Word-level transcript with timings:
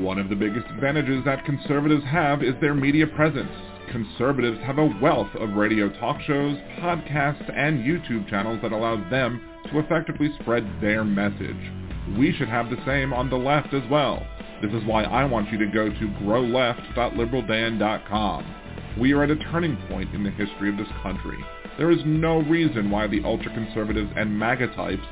One 0.00 0.18
of 0.18 0.28
the 0.28 0.36
biggest 0.36 0.66
advantages 0.70 1.24
that 1.24 1.44
conservatives 1.44 2.04
have 2.04 2.42
is 2.42 2.54
their 2.60 2.74
media 2.74 3.06
presence. 3.06 3.52
Conservatives 3.92 4.58
have 4.64 4.78
a 4.78 4.92
wealth 5.00 5.32
of 5.36 5.54
radio 5.54 5.88
talk 6.00 6.20
shows, 6.22 6.58
podcasts, 6.80 7.48
and 7.56 7.84
YouTube 7.84 8.28
channels 8.28 8.58
that 8.62 8.72
allow 8.72 8.96
them 9.08 9.40
to 9.70 9.78
effectively 9.78 10.32
spread 10.40 10.68
their 10.80 11.04
message. 11.04 11.70
We 12.18 12.32
should 12.32 12.48
have 12.48 12.70
the 12.70 12.84
same 12.84 13.12
on 13.12 13.30
the 13.30 13.36
left 13.36 13.72
as 13.72 13.88
well. 13.88 14.26
This 14.60 14.72
is 14.72 14.82
why 14.84 15.04
I 15.04 15.24
want 15.24 15.52
you 15.52 15.58
to 15.58 15.66
go 15.66 15.88
to 15.88 16.08
growleft.liberaldan.com. 16.22 18.54
We 18.98 19.12
are 19.12 19.22
at 19.22 19.30
a 19.30 19.36
turning 19.36 19.76
point 19.88 20.12
in 20.14 20.24
the 20.24 20.30
history 20.30 20.70
of 20.70 20.76
this 20.76 20.88
country. 21.02 21.38
There 21.78 21.90
is 21.90 22.04
no 22.04 22.42
reason 22.42 22.90
why 22.90 23.06
the 23.06 23.24
ultra-conservatives 23.24 24.12
and 24.16 24.38
MAGA 24.38 24.74
types 24.74 25.06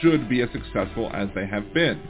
should 0.00 0.28
be 0.28 0.42
as 0.42 0.48
successful 0.52 1.10
as 1.12 1.28
they 1.34 1.46
have 1.46 1.72
been. 1.72 2.00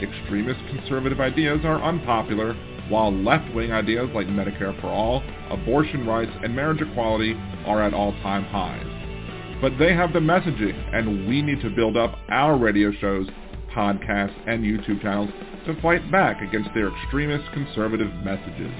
Extremist 0.00 0.60
conservative 0.68 1.20
ideas 1.20 1.60
are 1.64 1.82
unpopular, 1.82 2.54
while 2.88 3.12
left-wing 3.12 3.72
ideas 3.72 4.08
like 4.14 4.26
Medicare 4.26 4.78
for 4.80 4.88
all, 4.88 5.22
abortion 5.50 6.06
rights, 6.06 6.32
and 6.42 6.54
marriage 6.54 6.80
equality 6.80 7.34
are 7.66 7.82
at 7.82 7.94
all-time 7.94 8.44
highs. 8.44 9.58
But 9.60 9.78
they 9.78 9.94
have 9.94 10.12
the 10.12 10.18
messaging, 10.18 10.74
and 10.94 11.28
we 11.28 11.40
need 11.40 11.60
to 11.62 11.70
build 11.70 11.96
up 11.96 12.18
our 12.28 12.58
radio 12.58 12.92
shows, 12.92 13.28
podcasts, 13.74 14.36
and 14.46 14.64
YouTube 14.64 15.00
channels 15.02 15.30
to 15.66 15.80
fight 15.80 16.10
back 16.10 16.42
against 16.42 16.70
their 16.74 16.88
extremist 16.88 17.50
conservative 17.52 18.12
messages. 18.24 18.72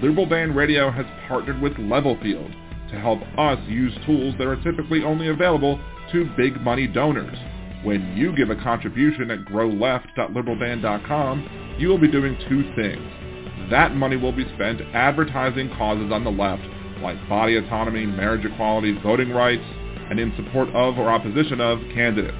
Liberal 0.00 0.26
Dan 0.26 0.54
Radio 0.54 0.90
has 0.90 1.04
partnered 1.26 1.60
with 1.60 1.72
Levelfield 1.74 2.54
to 2.90 3.00
help 3.00 3.20
us 3.36 3.58
use 3.68 3.92
tools 4.06 4.34
that 4.38 4.46
are 4.46 4.62
typically 4.62 5.02
only 5.04 5.28
available 5.28 5.80
to 6.12 6.30
big 6.36 6.60
money 6.60 6.86
donors. 6.86 7.36
When 7.82 8.14
you 8.16 8.34
give 8.36 8.50
a 8.50 8.56
contribution 8.56 9.30
at 9.30 9.46
growleft.liberaldan.com, 9.46 11.76
you 11.78 11.88
will 11.88 11.98
be 11.98 12.10
doing 12.10 12.36
two 12.48 12.70
things. 12.74 13.00
That 13.70 13.96
money 13.96 14.16
will 14.16 14.32
be 14.32 14.44
spent 14.54 14.82
advertising 14.92 15.70
causes 15.76 16.12
on 16.12 16.24
the 16.24 16.30
left, 16.30 16.62
like 17.02 17.16
body 17.28 17.56
autonomy, 17.56 18.04
marriage 18.04 18.44
equality, 18.44 18.98
voting 19.02 19.30
rights, 19.30 19.64
and 20.10 20.20
in 20.20 20.34
support 20.36 20.68
of 20.70 20.98
or 20.98 21.08
opposition 21.08 21.60
of 21.60 21.78
candidates. 21.94 22.36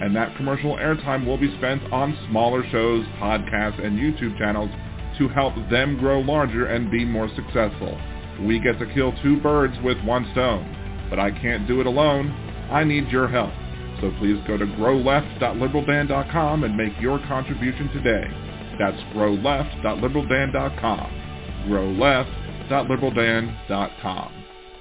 And 0.00 0.16
that 0.16 0.34
commercial 0.36 0.76
airtime 0.76 1.26
will 1.26 1.38
be 1.38 1.54
spent 1.58 1.92
on 1.92 2.18
smaller 2.28 2.64
shows, 2.70 3.04
podcasts, 3.20 3.84
and 3.84 3.98
YouTube 3.98 4.36
channels 4.38 4.70
to 5.18 5.28
help 5.28 5.54
them 5.70 5.98
grow 5.98 6.20
larger 6.20 6.66
and 6.66 6.90
be 6.90 7.04
more 7.04 7.28
successful. 7.36 8.00
We 8.40 8.58
get 8.58 8.78
to 8.80 8.92
kill 8.94 9.12
two 9.22 9.38
birds 9.40 9.74
with 9.84 10.02
one 10.02 10.28
stone, 10.32 11.06
but 11.08 11.20
I 11.20 11.30
can't 11.30 11.68
do 11.68 11.80
it 11.80 11.86
alone. 11.86 12.30
I 12.72 12.82
need 12.82 13.08
your 13.08 13.28
help. 13.28 13.52
So 14.02 14.12
please 14.18 14.36
go 14.48 14.58
to 14.58 14.66
growleft.liberaldan.com 14.66 16.64
and 16.64 16.76
make 16.76 16.92
your 17.00 17.20
contribution 17.20 17.88
today. 17.90 18.24
That's 18.76 19.00
growleft.liberaldan.com. 19.14 21.64
growleft.liberaldan.com. 21.68 24.32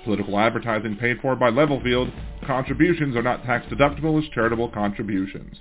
Political 0.04 0.40
advertising 0.40 0.96
paid 0.96 1.20
for 1.22 1.36
by 1.36 1.52
Levelfield. 1.52 2.12
Contributions 2.48 3.16
are 3.16 3.22
not 3.22 3.44
tax 3.44 3.68
deductible 3.68 4.18
as 4.22 4.28
charitable 4.34 4.70
contributions. 4.70 5.56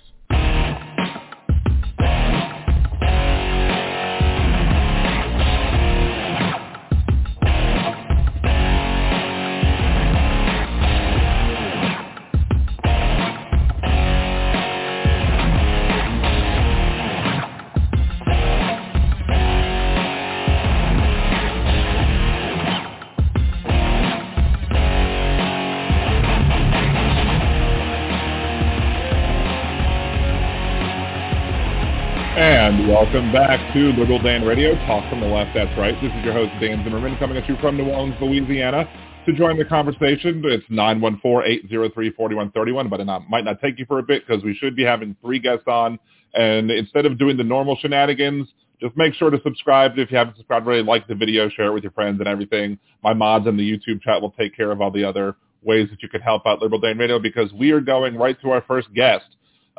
Welcome 33.00 33.32
back 33.32 33.72
to 33.72 33.94
Liberal 33.98 34.22
Dan 34.22 34.44
Radio, 34.44 34.74
Talk 34.86 35.08
from 35.08 35.22
the 35.22 35.26
Left, 35.26 35.52
that's 35.54 35.74
right. 35.78 35.94
This 36.02 36.12
is 36.12 36.22
your 36.22 36.34
host, 36.34 36.50
Dan 36.60 36.84
Zimmerman, 36.84 37.16
coming 37.16 37.38
at 37.38 37.48
you 37.48 37.56
from 37.58 37.78
New 37.78 37.88
Orleans, 37.88 38.14
Louisiana. 38.20 38.86
To 39.24 39.32
join 39.32 39.56
the 39.56 39.64
conversation, 39.64 40.42
it's 40.44 40.68
914-803-4131, 40.68 42.90
but 42.90 43.00
it 43.00 43.06
might 43.30 43.46
not 43.46 43.58
take 43.62 43.78
you 43.78 43.86
for 43.86 44.00
a 44.00 44.02
bit 44.02 44.26
because 44.26 44.44
we 44.44 44.54
should 44.54 44.76
be 44.76 44.84
having 44.84 45.16
three 45.22 45.38
guests 45.38 45.64
on. 45.66 45.98
And 46.34 46.70
instead 46.70 47.06
of 47.06 47.18
doing 47.18 47.38
the 47.38 47.42
normal 47.42 47.78
shenanigans, 47.80 48.46
just 48.82 48.94
make 48.98 49.14
sure 49.14 49.30
to 49.30 49.40
subscribe 49.44 49.92
if 49.96 50.10
you 50.10 50.18
haven't 50.18 50.36
subscribed 50.36 50.66
already. 50.66 50.82
Like 50.82 51.08
the 51.08 51.14
video, 51.14 51.48
share 51.48 51.68
it 51.68 51.72
with 51.72 51.84
your 51.84 51.92
friends 51.92 52.20
and 52.20 52.28
everything. 52.28 52.78
My 53.02 53.14
mods 53.14 53.46
in 53.46 53.56
the 53.56 53.62
YouTube 53.62 54.02
chat 54.02 54.20
will 54.20 54.32
take 54.32 54.54
care 54.54 54.70
of 54.70 54.82
all 54.82 54.90
the 54.90 55.04
other 55.04 55.36
ways 55.62 55.88
that 55.88 56.02
you 56.02 56.10
can 56.10 56.20
help 56.20 56.42
out 56.44 56.60
Liberal 56.60 56.82
Dan 56.82 56.98
Radio 56.98 57.18
because 57.18 57.50
we 57.54 57.70
are 57.70 57.80
going 57.80 58.16
right 58.16 58.38
to 58.42 58.50
our 58.50 58.60
first 58.68 58.92
guest. 58.92 59.24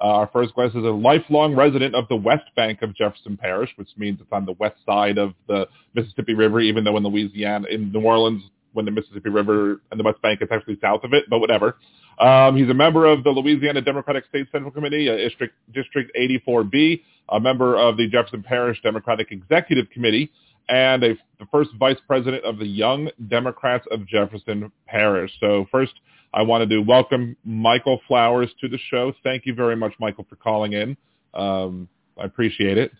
Uh, 0.01 0.07
our 0.07 0.29
first 0.34 0.56
guest 0.56 0.75
is 0.75 0.84
a 0.84 0.89
lifelong 0.89 1.56
resident 1.56 1.94
of 1.94 2.07
the 2.07 2.16
West 2.16 2.50
Bank 2.56 2.81
of 2.81 2.95
Jefferson 2.95 3.38
Parish, 3.38 3.69
which 3.75 3.89
means 3.97 4.19
it's 4.19 4.31
on 4.31 4.45
the 4.45 4.53
west 4.53 4.78
side 4.85 5.19
of 5.19 5.34
the 5.47 5.67
Mississippi 5.94 6.34
River, 6.34 6.59
even 6.59 6.84
though 6.84 6.97
in 6.97 7.03
Louisiana, 7.03 7.67
in 7.69 7.91
New 7.91 8.01
Orleans, 8.01 8.41
when 8.73 8.85
the 8.85 8.91
Mississippi 8.91 9.29
River 9.29 9.81
and 9.91 10.00
the 10.00 10.03
West 10.03 10.22
Bank 10.22 10.41
is 10.41 10.47
actually 10.51 10.79
south 10.81 11.03
of 11.03 11.13
it, 11.13 11.25
but 11.29 11.39
whatever. 11.39 11.78
Um, 12.19 12.57
he's 12.57 12.69
a 12.69 12.73
member 12.73 13.06
of 13.06 13.23
the 13.23 13.29
Louisiana 13.29 13.81
Democratic 13.81 14.25
State 14.29 14.47
Central 14.51 14.72
Committee, 14.72 15.09
uh, 15.09 15.17
District, 15.17 15.53
District 15.73 16.12
84B, 16.18 17.01
a 17.29 17.39
member 17.39 17.78
of 17.78 17.97
the 17.97 18.07
Jefferson 18.07 18.44
Parish 18.44 18.81
Democratic 18.81 19.31
Executive 19.31 19.89
Committee, 19.91 20.31
and 20.69 21.03
a, 21.03 21.13
the 21.39 21.45
first 21.51 21.72
vice 21.78 21.97
president 22.07 22.44
of 22.45 22.57
the 22.57 22.66
Young 22.66 23.09
Democrats 23.28 23.85
of 23.91 24.07
Jefferson 24.07 24.72
Parish. 24.88 25.31
So 25.39 25.68
first, 25.72 25.94
I 26.34 26.44
wanted 26.44 26.69
to 26.69 26.80
welcome 26.80 27.36
Michael 27.44 28.00
Flowers 28.08 28.50
to 28.62 28.69
the 28.69 28.80
show. 28.90 29.14
Thank 29.24 29.46
you 29.46 29.53
very 29.53 29.75
much, 29.75 29.94
Michael, 30.00 30.25
for 30.30 30.38
calling 30.38 30.74
in. 30.74 30.96
Um, 31.34 31.90
I 32.18 32.25
appreciate 32.25 32.78
it. 32.78 32.92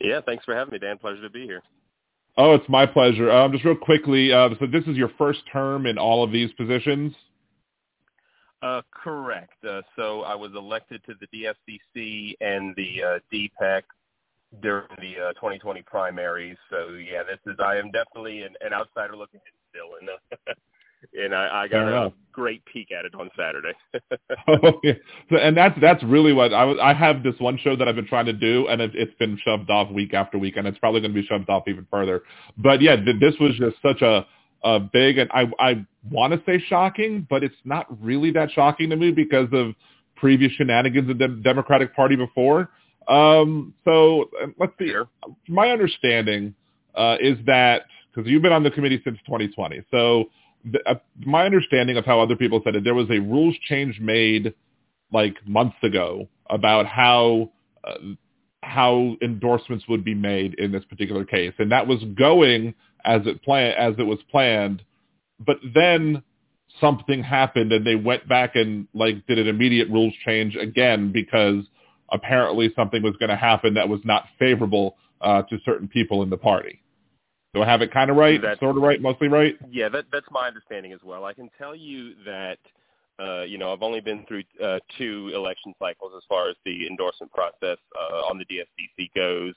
Yeah, 0.00 0.20
thanks 0.24 0.44
for 0.44 0.54
having 0.54 0.72
me, 0.72 0.78
Dan. 0.78 0.98
Pleasure 0.98 1.22
to 1.22 1.30
be 1.30 1.44
here. 1.44 1.62
Oh, 2.36 2.54
it's 2.54 2.68
my 2.68 2.86
pleasure. 2.86 3.30
Um, 3.30 3.52
just 3.52 3.64
real 3.64 3.74
quickly, 3.74 4.32
uh, 4.32 4.50
so 4.58 4.66
this 4.66 4.84
is 4.84 4.96
your 4.96 5.10
first 5.18 5.40
term 5.52 5.86
in 5.86 5.98
all 5.98 6.22
of 6.22 6.30
these 6.30 6.52
positions? 6.52 7.12
Uh, 8.62 8.82
correct. 8.92 9.64
Uh, 9.64 9.82
so 9.96 10.22
I 10.22 10.34
was 10.34 10.52
elected 10.54 11.02
to 11.06 11.14
the 11.20 11.26
DSCC 11.26 12.34
and 12.40 12.74
the 12.76 13.02
uh, 13.02 13.18
DPEC 13.32 13.82
during 14.62 14.88
the 14.98 15.28
uh, 15.28 15.32
2020 15.34 15.82
primaries. 15.82 16.56
So 16.70 16.90
yeah, 16.90 17.22
this 17.22 17.38
is 17.46 17.58
I 17.58 17.76
am 17.76 17.90
definitely 17.90 18.42
an, 18.42 18.54
an 18.60 18.72
outsider 18.72 19.16
looking 19.16 19.40
in 19.40 19.52
still, 19.70 19.96
and 20.00 20.10
uh, 20.10 20.52
and 21.14 21.34
I, 21.34 21.62
I 21.62 21.68
got 21.68 21.88
a 21.88 22.12
great 22.32 22.64
peek 22.66 22.88
at 22.92 23.04
it 23.04 23.14
on 23.14 23.30
Saturday. 23.36 23.72
oh, 24.48 24.80
yeah. 24.82 24.92
so, 25.28 25.36
and 25.36 25.56
that's 25.56 25.78
that's 25.80 26.02
really 26.04 26.32
what 26.32 26.52
I 26.52 26.64
was. 26.64 26.78
I 26.80 26.94
have 26.94 27.22
this 27.22 27.34
one 27.38 27.58
show 27.58 27.76
that 27.76 27.88
I've 27.88 27.96
been 27.96 28.06
trying 28.06 28.26
to 28.26 28.32
do, 28.32 28.68
and 28.68 28.80
it, 28.80 28.92
it's 28.94 29.14
been 29.18 29.38
shoved 29.44 29.70
off 29.70 29.90
week 29.90 30.14
after 30.14 30.38
week, 30.38 30.56
and 30.56 30.66
it's 30.66 30.78
probably 30.78 31.00
going 31.00 31.14
to 31.14 31.20
be 31.20 31.26
shoved 31.26 31.48
off 31.48 31.64
even 31.68 31.86
further. 31.90 32.22
But 32.56 32.80
yeah, 32.82 32.96
th- 32.96 33.20
this 33.20 33.34
was 33.40 33.52
just 33.56 33.76
such 33.82 34.02
a 34.02 34.26
a 34.62 34.80
big, 34.80 35.18
and 35.18 35.30
I 35.32 35.50
I 35.58 35.86
want 36.10 36.32
to 36.32 36.42
say 36.46 36.62
shocking, 36.68 37.26
but 37.28 37.42
it's 37.42 37.54
not 37.64 37.86
really 38.02 38.30
that 38.32 38.50
shocking 38.52 38.90
to 38.90 38.96
me 38.96 39.10
because 39.10 39.48
of 39.52 39.74
previous 40.16 40.52
shenanigans 40.52 41.10
in 41.10 41.18
the 41.18 41.28
Democratic 41.28 41.94
Party 41.96 42.16
before. 42.16 42.70
Um, 43.08 43.74
so 43.84 44.30
let's 44.58 44.72
see. 44.78 44.88
Sure. 44.88 45.08
My 45.48 45.70
understanding 45.70 46.54
uh, 46.94 47.16
is 47.20 47.38
that 47.46 47.82
because 48.14 48.30
you've 48.30 48.42
been 48.42 48.52
on 48.52 48.62
the 48.62 48.70
committee 48.70 49.00
since 49.04 49.18
2020, 49.26 49.82
so 49.90 50.26
uh, 50.86 50.94
my 51.24 51.44
understanding 51.44 51.96
of 51.96 52.04
how 52.04 52.20
other 52.20 52.36
people 52.36 52.60
said 52.64 52.76
it, 52.76 52.84
there 52.84 52.94
was 52.94 53.10
a 53.10 53.18
rules 53.18 53.56
change 53.68 53.98
made 54.00 54.54
like 55.12 55.36
months 55.46 55.76
ago 55.82 56.28
about 56.48 56.86
how 56.86 57.50
uh, 57.84 57.94
how 58.62 59.16
endorsements 59.22 59.86
would 59.88 60.04
be 60.04 60.14
made 60.14 60.54
in 60.54 60.70
this 60.70 60.84
particular 60.84 61.24
case, 61.24 61.54
and 61.58 61.72
that 61.72 61.86
was 61.86 62.02
going 62.16 62.74
as 63.04 63.22
it 63.26 63.42
plan 63.42 63.74
as 63.78 63.94
it 63.98 64.02
was 64.02 64.18
planned, 64.30 64.82
but 65.44 65.56
then 65.74 66.22
something 66.80 67.22
happened 67.22 67.72
and 67.72 67.86
they 67.86 67.96
went 67.96 68.28
back 68.28 68.54
and 68.54 68.86
like 68.94 69.26
did 69.26 69.38
an 69.38 69.48
immediate 69.48 69.88
rules 69.88 70.14
change 70.24 70.56
again 70.56 71.10
because 71.12 71.64
apparently 72.12 72.72
something 72.76 73.02
was 73.02 73.16
going 73.18 73.30
to 73.30 73.36
happen 73.36 73.74
that 73.74 73.88
was 73.88 74.00
not 74.04 74.24
favorable 74.38 74.96
uh, 75.20 75.42
to 75.42 75.58
certain 75.64 75.88
people 75.88 76.22
in 76.22 76.30
the 76.30 76.36
party. 76.36 76.82
Do 77.54 77.62
I 77.62 77.66
have 77.66 77.82
it 77.82 77.92
kind 77.92 78.10
of 78.10 78.16
right, 78.16 78.40
That's- 78.40 78.60
sort 78.60 78.76
of 78.76 78.82
right, 78.82 79.00
mostly 79.00 79.28
right? 79.28 79.56
Yeah, 79.70 79.88
that, 79.88 80.06
that's 80.12 80.30
my 80.30 80.46
understanding 80.46 80.92
as 80.92 81.00
well. 81.02 81.24
I 81.24 81.32
can 81.32 81.50
tell 81.58 81.74
you 81.74 82.14
that, 82.24 82.58
uh, 83.18 83.42
you 83.42 83.58
know, 83.58 83.72
I've 83.72 83.82
only 83.82 84.00
been 84.00 84.24
through 84.26 84.44
uh, 84.62 84.78
two 84.96 85.32
election 85.34 85.74
cycles 85.78 86.12
as 86.16 86.22
far 86.28 86.48
as 86.48 86.56
the 86.64 86.86
endorsement 86.86 87.32
process 87.32 87.78
uh, 87.98 88.16
on 88.30 88.38
the 88.38 88.44
DSCC 88.44 89.10
goes. 89.14 89.54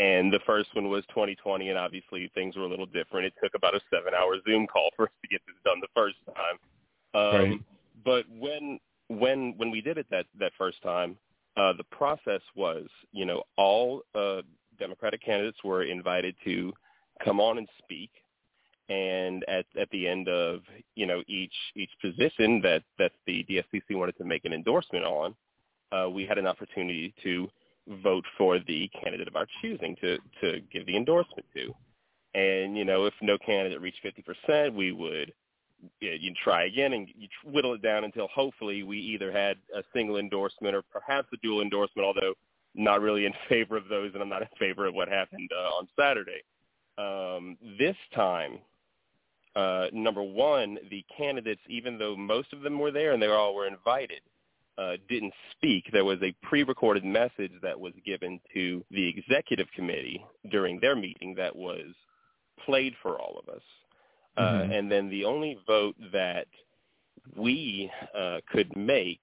And 0.00 0.32
the 0.32 0.40
first 0.46 0.74
one 0.74 0.88
was 0.88 1.04
2020, 1.08 1.70
and 1.70 1.78
obviously 1.78 2.30
things 2.34 2.56
were 2.56 2.62
a 2.62 2.68
little 2.68 2.86
different. 2.86 3.26
It 3.26 3.34
took 3.42 3.54
about 3.54 3.74
a 3.74 3.80
seven-hour 3.90 4.36
Zoom 4.46 4.66
call 4.66 4.90
for 4.96 5.04
us 5.06 5.12
to 5.22 5.28
get 5.28 5.40
this 5.46 5.56
done 5.64 5.80
the 5.80 5.88
first 5.94 6.16
time. 6.26 6.58
Um, 7.14 7.50
Right. 7.50 7.60
But 8.04 8.24
when 8.38 8.78
when 9.08 9.54
when 9.56 9.70
we 9.70 9.80
did 9.80 9.98
it 9.98 10.06
that 10.10 10.26
that 10.38 10.52
first 10.56 10.80
time, 10.82 11.16
uh, 11.56 11.72
the 11.72 11.84
process 11.84 12.40
was, 12.54 12.86
you 13.12 13.24
know, 13.24 13.42
all 13.56 14.02
uh, 14.14 14.42
Democratic 14.78 15.20
candidates 15.22 15.58
were 15.64 15.82
invited 15.82 16.36
to 16.44 16.72
come 17.24 17.40
on 17.40 17.58
and 17.58 17.68
speak. 17.78 18.10
And 18.88 19.44
at 19.48 19.66
at 19.78 19.90
the 19.90 20.08
end 20.08 20.28
of 20.28 20.60
you 20.94 21.06
know 21.06 21.22
each 21.26 21.52
each 21.76 21.90
position 22.00 22.60
that 22.62 22.82
that 22.98 23.12
the 23.26 23.44
DSCC 23.48 23.96
wanted 23.96 24.16
to 24.16 24.24
make 24.24 24.46
an 24.46 24.54
endorsement 24.54 25.04
on, 25.04 25.34
uh, 25.92 26.08
we 26.08 26.24
had 26.24 26.38
an 26.38 26.46
opportunity 26.46 27.14
to 27.22 27.48
vote 28.02 28.24
for 28.36 28.58
the 28.66 28.88
candidate 29.02 29.28
of 29.28 29.36
our 29.36 29.46
choosing 29.60 29.94
to 29.96 30.16
to 30.40 30.60
give 30.72 30.86
the 30.86 30.96
endorsement 30.96 31.44
to. 31.54 31.74
And 32.34 32.78
you 32.78 32.84
know, 32.86 33.04
if 33.04 33.14
no 33.20 33.36
candidate 33.38 33.80
reached 33.80 34.02
50%, 34.04 34.74
we 34.74 34.92
would 34.92 35.34
you 36.00 36.32
try 36.42 36.64
again 36.64 36.92
and 36.92 37.08
you 37.16 37.28
whittle 37.44 37.74
it 37.74 37.82
down 37.82 38.04
until 38.04 38.28
hopefully 38.28 38.82
we 38.82 38.98
either 38.98 39.30
had 39.30 39.56
a 39.76 39.82
single 39.92 40.16
endorsement 40.16 40.74
or 40.74 40.82
perhaps 40.90 41.28
a 41.32 41.36
dual 41.42 41.62
endorsement. 41.62 42.06
Although 42.06 42.34
not 42.74 43.00
really 43.00 43.26
in 43.26 43.32
favor 43.48 43.76
of 43.76 43.88
those, 43.88 44.12
and 44.14 44.22
I'm 44.22 44.28
not 44.28 44.42
in 44.42 44.48
favor 44.58 44.86
of 44.86 44.94
what 44.94 45.08
happened 45.08 45.50
uh, 45.54 45.76
on 45.76 45.88
Saturday. 45.98 46.42
Um, 46.98 47.56
this 47.78 47.96
time, 48.14 48.58
uh, 49.54 49.86
number 49.92 50.22
one, 50.22 50.78
the 50.90 51.04
candidates, 51.16 51.60
even 51.68 51.98
though 51.98 52.16
most 52.16 52.52
of 52.52 52.60
them 52.62 52.78
were 52.78 52.90
there 52.90 53.12
and 53.12 53.22
they 53.22 53.28
all 53.28 53.54
were 53.54 53.66
invited, 53.66 54.20
uh, 54.78 54.96
didn't 55.08 55.34
speak, 55.52 55.84
there 55.92 56.04
was 56.04 56.18
a 56.22 56.34
pre-recorded 56.42 57.04
message 57.04 57.52
that 57.62 57.78
was 57.78 57.92
given 58.04 58.40
to 58.54 58.84
the 58.90 59.08
executive 59.08 59.66
committee 59.74 60.24
during 60.50 60.78
their 60.80 60.94
meeting 60.94 61.34
that 61.36 61.54
was 61.54 61.94
played 62.64 62.94
for 63.02 63.18
all 63.18 63.38
of 63.38 63.48
us. 63.52 63.62
Uh, 64.36 64.42
mm-hmm. 64.42 64.72
and 64.72 64.90
then 64.90 65.10
the 65.10 65.24
only 65.24 65.58
vote 65.66 65.96
that 66.12 66.46
we 67.36 67.90
uh, 68.16 68.38
could 68.52 68.74
make 68.76 69.20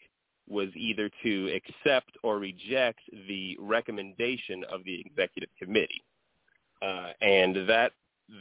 was 0.47 0.67
either 0.75 1.09
to 1.23 1.49
accept 1.55 2.11
or 2.21 2.37
reject 2.37 2.99
the 3.27 3.57
recommendation 3.59 4.63
of 4.65 4.83
the 4.83 4.99
executive 4.99 5.49
committee. 5.57 6.03
Uh, 6.81 7.11
and 7.21 7.69
that 7.69 7.91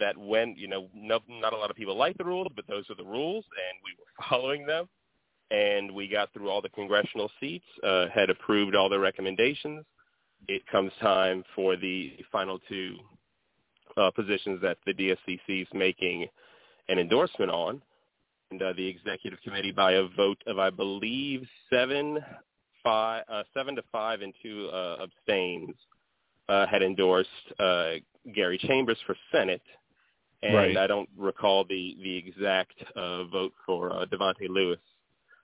that 0.00 0.16
went, 0.16 0.56
you 0.56 0.66
know, 0.66 0.88
no, 0.94 1.20
not 1.28 1.52
a 1.52 1.56
lot 1.56 1.70
of 1.70 1.76
people 1.76 1.96
like 1.96 2.16
the 2.16 2.24
rules, 2.24 2.48
but 2.56 2.66
those 2.66 2.88
are 2.88 2.94
the 2.94 3.04
rules, 3.04 3.44
and 3.44 3.78
we 3.84 3.92
were 3.98 4.26
following 4.28 4.66
them 4.66 4.88
and 5.50 5.90
we 5.90 6.08
got 6.08 6.32
through 6.32 6.48
all 6.48 6.62
the 6.62 6.68
congressional 6.70 7.30
seats, 7.40 7.64
uh, 7.82 8.06
had 8.12 8.30
approved 8.30 8.74
all 8.74 8.88
the 8.88 8.98
recommendations. 8.98 9.84
It 10.48 10.66
comes 10.66 10.92
time 11.00 11.44
for 11.54 11.76
the 11.76 12.12
final 12.32 12.58
two 12.68 12.96
uh, 13.96 14.10
positions 14.10 14.60
that 14.62 14.78
the 14.86 14.92
DSCC 14.92 15.62
is 15.62 15.68
making 15.72 16.26
an 16.88 16.98
endorsement 16.98 17.50
on. 17.50 17.80
And 18.50 18.62
uh, 18.62 18.72
the 18.76 18.86
executive 18.86 19.38
committee, 19.42 19.72
by 19.72 19.92
a 19.92 20.04
vote 20.16 20.42
of, 20.46 20.58
I 20.58 20.70
believe, 20.70 21.46
seven, 21.70 22.18
five, 22.82 23.24
uh, 23.28 23.42
seven 23.54 23.74
to 23.76 23.82
five, 23.90 24.20
and 24.20 24.34
two 24.42 24.68
uh, 24.72 25.04
abstains, 25.04 25.74
uh, 26.48 26.66
had 26.66 26.82
endorsed 26.82 27.30
uh, 27.58 27.94
Gary 28.32 28.58
Chambers 28.58 28.98
for 29.06 29.16
Senate. 29.32 29.62
And 30.42 30.54
right. 30.54 30.76
I 30.76 30.86
don't 30.86 31.08
recall 31.16 31.64
the 31.64 31.96
the 32.02 32.16
exact 32.18 32.74
uh, 32.96 33.24
vote 33.24 33.52
for 33.64 33.90
uh, 33.90 34.04
Davante 34.06 34.48
Lewis 34.48 34.78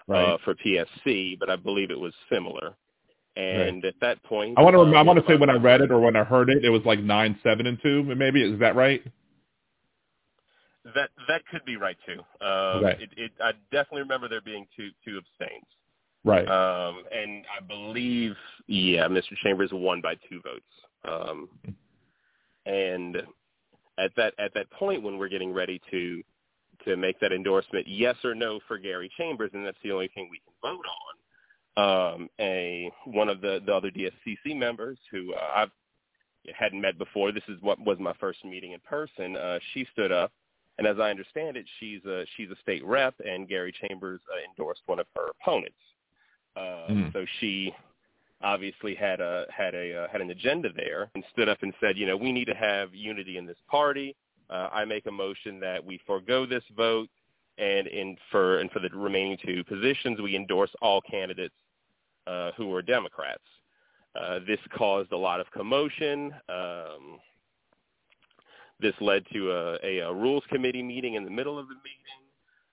right. 0.06 0.34
uh, 0.34 0.38
for 0.44 0.54
PSC, 0.54 1.38
but 1.38 1.48
I 1.48 1.56
believe 1.56 1.90
it 1.90 1.98
was 1.98 2.12
similar. 2.30 2.74
And 3.36 3.82
right. 3.82 3.84
at 3.86 3.94
that 4.00 4.22
point, 4.24 4.58
I 4.58 4.62
want 4.62 4.74
to 4.74 4.80
uh, 4.80 4.92
I 4.92 5.02
want 5.02 5.18
to 5.18 5.24
say 5.26 5.36
when 5.36 5.48
I 5.48 5.54
read 5.54 5.80
it 5.80 5.90
or 5.90 6.00
when 6.00 6.16
I 6.16 6.24
heard 6.24 6.50
it, 6.50 6.64
it 6.64 6.68
was 6.68 6.82
like 6.84 7.00
nine 7.00 7.38
seven 7.42 7.66
and 7.66 7.78
two. 7.82 8.02
Maybe 8.02 8.42
is 8.42 8.58
that 8.60 8.76
right? 8.76 9.02
That 10.84 11.10
that 11.28 11.46
could 11.50 11.64
be 11.64 11.76
right 11.76 11.96
too. 12.04 12.20
Um, 12.44 12.84
okay. 12.84 13.02
it, 13.02 13.10
it, 13.16 13.32
I 13.40 13.52
definitely 13.70 14.02
remember 14.02 14.28
there 14.28 14.40
being 14.40 14.66
two 14.76 14.90
two 15.04 15.18
abstains. 15.18 15.64
Right. 16.24 16.46
Um, 16.46 17.04
and 17.12 17.44
I 17.56 17.64
believe, 17.66 18.34
yeah, 18.66 19.08
Mr. 19.08 19.34
Chambers 19.42 19.70
won 19.72 20.02
by 20.02 20.16
two 20.28 20.42
votes. 20.42 20.64
Um, 21.08 21.48
and 22.66 23.16
at 23.98 24.10
that 24.16 24.34
at 24.38 24.54
that 24.54 24.70
point, 24.70 25.02
when 25.02 25.18
we're 25.18 25.28
getting 25.28 25.52
ready 25.52 25.80
to 25.90 26.22
to 26.84 26.96
make 26.96 27.20
that 27.20 27.32
endorsement, 27.32 27.86
yes 27.86 28.16
or 28.24 28.34
no 28.34 28.60
for 28.66 28.78
Gary 28.78 29.10
Chambers, 29.16 29.50
and 29.52 29.66
that's 29.66 29.76
the 29.84 29.92
only 29.92 30.08
thing 30.14 30.28
we 30.30 30.40
can 30.40 30.54
vote 30.62 30.84
on. 30.86 31.16
Um, 31.76 32.28
a 32.40 32.90
one 33.04 33.28
of 33.28 33.40
the, 33.40 33.60
the 33.64 33.72
other 33.72 33.90
DSCC 33.90 34.56
members 34.56 34.98
who 35.10 35.32
uh, 35.34 35.50
I've 35.56 35.70
hadn't 36.54 36.80
met 36.80 36.98
before. 36.98 37.32
This 37.32 37.44
is 37.48 37.60
what 37.60 37.78
was 37.80 37.98
my 38.00 38.14
first 38.14 38.44
meeting 38.44 38.72
in 38.72 38.80
person. 38.80 39.36
Uh, 39.36 39.58
she 39.72 39.86
stood 39.92 40.10
up, 40.10 40.32
and 40.78 40.86
as 40.86 40.98
I 40.98 41.10
understand 41.10 41.56
it, 41.56 41.66
she's 41.78 42.04
a 42.06 42.24
she's 42.36 42.50
a 42.50 42.56
state 42.62 42.84
rep, 42.84 43.14
and 43.24 43.48
Gary 43.48 43.74
Chambers 43.86 44.20
uh, 44.32 44.38
endorsed 44.48 44.82
one 44.86 44.98
of 44.98 45.06
her 45.14 45.28
opponents. 45.40 45.76
Uh, 46.56 46.90
mm. 46.90 47.12
So 47.12 47.24
she 47.38 47.72
obviously 48.42 48.94
had 48.94 49.20
a 49.20 49.46
had 49.50 49.75
a 49.75 50.04
uh, 50.04 50.08
had 50.08 50.20
an 50.20 50.31
agenda 50.31 50.70
there, 50.75 51.10
and 51.14 51.25
stood 51.32 51.48
up 51.48 51.58
and 51.62 51.72
said, 51.81 51.96
you 51.96 52.06
know, 52.06 52.16
we 52.16 52.32
need 52.32 52.46
to 52.46 52.54
have 52.54 52.94
unity 52.94 53.37
in 53.37 53.46
this 53.46 53.58
party 53.70 54.16
uh, 54.50 54.69
I 54.72 54.84
make 54.84 55.06
a 55.06 55.12
motion 55.12 55.60
that 55.60 55.84
we 55.84 56.00
forego 56.06 56.44
this 56.44 56.64
vote, 56.76 57.08
and 57.58 57.87
in 57.87 58.16
for 58.31 58.58
and 58.58 58.70
for 58.70 58.81
the 58.81 58.88
remaining 58.92 59.38
two 59.44 59.62
positions, 59.64 60.20
we 60.20 60.34
endorse 60.34 60.70
all 60.82 61.00
candidates 61.00 61.54
uh, 62.26 62.50
who 62.56 62.75
are 62.75 62.82
Democrats. 62.82 63.42
Uh, 64.20 64.40
this 64.46 64.58
caused 64.76 65.12
a 65.12 65.16
lot 65.16 65.40
of 65.40 65.48
commotion. 65.52 66.32
Um, 66.48 67.20
this 68.81 68.94
led 69.00 69.25
to 69.32 69.52
a, 69.52 69.78
a, 69.84 69.98
a, 69.98 70.12
rules 70.12 70.42
committee 70.48 70.82
meeting 70.82 71.14
in 71.14 71.25
the 71.25 71.31
middle 71.31 71.58
of 71.58 71.66
the 71.69 71.75
meeting. 71.75 72.00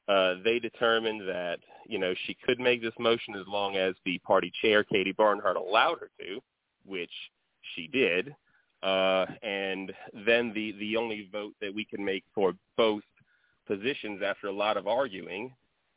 Uh, 0.07 0.41
they 0.43 0.57
determined 0.57 1.27
that 1.27 1.59
you 1.87 1.99
know 1.99 2.13
she 2.25 2.35
could 2.45 2.59
make 2.59 2.81
this 2.81 2.93
motion 2.99 3.35
as 3.35 3.47
long 3.47 3.75
as 3.75 3.95
the 4.05 4.17
party 4.19 4.51
chair, 4.61 4.83
Katie 4.83 5.13
Bernhardt, 5.13 5.57
allowed 5.57 5.99
her 5.99 6.09
to, 6.19 6.39
which 6.85 7.11
she 7.75 7.87
did. 7.87 8.35
Uh, 8.83 9.25
and 9.41 9.91
then 10.25 10.53
the, 10.53 10.73
the 10.79 10.95
only 10.95 11.27
vote 11.31 11.53
that 11.59 11.73
we 11.73 11.83
can 11.83 12.03
make 12.03 12.23
for 12.35 12.53
both 12.77 13.01
positions 13.65 14.21
after 14.23 14.47
a 14.47 14.51
lot 14.51 14.77
of 14.77 14.87
arguing 14.87 15.51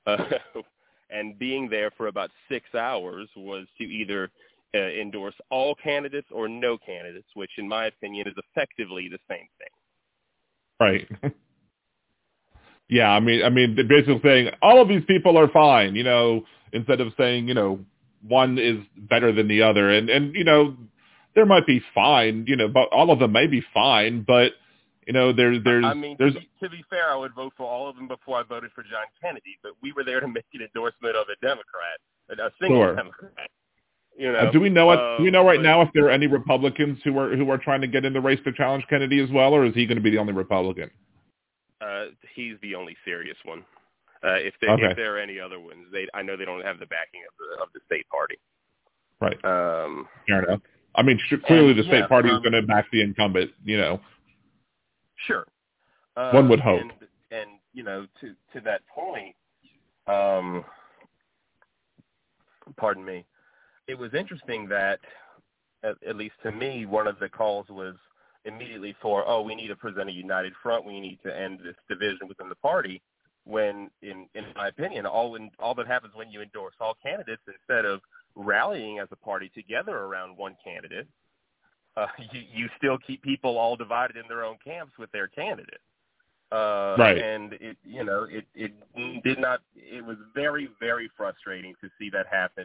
uh, 0.06 0.16
and 1.10 1.38
being 1.38 1.68
there 1.68 1.90
for 1.96 2.06
about 2.06 2.30
six 2.48 2.74
hours 2.74 3.28
was 3.36 3.66
to 3.78 3.84
either 3.84 4.30
uh, 4.74 4.78
endorse 4.78 5.34
all 5.50 5.74
candidates 5.74 6.28
or 6.30 6.48
no 6.48 6.78
candidates, 6.78 7.28
which 7.34 7.50
in 7.58 7.68
my 7.68 7.86
opinion 7.86 8.26
is 8.28 8.34
effectively 8.36 9.08
the 9.08 9.18
same 9.28 9.48
thing. 9.58 9.68
Right. 10.80 11.34
yeah, 12.90 13.08
I 13.08 13.20
mean, 13.20 13.42
I 13.44 13.50
mean, 13.50 13.76
basically 13.88 14.20
saying 14.22 14.50
all 14.60 14.82
of 14.82 14.88
these 14.88 15.04
people 15.06 15.38
are 15.38 15.48
fine, 15.48 15.94
you 15.94 16.02
know, 16.02 16.44
instead 16.72 17.00
of 17.00 17.12
saying, 17.16 17.46
you 17.46 17.54
know, 17.54 17.80
one 18.26 18.58
is 18.58 18.78
better 18.96 19.32
than 19.32 19.46
the 19.46 19.62
other, 19.62 19.88
and 19.88 20.10
and 20.10 20.34
you 20.34 20.44
know, 20.44 20.76
there 21.36 21.46
might 21.46 21.66
be 21.66 21.80
fine, 21.94 22.44
you 22.48 22.56
know, 22.56 22.68
but 22.68 22.88
all 22.92 23.12
of 23.12 23.20
them 23.20 23.32
may 23.32 23.46
be 23.46 23.62
fine, 23.72 24.24
but 24.26 24.52
you 25.06 25.12
know, 25.12 25.32
there's 25.32 25.62
there's 25.62 25.84
I 25.84 25.94
mean, 25.94 26.16
there's 26.18 26.34
to 26.34 26.40
be, 26.40 26.50
to 26.64 26.68
be 26.68 26.84
fair, 26.90 27.10
I 27.12 27.16
would 27.16 27.32
vote 27.32 27.52
for 27.56 27.64
all 27.64 27.88
of 27.88 27.94
them 27.94 28.08
before 28.08 28.38
I 28.38 28.42
voted 28.42 28.72
for 28.74 28.82
John 28.82 29.06
Kennedy, 29.22 29.56
but 29.62 29.72
we 29.82 29.92
were 29.92 30.02
there 30.02 30.18
to 30.18 30.28
make 30.28 30.44
an 30.52 30.60
endorsement 30.62 31.14
of 31.14 31.26
a 31.28 31.46
Democrat, 31.46 32.00
a 32.30 32.50
single 32.60 32.82
sure. 32.82 32.96
Democrat. 32.96 33.50
You 34.18 34.32
know, 34.32 34.38
uh, 34.38 34.50
do 34.50 34.58
we 34.58 34.68
know? 34.68 34.90
Uh, 34.90 35.16
do 35.18 35.22
we 35.22 35.30
know 35.30 35.46
right 35.46 35.58
but, 35.58 35.62
now 35.62 35.80
if 35.82 35.90
there 35.94 36.06
are 36.06 36.10
any 36.10 36.26
Republicans 36.26 36.98
who 37.04 37.16
are 37.18 37.34
who 37.36 37.48
are 37.50 37.58
trying 37.58 37.82
to 37.82 37.86
get 37.86 38.04
in 38.04 38.12
the 38.12 38.20
race 38.20 38.40
to 38.44 38.52
challenge 38.52 38.84
Kennedy 38.90 39.22
as 39.22 39.30
well, 39.30 39.54
or 39.54 39.64
is 39.64 39.74
he 39.74 39.86
going 39.86 39.96
to 39.96 40.02
be 40.02 40.10
the 40.10 40.18
only 40.18 40.32
Republican? 40.32 40.90
Uh, 41.80 42.06
he's 42.34 42.54
the 42.62 42.74
only 42.74 42.96
serious 43.04 43.36
one. 43.44 43.64
Uh, 44.22 44.34
if 44.34 44.54
there 44.60 44.70
okay. 44.70 44.90
if 44.90 44.96
there 44.96 45.16
are 45.16 45.18
any 45.18 45.40
other 45.40 45.58
ones, 45.58 45.86
they 45.92 46.06
I 46.12 46.22
know 46.22 46.36
they 46.36 46.44
don't 46.44 46.64
have 46.64 46.78
the 46.78 46.86
backing 46.86 47.22
of 47.26 47.34
the 47.38 47.62
of 47.62 47.68
the 47.72 47.80
state 47.86 48.06
party. 48.08 48.38
Right. 49.20 49.42
Um, 49.44 50.06
Fair 50.26 50.44
enough. 50.44 50.60
I 50.94 51.02
mean, 51.02 51.18
clearly 51.46 51.70
and, 51.70 51.78
the 51.78 51.84
state 51.84 52.00
yeah, 52.00 52.06
party 52.06 52.28
um, 52.28 52.36
is 52.36 52.42
going 52.42 52.52
to 52.52 52.66
back 52.66 52.86
the 52.92 53.02
incumbent. 53.02 53.50
You 53.64 53.78
know, 53.78 54.00
sure. 55.26 55.46
Uh, 56.16 56.32
one 56.32 56.48
would 56.48 56.60
hope. 56.60 56.80
And, 56.80 56.92
and 57.30 57.50
you 57.72 57.82
know, 57.82 58.06
to 58.20 58.34
to 58.52 58.60
that 58.62 58.82
point, 58.94 59.34
um, 60.06 60.64
pardon 62.76 63.04
me, 63.04 63.24
it 63.86 63.98
was 63.98 64.12
interesting 64.14 64.68
that, 64.68 65.00
at, 65.82 65.96
at 66.06 66.16
least 66.16 66.34
to 66.42 66.52
me, 66.52 66.86
one 66.86 67.06
of 67.06 67.18
the 67.20 67.28
calls 67.28 67.66
was 67.68 67.94
immediately 68.44 68.94
for, 69.00 69.24
oh, 69.26 69.42
we 69.42 69.54
need 69.54 69.68
to 69.68 69.76
present 69.76 70.08
a 70.08 70.12
united 70.12 70.52
front. 70.62 70.84
We 70.84 71.00
need 71.00 71.18
to 71.24 71.36
end 71.36 71.60
this 71.62 71.76
division 71.88 72.28
within 72.28 72.48
the 72.48 72.54
party. 72.56 73.02
When, 73.44 73.90
in 74.02 74.26
in 74.34 74.44
my 74.54 74.68
opinion, 74.68 75.06
all 75.06 75.34
in, 75.34 75.50
all 75.58 75.74
that 75.76 75.86
happens 75.86 76.12
when 76.14 76.30
you 76.30 76.42
endorse 76.42 76.74
all 76.78 76.94
candidates 77.02 77.42
instead 77.46 77.84
of 77.86 78.00
rallying 78.36 78.98
as 78.98 79.08
a 79.12 79.16
party 79.16 79.50
together 79.54 79.96
around 79.96 80.36
one 80.36 80.56
candidate, 80.62 81.08
uh, 81.96 82.06
you, 82.32 82.42
you 82.52 82.68
still 82.76 82.98
keep 82.98 83.22
people 83.22 83.56
all 83.58 83.76
divided 83.76 84.16
in 84.16 84.24
their 84.28 84.44
own 84.44 84.56
camps 84.62 84.92
with 84.98 85.10
their 85.12 85.26
candidate. 85.26 85.80
Uh, 86.52 86.96
right. 86.98 87.18
And 87.18 87.54
it, 87.54 87.76
you 87.84 88.04
know, 88.04 88.26
it, 88.28 88.44
it 88.54 88.72
did 89.22 89.38
not. 89.38 89.60
It 89.76 90.04
was 90.04 90.16
very, 90.34 90.68
very 90.80 91.10
frustrating 91.16 91.74
to 91.80 91.88
see 91.98 92.10
that 92.10 92.26
happen. 92.26 92.64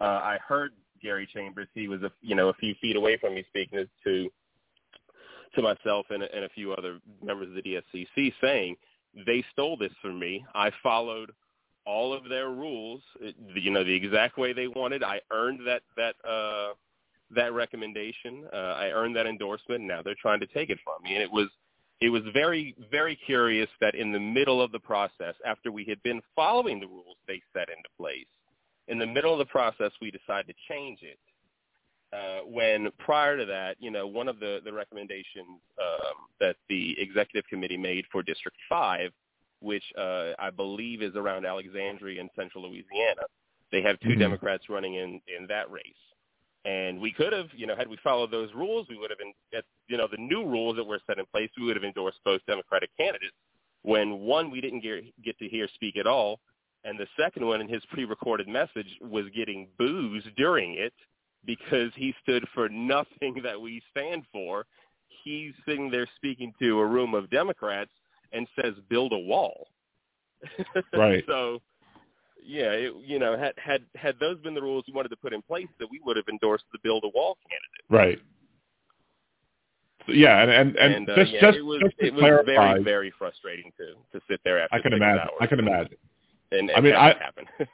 Uh, 0.00 0.04
I 0.04 0.38
heard 0.46 0.72
Gary 1.02 1.28
Chambers. 1.32 1.68
He 1.74 1.86
was 1.86 2.02
a, 2.02 2.10
you 2.22 2.34
know, 2.34 2.48
a 2.48 2.54
few 2.54 2.74
feet 2.80 2.96
away 2.96 3.18
from 3.18 3.34
me 3.34 3.44
speaking 3.48 3.84
to 4.04 4.30
to 5.56 5.62
myself 5.62 6.06
and, 6.10 6.22
and 6.22 6.44
a 6.44 6.48
few 6.50 6.72
other 6.72 7.00
members 7.22 7.48
of 7.48 7.54
the 7.54 7.62
DSCC 7.62 8.32
saying 8.40 8.76
they 9.26 9.44
stole 9.52 9.76
this 9.76 9.92
from 10.00 10.18
me. 10.18 10.44
I 10.54 10.70
followed 10.82 11.32
all 11.86 12.12
of 12.12 12.28
their 12.28 12.50
rules, 12.50 13.00
you 13.54 13.70
know, 13.70 13.84
the 13.84 13.94
exact 13.94 14.38
way 14.38 14.52
they 14.52 14.68
wanted. 14.68 15.02
I 15.02 15.20
earned 15.30 15.60
that 15.66 15.82
that 15.96 16.14
uh, 16.28 16.74
that 17.34 17.52
recommendation. 17.52 18.44
Uh, 18.52 18.56
I 18.56 18.90
earned 18.90 19.16
that 19.16 19.26
endorsement, 19.26 19.80
and 19.80 19.88
now 19.88 20.02
they're 20.02 20.16
trying 20.20 20.40
to 20.40 20.46
take 20.48 20.70
it 20.70 20.78
from 20.84 21.02
me. 21.02 21.14
And 21.14 21.22
it 21.22 21.30
was 21.30 21.48
it 22.00 22.10
was 22.10 22.22
very 22.32 22.74
very 22.90 23.16
curious 23.16 23.68
that 23.80 23.94
in 23.94 24.12
the 24.12 24.20
middle 24.20 24.60
of 24.60 24.72
the 24.72 24.80
process, 24.80 25.34
after 25.46 25.70
we 25.72 25.84
had 25.84 26.02
been 26.02 26.20
following 26.34 26.80
the 26.80 26.88
rules 26.88 27.16
they 27.26 27.40
set 27.52 27.68
into 27.68 27.88
place, 27.96 28.26
in 28.88 28.98
the 28.98 29.06
middle 29.06 29.32
of 29.32 29.38
the 29.38 29.46
process 29.46 29.92
we 30.00 30.10
decided 30.10 30.48
to 30.48 30.54
change 30.68 30.98
it. 31.02 31.18
Uh, 32.12 32.40
when 32.46 32.88
prior 32.98 33.36
to 33.36 33.44
that, 33.44 33.76
you 33.80 33.90
know, 33.90 34.06
one 34.06 34.28
of 34.28 34.38
the 34.38 34.60
the 34.64 34.72
recommendations 34.72 35.60
um, 35.80 36.14
that 36.40 36.56
the 36.68 36.94
executive 36.98 37.48
committee 37.48 37.76
made 37.76 38.04
for 38.12 38.22
District 38.22 38.56
Five, 38.68 39.10
which 39.60 39.82
uh, 39.98 40.32
I 40.38 40.50
believe 40.50 41.02
is 41.02 41.16
around 41.16 41.44
Alexandria 41.44 42.20
and 42.20 42.30
Central 42.36 42.62
Louisiana, 42.62 43.26
they 43.72 43.82
have 43.82 43.98
2 44.00 44.10
mm-hmm. 44.10 44.20
Democrats 44.20 44.64
running 44.68 44.94
in 44.94 45.20
in 45.36 45.46
that 45.48 45.70
race. 45.70 45.82
And 46.64 47.00
we 47.00 47.12
could 47.12 47.32
have, 47.32 47.46
you 47.54 47.66
know, 47.66 47.76
had 47.76 47.86
we 47.86 47.96
followed 48.02 48.32
those 48.32 48.50
rules, 48.52 48.88
we 48.88 48.98
would 48.98 49.10
have 49.10 49.18
been, 49.18 49.32
you 49.86 49.96
know, 49.96 50.08
the 50.10 50.16
new 50.16 50.44
rules 50.44 50.74
that 50.76 50.84
were 50.84 51.00
set 51.06 51.18
in 51.18 51.24
place, 51.26 51.48
we 51.56 51.64
would 51.64 51.76
have 51.76 51.84
endorsed 51.84 52.18
both 52.24 52.40
Democratic 52.48 52.90
candidates. 52.96 53.36
When 53.82 54.18
one, 54.18 54.50
we 54.50 54.60
didn't 54.60 54.80
get, 54.80 55.04
get 55.24 55.38
to 55.38 55.48
hear 55.48 55.68
speak 55.74 55.96
at 55.96 56.08
all, 56.08 56.40
and 56.82 56.98
the 56.98 57.06
second 57.16 57.46
one, 57.46 57.60
in 57.60 57.68
his 57.68 57.82
pre-recorded 57.92 58.48
message, 58.48 58.88
was 59.00 59.26
getting 59.34 59.68
boos 59.78 60.24
during 60.36 60.74
it 60.74 60.92
because 61.46 61.92
he 61.94 62.14
stood 62.22 62.44
for 62.54 62.68
nothing 62.68 63.40
that 63.42 63.60
we 63.60 63.82
stand 63.90 64.24
for. 64.32 64.66
He's 65.24 65.52
sitting 65.66 65.90
there 65.90 66.06
speaking 66.16 66.52
to 66.60 66.80
a 66.80 66.86
room 66.86 67.14
of 67.14 67.30
Democrats 67.30 67.90
and 68.32 68.46
says, 68.60 68.74
"Build 68.88 69.12
a 69.12 69.18
wall." 69.18 69.68
Right. 70.92 71.24
so 71.26 71.60
yeah, 72.44 72.70
it, 72.72 72.92
you 73.04 73.18
know, 73.18 73.36
had 73.36 73.54
had 73.56 73.82
had 73.96 74.16
those 74.20 74.38
been 74.40 74.54
the 74.54 74.62
rules 74.62 74.84
we 74.86 74.92
wanted 74.92 75.08
to 75.08 75.16
put 75.16 75.32
in 75.32 75.42
place, 75.42 75.66
that 75.78 75.88
we 75.90 76.00
would 76.04 76.16
have 76.16 76.26
endorsed 76.28 76.64
the 76.72 76.78
build 76.82 77.04
a 77.04 77.08
wall 77.08 77.36
candidate. 77.48 77.84
Right. 77.88 78.18
So, 80.06 80.12
yeah, 80.12 80.42
and 80.42 80.50
and, 80.50 80.76
and, 80.76 80.94
and 80.94 81.10
uh, 81.10 81.16
just 81.16 81.32
yeah, 81.32 81.40
just 81.40 81.58
it 81.58 81.62
was 81.62 81.80
just 81.80 81.94
it 81.98 82.14
was 82.14 82.20
clarify, 82.20 82.44
very 82.44 82.84
very 82.84 83.12
frustrating 83.18 83.72
to 83.78 83.94
to 84.16 84.24
sit 84.30 84.40
there 84.44 84.60
after 84.60 84.76
I 84.76 84.80
can 84.80 84.92
imagine. 84.92 85.20
hours 85.20 85.30
I 85.40 85.46
can 85.46 85.58
imagine. 85.58 85.96
And, 86.52 86.70
and 86.70 86.72
I 86.76 86.80
mean, 86.80 86.94
I. 86.94 87.14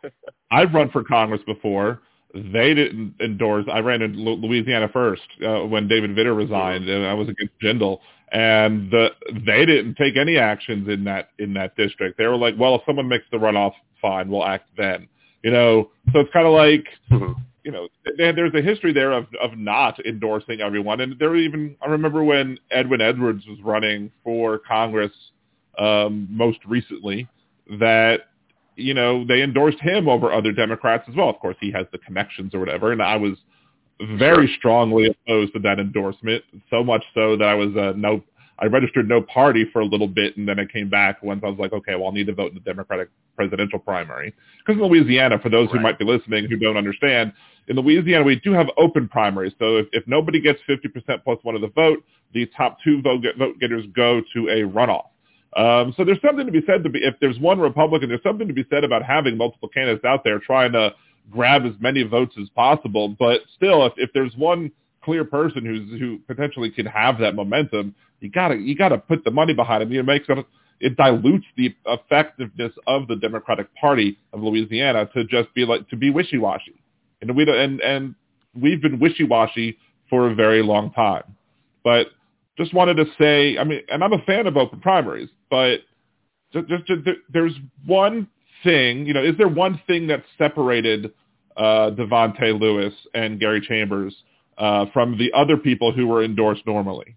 I've 0.51 0.73
run 0.73 0.91
for 0.91 1.05
Congress 1.05 1.43
before. 1.47 2.01
They 2.35 2.73
didn't 2.75 3.15
endorse. 3.21 3.67
I 3.71 3.81
ran 3.81 4.01
in 4.01 4.17
Louisiana 4.17 4.89
first 4.93 5.23
uh, 5.45 5.61
when 5.67 5.87
David 5.87 6.13
Vitter 6.13 6.37
resigned, 6.37 6.89
and 6.89 7.05
I 7.07 7.13
was 7.15 7.29
against 7.29 7.53
Jindal. 7.63 7.99
And 8.33 8.91
the, 8.91 9.11
they 9.47 9.67
didn't 9.67 9.97
take 9.97 10.17
any 10.17 10.39
actions 10.39 10.89
in 10.89 11.05
that 11.05 11.29
in 11.39 11.53
that 11.55 11.77
district. 11.77 12.17
They 12.17 12.27
were 12.27 12.37
like, 12.37 12.55
"Well, 12.59 12.77
if 12.77 12.83
someone 12.87 13.07
makes 13.09 13.27
the 13.31 13.37
runoff, 13.37 13.73
fine, 14.01 14.31
we'll 14.31 14.45
act 14.47 14.71
then." 14.79 15.09
You 15.43 15.51
know, 15.51 15.91
so 16.13 16.21
it's 16.21 16.33
kind 16.33 16.47
of 16.47 16.55
like, 16.55 16.87
Mhm. 17.11 17.37
you 17.65 17.73
know, 17.73 17.89
there, 18.17 18.33
there's 18.33 18.55
a 18.55 18.63
history 18.63 18.95
there 18.95 19.13
of 19.13 19.27
of 19.43 19.59
not 19.59 19.99
endorsing 20.07 20.63
everyone. 20.63 21.03
And 21.03 21.19
there 21.19 21.29
were 21.31 21.37
even 21.37 21.77
I 21.83 21.89
remember 21.89 22.25
when 22.25 22.59
Edwin 22.71 23.03
Edwards 23.03 23.47
was 23.47 23.61
running 23.63 24.11
for 24.25 24.59
Congress 24.59 25.13
um, 25.79 26.27
most 26.31 26.59
recently 26.67 27.29
that 27.79 28.23
you 28.77 28.95
know 28.95 29.25
they 29.27 29.43
endorsed 29.43 29.81
him 29.81 30.09
over 30.09 30.33
other 30.33 30.53
Democrats 30.53 31.05
as 31.09 31.15
well. 31.15 31.29
Of 31.31 31.39
course, 31.39 31.57
he 31.61 31.71
has 31.73 31.87
the 31.93 31.99
connections 31.99 32.55
or 32.55 32.61
whatever, 32.61 32.93
and 32.93 33.03
I 33.03 33.17
was 33.17 33.37
very 34.19 34.53
strongly 34.59 35.07
opposed 35.07 35.53
to 35.55 35.61
that 35.61 35.79
endorsement. 35.79 36.45
So 36.71 36.83
much 36.83 37.05
so 37.15 37.37
that 37.37 37.47
I 37.47 37.55
was 37.55 37.77
uh, 37.77 37.93
no, 37.97 38.23
I 38.59 38.67
registered 38.67 39.09
no 39.09 39.23
party 39.23 39.67
for 39.73 39.81
a 39.81 39.85
little 39.85 40.09
bit, 40.09 40.37
and 40.37 40.49
then 40.49 40.61
I 40.61 40.65
came 40.67 40.89
back 40.89 41.23
once 41.23 41.43
I 41.45 41.49
was 41.49 41.59
like, 41.59 41.73
okay, 41.73 41.95
well, 41.95 42.07
I'll 42.07 42.13
need 42.13 42.27
to 42.27 42.35
vote 42.35 42.49
in 42.49 42.55
the 42.55 42.61
Democratic 42.61 43.09
presidential 43.37 43.79
primary. 43.79 44.35
Because 44.65 44.81
in 44.81 44.87
Louisiana, 44.87 45.39
for 45.39 45.49
those 45.49 45.71
who 45.71 45.81
might 45.81 45.99
be 45.99 46.05
listening 46.05 46.47
who 46.49 46.57
don't 46.57 46.77
understand, 46.77 47.33
in 47.69 47.77
Louisiana 47.77 48.25
we 48.25 48.37
do 48.37 48.53
have 48.53 48.69
open 48.77 49.09
primaries. 49.09 49.53
So 49.59 49.79
if, 49.79 49.87
if 49.93 50.07
nobody 50.07 50.41
gets 50.41 50.61
50% 50.69 51.25
plus 51.25 51.39
one 51.43 51.55
of 51.55 51.61
the 51.61 51.69
vote, 51.69 52.05
the 52.35 52.49
top 52.57 52.79
two 52.85 53.03
vote, 53.03 53.23
get, 53.23 53.37
vote 53.37 53.59
getters 53.61 53.85
go 53.95 54.21
to 54.35 54.49
a 54.49 54.63
runoff. 54.69 55.07
Um, 55.57 55.93
so 55.97 56.05
there's 56.05 56.21
something 56.25 56.47
to 56.47 56.53
be 56.53 56.63
said 56.67 56.83
to 56.85 56.89
be 56.89 57.01
if 57.01 57.15
there's 57.21 57.39
one 57.39 57.61
Republican, 57.61 58.09
there's 58.09 58.23
something 58.23 58.49
to 58.49 58.55
be 58.55 58.65
said 58.71 58.85
about 58.85 59.03
having 59.03 59.37
multiple 59.37 59.69
candidates 59.69 60.05
out 60.05 60.25
there 60.25 60.39
trying 60.39 60.73
to 60.73 60.95
grab 61.31 61.65
as 61.65 61.73
many 61.81 62.03
votes 62.03 62.35
as 62.41 62.49
possible. 62.51 63.09
But 63.09 63.41
still, 63.55 63.85
if, 63.87 63.93
if 63.97 64.11
there's 64.15 64.35
one 64.37 64.73
clear 65.05 65.25
person 65.25 65.65
who's 65.65 66.01
who 66.01 66.19
potentially 66.27 66.71
could 66.71 66.87
have 66.87 67.19
that 67.19 67.35
momentum, 67.35 67.95
you 68.21 68.31
gotta 68.31 68.57
you 68.57 68.75
gotta 68.75 68.99
put 68.99 69.25
the 69.25 69.31
money 69.31 69.53
behind 69.53 69.83
him. 69.83 69.93
It 69.93 70.05
makes 70.05 70.27
it 70.29 70.47
it 70.81 70.97
dilutes 70.97 71.47
the 71.57 71.75
effectiveness 71.87 72.73
of 72.87 73.07
the 73.09 73.17
Democratic 73.17 73.73
Party 73.75 74.19
of 74.33 74.43
Louisiana 74.43 75.09
to 75.15 75.25
just 75.25 75.53
be 75.55 75.65
like 75.65 75.89
to 75.91 75.97
be 75.97 76.11
wishy 76.11 76.39
washy, 76.39 76.83
and 77.21 77.37
we 77.37 77.45
and 77.49 77.81
and 77.81 78.15
we've 78.61 78.81
been 78.81 78.99
wishy 78.99 79.25
washy 79.25 79.79
for 80.09 80.31
a 80.31 80.35
very 80.35 80.63
long 80.63 80.93
time. 80.93 81.37
But 81.85 82.09
just 82.63 82.75
wanted 82.75 82.97
to 82.97 83.07
say, 83.19 83.59
I 83.59 83.65
mean, 83.65 83.81
and 83.89 84.03
I'm 84.03 84.13
a 84.13 84.23
fan 84.23 84.47
of 84.47 84.57
open 84.57 84.81
primaries, 84.81 85.29
but 85.51 85.81
just, 86.53 86.69
just, 86.69 86.87
just 86.87 87.01
there's 87.33 87.55
one 87.87 88.29
thing, 88.63 89.07
you 89.07 89.15
know, 89.15 89.23
is 89.23 89.37
there 89.39 89.49
one 89.49 89.81
thing 89.87 90.07
that 90.09 90.23
separated 90.39 91.13
uh, 91.57 91.91
Lewis 91.91 92.95
and 93.15 93.41
Gary 93.41 93.61
Chambers 93.61 94.15
uh, 94.59 94.87
from 94.93 95.19
the 95.19 95.33
other 95.33 95.57
people 95.57 95.93
who 95.93 96.07
were 96.07 96.23
endorsed 96.23 96.67
normally? 96.67 97.17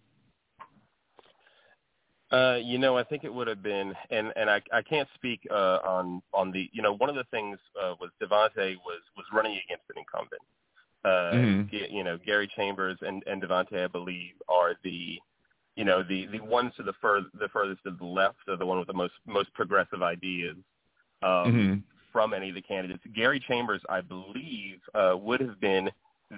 Uh, 2.31 2.57
you 2.61 2.79
know, 2.79 2.97
I 2.97 3.03
think 3.03 3.23
it 3.23 3.33
would 3.33 3.47
have 3.47 3.61
been, 3.61 3.93
and 4.09 4.33
and 4.35 4.49
I 4.49 4.59
I 4.73 4.81
can't 4.81 5.07
speak 5.13 5.41
uh, 5.51 5.79
on 5.85 6.21
on 6.33 6.51
the, 6.51 6.69
you 6.73 6.81
know, 6.81 6.93
one 6.93 7.09
of 7.09 7.15
the 7.15 7.23
things 7.31 7.59
uh, 7.81 7.93
was 8.01 8.09
Davante 8.21 8.75
was 8.77 9.01
was 9.15 9.25
running 9.31 9.53
against 9.65 9.83
an 9.89 9.97
incumbent. 9.99 10.41
Uh, 11.05 11.33
Mhm. 11.33 11.91
You 11.91 12.03
know, 12.03 12.17
Gary 12.25 12.49
Chambers 12.55 12.97
and 13.01 13.23
and 13.27 13.41
Davante, 13.41 13.83
I 13.83 13.87
believe, 13.87 14.33
are 14.49 14.73
the, 14.83 15.19
you 15.75 15.86
know, 15.86 16.03
the 16.03 16.27
the 16.27 16.39
ones 16.39 16.74
to 16.77 16.84
the 16.84 16.94
fur 17.01 17.22
the 17.39 17.50
furthest 17.50 17.84
to 17.84 17.91
the 17.91 18.05
left, 18.05 18.38
are 18.48 18.58
the 18.58 18.65
one 18.65 18.79
with 18.79 18.88
the 18.88 18.94
most 18.94 19.13
most 19.25 19.53
progressive 19.53 20.01
ideas. 20.01 20.58
Um, 21.22 21.53
Mhm. 21.53 21.84
from 22.12 22.34
any 22.34 22.48
of 22.48 22.55
the 22.55 22.62
candidates. 22.62 23.03
Gary 23.13 23.41
Chambers, 23.41 23.82
I 23.89 24.00
believe, 24.00 24.79
uh, 24.94 25.17
would 25.17 25.41
have 25.41 25.60
been 25.60 25.91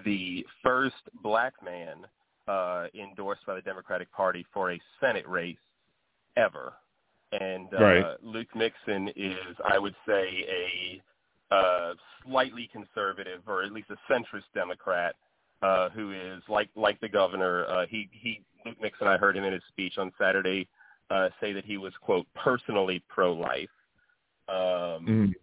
the 0.06 0.44
first 0.64 0.96
black 1.22 1.54
man 1.64 1.98
uh, 2.48 2.88
endorsed 2.96 3.46
by 3.46 3.54
the 3.54 3.62
Democratic 3.62 4.12
Party 4.12 4.44
for 4.52 4.72
a 4.72 4.82
Senate 5.00 5.28
race 5.28 5.56
ever. 6.36 6.74
And 7.32 7.72
uh, 7.76 7.80
Right. 7.80 8.24
Luke 8.24 8.48
Mixon 8.56 9.10
is, 9.16 9.56
I 9.70 9.78
would 9.78 9.96
say, 10.08 10.46
a 11.52 11.56
uh, 11.56 11.94
slightly 12.26 12.68
conservative 12.74 13.42
or 13.48 13.62
at 13.62 13.72
least 13.72 13.90
a 13.92 14.12
centrist 14.12 14.50
Democrat 14.56 15.16
uh, 15.62 15.90
who 15.90 16.12
is 16.12 16.42
like 16.48 16.70
like 16.76 17.00
the 17.00 17.10
governor. 17.10 17.66
Uh, 17.66 17.86
he 17.88 18.10
he 18.12 18.42
Luke 18.66 18.78
Mixon. 18.82 19.08
I 19.08 19.18
heard 19.18 19.36
him 19.38 19.44
in 19.44 19.54
his 19.54 19.64
speech 19.70 19.98
on 19.98 20.12
Saturday 20.20 20.68
uh, 21.10 21.30
say 21.40 21.54
that 21.54 21.66
he 21.66 21.78
was 21.78 21.94
quote 22.02 22.28
personally 22.36 23.04
pro-life. 23.08 23.70
Um, 24.50 25.06
Mhm. 25.06 25.34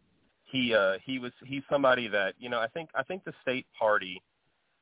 he 0.45 0.75
uh 0.75 0.95
he 1.05 1.19
was 1.19 1.33
he's 1.45 1.63
somebody 1.69 2.07
that 2.07 2.35
you 2.39 2.49
know 2.49 2.61
i 2.61 2.69
think 2.69 2.89
i 2.95 3.03
think 3.03 3.25
the 3.25 3.33
state 3.43 3.67
party 3.77 4.23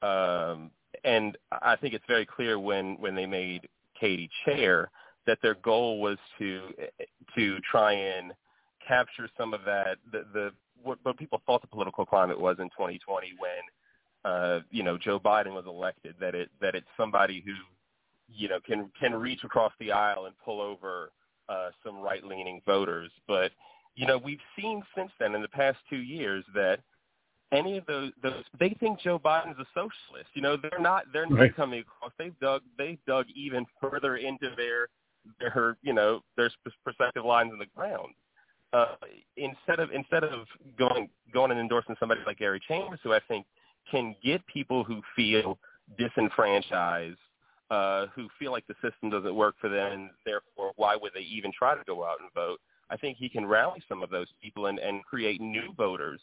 um 0.03 0.71
and 1.05 1.39
i 1.51 1.75
think 1.77 1.95
it's 1.95 2.05
very 2.07 2.27
clear 2.27 2.59
when 2.59 2.95
when 3.01 3.15
they 3.15 3.27
made 3.27 3.69
katie 3.99 4.29
chair 4.45 4.91
that 5.27 5.39
their 5.41 5.55
goal 5.55 6.01
was 6.01 6.19
to 6.39 6.69
to 7.35 7.59
try 7.61 7.93
and 7.93 8.33
capture 8.87 9.29
some 9.39 9.55
of 9.55 9.65
that 9.65 9.97
the 10.13 10.25
the 10.35 10.51
what, 10.83 10.99
what 11.05 11.17
people 11.17 11.41
thought 11.47 11.63
the 11.63 11.69
political 11.69 12.05
climate 12.05 12.39
was 12.39 12.57
in 12.59 12.69
2020 12.71 13.33
when 13.39 13.51
uh 14.25 14.61
you 14.71 14.83
know 14.83 14.97
joe 14.99 15.19
biden 15.19 15.53
was 15.53 15.65
elected 15.67 16.15
that 16.21 16.35
it 16.35 16.49
that 16.61 16.75
it's 16.75 16.87
somebody 16.97 17.43
who 17.45 17.53
you 18.29 18.49
know 18.49 18.59
can 18.67 18.91
can 18.99 19.15
reach 19.15 19.45
across 19.45 19.73
the 19.81 19.91
aisle 19.93 20.27
and 20.27 20.35
pull 20.45 20.61
over 20.61 21.11
uh 21.49 21.71
some 21.85 22.01
right 22.01 22.25
leaning 22.25 22.61
voters 22.67 23.11
but 23.27 23.53
you 23.95 24.07
know, 24.07 24.19
we've 24.19 24.41
seen 24.59 24.83
since 24.97 25.11
then 25.21 25.35
in 25.35 25.43
the 25.43 25.49
past 25.49 25.79
two 25.91 25.99
years 25.99 26.45
that 26.55 26.81
any 27.53 27.77
of 27.77 27.85
those, 27.87 28.11
those 28.23 28.43
they 28.59 28.75
think 28.81 29.01
Joe 29.01 29.19
Biden's 29.19 29.59
a 29.59 29.67
socialist. 29.75 30.31
You 30.35 30.41
know, 30.43 30.57
they're 30.57 30.81
not. 30.81 31.05
They're 31.13 31.27
not 31.27 31.39
Right. 31.39 31.55
coming 31.55 31.81
across. 31.81 32.13
They've 32.19 32.39
dug. 32.41 32.63
They've 32.79 32.99
dug 33.07 33.27
even 33.35 33.67
further 33.81 34.17
into 34.17 34.51
their 34.57 34.89
their 35.39 35.77
you 35.83 35.93
know 35.93 36.23
their 36.37 36.51
perspective 36.85 37.25
lines 37.25 37.53
in 37.53 37.59
the 37.59 37.67
ground. 37.77 38.15
Uh, 38.73 38.95
instead 39.37 39.79
of 39.79 39.91
instead 39.93 40.25
of 40.25 40.47
going 40.79 41.11
going 41.35 41.51
and 41.51 41.61
endorsing 41.61 41.95
somebody 42.01 42.23
like 42.27 42.39
Gary 42.39 42.61
Chambers, 42.67 43.01
who 43.03 43.13
I 43.13 43.21
think 43.29 43.45
can 43.91 44.15
get 44.23 44.47
people 44.47 44.85
who 44.85 45.01
feel 45.15 45.59
disenfranchised, 45.99 47.19
uh, 47.71 48.07
who 48.15 48.29
feel 48.39 48.53
like 48.53 48.67
the 48.67 48.75
system 48.83 49.11
doesn't 49.11 49.35
work 49.35 49.55
for 49.61 49.69
them, 49.69 49.93
and 49.93 50.11
therefore 50.25 50.73
why 50.77 50.97
would 50.97 51.13
they 51.15 51.21
even 51.21 51.53
try 51.57 51.75
to 51.75 51.83
go 51.87 52.05
out 52.05 52.21
and 52.21 52.31
vote? 52.35 52.61
I 52.91 52.97
think 52.97 53.17
he 53.17 53.29
can 53.29 53.47
rally 53.47 53.83
some 53.89 54.03
of 54.03 54.11
those 54.11 54.29
people 54.43 54.67
and, 54.67 54.79
and 54.79 55.03
create 55.05 55.41
new 55.41 55.73
voters 55.77 56.21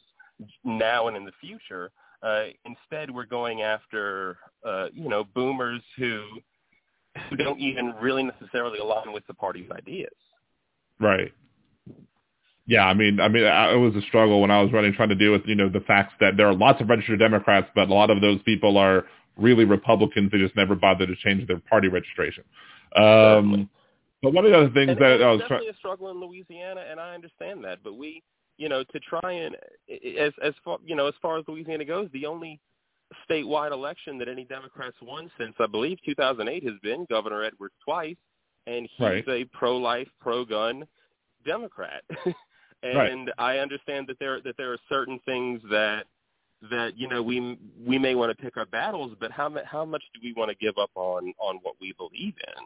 now 0.63 1.07
and 1.07 1.17
in 1.17 1.25
the 1.25 1.31
future. 1.41 1.91
Uh, 2.21 2.45
instead, 2.65 3.09
we're 3.09 3.25
going 3.25 3.61
after 3.61 4.37
uh, 4.65 4.87
you 4.93 5.09
know 5.09 5.23
boomers 5.23 5.81
who 5.97 6.23
who 7.29 7.35
don't 7.35 7.59
even 7.59 7.93
really 8.01 8.23
necessarily 8.23 8.79
align 8.79 9.11
with 9.13 9.25
the 9.27 9.33
party's 9.33 9.69
ideas. 9.71 10.13
Right. 10.99 11.33
Yeah, 12.69 12.85
I 12.85 12.93
mean, 12.93 13.19
I 13.19 13.27
mean, 13.29 13.45
I, 13.45 13.73
it 13.73 13.77
was 13.77 13.95
a 13.95 14.01
struggle 14.03 14.41
when 14.41 14.51
I 14.51 14.61
was 14.61 14.71
running, 14.71 14.93
trying 14.93 15.09
to 15.09 15.15
deal 15.15 15.31
with, 15.31 15.41
you 15.45 15.55
know, 15.55 15.69
the 15.69 15.79
facts 15.79 16.13
that 16.19 16.37
there 16.37 16.47
are 16.47 16.53
lots 16.53 16.79
of 16.79 16.87
registered 16.87 17.17
Democrats, 17.17 17.67
but 17.73 17.89
a 17.89 17.93
lot 17.93 18.11
of 18.11 18.21
those 18.21 18.39
people 18.43 18.77
are 18.77 19.05
really 19.37 19.65
Republicans. 19.65 20.31
They 20.31 20.37
just 20.37 20.55
never 20.55 20.75
bothered 20.75 21.09
to 21.09 21.15
change 21.15 21.47
their 21.47 21.59
party 21.67 21.87
registration. 21.87 22.43
Um, 22.95 23.67
but 24.21 24.33
one 24.33 24.45
of 24.45 24.51
the 24.51 24.57
other 24.57 24.69
things 24.69 24.91
and, 24.91 25.01
that 25.01 25.19
I 25.19 25.31
was 25.31 25.41
definitely 25.41 25.69
a 25.69 25.77
struggle 25.77 26.11
in 26.11 26.19
Louisiana, 26.19 26.85
and 26.87 26.99
I 26.99 27.15
understand 27.15 27.63
that. 27.63 27.79
But 27.83 27.97
we, 27.97 28.21
you 28.57 28.69
know, 28.69 28.83
to 28.83 28.99
try 28.99 29.31
and 29.31 29.55
as 30.19 30.33
as 30.43 30.53
far 30.63 30.77
you 30.85 30.95
know 30.95 31.07
as 31.07 31.15
far 31.23 31.39
as 31.39 31.45
Louisiana 31.47 31.85
goes, 31.85 32.07
the 32.13 32.27
only 32.27 32.59
statewide 33.27 33.71
election 33.71 34.19
that 34.19 34.27
any 34.27 34.45
Democrats 34.45 34.97
won 35.01 35.31
since 35.39 35.55
I 35.59 35.65
believe 35.65 35.97
2008 36.05 36.63
has 36.65 36.75
been 36.83 37.07
Governor 37.09 37.41
Edwards 37.43 37.73
twice, 37.83 38.17
and 38.67 38.87
he's 38.95 39.07
Right. 39.07 39.27
a 39.27 39.45
pro-life, 39.45 40.09
pro-gun 40.21 40.85
Democrat. 41.45 42.03
and 42.83 42.97
Right. 42.97 43.29
I 43.37 43.57
understand 43.59 44.07
that 44.07 44.19
there 44.19 44.39
that 44.41 44.55
there 44.57 44.71
are 44.73 44.77
certain 44.89 45.19
things 45.25 45.61
that 45.69 46.05
that 46.71 46.97
you 46.97 47.07
know 47.07 47.21
we 47.21 47.57
we 47.85 47.97
may 47.97 48.15
want 48.15 48.35
to 48.35 48.43
pick 48.43 48.57
our 48.57 48.65
battles, 48.65 49.15
but 49.19 49.31
how 49.31 49.53
how 49.65 49.85
much 49.85 50.03
do 50.13 50.19
we 50.23 50.33
want 50.33 50.49
to 50.49 50.55
give 50.55 50.77
up 50.77 50.91
on 50.95 51.33
on 51.39 51.57
what 51.63 51.75
we 51.79 51.93
believe 51.97 52.33
in? 52.47 52.63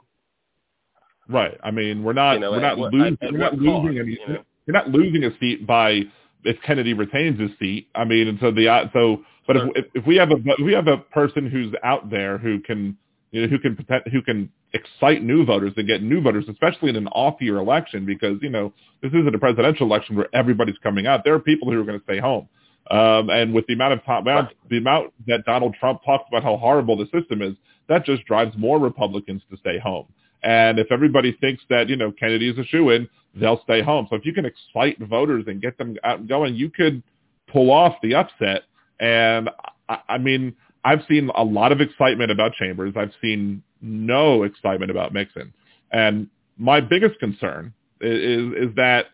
Right. 1.34 1.58
I 1.64 1.72
mean, 1.72 2.04
we're 2.04 2.14
not 2.14 2.34
You 2.34 2.40
know, 2.42 2.52
we're 2.52 2.60
not 2.60 2.78
what- 2.78 2.94
losing 2.94 3.18
we're 3.22 3.38
not 3.38 3.54
losing 3.58 3.72
cost, 3.72 3.98
any 4.00 4.12
you 4.12 4.28
know? 4.28 4.44
you're 4.66 4.74
not 4.74 4.90
losing 4.90 5.24
a 5.26 5.38
seat 5.40 5.66
by 5.66 6.02
if 6.46 6.62
Kennedy 6.64 6.94
retains 6.94 7.40
his 7.40 7.52
seat. 7.60 7.88
I 7.96 8.04
mean, 8.04 8.28
and 8.28 8.40
so 8.40 8.52
the 8.52 8.90
so 8.94 9.24
but 9.48 9.58
Sure. 9.58 9.72
if, 9.76 9.86
if 9.94 10.06
we 10.06 10.16
have 10.18 10.32
a 10.32 10.36
if 10.46 10.66
we 10.66 10.74
have 10.74 10.88
a 10.88 10.98
person 10.98 11.50
who's 11.50 11.74
out 11.84 12.10
there 12.10 12.38
who 12.38 12.60
can 12.60 12.98
you 13.34 13.42
know 13.42 13.48
who 13.48 13.58
can 13.60 13.76
who 14.12 14.22
can 14.22 14.50
excite 14.74 15.24
new 15.24 15.44
voters 15.44 15.74
and 15.76 15.88
get 15.88 16.04
new 16.04 16.22
voters, 16.22 16.46
especially 16.48 16.90
in 16.90 16.96
an 16.96 17.08
off 17.08 17.42
year 17.42 17.58
election, 17.58 18.06
because 18.06 18.38
you 18.42 18.50
know 18.50 18.72
this 19.02 19.10
isn't 19.10 19.34
a 19.34 19.40
presidential 19.40 19.88
election 19.88 20.16
where 20.16 20.30
everybody's 20.34 20.78
coming 20.84 21.08
out. 21.08 21.24
There 21.26 21.34
are 21.34 21.40
people 21.40 21.70
who 21.72 21.82
are 21.82 21.84
going 21.84 22.00
to 22.00 22.04
stay 22.04 22.20
home. 22.20 22.48
Um, 22.92 23.30
and 23.30 23.54
with 23.54 23.66
the 23.68 23.74
amount 23.74 23.94
of 23.94 24.04
time, 24.06 24.26
Right. 24.26 24.48
the 24.70 24.78
amount 24.78 25.14
that 25.28 25.46
Donald 25.46 25.76
Trump 25.80 26.02
talks 26.06 26.26
about 26.28 26.44
how 26.44 26.58
horrible 26.58 26.96
the 26.96 27.06
system 27.06 27.42
is, 27.42 27.56
that 27.90 28.06
just 28.06 28.24
drives 28.26 28.56
more 28.58 28.78
Republicans 28.78 29.42
to 29.50 29.58
stay 29.58 29.80
home. 29.80 30.06
And 30.44 30.78
if 30.78 30.92
everybody 30.92 31.32
thinks 31.40 31.64
that, 31.70 31.88
you 31.90 31.96
know, 31.96 32.12
Kennedy 32.12 32.50
is 32.50 32.58
a 32.60 32.66
shoe-in, 32.66 33.08
they'll 33.34 33.62
stay 33.64 33.82
home. 33.82 34.08
So 34.10 34.18
if 34.18 34.26
you 34.26 34.34
can 34.34 34.46
excite 34.46 35.00
voters 35.00 35.46
and 35.48 35.62
get 35.62 35.78
them 35.78 35.96
out 36.04 36.20
and 36.20 36.30
going, 36.30 36.56
you 36.56 36.70
could 36.70 37.02
pull 37.48 37.72
off 37.72 37.96
the 38.04 38.16
upset. 38.16 38.64
And 39.00 39.50
I, 39.88 40.00
I 40.10 40.18
mean, 40.18 40.56
I've 40.84 41.02
seen 41.08 41.30
a 41.36 41.44
lot 41.44 41.72
of 41.72 41.82
excitement 41.82 42.32
about 42.32 42.54
Chambers. 42.54 42.94
I've 42.98 43.14
seen 43.22 43.64
no 43.82 44.44
excitement 44.44 44.92
about 44.92 45.14
Mixon. 45.14 45.54
And 45.92 46.28
my 46.58 46.82
biggest 46.82 47.20
concern 47.20 47.74
is, 48.02 48.70
is 48.70 48.76
that, 48.76 49.08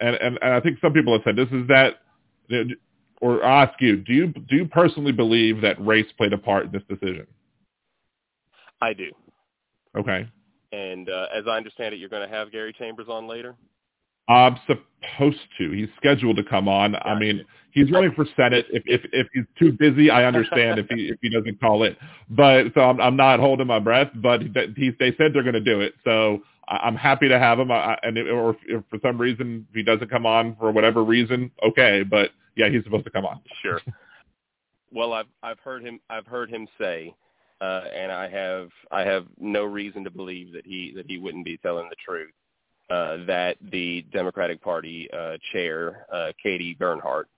and, 0.00 0.16
and, 0.16 0.38
and 0.42 0.54
I 0.54 0.60
think 0.60 0.78
some 0.80 0.92
people 0.92 1.12
have 1.12 1.22
said 1.24 1.36
this, 1.36 1.48
is 1.50 1.66
that, 1.68 2.00
or 3.20 3.44
I'll 3.44 3.66
ask 3.66 3.80
you, 3.80 3.96
do 3.96 4.12
you, 4.12 4.26
do 4.28 4.56
you 4.56 4.66
personally 4.66 5.12
believe 5.12 5.60
that 5.62 5.84
race 5.84 6.06
played 6.16 6.32
a 6.32 6.38
part 6.38 6.66
in 6.66 6.72
this 6.72 6.82
decision? 6.88 7.26
I 8.80 8.92
do. 8.92 9.10
Okay. 9.96 10.28
And 10.72 11.08
uh, 11.08 11.26
as 11.34 11.44
I 11.48 11.56
understand 11.56 11.94
it, 11.94 11.98
you're 11.98 12.10
going 12.10 12.28
to 12.28 12.34
have 12.34 12.52
Gary 12.52 12.74
Chambers 12.78 13.08
on 13.08 13.26
later. 13.26 13.54
I'm 14.28 14.56
supposed 14.66 15.38
to. 15.58 15.70
He's 15.70 15.88
scheduled 15.96 16.36
to 16.36 16.44
come 16.44 16.68
on. 16.68 16.96
I 16.96 17.18
mean, 17.18 17.44
he's 17.70 17.90
running 17.90 18.12
for 18.12 18.26
Senate. 18.36 18.66
If 18.70 18.82
if 18.86 19.00
if 19.12 19.26
he's 19.32 19.44
too 19.58 19.72
busy, 19.72 20.10
I 20.10 20.24
understand 20.24 20.78
if 20.78 20.86
he 20.90 21.08
if 21.08 21.18
he 21.22 21.30
doesn't 21.30 21.60
call 21.60 21.82
it. 21.82 21.96
But 22.28 22.66
so 22.74 22.82
I'm 22.82 23.00
I'm 23.00 23.16
not 23.16 23.40
holding 23.40 23.66
my 23.66 23.78
breath. 23.78 24.10
But 24.14 24.42
he, 24.76 24.90
they 24.98 25.14
said 25.16 25.32
they're 25.32 25.42
going 25.42 25.54
to 25.54 25.60
do 25.60 25.80
it. 25.80 25.94
So 26.04 26.42
I'm 26.68 26.96
happy 26.96 27.28
to 27.28 27.38
have 27.38 27.58
him. 27.58 27.70
I, 27.72 27.98
and 28.02 28.18
if, 28.18 28.26
or 28.26 28.50
if, 28.50 28.56
if 28.66 28.84
for 28.90 28.98
some 29.02 29.18
reason 29.18 29.66
if 29.70 29.74
he 29.74 29.82
doesn't 29.82 30.10
come 30.10 30.26
on 30.26 30.56
for 30.56 30.70
whatever 30.70 31.02
reason, 31.04 31.50
okay. 31.66 32.02
But 32.02 32.30
yeah, 32.56 32.68
he's 32.68 32.84
supposed 32.84 33.04
to 33.04 33.10
come 33.10 33.24
on. 33.24 33.40
Sure. 33.62 33.80
well, 34.92 35.12
I've 35.12 35.26
I've 35.42 35.60
heard 35.60 35.82
him 35.82 36.00
I've 36.10 36.26
heard 36.26 36.50
him 36.50 36.66
say, 36.78 37.14
uh, 37.60 37.84
and 37.94 38.12
I 38.12 38.28
have 38.28 38.68
I 38.90 39.02
have 39.02 39.26
no 39.38 39.64
reason 39.64 40.04
to 40.04 40.10
believe 40.10 40.52
that 40.52 40.66
he 40.66 40.92
that 40.96 41.06
he 41.06 41.16
wouldn't 41.16 41.44
be 41.44 41.56
telling 41.58 41.88
the 41.88 41.96
truth. 42.04 42.32
Uh, 42.90 43.24
that 43.26 43.56
the 43.70 44.02
Democratic 44.12 44.62
Party 44.62 45.08
uh, 45.12 45.36
chair, 45.52 46.06
uh, 46.10 46.32
Katie 46.42 46.74
Bernhardt, 46.78 47.28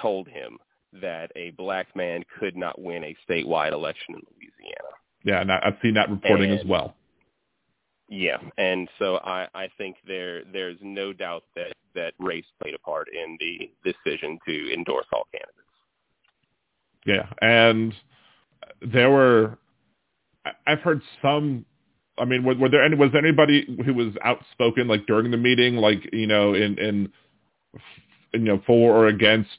told 0.00 0.28
him 0.28 0.56
that 1.00 1.32
a 1.34 1.50
black 1.52 1.88
man 1.96 2.22
could 2.38 2.56
not 2.56 2.80
win 2.80 3.02
a 3.02 3.16
statewide 3.28 3.72
election 3.72 4.14
in 4.14 4.20
Louisiana. 4.36 4.88
Yeah, 5.24 5.40
and 5.40 5.52
I, 5.52 5.60
I've 5.64 5.78
seen 5.82 5.94
that 5.94 6.10
reporting 6.10 6.52
as 6.52 6.64
well. 6.64 6.94
Yeah, 8.08 8.38
and 8.58 8.88
so 8.98 9.18
I, 9.18 9.46
I 9.54 9.68
think 9.78 9.96
there 10.06 10.42
there's 10.52 10.78
no 10.82 11.12
doubt 11.12 11.44
that 11.54 11.72
that 11.94 12.14
race 12.18 12.44
played 12.60 12.74
a 12.74 12.78
part 12.78 13.08
in 13.08 13.36
the 13.38 13.70
decision 13.84 14.38
to 14.46 14.72
endorse 14.72 15.06
all 15.12 15.28
candidates. 15.30 15.56
Yeah, 17.06 17.26
and 17.40 17.94
there 18.80 19.10
were. 19.10 19.58
I've 20.66 20.80
heard 20.80 21.02
some. 21.22 21.64
I 22.20 22.24
mean, 22.24 22.44
were, 22.44 22.54
were 22.54 22.68
there 22.68 22.84
any? 22.84 22.96
Was 22.96 23.10
there 23.12 23.24
anybody 23.24 23.66
who 23.84 23.94
was 23.94 24.14
outspoken 24.22 24.88
like 24.88 25.06
during 25.06 25.30
the 25.30 25.36
meeting, 25.36 25.76
like 25.76 26.08
you 26.12 26.26
know, 26.26 26.54
in 26.54 26.78
in 26.78 27.12
you 28.32 28.40
know, 28.40 28.62
for 28.66 28.94
or 28.94 29.06
against 29.08 29.50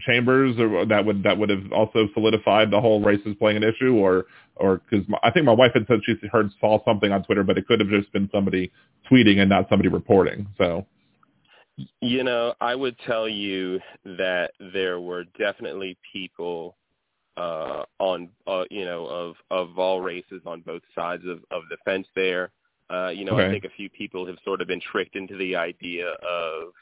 Chambers, 0.00 0.56
or 0.58 0.86
that 0.86 1.04
would 1.04 1.22
that 1.22 1.38
would 1.38 1.50
have 1.50 1.72
also 1.72 2.08
solidified 2.14 2.70
the 2.70 2.80
whole 2.80 3.02
race 3.02 3.20
is 3.24 3.36
playing 3.36 3.56
an 3.56 3.64
issue, 3.64 3.94
or 3.94 4.26
or 4.56 4.80
because 4.90 5.06
I 5.22 5.30
think 5.30 5.46
my 5.46 5.52
wife 5.52 5.72
had 5.74 5.86
said 5.86 6.00
she 6.04 6.14
heard 6.30 6.50
saw 6.60 6.84
something 6.84 7.12
on 7.12 7.22
Twitter, 7.24 7.44
but 7.44 7.58
it 7.58 7.66
could 7.66 7.80
have 7.80 7.88
just 7.88 8.12
been 8.12 8.28
somebody 8.32 8.70
tweeting 9.10 9.38
and 9.38 9.48
not 9.48 9.68
somebody 9.68 9.88
reporting. 9.88 10.46
So 10.58 10.86
You 12.00 12.24
know, 12.24 12.54
I 12.60 12.74
would 12.74 12.96
tell 13.06 13.28
you 13.28 13.80
that 14.04 14.52
there 14.74 15.00
were 15.00 15.24
definitely 15.38 15.96
people 16.12 16.76
uh, 17.38 17.84
on, 18.10 18.28
uh, 18.46 18.64
you 18.70 18.84
know, 18.84 19.06
of 19.06 19.36
of 19.50 19.78
all 19.78 20.00
races 20.00 20.42
on 20.44 20.60
both 20.62 20.82
sides 20.94 21.24
of 21.32 21.38
of 21.50 21.62
the 21.70 21.78
fence. 21.84 22.08
There, 22.14 22.50
uh, 22.90 23.10
you 23.18 23.24
know, 23.24 23.34
Okay. 23.34 23.46
I 23.46 23.50
think 23.50 23.64
a 23.64 23.76
few 23.76 23.88
people 23.90 24.26
have 24.26 24.38
sort 24.44 24.60
of 24.60 24.66
been 24.68 24.80
tricked 24.92 25.16
into 25.16 25.36
the 25.36 25.54
idea 25.70 26.08
of 26.40 26.72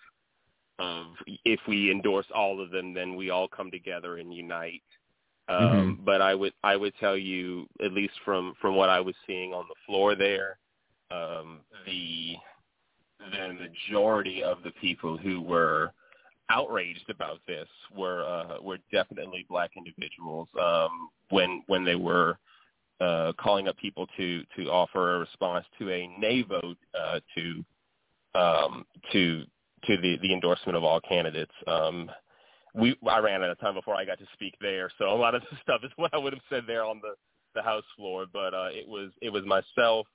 of 0.79 1.07
if 1.45 1.61
we 1.67 1.91
endorse 1.91 2.27
all 2.35 2.61
of 2.61 2.71
them, 2.71 2.93
then 2.93 3.17
we 3.17 3.31
all 3.31 3.49
come 3.49 3.71
together 3.71 4.19
and 4.19 4.33
unite. 4.33 4.83
Um, 5.49 6.01
But 6.05 6.21
I 6.21 6.35
would 6.35 6.55
I 6.63 6.75
would 6.77 6.95
tell 6.99 7.17
you, 7.17 7.45
at 7.85 7.93
least 7.93 8.15
from 8.25 8.55
from 8.61 8.75
what 8.75 8.91
I 8.91 9.01
was 9.01 9.15
seeing 9.27 9.55
on 9.55 9.65
the 9.69 9.81
floor 9.87 10.15
there, 10.15 10.59
um, 11.11 11.61
the 11.87 12.37
the 13.33 13.55
majority 13.55 14.43
of 14.43 14.63
the 14.65 14.73
people 14.73 15.17
who 15.17 15.41
were 15.41 15.93
outraged 16.51 17.11
about 17.11 17.41
this 17.47 17.69
were 17.97 18.25
uh, 18.25 18.61
were 18.63 18.79
definitely 18.93 19.47
black 19.49 19.73
individuals. 19.77 20.49
Um, 20.61 21.11
when 21.31 21.63
when 21.67 21.85
they 21.85 21.97
were 21.97 22.39
uh, 23.01 23.33
calling 23.39 23.69
up 23.69 23.77
people 23.79 24.07
to 24.17 24.43
to 24.57 24.71
offer 24.71 25.17
a 25.17 25.19
response 25.21 25.65
to 25.79 25.91
a 25.91 26.07
nay 26.19 26.43
vote 26.43 26.79
uh, 26.99 27.21
to 27.37 27.65
um, 28.39 28.87
to 29.13 29.45
to 29.87 29.97
the 29.97 30.19
the 30.23 30.33
endorsement 30.33 30.77
of 30.77 30.85
all 30.85 31.01
candidates. 31.01 31.53
Um, 31.67 32.11
we 32.75 32.97
I 33.09 33.19
ran 33.19 33.43
out 33.43 33.51
of 33.51 33.59
time 33.61 33.75
before 33.75 33.97
I 33.97 34.05
got 34.05 34.19
to 34.19 34.27
speak 34.35 34.55
there, 34.61 34.91
so 34.99 35.11
a 35.11 35.17
lot 35.17 35.35
of 35.35 35.43
the 35.51 35.57
stuff 35.63 35.81
is 35.85 35.91
what 35.97 36.13
I 36.15 36.19
would 36.19 36.33
have 36.33 36.43
said 36.49 36.65
there 36.67 36.85
on 36.85 37.01
the 37.03 37.15
the 37.55 37.63
House 37.63 37.85
floor. 37.97 38.27
But 38.33 38.55
uh, 38.55 38.69
it 38.71 38.87
was 38.87 39.11
it 39.21 39.31
was 39.31 39.45
myself, 39.45 40.07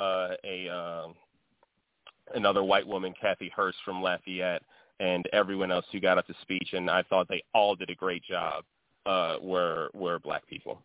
uh, 0.00 0.30
a 0.44 0.68
um, 0.68 1.14
another 2.34 2.64
white 2.64 2.86
woman, 2.86 3.14
Kathy 3.20 3.52
Hurst 3.54 3.78
from 3.84 4.02
Lafayette, 4.02 4.62
and 5.00 5.24
everyone 5.32 5.70
else 5.70 5.84
who 5.92 6.00
got 6.00 6.18
up 6.18 6.26
to 6.26 6.34
speech, 6.42 6.70
and 6.72 6.90
I 6.90 7.02
thought 7.02 7.28
they 7.28 7.42
all 7.54 7.74
did 7.74 7.90
a 7.90 7.94
great 7.94 8.22
job. 8.22 8.64
Uh, 9.06 9.36
were 9.42 9.90
were 9.92 10.18
black 10.18 10.46
people. 10.46 10.80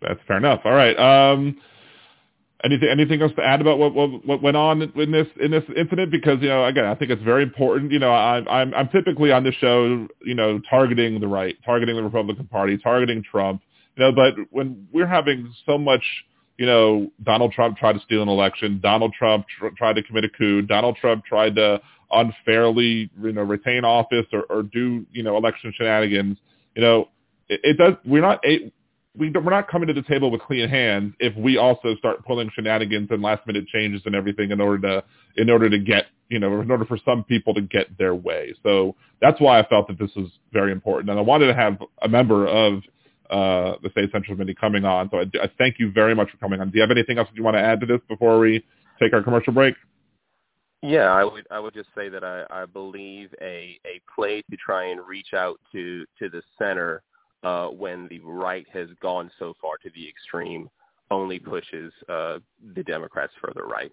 That's 0.00 0.20
fair 0.26 0.38
enough. 0.38 0.60
All 0.64 0.72
right. 0.72 0.98
Um, 0.98 1.56
anything 2.64 2.88
anything 2.88 3.22
else 3.22 3.32
to 3.36 3.44
add 3.44 3.60
about 3.60 3.78
what, 3.78 3.94
what 3.94 4.26
what 4.26 4.42
went 4.42 4.56
on 4.56 4.82
in 4.82 5.12
this 5.12 5.26
in 5.40 5.50
this 5.50 5.64
incident? 5.76 6.10
Because 6.10 6.40
you 6.40 6.48
know, 6.48 6.64
again, 6.64 6.84
I 6.84 6.94
think 6.94 7.10
it's 7.10 7.22
very 7.22 7.42
important. 7.42 7.92
You 7.92 7.98
know, 7.98 8.12
I, 8.12 8.42
I'm 8.48 8.74
I'm 8.74 8.88
typically 8.88 9.32
on 9.32 9.44
this 9.44 9.54
show, 9.56 10.08
you 10.24 10.34
know, 10.34 10.60
targeting 10.68 11.20
the 11.20 11.28
right, 11.28 11.56
targeting 11.64 11.96
the 11.96 12.02
Republican 12.02 12.46
Party, 12.46 12.78
targeting 12.78 13.22
Trump. 13.22 13.62
You 13.96 14.04
know, 14.04 14.12
but 14.12 14.34
when 14.50 14.88
we're 14.92 15.06
having 15.06 15.52
so 15.66 15.78
much, 15.78 16.02
you 16.58 16.66
know, 16.66 17.10
Donald 17.22 17.52
Trump 17.52 17.76
tried 17.76 17.94
to 17.94 18.00
steal 18.00 18.22
an 18.22 18.28
election, 18.28 18.80
Donald 18.82 19.12
Trump 19.12 19.46
tr- 19.48 19.68
tried 19.76 19.94
to 19.94 20.02
commit 20.02 20.24
a 20.24 20.28
coup, 20.28 20.62
Donald 20.62 20.96
Trump 20.96 21.24
tried 21.24 21.56
to 21.56 21.80
unfairly, 22.10 23.10
you 23.20 23.32
know, 23.32 23.42
retain 23.42 23.84
office 23.84 24.26
or, 24.32 24.44
or 24.50 24.62
do, 24.62 25.04
you 25.12 25.22
know, 25.22 25.36
election 25.36 25.72
shenanigans. 25.76 26.38
You 26.76 26.82
know, 26.82 27.08
it, 27.48 27.60
it 27.64 27.78
does. 27.78 27.94
We're 28.04 28.22
not 28.22 28.40
a, 28.46 28.72
we 29.16 29.30
we're 29.30 29.50
not 29.50 29.68
coming 29.68 29.86
to 29.88 29.94
the 29.94 30.02
table 30.02 30.30
with 30.30 30.40
clean 30.42 30.68
hands 30.68 31.14
if 31.20 31.36
we 31.36 31.56
also 31.56 31.94
start 31.96 32.24
pulling 32.24 32.50
shenanigans 32.54 33.08
and 33.10 33.22
last 33.22 33.46
minute 33.46 33.66
changes 33.68 34.02
and 34.06 34.14
everything 34.14 34.50
in 34.50 34.60
order 34.60 34.80
to 34.88 35.04
in 35.36 35.50
order 35.50 35.70
to 35.70 35.78
get 35.78 36.06
you 36.28 36.38
know 36.38 36.60
in 36.60 36.70
order 36.70 36.84
for 36.84 36.98
some 37.04 37.24
people 37.24 37.54
to 37.54 37.62
get 37.62 37.96
their 37.98 38.14
way. 38.14 38.54
So 38.62 38.96
that's 39.20 39.40
why 39.40 39.60
I 39.60 39.66
felt 39.68 39.88
that 39.88 39.98
this 39.98 40.10
was 40.16 40.28
very 40.52 40.72
important, 40.72 41.10
and 41.10 41.18
I 41.18 41.22
wanted 41.22 41.46
to 41.46 41.54
have 41.54 41.78
a 42.02 42.08
member 42.08 42.46
of 42.46 42.82
uh, 43.34 43.76
the 43.82 43.90
state 43.90 44.12
central 44.12 44.36
committee 44.36 44.54
coming 44.54 44.84
on. 44.84 45.10
So 45.10 45.18
I, 45.18 45.22
I 45.42 45.50
thank 45.58 45.80
you 45.80 45.90
very 45.90 46.14
much 46.14 46.30
for 46.30 46.36
coming 46.36 46.60
on. 46.60 46.70
Do 46.70 46.76
you 46.76 46.82
have 46.82 46.92
anything 46.92 47.18
else 47.18 47.28
that 47.28 47.36
you 47.36 47.42
want 47.42 47.56
to 47.56 47.60
add 47.60 47.80
to 47.80 47.86
this 47.86 48.00
before 48.08 48.38
we 48.38 48.64
take 49.00 49.12
our 49.12 49.22
commercial 49.22 49.52
break? 49.52 49.74
Yeah, 50.82 51.12
I 51.12 51.24
would 51.24 51.46
I 51.50 51.58
would 51.58 51.74
just 51.74 51.88
say 51.96 52.08
that 52.10 52.22
I, 52.22 52.44
I 52.50 52.66
believe 52.66 53.34
a 53.40 53.78
a 53.86 54.00
play 54.14 54.42
to 54.50 54.56
try 54.56 54.90
and 54.90 55.00
reach 55.04 55.34
out 55.34 55.58
to 55.72 56.04
to 56.18 56.28
the 56.28 56.42
center 56.58 57.02
uh, 57.42 57.68
when 57.68 58.06
the 58.08 58.20
right 58.20 58.66
has 58.72 58.88
gone 59.00 59.30
so 59.38 59.54
far 59.60 59.78
to 59.82 59.90
the 59.94 60.08
extreme 60.08 60.68
only 61.10 61.38
pushes 61.38 61.92
uh, 62.08 62.38
the 62.74 62.84
Democrats 62.84 63.32
further 63.42 63.66
right. 63.66 63.92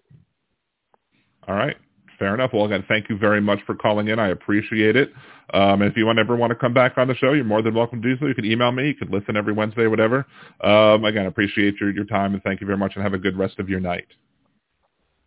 All 1.48 1.56
right. 1.56 1.76
Fair 2.18 2.34
enough. 2.34 2.50
Well, 2.52 2.64
again, 2.64 2.84
thank 2.88 3.08
you 3.08 3.16
very 3.16 3.40
much 3.40 3.60
for 3.66 3.74
calling 3.74 4.08
in. 4.08 4.18
I 4.18 4.28
appreciate 4.28 4.96
it. 4.96 5.12
Um, 5.54 5.82
and 5.82 5.90
if 5.90 5.96
you 5.96 6.06
want, 6.06 6.18
ever 6.18 6.36
want 6.36 6.50
to 6.50 6.54
come 6.54 6.72
back 6.72 6.96
on 6.96 7.08
the 7.08 7.14
show, 7.14 7.32
you're 7.32 7.44
more 7.44 7.62
than 7.62 7.74
welcome 7.74 8.00
to 8.00 8.08
do 8.14 8.18
so. 8.18 8.26
You 8.26 8.34
can 8.34 8.44
email 8.44 8.72
me. 8.72 8.88
You 8.88 8.94
can 8.94 9.10
listen 9.10 9.36
every 9.36 9.52
Wednesday, 9.52 9.86
whatever. 9.86 10.26
Um, 10.62 11.04
again, 11.04 11.26
appreciate 11.26 11.74
your, 11.80 11.90
your 11.90 12.04
time 12.04 12.34
and 12.34 12.42
thank 12.42 12.60
you 12.60 12.66
very 12.66 12.78
much 12.78 12.92
and 12.94 13.02
have 13.02 13.14
a 13.14 13.18
good 13.18 13.36
rest 13.36 13.58
of 13.58 13.68
your 13.68 13.80
night. 13.80 14.06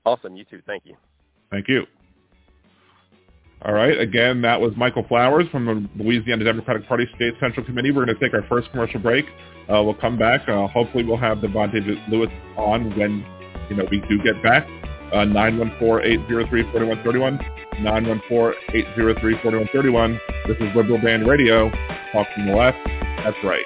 Awesome. 0.05 0.35
You 0.35 0.45
too. 0.45 0.61
Thank 0.65 0.85
you. 0.85 0.95
Thank 1.51 1.67
you. 1.67 1.85
All 3.63 3.73
right. 3.73 3.99
Again, 3.99 4.41
that 4.43 4.61
was 4.61 4.73
Michael 4.77 5.05
Flowers 5.07 5.47
from 5.51 5.65
the 5.65 6.03
Louisiana 6.03 6.43
Democratic 6.43 6.87
Party 6.87 7.05
State 7.15 7.33
Central 7.39 7.65
Committee. 7.65 7.91
We're 7.91 8.05
going 8.05 8.17
to 8.17 8.23
take 8.23 8.33
our 8.33 8.47
first 8.47 8.69
commercial 8.71 8.99
break. 8.99 9.25
Uh, 9.67 9.81
we'll 9.81 9.95
come 9.95 10.19
back. 10.19 10.47
Uh, 10.47 10.67
hopefully, 10.67 11.03
we'll 11.03 11.17
have 11.17 11.39
Davante 11.39 11.81
Lewis 12.09 12.29
on 12.57 12.95
when 12.97 13.25
you 13.69 13.75
know 13.75 13.87
we 13.89 14.01
do 14.07 14.21
get 14.23 14.41
back. 14.43 14.67
Uh, 15.11 15.25
914-803-4131. 15.25 17.39
914-803-4131. 17.81 20.19
This 20.47 20.57
is 20.57 20.75
Liberal 20.75 20.99
Dan 21.01 21.25
Radio. 21.25 21.69
Talk 22.11 22.27
from 22.33 22.45
the 22.47 22.55
left. 22.55 22.77
That's 23.23 23.37
right. 23.43 23.65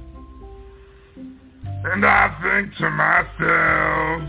And 1.83 2.05
I 2.05 2.29
think 2.43 2.75
to 2.77 2.89
myself, 2.91 4.21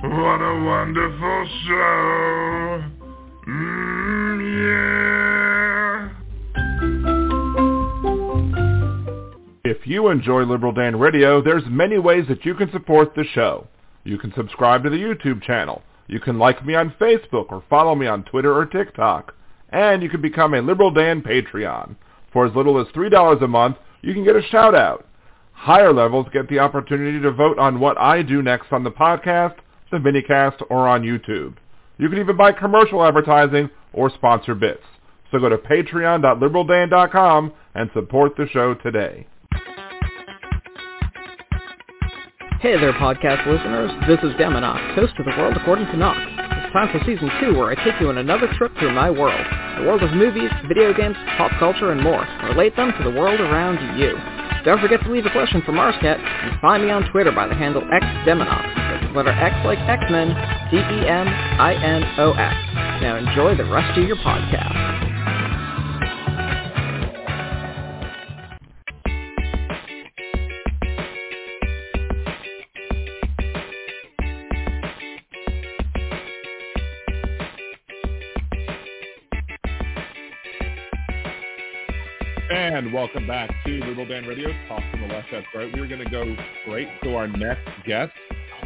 what 0.00 0.40
a 0.40 0.64
wonderful 0.64 1.48
show. 1.66 2.84
Mm, 3.48 4.38
yeah. 4.62 4.92
If 9.64 9.86
you 9.88 10.08
enjoy 10.08 10.42
Liberal 10.44 10.72
Dan 10.72 10.96
Radio, 10.98 11.42
there's 11.42 11.64
many 11.66 11.98
ways 11.98 12.26
that 12.28 12.44
you 12.44 12.54
can 12.54 12.70
support 12.70 13.16
the 13.16 13.24
show. 13.34 13.66
You 14.04 14.16
can 14.16 14.32
subscribe 14.34 14.84
to 14.84 14.90
the 14.90 14.96
YouTube 14.96 15.42
channel. 15.42 15.82
You 16.06 16.20
can 16.20 16.38
like 16.38 16.64
me 16.64 16.76
on 16.76 16.94
Facebook 17.00 17.50
or 17.50 17.64
follow 17.68 17.96
me 17.96 18.06
on 18.06 18.22
Twitter 18.22 18.56
or 18.56 18.66
TikTok. 18.66 19.34
And 19.70 20.00
you 20.00 20.08
can 20.08 20.22
become 20.22 20.54
a 20.54 20.60
Liberal 20.62 20.92
Dan 20.92 21.22
Patreon. 21.22 21.96
For 22.32 22.46
as 22.46 22.54
little 22.54 22.80
as 22.80 22.86
$3 22.88 23.42
a 23.42 23.48
month, 23.48 23.78
you 24.02 24.14
can 24.14 24.24
get 24.24 24.36
a 24.36 24.42
shout 24.42 24.76
out. 24.76 25.06
Higher 25.62 25.92
levels 25.92 26.26
get 26.32 26.48
the 26.48 26.58
opportunity 26.58 27.20
to 27.20 27.30
vote 27.30 27.56
on 27.56 27.78
what 27.78 27.96
I 27.96 28.22
do 28.22 28.42
next 28.42 28.72
on 28.72 28.82
the 28.82 28.90
podcast, 28.90 29.54
the 29.92 29.98
minicast, 29.98 30.60
or 30.68 30.88
on 30.88 31.02
YouTube. 31.02 31.54
You 31.98 32.08
can 32.08 32.18
even 32.18 32.36
buy 32.36 32.50
commercial 32.50 33.04
advertising 33.04 33.70
or 33.92 34.10
sponsor 34.10 34.56
bits. 34.56 34.82
So 35.30 35.38
go 35.38 35.48
to 35.48 35.58
patreon.liberaldan.com 35.58 37.52
and 37.76 37.90
support 37.94 38.32
the 38.36 38.48
show 38.48 38.74
today. 38.74 39.28
Hey 42.58 42.76
there, 42.80 42.92
podcast 42.94 43.46
listeners. 43.46 43.92
This 44.08 44.18
is 44.28 44.34
Deminox, 44.40 44.96
host 44.96 45.12
of 45.20 45.26
The 45.26 45.30
World 45.38 45.56
According 45.56 45.86
to 45.86 45.96
Knox. 45.96 46.18
It's 46.18 46.72
time 46.72 46.90
for 46.90 46.98
Season 47.06 47.30
2, 47.40 47.56
where 47.56 47.70
I 47.70 47.76
take 47.84 48.00
you 48.00 48.08
on 48.08 48.18
another 48.18 48.52
trip 48.58 48.72
through 48.80 48.94
my 48.94 49.12
world. 49.12 49.46
The 49.78 49.84
world 49.84 50.02
of 50.02 50.10
movies, 50.12 50.50
video 50.66 50.92
games, 50.92 51.14
pop 51.36 51.52
culture, 51.60 51.92
and 51.92 52.02
more. 52.02 52.26
Relate 52.48 52.74
them 52.74 52.92
to 52.98 53.04
the 53.04 53.16
world 53.16 53.38
around 53.38 53.96
you. 53.96 54.41
Don't 54.64 54.80
forget 54.80 55.02
to 55.02 55.10
leave 55.10 55.26
a 55.26 55.30
question 55.30 55.60
for 55.66 55.72
Marscat 55.72 56.18
and 56.18 56.60
find 56.60 56.84
me 56.84 56.90
on 56.90 57.10
Twitter 57.10 57.32
by 57.32 57.48
the 57.48 57.54
handle 57.54 57.82
XDeminox. 57.82 58.74
That's 58.76 59.16
letter 59.16 59.30
X 59.30 59.56
like 59.64 59.78
X-Men, 59.80 60.28
D-E-M-I-N-O-X. 60.70 62.56
Now 63.02 63.16
enjoy 63.16 63.56
the 63.56 63.64
rest 63.64 63.98
of 63.98 64.06
your 64.06 64.16
podcast. 64.16 65.11
And 82.52 82.92
welcome 82.92 83.26
back 83.26 83.48
to 83.64 83.70
Liberal 83.70 84.06
Dan 84.06 84.26
Radio, 84.26 84.50
Talk 84.68 84.82
from 84.90 85.00
the 85.00 85.06
Left, 85.06 85.26
that's 85.32 85.46
right. 85.54 85.72
We're 85.74 85.88
going 85.88 86.04
to 86.04 86.10
go 86.10 86.36
straight 86.60 86.86
to 87.02 87.14
our 87.14 87.26
next 87.26 87.66
guest. 87.86 88.12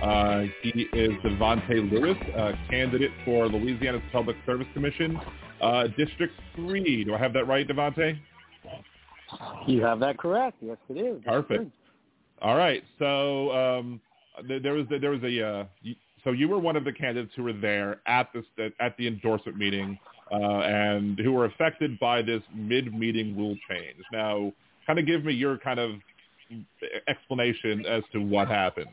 Uh, 0.03 0.42
he 0.61 0.88
is 0.92 1.12
Davante 1.25 1.88
Lewis, 1.88 2.16
uh, 2.37 2.51
candidate 2.68 3.12
for 3.25 3.46
Louisiana's 3.46 4.03
Public 4.11 4.37
Service 4.44 4.66
Commission, 4.75 5.20
uh, 5.62 5.85
District 5.96 6.35
3. 6.57 7.05
Do 7.05 7.14
I 7.14 7.18
have 7.18 7.33
that 7.35 7.46
right, 7.46 7.66
Davante? 7.66 8.18
You 9.68 9.83
have 9.83 10.01
that 10.01 10.18
correct. 10.18 10.57
Yes, 10.61 10.79
it 10.88 10.99
is. 10.99 11.22
Perfect. 11.25 11.70
All 12.42 12.57
right. 12.57 12.83
So 12.99 13.53
um, 13.53 14.01
there 14.49 14.75
was 14.75 14.87
there 15.01 15.12
was 15.12 15.22
a 15.22 15.46
uh, 15.46 15.64
so 16.25 16.33
you 16.33 16.49
were 16.49 16.59
one 16.59 16.75
of 16.75 16.83
the 16.83 16.92
candidates 16.92 17.35
who 17.37 17.44
were 17.44 17.53
there 17.53 18.01
at 18.09 18.33
the 18.33 18.72
at 18.81 18.96
the 18.96 19.07
endorsement 19.07 19.57
meeting 19.57 19.96
uh, 20.32 20.36
and 20.36 21.18
who 21.18 21.32
were 21.32 21.44
affected 21.44 21.98
by 21.98 22.22
this 22.22 22.42
mid-meeting 22.54 23.36
rule 23.36 23.56
change. 23.68 24.02
Now, 24.12 24.52
kind 24.86 24.98
of 24.98 25.06
give 25.06 25.24
me 25.24 25.32
your 25.32 25.58
kind 25.58 25.78
of 25.78 25.92
explanation 27.08 27.84
as 27.86 28.02
to 28.12 28.18
what 28.18 28.48
happened. 28.48 28.88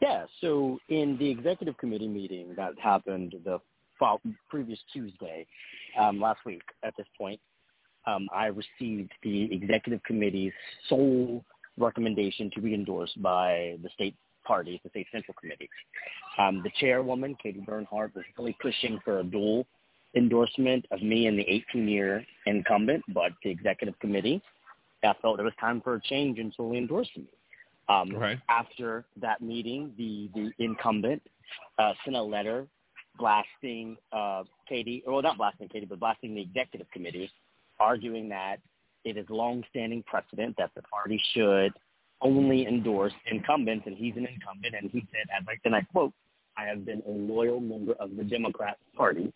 Yeah, 0.00 0.26
so 0.40 0.78
in 0.88 1.16
the 1.18 1.28
executive 1.28 1.76
committee 1.76 2.08
meeting 2.08 2.54
that 2.56 2.78
happened 2.78 3.34
the 3.44 3.58
previous 4.48 4.78
Tuesday, 4.92 5.46
um, 5.98 6.20
last 6.20 6.38
week 6.46 6.62
at 6.84 6.94
this 6.96 7.06
point, 7.16 7.40
um, 8.06 8.28
I 8.32 8.46
received 8.46 9.10
the 9.22 9.52
executive 9.52 10.02
committee's 10.04 10.52
sole 10.88 11.44
recommendation 11.76 12.50
to 12.54 12.60
be 12.60 12.74
endorsed 12.74 13.20
by 13.20 13.76
the 13.82 13.88
state 13.94 14.14
parties, 14.52 14.80
the 14.82 14.90
state 14.90 15.06
central 15.12 15.34
committee. 15.40 15.68
Um, 16.38 16.62
the 16.64 16.70
chairwoman, 16.80 17.36
Katie 17.42 17.60
Bernhardt, 17.60 18.14
was 18.16 18.24
really 18.36 18.56
pushing 18.60 18.98
for 19.04 19.20
a 19.20 19.24
dual 19.24 19.66
endorsement 20.16 20.86
of 20.90 21.02
me 21.02 21.26
and 21.28 21.38
the 21.38 21.44
18-year 21.44 22.24
incumbent, 22.46 23.02
but 23.08 23.32
the 23.44 23.50
executive 23.50 23.98
committee 24.00 24.42
I 25.04 25.14
felt 25.22 25.38
it 25.38 25.44
was 25.44 25.52
time 25.60 25.80
for 25.80 25.94
a 25.94 26.00
change 26.00 26.38
and 26.38 26.52
solely 26.56 26.78
endorsed 26.78 27.16
me. 27.16 27.26
Um, 27.88 28.10
Right. 28.10 28.38
After 28.48 29.06
that 29.20 29.40
meeting, 29.40 29.92
the 29.96 30.28
the 30.34 30.50
incumbent 30.62 31.22
uh, 31.78 31.92
sent 32.04 32.16
a 32.16 32.22
letter 32.22 32.66
blasting 33.18 33.96
uh, 34.12 34.44
Katie, 34.68 35.02
well, 35.06 35.22
not 35.22 35.38
blasting 35.38 35.68
Katie, 35.68 35.86
but 35.86 35.98
blasting 35.98 36.34
the 36.34 36.42
executive 36.42 36.90
committee, 36.90 37.30
arguing 37.80 38.28
that 38.28 38.56
it 39.04 39.16
is 39.16 39.26
long-standing 39.28 40.02
precedent 40.04 40.54
that 40.58 40.70
the 40.76 40.82
party 40.82 41.20
should 41.32 41.72
only 42.20 42.66
endorse 42.66 43.12
incumbents, 43.30 43.86
and 43.86 43.96
he's 43.96 44.16
an 44.16 44.26
incumbent, 44.26 44.74
and 44.80 44.90
he 44.90 45.06
said, 45.12 45.26
as 45.38 45.44
I, 45.48 45.54
and 45.64 45.74
I 45.74 45.82
quote, 45.82 46.12
I 46.56 46.64
have 46.64 46.84
been 46.84 47.02
a 47.06 47.10
loyal 47.10 47.60
member 47.60 47.92
of 47.94 48.16
the 48.16 48.24
Democrat 48.24 48.78
Party. 48.96 49.32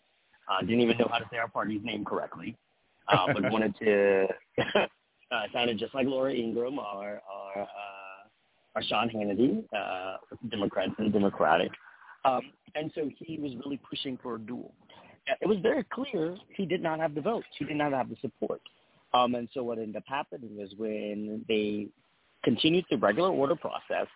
Uh, 0.49 0.59
didn't 0.61 0.81
even 0.81 0.97
know 0.97 1.07
how 1.09 1.19
to 1.19 1.25
say 1.31 1.37
our 1.37 1.47
party's 1.47 1.81
name 1.83 2.03
correctly, 2.03 2.57
uh, 3.07 3.27
but 3.33 3.43
wanted 3.51 3.73
to 3.79 4.27
uh, 4.75 5.43
sounded 5.53 5.79
just 5.79 5.95
like 5.95 6.05
Laura 6.05 6.33
Ingraham 6.33 6.79
or 6.79 7.21
or, 7.33 7.61
uh, 7.61 8.75
or 8.75 8.83
Sean 8.83 9.09
Hannity, 9.09 9.63
uh, 9.73 10.17
Democrats 10.49 10.91
and 10.97 11.13
Democratic. 11.13 11.71
Um, 12.25 12.41
and 12.75 12.91
so 12.95 13.09
he 13.17 13.37
was 13.37 13.53
really 13.63 13.79
pushing 13.89 14.17
for 14.21 14.35
a 14.35 14.39
duel. 14.39 14.73
It 15.41 15.47
was 15.47 15.59
very 15.61 15.85
clear 15.85 16.35
he 16.49 16.65
did 16.65 16.83
not 16.83 16.99
have 16.99 17.15
the 17.15 17.21
votes. 17.21 17.47
He 17.57 17.63
did 17.63 17.77
not 17.77 17.93
have 17.93 18.09
the 18.09 18.17
support. 18.21 18.61
Um, 19.13 19.35
and 19.35 19.47
so 19.53 19.63
what 19.63 19.77
ended 19.77 19.95
up 19.95 20.03
happening 20.07 20.57
is 20.59 20.73
when 20.77 21.45
they 21.47 21.87
continued 22.43 22.85
the 22.89 22.97
regular 22.97 23.29
order 23.29 23.55
process 23.55 24.07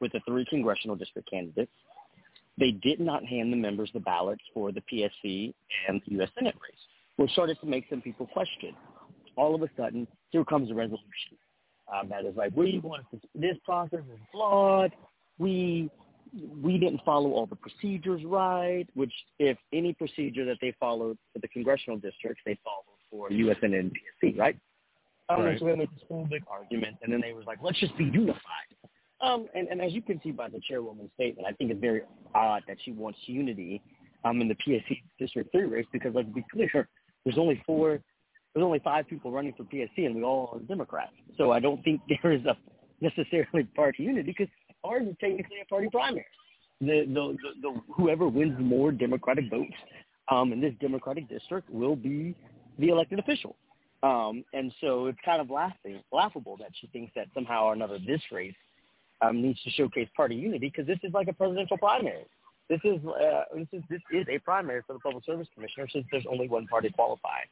with 0.00 0.12
the 0.12 0.20
three 0.26 0.44
congressional 0.48 0.96
district 0.96 1.30
candidates, 1.30 1.72
they 2.58 2.72
did 2.72 3.00
not 3.00 3.24
hand 3.24 3.52
the 3.52 3.56
members 3.56 3.90
the 3.94 4.00
ballots 4.00 4.42
for 4.52 4.72
the 4.72 4.82
PSC 4.92 5.54
and 5.88 6.00
the 6.06 6.12
U.S. 6.16 6.28
Senate 6.34 6.54
race, 6.54 6.80
which 7.16 7.30
started 7.32 7.58
to 7.60 7.66
make 7.66 7.86
some 7.88 8.00
people 8.00 8.26
question. 8.26 8.74
All 9.36 9.54
of 9.54 9.62
a 9.62 9.70
sudden, 9.76 10.06
here 10.30 10.44
comes 10.44 10.70
a 10.70 10.74
resolution 10.74 11.38
um, 11.92 12.08
that 12.08 12.24
is 12.24 12.36
like, 12.36 12.52
we 12.54 12.80
want 12.82 13.04
this 13.34 13.56
process 13.64 14.00
is 14.12 14.20
flawed. 14.32 14.92
We 15.38 15.90
we 16.62 16.78
didn't 16.78 17.00
follow 17.04 17.32
all 17.32 17.46
the 17.46 17.56
procedures 17.56 18.22
right, 18.24 18.86
which 18.94 19.12
if 19.38 19.58
any 19.72 19.92
procedure 19.94 20.44
that 20.44 20.58
they 20.60 20.74
followed 20.78 21.18
for 21.32 21.40
the 21.40 21.48
congressional 21.48 21.98
districts, 21.98 22.40
they 22.46 22.56
followed 22.62 22.84
for 23.10 23.30
USN 23.30 23.78
and 23.78 23.92
PSC, 24.22 24.38
right? 24.38 24.56
Um, 25.30 25.44
Right. 25.44 25.58
So 25.58 25.66
they 25.66 25.76
made 25.76 25.90
this 25.90 26.02
whole 26.08 26.26
big 26.26 26.42
argument, 26.50 26.96
and 27.02 27.12
then 27.12 27.20
they 27.20 27.32
was 27.32 27.44
like, 27.46 27.58
let's 27.62 27.78
just 27.78 27.96
be 27.96 28.04
unified. 28.04 28.40
Um, 29.20 29.46
and, 29.54 29.68
and 29.68 29.80
as 29.80 29.92
you 29.92 30.02
can 30.02 30.20
see 30.22 30.32
by 30.32 30.48
the 30.48 30.60
chairwoman's 30.66 31.10
statement, 31.14 31.46
I 31.46 31.52
think 31.52 31.70
it's 31.70 31.80
very 31.80 32.02
odd 32.34 32.62
that 32.66 32.78
she 32.84 32.92
wants 32.92 33.18
unity 33.26 33.82
um, 34.24 34.40
in 34.40 34.48
the 34.48 34.56
PSC 34.56 35.02
District 35.18 35.52
3 35.52 35.64
race 35.64 35.86
because, 35.92 36.12
let's 36.14 36.28
be 36.30 36.44
clear, 36.50 36.88
there's 37.24 37.38
only 37.38 37.62
four, 37.66 38.00
there's 38.54 38.64
only 38.64 38.78
five 38.80 39.06
people 39.08 39.30
running 39.30 39.52
for 39.56 39.64
PSC, 39.64 40.06
and 40.06 40.14
we 40.14 40.22
all 40.22 40.50
are 40.54 40.60
Democrats. 40.60 41.12
So 41.36 41.52
I 41.52 41.60
don't 41.60 41.82
think 41.84 42.00
there 42.22 42.32
is 42.32 42.44
a 42.46 42.56
necessarily 43.00 43.64
party 43.76 44.02
unity 44.04 44.34
because 44.36 44.52
ours 44.84 45.06
is 45.06 45.16
technically 45.20 45.58
a 45.62 45.66
party 45.66 45.88
primary. 45.92 46.26
The, 46.80 47.04
the, 47.06 47.36
the, 47.42 47.60
the 47.60 47.80
whoever 47.94 48.26
wins 48.26 48.56
more 48.58 48.90
Democratic 48.90 49.50
votes 49.50 49.74
um, 50.30 50.52
in 50.52 50.60
this 50.62 50.72
Democratic 50.80 51.28
district 51.28 51.68
will 51.68 51.96
be 51.96 52.34
the 52.78 52.88
elected 52.88 53.18
official. 53.18 53.54
Um, 54.02 54.44
and 54.52 54.72
so 54.80 55.06
it's 55.06 55.18
kind 55.24 55.40
of 55.40 55.50
laughing, 55.50 56.02
laughable 56.12 56.56
that 56.58 56.70
she 56.80 56.86
thinks 56.86 57.12
that 57.14 57.26
somehow 57.34 57.64
or 57.66 57.72
another 57.74 57.98
this 57.98 58.22
race 58.32 58.54
um, 59.20 59.42
needs 59.42 59.62
to 59.62 59.70
showcase 59.70 60.08
party 60.16 60.34
unity 60.34 60.72
because 60.74 60.86
this 60.86 60.98
is 61.02 61.12
like 61.12 61.28
a 61.28 61.32
presidential 61.32 61.76
primary. 61.76 62.24
This 62.68 62.80
is 62.84 63.04
uh, 63.04 63.42
this 63.54 63.66
is 63.72 63.82
this 63.90 64.00
is 64.12 64.26
a 64.28 64.38
primary 64.38 64.80
for 64.86 64.92
the 64.92 65.00
Public 65.00 65.24
Service 65.24 65.48
Commissioner 65.54 65.88
since 65.92 66.06
there's 66.10 66.24
only 66.30 66.48
one 66.48 66.66
party 66.68 66.88
qualified. 66.90 67.46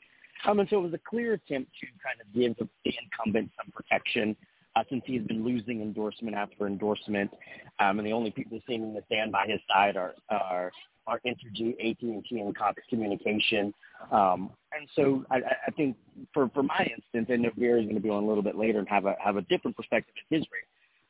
Um, 0.47 0.61
and 0.61 0.69
so 0.69 0.79
it 0.79 0.83
was 0.83 0.95
a 0.95 1.01
clear 1.11 1.35
attempt 1.35 1.73
to 1.81 1.87
kind 2.03 2.21
of 2.21 2.33
give 2.33 2.57
the, 2.57 2.69
incumbent 3.03 3.51
some 3.57 3.73
protection 3.73 4.37
uh, 4.77 4.85
since 4.89 5.03
he's 5.05 5.23
been 5.23 5.45
losing 5.45 5.83
endorsement 5.83 6.37
after 6.37 6.69
endorsement, 6.69 7.33
um, 7.81 7.99
and 7.99 8.07
the 8.07 8.13
only 8.13 8.31
people 8.31 8.61
seeming 8.69 8.95
to 8.95 9.03
stand 9.07 9.33
by 9.33 9.47
his 9.47 9.61
side 9.69 9.97
are 9.97 10.15
are 10.31 10.71
are 11.09 11.21
Entergy, 11.27 11.73
AT&T, 11.81 12.27
and 12.31 12.57
Cox 12.57 12.83
Communication. 12.89 13.73
Um, 14.13 14.51
and 14.73 14.89
so 14.95 15.25
I, 15.31 15.39
I 15.67 15.71
think 15.77 15.97
for 16.33 16.51
for 16.55 16.63
my 16.63 16.87
instance, 16.97 17.27
and 17.31 17.43
know 17.43 17.51
Gary's 17.59 17.85
going 17.85 17.97
to 17.97 18.03
be 18.03 18.11
on 18.11 18.23
a 18.23 18.27
little 18.27 18.43
bit 18.43 18.57
later 18.57 18.79
and 18.79 18.89
have 18.89 19.07
a 19.07 19.17
have 19.19 19.37
a 19.37 19.43
different 19.43 19.77
perspective 19.77 20.15
in 20.31 20.39
his 20.39 20.47
race. 20.53 20.65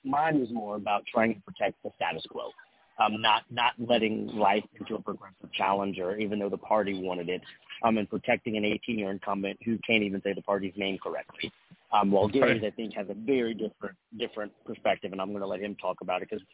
Mine 0.05 0.41
was 0.41 0.51
more 0.51 0.77
about 0.77 1.05
trying 1.13 1.35
to 1.35 1.41
protect 1.41 1.83
the 1.83 1.91
status 1.97 2.25
quo, 2.31 2.51
um, 2.99 3.21
not 3.21 3.43
not 3.51 3.73
letting 3.79 4.29
life 4.29 4.65
into 4.79 4.95
a 4.95 5.03
progressive 5.03 5.53
challenger, 5.53 6.17
even 6.17 6.39
though 6.39 6.49
the 6.49 6.57
party 6.57 7.03
wanted 7.03 7.29
it, 7.29 7.43
um, 7.83 7.99
and 7.99 8.09
protecting 8.09 8.57
an 8.57 8.63
18-year 8.63 9.11
incumbent 9.11 9.59
who 9.65 9.77
can't 9.87 10.05
even 10.05 10.23
say 10.23 10.33
the 10.33 10.43
party's 10.43 10.75
name 10.77 10.99
correctly. 11.03 11.53
Um, 11.91 12.11
while 12.11 12.29
Gary's, 12.29 12.63
I 12.65 12.71
think, 12.71 12.95
has 12.95 13.09
a 13.11 13.15
very 13.15 13.55
different 13.55 13.97
different 14.19 14.53
perspective, 14.65 15.13
and 15.13 15.21
I'm 15.21 15.31
going 15.31 15.41
to 15.41 15.47
let 15.47 15.61
him 15.61 15.75
talk 15.75 15.97
about 16.01 16.23
it 16.23 16.29
because 16.31 16.45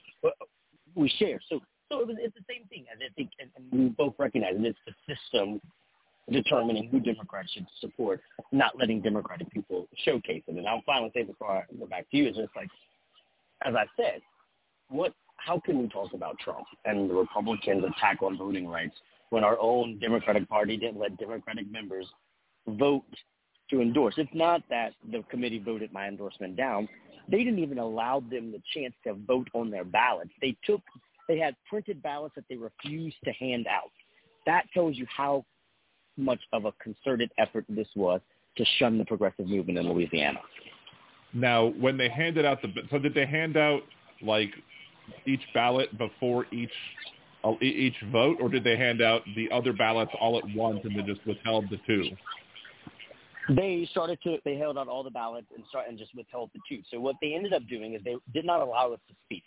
we 0.94 1.08
share. 1.18 1.40
So 1.48 1.60
so 1.94 2.00
it 2.00 2.06
was, 2.08 2.16
it's 2.20 2.34
the 2.34 2.44
same 2.48 2.66
thing. 2.68 2.84
as 2.92 2.98
I 3.00 3.12
think, 3.14 3.30
and, 3.38 3.50
and 3.56 3.80
we 3.80 3.88
both 3.90 4.14
recognize 4.18 4.54
it. 4.56 4.64
It's 4.64 4.78
the 4.86 5.14
system 5.14 5.60
determining 6.30 6.88
who 6.88 7.00
Democrats 7.00 7.52
should 7.52 7.66
support, 7.80 8.20
not 8.50 8.78
letting 8.78 9.00
Democratic 9.00 9.50
people 9.50 9.86
showcase 10.04 10.42
it. 10.46 10.56
And 10.56 10.66
I'll 10.66 10.82
finally 10.86 11.10
say 11.14 11.22
before 11.22 11.50
I 11.50 11.62
go 11.78 11.86
back 11.86 12.10
to 12.10 12.16
you 12.16 12.28
is 12.28 12.36
just 12.36 12.50
like, 12.56 12.68
as 13.64 13.74
I 13.74 13.84
said, 13.96 14.20
what? 14.88 15.12
How 15.36 15.60
can 15.60 15.78
we 15.78 15.88
talk 15.88 16.14
about 16.14 16.38
Trump 16.38 16.64
and 16.86 17.10
the 17.10 17.14
Republicans' 17.14 17.84
attack 17.84 18.22
on 18.22 18.38
voting 18.38 18.66
rights 18.66 18.94
when 19.30 19.44
our 19.44 19.58
own 19.60 19.98
Democratic 19.98 20.48
Party 20.48 20.76
didn't 20.76 20.98
let 20.98 21.18
Democratic 21.18 21.70
members 21.70 22.06
vote 22.66 23.04
to 23.68 23.82
endorse? 23.82 24.14
It's 24.16 24.30
not 24.32 24.62
that 24.70 24.92
the 25.10 25.22
committee 25.30 25.58
voted 25.58 25.92
my 25.92 26.08
endorsement 26.08 26.56
down. 26.56 26.88
They 27.28 27.38
didn't 27.38 27.58
even 27.58 27.78
allow 27.78 28.20
them 28.20 28.52
the 28.52 28.62
chance 28.74 28.94
to 29.04 29.14
vote 29.14 29.48
on 29.52 29.70
their 29.70 29.84
ballots. 29.84 30.30
They 30.40 30.56
took, 30.64 30.80
they 31.28 31.38
had 31.38 31.56
printed 31.68 32.02
ballots 32.02 32.34
that 32.36 32.44
they 32.48 32.56
refused 32.56 33.16
to 33.24 33.32
hand 33.32 33.66
out. 33.66 33.90
That 34.46 34.64
tells 34.74 34.96
you 34.96 35.06
how 35.14 35.44
much 36.16 36.40
of 36.52 36.64
a 36.64 36.72
concerted 36.82 37.30
effort 37.38 37.64
this 37.68 37.88
was 37.96 38.20
to 38.56 38.64
shun 38.78 38.98
the 38.98 39.04
progressive 39.04 39.46
movement 39.46 39.78
in 39.78 39.88
Louisiana. 39.88 40.40
Now, 41.32 41.66
when 41.80 41.96
they 41.96 42.08
handed 42.08 42.44
out 42.44 42.62
the 42.62 42.68
so 42.90 42.98
did 42.98 43.14
they 43.14 43.26
hand 43.26 43.56
out 43.56 43.82
like 44.22 44.50
each 45.26 45.42
ballot 45.52 45.96
before 45.98 46.46
each 46.52 46.70
uh, 47.42 47.54
each 47.60 47.96
vote, 48.12 48.38
or 48.40 48.48
did 48.48 48.62
they 48.64 48.76
hand 48.76 49.02
out 49.02 49.22
the 49.34 49.50
other 49.50 49.72
ballots 49.72 50.12
all 50.20 50.38
at 50.38 50.44
once 50.54 50.80
and 50.84 50.96
then 50.96 51.04
just 51.06 51.26
withheld 51.26 51.64
the 51.70 51.78
two? 51.86 52.10
They 53.50 53.86
started 53.90 54.18
to 54.22 54.38
they 54.44 54.56
held 54.56 54.78
out 54.78 54.88
all 54.88 55.02
the 55.02 55.10
ballots 55.10 55.48
and 55.54 55.64
start 55.68 55.86
and 55.88 55.98
just 55.98 56.14
withheld 56.14 56.50
the 56.54 56.60
two. 56.68 56.82
So 56.90 57.00
what 57.00 57.16
they 57.20 57.34
ended 57.34 57.52
up 57.52 57.66
doing 57.68 57.94
is 57.94 58.02
they 58.04 58.16
did 58.32 58.44
not 58.44 58.60
allow 58.60 58.92
us 58.92 59.00
to 59.08 59.14
speak. 59.24 59.42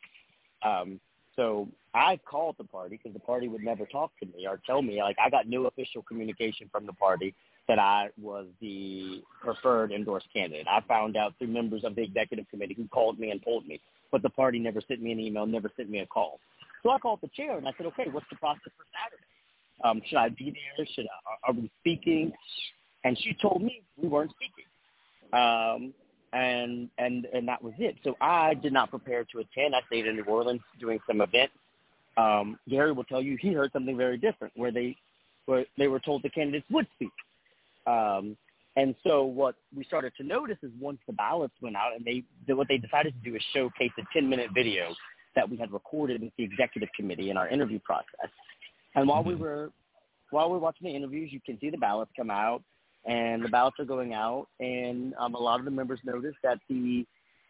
Um, 0.63 0.99
so 1.37 1.69
I 1.93 2.19
called 2.29 2.55
the 2.57 2.65
party 2.65 2.97
because 2.97 3.13
the 3.13 3.25
party 3.25 3.47
would 3.47 3.63
never 3.63 3.85
talk 3.85 4.11
to 4.19 4.25
me 4.25 4.45
or 4.47 4.59
tell 4.65 4.81
me 4.81 5.01
like 5.01 5.15
I 5.23 5.29
got 5.29 5.47
no 5.47 5.65
official 5.67 6.01
communication 6.01 6.67
from 6.71 6.85
the 6.85 6.93
party 6.93 7.33
that 7.67 7.79
I 7.79 8.09
was 8.21 8.47
the 8.59 9.21
preferred 9.41 9.91
endorsed 9.91 10.27
candidate. 10.33 10.67
I 10.67 10.81
found 10.87 11.15
out 11.15 11.35
through 11.37 11.49
members 11.49 11.83
of 11.83 11.95
the 11.95 12.01
executive 12.01 12.49
committee 12.49 12.73
who 12.73 12.87
called 12.87 13.19
me 13.19 13.31
and 13.31 13.43
told 13.43 13.67
me, 13.67 13.79
but 14.11 14.21
the 14.23 14.29
party 14.29 14.57
never 14.57 14.81
sent 14.87 15.01
me 15.01 15.11
an 15.11 15.19
email, 15.19 15.45
never 15.45 15.71
sent 15.77 15.89
me 15.89 15.99
a 15.99 16.05
call. 16.05 16.39
So 16.83 16.89
I 16.89 16.97
called 16.97 17.19
the 17.21 17.29
chair 17.29 17.57
and 17.57 17.67
I 17.67 17.71
said, 17.77 17.85
okay, 17.87 18.05
what's 18.11 18.25
the 18.29 18.37
process 18.37 18.71
for 18.77 18.85
Saturday? 18.93 19.23
Um, 19.83 20.01
should 20.07 20.17
I 20.17 20.29
be 20.29 20.55
there? 20.77 20.87
Should 20.95 21.05
I, 21.05 21.49
are 21.49 21.53
we 21.53 21.69
speaking? 21.81 22.31
And 23.03 23.17
she 23.19 23.35
told 23.39 23.61
me 23.61 23.81
we 23.95 24.07
weren't 24.07 24.31
speaking. 24.31 24.65
Um, 25.33 25.93
and 26.33 26.89
and 26.97 27.25
and 27.33 27.47
that 27.47 27.63
was 27.63 27.73
it. 27.77 27.95
So 28.03 28.15
I 28.19 28.53
did 28.53 28.73
not 28.73 28.89
prepare 28.89 29.23
to 29.31 29.39
attend. 29.39 29.75
I 29.75 29.81
stayed 29.87 30.05
in 30.05 30.15
New 30.15 30.23
Orleans 30.23 30.61
doing 30.79 30.99
some 31.07 31.21
events. 31.21 31.53
Um, 32.17 32.59
Gary 32.69 32.91
will 32.91 33.03
tell 33.03 33.21
you 33.21 33.37
he 33.39 33.53
heard 33.53 33.71
something 33.71 33.95
very 33.95 34.17
different, 34.17 34.53
where 34.55 34.71
they 34.71 34.95
where 35.45 35.65
they 35.77 35.87
were 35.87 35.99
told 35.99 36.23
the 36.23 36.29
candidates 36.29 36.65
would 36.71 36.87
speak. 36.95 37.11
Um, 37.85 38.35
and 38.75 38.93
so 39.03 39.23
what 39.23 39.55
we 39.75 39.83
started 39.85 40.13
to 40.17 40.23
notice 40.23 40.57
is 40.61 40.71
once 40.79 40.99
the 41.07 41.13
ballots 41.13 41.53
went 41.61 41.75
out, 41.75 41.95
and 41.95 42.05
they 42.05 42.23
what 42.53 42.67
they 42.67 42.77
decided 42.77 43.13
to 43.13 43.29
do 43.29 43.35
is 43.35 43.41
showcase 43.53 43.91
a 43.97 44.03
10 44.13 44.29
minute 44.29 44.49
video 44.53 44.93
that 45.35 45.49
we 45.49 45.57
had 45.57 45.71
recorded 45.71 46.21
with 46.21 46.31
the 46.37 46.43
executive 46.43 46.89
committee 46.95 47.29
in 47.29 47.37
our 47.37 47.47
interview 47.47 47.79
process. 47.79 48.29
And 48.95 49.07
while 49.07 49.23
we 49.23 49.35
were 49.35 49.71
while 50.31 50.47
we 50.49 50.53
were 50.53 50.59
watching 50.59 50.87
the 50.87 50.95
interviews, 50.95 51.31
you 51.31 51.39
can 51.39 51.57
see 51.59 51.69
the 51.69 51.77
ballots 51.77 52.11
come 52.17 52.29
out 52.29 52.63
and 53.07 53.43
the 53.43 53.49
ballots 53.49 53.79
are 53.79 53.85
going 53.85 54.13
out, 54.13 54.47
and 54.59 55.13
um, 55.17 55.33
a 55.33 55.39
lot 55.39 55.59
of 55.59 55.65
the 55.65 55.71
members 55.71 55.99
noticed 56.03 56.37
that 56.43 56.59
the 56.69 57.05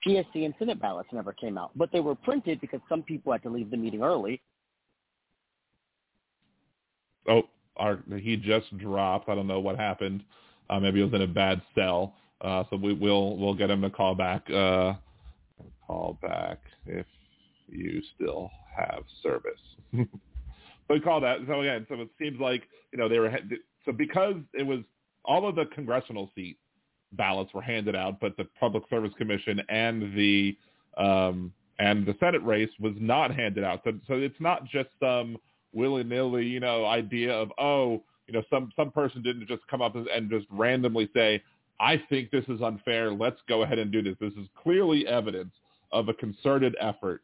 PSC 0.06 0.46
and 0.46 0.54
Senate 0.60 0.80
ballots 0.80 1.10
never 1.12 1.34
came 1.34 1.58
out, 1.58 1.72
but 1.76 1.92
they 1.92 2.00
were 2.00 2.16
printed 2.16 2.62
because 2.62 2.80
some 2.88 3.02
people 3.02 3.32
had 3.32 3.42
to 3.44 3.50
leave 3.50 3.72
the 3.72 3.78
meeting 3.78 4.04
early. 4.04 4.42
Oh, 7.28 7.44
our 7.76 8.00
he 8.18 8.38
just 8.38 8.78
dropped. 8.78 9.30
I 9.30 9.36
don't 9.36 9.48
know 9.48 9.60
what 9.60 9.78
happened. 9.78 10.24
Uh, 10.70 10.80
maybe 10.80 11.00
he 11.00 11.04
was 11.04 11.14
in 11.14 11.22
a 11.24 11.28
bad 11.28 11.62
cell. 11.76 12.14
Uh, 12.40 12.64
so 12.70 12.78
we 12.78 12.94
will 12.94 13.38
we'll 13.38 13.56
get 13.56 13.70
him 13.70 13.82
to 13.82 13.90
call 13.90 14.16
back. 14.16 14.48
Uh, 14.50 14.94
call 15.86 16.20
back 16.22 16.60
if 16.86 17.06
you 17.68 18.02
still 18.16 18.52
have 18.76 19.04
service. 19.24 19.60
so 19.96 20.06
we 20.90 21.00
call 21.00 21.20
that. 21.22 21.40
So 21.48 21.62
again, 21.62 21.86
so 21.90 21.96
it 21.96 22.10
seems 22.20 22.40
like 22.40 22.64
you 22.92 23.00
know 23.00 23.10
they 23.10 23.20
were 23.20 23.36
so 23.86 23.92
because 23.92 24.36
it 24.54 24.64
was 24.64 24.80
all 25.28 25.48
of 25.48 25.56
the 25.56 25.66
congressional 25.66 26.32
seat 26.34 26.58
ballots 27.14 27.54
were 27.54 27.62
handed 27.62 27.96
out, 27.96 28.20
but 28.20 28.36
the 28.38 28.46
Public 28.60 28.84
Service 28.90 29.12
Commission 29.18 29.62
and 29.70 30.18
the 30.18 30.58
um, 30.98 31.54
and 31.80 32.06
the 32.06 32.16
Senate 32.20 32.44
race 32.44 32.72
was 32.80 32.94
not 33.00 33.34
handed 33.34 33.64
out. 33.64 33.82
So, 33.84 33.92
so 34.08 34.16
it's 34.16 34.40
not 34.40 34.66
just 34.66 34.90
some 35.00 35.38
willy-nilly, 35.74 36.44
you 36.44 36.60
know, 36.60 36.86
idea 36.86 37.32
of, 37.32 37.52
oh, 37.60 38.04
you 38.28 38.34
know, 38.34 38.42
some, 38.50 38.72
some 38.76 38.92
person 38.92 39.22
didn't 39.22 39.48
just 39.48 39.62
come 39.70 39.82
up 39.82 39.96
and 39.96 40.30
just 40.30 40.48
randomly 40.50 41.10
say, 41.14 41.42
I 41.80 42.02
think 42.10 42.32
this 42.32 42.46
is 42.48 42.62
unfair. 42.62 43.12
Let's 43.12 43.40
go 43.48 43.62
ahead 43.62 43.78
and 43.78 43.92
do 43.92 44.02
this. 44.02 44.16
This 44.20 44.34
is 44.34 44.48
clearly 44.62 45.08
evidence 45.08 45.54
of 45.92 46.10
a 46.10 46.14
concerted 46.16 46.76
effort 46.82 47.22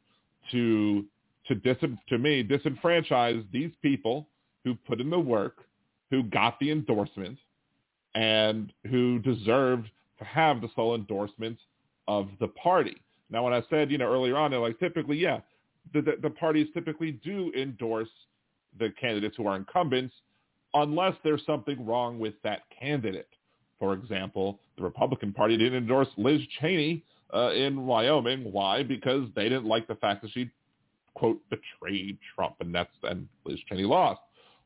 to, 0.51 1.03
to, 1.47 1.55
dis, 1.55 1.77
to 2.09 2.17
me, 2.19 2.43
disenfranchise 2.43 3.43
these 3.51 3.71
people 3.81 4.27
who 4.63 4.75
put 4.75 5.01
in 5.01 5.09
the 5.09 5.19
work, 5.19 5.65
who 6.11 6.23
got 6.23 6.59
the 6.59 6.69
endorsement, 6.69 7.39
and 8.15 8.71
who 8.89 9.19
deserved 9.19 9.89
to 10.19 10.25
have 10.25 10.61
the 10.61 10.69
sole 10.75 10.95
endorsement 10.95 11.57
of 12.07 12.29
the 12.39 12.47
party. 12.49 12.97
Now, 13.29 13.43
when 13.43 13.53
I 13.53 13.63
said, 13.69 13.91
you 13.91 13.97
know, 13.97 14.11
earlier 14.11 14.37
on, 14.37 14.51
like, 14.51 14.79
typically, 14.79 15.17
yeah, 15.17 15.39
the, 15.93 16.01
the, 16.01 16.11
the 16.21 16.29
parties 16.29 16.67
typically 16.73 17.11
do 17.23 17.51
endorse 17.57 18.09
the 18.79 18.89
candidates 18.99 19.35
who 19.37 19.47
are 19.47 19.55
incumbents 19.55 20.13
unless 20.73 21.13
there's 21.23 21.45
something 21.45 21.85
wrong 21.85 22.19
with 22.19 22.33
that 22.43 22.61
candidate. 22.79 23.29
For 23.79 23.93
example, 23.93 24.59
the 24.77 24.83
Republican 24.83 25.33
Party 25.33 25.57
didn't 25.57 25.77
endorse 25.77 26.07
Liz 26.17 26.41
Cheney 26.59 27.03
uh, 27.33 27.51
in 27.51 27.85
Wyoming. 27.85 28.51
Why? 28.51 28.83
Because 28.83 29.27
they 29.35 29.43
didn't 29.43 29.65
like 29.65 29.87
the 29.87 29.95
fact 29.95 30.21
that 30.21 30.31
she, 30.31 30.49
quote, 31.13 31.39
betrayed 31.49 32.17
Trump, 32.35 32.55
and 32.59 32.73
that's 32.73 32.89
and 33.03 33.27
Liz 33.45 33.59
Cheney 33.67 33.83
lost. 33.83 34.21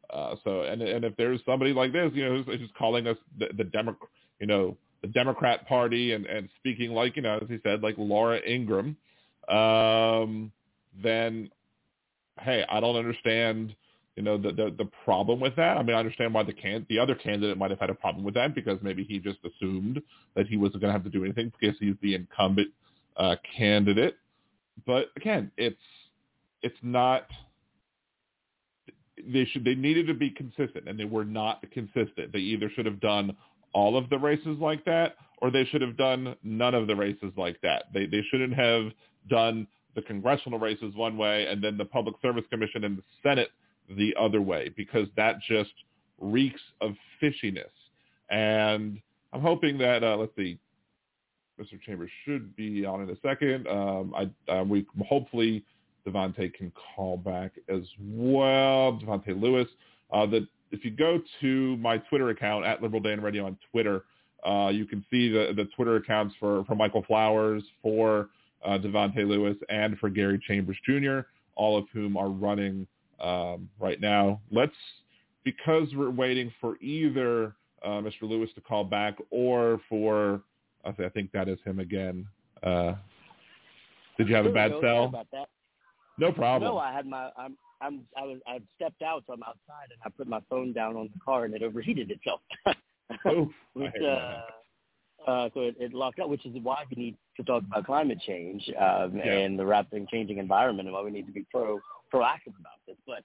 Uh, 0.09 0.35
so, 0.43 0.61
and 0.61 0.81
and 0.81 1.03
if 1.03 1.15
there's 1.17 1.41
somebody 1.45 1.73
like 1.73 1.91
this, 1.91 2.11
you 2.13 2.25
know, 2.25 2.41
who's, 2.41 2.59
who's 2.59 2.69
calling 2.77 3.07
us 3.07 3.17
the, 3.37 3.47
the 3.57 3.63
Demo, 3.65 3.95
you 4.39 4.47
know, 4.47 4.77
the 5.01 5.07
Democrat 5.07 5.67
Party 5.67 6.13
and 6.13 6.25
and 6.25 6.49
speaking 6.57 6.91
like, 6.91 7.15
you 7.15 7.21
know, 7.21 7.39
as 7.41 7.49
he 7.49 7.59
said, 7.63 7.83
like 7.83 7.95
Laura 7.97 8.39
Ingraham, 8.47 8.95
um, 9.49 10.51
then, 11.01 11.49
hey, 12.39 12.63
I 12.69 12.79
don't 12.79 12.95
understand 12.95 13.75
you 14.17 14.23
know, 14.23 14.35
the, 14.35 14.51
the, 14.51 14.73
the 14.75 14.89
problem 15.05 15.39
with 15.39 15.55
that. 15.57 15.77
I 15.77 15.83
mean, 15.83 15.95
I 15.95 15.99
understand 15.99 16.33
why 16.33 16.41
the 16.41 16.51
can 16.51 16.85
the 16.89 16.97
other 16.97 17.13
candidate 17.13 17.55
might 17.55 17.69
have 17.69 17.79
had 17.79 17.91
a 17.91 17.93
problem 17.93 18.25
with 18.25 18.33
that 18.33 18.55
because 18.55 18.79
maybe 18.81 19.03
he 19.03 19.19
just 19.19 19.37
assumed 19.45 20.01
that 20.35 20.47
he 20.47 20.57
wasn't 20.57 20.81
going 20.81 20.89
to 20.89 20.93
have 20.93 21.03
to 21.03 21.11
do 21.11 21.23
anything 21.23 21.53
because 21.59 21.77
he's 21.79 21.93
the 22.01 22.15
incumbent 22.15 22.69
uh, 23.15 23.35
candidate. 23.55 24.17
But 24.87 25.11
again, 25.15 25.51
it's 25.55 25.77
it's 26.63 26.75
not. 26.81 27.27
They 29.25 29.45
should 29.45 29.63
they 29.63 29.75
needed 29.75 30.08
to 30.08 30.13
be 30.13 30.30
consistent, 30.30 30.88
and 30.88 30.99
they 30.99 31.06
were 31.06 31.25
not 31.25 31.63
consistent. 31.71 32.32
They 32.34 32.39
either 32.39 32.69
should 32.75 32.86
have 32.86 32.99
done 32.99 33.36
all 33.73 33.97
of 33.97 34.10
the 34.10 34.17
races 34.17 34.58
like 34.60 34.86
that, 34.86 35.15
or 35.41 35.51
they 35.51 35.65
should 35.65 35.82
have 35.82 35.97
done 35.97 36.36
none 36.43 36.73
of 36.73 36.88
the 36.88 36.95
races 36.95 37.32
like 37.38 37.60
that. 37.62 37.86
They 37.93 38.06
they 38.06 38.21
shouldn't 38.30 38.53
have 38.53 38.91
done 39.30 39.67
the 39.95 40.01
congressional 40.03 40.60
races 40.60 40.95
one 40.95 41.17
way, 41.17 41.47
and 41.47 41.63
then 41.63 41.77
the 41.77 41.86
Public 41.86 42.15
Service 42.21 42.45
Commission 42.49 42.84
and 42.84 42.97
the 42.97 43.03
Senate 43.23 43.49
the 43.89 44.15
other 44.19 44.41
way 44.41 44.69
because 44.75 45.08
that 45.15 45.39
just 45.47 45.71
reeks 46.19 46.62
of 46.82 46.93
fishiness. 47.21 47.71
And 48.30 48.99
I'm 49.34 49.41
hoping 49.41 49.77
that 49.80 50.03
uh, 50.03 50.17
let's 50.17 50.36
see, 50.36 50.60
Mr. 51.60 51.82
Chambers 51.82 52.12
should 52.25 52.56
be 52.56 52.86
on 52.86 53.01
in 53.01 53.10
a 53.10 53.15
second. 53.21 53.67
Um, 53.67 54.13
I 54.15 54.51
uh, 54.51 54.63
we 54.63 54.86
hopefully 55.08 55.63
Davante 56.07 56.53
can 56.53 56.71
call 56.95 57.17
back 57.17 57.53
as 57.69 57.83
well. 57.99 58.99
Davante 59.03 59.39
Lewis. 59.39 59.67
Uh, 60.11 60.25
that 60.27 60.47
if 60.71 60.85
you 60.85 60.91
go 60.91 61.19
to 61.41 61.77
my 61.77 61.97
Twitter 61.97 62.29
account 62.29 62.65
at 62.65 62.81
Liberal 62.81 63.01
Dan 63.01 63.21
Radio 63.21 63.45
on 63.45 63.57
Twitter, 63.71 64.03
uh, 64.45 64.69
you 64.69 64.85
can 64.85 65.05
see 65.11 65.29
the 65.29 65.53
the 65.55 65.65
Twitter 65.75 65.97
accounts 65.97 66.35
for 66.39 66.63
for 66.65 66.75
Michael 66.75 67.03
Flowers, 67.03 67.63
for 67.81 68.29
uh, 68.65 68.77
Davante 68.77 69.27
Lewis, 69.27 69.57
and 69.69 69.97
for 69.99 70.09
Gary 70.09 70.39
Chambers 70.47 70.77
Jr. 70.85 71.21
All 71.55 71.77
of 71.77 71.85
whom 71.91 72.15
are 72.17 72.29
running 72.29 72.87
um, 73.19 73.69
right 73.79 73.99
now. 73.99 74.41
Let's, 74.51 74.75
because 75.43 75.87
we're 75.95 76.11
waiting 76.11 76.51
for 76.61 76.77
either 76.81 77.55
uh, 77.83 78.01
Mr. 78.01 78.23
Lewis 78.23 78.49
to 78.55 78.61
call 78.61 78.83
back 78.83 79.17
or 79.31 79.81
for, 79.89 80.41
I 80.85 81.09
think 81.09 81.31
that 81.31 81.47
is 81.49 81.59
him 81.65 81.79
again. 81.79 82.27
Uh, 82.63 82.93
did 84.17 84.27
you 84.29 84.35
have 84.35 84.45
a 84.45 84.51
bad 84.51 84.71
cell? 84.81 85.11
No 86.17 86.32
problem. 86.32 86.71
No, 86.71 86.77
I 86.77 86.91
had 86.91 87.06
my, 87.06 87.30
I'm, 87.38 87.58
I'm, 87.82 88.01
I 88.17 88.23
was, 88.23 88.39
I 88.47 88.60
stepped 88.75 89.01
out, 89.01 89.23
so 89.27 89.34
I'm 89.34 89.43
outside, 89.43 89.91
and 89.91 89.99
I 90.03 90.10
put 90.10 90.27
my 90.27 90.39
phone 90.49 90.73
down 90.73 90.95
on 90.95 91.10
the 91.13 91.19
car, 91.23 91.45
and 91.45 91.53
it 91.53 91.62
overheated 91.62 92.12
itself. 92.12 92.41
oh, 93.25 93.49
which, 93.73 93.93
uh, 94.01 94.41
uh, 95.30 95.49
so 95.53 95.62
it, 95.62 95.75
it 95.80 95.93
locked 95.93 96.19
up, 96.19 96.30
which 96.30 96.45
is 96.45 96.56
why 96.63 96.84
we 96.89 97.03
need 97.03 97.17
to 97.36 97.43
talk 97.43 97.63
about 97.69 97.86
climate 97.86 98.19
change 98.25 98.67
um, 98.80 99.17
yeah. 99.17 99.32
and 99.32 99.60
the 99.60 99.65
rapidly 99.65 100.08
changing 100.12 100.38
environment, 100.39 100.88
and 100.88 100.93
why 100.93 101.03
we 101.03 101.12
need 101.12 101.27
to 101.27 101.34
be 101.34 101.45
pro 101.51 101.80
proactive 102.13 102.58
about 102.60 102.80
this. 102.88 102.95
But 103.06 103.23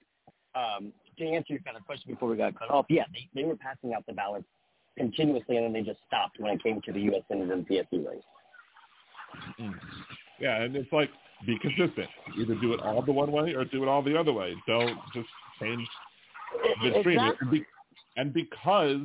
um, 0.59 0.93
to 1.17 1.25
answer 1.25 1.53
your 1.53 1.61
kind 1.61 1.77
of 1.77 1.85
question 1.85 2.11
before 2.11 2.29
we 2.29 2.37
got 2.37 2.57
cut 2.59 2.69
off, 2.69 2.85
yeah, 2.89 3.05
they, 3.11 3.27
they 3.33 3.47
were 3.47 3.55
passing 3.55 3.93
out 3.93 4.05
the 4.05 4.13
ballots 4.13 4.45
continuously, 4.97 5.57
and 5.57 5.65
then 5.65 5.73
they 5.73 5.81
just 5.81 5.99
stopped 6.05 6.39
when 6.39 6.51
it 6.51 6.61
came 6.61 6.81
to 6.81 6.91
the 6.91 7.01
U.S. 7.01 7.23
Senate 7.27 7.49
and 7.49 7.67
PSC 7.67 8.05
race. 8.05 8.21
Mm. 9.59 9.73
Yeah, 10.39 10.61
and 10.61 10.75
it's 10.75 10.91
like 10.91 11.09
be 11.45 11.57
consistent. 11.59 12.09
Either 12.39 12.55
do 12.55 12.73
it 12.73 12.79
all 12.81 13.01
the 13.01 13.11
one 13.11 13.31
way 13.31 13.53
or 13.53 13.65
do 13.65 13.83
it 13.83 13.89
all 13.89 14.01
the 14.01 14.17
other 14.17 14.33
way. 14.33 14.55
Don't 14.67 14.97
just 15.13 15.27
change 15.59 15.87
midstream. 16.81 17.19
Exactly. 17.19 17.65
And 18.15 18.33
because 18.33 18.99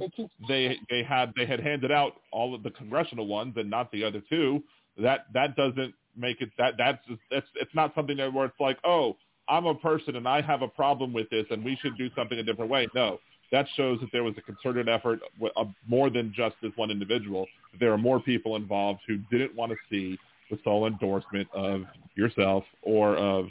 they 0.48 0.76
they 0.90 1.02
had 1.02 1.32
they 1.36 1.46
had 1.46 1.60
handed 1.60 1.90
out 1.90 2.14
all 2.30 2.54
of 2.54 2.62
the 2.62 2.70
congressional 2.70 3.26
ones 3.26 3.54
and 3.56 3.70
not 3.70 3.90
the 3.90 4.04
other 4.04 4.22
two, 4.28 4.62
that 4.98 5.26
that 5.32 5.56
doesn't 5.56 5.94
make 6.16 6.40
it 6.40 6.50
that 6.58 6.74
that's 6.76 6.98
that's 7.30 7.46
it's 7.54 7.74
not 7.74 7.94
something 7.94 8.16
that 8.18 8.32
where 8.32 8.46
it's 8.46 8.60
like 8.60 8.78
oh 8.84 9.16
I'm 9.48 9.64
a 9.64 9.74
person 9.74 10.16
and 10.16 10.28
I 10.28 10.42
have 10.42 10.60
a 10.60 10.68
problem 10.68 11.14
with 11.14 11.30
this 11.30 11.46
and 11.50 11.64
we 11.64 11.78
should 11.80 11.96
do 11.96 12.10
something 12.14 12.38
a 12.38 12.42
different 12.42 12.70
way. 12.70 12.86
No, 12.94 13.18
that 13.50 13.66
shows 13.76 13.98
that 14.00 14.10
there 14.12 14.24
was 14.24 14.34
a 14.36 14.42
concerted 14.42 14.88
effort 14.88 15.20
of 15.56 15.68
uh, 15.68 15.70
more 15.86 16.10
than 16.10 16.32
just 16.36 16.56
this 16.62 16.72
one 16.76 16.90
individual. 16.90 17.46
There 17.80 17.92
are 17.92 17.98
more 17.98 18.20
people 18.20 18.56
involved 18.56 19.00
who 19.06 19.16
didn't 19.30 19.54
want 19.56 19.72
to 19.72 19.78
see 19.90 20.18
the 20.50 20.58
sole 20.64 20.86
endorsement 20.86 21.48
of 21.54 21.82
yourself 22.14 22.64
or 22.82 23.16
of 23.16 23.46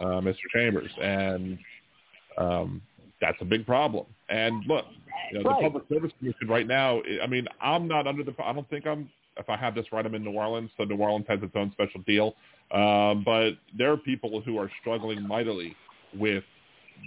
uh, 0.00 0.20
Mr. 0.20 0.36
Chambers, 0.54 0.90
and 1.00 1.58
um, 2.38 2.82
that's 3.20 3.38
a 3.40 3.44
big 3.44 3.66
problem. 3.66 4.06
And 4.28 4.64
look, 4.66 4.84
you 5.32 5.42
know, 5.42 5.50
right. 5.50 5.62
the 5.62 5.68
Public 5.68 5.84
Service 5.92 6.12
Commission 6.18 6.48
right 6.48 6.66
now. 6.66 7.00
I 7.22 7.26
mean, 7.26 7.46
I'm 7.60 7.88
not 7.88 8.06
under 8.06 8.22
the. 8.22 8.34
I 8.42 8.52
don't 8.52 8.68
think 8.70 8.86
I'm. 8.86 9.10
If 9.38 9.50
I 9.50 9.56
have 9.56 9.74
this 9.74 9.86
right, 9.92 10.04
I'm 10.04 10.14
in 10.14 10.24
New 10.24 10.32
Orleans, 10.32 10.70
so 10.76 10.84
New 10.84 10.96
Orleans 10.96 11.26
has 11.28 11.40
its 11.42 11.52
own 11.54 11.70
special 11.72 12.00
deal. 12.06 12.34
Um, 12.72 13.22
but 13.24 13.52
there 13.76 13.92
are 13.92 13.96
people 13.98 14.40
who 14.40 14.58
are 14.58 14.70
struggling 14.80 15.26
mightily 15.26 15.76
with 16.18 16.42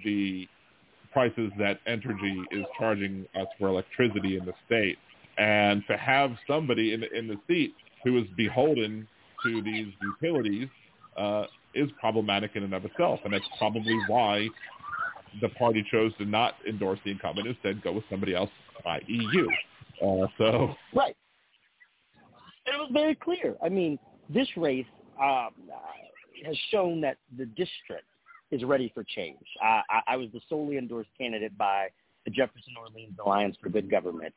the 0.05 0.47
prices 1.11 1.51
that 1.57 1.83
Entergy 1.85 2.43
is 2.51 2.65
charging 2.77 3.25
us 3.35 3.47
for 3.57 3.67
electricity 3.67 4.37
in 4.37 4.45
the 4.45 4.53
state. 4.65 4.97
And 5.37 5.83
to 5.87 5.97
have 5.97 6.31
somebody 6.47 6.93
in 6.93 7.01
the, 7.01 7.11
in 7.17 7.27
the 7.27 7.37
seat 7.47 7.73
who 8.03 8.17
is 8.17 8.25
beholden 8.37 9.07
to 9.43 9.62
these 9.62 9.88
utilities 10.02 10.67
uh, 11.17 11.45
is 11.73 11.89
problematic 11.99 12.52
in 12.56 12.63
and 12.63 12.73
of 12.73 12.86
itself. 12.86 13.19
And 13.23 13.34
that's 13.34 13.47
probably 13.58 13.97
why 14.08 14.47
the 15.41 15.49
party 15.49 15.86
chose 15.91 16.12
to 16.17 16.25
not 16.25 16.56
endorse 16.67 16.99
the 17.06 17.12
incumbent, 17.12 17.47
and 17.47 17.56
instead 17.56 17.84
go 17.84 17.91
with 17.91 18.04
somebody 18.10 18.36
else, 18.36 18.49
i.e. 18.86 19.28
you. 19.34 19.49
Uh, 20.02 20.28
so 20.38 20.75
right, 20.95 21.15
it 22.65 22.78
was 22.78 22.89
very 22.93 23.15
clear. 23.15 23.56
I 23.63 23.69
mean, 23.69 23.99
this 24.30 24.47
race 24.58 24.86
um, 25.21 25.49
has 26.45 26.58
shown 26.71 27.02
that 27.02 27.17
the 27.38 27.45
district 27.45 28.06
is 28.52 28.63
ready 28.63 28.91
for 28.93 29.04
change. 29.04 29.38
I, 29.62 29.82
I, 29.89 30.02
I 30.08 30.15
was 30.15 30.30
the 30.34 30.39
solely 30.49 30.78
endorsed 30.78 31.10
candidate 31.17 31.58
by 31.58 31.89
the 32.25 32.32
Jefferson 32.32 32.73
Orleans 32.80 33.15
Alliance 33.23 33.56
for 33.62 33.69
Good 33.69 33.89
Government. 33.89 34.34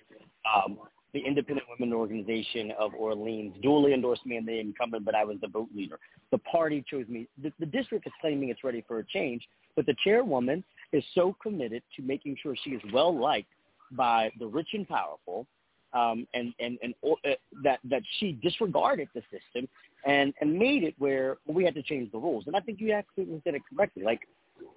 Um, 0.55 0.79
the 1.12 1.20
Independent 1.20 1.67
Women 1.69 1.94
Organization 1.94 2.73
of 2.79 2.94
Orleans 2.94 3.54
duly 3.63 3.92
endorsed 3.92 4.25
me 4.25 4.37
in 4.37 4.46
the 4.46 4.58
incumbent, 4.58 5.04
but 5.04 5.15
I 5.15 5.25
was 5.25 5.37
the 5.40 5.48
vote 5.48 5.69
leader. 5.75 5.98
The 6.31 6.38
party 6.38 6.83
chose 6.88 7.06
me. 7.08 7.29
The, 7.42 7.52
the 7.60 7.67
district 7.67 8.06
is 8.06 8.13
claiming 8.21 8.48
it's 8.48 8.65
ready 8.65 8.83
for 8.88 8.98
a 8.98 9.04
change, 9.04 9.46
but 9.77 9.85
the 9.85 9.94
chairwoman 10.02 10.65
is 10.92 11.04
so 11.15 11.37
committed 11.42 11.83
to 11.96 12.02
making 12.02 12.37
sure 12.42 12.54
she 12.65 12.71
is 12.71 12.83
well 12.92 13.17
liked 13.17 13.48
by 13.92 14.31
the 14.38 14.46
rich 14.46 14.69
and 14.73 14.88
powerful, 14.88 15.46
um, 15.92 16.27
and 16.33 16.54
and 16.58 16.79
and 16.83 16.94
uh, 17.04 17.31
that 17.63 17.81
that 17.85 18.02
she 18.19 18.33
disregarded 18.42 19.08
the 19.15 19.23
system 19.31 19.69
and 20.06 20.33
and 20.40 20.58
made 20.58 20.83
it 20.83 20.94
where 20.98 21.37
we 21.46 21.65
had 21.65 21.75
to 21.75 21.83
change 21.83 22.10
the 22.10 22.19
rules. 22.19 22.44
And 22.46 22.56
I 22.56 22.60
think 22.60 22.81
you 22.81 22.92
actually 22.92 23.27
said 23.44 23.54
it 23.54 23.63
correctly. 23.75 24.02
Like 24.02 24.21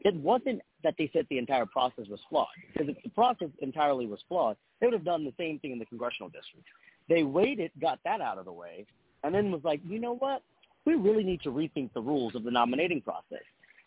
it 0.04 0.16
wasn't 0.16 0.62
that 0.84 0.96
they 0.98 1.10
said 1.14 1.26
the 1.30 1.38
entire 1.38 1.66
process 1.66 2.06
was 2.10 2.20
flawed. 2.30 2.48
Because 2.72 2.90
if 2.90 3.04
the 3.04 3.10
process 3.10 3.50
entirely 3.60 4.06
was 4.06 4.20
flawed, 4.28 4.56
they 4.80 4.88
would 4.88 4.94
have 4.94 5.04
done 5.06 5.26
the 5.26 5.34
same 5.38 5.60
thing 5.60 5.72
in 5.72 5.80
the 5.80 5.86
congressional 5.86 6.30
district. 6.30 6.68
They 7.10 7.24
waited, 7.24 7.72
got 7.82 8.00
that 8.06 8.22
out 8.22 8.38
of 8.38 8.46
the 8.46 8.54
way, 8.54 8.86
and 9.24 9.34
then 9.34 9.52
was 9.52 9.62
like, 9.64 9.82
you 9.88 10.00
know 10.00 10.16
what? 10.16 10.44
We 10.86 10.96
really 10.96 11.24
need 11.24 11.42
to 11.42 11.50
rethink 11.50 11.94
the 11.94 12.02
rules 12.02 12.36
of 12.36 12.44
the 12.44 12.52
nominating 12.52 13.02
process. 13.02 13.44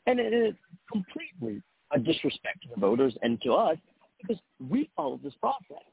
And 0.06 0.18
it 0.18 0.32
is 0.32 0.54
completely 0.90 1.62
a 1.92 1.98
disrespect 1.98 2.62
to 2.62 2.68
the 2.74 2.80
voters 2.80 3.16
and 3.22 3.40
to 3.42 3.52
us 3.52 3.76
because 4.20 4.42
we 4.68 4.90
followed 4.96 5.22
this 5.22 5.34
process. 5.40 5.84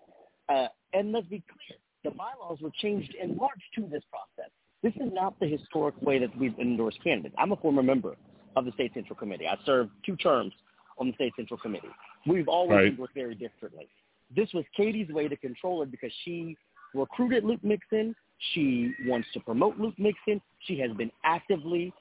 Uh, 0.49 0.67
and 0.93 1.11
let's 1.11 1.27
be 1.27 1.43
clear, 1.47 1.77
the 2.03 2.11
bylaws 2.11 2.59
were 2.61 2.71
changed 2.81 3.13
in 3.21 3.35
March 3.35 3.61
to 3.75 3.81
this 3.81 4.03
process. 4.09 4.51
This 4.81 4.93
is 4.95 5.13
not 5.13 5.39
the 5.39 5.47
historic 5.47 5.99
way 6.01 6.19
that 6.19 6.35
we've 6.37 6.57
endorsed 6.59 7.03
candidates. 7.03 7.35
I'm 7.37 7.51
a 7.51 7.55
former 7.57 7.83
member 7.83 8.15
of 8.55 8.65
the 8.65 8.71
State 8.73 8.93
Central 8.93 9.15
Committee. 9.15 9.47
I 9.47 9.57
served 9.65 9.91
two 10.05 10.15
terms 10.15 10.53
on 10.97 11.07
the 11.07 11.13
State 11.13 11.33
Central 11.35 11.59
Committee. 11.59 11.89
We've 12.25 12.47
always 12.47 12.77
Right. 12.77 12.87
endorsed 12.87 13.13
very 13.13 13.35
differently. 13.35 13.87
This 14.31 14.51
was 14.53 14.65
Katie's 14.75 15.09
way 15.09 15.27
to 15.27 15.35
control 15.37 15.81
it 15.83 15.91
because 15.91 16.11
she 16.23 16.57
recruited 16.93 17.43
Luke 17.43 17.63
Mixon. 17.63 18.15
She 18.53 18.93
wants 19.05 19.31
to 19.33 19.39
promote 19.39 19.77
Luke 19.77 19.97
Mixon. 19.99 20.41
She 20.59 20.77
has 20.79 20.91
been 20.93 21.11
actively 21.23 21.93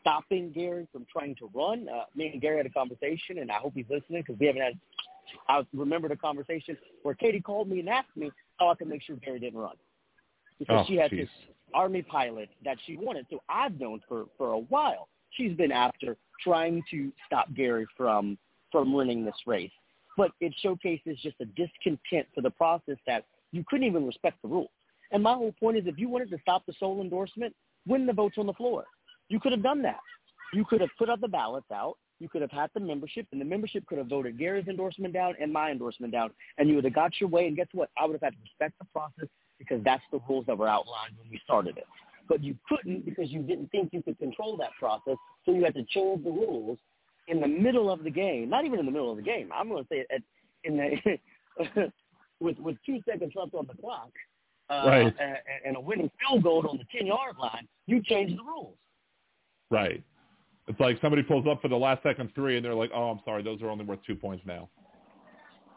stopping 0.00 0.50
Gary 0.50 0.86
from 0.92 1.06
trying 1.06 1.34
to 1.36 1.50
run. 1.54 1.88
Uh, 1.88 2.04
me 2.14 2.28
and 2.28 2.40
Gary 2.40 2.58
had 2.58 2.66
a 2.66 2.70
conversation, 2.70 3.38
and 3.38 3.50
I 3.50 3.54
hope 3.56 3.72
he's 3.74 3.88
listening 3.88 4.22
because 4.22 4.38
we 4.38 4.46
haven't 4.46 4.62
had. 4.62 4.80
I 5.48 5.64
remember 5.72 6.08
the 6.08 6.16
conversation 6.16 6.76
where 7.04 7.14
Katie 7.14 7.40
called 7.40 7.68
me 7.68 7.80
and 7.80 7.88
asked 7.88 8.16
me 8.16 8.30
how 8.58 8.70
I 8.70 8.74
could 8.74 8.88
make 8.88 9.02
sure 9.02 9.16
Gary 9.16 9.38
didn't 9.38 9.58
run 9.58 9.76
because 10.58 10.80
Oh, 10.80 10.84
she 10.88 10.96
had 10.96 11.10
jeez. 11.12 11.18
this 11.18 11.30
army 11.72 12.02
pilot 12.02 12.50
that 12.64 12.76
she 12.84 12.96
wanted. 12.96 13.26
So 13.30 13.40
I've 13.48 13.78
known 13.78 14.00
for 14.08 14.26
for 14.36 14.52
a 14.52 14.58
while 14.58 15.08
she's 15.36 15.56
been 15.56 15.72
after 15.72 16.16
trying 16.42 16.82
to 16.90 17.12
stop 17.26 17.52
Gary 17.54 17.86
from 17.96 18.38
from 18.70 18.92
winning 18.92 19.24
this 19.24 19.34
race. 19.46 19.70
But 20.16 20.32
it 20.40 20.54
showcases 20.62 21.18
just 21.22 21.36
a 21.40 21.44
discontent 21.44 22.26
for 22.34 22.40
the 22.40 22.50
process 22.50 22.96
that 23.06 23.26
you 23.50 23.64
couldn't 23.68 23.86
even 23.86 24.06
respect 24.06 24.40
the 24.42 24.48
rules. 24.48 24.70
And 25.10 25.22
my 25.22 25.34
whole 25.34 25.52
point 25.52 25.76
is 25.76 25.84
if 25.86 25.98
you 25.98 26.08
wanted 26.08 26.30
to 26.30 26.38
stop 26.40 26.64
the 26.66 26.72
sole 26.80 27.00
endorsement, 27.02 27.54
win 27.86 28.06
the 28.06 28.12
votes 28.12 28.36
on 28.38 28.46
the 28.46 28.52
floor. 28.54 28.84
You 29.28 29.40
could 29.40 29.52
have 29.52 29.62
done 29.62 29.82
that. 29.82 30.00
You 30.52 30.64
could 30.64 30.80
have 30.80 30.90
put 30.98 31.08
up 31.08 31.20
the 31.20 31.28
ballots 31.28 31.70
out. 31.72 31.96
You 32.18 32.28
could 32.28 32.42
have 32.42 32.50
had 32.50 32.70
the 32.72 32.80
membership, 32.80 33.26
and 33.32 33.40
the 33.40 33.44
membership 33.44 33.84
could 33.86 33.98
have 33.98 34.06
voted 34.06 34.38
Gary's 34.38 34.68
endorsement 34.68 35.12
down 35.12 35.34
and 35.40 35.52
my 35.52 35.70
endorsement 35.70 36.12
down, 36.12 36.30
and 36.56 36.68
you 36.68 36.76
would 36.76 36.84
have 36.84 36.94
got 36.94 37.20
your 37.20 37.28
way. 37.28 37.48
And 37.48 37.56
guess 37.56 37.66
what? 37.72 37.90
I 37.98 38.06
would 38.06 38.12
have 38.12 38.22
had 38.22 38.34
to 38.34 38.38
respect 38.42 38.78
the 38.78 38.84
process 38.92 39.28
because 39.58 39.82
that's 39.84 40.04
the 40.12 40.20
rules 40.28 40.46
that 40.46 40.56
were 40.56 40.68
outlined 40.68 41.14
when 41.18 41.28
we 41.30 41.40
started 41.44 41.78
it. 41.78 41.86
But 42.28 42.42
you 42.42 42.56
couldn't 42.68 43.04
because 43.04 43.30
you 43.30 43.42
didn't 43.42 43.70
think 43.70 43.90
you 43.92 44.02
could 44.02 44.18
control 44.18 44.56
that 44.58 44.70
process, 44.78 45.16
so 45.44 45.52
you 45.52 45.64
had 45.64 45.74
to 45.74 45.84
change 45.84 46.24
the 46.24 46.30
rules 46.30 46.78
in 47.28 47.40
the 47.40 47.48
middle 47.48 47.90
of 47.90 48.04
the 48.04 48.10
game. 48.10 48.48
Not 48.48 48.64
even 48.64 48.78
in 48.78 48.86
the 48.86 48.92
middle 48.92 49.10
of 49.10 49.16
the 49.16 49.22
game. 49.22 49.50
I'm 49.54 49.68
going 49.68 49.82
to 49.82 49.88
say 49.88 50.04
at, 50.14 50.22
in 50.64 50.76
the 50.76 51.92
with 52.40 52.58
with 52.58 52.76
two 52.86 53.00
seconds 53.08 53.32
left 53.34 53.54
on 53.54 53.66
the 53.66 53.74
clock, 53.80 54.10
uh, 54.70 54.82
Right. 54.86 55.14
and, 55.20 55.36
and 55.66 55.76
a 55.76 55.80
winning 55.80 56.10
field 56.20 56.42
goal 56.42 56.66
on 56.68 56.78
the 56.78 56.84
ten 56.96 57.06
yard 57.06 57.36
line, 57.38 57.68
you 57.86 58.02
change 58.02 58.36
the 58.36 58.42
rules. 58.42 58.76
Right. 59.70 60.02
It's 60.68 60.78
like 60.78 60.98
somebody 61.00 61.22
pulls 61.22 61.46
up 61.46 61.60
for 61.60 61.68
the 61.68 61.76
last 61.76 62.02
second 62.02 62.30
three, 62.34 62.56
and 62.56 62.64
they're 62.64 62.74
like, 62.74 62.90
"Oh, 62.94 63.10
I'm 63.10 63.20
sorry, 63.24 63.42
those 63.42 63.60
are 63.62 63.68
only 63.68 63.84
worth 63.84 63.98
two 64.06 64.14
points 64.14 64.44
now." 64.46 64.68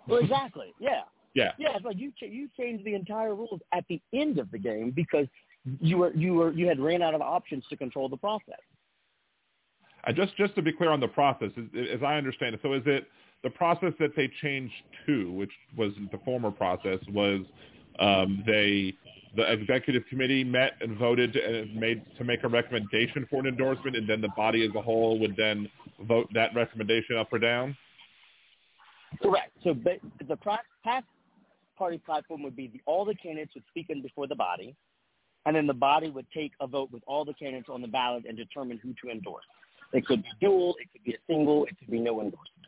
Well, 0.08 0.20
exactly. 0.24 0.74
Yeah. 0.80 1.02
Yeah. 1.34 1.52
Yeah, 1.60 1.76
it's 1.76 1.84
like 1.84 1.98
you 1.98 2.12
ch- 2.12 2.30
you 2.32 2.48
change 2.58 2.84
the 2.86 2.94
entire 2.94 3.36
rules 3.36 3.60
at 3.74 3.84
the 3.90 4.00
end 4.14 4.40
of 4.40 4.50
the 4.52 4.58
game 4.60 4.92
because 4.92 5.26
you 5.80 5.98
were 5.98 6.14
you 6.16 6.34
were 6.34 6.52
you 6.52 6.68
had 6.68 6.80
ran 6.80 7.02
out 7.02 7.14
of 7.14 7.22
options 7.22 7.64
to 7.70 7.78
control 7.78 8.10
the 8.10 8.18
process. 8.18 8.60
And 10.06 10.16
just 10.16 10.36
just 10.38 10.56
to 10.56 10.62
be 10.62 10.72
clear 10.72 10.92
on 10.92 11.00
the 11.00 11.08
process, 11.08 11.50
as, 11.58 11.66
as 11.96 12.04
I 12.04 12.16
understand 12.16 12.56
it, 12.56 12.62
so 12.62 12.74
is 12.74 12.84
it 12.86 13.08
the 13.44 13.50
process 13.50 13.94
that 14.00 14.16
they 14.16 14.30
changed 14.42 14.74
to, 15.06 15.32
which 15.32 15.52
was 15.78 15.92
the 16.12 16.20
former 16.20 16.52
process, 16.52 17.00
was 17.10 17.42
um, 18.00 18.44
they 18.46 18.96
the 19.36 19.52
executive 19.52 20.04
committee 20.10 20.44
met 20.44 20.74
and 20.82 20.98
voted 20.98 21.36
and 21.36 21.76
made 21.76 22.04
to 22.18 22.24
make 22.24 22.44
a 22.44 22.48
recommendation 22.48 23.28
for 23.30 23.40
an 23.42 23.48
endorsement, 23.48 23.96
and 23.96 24.08
then 24.08 24.22
the 24.22 24.30
body 24.30 24.66
as 24.66 24.74
a 24.76 24.82
whole 24.82 25.20
would 25.20 25.36
then 25.36 25.70
vote 26.08 26.30
that 26.34 26.56
recommendation 26.56 27.18
up 27.18 27.32
or 27.34 27.40
down. 27.40 27.76
Correct. 29.22 29.52
So 29.64 29.76
the 30.28 30.38
past 30.38 31.06
party 31.78 31.98
platform 31.98 32.44
would 32.44 32.56
be 32.56 32.68
the, 32.68 32.82
all 32.86 33.06
the 33.06 33.16
candidates 33.16 33.54
would 33.56 33.64
speak 33.70 33.88
in 33.90 34.02
before 34.02 34.28
the 34.28 34.36
body, 34.36 34.76
and 35.46 35.56
then 35.56 35.68
the 35.68 35.74
body 35.74 36.10
would 36.10 36.26
take 36.34 36.54
a 36.60 36.68
vote 36.68 36.92
with 36.92 37.04
all 37.08 37.24
the 37.24 37.34
candidates 37.34 37.70
on 37.70 37.82
the 37.82 37.88
ballot 37.88 38.26
and 38.28 38.38
determine 38.38 38.80
who 38.82 38.94
to 39.04 39.12
endorse. 39.12 39.46
It 39.94 40.06
could 40.06 40.24
be 40.24 40.30
dual, 40.42 40.76
it 40.82 40.92
could 40.92 41.04
be 41.04 41.14
a 41.14 41.18
single, 41.28 41.66
it 41.66 41.78
could 41.78 41.90
be 41.90 42.00
no 42.00 42.20
endorsement. 42.22 42.68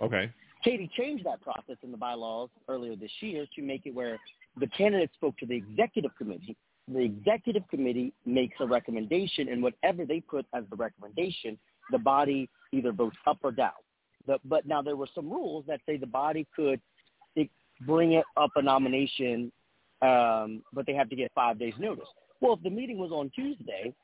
Okay. 0.00 0.32
Katie 0.64 0.90
changed 0.96 1.24
that 1.26 1.40
process 1.42 1.76
in 1.82 1.90
the 1.90 1.96
bylaws 1.96 2.50
earlier 2.68 2.96
this 2.96 3.10
year 3.20 3.46
to 3.56 3.62
make 3.62 3.86
it 3.86 3.94
where 3.94 4.18
the 4.58 4.66
candidate 4.68 5.10
spoke 5.14 5.36
to 5.38 5.46
the 5.46 5.56
executive 5.56 6.10
committee. 6.16 6.56
The 6.88 7.00
executive 7.00 7.62
committee 7.68 8.12
makes 8.26 8.56
a 8.60 8.66
recommendation, 8.66 9.48
and 9.48 9.62
whatever 9.62 10.04
they 10.04 10.20
put 10.20 10.46
as 10.54 10.64
the 10.70 10.76
recommendation, 10.76 11.58
the 11.92 11.98
body 11.98 12.48
either 12.72 12.92
votes 12.92 13.16
up 13.26 13.38
or 13.42 13.52
down. 13.52 13.72
The, 14.26 14.38
but 14.44 14.66
now 14.66 14.82
there 14.82 14.96
were 14.96 15.08
some 15.14 15.30
rules 15.30 15.64
that 15.66 15.80
say 15.86 15.96
the 15.96 16.06
body 16.06 16.46
could 16.54 16.80
bring 17.86 18.12
it 18.12 18.24
up 18.36 18.50
a 18.56 18.62
nomination, 18.62 19.50
um, 20.02 20.62
but 20.72 20.86
they 20.86 20.94
have 20.94 21.08
to 21.10 21.16
get 21.16 21.30
five 21.34 21.58
days' 21.58 21.74
notice. 21.78 22.08
Well, 22.40 22.54
if 22.54 22.62
the 22.62 22.70
meeting 22.70 22.98
was 22.98 23.10
on 23.12 23.30
Tuesday, 23.30 23.94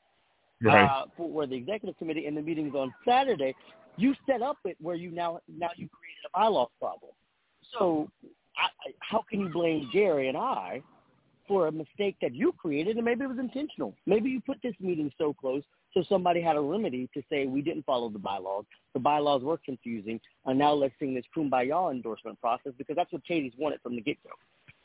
Right. 0.59 0.89
uh, 0.89 1.05
for 1.15 1.29
where 1.29 1.45
the 1.45 1.55
executive 1.55 1.97
committee 1.97 2.25
and 2.25 2.35
the 2.35 2.41
meeting's 2.41 2.73
on 2.73 2.91
Saturday, 3.05 3.53
you 3.95 4.15
set 4.25 4.41
up 4.41 4.57
it 4.65 4.75
where 4.81 4.95
you 4.95 5.11
now 5.11 5.39
now 5.47 5.69
you 5.75 5.87
created 5.87 6.25
a 6.33 6.39
bylaw 6.39 6.67
problem. 6.79 7.11
So 7.77 8.09
I, 8.57 8.65
I, 8.65 8.93
how 8.99 9.23
can 9.29 9.39
you 9.39 9.49
blame 9.49 9.87
Gary 9.93 10.29
and 10.29 10.37
I 10.37 10.81
for 11.47 11.67
a 11.67 11.71
mistake 11.71 12.15
that 12.21 12.33
you 12.33 12.51
created 12.53 12.95
and 12.95 13.05
maybe 13.05 13.23
it 13.23 13.27
was 13.27 13.37
intentional? 13.37 13.93
Maybe 14.07 14.31
you 14.31 14.41
put 14.41 14.57
this 14.63 14.73
meeting 14.79 15.11
so 15.17 15.33
close 15.33 15.63
so 15.93 16.03
somebody 16.07 16.41
had 16.41 16.55
a 16.55 16.61
remedy 16.61 17.09
to 17.13 17.23
say 17.29 17.45
we 17.45 17.61
didn't 17.61 17.83
follow 17.83 18.09
the 18.09 18.19
bylaws. 18.19 18.65
The 18.93 18.99
bylaws 18.99 19.41
were 19.41 19.57
confusing, 19.57 20.19
and 20.45 20.59
now 20.59 20.73
let's 20.73 20.93
sing 20.99 21.15
this 21.15 21.25
kumbaya 21.35 21.91
endorsement 21.91 22.39
process 22.39 22.73
because 22.77 22.95
that's 22.95 23.11
what 23.11 23.25
Katie's 23.25 23.53
wanted 23.57 23.81
from 23.81 23.95
the 23.95 24.01
get-go. 24.01 24.29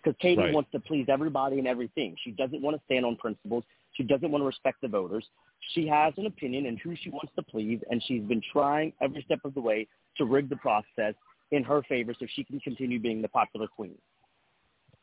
Because 0.03 0.16
Katie 0.18 0.40
Right. 0.40 0.55
wants 0.55 0.70
to 0.72 0.80
please 0.80 1.07
everybody 1.09 1.59
and 1.59 1.68
everything. 1.68 2.16
She 2.24 2.32
doesn't 2.32 2.61
want 2.61 2.76
to 2.76 2.82
stand 2.84 3.07
on 3.07 3.16
principles. 3.16 3.64
She 3.92 4.03
doesn't 4.03 4.30
want 4.30 4.42
to 4.42 4.46
respect 4.46 4.80
the 4.80 4.88
voters. 4.88 5.28
She 5.74 5.86
has 5.86 6.12
an 6.16 6.26
opinion 6.26 6.66
and 6.66 6.78
who 6.80 6.96
she 6.96 7.11
wants 7.11 7.32
to 7.36 7.42
please, 7.42 7.80
and 7.90 8.03
she's 8.05 8.22
been 8.22 8.42
trying 8.53 8.92
every 9.00 9.22
step 9.22 9.40
of 9.44 9.55
the 9.55 9.61
way 9.61 9.86
to 10.16 10.24
rig 10.24 10.48
the 10.48 10.57
process 10.57 11.14
in 11.53 11.62
her 11.62 11.82
favor 11.82 12.14
so 12.18 12.26
she 12.34 12.42
can 12.42 12.59
continue 12.61 12.98
being 12.98 13.22
the 13.22 13.28
popular 13.28 13.68
queen. 13.68 13.96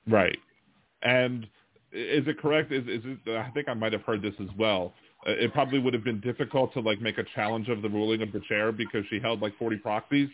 Right. 0.08 0.38
And 1.04 1.48
is 1.92 2.28
it 2.28 2.40
correct? 2.40 2.72
Is 2.72 2.88
is 2.88 3.04
it, 3.06 3.38
I 3.38 3.50
think 3.52 3.70
I 3.70 3.74
might 3.74 3.94
have 3.94 4.02
heard 4.02 4.22
this 4.22 4.34
as 4.40 4.50
well. 4.58 4.94
Uh, 5.26 5.32
It 5.32 5.54
probably 5.54 5.80
would 5.80 5.94
have 5.94 6.04
been 6.04 6.20
difficult 6.20 6.74
to 6.74 6.82
like 6.82 7.00
make 7.00 7.18
a 7.18 7.24
challenge 7.36 7.70
of 7.70 7.82
the 7.82 7.90
ruling 7.90 8.22
of 8.22 8.32
the 8.32 8.42
chair 8.42 8.72
because 8.72 9.06
she 9.10 9.20
held 9.20 9.42
like 9.42 9.58
40 9.58 9.78
proxies. 9.78 10.30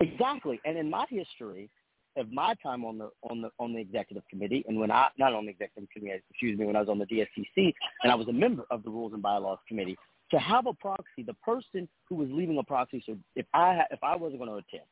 Exactly. 0.00 0.60
And 0.64 0.76
in 0.76 0.90
my 0.90 1.06
history 1.08 1.70
of 2.16 2.30
my 2.32 2.54
time 2.62 2.84
on 2.84 2.98
the 2.98 3.10
on 3.22 3.42
the 3.42 3.50
on 3.58 3.72
the 3.72 3.80
executive 3.80 4.22
committee, 4.28 4.64
and 4.68 4.78
when 4.78 4.90
I 4.90 5.08
not 5.18 5.34
on 5.34 5.46
the 5.46 5.50
executive 5.50 5.88
committee, 5.90 6.22
excuse 6.30 6.58
me, 6.58 6.66
when 6.66 6.76
I 6.76 6.80
was 6.80 6.88
on 6.88 6.98
the 6.98 7.06
DSCC, 7.06 7.74
and 8.02 8.12
I 8.12 8.14
was 8.14 8.28
a 8.28 8.32
member 8.32 8.64
of 8.70 8.82
the 8.82 8.90
Rules 8.90 9.12
and 9.12 9.22
Bylaws 9.22 9.58
committee, 9.66 9.96
to 10.30 10.38
have 10.38 10.66
a 10.66 10.72
proxy, 10.72 11.22
the 11.24 11.34
person 11.34 11.88
who 12.08 12.16
was 12.16 12.28
leaving 12.30 12.58
a 12.58 12.62
proxy. 12.62 13.02
So 13.06 13.16
if 13.36 13.46
I 13.54 13.82
if 13.90 14.02
I 14.02 14.16
wasn't 14.16 14.40
going 14.40 14.50
to 14.50 14.56
attend, 14.56 14.88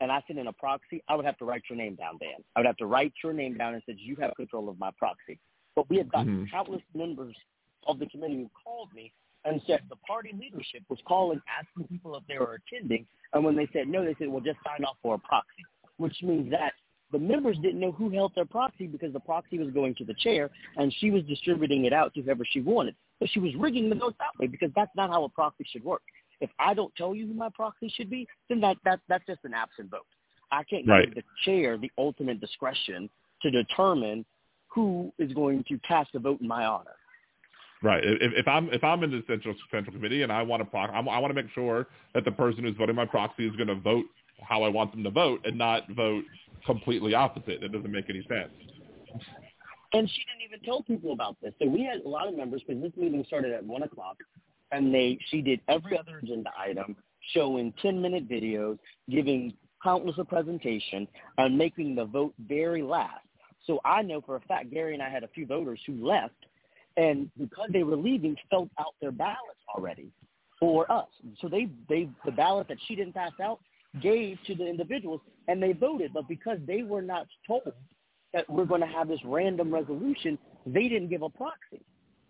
and 0.00 0.10
I 0.10 0.22
sent 0.26 0.38
in 0.38 0.46
a 0.46 0.52
proxy, 0.52 1.02
I 1.08 1.16
would 1.16 1.24
have 1.24 1.38
to 1.38 1.44
write 1.44 1.62
your 1.68 1.76
name 1.76 1.94
down, 1.96 2.18
Dan. 2.18 2.42
I 2.56 2.60
would 2.60 2.66
have 2.66 2.76
to 2.78 2.86
write 2.86 3.12
your 3.22 3.32
name 3.32 3.56
down 3.56 3.74
and 3.74 3.82
said 3.86 3.96
you 3.98 4.16
have 4.16 4.34
control 4.36 4.68
of 4.68 4.78
my 4.78 4.90
proxy. 4.98 5.38
But 5.76 5.88
we 5.88 5.98
had 5.98 6.10
gotten 6.10 6.44
Mhm. 6.44 6.50
countless 6.50 6.82
members 6.94 7.36
of 7.86 7.98
the 7.98 8.06
committee 8.06 8.36
who 8.36 8.50
called 8.64 8.92
me 8.92 9.12
and 9.44 9.62
said 9.62 9.82
the 9.88 9.96
party 9.96 10.32
leadership 10.32 10.82
was 10.88 11.00
calling, 11.02 11.40
asking 11.46 11.88
people 11.88 12.14
if 12.16 12.26
they 12.26 12.38
were 12.38 12.54
attending, 12.54 13.06
and 13.32 13.44
when 13.44 13.56
they 13.56 13.66
said 13.68 13.88
no, 13.88 14.04
they 14.04 14.14
said, 14.14 14.28
well, 14.28 14.40
just 14.40 14.58
sign 14.62 14.84
off 14.84 14.98
for 15.02 15.14
a 15.14 15.18
proxy, 15.18 15.64
which 16.00 16.16
means 16.22 16.50
that 16.50 16.72
the 17.12 17.18
members 17.18 17.56
didn't 17.58 17.80
know 17.80 17.92
who 17.92 18.08
held 18.10 18.32
their 18.34 18.44
proxy 18.44 18.86
because 18.86 19.12
the 19.12 19.20
proxy 19.20 19.58
was 19.58 19.70
going 19.70 19.94
to 19.96 20.04
the 20.04 20.14
chair, 20.14 20.48
and 20.76 20.94
she 20.98 21.10
was 21.10 21.22
distributing 21.24 21.84
it 21.84 21.92
out 21.92 22.14
to 22.14 22.22
whoever 22.22 22.44
she 22.50 22.60
wanted. 22.60 22.94
But 23.18 23.28
she 23.30 23.40
was 23.40 23.54
rigging 23.56 23.90
the 23.90 23.96
votes 23.96 24.16
that 24.18 24.40
way 24.40 24.46
because 24.46 24.70
that's 24.74 24.94
not 24.96 25.10
how 25.10 25.24
a 25.24 25.28
proxy 25.28 25.66
should 25.70 25.84
work. 25.84 26.02
If 26.40 26.50
I 26.58 26.72
don't 26.72 26.94
tell 26.96 27.14
you 27.14 27.26
who 27.26 27.34
my 27.34 27.50
proxy 27.54 27.92
should 27.94 28.08
be, 28.08 28.26
then 28.48 28.60
that, 28.62 28.78
that 28.84 29.00
that's 29.08 29.26
just 29.26 29.40
an 29.44 29.52
absent 29.52 29.90
vote. 29.90 30.06
I 30.50 30.64
can't 30.64 30.86
Right. 30.88 31.06
give 31.06 31.16
the 31.16 31.22
chair 31.44 31.76
the 31.76 31.90
ultimate 31.98 32.40
discretion 32.40 33.10
to 33.42 33.50
determine 33.50 34.24
who 34.68 35.12
is 35.18 35.32
going 35.34 35.64
to 35.68 35.78
cast 35.80 36.14
a 36.14 36.18
vote 36.18 36.40
in 36.40 36.48
my 36.48 36.64
honor. 36.64 36.96
Right. 37.82 38.02
If, 38.04 38.32
if 38.36 38.48
I'm 38.48 38.68
if 38.72 38.84
I'm 38.84 39.02
in 39.02 39.10
the 39.10 39.22
central 39.26 39.54
central 39.70 39.94
committee 39.94 40.22
and 40.22 40.30
I 40.32 40.42
want 40.42 40.60
to 40.62 40.64
proc- 40.64 40.90
I 40.94 41.00
want 41.00 41.28
to 41.28 41.42
make 41.42 41.50
sure 41.54 41.88
that 42.14 42.24
the 42.24 42.32
person 42.32 42.64
who's 42.64 42.76
voting 42.76 42.96
my 42.96 43.06
proxy 43.06 43.46
is 43.46 43.56
going 43.56 43.68
to 43.68 43.74
vote 43.74 44.04
how 44.42 44.62
I 44.62 44.68
want 44.68 44.92
them 44.92 45.04
to 45.04 45.10
vote 45.10 45.40
and 45.44 45.56
not 45.56 45.88
vote 45.90 46.24
completely 46.66 47.14
opposite. 47.14 47.60
That 47.60 47.72
doesn't 47.72 47.90
make 47.90 48.08
any 48.08 48.22
sense. 48.28 48.52
And 49.92 50.08
she 50.08 50.22
didn't 50.24 50.46
even 50.46 50.60
tell 50.64 50.82
people 50.82 51.12
about 51.12 51.36
this. 51.42 51.52
So 51.60 51.68
we 51.68 51.82
had 51.84 52.00
a 52.04 52.08
lot 52.08 52.28
of 52.28 52.36
members 52.36 52.62
because 52.66 52.82
this 52.82 52.92
meeting 52.96 53.24
started 53.26 53.52
at 53.52 53.64
one 53.64 53.82
o'clock, 53.82 54.16
and 54.70 54.94
they 54.94 55.18
she 55.30 55.42
did 55.42 55.60
every 55.68 55.98
other 55.98 56.18
agenda 56.18 56.50
item, 56.56 56.96
showing 57.32 57.72
ten 57.82 58.00
minute 58.00 58.28
videos, 58.28 58.78
giving 59.10 59.52
countless 59.82 60.16
a 60.18 60.24
presentation, 60.24 61.08
and 61.38 61.58
making 61.58 61.94
the 61.94 62.04
vote 62.04 62.34
very 62.46 62.82
last. 62.82 63.26
So 63.66 63.80
I 63.84 64.02
know 64.02 64.20
for 64.20 64.36
a 64.36 64.40
fact 64.40 64.70
Gary 64.70 64.94
and 64.94 65.02
I 65.02 65.10
had 65.10 65.24
a 65.24 65.28
few 65.28 65.44
voters 65.44 65.80
who 65.86 66.06
left, 66.06 66.46
and 66.96 67.28
because 67.38 67.70
they 67.72 67.82
were 67.82 67.96
leaving, 67.96 68.36
filled 68.48 68.70
out 68.78 68.94
their 69.00 69.12
ballots 69.12 69.40
already 69.74 70.12
for 70.60 70.90
us. 70.90 71.08
So 71.40 71.48
they 71.48 71.68
they 71.88 72.08
the 72.24 72.32
ballot 72.32 72.68
that 72.68 72.78
she 72.86 72.94
didn't 72.94 73.14
pass 73.14 73.32
out 73.42 73.58
gave 74.00 74.38
to 74.46 74.54
the 74.54 74.66
individuals, 74.66 75.20
and 75.48 75.62
they 75.62 75.72
voted. 75.72 76.12
But 76.12 76.28
because 76.28 76.58
they 76.66 76.82
were 76.82 77.02
not 77.02 77.26
told 77.46 77.72
that 78.32 78.48
we're 78.48 78.64
going 78.64 78.80
to 78.80 78.86
have 78.86 79.08
this 79.08 79.20
random 79.24 79.72
resolution, 79.72 80.38
they 80.66 80.88
didn't 80.88 81.08
give 81.08 81.22
a 81.22 81.28
proxy. 81.28 81.82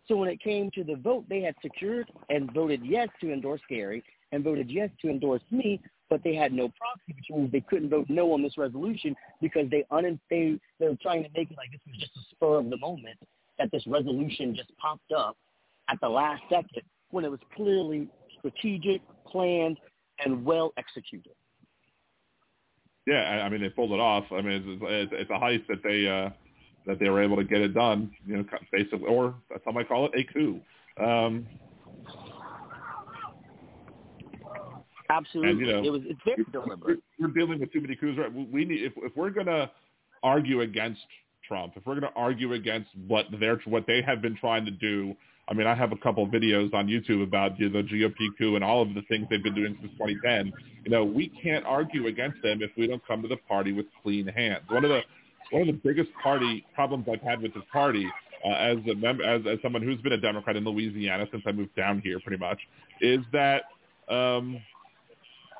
So 0.08 0.16
when 0.16 0.28
it 0.28 0.40
came 0.40 0.70
to 0.72 0.82
the 0.82 0.96
vote, 0.96 1.24
they 1.28 1.40
had 1.40 1.54
secured 1.62 2.10
and 2.30 2.52
voted 2.52 2.80
yes 2.84 3.08
to 3.20 3.32
endorse 3.32 3.60
Gary 3.68 4.02
and 4.32 4.42
voted 4.42 4.70
yes 4.70 4.90
to 5.02 5.10
endorse 5.10 5.42
me, 5.50 5.80
but 6.08 6.22
they 6.24 6.34
had 6.34 6.52
no 6.52 6.68
proxy, 6.68 7.14
which 7.14 7.26
means 7.30 7.52
they 7.52 7.60
couldn't 7.60 7.90
vote 7.90 8.06
no 8.08 8.32
on 8.32 8.42
this 8.42 8.56
resolution 8.58 9.14
because 9.40 9.70
they 9.70 9.84
un- 9.90 10.18
they 10.28 10.58
they 10.78 10.88
were 10.88 10.98
trying 11.00 11.22
to 11.22 11.28
make 11.36 11.50
it 11.50 11.56
like 11.56 11.70
this 11.70 11.80
was 11.86 11.96
just 11.98 12.16
a 12.16 12.20
spur 12.34 12.58
of 12.58 12.70
the 12.70 12.76
moment 12.78 13.18
that 13.58 13.70
this 13.70 13.86
resolution 13.86 14.54
just 14.54 14.76
popped 14.78 15.12
up 15.12 15.36
at 15.88 16.00
the 16.00 16.08
last 16.08 16.42
second 16.48 16.82
when 17.10 17.24
it 17.24 17.30
was 17.30 17.40
clearly 17.54 18.08
strategic, 18.38 19.02
planned, 19.26 19.78
and 20.24 20.44
well 20.44 20.72
executed. 20.76 21.32
Yeah, 23.06 23.42
I 23.44 23.48
mean 23.48 23.60
they 23.60 23.68
pulled 23.68 23.92
it 23.92 24.00
off. 24.00 24.24
I 24.30 24.40
mean 24.40 24.62
it's, 24.66 24.82
it's, 24.82 25.12
it's 25.14 25.30
a 25.30 25.34
heist 25.34 25.66
that 25.68 25.82
they 25.82 26.06
uh, 26.06 26.30
that 26.86 26.98
they 26.98 27.08
were 27.08 27.22
able 27.22 27.36
to 27.36 27.44
get 27.44 27.60
it 27.60 27.74
done. 27.74 28.10
You 28.26 28.38
know, 28.38 28.44
basically, 28.72 29.06
or 29.06 29.34
some 29.64 29.74
might 29.74 29.88
call 29.88 30.06
it 30.06 30.12
a 30.14 30.32
coup. 30.32 30.60
Um, 31.02 31.46
Absolutely, 35.10 35.50
and, 35.50 35.60
you 35.60 35.66
know, 35.66 35.84
it 35.84 35.90
was. 35.90 36.02
It's 36.04 36.20
very 36.24 36.44
deliberate. 36.52 37.00
We're, 37.18 37.26
we're 37.26 37.34
dealing 37.34 37.58
with 37.58 37.72
too 37.72 37.80
many 37.80 37.96
coups. 37.96 38.18
Right? 38.18 38.32
We 38.32 38.64
need 38.64 38.82
if 38.82 38.92
if 38.96 39.16
we're 39.16 39.30
gonna 39.30 39.70
argue 40.22 40.60
against 40.60 41.00
Trump, 41.46 41.72
if 41.76 41.84
we're 41.84 41.94
gonna 41.94 42.12
argue 42.14 42.52
against 42.52 42.90
what 43.08 43.26
they're 43.40 43.60
what 43.64 43.86
they 43.86 44.02
have 44.06 44.22
been 44.22 44.36
trying 44.36 44.64
to 44.66 44.70
do. 44.70 45.16
I 45.50 45.54
mean, 45.54 45.66
I 45.66 45.74
have 45.74 45.90
a 45.90 45.96
couple 45.96 46.22
of 46.22 46.30
videos 46.30 46.72
on 46.72 46.86
YouTube 46.86 47.22
about 47.24 47.58
you 47.58 47.68
know, 47.68 47.82
the 47.82 47.88
GOP 47.88 48.28
coup 48.38 48.54
and 48.54 48.62
all 48.62 48.82
of 48.82 48.94
the 48.94 49.02
things 49.08 49.26
they've 49.28 49.42
been 49.42 49.54
doing 49.54 49.76
since 49.80 49.92
2010. 49.94 50.52
You 50.84 50.90
know, 50.90 51.04
we 51.04 51.28
can't 51.42 51.66
argue 51.66 52.06
against 52.06 52.40
them 52.42 52.62
if 52.62 52.70
we 52.76 52.86
don't 52.86 53.04
come 53.06 53.20
to 53.22 53.28
the 53.28 53.36
party 53.36 53.72
with 53.72 53.86
clean 54.02 54.28
hands. 54.28 54.62
One 54.68 54.84
of 54.84 54.90
the 54.90 55.00
one 55.50 55.62
of 55.62 55.66
the 55.66 55.80
biggest 55.84 56.10
party 56.22 56.64
problems 56.74 57.06
I've 57.12 57.22
had 57.22 57.42
with 57.42 57.52
this 57.54 57.64
party, 57.72 58.06
uh, 58.46 58.52
as 58.52 58.76
a 58.88 58.94
member, 58.94 59.24
as, 59.24 59.42
as 59.50 59.58
someone 59.62 59.82
who's 59.82 60.00
been 60.00 60.12
a 60.12 60.20
Democrat 60.20 60.54
in 60.54 60.64
Louisiana 60.64 61.26
since 61.32 61.42
I 61.44 61.50
moved 61.50 61.74
down 61.74 62.00
here, 62.04 62.20
pretty 62.20 62.38
much, 62.38 62.60
is 63.00 63.18
that 63.32 63.64
um, 64.08 64.60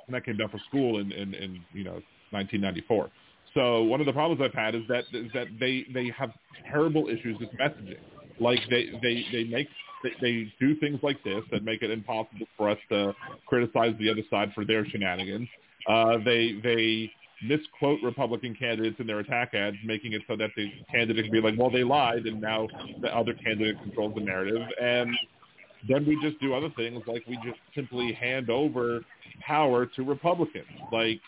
and 0.06 0.16
I 0.16 0.20
came 0.20 0.36
down 0.36 0.50
for 0.50 0.60
school 0.68 1.00
in, 1.00 1.10
in, 1.12 1.34
in 1.34 1.60
you 1.72 1.84
know 1.84 2.00
1994. 2.30 3.10
So 3.54 3.82
one 3.82 3.98
of 3.98 4.06
the 4.06 4.12
problems 4.12 4.40
I've 4.40 4.54
had 4.54 4.76
is 4.76 4.82
that 4.88 5.04
is 5.12 5.30
that 5.34 5.48
they 5.58 5.84
they 5.92 6.12
have 6.16 6.30
terrible 6.70 7.08
issues 7.08 7.36
with 7.40 7.48
messaging. 7.58 7.98
Like 8.40 8.60
they 8.70 8.90
they 9.02 9.24
they 9.32 9.44
make 9.44 9.68
they, 10.02 10.12
they 10.20 10.52
do 10.58 10.74
things 10.76 10.98
like 11.02 11.22
this 11.24 11.42
that 11.52 11.62
make 11.62 11.82
it 11.82 11.90
impossible 11.90 12.46
for 12.56 12.70
us 12.70 12.78
to 12.88 13.14
criticize 13.46 13.94
the 13.98 14.10
other 14.10 14.22
side 14.30 14.52
for 14.54 14.64
their 14.64 14.86
shenanigans. 14.86 15.48
Uh, 15.88 16.16
they 16.24 16.58
they 16.62 17.10
misquote 17.42 18.00
Republican 18.02 18.54
candidates 18.54 18.96
in 18.98 19.06
their 19.06 19.20
attack 19.20 19.54
ads, 19.54 19.76
making 19.84 20.12
it 20.12 20.22
so 20.28 20.36
that 20.36 20.50
the 20.56 20.70
candidate 20.90 21.24
can 21.24 21.32
be 21.32 21.40
like, 21.40 21.58
well, 21.58 21.70
they 21.70 21.84
lied, 21.84 22.26
and 22.26 22.40
now 22.40 22.68
the 23.00 23.14
other 23.16 23.34
candidate 23.34 23.76
controls 23.82 24.14
the 24.14 24.20
narrative. 24.20 24.60
And 24.80 25.10
then 25.88 26.06
we 26.06 26.18
just 26.20 26.40
do 26.40 26.54
other 26.54 26.70
things, 26.76 27.02
like 27.06 27.26
we 27.26 27.36
just 27.36 27.58
simply 27.74 28.12
hand 28.12 28.50
over 28.50 29.00
power 29.40 29.86
to 29.86 30.02
Republicans. 30.02 30.66
Like, 30.92 31.20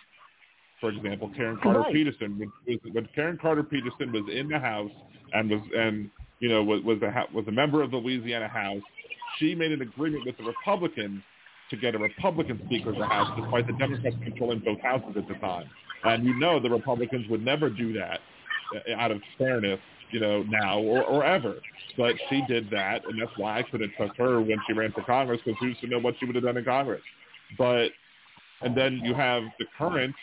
for 0.80 0.90
example, 0.90 1.30
Karen 1.34 1.58
Carter 1.62 1.80
Right. 1.80 1.94
Peterson. 1.94 2.38
When, 2.38 2.78
when 2.92 3.08
Karen 3.14 3.38
Carter 3.40 3.62
Peterson 3.62 4.12
was 4.12 4.24
in 4.30 4.48
the 4.48 4.58
House 4.58 4.90
and 5.32 5.50
was 5.50 5.60
and 5.74 6.10
you 6.42 6.48
know 6.48 6.62
was 6.62 6.82
was 6.82 7.00
a 7.02 7.24
was 7.32 7.46
a 7.46 7.52
member 7.52 7.82
of 7.82 7.92
the 7.92 7.96
Louisiana 7.96 8.48
House, 8.48 8.82
she 9.38 9.54
made 9.54 9.70
an 9.70 9.80
agreement 9.80 10.26
with 10.26 10.36
the 10.36 10.42
Republicans 10.42 11.22
to 11.70 11.76
get 11.76 11.94
a 11.94 11.98
Republican 11.98 12.60
Speaker 12.66 12.90
of 12.90 12.96
the 12.96 13.06
House, 13.06 13.28
despite 13.40 13.66
the 13.68 13.72
Democrats 13.74 14.16
controlling 14.24 14.58
both 14.58 14.80
houses 14.80 15.14
at 15.16 15.26
the 15.28 15.34
time. 15.34 15.70
And 16.04 16.24
you 16.24 16.34
know 16.34 16.60
the 16.60 16.68
Republicans 16.68 17.26
would 17.30 17.44
never 17.44 17.70
do 17.70 17.92
that 17.94 18.20
uh, 18.74 18.96
out 18.96 19.12
of 19.12 19.22
fairness, 19.38 19.78
you 20.10 20.18
know, 20.18 20.42
now 20.42 20.80
or, 20.80 21.04
or 21.04 21.24
ever. 21.24 21.54
But 21.96 22.16
she 22.28 22.42
did 22.48 22.68
that, 22.70 23.06
and 23.06 23.20
that's 23.20 23.30
why 23.36 23.60
I 23.60 23.62
couldn't 23.62 23.92
trust 23.96 24.14
her 24.18 24.40
when 24.40 24.58
she 24.66 24.72
ran 24.72 24.90
for 24.92 25.04
Congress, 25.04 25.40
because 25.44 25.58
who's 25.60 25.78
to 25.80 25.86
know 25.86 26.00
what 26.00 26.14
she 26.18 26.26
would 26.26 26.34
have 26.34 26.44
done 26.44 26.56
in 26.56 26.64
Congress? 26.64 27.02
But 27.56 27.90
and 28.62 28.76
then 28.76 29.00
you 29.04 29.14
have 29.14 29.44
the 29.60 29.66
current 29.78 30.14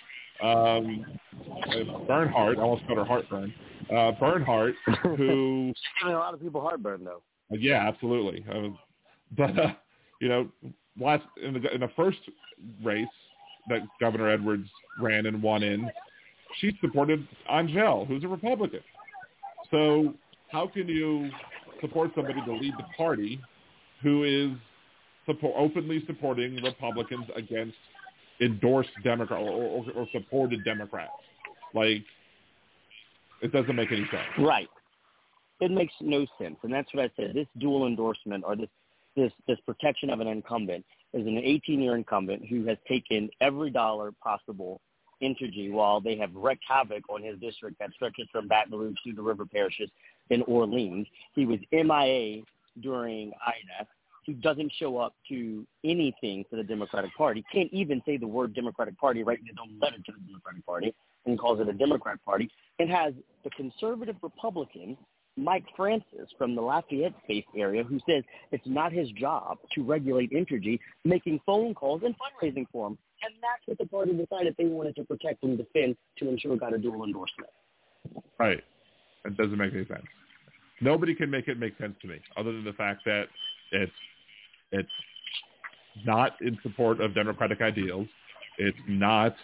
um, 0.43 1.05
Bernhardt. 2.07 2.57
I 2.57 2.61
almost 2.61 2.85
called 2.85 2.99
her 2.99 3.05
heartburn. 3.05 3.53
Uh, 3.93 4.11
Bernhardt, 4.13 4.75
who 5.03 5.73
Giving 6.01 6.15
a 6.15 6.19
lot 6.19 6.33
of 6.33 6.41
people 6.41 6.61
heartburn 6.61 7.03
though. 7.03 7.21
yeah, 7.49 7.87
absolutely. 7.87 8.45
Uh, 8.51 8.69
but 9.35 9.57
uh, 9.59 9.73
you 10.21 10.29
know, 10.29 10.47
last 10.99 11.23
in 11.41 11.53
the 11.53 11.73
in 11.73 11.81
the 11.81 11.89
first 11.95 12.19
race 12.83 13.07
that 13.69 13.81
Governor 13.99 14.29
Edwards 14.29 14.69
ran 14.99 15.25
and 15.25 15.41
won 15.41 15.63
in, 15.63 15.89
she 16.59 16.77
supported 16.81 17.27
Angelle, 17.49 18.05
who's 18.05 18.23
a 18.23 18.27
Republican. 18.27 18.81
So 19.71 20.13
how 20.51 20.67
can 20.67 20.87
you 20.87 21.29
support 21.81 22.11
somebody 22.15 22.41
to 22.45 22.53
lead 22.53 22.73
the 22.77 22.85
party 22.97 23.39
who 24.01 24.23
is 24.23 24.57
support, 25.25 25.53
openly 25.57 26.03
supporting 26.07 26.55
Republicans 26.63 27.25
against 27.35 27.75
endorsed 28.41 28.89
Democrat 29.03 29.39
or, 29.39 29.49
or, 29.49 29.85
or 29.95 30.07
supported 30.11 30.63
Democrats? 30.63 31.11
Like, 31.73 32.03
it 33.41 33.51
doesn't 33.51 33.75
make 33.75 33.91
any 33.91 34.07
sense. 34.11 34.27
Right. 34.37 34.69
It 35.59 35.71
makes 35.71 35.93
no 35.99 36.25
sense, 36.39 36.55
and 36.63 36.73
that's 36.73 36.93
what 36.93 37.03
I 37.03 37.11
said. 37.15 37.33
This 37.33 37.47
dual 37.57 37.85
endorsement 37.85 38.43
or 38.45 38.55
this 38.55 38.69
this 39.15 39.31
this 39.47 39.57
protection 39.65 40.09
of 40.09 40.19
an 40.19 40.27
incumbent 40.27 40.85
is 41.13 41.25
an 41.25 41.35
18-year 41.35 41.95
incumbent 41.95 42.45
who 42.47 42.65
has 42.65 42.77
taken 42.87 43.29
every 43.41 43.69
dollar 43.71 44.11
possible 44.23 44.79
Entergy 45.21 45.71
while 45.71 45.99
they 45.99 46.15
have 46.17 46.33
wreaked 46.33 46.63
havoc 46.67 47.03
on 47.09 47.21
his 47.21 47.37
district 47.39 47.77
that 47.79 47.91
stretches 47.93 48.27
from 48.31 48.47
Baton 48.47 48.77
Rouge 48.77 48.95
to 49.05 49.13
the 49.13 49.21
river 49.21 49.45
parishes 49.45 49.89
in 50.29 50.41
Orleans. 50.43 51.07
He 51.33 51.45
was 51.45 51.59
MIA 51.71 52.43
during 52.81 53.31
Ida. 53.45 53.87
He 54.23 54.33
doesn't 54.33 54.71
show 54.77 54.97
up 54.97 55.15
to 55.29 55.65
anything 55.83 56.45
for 56.49 56.55
the 56.55 56.63
Democratic 56.63 57.13
Party. 57.17 57.43
Can't 57.51 57.71
even 57.73 58.01
say 58.05 58.15
the 58.15 58.27
word 58.27 58.53
Democratic 58.53 58.97
Party, 58.97 59.23
writing 59.23 59.45
his 59.47 59.55
own 59.61 59.77
letter 59.81 59.97
to 59.97 60.11
the 60.11 60.19
Democratic 60.27 60.65
Party, 60.65 60.93
and 61.25 61.37
calls 61.37 61.59
it 61.59 61.69
a 61.69 61.73
Democrat 61.73 62.23
Party. 62.25 62.49
And 62.79 62.89
has 62.89 63.13
the 63.43 63.49
conservative 63.51 64.15
Republican 64.21 64.97
Mike 65.37 65.65
Francis 65.75 66.27
from 66.37 66.55
the 66.55 66.61
Lafayette 66.61 67.13
space 67.23 67.45
area 67.55 67.83
who 67.83 67.99
says 68.09 68.23
it's 68.51 68.65
not 68.65 68.91
his 68.91 69.09
job 69.11 69.57
to 69.73 69.83
regulate 69.83 70.31
Entergy, 70.31 70.79
making 71.05 71.39
phone 71.45 71.73
calls 71.73 72.01
and 72.03 72.15
fundraising 72.15 72.65
for 72.71 72.87
him. 72.87 72.97
And 73.21 73.33
that's 73.41 73.65
what 73.65 73.77
the 73.77 73.85
party 73.85 74.13
decided 74.13 74.55
they 74.57 74.65
wanted 74.65 74.95
to 74.97 75.03
protect 75.03 75.43
and 75.43 75.57
defend 75.57 75.95
to 76.17 76.29
ensure 76.29 76.55
got 76.57 76.73
a 76.73 76.77
dual 76.77 77.03
endorsement. 77.03 77.51
Right. 78.37 78.61
It 79.25 79.37
doesn't 79.37 79.57
make 79.57 79.73
any 79.73 79.85
sense. 79.85 80.05
Nobody 80.81 81.13
can 81.13 81.29
make 81.29 81.47
it 81.47 81.59
make 81.59 81.77
sense 81.77 81.95
to 82.01 82.07
me, 82.07 82.19
other 82.37 82.53
than 82.53 82.63
the 82.63 82.73
fact 82.73 83.03
that 83.05 83.25
it's 83.71 83.91
it's 84.71 84.89
not 86.05 86.33
in 86.41 86.57
support 86.63 87.01
of 87.01 87.13
democratic 87.13 87.61
ideals. 87.61 88.07
It's 88.57 88.77
not 88.87 89.35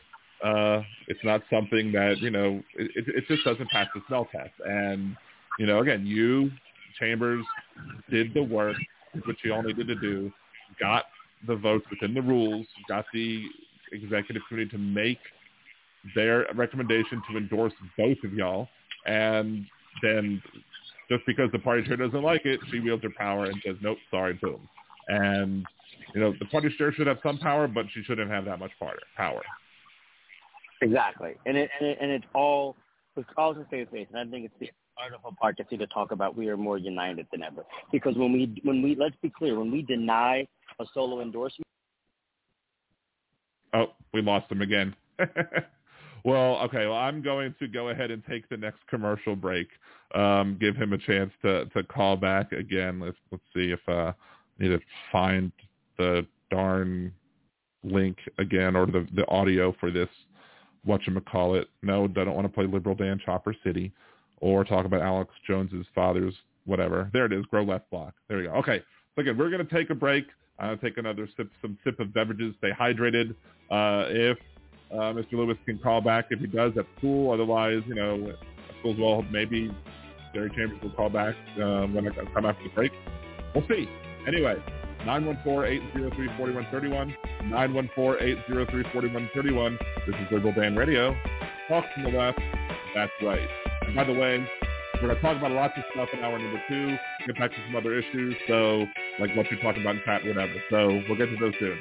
uh, 0.45 0.81
it's 1.07 1.19
not 1.23 1.41
something 1.51 1.91
that 1.91 2.19
you 2.19 2.29
know. 2.29 2.61
It, 2.75 2.91
it, 2.95 3.23
just 3.27 3.43
doesn't 3.43 3.69
pass 3.69 3.87
the 3.95 4.01
smell 4.07 4.27
test. 4.31 4.53
And 4.63 5.15
you 5.57 5.65
know, 5.65 5.79
again, 5.79 6.05
you 6.05 6.51
Chambers 6.99 7.43
did 8.09 8.33
the 8.33 8.43
work, 8.43 8.77
which 9.25 9.37
you 9.43 9.53
all 9.53 9.63
needed 9.63 9.87
to 9.87 9.95
do, 9.95 10.31
got 10.79 11.05
the 11.47 11.55
votes 11.55 11.85
within 11.89 12.13
the 12.13 12.21
rules, 12.21 12.65
got 12.87 13.05
the 13.13 13.43
executive 13.91 14.43
committee 14.47 14.69
to 14.69 14.77
make 14.77 15.19
their 16.13 16.45
recommendation 16.53 17.21
to 17.29 17.37
endorse 17.37 17.73
both 17.97 18.17
of 18.23 18.33
y'all, 18.33 18.67
and 19.05 19.65
then 20.03 20.41
just 21.09 21.25
because 21.25 21.51
the 21.51 21.59
party 21.59 21.83
chair 21.87 21.97
doesn't 21.97 22.21
like 22.23 22.45
it, 22.45 22.59
she 22.71 22.79
wields 22.79 23.03
her 23.03 23.09
power 23.17 23.45
and 23.45 23.55
says, 23.65 23.75
nope, 23.81 23.97
sorry, 24.11 24.33
boom. 24.33 24.67
And, 25.07 25.65
you 26.13 26.21
know, 26.21 26.33
the 26.39 26.45
party 26.45 26.73
chair 26.77 26.91
should 26.93 27.07
have 27.07 27.19
some 27.23 27.37
power, 27.37 27.67
but 27.67 27.85
she 27.93 28.03
shouldn't 28.03 28.29
have 28.31 28.45
that 28.45 28.59
much 28.59 28.71
power. 28.79 29.41
Exactly, 30.85 31.33
and 31.45 31.57
it 31.57 31.69
and, 31.79 31.89
it, 31.89 31.97
and 32.01 32.11
it's 32.11 32.25
all 32.33 32.75
it's 33.15 33.29
all 33.37 33.53
to 33.53 33.65
face 33.65 33.87
face, 33.91 34.07
and 34.13 34.19
I 34.19 34.31
think 34.31 34.45
it's 34.45 34.53
the 34.59 34.69
wonderful 34.99 35.35
part 35.39 35.57
to 35.57 35.65
see 35.69 35.77
to 35.77 35.87
talk 35.87 36.11
about 36.11 36.37
we 36.37 36.47
are 36.49 36.57
more 36.57 36.77
united 36.77 37.27
than 37.31 37.43
ever. 37.43 37.65
Because 37.91 38.15
when 38.15 38.31
we 38.31 38.61
when 38.63 38.81
we 38.81 38.95
let's 38.95 39.15
be 39.21 39.29
clear, 39.29 39.57
when 39.57 39.71
we 39.71 39.81
deny 39.81 40.47
a 40.79 40.85
solo 40.93 41.21
endorsement, 41.21 41.65
Oh, 43.75 43.87
we 44.13 44.21
lost 44.21 44.49
him 44.51 44.61
again. 44.61 44.95
well, 46.23 46.57
okay. 46.63 46.85
Well, 46.85 46.93
I'm 46.93 47.21
going 47.21 47.53
to 47.59 47.67
go 47.67 47.89
ahead 47.89 48.09
and 48.09 48.23
take 48.25 48.47
the 48.47 48.57
next 48.57 48.79
commercial 48.87 49.35
break. 49.35 49.67
Um, 50.13 50.57
give 50.59 50.75
him 50.75 50.93
a 50.93 50.97
chance 50.97 51.31
to, 51.41 51.65
to 51.65 51.83
call 51.83 52.15
back 52.15 52.53
again. 52.53 52.99
Let's 52.99 53.17
let's 53.31 53.43
see 53.53 53.71
if 53.71 53.79
uh, 53.87 54.11
I 54.11 54.13
need 54.59 54.69
to 54.69 54.79
find 55.11 55.51
the 55.97 56.25
darn 56.49 57.11
link 57.83 58.17
again 58.37 58.75
or 58.75 58.85
the 58.85 59.07
the 59.13 59.27
audio 59.27 59.75
for 59.79 59.91
this. 59.91 60.09
Whatchamacallit. 60.87 61.65
No, 61.81 62.05
I 62.05 62.07
don't 62.07 62.35
want 62.35 62.45
to 62.45 62.53
play 62.53 62.65
Liberal 62.65 62.95
Dan 62.95 63.19
Chopper 63.23 63.55
City 63.63 63.91
or 64.41 64.63
talk 64.63 64.85
about 64.85 65.01
Alex 65.01 65.31
Jones's 65.47 65.85
father's 65.93 66.33
whatever. 66.65 67.09
There 67.13 67.25
it 67.25 67.33
is. 67.33 67.45
Grow 67.45 67.63
left 67.63 67.89
block. 67.89 68.13
There 68.27 68.37
we 68.37 68.43
go. 68.43 68.51
Okay. 68.51 68.81
So 69.15 69.21
again, 69.21 69.37
we're 69.37 69.49
going 69.49 69.65
to 69.65 69.73
take 69.73 69.89
a 69.89 69.95
break. 69.95 70.25
Uh, 70.57 70.75
take 70.77 70.97
another 70.97 71.27
sip, 71.35 71.49
some 71.61 71.77
sip 71.83 71.99
of 71.99 72.13
beverages. 72.13 72.53
Stay 72.59 72.71
hydrated. 72.71 73.31
Uh, 73.69 74.05
if 74.09 74.37
uh, 74.91 75.13
Mr. 75.13 75.33
Lewis 75.33 75.57
can 75.65 75.77
call 75.79 76.01
back, 76.01 76.27
if 76.29 76.39
he 76.39 76.47
does, 76.47 76.71
that's 76.75 76.87
cool. 77.01 77.31
Otherwise, 77.31 77.81
you 77.87 77.95
know, 77.95 78.33
suppose 78.77 78.97
well 78.99 79.21
maybe 79.23 79.75
Gary 80.33 80.51
Chambers 80.55 80.81
will 80.81 80.91
call 80.91 81.09
back 81.09 81.35
uh, 81.55 81.85
when 81.87 82.07
I 82.07 82.11
come 82.33 82.45
after 82.45 82.63
the 82.63 82.69
break. 82.69 82.91
We'll 83.53 83.67
see. 83.67 83.89
Anyway, 84.27 84.55
914-803-4131, 85.05 87.13
914-803-4131. 87.43 89.77
This 90.07 90.15
is 90.15 90.31
Liberal 90.31 90.53
Dan 90.53 90.75
Radio. 90.75 91.15
Talk 91.67 91.85
from 91.93 92.03
the 92.03 92.09
left. 92.09 92.39
That's 92.95 93.11
right. 93.21 93.47
And 93.85 93.95
by 93.95 94.03
the 94.03 94.13
way, 94.13 94.43
we're 94.95 95.01
going 95.01 95.15
to 95.15 95.21
talk 95.21 95.37
about 95.37 95.51
lots 95.51 95.77
of 95.77 95.83
stuff 95.93 96.09
in 96.13 96.23
hour 96.23 96.39
number 96.39 96.59
two, 96.67 96.97
get 97.27 97.37
back 97.37 97.51
to 97.51 97.57
some 97.67 97.75
other 97.75 97.99
issues, 97.99 98.33
so 98.47 98.87
like 99.19 99.35
what 99.35 99.45
you're 99.51 99.61
talking 99.61 99.81
about 99.81 99.97
in 99.97 100.01
chat, 100.05 100.25
whatever. 100.25 100.53
So 100.71 100.87
we'll 101.07 101.17
get 101.17 101.27
to 101.27 101.37
those 101.39 101.53
soon. 101.59 101.77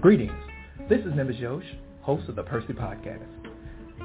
Greetings. 0.00 0.32
This 0.88 1.00
is 1.00 1.12
Nimbus 1.14 1.36
Yosh, 1.36 1.66
host 2.00 2.26
of 2.28 2.36
the 2.36 2.42
Percy 2.42 2.72
Podcast. 2.72 3.41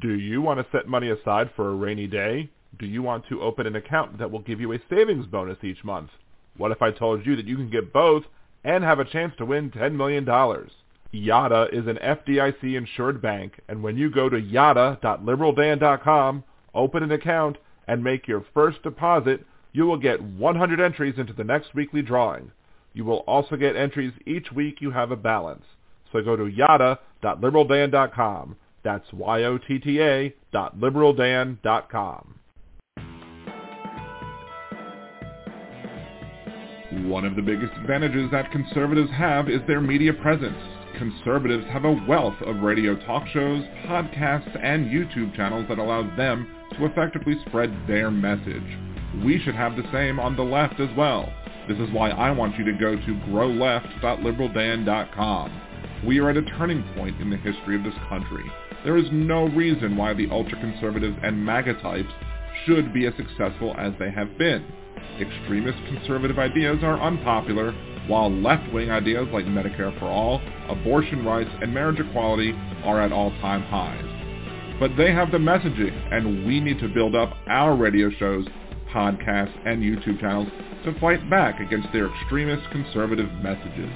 Do 0.00 0.14
you 0.14 0.40
want 0.40 0.60
to 0.60 0.66
set 0.70 0.86
money 0.86 1.10
aside 1.10 1.50
for 1.56 1.70
a 1.70 1.74
rainy 1.74 2.06
day? 2.06 2.50
Do 2.78 2.86
you 2.86 3.02
want 3.02 3.26
to 3.28 3.42
open 3.42 3.66
an 3.66 3.76
account 3.76 4.18
that 4.18 4.30
will 4.30 4.40
give 4.40 4.60
you 4.60 4.72
a 4.72 4.78
savings 4.88 5.26
bonus 5.26 5.58
each 5.64 5.82
month? 5.82 6.10
What 6.56 6.70
if 6.70 6.80
I 6.82 6.92
told 6.92 7.26
you 7.26 7.34
that 7.36 7.46
you 7.46 7.56
can 7.56 7.70
get 7.70 7.92
both 7.92 8.22
and 8.64 8.84
have 8.84 9.00
a 9.00 9.04
chance 9.04 9.34
to 9.38 9.44
win 9.44 9.70
$10 9.70 9.92
million? 9.94 10.24
Yotta 10.24 11.72
is 11.72 11.86
an 11.86 11.98
FDIC 12.02 12.76
insured 12.76 13.22
bank, 13.22 13.60
and 13.68 13.82
when 13.82 13.96
you 13.96 14.10
go 14.10 14.28
to 14.28 14.40
yotta.liberaldan.com, 14.40 16.44
open 16.74 17.02
an 17.02 17.12
account, 17.12 17.56
and 17.86 18.04
make 18.04 18.28
your 18.28 18.44
first 18.52 18.82
deposit, 18.82 19.46
you 19.72 19.86
will 19.86 19.96
get 19.96 20.22
100 20.22 20.80
entries 20.80 21.18
into 21.18 21.32
the 21.32 21.44
next 21.44 21.74
weekly 21.74 22.02
drawing. 22.02 22.50
You 22.92 23.04
will 23.04 23.20
also 23.20 23.56
get 23.56 23.76
entries 23.76 24.12
each 24.26 24.52
week 24.52 24.80
you 24.80 24.90
have 24.90 25.10
a 25.10 25.16
balance. 25.16 25.64
So 26.12 26.22
go 26.22 26.36
to 26.36 26.44
yotta.liberaldan.com. 26.44 28.56
That's 28.84 29.12
Y-O-T-T-A 29.12 30.34
dot 30.52 30.78
liberaldan.com. 30.78 32.38
One 36.90 37.26
of 37.26 37.36
the 37.36 37.42
biggest 37.42 37.74
advantages 37.74 38.30
that 38.32 38.50
conservatives 38.50 39.10
have 39.10 39.50
is 39.50 39.60
their 39.66 39.82
media 39.82 40.14
presence. 40.14 40.56
Conservatives 40.96 41.66
have 41.66 41.84
a 41.84 42.02
wealth 42.08 42.40
of 42.46 42.62
radio 42.62 42.96
talk 43.04 43.28
shows, 43.28 43.62
podcasts, 43.86 44.58
and 44.62 44.86
YouTube 44.86 45.36
channels 45.36 45.66
that 45.68 45.78
allow 45.78 46.04
them 46.16 46.50
to 46.78 46.86
effectively 46.86 47.36
spread 47.46 47.70
their 47.86 48.10
message. 48.10 48.78
We 49.22 49.38
should 49.40 49.54
have 49.54 49.76
the 49.76 49.86
same 49.92 50.18
on 50.18 50.34
the 50.34 50.42
left 50.42 50.80
as 50.80 50.88
well. 50.96 51.30
This 51.68 51.76
is 51.78 51.92
why 51.92 52.08
I 52.10 52.30
want 52.30 52.58
you 52.58 52.64
to 52.64 52.72
go 52.72 52.96
to 52.96 53.20
growleft.liberaldan.com. 53.28 55.67
We 56.06 56.20
are 56.20 56.30
at 56.30 56.36
a 56.36 56.42
turning 56.42 56.82
point 56.94 57.20
in 57.20 57.30
the 57.30 57.36
history 57.36 57.76
of 57.76 57.82
this 57.82 57.94
country. 58.08 58.44
There 58.84 58.96
is 58.96 59.06
no 59.10 59.48
reason 59.48 59.96
why 59.96 60.14
the 60.14 60.30
ultra-conservatives 60.30 61.16
and 61.22 61.44
MAGA 61.44 61.74
types 61.82 62.12
should 62.64 62.92
be 62.94 63.06
as 63.06 63.14
successful 63.16 63.74
as 63.76 63.92
they 63.98 64.10
have 64.10 64.38
been. 64.38 64.64
Extremist 65.20 65.78
conservative 65.86 66.38
ideas 66.38 66.78
are 66.82 67.00
unpopular, 67.00 67.72
while 68.06 68.32
left-wing 68.32 68.90
ideas 68.90 69.26
like 69.32 69.44
Medicare 69.46 69.96
for 69.98 70.06
all, 70.06 70.40
abortion 70.68 71.24
rights, 71.24 71.50
and 71.60 71.74
marriage 71.74 71.98
equality 72.00 72.52
are 72.84 73.00
at 73.00 73.12
all-time 73.12 73.62
highs. 73.62 74.78
But 74.78 74.96
they 74.96 75.12
have 75.12 75.32
the 75.32 75.38
messaging, 75.38 76.14
and 76.14 76.46
we 76.46 76.60
need 76.60 76.78
to 76.78 76.88
build 76.88 77.16
up 77.16 77.36
our 77.48 77.74
radio 77.74 78.10
shows, 78.10 78.46
podcasts, 78.94 79.54
and 79.66 79.82
YouTube 79.82 80.20
channels 80.20 80.48
to 80.84 80.98
fight 81.00 81.28
back 81.28 81.60
against 81.60 81.92
their 81.92 82.08
extremist 82.08 82.70
conservative 82.70 83.30
messages. 83.42 83.90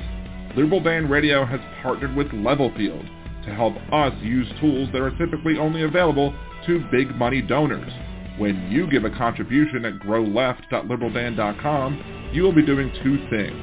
Liberal 0.55 0.83
Dan 0.83 1.09
Radio 1.09 1.47
has 1.47 1.61
partnered 1.83 2.15
with 2.15 2.29
Levelfield 2.29 3.09
to 3.45 3.55
help 3.55 3.75
us 3.91 4.13
use 4.23 4.47
tools 4.61 4.91
that 4.93 5.01
are 5.01 5.17
typically 5.17 5.57
only 5.59 5.83
available 5.83 6.35
to 6.67 6.85
big 6.93 7.17
money 7.17 7.41
donors. 7.41 7.91
When 8.39 8.71
you 8.71 8.87
give 8.91 9.05
a 9.05 9.11
contribution 9.11 9.87
at 9.87 9.95
growleft.liberaldan.com, 10.01 12.31
you 12.33 12.43
will 12.43 12.53
be 12.53 12.67
doing 12.67 12.93
two 13.03 13.27
things. 13.31 13.57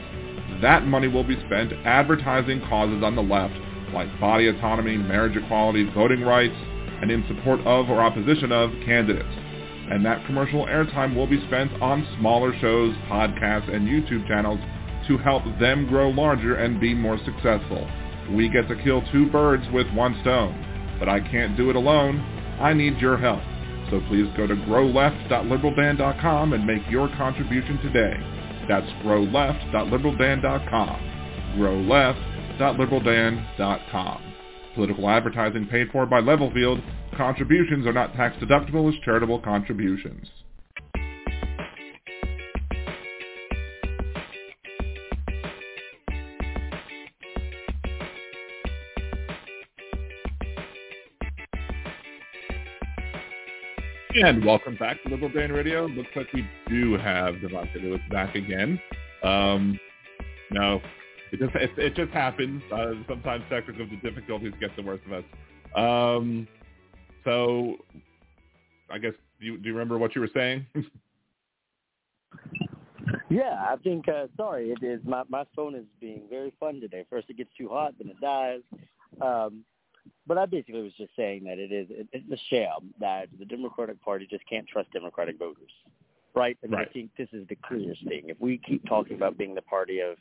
That 0.61 0.87
money 0.87 1.07
will 1.07 1.23
be 1.23 1.39
spent 1.45 1.73
advertising 1.85 2.61
causes 2.67 3.03
on 3.03 3.15
the 3.15 3.21
left, 3.21 3.53
like 3.93 4.19
body 4.19 4.47
autonomy, 4.47 4.97
marriage 4.97 5.37
equality, 5.37 5.83
voting 5.93 6.21
rights, 6.21 6.55
and 7.01 7.11
in 7.11 7.23
support 7.27 7.59
of 7.61 7.89
or 7.89 8.01
opposition 8.01 8.51
of 8.51 8.71
candidates. 8.83 9.29
And 9.91 10.05
that 10.05 10.25
commercial 10.25 10.65
airtime 10.65 11.15
will 11.15 11.27
be 11.27 11.41
spent 11.47 11.71
on 11.81 12.05
smaller 12.19 12.53
shows, 12.59 12.93
podcasts, 13.07 13.73
and 13.73 13.87
YouTube 13.87 14.27
channels 14.27 14.59
to 15.09 15.17
help 15.17 15.43
them 15.59 15.85
grow 15.87 16.09
larger 16.09 16.55
and 16.55 16.79
be 16.79 16.93
more 16.93 17.19
successful. 17.25 17.85
We 18.31 18.47
get 18.47 18.69
to 18.69 18.81
kill 18.81 19.01
two 19.11 19.29
birds 19.29 19.65
with 19.73 19.91
one 19.93 20.17
stone, 20.21 20.95
but 20.99 21.09
I 21.09 21.19
can't 21.19 21.57
do 21.57 21.69
it 21.69 21.75
alone. 21.75 22.21
I 22.61 22.71
need 22.73 22.97
your 22.99 23.17
help. 23.17 23.41
So 23.89 23.99
please 24.07 24.29
go 24.37 24.47
to 24.47 24.55
growleft.liberaldan.com 24.55 26.53
and 26.53 26.65
make 26.65 26.89
your 26.89 27.09
contribution 27.17 27.77
today. 27.79 28.15
That's 28.69 28.87
growleft.liberaldan.com. 29.03 31.55
growleft.liberaldan.com. 31.57 34.23
Political 34.75 35.09
advertising 35.09 35.65
paid 35.65 35.89
for 35.91 36.05
by 36.05 36.21
Levelfield. 36.21 36.83
Contributions 37.17 37.87
are 37.87 37.93
not 37.93 38.13
tax 38.13 38.37
deductible 38.37 38.93
as 38.93 38.99
charitable 39.03 39.39
contributions. 39.39 40.27
And 54.21 54.43
welcome 54.43 54.75
back 54.75 55.01
to 55.03 55.09
Liberal 55.09 55.31
Dan 55.31 55.53
Radio. 55.53 55.85
Looks 55.85 56.09
like 56.13 56.27
we 56.33 56.45
do 56.67 56.97
have 56.97 57.35
Davante 57.35 57.81
Lewis 57.81 58.01
back 58.11 58.35
again. 58.35 58.77
Um, 59.23 59.79
no, 60.51 60.81
it 61.31 61.39
just 61.39 61.55
it, 61.55 61.71
it 61.77 61.95
just 61.95 62.11
happens. 62.11 62.61
Uh, 62.69 62.95
sometimes 63.07 63.45
technical 63.49 63.87
difficulties 64.03 64.51
get 64.59 64.75
the 64.75 64.81
worst 64.81 65.05
of 65.05 65.13
us. 65.13 65.23
Um, 65.73 66.49
so, 67.23 67.77
I 68.89 68.97
guess 68.97 69.13
do 69.39 69.45
you, 69.45 69.57
do 69.57 69.69
you 69.69 69.73
remember 69.73 69.97
what 69.97 70.13
you 70.15 70.19
were 70.19 70.29
saying? 70.33 70.65
yeah, 73.29 73.67
I 73.69 73.77
think. 73.81 74.09
Uh, 74.09 74.27
sorry, 74.35 74.71
it 74.71 74.83
is 74.83 74.99
my 75.05 75.23
my 75.29 75.45
phone 75.55 75.75
is 75.75 75.85
being 76.01 76.23
very 76.29 76.51
fun 76.59 76.81
today. 76.81 77.05
First 77.09 77.29
it 77.29 77.37
gets 77.37 77.51
too 77.57 77.69
hot, 77.69 77.93
then 77.97 78.09
it 78.09 78.19
dies. 78.19 78.59
Um, 79.21 79.63
but 80.27 80.37
I 80.37 80.45
basically 80.45 80.81
was 80.81 80.93
just 80.97 81.11
saying 81.15 81.43
that 81.45 81.57
it 81.57 81.71
is 81.71 81.87
it's 81.89 82.31
a 82.31 82.37
sham 82.49 82.93
that 82.99 83.27
the 83.37 83.45
Democratic 83.45 84.01
Party 84.01 84.27
just 84.29 84.47
can't 84.47 84.67
trust 84.67 84.91
Democratic 84.91 85.39
voters, 85.39 85.71
right? 86.35 86.57
And 86.63 86.73
right. 86.73 86.87
I 86.87 86.91
think 86.91 87.11
this 87.17 87.29
is 87.33 87.47
the 87.47 87.55
clearest 87.55 88.03
thing. 88.07 88.23
If 88.27 88.39
we 88.39 88.59
keep 88.59 88.85
talking 88.87 89.15
about 89.15 89.37
being 89.37 89.55
the 89.55 89.61
party 89.63 89.99
of 89.99 90.17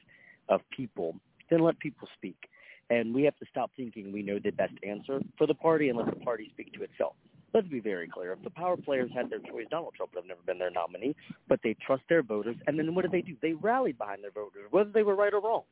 of 0.49 0.62
people, 0.74 1.14
then 1.51 1.61
let 1.61 1.79
people 1.79 2.09
speak, 2.16 2.49
and 2.91 3.14
we 3.14 3.22
have 3.24 3.37
to 3.37 3.47
stop 3.51 3.70
thinking 3.76 4.12
we 4.12 4.22
know 4.22 4.39
the 4.39 4.51
best 4.51 4.74
answer 4.83 5.20
for 5.37 5.47
the 5.47 5.55
party 5.55 5.91
and 5.91 5.99
let 5.99 6.07
the 6.07 6.24
party 6.24 6.49
speak 6.55 6.72
to 6.74 6.83
itself. 6.83 7.14
Let's 7.55 7.68
be 7.68 7.81
very 7.81 8.09
clear. 8.09 8.33
If 8.33 8.43
the 8.43 8.51
power 8.51 8.76
players 8.76 9.11
had 9.14 9.31
their 9.31 9.39
choice, 9.39 9.66
Donald 9.70 9.95
Trump 9.95 10.12
would 10.14 10.22
have 10.22 10.29
never 10.29 10.43
been 10.47 10.59
their 10.59 10.70
nominee, 10.70 11.16
but 11.49 11.61
they 11.62 11.74
trust 11.87 12.03
their 12.09 12.22
voters, 12.22 12.57
and 12.66 12.79
then 12.79 12.95
what 12.95 13.03
did 13.03 13.12
they 13.12 13.22
do? 13.22 13.37
They 13.41 13.55
rallied 13.55 13.99
behind 13.99 14.22
their 14.22 14.31
voters, 14.31 14.66
whether 14.70 14.91
they 14.91 15.03
were 15.03 15.16
right 15.16 15.33
or 15.33 15.41
wrong, 15.41 15.62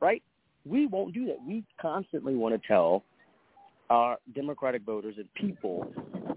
right? 0.00 0.22
We 0.64 0.86
won't 0.86 1.14
do 1.14 1.26
that. 1.26 1.38
We 1.46 1.64
constantly 1.80 2.34
want 2.34 2.60
to 2.60 2.68
tell 2.68 3.04
our 3.90 4.18
Democratic 4.34 4.82
voters 4.82 5.14
and 5.16 5.32
people 5.34 5.92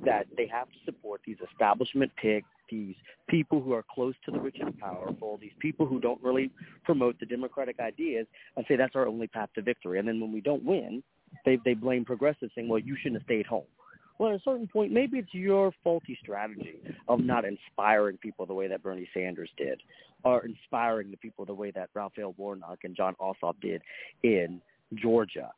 that 0.05 0.25
they 0.37 0.47
have 0.47 0.67
to 0.69 0.77
support 0.85 1.21
these 1.25 1.37
establishment 1.51 2.11
picks, 2.21 2.47
these 2.69 2.95
people 3.27 3.61
who 3.61 3.73
are 3.73 3.83
close 3.93 4.15
to 4.25 4.31
the 4.31 4.39
rich 4.39 4.57
and 4.59 4.77
powerful, 4.79 5.37
these 5.37 5.51
people 5.59 5.85
who 5.85 5.99
don't 5.99 6.21
really 6.23 6.49
promote 6.83 7.19
the 7.19 7.25
democratic 7.25 7.79
ideas, 7.79 8.25
and 8.55 8.65
say 8.67 8.75
that's 8.75 8.95
our 8.95 9.07
only 9.07 9.27
path 9.27 9.49
to 9.55 9.61
victory. 9.61 9.99
And 9.99 10.07
then 10.07 10.19
when 10.19 10.31
we 10.31 10.41
don't 10.41 10.63
win, 10.63 11.03
they 11.45 11.57
they 11.63 11.73
blame 11.73 12.05
progressives, 12.05 12.51
saying, 12.55 12.67
"Well, 12.67 12.79
you 12.79 12.95
shouldn't 12.95 13.21
have 13.21 13.25
stayed 13.25 13.45
home." 13.45 13.67
Well, 14.17 14.29
at 14.29 14.39
a 14.39 14.43
certain 14.43 14.67
point, 14.67 14.91
maybe 14.91 15.17
it's 15.17 15.33
your 15.33 15.73
faulty 15.83 16.17
strategy 16.21 16.79
of 17.07 17.21
not 17.21 17.43
inspiring 17.43 18.17
people 18.17 18.45
the 18.45 18.53
way 18.53 18.67
that 18.67 18.83
Bernie 18.83 19.09
Sanders 19.13 19.49
did, 19.57 19.81
or 20.23 20.45
inspiring 20.45 21.09
the 21.09 21.17
people 21.17 21.43
the 21.45 21.53
way 21.53 21.71
that 21.71 21.89
Raphael 21.93 22.35
Warnock 22.37 22.83
and 22.83 22.95
Jon 22.95 23.15
Ossoff 23.19 23.59
did 23.61 23.81
in 24.23 24.61
Georgia. 24.93 25.51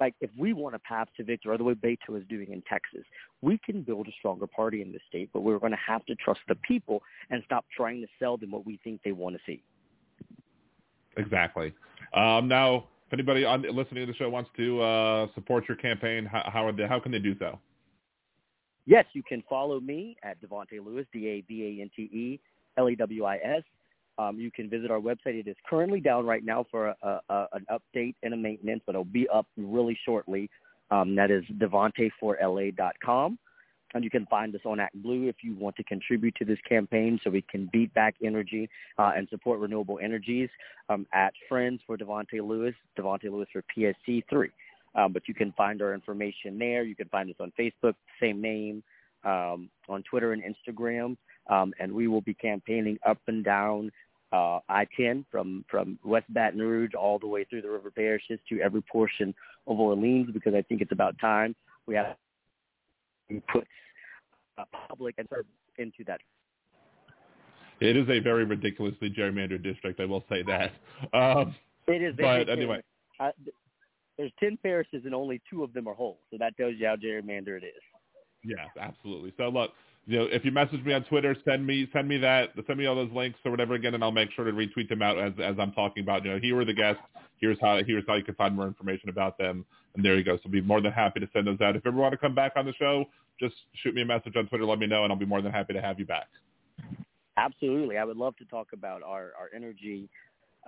Like, 0.00 0.14
if 0.22 0.30
we 0.36 0.54
want 0.54 0.74
a 0.74 0.78
path 0.78 1.08
to 1.18 1.24
victory, 1.24 1.52
or 1.52 1.58
the 1.58 1.64
way 1.64 1.74
Beto 1.74 2.18
is 2.18 2.24
doing 2.28 2.52
in 2.52 2.62
Texas, 2.62 3.04
we 3.42 3.58
can 3.58 3.82
build 3.82 4.08
a 4.08 4.12
stronger 4.18 4.46
party 4.46 4.80
in 4.80 4.92
the 4.92 4.98
state, 5.08 5.28
but 5.32 5.42
we're 5.42 5.58
going 5.58 5.72
to 5.72 5.78
have 5.86 6.04
to 6.06 6.14
trust 6.14 6.40
the 6.48 6.54
people 6.54 7.02
and 7.28 7.42
stop 7.44 7.66
trying 7.76 8.00
to 8.00 8.06
sell 8.18 8.38
them 8.38 8.50
what 8.50 8.64
we 8.64 8.80
think 8.82 9.02
they 9.04 9.12
want 9.12 9.36
to 9.36 9.40
see. 9.44 9.62
Exactly. 11.18 11.74
Um, 12.14 12.48
now, 12.48 12.88
if 13.06 13.12
anybody 13.12 13.44
on, 13.44 13.62
listening 13.62 14.06
to 14.06 14.12
the 14.12 14.16
show 14.16 14.30
wants 14.30 14.50
to 14.56 14.80
uh, 14.80 15.26
support 15.34 15.64
your 15.68 15.76
campaign, 15.76 16.24
how, 16.24 16.48
how, 16.50 16.72
they, 16.72 16.86
how 16.86 16.98
can 16.98 17.12
they 17.12 17.18
do 17.18 17.36
so? 17.38 17.58
Yes, 18.86 19.04
you 19.12 19.22
can 19.22 19.42
follow 19.48 19.80
me 19.80 20.16
at 20.22 20.40
Davante 20.40 20.84
Lewis, 20.84 21.06
D-A-V-A-N-T-E, 21.12 22.40
L-E-W-I-S. 22.78 23.62
Um, 24.20 24.38
you 24.38 24.50
can 24.50 24.68
visit 24.68 24.90
our 24.90 25.00
website. 25.00 25.40
It 25.40 25.48
is 25.48 25.56
currently 25.68 25.98
down 25.98 26.26
right 26.26 26.44
now 26.44 26.66
for 26.70 26.88
a, 26.88 27.20
a, 27.30 27.46
an 27.52 27.66
update 27.70 28.14
and 28.22 28.34
a 28.34 28.36
maintenance, 28.36 28.82
but 28.84 28.94
it'll 28.94 29.04
be 29.04 29.26
up 29.28 29.46
really 29.56 29.98
shortly. 30.04 30.50
Um, 30.90 31.14
that 31.16 31.30
is 31.30 31.42
Davante4LA.com. 31.58 33.38
And 33.94 34.04
you 34.04 34.10
can 34.10 34.26
find 34.26 34.54
us 34.54 34.60
on 34.66 34.78
ActBlue 34.78 35.28
if 35.28 35.36
you 35.42 35.56
want 35.56 35.74
to 35.76 35.84
contribute 35.84 36.34
to 36.36 36.44
this 36.44 36.58
campaign 36.68 37.18
so 37.24 37.30
we 37.30 37.42
can 37.42 37.68
beat 37.72 37.92
back 37.94 38.14
Entergy 38.22 38.68
uh, 38.98 39.12
and 39.16 39.26
support 39.30 39.58
renewable 39.58 39.98
energies 40.02 40.50
um, 40.90 41.06
at 41.14 41.32
Friends 41.48 41.80
for 41.86 41.96
Davante 41.96 42.46
Lewis, 42.46 42.74
Davante 42.98 43.24
Lewis 43.24 43.48
for 43.52 43.64
PSC3. 43.76 44.50
Um, 44.94 45.12
but 45.12 45.26
you 45.28 45.34
can 45.34 45.52
find 45.52 45.80
our 45.80 45.94
information 45.94 46.58
there. 46.58 46.82
You 46.82 46.94
can 46.94 47.08
find 47.08 47.30
us 47.30 47.36
on 47.40 47.52
Facebook, 47.58 47.94
same 48.20 48.42
name, 48.42 48.82
um, 49.24 49.70
on 49.88 50.02
Twitter 50.08 50.34
and 50.34 50.42
Instagram. 50.42 51.16
Um, 51.48 51.72
and 51.80 51.92
we 51.92 52.06
will 52.06 52.20
be 52.20 52.34
campaigning 52.34 52.98
up 53.06 53.18
and 53.26 53.44
down 53.44 53.90
uh, 54.32 54.60
I-10 54.68 55.24
from, 55.30 55.64
from 55.68 55.98
West 56.04 56.32
Baton 56.32 56.60
Rouge 56.60 56.94
all 56.94 57.18
the 57.18 57.26
way 57.26 57.44
through 57.44 57.62
the 57.62 57.70
river 57.70 57.90
parishes 57.90 58.38
to 58.48 58.60
every 58.60 58.82
portion 58.82 59.34
of 59.66 59.78
Orleans 59.78 60.30
because 60.32 60.54
I 60.54 60.62
think 60.62 60.80
it's 60.80 60.92
about 60.92 61.18
time 61.20 61.54
we 61.86 61.96
have 61.96 62.16
to 63.30 63.42
put 63.52 63.66
uh, 64.58 64.64
public 64.88 65.16
and 65.18 65.28
into 65.78 66.04
that. 66.06 66.20
It 67.80 67.96
is 67.96 68.08
a 68.08 68.20
very 68.20 68.44
ridiculously 68.44 69.10
gerrymandered 69.10 69.62
district. 69.62 70.00
I 70.00 70.04
will 70.04 70.24
say 70.28 70.42
that. 70.42 70.72
Um, 71.14 71.54
it 71.86 72.02
is. 72.02 72.14
But 72.18 72.50
anyway, 72.50 72.82
uh, 73.18 73.30
there's 74.18 74.30
ten 74.38 74.58
parishes 74.62 75.06
and 75.06 75.14
only 75.14 75.40
two 75.48 75.64
of 75.64 75.72
them 75.72 75.88
are 75.88 75.94
whole, 75.94 76.18
so 76.30 76.36
that 76.38 76.54
tells 76.58 76.74
you 76.76 76.86
how 76.86 76.96
gerrymandered 76.96 77.62
it 77.62 77.72
is. 77.74 77.82
Yes, 78.44 78.68
absolutely. 78.78 79.32
So 79.38 79.48
look, 79.48 79.70
you 80.10 80.18
know, 80.18 80.24
if 80.24 80.44
you 80.44 80.50
message 80.50 80.84
me 80.84 80.92
on 80.92 81.04
Twitter, 81.04 81.36
send 81.44 81.64
me 81.64 81.88
send 81.92 82.08
me 82.08 82.18
that 82.18 82.50
send 82.66 82.80
me 82.80 82.86
all 82.86 82.96
those 82.96 83.12
links 83.12 83.38
or 83.44 83.52
whatever 83.52 83.74
again, 83.74 83.94
and 83.94 84.02
I'll 84.02 84.10
make 84.10 84.30
sure 84.32 84.44
to 84.44 84.50
retweet 84.50 84.88
them 84.88 85.02
out 85.02 85.16
as 85.18 85.32
as 85.40 85.54
I'm 85.60 85.70
talking 85.70 86.02
about. 86.02 86.24
You 86.24 86.32
know, 86.32 86.38
here 86.42 86.58
are 86.58 86.64
the 86.64 86.74
guests. 86.74 87.00
Here's 87.38 87.58
how 87.60 87.80
here's 87.86 88.02
how 88.08 88.16
you 88.16 88.24
can 88.24 88.34
find 88.34 88.56
more 88.56 88.66
information 88.66 89.08
about 89.08 89.38
them, 89.38 89.64
and 89.94 90.04
there 90.04 90.16
you 90.16 90.24
go. 90.24 90.36
So 90.36 90.42
I'll 90.46 90.50
be 90.50 90.62
more 90.62 90.80
than 90.80 90.90
happy 90.90 91.20
to 91.20 91.28
send 91.32 91.46
those 91.46 91.60
out. 91.60 91.76
If 91.76 91.84
you 91.84 91.92
ever 91.92 92.00
want 92.00 92.10
to 92.10 92.18
come 92.18 92.34
back 92.34 92.54
on 92.56 92.66
the 92.66 92.72
show, 92.72 93.04
just 93.38 93.54
shoot 93.84 93.94
me 93.94 94.02
a 94.02 94.04
message 94.04 94.34
on 94.34 94.48
Twitter, 94.48 94.64
let 94.64 94.80
me 94.80 94.88
know, 94.88 95.04
and 95.04 95.12
I'll 95.12 95.18
be 95.18 95.26
more 95.26 95.42
than 95.42 95.52
happy 95.52 95.74
to 95.74 95.80
have 95.80 96.00
you 96.00 96.06
back. 96.06 96.26
Absolutely, 97.36 97.96
I 97.96 98.02
would 98.02 98.16
love 98.16 98.36
to 98.38 98.44
talk 98.46 98.68
about 98.72 99.04
our 99.04 99.30
our 99.38 99.48
energy 99.54 100.10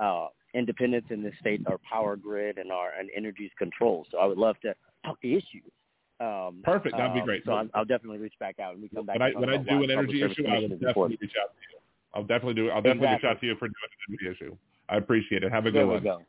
uh, 0.00 0.28
independence 0.54 1.06
in 1.10 1.20
this 1.20 1.34
state, 1.40 1.62
our 1.66 1.78
power 1.78 2.14
grid, 2.14 2.58
and 2.58 2.70
our 2.70 2.92
and 2.96 3.10
Entergy's 3.18 3.50
control. 3.58 4.06
So 4.12 4.18
I 4.18 4.26
would 4.26 4.38
love 4.38 4.54
to 4.60 4.72
talk 5.04 5.18
the 5.20 5.34
issues. 5.34 5.72
Um, 6.20 6.60
Perfect, 6.62 6.96
that'd 6.96 7.14
be 7.14 7.20
um, 7.20 7.26
great. 7.26 7.44
So 7.44 7.52
I'll, 7.52 7.68
I'll, 7.74 7.84
definitely 7.84 8.18
reach 8.18 8.34
back 8.38 8.60
out 8.60 8.74
and 8.74 8.82
we 8.82 8.88
come 8.88 9.06
back. 9.06 9.18
When 9.18 9.22
I 9.22 9.32
when 9.32 9.50
I 9.50 9.56
do 9.56 9.82
an 9.82 9.90
energy 9.90 10.22
issue, 10.22 10.46
I 10.46 10.60
will 10.60 10.68
definitely 10.68 11.18
reach 11.20 11.32
out 11.42 11.50
to 11.50 11.60
you. 11.72 11.78
I'll 12.14 12.22
definitely 12.22 12.54
do. 12.54 12.70
I'll 12.70 12.82
definitely 12.82 13.08
exactly. 13.08 13.28
reach 13.28 13.36
out 13.36 13.40
to 13.40 13.46
you 13.46 13.54
for 13.56 13.66
doing 13.66 13.74
an 14.08 14.16
energy 14.20 14.36
issue. 14.36 14.56
I 14.88 14.96
appreciate 14.96 15.42
it. 15.42 15.50
Have 15.50 15.66
a 15.66 15.70
good 15.70 15.78
there 15.78 15.86
one. 15.86 16.02
Go. 16.02 16.22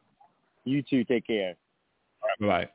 You 0.63 0.81
too. 0.81 1.03
Take 1.03 1.27
care. 1.27 1.55
All 2.21 2.47
right, 2.47 2.65
bye. 2.65 2.71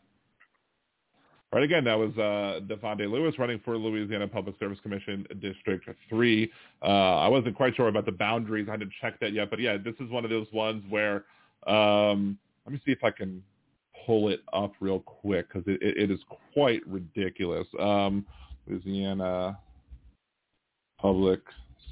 All 1.51 1.59
right, 1.59 1.65
again, 1.65 1.85
that 1.85 1.95
was 1.95 2.11
uh, 2.19 2.61
Davante 2.67 3.11
Lewis 3.11 3.39
running 3.39 3.59
for 3.65 3.79
Louisiana 3.79 4.29
Public 4.29 4.59
Service 4.59 4.79
Commission 4.83 5.27
District 5.41 5.89
3. 6.11 6.53
Uh, 6.83 6.85
I 6.85 7.29
wasn't 7.29 7.57
quite 7.57 7.75
sure 7.75 7.89
about 7.89 8.05
the 8.05 8.13
boundaries. 8.13 8.67
I 8.69 8.73
hadn't 8.73 8.93
checked 9.01 9.21
that 9.21 9.33
yet. 9.33 9.49
But, 9.49 9.59
yeah, 9.59 9.79
this 9.79 9.95
is 9.99 10.11
one 10.11 10.25
of 10.25 10.31
those 10.31 10.47
ones 10.53 10.85
where 10.91 11.25
um, 11.67 12.39
let 12.67 12.75
me 12.75 12.81
see 12.85 12.93
if 12.93 13.03
I 13.03 13.11
can 13.11 13.43
pull 14.09 14.31
it 14.31 14.41
up 14.55 14.73
real 14.81 15.01
quick 15.01 15.49
because 15.53 15.69
it, 15.69 15.83
it, 15.83 16.05
it 16.05 16.11
is 16.11 16.19
quite 16.55 16.81
ridiculous. 16.87 17.67
Um, 17.79 18.25
Louisiana 18.67 19.59
Public 20.99 21.43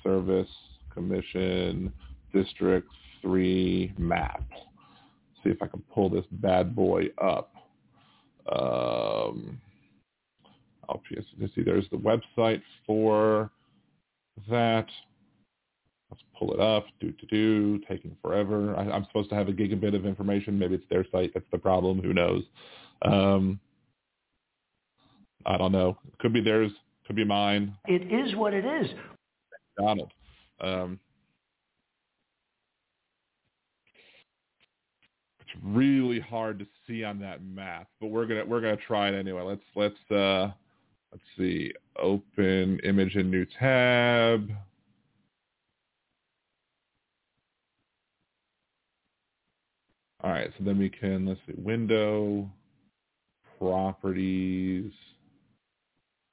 Service 0.02 0.48
Commission 0.94 1.92
District 2.32 2.88
3 3.20 3.92
map. 3.98 4.42
See 5.44 5.50
if 5.50 5.60
I 5.60 5.66
can 5.66 5.82
pull 5.92 6.08
this 6.08 6.24
bad 6.32 6.74
boy 6.74 7.04
up. 7.22 7.52
Um, 8.50 9.60
oh, 10.88 11.02
let's 11.38 11.54
see, 11.54 11.62
there's 11.62 11.86
the 11.90 11.98
website 11.98 12.62
for 12.86 13.50
that. 14.48 14.86
Let's 16.10 16.22
pull 16.38 16.52
it 16.52 16.60
up. 16.60 16.86
Do 17.00 17.12
to 17.12 17.26
do. 17.26 17.78
Taking 17.88 18.16
forever. 18.22 18.76
I, 18.76 18.84
am 18.96 19.04
supposed 19.06 19.28
to 19.30 19.34
have 19.34 19.48
a 19.48 19.52
gigabit 19.52 19.94
of 19.94 20.06
information. 20.06 20.58
Maybe 20.58 20.76
it's 20.76 20.84
their 20.88 21.04
site. 21.10 21.32
That's 21.34 21.46
the 21.50 21.58
problem. 21.58 22.00
Who 22.00 22.12
knows? 22.12 22.42
Um, 23.02 23.58
I 25.44 25.56
don't 25.56 25.72
know. 25.72 25.98
Could 26.18 26.32
be 26.32 26.40
theirs. 26.40 26.72
Could 27.06 27.16
be 27.16 27.24
mine. 27.24 27.76
It 27.86 28.12
is 28.12 28.34
what 28.36 28.52
it 28.54 28.64
is. 28.64 28.90
Donald. 29.78 30.12
Um, 30.60 30.98
it's 35.40 35.50
really 35.62 36.18
hard 36.18 36.58
to 36.58 36.66
see 36.86 37.04
on 37.04 37.20
that 37.20 37.44
map, 37.44 37.88
but 38.00 38.08
we're 38.08 38.26
gonna 38.26 38.44
we're 38.44 38.60
gonna 38.60 38.76
try 38.76 39.08
it 39.08 39.14
anyway. 39.14 39.42
Let's 39.42 39.62
let's 39.74 40.10
uh, 40.10 40.52
let's 41.12 41.24
see. 41.36 41.72
Open 41.98 42.80
image 42.84 43.14
in 43.16 43.30
new 43.30 43.46
tab. 43.58 44.50
All 50.26 50.32
right, 50.32 50.50
so 50.58 50.64
then 50.64 50.76
we 50.76 50.90
can, 50.90 51.24
let's 51.24 51.38
see, 51.46 51.54
window, 51.56 52.50
properties. 53.60 54.90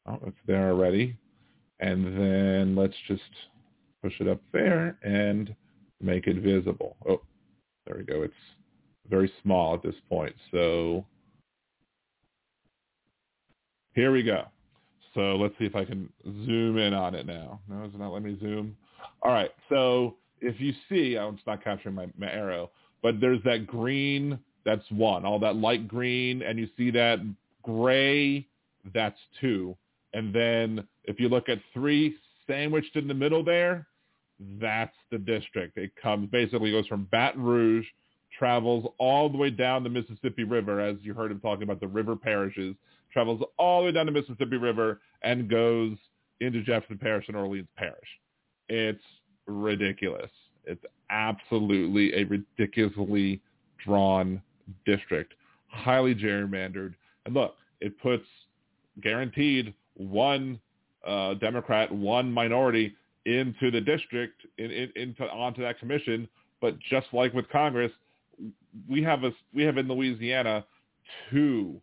Oh, 0.07 0.17
it's 0.25 0.35
there 0.47 0.71
already. 0.71 1.15
And 1.79 2.03
then 2.19 2.75
let's 2.75 2.95
just 3.07 3.21
push 4.01 4.13
it 4.19 4.27
up 4.27 4.41
there 4.51 4.97
and 5.03 5.55
make 6.01 6.25
it 6.25 6.37
visible. 6.37 6.97
Oh, 7.07 7.21
there 7.85 7.97
we 7.97 8.03
go. 8.03 8.23
It's 8.23 8.33
very 9.11 9.31
small 9.43 9.75
at 9.75 9.83
this 9.83 9.93
point. 10.09 10.33
So 10.49 11.05
here 13.93 14.11
we 14.11 14.23
go. 14.23 14.45
So 15.13 15.35
let's 15.35 15.53
see 15.59 15.65
if 15.65 15.75
I 15.75 15.85
can 15.85 16.09
zoom 16.47 16.79
in 16.79 16.95
on 16.95 17.13
it 17.13 17.27
now. 17.27 17.59
No, 17.69 17.83
it's 17.83 17.93
not 17.95 18.11
letting 18.11 18.33
me 18.33 18.39
zoom. 18.39 18.75
All 19.21 19.31
right. 19.31 19.51
So 19.69 20.15
if 20.41 20.59
you 20.59 20.73
see, 20.89 21.15
oh, 21.15 21.29
it's 21.29 21.45
not 21.45 21.63
capturing 21.63 21.93
my, 21.93 22.07
my 22.17 22.31
arrow 22.31 22.71
but 23.03 23.19
there's 23.21 23.43
that 23.43 23.67
green, 23.67 24.39
that's 24.65 24.89
one. 24.89 25.25
All 25.25 25.37
that 25.39 25.57
light 25.57 25.87
green, 25.87 26.41
and 26.41 26.57
you 26.57 26.67
see 26.75 26.89
that 26.91 27.19
gray, 27.61 28.47
that's 28.93 29.19
two. 29.39 29.77
And 30.13 30.33
then 30.33 30.87
if 31.03 31.19
you 31.19 31.29
look 31.29 31.49
at 31.49 31.59
three 31.73 32.15
sandwiched 32.47 32.95
in 32.95 33.07
the 33.07 33.13
middle 33.13 33.43
there, 33.43 33.85
that's 34.59 34.95
the 35.11 35.17
district. 35.17 35.77
It 35.77 35.91
comes 36.01 36.29
basically 36.31 36.71
goes 36.71 36.87
from 36.87 37.07
Baton 37.11 37.43
Rouge, 37.43 37.85
travels 38.37 38.89
all 38.97 39.29
the 39.29 39.37
way 39.37 39.49
down 39.49 39.83
the 39.83 39.89
Mississippi 39.89 40.43
River, 40.43 40.79
as 40.79 40.97
you 41.01 41.13
heard 41.13 41.31
him 41.31 41.39
talking 41.39 41.63
about 41.63 41.79
the 41.79 41.87
river 41.87 42.15
parishes, 42.15 42.75
travels 43.11 43.43
all 43.57 43.81
the 43.81 43.85
way 43.85 43.91
down 43.91 44.05
the 44.05 44.11
Mississippi 44.11 44.57
River 44.57 45.01
and 45.21 45.49
goes 45.49 45.95
into 46.39 46.63
Jefferson 46.63 46.97
Parish 46.97 47.27
and 47.27 47.37
Orleans 47.37 47.67
Parish. 47.77 48.09
It's 48.69 49.03
ridiculous. 49.45 50.31
It's 50.65 50.83
absolutely 51.13 52.13
a 52.15 52.23
ridiculously 52.23 53.39
drawn 53.85 54.41
district, 54.85 55.33
highly 55.67 56.15
gerrymandered. 56.15 56.95
And 57.25 57.33
look, 57.33 57.55
it 57.79 57.99
puts 58.01 58.25
guaranteed 59.01 59.73
one 59.95 60.59
uh, 61.07 61.35
Democrat, 61.35 61.91
one 61.93 62.31
minority 62.31 62.95
into 63.25 63.71
the 63.71 63.79
district, 63.79 64.41
in, 64.57 64.71
in, 64.71 64.91
into 64.95 65.23
onto 65.29 65.61
that 65.61 65.79
commission. 65.79 66.27
But 66.61 66.77
just 66.89 67.07
like 67.13 67.33
with 67.33 67.47
Congress, 67.49 67.91
we 68.89 69.03
have 69.03 69.23
a 69.23 69.31
we 69.53 69.63
have 69.63 69.77
in 69.77 69.87
Louisiana 69.87 70.65
two 71.29 71.79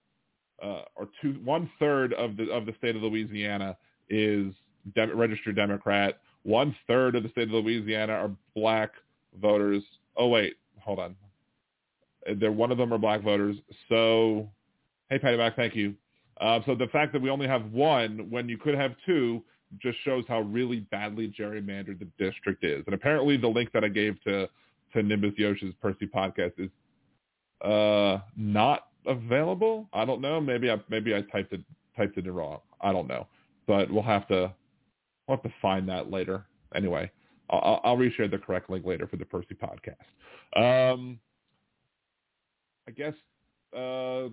uh, 0.62 0.82
or 0.96 1.08
two 1.22 1.40
one 1.44 1.70
third 1.78 2.12
of 2.14 2.36
the 2.36 2.50
of 2.50 2.66
the 2.66 2.74
state 2.78 2.96
of 2.96 3.02
Louisiana 3.02 3.76
is 4.08 4.52
de- 4.94 5.14
registered 5.14 5.56
Democrat. 5.56 6.20
One 6.42 6.74
third 6.86 7.14
of 7.14 7.22
the 7.22 7.28
state 7.30 7.48
of 7.48 7.50
Louisiana 7.50 8.14
are 8.14 8.30
black 8.56 8.90
voters. 9.40 9.82
Oh 10.16 10.28
wait, 10.28 10.56
hold 10.78 10.98
on. 10.98 11.16
They're 12.38 12.52
one 12.52 12.70
of 12.70 12.78
them 12.78 12.92
are 12.92 12.98
black 12.98 13.22
voters. 13.22 13.56
So, 13.88 14.48
hey 15.08 15.18
Patty 15.18 15.36
Mac, 15.36 15.56
thank 15.56 15.74
you. 15.74 15.94
Uh, 16.40 16.60
so 16.64 16.74
the 16.74 16.86
fact 16.88 17.12
that 17.12 17.20
we 17.20 17.30
only 17.30 17.46
have 17.46 17.70
one 17.72 18.30
when 18.30 18.48
you 18.48 18.56
could 18.56 18.74
have 18.74 18.92
two 19.04 19.42
just 19.78 19.98
shows 20.04 20.24
how 20.26 20.40
really 20.40 20.80
badly 20.90 21.32
gerrymandered 21.38 21.98
the 21.98 22.08
district 22.18 22.64
is. 22.64 22.82
And 22.86 22.94
apparently 22.94 23.36
the 23.36 23.48
link 23.48 23.70
that 23.72 23.84
I 23.84 23.88
gave 23.88 24.20
to, 24.24 24.48
to 24.94 25.02
Nimbus 25.02 25.34
Yosh's 25.36 25.74
Percy 25.80 26.06
podcast 26.06 26.52
is 26.58 26.70
uh, 27.62 28.20
not 28.36 28.86
available. 29.06 29.88
I 29.92 30.04
don't 30.04 30.20
know. 30.20 30.40
Maybe 30.40 30.70
I 30.70 30.76
maybe 30.88 31.14
I 31.14 31.22
typed 31.22 31.52
it 31.52 31.60
typed 31.96 32.16
it 32.16 32.30
wrong. 32.30 32.60
I 32.80 32.92
don't 32.92 33.06
know. 33.06 33.26
But 33.66 33.90
we'll 33.90 34.02
have 34.02 34.26
to 34.28 34.52
we'll 35.26 35.36
have 35.36 35.42
to 35.42 35.52
find 35.60 35.88
that 35.88 36.10
later. 36.10 36.44
Anyway, 36.74 37.10
I'll, 37.50 37.80
I'll 37.84 37.96
reshare 37.96 38.30
the 38.30 38.38
correct 38.38 38.70
link 38.70 38.86
later 38.86 39.06
for 39.06 39.16
the 39.16 39.24
Percy 39.24 39.54
podcast. 39.54 40.92
Um, 40.92 41.18
I 42.88 42.92
guess 42.92 43.14
uh, 43.76 44.28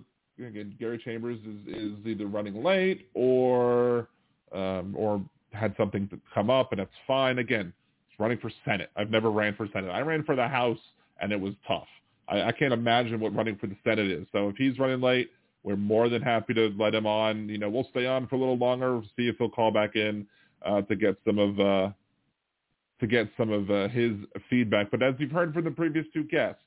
again, 0.46 0.74
Gary 0.78 1.00
Chambers 1.04 1.38
is, 1.40 1.74
is 1.74 2.06
either 2.06 2.26
running 2.26 2.62
late 2.62 3.08
or 3.14 4.08
um, 4.52 4.94
or 4.96 5.22
had 5.52 5.74
something 5.76 6.08
come 6.34 6.50
up, 6.50 6.72
and 6.72 6.80
it's 6.80 6.90
fine. 7.06 7.38
Again, 7.38 7.72
it's 8.08 8.20
running 8.20 8.38
for 8.38 8.50
Senate. 8.64 8.90
I've 8.96 9.10
never 9.10 9.30
ran 9.30 9.54
for 9.54 9.68
Senate. 9.72 9.90
I 9.90 10.00
ran 10.00 10.24
for 10.24 10.36
the 10.36 10.46
House, 10.46 10.78
and 11.20 11.32
it 11.32 11.40
was 11.40 11.54
tough. 11.66 11.86
I, 12.28 12.42
I 12.42 12.52
can't 12.52 12.72
imagine 12.72 13.20
what 13.20 13.34
running 13.34 13.56
for 13.56 13.66
the 13.66 13.76
Senate 13.84 14.10
is. 14.10 14.26
So 14.32 14.48
if 14.48 14.56
he's 14.56 14.78
running 14.78 15.00
late, 15.00 15.30
we're 15.62 15.76
more 15.76 16.08
than 16.08 16.22
happy 16.22 16.54
to 16.54 16.72
let 16.78 16.94
him 16.94 17.06
on. 17.06 17.48
You 17.48 17.58
know, 17.58 17.68
we'll 17.68 17.88
stay 17.90 18.06
on 18.06 18.26
for 18.26 18.36
a 18.36 18.38
little 18.38 18.56
longer, 18.56 19.02
see 19.16 19.28
if 19.28 19.36
he'll 19.38 19.50
call 19.50 19.70
back 19.70 19.96
in 19.96 20.26
uh, 20.64 20.82
to 20.82 20.96
get 20.96 21.16
some 21.26 21.38
of 21.38 21.60
uh, 21.60 21.90
to 23.00 23.06
get 23.06 23.28
some 23.36 23.50
of 23.50 23.70
uh, 23.70 23.88
his 23.88 24.12
feedback. 24.50 24.90
But 24.90 25.02
as 25.02 25.14
you've 25.18 25.30
heard 25.30 25.54
from 25.54 25.64
the 25.64 25.70
previous 25.70 26.06
two 26.12 26.24
guests, 26.24 26.62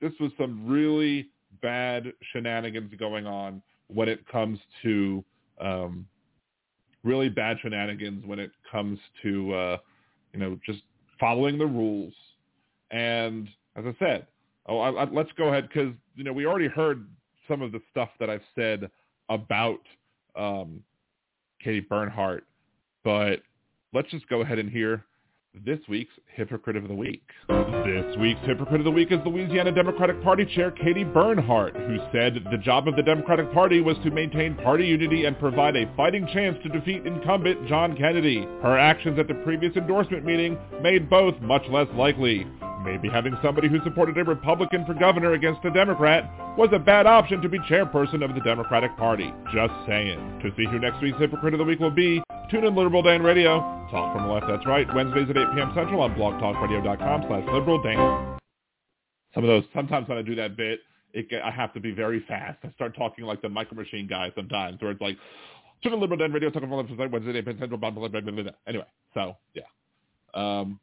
this 0.00 0.12
was 0.20 0.32
some 0.38 0.66
really 0.66 1.28
bad 1.62 2.12
shenanigans 2.32 2.92
going 2.98 3.26
on 3.26 3.62
when 3.88 4.08
it 4.08 4.26
comes 4.28 4.58
to 4.82 5.24
um, 5.60 6.06
really 7.02 7.28
bad 7.28 7.58
shenanigans 7.62 8.24
when 8.26 8.38
it 8.38 8.50
comes 8.70 8.98
to 9.22 9.52
uh, 9.54 9.76
you 10.32 10.40
know 10.40 10.58
just 10.64 10.80
following 11.20 11.58
the 11.58 11.66
rules. 11.66 12.14
And 12.90 13.48
as 13.76 13.84
I 13.86 13.94
said, 13.98 14.26
oh, 14.66 14.78
I, 14.78 14.90
I, 14.90 15.10
let's 15.10 15.30
go 15.36 15.48
ahead 15.48 15.68
because 15.68 15.92
you 16.16 16.24
know 16.24 16.32
we 16.32 16.46
already 16.46 16.68
heard 16.68 17.06
some 17.46 17.62
of 17.62 17.72
the 17.72 17.80
stuff 17.90 18.08
that 18.20 18.30
I've 18.30 18.42
said 18.54 18.90
about 19.28 19.80
um, 20.34 20.82
Katie 21.62 21.80
Bernhardt, 21.80 22.44
but 23.04 23.42
let's 23.92 24.10
just 24.10 24.28
go 24.28 24.40
ahead 24.40 24.58
and 24.58 24.70
hear 24.70 25.04
this 25.62 25.78
week's 25.88 26.12
Hypocrite 26.34 26.76
of 26.76 26.88
the 26.88 26.94
Week. 26.94 27.22
This 27.48 28.16
week's 28.18 28.40
Hypocrite 28.40 28.80
of 28.80 28.84
the 28.84 28.90
Week 28.90 29.12
is 29.12 29.20
Louisiana 29.24 29.70
Democratic 29.70 30.20
Party 30.22 30.44
Chair 30.44 30.72
Katie 30.72 31.04
Bernhardt, 31.04 31.76
who 31.76 31.98
said 32.12 32.44
the 32.50 32.58
job 32.58 32.88
of 32.88 32.96
the 32.96 33.02
Democratic 33.02 33.52
Party 33.52 33.80
was 33.80 33.96
to 34.02 34.10
maintain 34.10 34.56
party 34.56 34.86
unity 34.86 35.26
and 35.26 35.38
provide 35.38 35.76
a 35.76 35.92
fighting 35.96 36.26
chance 36.32 36.56
to 36.62 36.68
defeat 36.68 37.06
incumbent 37.06 37.68
John 37.68 37.96
Kennedy. 37.96 38.42
Her 38.62 38.76
actions 38.76 39.18
at 39.18 39.28
the 39.28 39.34
previous 39.34 39.76
endorsement 39.76 40.24
meeting 40.24 40.58
made 40.82 41.08
both 41.08 41.40
much 41.40 41.62
less 41.70 41.88
likely. 41.94 42.46
Maybe 42.84 43.08
having 43.08 43.36
somebody 43.42 43.68
who 43.68 43.82
supported 43.82 44.18
a 44.18 44.24
Republican 44.24 44.84
for 44.84 44.92
governor 44.92 45.32
against 45.32 45.64
a 45.64 45.70
Democrat 45.70 46.30
was 46.58 46.68
a 46.72 46.78
bad 46.78 47.06
option 47.06 47.40
to 47.40 47.48
be 47.48 47.58
chairperson 47.60 48.22
of 48.22 48.34
the 48.34 48.42
Democratic 48.42 48.94
Party. 48.96 49.32
Just 49.54 49.72
saying. 49.86 50.40
To 50.42 50.50
see 50.56 50.66
who 50.66 50.78
next 50.78 51.00
week's 51.00 51.18
Hypocrite 51.18 51.54
of 51.54 51.58
the 51.58 51.64
Week 51.64 51.80
will 51.80 51.90
be, 51.90 52.22
tune 52.50 52.64
in 52.64 52.74
Liberal 52.74 53.02
Dan 53.02 53.22
Radio. 53.22 53.83
Talk 53.94 54.12
from 54.12 54.26
the 54.26 54.32
left, 54.32 54.46
that's 54.48 54.66
right. 54.66 54.92
Wednesdays 54.92 55.30
at 55.30 55.36
8 55.36 55.54
p.m. 55.54 55.70
Central 55.72 56.00
on 56.00 56.16
blogtalkradio.com 56.16 57.26
slash 57.28 57.44
liberal 57.52 57.80
Dan. 57.80 58.40
Some 59.32 59.44
of 59.44 59.48
those, 59.48 59.62
sometimes 59.72 60.08
when 60.08 60.18
I 60.18 60.22
do 60.22 60.34
that 60.34 60.56
bit, 60.56 60.80
it, 61.12 61.28
I 61.44 61.52
have 61.52 61.72
to 61.74 61.80
be 61.80 61.92
very 61.92 62.24
fast. 62.26 62.58
I 62.64 62.72
start 62.72 62.96
talking 62.96 63.24
like 63.24 63.40
the 63.40 63.48
micro 63.48 63.76
machine 63.76 64.08
guy 64.08 64.32
sometimes, 64.34 64.82
where 64.82 64.90
it's 64.90 65.00
like, 65.00 65.16
tune 65.80 65.92
in 65.92 66.00
Liberal 66.00 66.28
Radio, 66.28 66.50
talk 66.50 66.62
from 66.62 66.70
the 66.70 66.76
left, 66.76 67.12
Wednesday 67.12 67.30
at 67.30 67.36
8 67.36 67.44
p.m. 67.44 67.58
Central, 67.60 67.78
blah, 67.78 67.90
blah, 67.92 68.08
blah, 68.08 68.20
blah, 68.20 68.32
blah. 68.32 68.52
Anyway, 68.66 68.86
so, 69.14 69.36
yeah. 69.54 69.62
Um, 70.34 70.80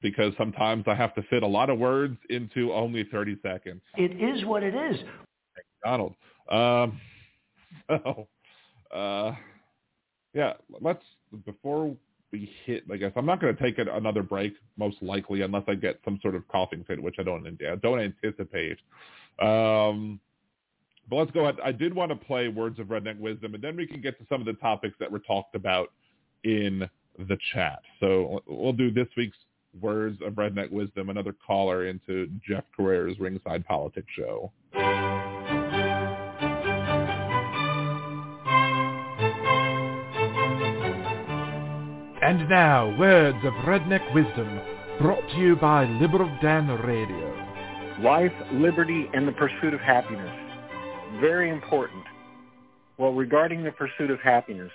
because 0.00 0.32
sometimes 0.38 0.84
I 0.86 0.94
have 0.94 1.14
to 1.16 1.22
fit 1.24 1.42
a 1.42 1.46
lot 1.46 1.68
of 1.68 1.78
words 1.78 2.16
into 2.30 2.72
only 2.72 3.04
30 3.12 3.36
seconds. 3.42 3.82
It 3.98 4.12
is 4.12 4.46
what 4.46 4.62
it 4.62 4.74
is. 4.74 4.96
Donald. 5.84 6.14
Um, 6.50 6.98
so, 7.86 8.28
uh, 8.96 9.32
yeah, 10.34 10.54
let's, 10.80 11.02
before 11.44 11.94
we 12.32 12.50
hit, 12.64 12.84
I 12.90 12.96
guess, 12.96 13.12
I'm 13.16 13.26
not 13.26 13.40
going 13.40 13.54
to 13.54 13.62
take 13.62 13.78
another 13.78 14.22
break, 14.22 14.54
most 14.76 14.96
likely, 15.02 15.42
unless 15.42 15.64
I 15.68 15.74
get 15.74 16.00
some 16.04 16.18
sort 16.22 16.34
of 16.34 16.46
coughing 16.48 16.84
fit, 16.84 17.02
which 17.02 17.16
I 17.18 17.22
don't, 17.22 17.46
I 17.46 17.76
don't 17.76 18.00
anticipate. 18.00 18.78
Um, 19.40 20.18
but 21.08 21.16
let's 21.16 21.30
go 21.32 21.40
ahead. 21.40 21.56
I 21.62 21.72
did 21.72 21.94
want 21.94 22.10
to 22.10 22.16
play 22.16 22.48
Words 22.48 22.78
of 22.78 22.86
Redneck 22.86 23.18
Wisdom, 23.18 23.54
and 23.54 23.62
then 23.62 23.76
we 23.76 23.86
can 23.86 24.00
get 24.00 24.18
to 24.18 24.26
some 24.28 24.40
of 24.40 24.46
the 24.46 24.54
topics 24.54 24.94
that 25.00 25.10
were 25.10 25.18
talked 25.18 25.54
about 25.54 25.92
in 26.44 26.88
the 27.18 27.36
chat. 27.52 27.80
So 28.00 28.42
we'll 28.46 28.72
do 28.72 28.90
this 28.90 29.08
week's 29.16 29.36
words 29.80 30.18
of 30.24 30.34
redneck 30.34 30.70
wisdom, 30.70 31.08
another 31.08 31.34
caller 31.46 31.86
into 31.86 32.28
Jeff 32.46 32.64
Crouere's 32.76 33.18
Ringside 33.18 33.66
Politics 33.66 34.08
show. 34.16 34.52
And 42.42 42.50
now, 42.50 42.92
words 42.98 43.38
of 43.44 43.52
redneck 43.64 44.02
wisdom, 44.12 44.60
brought 44.98 45.22
to 45.30 45.36
you 45.36 45.54
by 45.54 45.84
Liberal 45.84 46.28
Dan 46.42 46.66
Radio. 46.66 48.00
Life, 48.00 48.32
liberty, 48.54 49.08
and 49.14 49.28
the 49.28 49.32
pursuit 49.32 49.72
of 49.72 49.78
happiness. 49.78 50.34
Very 51.20 51.50
important. 51.50 52.02
Well, 52.98 53.12
regarding 53.12 53.62
the 53.62 53.70
pursuit 53.70 54.10
of 54.10 54.18
happiness, 54.18 54.72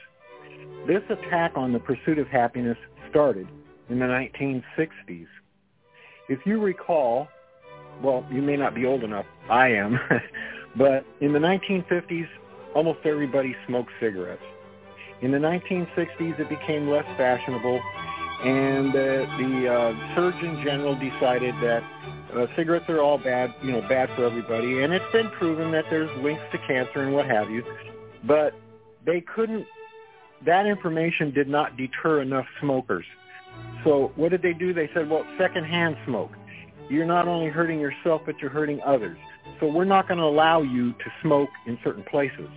this 0.87 1.01
attack 1.09 1.57
on 1.57 1.73
the 1.73 1.79
pursuit 1.79 2.19
of 2.19 2.27
happiness 2.27 2.77
started 3.09 3.49
in 3.89 3.99
the 3.99 4.05
1960s. 4.05 5.27
If 6.29 6.39
you 6.45 6.61
recall, 6.61 7.27
well, 8.01 8.25
you 8.31 8.41
may 8.41 8.55
not 8.55 8.75
be 8.75 8.85
old 8.85 9.03
enough, 9.03 9.25
I 9.49 9.73
am, 9.73 9.99
but 10.77 11.05
in 11.19 11.33
the 11.33 11.39
1950s, 11.39 12.29
almost 12.73 12.99
everybody 13.03 13.57
smoked 13.67 13.91
cigarettes. 13.99 14.41
In 15.21 15.31
the 15.31 15.37
1960s, 15.37 16.39
it 16.39 16.49
became 16.49 16.89
less 16.89 17.05
fashionable, 17.17 17.81
and 18.43 18.89
uh, 18.89 18.93
the 19.37 19.67
uh, 19.67 20.15
Surgeon 20.15 20.63
General 20.63 20.93
decided 20.93 21.55
that 21.55 21.81
uh, 22.35 22.45
cigarettes 22.55 22.85
are 22.87 23.01
all 23.01 23.17
bad, 23.17 23.53
you 23.63 23.71
know, 23.71 23.81
bad 23.89 24.09
for 24.15 24.25
everybody, 24.25 24.83
and 24.83 24.93
it's 24.93 25.11
been 25.11 25.29
proven 25.31 25.71
that 25.71 25.85
there's 25.89 26.09
links 26.21 26.43
to 26.51 26.59
cancer 26.67 27.01
and 27.01 27.13
what 27.13 27.25
have 27.25 27.49
you, 27.49 27.63
but 28.25 28.53
they 29.07 29.21
couldn't, 29.21 29.65
that 30.45 30.67
information 30.67 31.33
did 31.33 31.47
not 31.47 31.75
deter 31.77 32.21
enough 32.21 32.45
smokers. 32.61 33.05
So 33.83 34.11
what 34.17 34.29
did 34.29 34.43
they 34.43 34.53
do? 34.53 34.71
They 34.71 34.89
said, 34.93 35.09
well, 35.09 35.25
secondhand 35.39 35.97
smoke. 36.05 36.31
You're 36.89 37.05
not 37.05 37.27
only 37.27 37.49
hurting 37.49 37.79
yourself, 37.79 38.21
but 38.25 38.37
you're 38.39 38.51
hurting 38.51 38.81
others. 38.85 39.17
So 39.59 39.67
we're 39.67 39.85
not 39.85 40.07
going 40.07 40.19
to 40.19 40.25
allow 40.25 40.61
you 40.61 40.91
to 40.93 41.11
smoke 41.23 41.49
in 41.65 41.79
certain 41.83 42.03
places. 42.03 42.49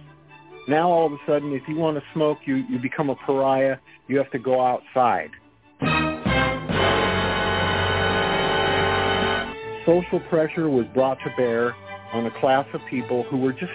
Now 0.71 0.89
all 0.89 1.07
of 1.07 1.13
a 1.13 1.19
sudden, 1.27 1.53
if 1.53 1.63
you 1.67 1.75
want 1.75 1.97
to 1.97 2.03
smoke, 2.15 2.39
you, 2.45 2.63
you 2.71 2.79
become 2.79 3.11
a 3.11 3.17
pariah. 3.17 3.79
You 4.07 4.19
have 4.19 4.31
to 4.31 4.39
go 4.39 4.65
outside. 4.65 5.31
Social 9.85 10.21
pressure 10.29 10.71
was 10.71 10.87
brought 10.95 11.19
to 11.25 11.31
bear 11.37 11.75
on 12.13 12.25
a 12.27 12.31
class 12.39 12.67
of 12.73 12.81
people 12.89 13.25
who 13.25 13.39
were 13.39 13.53
just 13.53 13.73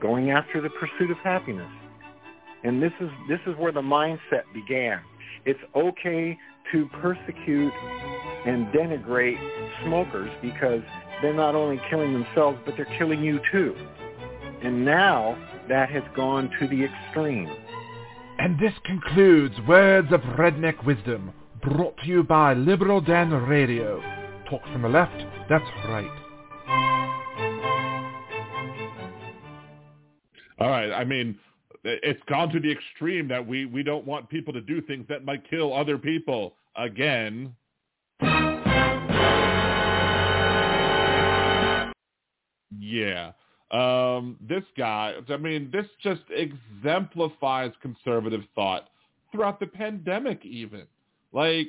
going 0.00 0.32
after 0.32 0.60
the 0.60 0.70
pursuit 0.70 1.12
of 1.12 1.16
happiness. 1.18 1.70
And 2.64 2.82
this 2.82 2.92
is, 3.00 3.10
this 3.28 3.38
is 3.46 3.56
where 3.56 3.70
the 3.70 3.80
mindset 3.80 4.42
began. 4.52 5.00
It's 5.44 5.60
okay 5.76 6.36
to 6.72 6.88
persecute 7.00 7.72
and 8.46 8.66
denigrate 8.72 9.38
smokers 9.84 10.32
because 10.42 10.82
they're 11.22 11.34
not 11.34 11.54
only 11.54 11.80
killing 11.88 12.12
themselves, 12.12 12.58
but 12.66 12.74
they're 12.76 12.96
killing 12.98 13.22
you 13.22 13.38
too. 13.52 13.76
And 14.64 14.84
now 14.84 15.38
that 15.68 15.90
has 15.90 16.02
gone 16.14 16.50
to 16.60 16.68
the 16.68 16.84
extreme. 16.84 17.50
And 18.38 18.58
this 18.58 18.72
concludes 18.84 19.54
Words 19.68 20.12
of 20.12 20.20
Redneck 20.20 20.84
Wisdom, 20.84 21.32
brought 21.62 21.96
to 21.98 22.06
you 22.06 22.22
by 22.22 22.54
Liberal 22.54 23.00
Dan 23.00 23.30
Radio. 23.30 24.02
Talk 24.50 24.62
from 24.72 24.82
the 24.82 24.88
left, 24.88 25.16
that's 25.48 25.64
right. 25.88 26.10
All 30.58 30.68
right, 30.68 30.92
I 30.92 31.04
mean, 31.04 31.38
it's 31.84 32.22
gone 32.28 32.50
to 32.50 32.60
the 32.60 32.70
extreme 32.70 33.28
that 33.28 33.46
we, 33.46 33.66
we 33.66 33.82
don't 33.82 34.06
want 34.06 34.28
people 34.28 34.52
to 34.52 34.60
do 34.60 34.80
things 34.82 35.06
that 35.08 35.24
might 35.24 35.48
kill 35.48 35.72
other 35.72 35.98
people 35.98 36.54
again. 36.76 37.54
Yeah. 42.78 43.32
Um, 43.72 44.36
this 44.46 44.64
guy, 44.76 45.14
I 45.28 45.36
mean, 45.36 45.70
this 45.72 45.86
just 46.02 46.22
exemplifies 46.30 47.72
conservative 47.80 48.42
thought 48.54 48.88
throughout 49.30 49.60
the 49.60 49.66
pandemic 49.66 50.44
even. 50.44 50.86
Like, 51.32 51.68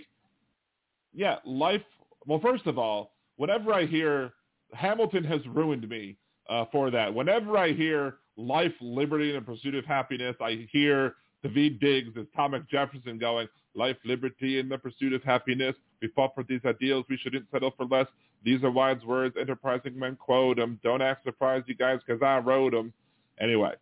yeah, 1.14 1.38
life, 1.45 1.84
well, 2.26 2.41
first 2.41 2.68
of 2.68 2.78
all, 2.78 3.14
whenever 3.38 3.74
I 3.74 3.86
hear 3.86 4.34
Hamilton 4.74 5.24
has 5.24 5.39
ruined 5.47 5.88
me 5.88 6.18
uh, 6.49 6.66
for 6.72 6.91
that, 6.91 7.14
whenever 7.14 7.58
I 7.58 7.72
hear 7.72 8.18
life, 8.38 8.74
liberty, 8.82 9.36
and 9.36 9.45
the 9.45 9.51
pursuit 9.51 9.76
of 9.76 9.86
happiness. 9.86 10.36
I 10.41 10.68
hear 10.72 11.16
Daveed 11.45 11.80
Diggs 11.80 12.12
as 12.20 12.26
Thomas 12.36 12.62
Jefferson 12.70 13.18
going, 13.18 13.47
life, 13.76 13.97
liberty, 14.06 14.60
and 14.60 14.72
the 14.72 14.78
pursuit 14.78 15.14
of 15.14 15.24
happiness. 15.24 15.76
We 16.01 16.10
fought 16.16 16.34
for 16.36 16.43
these 16.43 16.62
ideals. 16.66 17.06
We 17.10 17.18
shouldn't 17.18 17.45
settle 17.51 17.74
for 17.76 17.86
less. 17.86 18.08
These 18.44 18.64
are 18.64 18.72
wise 18.72 19.04
words. 19.06 19.36
Enterprising 19.39 19.98
men 19.98 20.16
quote 20.16 20.58
them. 20.58 20.80
Don't 20.84 21.02
act 21.02 21.24
surprised, 21.24 21.68
you 21.68 21.76
guys, 21.76 22.00
because 22.06 22.22
I 22.22 22.38
wrote 22.39 22.74
them. 22.74 22.94
Anyway, 23.39 23.74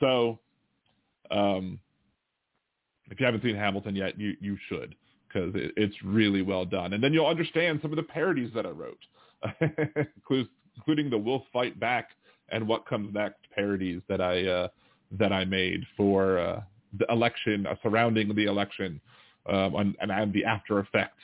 so 0.00 0.38
um, 1.30 1.78
if 3.10 3.18
you 3.20 3.26
haven't 3.26 3.42
seen 3.42 3.56
Hamilton 3.56 3.96
yet, 3.96 4.18
you, 4.18 4.36
you 4.40 4.56
should 4.68 4.94
because 5.28 5.54
it, 5.54 5.72
it's 5.76 5.94
really 6.02 6.42
well 6.42 6.64
done. 6.64 6.92
And 6.92 7.02
then 7.02 7.12
you'll 7.12 7.26
understand 7.26 7.80
some 7.82 7.92
of 7.92 7.96
the 7.96 8.02
parodies 8.02 8.50
that 8.54 8.66
I 8.66 8.70
wrote, 8.70 8.98
including 10.76 11.10
the 11.10 11.18
"We'll 11.18 11.44
Fight 11.52 11.78
Back" 11.78 12.10
and 12.50 12.66
"What 12.66 12.86
Comes 12.86 13.12
Next" 13.14 13.40
parodies 13.54 14.00
that 14.08 14.20
I 14.20 14.46
uh, 14.46 14.68
that 15.12 15.32
I 15.32 15.44
made 15.44 15.84
for 15.96 16.38
uh, 16.38 16.60
the 16.98 17.06
election, 17.12 17.66
uh, 17.66 17.74
surrounding 17.82 18.34
the 18.34 18.44
election, 18.44 19.00
um, 19.46 19.74
and, 19.76 19.96
and 20.10 20.32
the 20.32 20.44
after 20.44 20.80
effects 20.80 21.22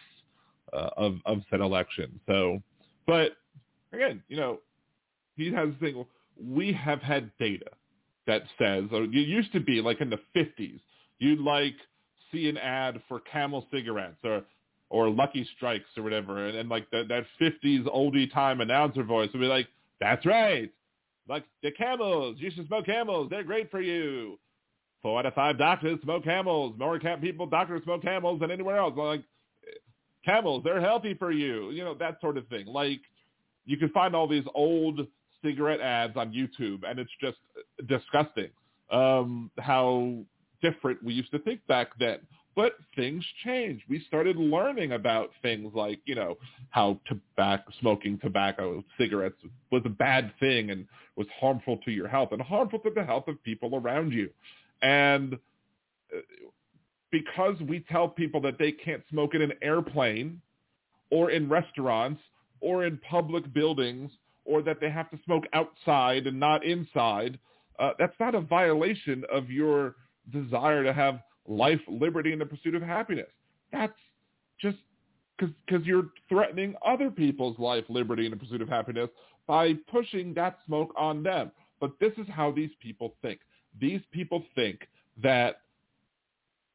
uh, 0.73 0.91
of 0.97 1.17
of 1.27 1.43
said 1.51 1.61
election. 1.61 2.21
So, 2.27 2.63
but 3.07 3.33
again, 3.93 4.23
you 4.29 4.37
know, 4.37 4.61
he 5.37 5.53
has 5.53 5.71
the 5.71 5.87
thing. 5.87 6.05
We 6.41 6.73
have 6.73 7.01
had 7.01 7.31
data 7.39 7.71
that 8.27 8.43
says, 8.59 8.85
or 8.93 9.05
it 9.05 9.13
used 9.13 9.53
to 9.53 9.61
be 9.61 9.81
like 9.81 10.01
in 10.01 10.11
the 10.11 10.21
50s, 10.35 10.81
you'd 11.19 11.41
like 11.41 11.75
see 12.33 12.49
an 12.49 12.57
ad 12.59 13.01
for 13.09 13.21
Camel 13.21 13.67
cigarettes 13.73 14.19
or 14.25 14.43
or 14.91 15.09
Lucky 15.09 15.49
Strikes 15.57 15.89
or 15.97 16.03
whatever, 16.03 16.47
and, 16.47 16.57
and 16.57 16.69
like 16.69 16.91
that 16.91 17.09
that 17.09 17.25
50s 17.41 17.85
oldie 17.87 18.33
time 18.33 18.61
announcer 18.61 19.03
voice 19.03 19.31
would 19.33 19.41
be 19.41 19.47
like, 19.47 19.69
"That's 20.01 20.25
right, 20.27 20.71
like 21.29 21.45
the 21.63 21.71
Camels, 21.71 22.37
you 22.39 22.51
should 22.51 22.67
smoke 22.67 22.87
Camels. 22.87 23.29
They're 23.31 23.45
great 23.45 23.71
for 23.71 23.81
you." 23.81 24.39
Four 25.03 25.19
out 25.19 25.27
of 25.27 25.35
five 25.35 25.59
doctors 25.59 26.01
smoke 26.03 26.25
Camels. 26.25 26.75
More 26.79 26.99
cam- 26.99 27.21
people 27.21 27.47
doctors 27.47 27.83
smoke 27.85 28.03
Camels 28.03 28.41
than 28.41 28.51
anywhere 28.51 28.79
else. 28.79 28.95
Like 28.97 29.23
Camels, 30.25 30.63
they're 30.65 30.81
healthy 30.81 31.15
for 31.15 31.31
you. 31.31 31.71
You 31.71 31.85
know 31.85 31.95
that 31.95 32.21
sort 32.21 32.37
of 32.37 32.47
thing. 32.49 32.67
Like 32.67 33.01
you 33.65 33.77
can 33.77 33.91
find 33.91 34.15
all 34.15 34.29
these 34.29 34.45
old 34.55 35.01
cigarette 35.43 35.81
ads 35.81 36.17
on 36.17 36.33
YouTube, 36.33 36.81
and 36.89 36.99
it's 36.99 37.11
just 37.21 37.39
disgusting 37.87 38.51
um, 38.91 39.51
how 39.59 40.17
different 40.63 41.03
we 41.03 41.15
used 41.15 41.31
to 41.33 41.39
think 41.41 41.67
back 41.67 41.89
then. 41.99 42.19
But 42.57 42.75
things 42.95 43.25
changed. 43.45 43.85
We 43.89 44.05
started 44.07 44.37
learning 44.37 44.93
about 44.93 45.31
things 45.43 45.73
like, 45.75 45.99
you 46.05 46.15
know, 46.15 46.37
how 46.71 47.01
tobacco, 47.07 47.65
smoking 47.81 48.19
tobacco, 48.23 48.85
cigarettes 48.97 49.37
was 49.73 49.83
a 49.85 49.89
bad 49.89 50.33
thing 50.39 50.71
and 50.71 50.87
was 51.17 51.27
harmful 51.41 51.79
to 51.85 51.91
your 51.91 52.07
health 52.07 52.31
and 52.31 52.41
harmful 52.41 52.79
to 52.81 52.91
the 52.95 53.03
health 53.05 53.27
of 53.27 53.43
people 53.43 53.75
around 53.75 54.13
you. 54.13 54.31
And 54.83 55.35
uh, 56.15 56.21
because 57.15 57.55
we 57.69 57.79
tell 57.93 58.09
people 58.09 58.41
that 58.41 58.59
they 58.59 58.73
can't 58.73 59.01
smoke 59.09 59.37
in 59.37 59.43
an 59.43 59.53
airplane 59.63 60.41
or 61.11 61.31
in 61.31 61.49
restaurants 61.49 62.21
or 62.61 62.85
in 62.85 62.99
public 63.09 63.55
buildings 63.55 64.11
or 64.45 64.63
that 64.63 64.81
they 64.81 64.91
have 64.91 65.09
to 65.13 65.19
smoke 65.25 65.45
outside 65.53 66.27
and 66.27 66.41
not 66.41 66.65
inside, 66.65 67.39
uh, 67.79 67.93
that's 68.01 68.17
not 68.19 68.35
a 68.35 68.41
violation 68.41 69.23
of 69.33 69.49
your 69.49 69.95
desire 70.33 70.83
to 70.83 70.93
have 70.93 71.21
life, 71.47 71.79
liberty, 71.87 72.33
and 72.33 72.41
the 72.41 72.47
pursuit 72.47 72.75
of 72.75 72.83
happiness. 72.83 73.31
That's 73.71 73.93
just 74.61 74.79
because 75.39 75.87
you're 75.87 76.09
threatening 76.29 76.75
other 76.85 77.13
people's 77.13 77.57
life, 77.61 77.85
liberty, 77.89 78.27
and 78.27 78.33
the 78.33 78.37
pursuit 78.37 78.61
of 78.61 78.69
happiness 78.69 79.09
by 79.47 79.75
pushing 79.89 80.35
that 80.35 80.59
smoke 80.67 80.93
on 80.99 81.23
them. 81.23 81.53
But 81.79 81.93
this 82.01 82.13
is 82.19 82.27
how 82.29 82.51
these 82.51 82.71
people 82.81 83.15
think. 83.23 83.39
These 83.81 84.01
people 84.11 84.43
think 84.57 84.81
that 85.23 85.61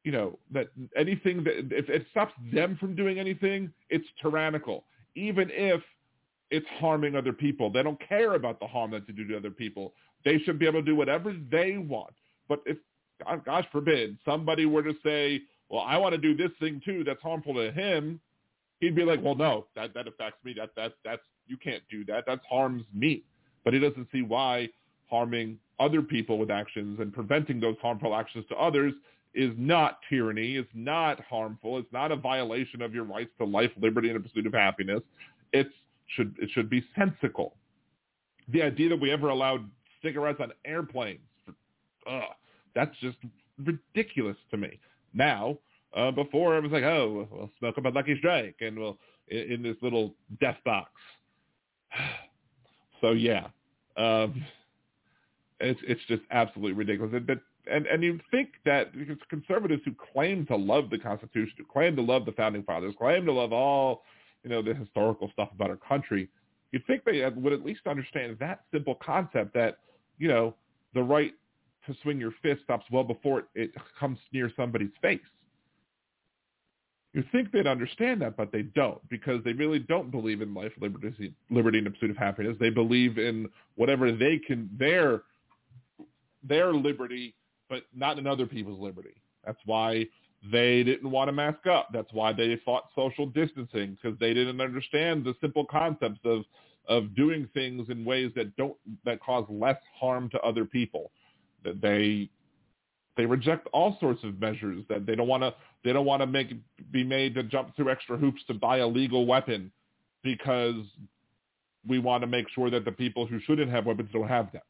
you 0.04 0.12
know 0.12 0.38
that 0.52 0.68
anything 0.96 1.44
that 1.44 1.68
if 1.70 1.88
it 1.88 2.06
stops 2.10 2.32
them 2.52 2.76
from 2.78 2.96
doing 2.96 3.18
anything, 3.18 3.72
it's 3.90 4.06
tyrannical, 4.20 4.84
even 5.14 5.50
if 5.52 5.82
it's 6.50 6.66
harming 6.78 7.14
other 7.14 7.32
people. 7.32 7.70
They 7.70 7.82
don't 7.82 8.00
care 8.08 8.34
about 8.34 8.60
the 8.60 8.66
harm 8.66 8.90
that 8.92 9.06
they 9.06 9.12
do 9.12 9.26
to 9.28 9.36
other 9.36 9.50
people. 9.50 9.94
They 10.24 10.38
should 10.38 10.58
be 10.58 10.66
able 10.66 10.80
to 10.80 10.86
do 10.86 10.96
whatever 10.96 11.34
they 11.50 11.78
want. 11.78 12.14
But 12.48 12.60
if 12.66 12.76
gosh 13.44 13.66
forbid, 13.70 14.18
somebody 14.24 14.66
were 14.66 14.82
to 14.82 14.94
say, 15.04 15.42
well, 15.68 15.84
I 15.86 15.96
want 15.98 16.14
to 16.14 16.18
do 16.18 16.36
this 16.36 16.50
thing 16.58 16.80
too 16.84 17.04
that's 17.04 17.22
harmful 17.22 17.54
to 17.54 17.70
him, 17.70 18.20
he'd 18.80 18.96
be 18.96 19.04
like, 19.04 19.22
well, 19.22 19.34
no, 19.34 19.66
that, 19.76 19.94
that 19.94 20.08
affects 20.08 20.44
me. 20.44 20.54
That, 20.56 20.70
that, 20.76 20.94
that's, 21.04 21.22
you 21.46 21.56
can't 21.56 21.82
do 21.90 22.04
that. 22.06 22.24
That 22.26 22.40
harms 22.48 22.84
me. 22.92 23.22
But 23.64 23.74
he 23.74 23.80
doesn't 23.80 24.08
see 24.10 24.22
why 24.22 24.68
harming 25.08 25.58
other 25.78 26.02
people 26.02 26.38
with 26.38 26.50
actions 26.50 26.98
and 27.00 27.12
preventing 27.12 27.60
those 27.60 27.76
harmful 27.80 28.14
actions 28.14 28.44
to 28.48 28.56
others 28.56 28.92
is 29.34 29.52
not 29.56 29.98
tyranny, 30.08 30.56
is 30.56 30.66
not 30.74 31.20
harmful, 31.20 31.78
it's 31.78 31.92
not 31.92 32.10
a 32.10 32.16
violation 32.16 32.82
of 32.82 32.94
your 32.94 33.04
rights 33.04 33.30
to 33.38 33.44
life, 33.44 33.70
liberty, 33.80 34.08
and 34.08 34.16
the 34.16 34.28
pursuit 34.28 34.46
of 34.46 34.52
happiness. 34.52 35.02
It's 35.52 35.70
should 36.16 36.34
it 36.40 36.50
should 36.52 36.68
be 36.68 36.84
sensical. 36.98 37.54
The 38.48 38.62
idea 38.62 38.88
that 38.88 39.00
we 39.00 39.12
ever 39.12 39.28
allowed 39.28 39.70
cigarettes 40.02 40.40
on 40.42 40.52
airplanes, 40.64 41.20
ugh, 42.06 42.22
that's 42.74 42.96
just 43.00 43.18
ridiculous 43.64 44.36
to 44.50 44.56
me. 44.56 44.78
Now, 45.14 45.58
uh, 45.94 46.10
before 46.10 46.56
it 46.56 46.62
was 46.62 46.72
like, 46.72 46.84
oh, 46.84 47.28
we'll 47.30 47.50
smoke 47.58 47.78
up 47.78 47.84
a 47.84 47.88
Lucky 47.88 48.16
Strike 48.18 48.56
and 48.60 48.78
we'll 48.78 48.98
in, 49.28 49.52
in 49.52 49.62
this 49.62 49.76
little 49.82 50.14
death 50.40 50.58
box. 50.64 50.90
so 53.00 53.12
yeah, 53.12 53.46
um, 53.96 54.44
it's 55.60 55.80
it's 55.86 56.00
just 56.08 56.22
absolutely 56.30 56.72
ridiculous. 56.72 57.12
And, 57.14 57.40
and 57.70 57.86
and 57.86 58.02
you 58.02 58.18
think 58.30 58.50
that 58.64 58.92
because 58.92 59.16
conservatives 59.28 59.82
who 59.84 59.92
claim 60.12 60.46
to 60.46 60.56
love 60.56 60.90
the 60.90 60.98
Constitution, 60.98 61.54
who 61.58 61.64
claim 61.64 61.96
to 61.96 62.02
love 62.02 62.24
the 62.24 62.32
founding 62.32 62.62
fathers, 62.62 62.94
claim 62.98 63.24
to 63.26 63.32
love 63.32 63.52
all 63.52 64.02
you 64.42 64.50
know 64.50 64.62
the 64.62 64.74
historical 64.74 65.30
stuff 65.32 65.48
about 65.54 65.70
our 65.70 65.76
country, 65.76 66.28
you'd 66.72 66.86
think 66.86 67.04
they 67.04 67.24
would 67.36 67.52
at 67.52 67.64
least 67.64 67.82
understand 67.86 68.36
that 68.40 68.64
simple 68.72 68.96
concept 68.96 69.54
that 69.54 69.78
you 70.18 70.28
know 70.28 70.54
the 70.94 71.02
right 71.02 71.32
to 71.86 71.94
swing 72.02 72.18
your 72.18 72.32
fist 72.42 72.62
stops 72.64 72.84
well 72.90 73.04
before 73.04 73.40
it, 73.40 73.44
it 73.54 73.70
comes 73.98 74.18
near 74.32 74.52
somebody's 74.56 74.90
face. 75.00 75.20
You 77.12 77.24
think 77.32 77.50
they'd 77.50 77.66
understand 77.66 78.22
that, 78.22 78.36
but 78.36 78.52
they 78.52 78.62
don't 78.62 79.00
because 79.08 79.42
they 79.44 79.52
really 79.52 79.80
don't 79.80 80.12
believe 80.12 80.42
in 80.42 80.54
life, 80.54 80.70
liberty, 80.80 81.34
liberty, 81.50 81.78
and 81.78 81.86
the 81.86 81.90
pursuit 81.90 82.10
of 82.10 82.16
happiness. 82.16 82.56
They 82.60 82.70
believe 82.70 83.18
in 83.18 83.48
whatever 83.74 84.12
they 84.12 84.38
can, 84.38 84.70
their 84.78 85.22
their 86.42 86.72
liberty, 86.72 87.34
but 87.70 87.84
not 87.94 88.18
in 88.18 88.26
other 88.26 88.44
people's 88.44 88.80
liberty. 88.80 89.14
That's 89.46 89.60
why 89.64 90.06
they 90.52 90.82
didn't 90.82 91.10
want 91.10 91.28
to 91.28 91.32
mask 91.32 91.66
up. 91.66 91.88
That's 91.92 92.12
why 92.12 92.32
they 92.34 92.60
fought 92.64 92.88
social 92.94 93.26
distancing 93.26 93.96
because 94.00 94.18
they 94.18 94.34
didn't 94.34 94.60
understand 94.60 95.24
the 95.24 95.34
simple 95.40 95.64
concepts 95.64 96.20
of 96.24 96.42
of 96.88 97.14
doing 97.14 97.48
things 97.54 97.88
in 97.88 98.04
ways 98.04 98.32
that 98.34 98.56
don't 98.56 98.76
that 99.04 99.20
cause 99.20 99.46
less 99.48 99.76
harm 99.98 100.28
to 100.30 100.40
other 100.40 100.64
people 100.64 101.10
That 101.64 101.80
they 101.80 102.28
they 103.16 103.26
reject 103.26 103.68
all 103.72 103.96
sorts 104.00 104.24
of 104.24 104.40
measures 104.40 104.84
that 104.88 105.06
they 105.06 105.14
don't 105.14 105.28
want 105.28 105.42
to 105.42 105.54
they 105.84 105.92
don't 105.92 106.06
want 106.06 106.22
to 106.22 106.26
make 106.26 106.52
be 106.90 107.04
made 107.04 107.34
to 107.34 107.42
jump 107.42 107.76
through 107.76 107.90
extra 107.90 108.16
hoops 108.16 108.42
to 108.48 108.54
buy 108.54 108.78
a 108.78 108.86
legal 108.86 109.26
weapon 109.26 109.70
because 110.22 110.84
we 111.86 111.98
want 111.98 112.22
to 112.22 112.26
make 112.26 112.48
sure 112.50 112.70
that 112.70 112.84
the 112.84 112.92
people 112.92 113.26
who 113.26 113.40
shouldn't 113.40 113.70
have 113.70 113.86
weapons 113.86 114.08
don't 114.12 114.28
have 114.28 114.52
them. 114.52 114.62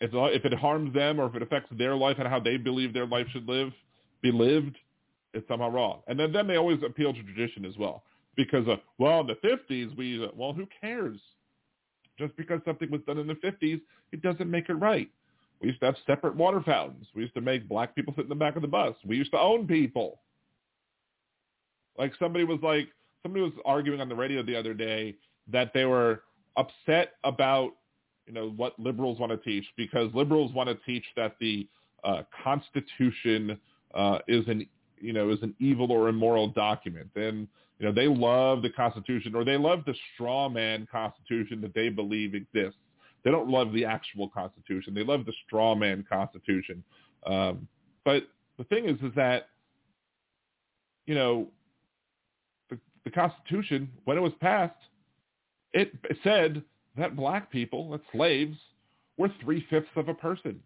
If 0.00 0.10
if 0.12 0.44
it 0.44 0.54
harms 0.54 0.92
them 0.94 1.18
or 1.18 1.26
if 1.26 1.34
it 1.34 1.42
affects 1.42 1.70
their 1.76 1.96
life 1.96 2.16
and 2.18 2.28
how 2.28 2.40
they 2.40 2.56
believe 2.56 2.92
their 2.92 3.06
life 3.06 3.26
should 3.32 3.48
live 3.48 3.72
be 4.22 4.30
lived, 4.32 4.76
it's 5.32 5.46
somehow 5.48 5.70
wrong. 5.70 6.00
And 6.06 6.18
then 6.18 6.32
then 6.32 6.46
they 6.46 6.56
always 6.56 6.82
appeal 6.82 7.12
to 7.14 7.22
tradition 7.22 7.64
as 7.64 7.76
well 7.78 8.04
because 8.36 8.68
uh, 8.68 8.76
well 8.98 9.20
in 9.20 9.26
the 9.26 9.34
50s 9.34 9.96
we 9.96 10.22
uh, 10.22 10.28
well 10.34 10.52
who 10.52 10.66
cares 10.80 11.18
just 12.18 12.36
because 12.36 12.60
something 12.64 12.90
was 12.90 13.00
done 13.06 13.18
in 13.18 13.26
the 13.26 13.34
50s, 13.34 13.80
it 14.12 14.22
doesn't 14.22 14.50
make 14.50 14.68
it 14.68 14.74
right. 14.74 15.10
We 15.60 15.68
used 15.68 15.80
to 15.80 15.86
have 15.86 15.96
separate 16.06 16.36
water 16.36 16.60
fountains. 16.64 17.06
We 17.14 17.22
used 17.22 17.34
to 17.34 17.40
make 17.40 17.68
black 17.68 17.94
people 17.94 18.14
sit 18.14 18.24
in 18.24 18.28
the 18.28 18.34
back 18.34 18.56
of 18.56 18.62
the 18.62 18.68
bus. 18.68 18.94
We 19.04 19.16
used 19.16 19.32
to 19.32 19.38
own 19.38 19.66
people. 19.66 20.20
Like 21.98 22.12
somebody 22.18 22.44
was 22.44 22.58
like, 22.62 22.88
somebody 23.22 23.42
was 23.42 23.52
arguing 23.64 24.00
on 24.00 24.08
the 24.08 24.14
radio 24.14 24.42
the 24.42 24.56
other 24.56 24.74
day 24.74 25.16
that 25.50 25.72
they 25.72 25.84
were 25.84 26.22
upset 26.56 27.12
about, 27.24 27.72
you 28.26 28.32
know, 28.32 28.50
what 28.50 28.78
liberals 28.78 29.18
want 29.18 29.30
to 29.32 29.38
teach 29.38 29.64
because 29.76 30.12
liberals 30.14 30.52
want 30.52 30.68
to 30.68 30.76
teach 30.84 31.04
that 31.16 31.36
the 31.40 31.66
uh, 32.04 32.22
Constitution 32.42 33.58
uh, 33.94 34.18
is 34.28 34.46
an, 34.48 34.66
you 35.00 35.12
know, 35.12 35.30
is 35.30 35.42
an 35.42 35.54
evil 35.60 35.92
or 35.92 36.08
immoral 36.08 36.48
document. 36.48 37.08
And 37.14 37.48
you 37.78 37.86
know, 37.86 37.92
they 37.92 38.08
love 38.08 38.62
the 38.62 38.70
Constitution 38.70 39.34
or 39.34 39.44
they 39.44 39.56
love 39.56 39.84
the 39.86 39.94
straw 40.14 40.48
man 40.48 40.88
Constitution 40.90 41.60
that 41.60 41.74
they 41.74 41.88
believe 41.88 42.34
exists. 42.34 42.78
They 43.24 43.30
don't 43.30 43.48
love 43.48 43.72
the 43.72 43.84
actual 43.84 44.28
Constitution. 44.28 44.94
They 44.94 45.04
love 45.04 45.26
the 45.26 45.32
straw 45.46 45.74
man 45.74 46.04
Constitution. 46.08 46.82
Um, 47.26 47.68
but 48.04 48.28
the 48.56 48.64
thing 48.64 48.86
is, 48.86 48.96
is 49.02 49.14
that, 49.16 49.48
you 51.06 51.14
know, 51.14 51.48
the, 52.70 52.78
the 53.04 53.10
Constitution, 53.10 53.90
when 54.04 54.16
it 54.16 54.20
was 54.20 54.32
passed, 54.40 54.74
it 55.72 55.92
said 56.22 56.62
that 56.96 57.16
black 57.16 57.50
people, 57.50 57.90
that 57.90 58.00
slaves, 58.12 58.56
we're 59.16 59.30
three-fifths 59.42 59.88
of 59.96 60.08
a 60.08 60.14
person. 60.14 60.60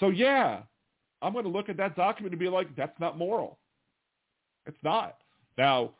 So 0.00 0.08
yeah, 0.08 0.62
I'm 1.22 1.32
going 1.32 1.44
to 1.44 1.50
look 1.50 1.68
at 1.68 1.76
that 1.78 1.96
document 1.96 2.32
and 2.32 2.40
be 2.40 2.48
like, 2.48 2.74
that's 2.76 2.98
not 3.00 3.16
moral. 3.16 3.58
It's 4.66 4.76
not. 4.82 5.18
Now, 5.56 5.90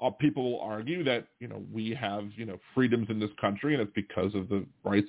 uh, 0.00 0.10
people 0.10 0.50
will 0.50 0.60
argue 0.60 1.04
that, 1.04 1.26
you 1.38 1.48
know, 1.48 1.62
we 1.72 1.90
have, 1.90 2.24
you 2.36 2.44
know, 2.44 2.58
freedoms 2.74 3.06
in 3.08 3.20
this 3.20 3.30
country 3.40 3.74
and 3.74 3.82
it's 3.82 3.92
because 3.94 4.34
of 4.34 4.48
the 4.48 4.66
rights 4.84 5.08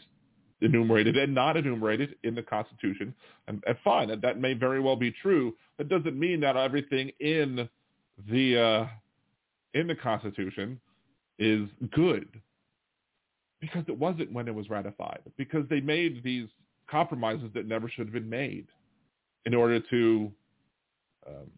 enumerated 0.62 1.18
and 1.18 1.34
not 1.34 1.58
enumerated 1.58 2.16
in 2.24 2.36
the 2.36 2.42
Constitution. 2.42 3.14
And, 3.48 3.64
and 3.68 3.78
fine, 3.84 4.08
that, 4.10 4.22
that 4.22 4.40
may 4.40 4.54
very 4.54 4.80
well 4.80 4.96
be 4.96 5.12
true. 5.12 5.56
That 5.78 5.90
doesn't 5.90 6.18
mean 6.18 6.40
that 6.42 6.56
everything 6.56 7.12
in 7.20 7.68
the 8.30 8.60
uh, 8.60 8.88
in 9.74 9.88
the 9.88 9.96
Constitution 9.96 10.80
is 11.40 11.68
good 11.94 12.28
because 13.60 13.84
it 13.88 13.98
wasn't 13.98 14.32
when 14.34 14.48
it 14.48 14.56
was 14.56 14.70
ratified. 14.70 15.22
Because 15.38 15.64
they 15.70 15.80
made 15.80 16.24
these 16.24 16.48
compromises 16.90 17.50
that 17.54 17.68
never 17.68 17.90
should 17.90 18.08
have 18.08 18.14
been 18.14 18.30
made 18.30 18.68
in 19.46 19.54
order 19.54 19.80
to 19.80 20.32
um, 21.28 21.50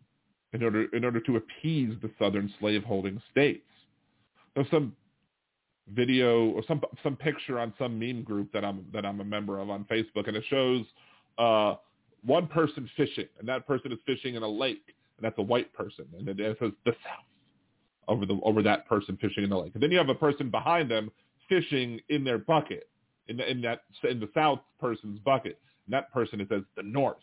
in 0.53 0.63
order 0.63 0.86
in 0.95 1.03
order 1.03 1.19
to 1.19 1.38
appease 1.38 1.93
the 2.01 2.11
southern 2.19 2.53
slaveholding 2.59 3.21
states. 3.32 3.65
There's 4.55 4.69
some 4.69 4.95
video 5.93 6.49
or 6.49 6.63
some 6.67 6.82
some 7.03 7.15
picture 7.15 7.59
on 7.59 7.73
some 7.78 7.99
meme 7.99 8.23
group 8.23 8.51
that 8.53 8.63
I'm 8.63 8.86
that 8.93 9.05
I'm 9.05 9.19
a 9.19 9.26
member 9.26 9.59
of 9.59 9.69
on 9.69 9.86
Facebook, 9.86 10.28
and 10.28 10.38
it 10.38 10.43
shows 10.49 10.86
uh, 11.38 11.76
one 12.26 12.47
person 12.47 12.89
fishing, 12.95 13.28
and 13.39 13.47
that 13.47 13.67
person 13.67 13.91
is 13.91 13.99
fishing 14.05 14.36
in 14.36 14.43
a 14.43 14.47
lake, 14.47 14.84
and 15.17 15.26
that's 15.26 15.38
a 15.38 15.43
white 15.43 15.73
person, 15.73 16.05
and 16.17 16.30
it, 16.30 16.39
it 16.39 16.57
says 16.59 16.71
the 16.86 16.91
South 17.03 17.26
over 18.08 18.26
the 18.26 18.39
over 18.43 18.62
that 18.62 18.88
person 18.88 19.18
fishing 19.22 19.43
in 19.43 19.49
the 19.49 19.58
lake, 19.58 19.72
and 19.74 19.84
then 19.84 19.91
you 19.91 19.97
have 19.97 20.10
a 20.10 20.16
person 20.16 20.49
behind 20.49 20.89
them 20.89 21.12
fishing 21.49 21.99
in 22.10 22.24
their 22.24 22.38
bucket, 22.38 22.89
in 23.28 23.38
the, 23.38 23.49
in 23.49 23.62
that 23.62 23.84
in 24.10 24.20
the 24.20 24.30
South 24.34 24.60
person's 24.80 25.20
bucket, 25.20 25.60
and 25.86 25.93
that 25.93 26.12
person 26.12 26.41
it 26.41 26.47
says 26.49 26.64
the 26.76 26.84
North, 26.84 27.18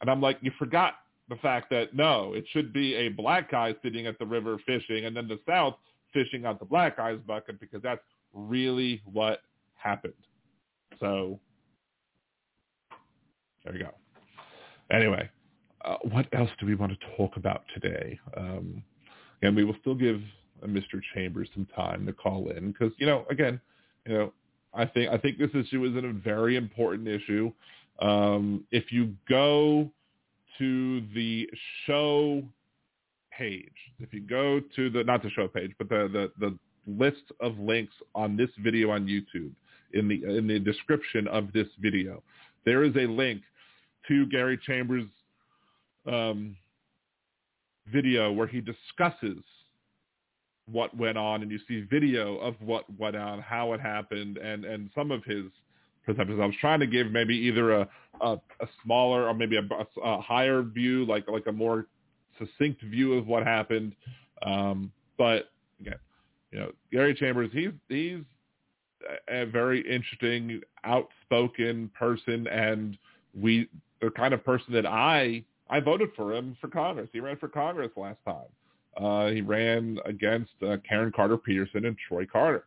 and 0.00 0.10
I'm 0.10 0.20
like, 0.20 0.38
you 0.40 0.50
forgot 0.58 0.94
the 1.28 1.36
fact 1.36 1.70
that 1.70 1.94
no, 1.94 2.32
it 2.34 2.44
should 2.50 2.72
be 2.72 2.94
a 2.94 3.08
black 3.08 3.50
guy 3.50 3.74
sitting 3.82 4.06
at 4.06 4.18
the 4.18 4.26
river 4.26 4.58
fishing, 4.66 5.06
and 5.06 5.16
then 5.16 5.28
the 5.28 5.38
South 5.48 5.76
fishing 6.12 6.44
out 6.44 6.58
the 6.58 6.64
black 6.64 6.96
guy's 6.96 7.18
bucket 7.26 7.60
because 7.60 7.82
that's 7.82 8.02
really 8.32 9.02
what 9.04 9.40
happened. 9.74 10.12
So 10.98 11.40
there 13.64 13.76
you 13.76 13.84
go. 13.84 13.90
Anyway, 14.90 15.28
uh, 15.84 15.96
what 16.02 16.26
else 16.32 16.50
do 16.58 16.66
we 16.66 16.74
want 16.74 16.92
to 16.92 17.16
talk 17.16 17.36
about 17.36 17.62
today? 17.74 18.18
Um, 18.36 18.82
and 19.42 19.56
we 19.56 19.64
will 19.64 19.76
still 19.80 19.94
give 19.94 20.20
uh, 20.62 20.66
Mr. 20.66 21.00
Chambers 21.14 21.48
some 21.54 21.66
time 21.74 22.06
to 22.06 22.12
call 22.12 22.50
in 22.50 22.72
because 22.72 22.92
you 22.98 23.06
know, 23.06 23.24
again, 23.30 23.60
you 24.06 24.14
know, 24.14 24.32
I 24.74 24.86
think 24.86 25.10
I 25.10 25.18
think 25.18 25.38
this 25.38 25.50
issue 25.54 25.84
is 25.84 25.96
a 25.96 26.12
very 26.12 26.56
important 26.56 27.08
issue. 27.08 27.52
Um, 28.00 28.64
if 28.70 28.92
you 28.92 29.14
go 29.28 29.90
to 30.58 31.02
the 31.14 31.48
show 31.86 32.42
page. 33.40 33.72
If 33.98 34.12
you 34.12 34.20
go 34.20 34.60
to 34.76 34.90
the 34.90 35.02
not 35.02 35.22
the 35.22 35.30
show 35.30 35.48
page, 35.48 35.72
but 35.78 35.88
the 35.88 36.30
the, 36.38 36.46
the 36.46 36.58
list 36.86 37.32
of 37.40 37.58
links 37.58 37.94
on 38.14 38.36
this 38.36 38.50
video 38.62 38.90
on 38.90 39.06
YouTube 39.06 39.52
in 39.94 40.06
the 40.08 40.36
in 40.36 40.46
the 40.46 40.58
description 40.58 41.26
of 41.28 41.52
this 41.52 41.66
video, 41.80 42.22
there 42.64 42.84
is 42.84 42.94
a 42.96 43.06
link 43.06 43.42
to 44.08 44.26
Gary 44.26 44.58
Chambers' 44.66 45.04
um, 46.06 46.56
video 47.92 48.32
where 48.32 48.46
he 48.46 48.60
discusses 48.60 49.42
what 50.70 50.96
went 50.96 51.18
on, 51.18 51.42
and 51.42 51.50
you 51.50 51.58
see 51.66 51.82
video 51.90 52.36
of 52.38 52.54
what 52.60 52.84
went 52.98 53.16
on, 53.16 53.40
how 53.40 53.72
it 53.72 53.80
happened, 53.80 54.38
and 54.38 54.64
and 54.64 54.90
some 54.94 55.10
of 55.10 55.24
his 55.24 55.44
perceptions. 56.04 56.40
I 56.40 56.46
was 56.46 56.54
trying 56.60 56.80
to 56.80 56.86
give 56.86 57.10
maybe 57.10 57.34
either 57.34 57.72
a 57.72 57.88
a, 58.20 58.32
a 58.60 58.68
smaller 58.84 59.26
or 59.26 59.34
maybe 59.34 59.56
a, 59.56 59.62
a, 60.02 60.20
higher 60.20 60.62
view, 60.62 61.04
like 61.06 61.28
like 61.28 61.46
a 61.46 61.52
more 61.52 61.86
succinct 62.38 62.82
view 62.82 63.14
of 63.14 63.26
what 63.26 63.44
happened. 63.44 63.94
Um, 64.42 64.92
but 65.18 65.50
again, 65.80 65.98
you 66.52 66.58
know, 66.58 66.72
Gary 66.92 67.14
Chambers, 67.14 67.50
he's 67.52 67.70
he's 67.88 68.20
a 69.28 69.46
very 69.46 69.80
interesting, 69.80 70.60
outspoken 70.84 71.90
person, 71.98 72.46
and 72.48 72.98
we 73.38 73.68
the 74.00 74.10
kind 74.10 74.34
of 74.34 74.44
person 74.44 74.72
that 74.74 74.86
I 74.86 75.44
I 75.70 75.80
voted 75.80 76.10
for 76.16 76.34
him 76.34 76.56
for 76.60 76.68
Congress. 76.68 77.08
He 77.12 77.20
ran 77.20 77.36
for 77.38 77.48
Congress 77.48 77.90
last 77.96 78.18
time. 78.26 78.48
Uh, 79.00 79.28
he 79.28 79.40
ran 79.40 79.98
against 80.04 80.50
uh, 80.66 80.76
Karen 80.86 81.12
Carter 81.14 81.38
Peterson 81.38 81.84
and 81.86 81.96
Troy 82.08 82.26
Carter. 82.26 82.64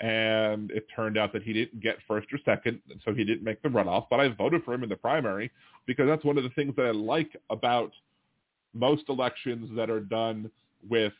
And 0.00 0.70
it 0.70 0.86
turned 0.94 1.18
out 1.18 1.32
that 1.32 1.42
he 1.42 1.52
didn't 1.52 1.80
get 1.80 1.96
first 2.06 2.28
or 2.32 2.38
second, 2.44 2.80
so 3.04 3.12
he 3.12 3.24
didn't 3.24 3.44
make 3.44 3.60
the 3.62 3.68
runoff. 3.68 4.06
But 4.08 4.20
I 4.20 4.28
voted 4.28 4.64
for 4.64 4.72
him 4.72 4.82
in 4.82 4.88
the 4.88 4.96
primary 4.96 5.50
because 5.86 6.06
that's 6.06 6.24
one 6.24 6.38
of 6.38 6.44
the 6.44 6.50
things 6.50 6.74
that 6.76 6.86
I 6.86 6.90
like 6.90 7.36
about 7.50 7.92
most 8.72 9.04
elections 9.08 9.70
that 9.76 9.90
are 9.90 10.00
done 10.00 10.50
with 10.88 11.12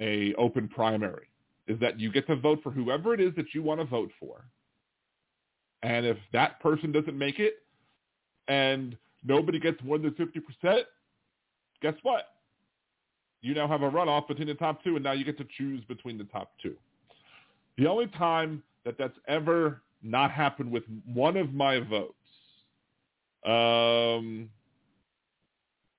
a 0.00 0.34
open 0.34 0.68
primary 0.68 1.26
is 1.66 1.78
that 1.80 1.98
you 2.00 2.10
get 2.10 2.26
to 2.26 2.36
vote 2.36 2.60
for 2.62 2.70
whoever 2.70 3.12
it 3.12 3.20
is 3.20 3.34
that 3.36 3.54
you 3.54 3.62
want 3.62 3.80
to 3.80 3.84
vote 3.84 4.10
for. 4.18 4.44
And 5.82 6.06
if 6.06 6.16
that 6.32 6.60
person 6.60 6.92
doesn't 6.92 7.16
make 7.16 7.38
it 7.38 7.62
and 8.46 8.96
nobody 9.24 9.58
gets 9.58 9.82
more 9.82 9.98
than 9.98 10.10
50%, 10.12 10.82
guess 11.82 11.94
what? 12.02 12.24
You 13.40 13.54
now 13.54 13.68
have 13.68 13.82
a 13.82 13.90
runoff 13.90 14.26
between 14.28 14.48
the 14.48 14.54
top 14.54 14.82
two, 14.82 14.96
and 14.96 15.04
now 15.04 15.12
you 15.12 15.24
get 15.24 15.38
to 15.38 15.46
choose 15.56 15.84
between 15.84 16.18
the 16.18 16.24
top 16.24 16.52
two. 16.62 16.74
The 17.76 17.86
only 17.86 18.08
time 18.08 18.62
that 18.84 18.96
that's 18.98 19.16
ever 19.28 19.82
not 20.02 20.30
happened 20.30 20.70
with 20.70 20.84
one 21.12 21.36
of 21.36 21.54
my 21.54 21.78
votes 21.78 22.14
um, 23.46 24.50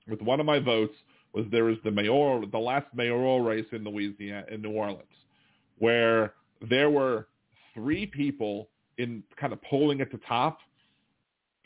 with 0.08 0.22
one 0.22 0.40
of 0.40 0.46
my 0.46 0.60
votes 0.60 0.94
was 1.34 1.46
there 1.52 1.66
was 1.66 1.78
the 1.84 1.92
mayoral, 1.92 2.46
the 2.48 2.58
last 2.58 2.88
mayoral 2.94 3.42
race 3.42 3.66
in 3.72 3.84
Louisiana, 3.84 4.46
in 4.52 4.62
New 4.62 4.72
Orleans, 4.72 5.04
where 5.78 6.34
there 6.70 6.90
were 6.90 7.28
three 7.74 8.06
people 8.06 8.70
in 8.98 9.24
kind 9.40 9.54
of 9.54 9.62
polling 9.62 10.02
at 10.02 10.12
the 10.12 10.20
top, 10.28 10.60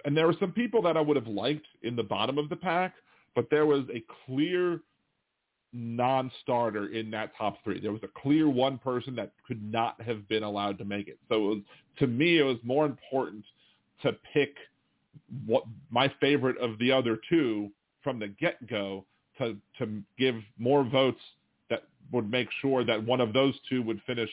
and 0.06 0.16
there 0.16 0.28
were 0.28 0.36
some 0.39 0.51
people 0.51 0.82
that 0.84 0.97
I 0.97 1.01
would 1.01 1.16
have 1.16 1.28
liked 1.28 1.68
in 1.82 1.95
the 1.95 2.04
bottom 2.04 2.38
of 2.38 2.49
the 2.49 2.56
pack, 2.56 2.93
but 3.36 3.49
there 3.49 3.66
was 3.66 3.84
a 3.93 4.04
clear 4.26 4.82
non-starter 5.74 6.88
in 6.93 7.10
that 7.12 7.36
top 7.36 7.58
three. 7.64 7.80
There 7.80 7.91
was 7.91 8.04
a 8.04 8.22
clear 8.22 8.47
one 8.47 8.78
person 8.78 9.16
that 9.16 9.32
could 9.47 9.64
not 9.64 9.99
have 10.01 10.28
been 10.28 10.43
allowed 10.43 10.78
to 10.80 10.86
make 10.86 11.08
it. 11.08 11.18
So 11.30 11.36
it 11.36 11.39
was, 11.39 11.58
to 11.99 12.08
me, 12.08 12.39
it 12.39 12.43
was 12.43 12.58
more 12.64 12.86
important 12.86 13.43
to 14.04 14.16
pick 14.34 14.56
what 15.45 15.64
my 15.89 16.12
favorite 16.20 16.58
of 16.58 16.78
the 16.80 16.91
other 16.91 17.17
two 17.30 17.71
from 18.04 18.20
the 18.20 18.28
get-go 18.28 19.05
to 19.38 19.58
to 19.80 20.04
give 20.20 20.36
more 20.59 20.84
votes 20.84 21.21
that 21.70 21.84
would 22.12 22.30
make 22.30 22.50
sure 22.62 22.84
that 22.84 23.04
one 23.04 23.21
of 23.21 23.34
those 23.34 23.55
two 23.67 23.82
would 23.82 24.01
finish 24.05 24.30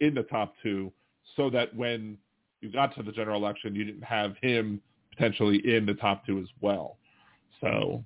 in 0.00 0.14
the 0.14 0.22
top 0.22 0.54
two, 0.62 0.92
so 1.36 1.50
that 1.50 1.74
when 1.74 2.16
you 2.60 2.70
got 2.70 2.94
to 2.96 3.02
the 3.02 3.12
general 3.12 3.42
election, 3.42 3.74
you 3.74 3.84
didn't 3.84 4.04
have 4.04 4.36
him 4.40 4.80
potentially 5.18 5.60
in 5.74 5.84
the 5.86 5.94
top 5.94 6.24
two 6.24 6.38
as 6.38 6.48
well. 6.60 6.96
So, 7.60 8.04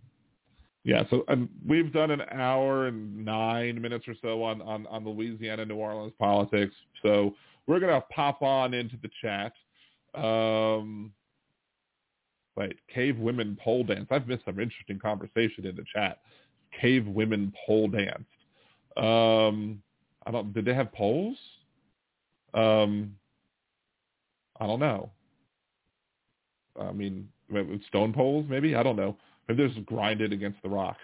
yeah. 0.85 1.05
So 1.11 1.25
um, 1.29 1.49
we've 1.67 1.93
done 1.93 2.11
an 2.11 2.23
hour 2.33 2.87
and 2.87 3.25
nine 3.25 3.81
minutes 3.81 4.09
or 4.09 4.15
so 4.23 4.43
on 4.43 4.63
on 4.63 4.87
on 4.87 5.05
Louisiana 5.05 5.65
New 5.65 5.77
Orleans 5.77 6.15
politics. 6.19 6.75
So 7.03 7.35
we're 7.67 7.81
gonna 7.81 8.03
pop 8.11 8.43
on 8.43 8.75
into 8.75 8.97
the 9.03 9.11
chat. 9.21 9.53
Um, 10.15 11.13
Wait, 12.55 12.77
cave 12.93 13.17
women 13.17 13.57
pole 13.63 13.83
dance. 13.83 14.07
I've 14.11 14.29
missed 14.29 14.45
some 14.45 14.61
interesting 14.61 14.99
conversation 14.99 15.65
in 15.65 15.75
the 15.75 15.85
chat. 15.91 16.19
Cave 16.79 17.07
women 17.07 17.53
pole 17.67 17.89
danced. 17.89 18.27
Um, 18.97 19.83
I 20.27 20.31
don't. 20.31 20.53
Did 20.53 20.67
they 20.67 20.75
have 20.75 20.93
poles? 20.93 21.39
Um, 22.53 23.17
I 24.61 24.67
don't 24.67 24.81
know. 24.81 25.11
I 26.81 26.93
mean, 26.93 27.29
stone 27.89 28.13
poles, 28.13 28.47
maybe. 28.49 28.75
I 28.75 28.83
don't 28.83 28.97
know. 28.97 29.17
Maybe 29.49 29.59
they're 29.59 29.75
just 29.75 29.87
grinded 29.87 30.33
against 30.33 30.63
the 30.63 30.69
rock, 30.69 30.97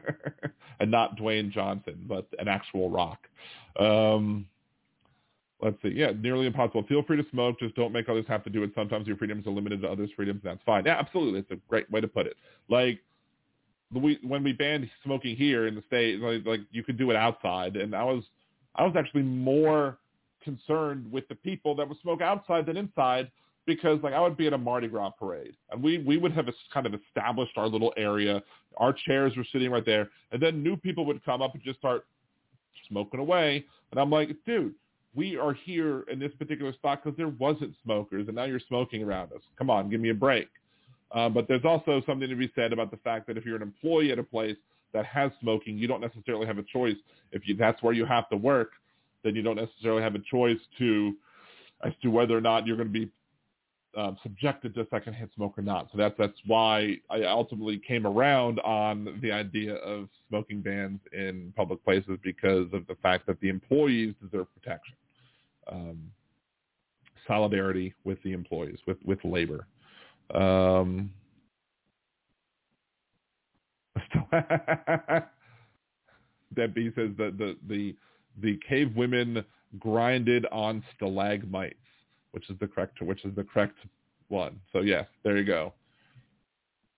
and 0.80 0.90
not 0.90 1.16
Dwayne 1.16 1.50
Johnson, 1.50 2.04
but 2.08 2.26
an 2.38 2.48
actual 2.48 2.90
rock. 2.90 3.26
Um, 3.78 4.46
let's 5.62 5.76
see. 5.82 5.92
Yeah, 5.94 6.12
nearly 6.18 6.46
impossible. 6.46 6.84
Feel 6.88 7.02
free 7.02 7.16
to 7.16 7.28
smoke. 7.30 7.58
Just 7.58 7.74
don't 7.74 7.92
make 7.92 8.08
others 8.08 8.26
have 8.28 8.44
to 8.44 8.50
do 8.50 8.62
it. 8.62 8.72
Sometimes 8.74 9.06
your 9.06 9.16
freedoms 9.16 9.46
are 9.46 9.50
limited 9.50 9.80
to 9.82 9.88
others' 9.88 10.10
freedoms. 10.14 10.40
That's 10.44 10.60
fine. 10.66 10.84
Yeah, 10.84 10.98
absolutely. 10.98 11.40
It's 11.40 11.50
a 11.50 11.56
great 11.68 11.90
way 11.90 12.00
to 12.00 12.08
put 12.08 12.26
it. 12.26 12.36
Like 12.68 13.00
we, 13.92 14.18
when 14.22 14.42
we 14.42 14.52
banned 14.52 14.88
smoking 15.04 15.36
here 15.36 15.66
in 15.66 15.74
the 15.74 15.82
state, 15.86 16.20
like, 16.20 16.46
like 16.46 16.60
you 16.70 16.82
could 16.82 16.98
do 16.98 17.10
it 17.10 17.16
outside, 17.16 17.76
and 17.76 17.94
I 17.94 18.04
was 18.04 18.24
I 18.74 18.84
was 18.84 18.94
actually 18.96 19.22
more 19.22 19.98
concerned 20.42 21.10
with 21.10 21.28
the 21.28 21.34
people 21.34 21.74
that 21.76 21.88
would 21.88 22.00
smoke 22.00 22.20
outside 22.20 22.66
than 22.66 22.76
inside 22.76 23.30
because 23.66 24.00
like 24.02 24.12
I 24.12 24.20
would 24.20 24.36
be 24.36 24.46
at 24.46 24.52
a 24.52 24.58
Mardi 24.58 24.88
Gras 24.88 25.10
parade 25.10 25.54
and 25.70 25.82
we 25.82 25.98
we 25.98 26.16
would 26.16 26.32
have 26.32 26.46
kind 26.72 26.86
of 26.86 26.94
established 26.94 27.56
our 27.56 27.68
little 27.68 27.92
area. 27.96 28.42
Our 28.78 28.92
chairs 28.92 29.36
were 29.36 29.46
sitting 29.52 29.70
right 29.70 29.84
there, 29.84 30.08
and 30.30 30.42
then 30.42 30.62
new 30.62 30.76
people 30.76 31.04
would 31.06 31.24
come 31.24 31.42
up 31.42 31.54
and 31.54 31.62
just 31.62 31.78
start 31.78 32.06
smoking 32.88 33.20
away, 33.20 33.64
and 33.90 34.00
I'm 34.00 34.10
like, 34.10 34.30
dude, 34.46 34.74
we 35.14 35.36
are 35.36 35.52
here 35.52 36.04
in 36.10 36.18
this 36.18 36.32
particular 36.38 36.72
spot 36.72 37.02
because 37.04 37.16
there 37.16 37.28
wasn't 37.28 37.74
smokers, 37.84 38.28
and 38.28 38.36
now 38.36 38.44
you're 38.44 38.60
smoking 38.66 39.02
around 39.02 39.32
us. 39.32 39.42
Come 39.58 39.68
on, 39.68 39.90
give 39.90 40.00
me 40.00 40.10
a 40.10 40.14
break. 40.14 40.48
Uh, 41.14 41.28
but 41.28 41.46
there's 41.46 41.64
also 41.64 42.02
something 42.06 42.28
to 42.28 42.36
be 42.36 42.50
said 42.54 42.72
about 42.72 42.90
the 42.90 42.96
fact 42.98 43.26
that 43.26 43.36
if 43.36 43.44
you're 43.44 43.56
an 43.56 43.62
employee 43.62 44.10
at 44.10 44.18
a 44.18 44.22
place 44.22 44.56
that 44.94 45.04
has 45.04 45.30
smoking, 45.40 45.76
you 45.76 45.86
don't 45.86 46.00
necessarily 46.00 46.46
have 46.46 46.58
a 46.58 46.62
choice. 46.62 46.96
If 47.32 47.46
you, 47.46 47.56
that's 47.56 47.82
where 47.82 47.92
you 47.92 48.06
have 48.06 48.28
to 48.30 48.36
work, 48.36 48.70
then 49.22 49.34
you 49.34 49.42
don't 49.42 49.56
necessarily 49.56 50.02
have 50.02 50.14
a 50.14 50.22
choice 50.30 50.58
to 50.78 51.14
as 51.84 51.92
to 52.02 52.08
whether 52.08 52.36
or 52.36 52.40
not 52.40 52.66
you're 52.66 52.76
going 52.76 52.88
to 52.88 52.92
be 52.92 53.10
um, 53.96 54.16
subjected 54.22 54.74
to 54.74 54.86
secondhand 54.90 55.30
smoke 55.34 55.58
or 55.58 55.62
not. 55.62 55.88
So 55.92 55.98
that's 55.98 56.14
that's 56.18 56.38
why 56.46 56.96
I 57.10 57.24
ultimately 57.24 57.80
came 57.86 58.06
around 58.06 58.58
on 58.60 59.18
the 59.22 59.30
idea 59.32 59.74
of 59.76 60.08
smoking 60.28 60.60
bans 60.62 61.00
in 61.12 61.52
public 61.56 61.84
places 61.84 62.18
because 62.22 62.68
of 62.72 62.86
the 62.86 62.96
fact 63.02 63.26
that 63.26 63.40
the 63.40 63.48
employees 63.48 64.14
deserve 64.22 64.46
protection, 64.54 64.94
um, 65.70 65.98
solidarity 67.26 67.94
with 68.04 68.22
the 68.22 68.32
employees, 68.32 68.78
with 68.86 68.98
with 69.04 69.18
labor. 69.24 69.66
Um, 70.34 71.10
Debbie 76.54 76.92
says 76.94 77.10
that 77.18 77.36
the 77.38 77.56
the 77.68 77.94
the 78.40 78.58
cave 78.66 78.96
women 78.96 79.44
grinded 79.78 80.46
on 80.52 80.82
stalagmites 80.96 81.76
which 82.32 82.50
is 82.50 82.56
the 82.60 82.66
correct 82.66 83.00
which 83.02 83.24
is 83.24 83.34
the 83.34 83.44
correct 83.44 83.78
one. 84.28 84.60
So 84.72 84.80
yes, 84.80 85.06
there 85.22 85.36
you 85.36 85.44
go. 85.44 85.72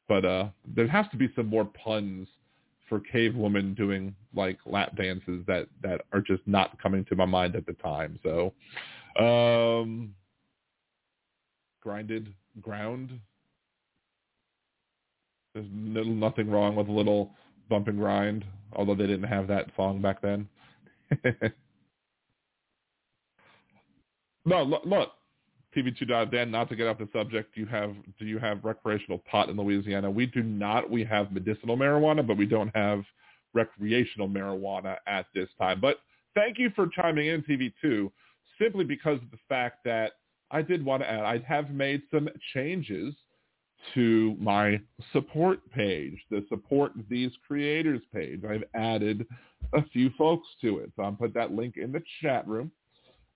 But 0.09 0.24
uh 0.24 0.48
there 0.74 0.89
has 0.89 1.06
to 1.11 1.16
be 1.16 1.31
some 1.36 1.47
more 1.47 1.65
puns 1.65 2.28
for 2.89 3.01
cave 3.01 3.35
women 3.35 3.74
doing 3.74 4.15
like 4.35 4.59
lap 4.66 4.97
dances 4.97 5.44
that 5.47 5.69
that 5.82 6.02
are 6.12 6.20
just 6.20 6.43
not 6.47 6.81
coming 6.81 7.05
to 7.06 7.16
my 7.16 7.27
mind 7.27 7.56
at 7.56 7.66
the 7.66 7.74
time. 7.74 8.19
So 8.23 8.52
um 9.19 10.15
grinded 11.82 12.32
ground 12.61 13.20
there's 15.55 15.66
little, 15.73 16.12
nothing 16.12 16.51
wrong 16.51 16.74
with 16.74 16.89
a 16.89 16.93
little 16.93 17.31
bump 17.69 17.86
and 17.89 17.98
grind, 17.98 18.44
although 18.73 18.94
they 18.94 19.06
didn't 19.06 19.28
have 19.28 19.47
that 19.48 19.70
song 19.77 20.02
back 20.02 20.20
then. 20.20 20.48
no, 24.44 24.62
look, 24.65 24.85
look, 24.85 25.12
TV2.den, 25.77 26.51
not 26.51 26.69
to 26.69 26.77
get 26.77 26.87
off 26.87 26.99
the 26.99 27.09
subject, 27.13 27.57
you 27.57 27.67
have 27.67 27.95
do 28.19 28.25
you 28.25 28.39
have 28.39 28.65
recreational 28.65 29.19
pot 29.31 29.49
in 29.49 29.57
Louisiana? 29.57 30.11
We 30.11 30.27
do 30.27 30.43
not. 30.43 30.91
We 30.91 31.05
have 31.05 31.33
medicinal 31.33 31.77
marijuana, 31.77 32.27
but 32.27 32.37
we 32.37 32.47
don't 32.47 32.75
have 32.75 33.05
recreational 33.55 34.29
marijuana 34.29 34.97
at 35.07 35.27
this 35.35 35.49
time. 35.59 35.81
But 35.81 35.99
thank 36.35 36.59
you 36.59 36.71
for 36.75 36.89
chiming 36.89 37.29
in, 37.29 37.43
TV2, 37.43 38.11
simply 38.61 38.85
because 38.85 39.19
of 39.23 39.31
the 39.31 39.39
fact 39.49 39.85
that 39.85 40.13
I 40.51 40.63
did 40.63 40.85
want 40.85 41.03
to 41.03 41.11
add, 41.11 41.25
I 41.25 41.39
have 41.47 41.71
made 41.71 42.03
some 42.11 42.29
changes 42.53 43.15
to 43.95 44.37
my 44.41 44.81
support 45.13 45.59
page, 45.73 46.19
the 46.31 46.45
support 46.49 46.93
these 47.11 47.33
creators 47.47 48.01
page. 48.13 48.43
I've 48.49 48.65
added 48.75 49.27
a 49.73 49.83
few 49.89 50.11
folks 50.17 50.47
to 50.63 50.79
it. 50.79 50.93
So 50.97 51.03
I'll 51.03 51.13
put 51.13 51.35
that 51.35 51.53
link 51.53 51.77
in 51.77 51.93
the 51.93 52.03
chat 52.23 52.47
room. 52.47 52.71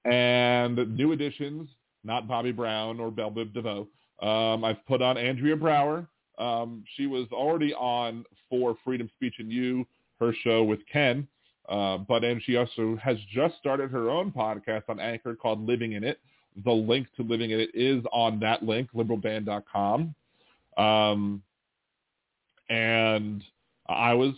And 0.04 0.96
new 0.96 1.12
additions 1.12 1.68
not 2.08 2.26
Bobby 2.26 2.50
Brown 2.50 2.98
or 2.98 3.12
Bell 3.12 3.30
Biv 3.30 3.54
DeVoe. 3.54 3.86
Um, 4.20 4.64
I've 4.64 4.84
put 4.86 5.00
on 5.00 5.16
Andrea 5.16 5.54
Brower. 5.54 6.08
Um, 6.38 6.82
she 6.96 7.06
was 7.06 7.26
already 7.30 7.72
on 7.74 8.24
for 8.48 8.76
Freedom 8.84 9.08
Speech 9.14 9.34
and 9.38 9.52
You, 9.52 9.86
her 10.18 10.34
show 10.42 10.64
with 10.64 10.80
Ken. 10.92 11.28
Uh, 11.68 11.98
but 11.98 12.24
and 12.24 12.42
she 12.42 12.56
also 12.56 12.96
has 13.02 13.18
just 13.32 13.56
started 13.58 13.90
her 13.90 14.08
own 14.10 14.32
podcast 14.32 14.84
on 14.88 14.98
Anchor 14.98 15.34
called 15.36 15.64
Living 15.66 15.92
in 15.92 16.02
It. 16.02 16.18
The 16.64 16.72
link 16.72 17.06
to 17.16 17.22
Living 17.22 17.50
in 17.50 17.60
It 17.60 17.70
is 17.74 18.02
on 18.10 18.40
that 18.40 18.62
link, 18.62 18.88
liberaldan.com. 18.94 20.14
Um, 20.78 21.42
and 22.70 23.44
I 23.88 24.14
was 24.14 24.32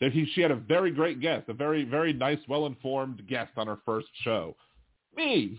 that 0.00 0.12
he 0.12 0.30
she 0.34 0.42
had 0.42 0.50
a 0.52 0.56
very 0.56 0.92
great 0.92 1.20
guest, 1.20 1.48
a 1.48 1.54
very 1.54 1.84
very 1.84 2.12
nice, 2.12 2.38
well 2.48 2.66
informed 2.66 3.26
guest 3.26 3.52
on 3.56 3.66
her 3.66 3.78
first 3.84 4.08
show. 4.22 4.54
Me, 5.16 5.58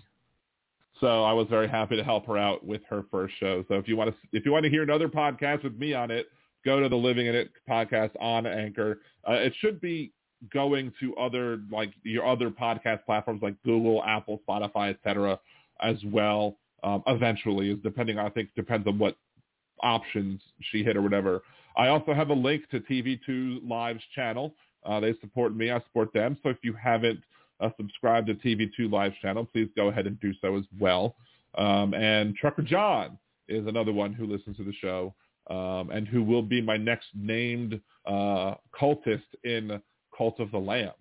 so 1.00 1.24
I 1.24 1.34
was 1.34 1.48
very 1.50 1.68
happy 1.68 1.96
to 1.96 2.04
help 2.04 2.26
her 2.28 2.38
out 2.38 2.66
with 2.66 2.82
her 2.90 3.06
first 3.12 3.36
show. 3.40 3.64
So 3.68 3.76
if 3.76 3.88
you 3.88 3.96
want 3.96 4.12
to 4.12 4.38
if 4.38 4.46
you 4.46 4.52
want 4.52 4.64
to 4.64 4.70
hear 4.70 4.84
another 4.84 5.08
podcast 5.08 5.64
with 5.64 5.78
me 5.78 5.94
on 5.94 6.12
it, 6.12 6.28
go 6.66 6.80
to 6.80 6.90
the 6.90 6.96
Living 6.96 7.28
in 7.28 7.36
It 7.36 7.52
podcast 7.70 8.12
on 8.20 8.46
Anchor. 8.46 9.00
Uh, 9.28 9.34
it 9.34 9.54
should 9.60 9.80
be 9.80 10.12
going 10.54 10.94
to 11.00 11.16
other 11.16 11.60
like 11.72 11.92
your 12.04 12.26
other 12.26 12.50
podcast 12.50 13.06
platforms 13.06 13.42
like 13.42 13.56
Google, 13.64 14.04
Apple, 14.04 14.42
Spotify, 14.48 14.92
etc. 14.92 15.40
as 15.82 15.98
well. 16.06 16.58
Um, 16.84 17.04
eventually, 17.08 17.72
is 17.72 17.80
depending. 17.84 18.20
I 18.20 18.30
think 18.30 18.50
depends 18.56 18.88
on 18.88 19.00
what 19.00 19.18
options 19.82 20.42
she 20.72 20.84
hit 20.84 20.96
or 20.96 21.02
whatever. 21.02 21.42
I 21.76 21.88
also 21.90 22.14
have 22.14 22.30
a 22.30 22.34
link 22.34 22.70
to 22.70 22.80
TV2 22.80 23.68
Live's 23.68 24.04
channel. 24.16 24.56
Uh, 24.86 25.00
they 25.00 25.14
support 25.22 25.56
me. 25.56 25.72
I 25.72 25.80
support 25.82 26.14
them. 26.14 26.38
So 26.44 26.50
if 26.50 26.58
you 26.64 26.74
haven't 26.74 27.20
uh, 27.60 27.70
subscribe 27.78 28.26
to 28.28 28.36
TV2 28.36 28.92
Live's 28.92 29.16
channel, 29.22 29.46
please 29.46 29.70
go 29.76 29.88
ahead 29.88 30.08
and 30.08 30.20
do 30.20 30.34
so 30.42 30.58
as 30.58 30.64
well. 30.80 31.16
Um, 31.58 31.94
and 31.94 32.36
Trucker 32.36 32.62
John 32.62 33.18
is 33.48 33.66
another 33.68 33.94
one 33.94 34.14
who 34.14 34.28
listens 34.28 34.58
to 34.58 34.64
the 34.64 34.74
show 34.74 35.14
um, 35.50 35.90
and 35.92 36.08
who 36.08 36.24
will 36.24 36.42
be 36.42 36.62
my 36.62 36.78
next 36.78 37.08
named 37.16 37.80
uh, 38.06 38.56
cultist 38.80 39.24
in 39.44 39.82
Cult 40.16 40.40
of 40.40 40.52
the 40.52 40.58
Lamb. 40.58 40.92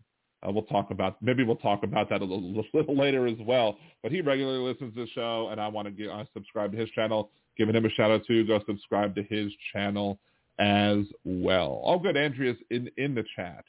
Uh, 0.47 0.53
we'll 0.53 0.65
talk 0.65 0.91
about 0.91 1.21
maybe 1.23 1.43
we'll 1.43 1.57
talk 1.57 1.83
about 1.83 2.09
that 2.11 2.21
a 2.21 2.25
little, 2.25 2.65
little, 2.75 2.97
later 2.97 3.27
as 3.27 3.39
well. 3.41 3.77
But 4.03 4.13
he 4.13 4.21
regularly 4.21 4.59
listens 4.59 4.95
to 4.95 5.01
the 5.01 5.11
show, 5.11 5.49
and 5.51 5.61
I 5.61 5.69
want 5.69 5.87
to 5.87 5.93
get 5.93 6.11
uh, 6.11 6.25
subscribe 6.33 6.73
to 6.73 6.79
his 6.79 6.91
channel. 6.91 7.31
Giving 7.57 7.75
him 7.75 7.87
a 7.87 7.91
shout 7.91 8.11
out 8.11 8.27
too. 8.27 8.47
Go 8.47 8.61
subscribe 8.67 9.15
to 9.15 9.23
his 9.23 9.51
channel 9.73 10.19
as 10.59 10.99
well. 11.25 11.81
All 11.83 11.99
good. 11.99 12.17
Andrea's 12.17 12.59
in 12.71 12.91
in 12.99 13.15
the 13.15 13.25
chat, 13.35 13.65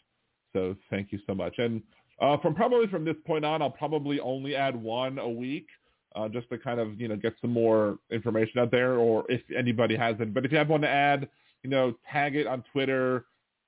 so 0.53 0.75
thank 0.89 1.11
you 1.11 1.19
so 1.25 1.33
much. 1.33 1.55
And 1.57 1.81
uh, 2.19 2.37
from 2.37 2.55
probably 2.55 2.87
from 2.87 3.05
this 3.05 3.15
point 3.25 3.45
on, 3.45 3.61
I'll 3.61 3.69
probably 3.69 4.19
only 4.19 4.55
add 4.55 4.75
one 4.75 5.19
a 5.19 5.29
week, 5.29 5.67
uh, 6.15 6.27
just 6.27 6.49
to 6.49 6.57
kind 6.57 6.79
of 6.79 6.99
you 6.99 7.07
know 7.07 7.15
get 7.15 7.33
some 7.41 7.51
more 7.51 7.99
information 8.11 8.59
out 8.59 8.71
there, 8.71 8.95
or 8.95 9.23
if 9.29 9.41
anybody 9.55 9.95
hasn't. 9.95 10.33
But 10.33 10.45
if 10.45 10.51
you 10.51 10.57
have 10.57 10.69
one 10.69 10.81
to 10.81 10.89
add, 10.89 11.29
you 11.63 11.69
know, 11.69 11.93
tag 12.11 12.35
it 12.35 12.47
on 12.47 12.63
Twitter, 12.71 13.25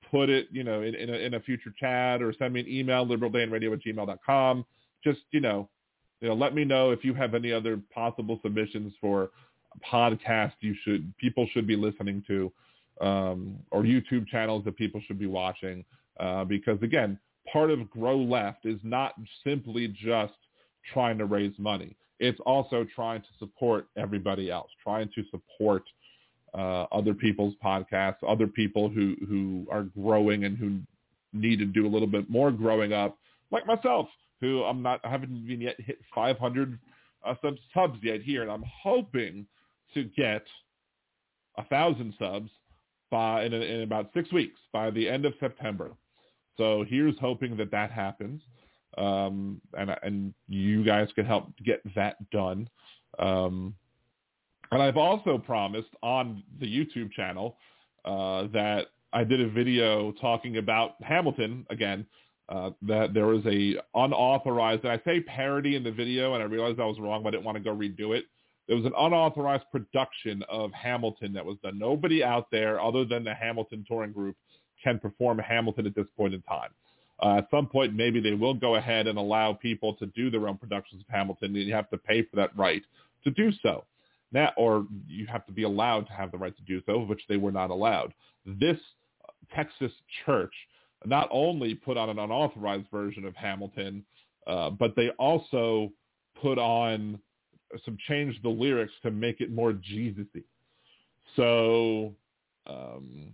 put 0.10 0.30
it 0.30 0.48
you 0.52 0.64
know 0.64 0.82
in, 0.82 0.96
in, 0.96 1.10
a, 1.10 1.14
in 1.14 1.34
a 1.36 1.40
future 1.40 1.74
chat, 1.80 2.22
or 2.22 2.34
send 2.38 2.54
me 2.54 2.62
an 2.62 2.68
email 2.68 3.06
liberaldanradio 3.06 3.74
at 3.74 3.84
gmail.com. 3.84 4.66
Just 5.04 5.20
you 5.32 5.42
know, 5.42 5.70
you 6.22 6.28
know, 6.28 6.34
let 6.34 6.56
me 6.56 6.66
know 6.66 6.90
if 6.90 7.04
you 7.04 7.14
have 7.14 7.36
any 7.36 7.52
other 7.52 7.80
possible 7.94 8.40
submissions 8.42 8.94
for 9.00 9.30
podcasts 9.92 10.54
you 10.62 10.76
should 10.84 11.16
people 11.18 11.48
should 11.54 11.68
be 11.68 11.76
listening 11.76 12.24
to, 12.26 12.52
um, 13.00 13.60
or 13.70 13.84
YouTube 13.84 14.28
channels 14.28 14.66
that 14.66 14.76
people 14.76 15.00
should 15.06 15.20
be 15.20 15.28
watching. 15.28 15.86
Uh, 16.20 16.44
because 16.44 16.82
again, 16.82 17.18
part 17.52 17.72
of 17.72 17.90
Grow 17.90 18.18
Left 18.18 18.66
is 18.66 18.80
not 18.84 19.14
simply 19.44 19.88
just 19.88 20.34
trying 20.94 21.18
to 21.18 21.26
raise 21.26 21.54
money. 21.58 21.96
It's 22.20 22.40
also 22.46 22.86
trying 22.96 23.22
to 23.22 23.28
support 23.38 23.88
everybody 23.98 24.52
else, 24.52 24.70
trying 24.84 25.10
to 25.16 25.24
support 25.32 25.84
uh, 26.54 26.84
other 26.92 27.14
people's 27.14 27.54
podcasts, 27.64 28.18
other 28.28 28.48
people 28.48 28.90
who, 28.90 29.16
who 29.28 29.68
are 29.72 29.84
growing 29.84 30.44
and 30.46 30.58
who 30.58 30.80
need 31.32 31.60
to 31.60 31.66
do 31.66 31.86
a 31.86 31.90
little 31.90 32.08
bit 32.08 32.30
more 32.30 32.52
growing 32.52 32.92
up, 32.92 33.18
like 33.52 33.66
myself, 33.66 34.08
who 34.42 34.64
I'm 34.64 34.82
not, 34.82 35.00
I 35.04 35.10
haven't 35.10 35.44
even 35.44 35.62
yet 35.62 35.76
hit 35.80 36.00
500 36.14 36.80
uh, 37.26 37.36
subs, 37.74 38.00
yet 38.02 38.22
here, 38.22 38.42
and 38.42 38.52
I'm 38.52 38.64
hoping 38.84 39.46
to 39.94 40.04
get 40.04 40.44
a 41.58 41.64
thousand 41.66 42.14
subs 42.20 42.50
by 43.12 43.44
in, 43.44 43.54
in 43.54 43.82
about 43.82 44.12
six 44.14 44.32
weeks 44.32 44.60
by 44.72 44.92
the 44.92 45.08
end 45.08 45.26
of 45.26 45.34
September. 45.40 45.92
So 46.60 46.84
here's 46.88 47.18
hoping 47.20 47.56
that 47.56 47.72
that 47.72 47.90
happens, 47.90 48.42
um, 48.98 49.62
and 49.78 49.96
and 50.04 50.34
you 50.50 50.84
guys 50.84 51.08
can 51.16 51.26
help 51.26 51.48
get 51.66 51.82
that 51.96 52.18
done. 52.32 52.70
Um, 53.18 53.74
and 54.72 54.84
I've 54.84 54.98
also 54.98 55.38
promised 55.38 55.90
on 56.04 56.44
the 56.60 56.68
YouTube 56.68 57.14
channel 57.14 57.58
uh, 58.04 58.48
that 58.54 58.88
I 59.14 59.24
did 59.24 59.40
a 59.40 59.50
video 59.50 60.12
talking 60.12 60.58
about 60.58 61.02
Hamilton 61.02 61.66
again. 61.70 62.06
Uh, 62.50 62.72
that 62.82 63.14
there 63.14 63.28
was 63.28 63.46
a 63.46 63.76
unauthorized, 63.94 64.84
and 64.84 64.92
I 64.92 65.00
say 65.06 65.22
parody 65.22 65.76
in 65.76 65.84
the 65.84 65.92
video, 65.92 66.34
and 66.34 66.44
I 66.44 66.48
realized 66.48 66.80
I 66.80 66.86
was 66.86 67.00
wrong, 67.00 67.24
but 67.24 67.30
I 67.30 67.32
didn't 67.34 67.46
want 67.46 67.58
to 67.58 67.64
go 67.64 67.74
redo 67.74 68.18
it. 68.18 68.26
There 68.68 68.76
was 68.76 68.86
an 68.86 68.94
unauthorized 68.98 69.66
production 69.72 70.44
of 70.50 70.72
Hamilton 70.74 71.32
that 71.34 71.46
was 71.46 71.58
done. 71.64 71.78
Nobody 71.78 72.24
out 72.24 72.48
there 72.52 72.82
other 72.82 73.06
than 73.06 73.24
the 73.24 73.36
Hamilton 73.36 73.86
touring 73.88 74.12
group 74.12 74.36
can 74.84 75.00
perform 75.00 75.40
Hamilton 75.40 75.86
at 75.88 75.96
this 75.96 76.08
point 76.18 76.34
in 76.34 76.42
time. 76.44 76.70
Uh, 77.22 77.38
at 77.38 77.48
some 77.52 77.68
point, 77.68 77.94
maybe 77.94 78.20
they 78.22 78.34
will 78.34 78.54
go 78.54 78.76
ahead 78.76 79.08
and 79.08 79.18
allow 79.18 79.52
people 79.54 79.94
to 79.96 80.06
do 80.08 80.30
their 80.30 80.48
own 80.48 80.58
productions 80.58 81.02
of 81.02 81.08
Hamilton, 81.14 81.56
and 81.56 81.68
you 81.68 81.74
have 81.74 81.90
to 81.90 81.98
pay 81.98 82.24
for 82.24 82.36
that 82.38 82.56
right 82.58 82.84
to 83.24 83.32
do 83.32 83.52
so. 83.62 83.84
That, 84.32 84.54
or 84.58 84.86
you 85.08 85.26
have 85.26 85.46
to 85.48 85.52
be 85.52 85.64
allowed 85.64 86.06
to 86.08 86.14
have 86.14 86.32
the 86.32 86.38
right 86.38 86.56
to 86.56 86.64
do 86.64 86.82
so, 86.86 87.00
which 87.00 87.22
they 87.28 87.38
were 87.38 87.52
not 87.52 87.72
allowed. 87.72 88.14
This 88.46 88.78
Texas 89.54 89.92
church 90.26 90.54
not 91.06 91.28
only 91.32 91.74
put 91.74 91.98
on 91.98 92.10
an 92.10 92.20
unauthorized 92.20 92.88
version 92.92 93.26
of 93.26 93.36
Hamilton, 93.36 94.06
uh, 94.48 94.70
but 94.70 94.96
they 94.96 95.10
also 95.12 95.92
put 96.42 96.58
on 96.58 97.20
some 97.86 97.98
changed 98.08 98.44
the 98.44 98.50
lyrics 98.50 98.94
to 99.04 99.12
make 99.12 99.42
it 99.42 99.52
more 99.52 99.74
Jesus-y. 99.74 100.42
So, 101.36 102.14
um, 102.68 103.34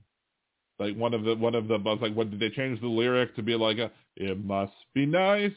like 0.80 0.96
one 0.96 1.14
of 1.14 1.24
the 1.24 1.36
one 1.36 1.56
of 1.56 1.68
the 1.68 1.76
I 1.76 1.78
was 1.78 2.00
like, 2.02 2.16
what 2.16 2.30
did 2.32 2.40
they 2.40 2.50
change 2.50 2.82
the 2.82 2.88
lyric 2.88 3.36
to 3.36 3.44
be 3.44 3.56
like? 3.56 3.78
A, 3.78 3.92
it 4.16 4.44
must 4.44 4.74
be 4.94 5.06
nice, 5.06 5.54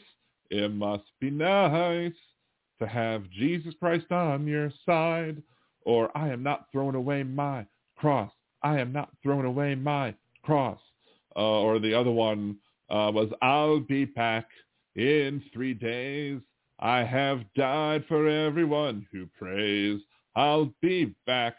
it 0.49 0.71
must 0.71 1.03
be 1.19 1.29
nice 1.29 2.13
to 2.79 2.87
have 2.87 3.29
Jesus 3.29 3.73
Christ 3.79 4.11
on 4.11 4.47
your 4.47 4.71
side, 4.85 5.41
or 5.83 6.15
I 6.17 6.29
am 6.29 6.43
not 6.43 6.67
throwing 6.71 6.95
away 6.95 7.23
my 7.23 7.65
cross. 7.97 8.31
I 8.63 8.79
am 8.79 8.91
not 8.91 9.09
throwing 9.23 9.45
away 9.45 9.75
my 9.75 10.15
cross. 10.43 10.79
Uh, 11.35 11.39
or 11.39 11.79
the 11.79 11.93
other 11.93 12.11
one 12.11 12.57
uh, 12.89 13.11
was 13.13 13.29
I'll 13.41 13.79
be 13.79 14.05
back 14.05 14.47
in 14.95 15.43
three 15.53 15.73
days. 15.73 16.39
I 16.79 17.03
have 17.03 17.41
died 17.55 18.05
for 18.07 18.27
everyone 18.27 19.05
who 19.11 19.27
prays. 19.37 20.01
I'll 20.35 20.73
be 20.81 21.13
back. 21.25 21.55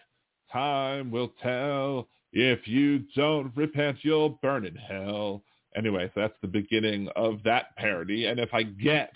Time 0.51 1.11
will 1.11 1.33
tell. 1.43 2.09
If 2.33 2.69
you 2.69 3.01
don't 3.17 3.53
repent, 3.57 3.99
you'll 4.03 4.39
burn 4.43 4.65
in 4.65 4.77
hell. 4.77 5.43
Anyway, 5.77 6.11
so 6.15 6.21
that's 6.21 6.35
the 6.43 6.49
beginning 6.49 7.09
of 7.17 7.43
that 7.45 7.77
parody. 7.77 8.27
And 8.27 8.39
if 8.39 8.53
I 8.53 8.63
get 8.63 9.13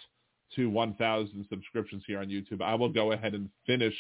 to 0.57 0.71
1,000 0.71 1.47
subscriptions 1.49 2.03
here 2.07 2.21
on 2.21 2.29
YouTube, 2.29 2.63
I 2.63 2.75
will 2.75 2.89
go 2.89 3.13
ahead 3.13 3.35
and 3.35 3.49
finish 3.67 3.95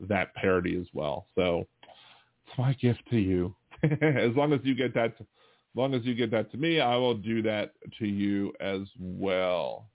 that 0.00 0.34
parody 0.34 0.76
as 0.78 0.86
well. 0.92 1.26
So 1.34 1.66
it's 2.46 2.58
my 2.58 2.72
gift 2.74 3.02
to 3.10 3.16
you. 3.18 3.54
as 3.82 4.34
long 4.34 4.52
as 4.52 4.60
you 4.62 4.74
get 4.74 4.94
that, 4.94 5.14
as 5.18 5.26
long 5.74 5.94
as 5.94 6.04
you 6.04 6.14
get 6.14 6.30
that 6.30 6.50
to 6.52 6.56
me, 6.56 6.80
I 6.80 6.96
will 6.96 7.14
do 7.14 7.42
that 7.42 7.72
to 7.98 8.06
you 8.06 8.52
as 8.60 8.80
well. 8.98 9.86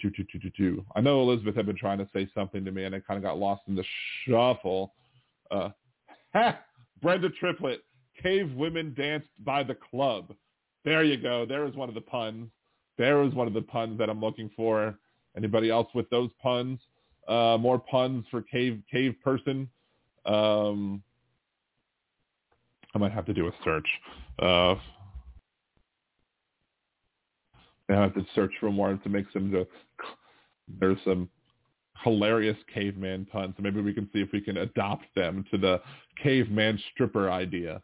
Choo, 0.00 0.10
choo, 0.10 0.50
choo. 0.54 0.84
I 0.94 1.00
know 1.00 1.22
Elizabeth 1.22 1.56
had 1.56 1.66
been 1.66 1.76
trying 1.76 1.98
to 1.98 2.08
say 2.12 2.28
something 2.34 2.64
to 2.64 2.70
me, 2.70 2.84
and 2.84 2.94
I 2.94 3.00
kind 3.00 3.16
of 3.16 3.22
got 3.22 3.38
lost 3.38 3.62
in 3.66 3.74
the 3.74 3.84
shuffle. 4.24 4.92
Uh, 5.50 5.70
ha! 6.34 6.58
Brenda 7.02 7.28
Triplett, 7.28 7.82
cave 8.22 8.52
women 8.54 8.94
danced 8.96 9.28
by 9.44 9.62
the 9.62 9.76
club. 9.90 10.34
There 10.84 11.02
you 11.02 11.16
go. 11.16 11.44
There 11.44 11.66
is 11.66 11.74
one 11.74 11.88
of 11.88 11.94
the 11.94 12.00
puns. 12.00 12.48
There 12.98 13.22
is 13.22 13.34
one 13.34 13.46
of 13.46 13.54
the 13.54 13.62
puns 13.62 13.98
that 13.98 14.08
I'm 14.08 14.20
looking 14.20 14.50
for. 14.56 14.98
Anybody 15.36 15.70
else 15.70 15.88
with 15.94 16.08
those 16.10 16.30
puns? 16.42 16.78
Uh, 17.28 17.58
more 17.60 17.78
puns 17.78 18.24
for 18.30 18.42
cave 18.42 18.80
cave 18.90 19.16
person. 19.22 19.68
Um, 20.24 21.02
I 22.94 22.98
might 22.98 23.12
have 23.12 23.26
to 23.26 23.34
do 23.34 23.48
a 23.48 23.52
search. 23.64 23.86
Uh, 24.40 24.76
I 27.88 27.92
have 27.92 28.14
to 28.14 28.24
search 28.34 28.52
for 28.60 28.70
more 28.70 28.94
to 28.94 29.08
make 29.08 29.26
some. 29.32 29.66
There's 30.80 30.98
some 31.04 31.28
hilarious 32.04 32.56
caveman 32.72 33.26
puns. 33.26 33.54
So 33.56 33.62
maybe 33.62 33.80
we 33.80 33.92
can 33.92 34.08
see 34.12 34.20
if 34.20 34.30
we 34.32 34.40
can 34.40 34.58
adopt 34.58 35.04
them 35.14 35.44
to 35.50 35.58
the 35.58 35.80
caveman 36.22 36.80
stripper 36.92 37.30
idea. 37.30 37.82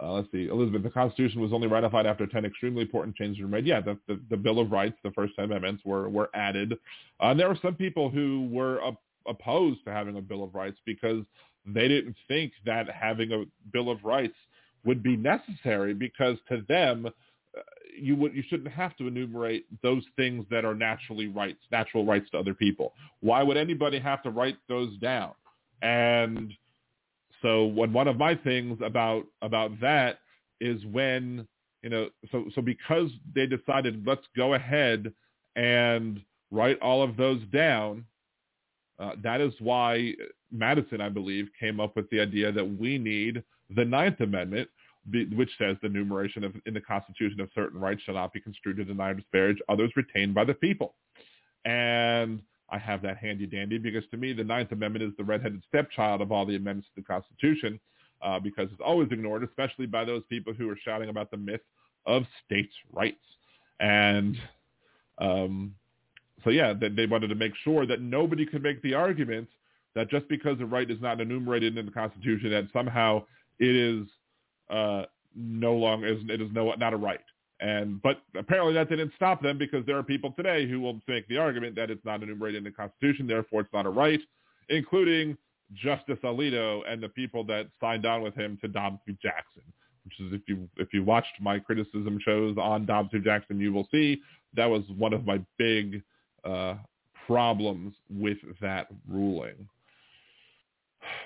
Uh, 0.00 0.12
let's 0.12 0.30
see, 0.32 0.48
Elizabeth, 0.48 0.82
the 0.82 0.90
Constitution 0.90 1.40
was 1.40 1.52
only 1.52 1.68
ratified 1.68 2.06
after 2.06 2.26
10 2.26 2.44
extremely 2.44 2.82
important 2.82 3.14
changes 3.14 3.40
were 3.42 3.48
made. 3.48 3.66
Yeah, 3.66 3.80
the, 3.80 3.98
the, 4.08 4.20
the 4.30 4.36
Bill 4.36 4.58
of 4.58 4.72
Rights, 4.72 4.96
the 5.04 5.10
first 5.10 5.34
10 5.36 5.46
amendments 5.46 5.84
were, 5.84 6.08
were 6.08 6.30
added. 6.34 6.72
Uh, 7.20 7.26
and 7.26 7.40
there 7.40 7.48
were 7.48 7.58
some 7.60 7.74
people 7.74 8.08
who 8.08 8.48
were 8.50 8.82
op- 8.82 9.02
opposed 9.28 9.84
to 9.84 9.92
having 9.92 10.16
a 10.16 10.20
Bill 10.20 10.42
of 10.42 10.54
Rights 10.54 10.78
because 10.86 11.22
they 11.66 11.88
didn't 11.88 12.16
think 12.26 12.52
that 12.66 12.88
having 12.90 13.32
a 13.32 13.44
Bill 13.72 13.90
of 13.90 14.02
Rights 14.02 14.34
would 14.84 15.02
be 15.02 15.16
necessary 15.16 15.94
because 15.94 16.36
to 16.48 16.62
them, 16.68 17.06
uh, 17.06 17.60
you 17.96 18.16
would 18.16 18.34
you 18.34 18.42
shouldn't 18.48 18.72
have 18.72 18.96
to 18.96 19.06
enumerate 19.06 19.66
those 19.82 20.02
things 20.16 20.44
that 20.50 20.64
are 20.64 20.74
naturally 20.74 21.28
rights, 21.28 21.60
natural 21.70 22.04
rights 22.04 22.30
to 22.30 22.38
other 22.38 22.54
people. 22.54 22.94
Why 23.20 23.42
would 23.42 23.56
anybody 23.56 24.00
have 24.00 24.22
to 24.22 24.30
write 24.30 24.56
those 24.68 24.96
down? 24.98 25.32
And 25.82 26.52
so 27.42 27.66
when 27.66 27.92
one 27.92 28.08
of 28.08 28.16
my 28.16 28.34
things 28.34 28.78
about 28.84 29.24
about 29.42 29.78
that 29.80 30.18
is 30.60 30.84
when 30.86 31.46
you 31.82 31.90
know 31.90 32.08
so 32.30 32.46
so 32.54 32.62
because 32.62 33.10
they 33.34 33.46
decided 33.46 34.06
let's 34.06 34.26
go 34.36 34.54
ahead 34.54 35.12
and 35.56 36.22
write 36.50 36.78
all 36.80 37.02
of 37.02 37.16
those 37.16 37.42
down 37.52 38.04
uh, 38.98 39.12
that 39.22 39.40
is 39.40 39.52
why 39.58 40.14
Madison, 40.52 41.00
I 41.00 41.08
believe, 41.08 41.48
came 41.58 41.80
up 41.80 41.96
with 41.96 42.08
the 42.10 42.20
idea 42.20 42.52
that 42.52 42.78
we 42.78 42.98
need 42.98 43.42
the 43.74 43.84
Ninth 43.84 44.20
Amendment, 44.20 44.68
which 45.10 45.50
says 45.58 45.76
the 45.80 45.88
enumeration 45.88 46.44
of 46.44 46.54
in 46.66 46.74
the 46.74 46.80
Constitution 46.80 47.40
of 47.40 47.48
certain 47.54 47.80
rights 47.80 48.02
shall 48.02 48.14
not 48.14 48.32
be 48.32 48.40
construed 48.40 48.76
to 48.76 48.84
deny 48.84 49.10
or 49.10 49.14
disparage 49.14 49.58
others 49.68 49.90
retained 49.96 50.34
by 50.34 50.44
the 50.44 50.54
people. 50.54 50.94
And 51.64 52.42
I 52.72 52.78
have 52.78 53.02
that 53.02 53.18
handy 53.18 53.46
dandy 53.46 53.78
because 53.78 54.02
to 54.10 54.16
me 54.16 54.32
the 54.32 54.42
Ninth 54.42 54.72
Amendment 54.72 55.04
is 55.04 55.12
the 55.18 55.24
redheaded 55.24 55.62
stepchild 55.68 56.22
of 56.22 56.32
all 56.32 56.46
the 56.46 56.56
amendments 56.56 56.88
to 56.94 57.02
the 57.02 57.06
Constitution 57.06 57.78
uh, 58.22 58.40
because 58.40 58.68
it's 58.72 58.80
always 58.84 59.08
ignored, 59.12 59.44
especially 59.44 59.86
by 59.86 60.04
those 60.04 60.22
people 60.28 60.54
who 60.54 60.68
are 60.70 60.78
shouting 60.82 61.10
about 61.10 61.30
the 61.30 61.36
myth 61.36 61.60
of 62.06 62.24
states' 62.44 62.72
rights. 62.92 63.22
And 63.78 64.36
um, 65.18 65.74
so 66.42 66.50
yeah, 66.50 66.72
they, 66.72 67.06
wanted 67.06 67.28
to 67.28 67.34
make 67.34 67.52
sure 67.62 67.86
that 67.86 68.00
nobody 68.00 68.46
could 68.46 68.62
make 68.62 68.80
the 68.82 68.94
argument 68.94 69.48
that 69.94 70.08
just 70.08 70.26
because 70.28 70.58
a 70.60 70.64
right 70.64 70.90
is 70.90 71.00
not 71.00 71.20
enumerated 71.20 71.76
in 71.76 71.84
the 71.84 71.92
Constitution 71.92 72.50
that 72.50 72.68
somehow 72.72 73.24
it 73.58 73.76
is 73.76 74.06
uh, 74.70 75.02
no 75.36 75.74
longer 75.74 76.06
it 76.06 76.40
is 76.40 76.48
no 76.52 76.72
not 76.74 76.94
a 76.94 76.96
right. 76.96 77.20
And 77.62 78.02
but 78.02 78.22
apparently 78.36 78.74
that 78.74 78.88
didn't 78.88 79.12
stop 79.14 79.40
them 79.40 79.56
because 79.56 79.86
there 79.86 79.96
are 79.96 80.02
people 80.02 80.32
today 80.32 80.68
who 80.68 80.80
will 80.80 81.00
make 81.06 81.28
the 81.28 81.38
argument 81.38 81.76
that 81.76 81.90
it's 81.90 82.04
not 82.04 82.20
enumerated 82.20 82.58
in 82.58 82.64
the 82.64 82.72
Constitution, 82.72 83.28
therefore 83.28 83.60
it's 83.60 83.72
not 83.72 83.86
a 83.86 83.90
right, 83.90 84.18
including 84.68 85.38
Justice 85.72 86.18
Alito 86.24 86.80
and 86.88 87.00
the 87.00 87.08
people 87.08 87.44
that 87.44 87.68
signed 87.80 88.04
on 88.04 88.20
with 88.20 88.34
him 88.34 88.58
to 88.62 88.68
Dobbs 88.68 88.98
v. 89.06 89.16
Jackson. 89.22 89.62
Which 90.04 90.18
is 90.18 90.32
if 90.32 90.40
you 90.48 90.68
if 90.76 90.92
you 90.92 91.04
watched 91.04 91.40
my 91.40 91.60
criticism 91.60 92.18
shows 92.24 92.56
on 92.58 92.84
Dobbs 92.84 93.10
v. 93.12 93.20
Jackson, 93.20 93.60
you 93.60 93.72
will 93.72 93.86
see 93.92 94.20
that 94.54 94.66
was 94.66 94.82
one 94.98 95.12
of 95.12 95.24
my 95.24 95.40
big 95.56 96.02
uh, 96.44 96.74
problems 97.28 97.94
with 98.10 98.38
that 98.60 98.88
ruling. 99.08 99.68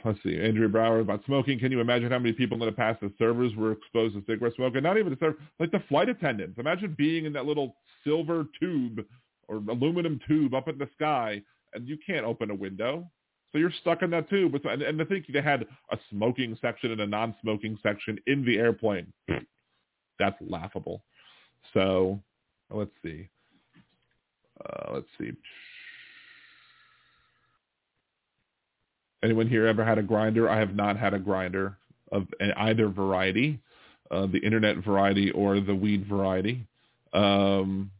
Let's 0.04 0.18
see. 0.22 0.40
Andrea 0.40 0.68
Brower 0.68 1.00
about 1.00 1.24
smoking. 1.26 1.58
Can 1.58 1.72
you 1.72 1.80
imagine 1.80 2.10
how 2.10 2.18
many 2.18 2.32
people 2.32 2.60
in 2.60 2.66
the 2.66 2.72
past 2.72 3.00
the 3.00 3.12
servers 3.18 3.54
were 3.56 3.72
exposed 3.72 4.14
to 4.14 4.22
cigarette 4.26 4.54
smoke? 4.54 4.74
And 4.74 4.82
not 4.82 4.98
even 4.98 5.10
the 5.10 5.18
server, 5.18 5.38
like 5.58 5.70
the 5.70 5.82
flight 5.88 6.08
attendants. 6.08 6.58
Imagine 6.58 6.94
being 6.96 7.24
in 7.24 7.32
that 7.32 7.46
little 7.46 7.76
silver 8.04 8.46
tube 8.60 9.04
or 9.48 9.56
aluminum 9.68 10.20
tube 10.26 10.54
up 10.54 10.68
in 10.68 10.78
the 10.78 10.88
sky, 10.94 11.42
and 11.74 11.86
you 11.86 11.98
can't 12.04 12.24
open 12.24 12.50
a 12.50 12.54
window. 12.54 13.08
So 13.52 13.58
you're 13.58 13.72
stuck 13.80 14.02
in 14.02 14.10
that 14.10 14.28
tube. 14.28 14.54
And, 14.64 14.82
and 14.82 15.00
I 15.00 15.04
think 15.04 15.26
they 15.32 15.40
had 15.42 15.66
a 15.90 15.98
smoking 16.10 16.58
section 16.60 16.92
and 16.92 17.00
a 17.00 17.06
non-smoking 17.06 17.78
section 17.82 18.18
in 18.26 18.44
the 18.44 18.58
airplane. 18.58 19.12
That's 20.18 20.36
laughable. 20.40 21.02
So 21.74 22.20
let's 22.70 22.90
see. 23.04 23.28
Uh, 24.64 24.94
let's 24.94 25.06
see. 25.18 25.32
Anyone 29.22 29.48
here 29.48 29.66
ever 29.66 29.84
had 29.84 29.98
a 29.98 30.02
grinder? 30.02 30.48
I 30.48 30.58
have 30.58 30.74
not 30.74 30.96
had 30.96 31.14
a 31.14 31.18
grinder 31.18 31.78
of 32.12 32.26
either 32.56 32.88
variety, 32.88 33.58
uh, 34.10 34.26
the 34.26 34.38
internet 34.38 34.84
variety 34.84 35.30
or 35.30 35.60
the 35.60 35.74
weed 35.74 36.06
variety. 36.06 36.66
Um, 37.12 37.90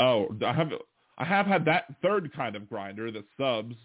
oh, 0.00 0.28
I 0.44 0.52
have 0.52 0.72
I 1.18 1.24
have 1.24 1.46
had 1.46 1.64
that 1.66 1.84
third 2.02 2.32
kind 2.34 2.56
of 2.56 2.68
grinder, 2.68 3.10
the 3.10 3.24
subs, 3.38 3.76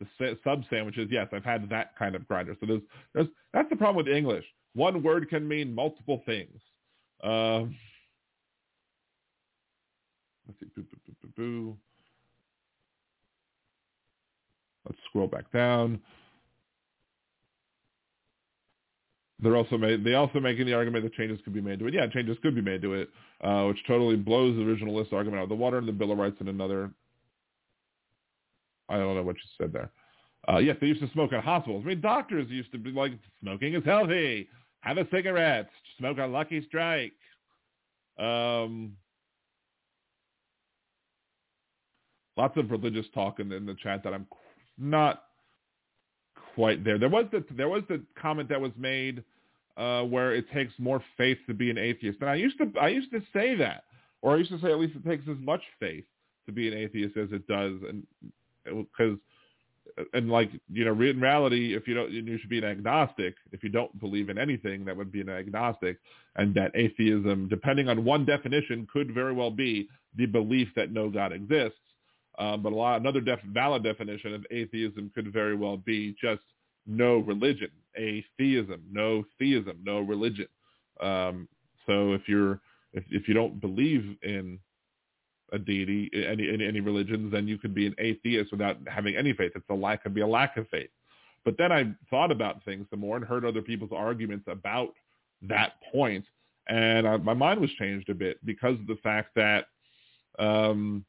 the 0.00 0.38
sub 0.42 0.64
sandwiches. 0.70 1.08
Yes, 1.10 1.28
I've 1.32 1.44
had 1.44 1.68
that 1.70 1.96
kind 1.98 2.14
of 2.14 2.26
grinder. 2.26 2.56
So 2.60 2.66
there's, 2.66 2.82
there's 3.14 3.26
that's 3.52 3.68
the 3.68 3.76
problem 3.76 3.96
with 3.96 4.14
English. 4.14 4.44
One 4.74 5.02
word 5.02 5.28
can 5.28 5.46
mean 5.46 5.74
multiple 5.74 6.22
things. 6.24 6.60
Um, 7.22 7.76
let's 10.46 10.60
see. 10.60 10.66
Boo, 10.74 10.82
boo, 10.82 11.14
boo, 11.22 11.28
boo, 11.36 11.76
Let's 14.90 15.00
scroll 15.08 15.28
back 15.28 15.52
down. 15.52 16.00
They're 19.38 19.56
also 19.56 19.78
made, 19.78 20.02
they 20.02 20.14
also 20.14 20.40
making 20.40 20.66
the 20.66 20.74
argument 20.74 21.04
that 21.04 21.14
changes 21.14 21.38
could 21.44 21.54
be 21.54 21.60
made 21.60 21.78
to 21.78 21.86
it. 21.86 21.94
Yeah, 21.94 22.08
changes 22.08 22.36
could 22.42 22.56
be 22.56 22.60
made 22.60 22.82
to 22.82 22.94
it, 22.94 23.08
uh, 23.40 23.66
which 23.66 23.78
totally 23.86 24.16
blows 24.16 24.56
the 24.56 24.62
originalist 24.62 25.12
argument 25.12 25.38
out 25.38 25.44
of 25.44 25.48
the 25.48 25.54
water 25.54 25.78
and 25.78 25.86
the 25.86 25.92
Bill 25.92 26.10
of 26.10 26.18
Rights 26.18 26.36
and 26.40 26.48
another. 26.48 26.90
I 28.88 28.96
don't 28.96 29.14
know 29.14 29.22
what 29.22 29.36
you 29.36 29.42
said 29.58 29.72
there. 29.72 29.92
Uh, 30.52 30.58
yes, 30.58 30.76
they 30.80 30.88
used 30.88 31.00
to 31.02 31.10
smoke 31.12 31.32
in 31.32 31.40
hospitals. 31.40 31.84
I 31.84 31.90
mean, 31.90 32.00
doctors 32.00 32.50
used 32.50 32.72
to 32.72 32.78
be 32.78 32.90
like, 32.90 33.12
smoking 33.40 33.74
is 33.74 33.84
healthy. 33.84 34.48
Have 34.80 34.98
a 34.98 35.06
cigarette. 35.12 35.70
Smoke 35.98 36.18
a 36.18 36.26
Lucky 36.26 36.64
Strike. 36.66 37.12
Um, 38.18 38.96
lots 42.36 42.56
of 42.56 42.72
religious 42.72 43.06
talk 43.14 43.38
in, 43.38 43.52
in 43.52 43.66
the 43.66 43.74
chat 43.74 44.02
that 44.02 44.12
I'm 44.12 44.26
not 44.80 45.24
quite 46.54 46.84
there. 46.84 46.98
There 46.98 47.08
was 47.08 47.26
the 47.32 47.44
there 47.56 47.68
was 47.68 47.82
the 47.88 48.02
comment 48.20 48.48
that 48.48 48.60
was 48.60 48.72
made 48.76 49.22
uh, 49.76 50.02
where 50.02 50.34
it 50.34 50.50
takes 50.52 50.72
more 50.78 51.02
faith 51.16 51.38
to 51.46 51.54
be 51.54 51.70
an 51.70 51.78
atheist, 51.78 52.18
and 52.20 52.30
I 52.30 52.34
used 52.34 52.58
to 52.58 52.70
I 52.80 52.88
used 52.88 53.10
to 53.12 53.20
say 53.32 53.54
that. 53.56 53.84
or 54.22 54.34
I 54.34 54.38
used 54.38 54.50
to 54.50 54.60
say 54.60 54.70
at 54.70 54.78
least 54.78 54.96
it 54.96 55.08
takes 55.08 55.28
as 55.28 55.36
much 55.40 55.62
faith 55.78 56.04
to 56.46 56.52
be 56.52 56.68
an 56.68 56.74
atheist 56.74 57.16
as 57.16 57.28
it 57.32 57.46
does, 57.46 57.74
and 57.88 58.06
because 58.64 59.18
and 60.12 60.30
like 60.30 60.50
you 60.70 60.84
know 60.84 60.92
in 60.92 61.20
reality 61.20 61.74
if 61.74 61.86
you 61.88 61.94
don't 61.94 62.10
you 62.10 62.38
should 62.38 62.50
be 62.50 62.58
an 62.58 62.64
agnostic 62.64 63.34
if 63.52 63.62
you 63.62 63.68
don't 63.70 63.98
believe 64.00 64.28
in 64.28 64.38
anything 64.38 64.84
that 64.84 64.96
would 64.96 65.12
be 65.12 65.20
an 65.20 65.28
agnostic 65.28 65.98
and 66.36 66.54
that 66.54 66.70
atheism 66.74 67.48
depending 67.48 67.88
on 67.88 68.04
one 68.04 68.24
definition 68.24 68.86
could 68.92 69.12
very 69.12 69.32
well 69.32 69.50
be 69.50 69.88
the 70.16 70.26
belief 70.26 70.68
that 70.76 70.92
no 70.92 71.08
god 71.10 71.32
exists 71.32 71.78
um, 72.40 72.62
but 72.62 72.72
a 72.72 72.76
lot 72.76 73.00
another 73.00 73.20
def, 73.20 73.40
valid 73.52 73.84
definition 73.84 74.34
of 74.34 74.44
atheism 74.50 75.10
could 75.14 75.32
very 75.32 75.54
well 75.54 75.76
be 75.76 76.16
just 76.20 76.42
no 76.86 77.18
religion 77.18 77.70
atheism 77.96 78.82
no 78.90 79.24
theism 79.38 79.78
no 79.84 80.00
religion 80.00 80.46
um, 81.00 81.48
so 81.86 82.12
if 82.12 82.22
you're 82.26 82.60
if, 82.92 83.04
if 83.10 83.28
you 83.28 83.34
don't 83.34 83.60
believe 83.60 84.16
in 84.22 84.58
a 85.52 85.58
deity 85.58 86.10
in 86.12 86.24
any 86.24 86.66
any 86.66 86.80
religions, 86.80 87.32
then 87.32 87.48
you 87.48 87.58
could 87.58 87.74
be 87.74 87.86
an 87.86 87.94
atheist 87.98 88.52
without 88.52 88.76
having 88.86 89.16
any 89.16 89.32
faith. 89.32 89.52
It's 89.54 89.64
a 89.70 89.74
lack 89.74 90.02
could 90.02 90.14
be 90.14 90.20
a 90.20 90.26
lack 90.26 90.56
of 90.56 90.68
faith. 90.68 90.90
But 91.44 91.56
then 91.58 91.72
I 91.72 91.92
thought 92.10 92.30
about 92.30 92.64
things 92.64 92.86
some 92.90 93.00
more 93.00 93.16
and 93.16 93.24
heard 93.24 93.44
other 93.44 93.62
people's 93.62 93.92
arguments 93.94 94.44
about 94.46 94.92
that 95.42 95.72
point, 95.92 96.24
and 96.68 97.08
I, 97.08 97.16
my 97.16 97.34
mind 97.34 97.60
was 97.60 97.70
changed 97.78 98.10
a 98.10 98.14
bit 98.14 98.44
because 98.44 98.78
of 98.78 98.86
the 98.86 98.98
fact 99.02 99.30
that, 99.36 99.66
um, 100.38 101.04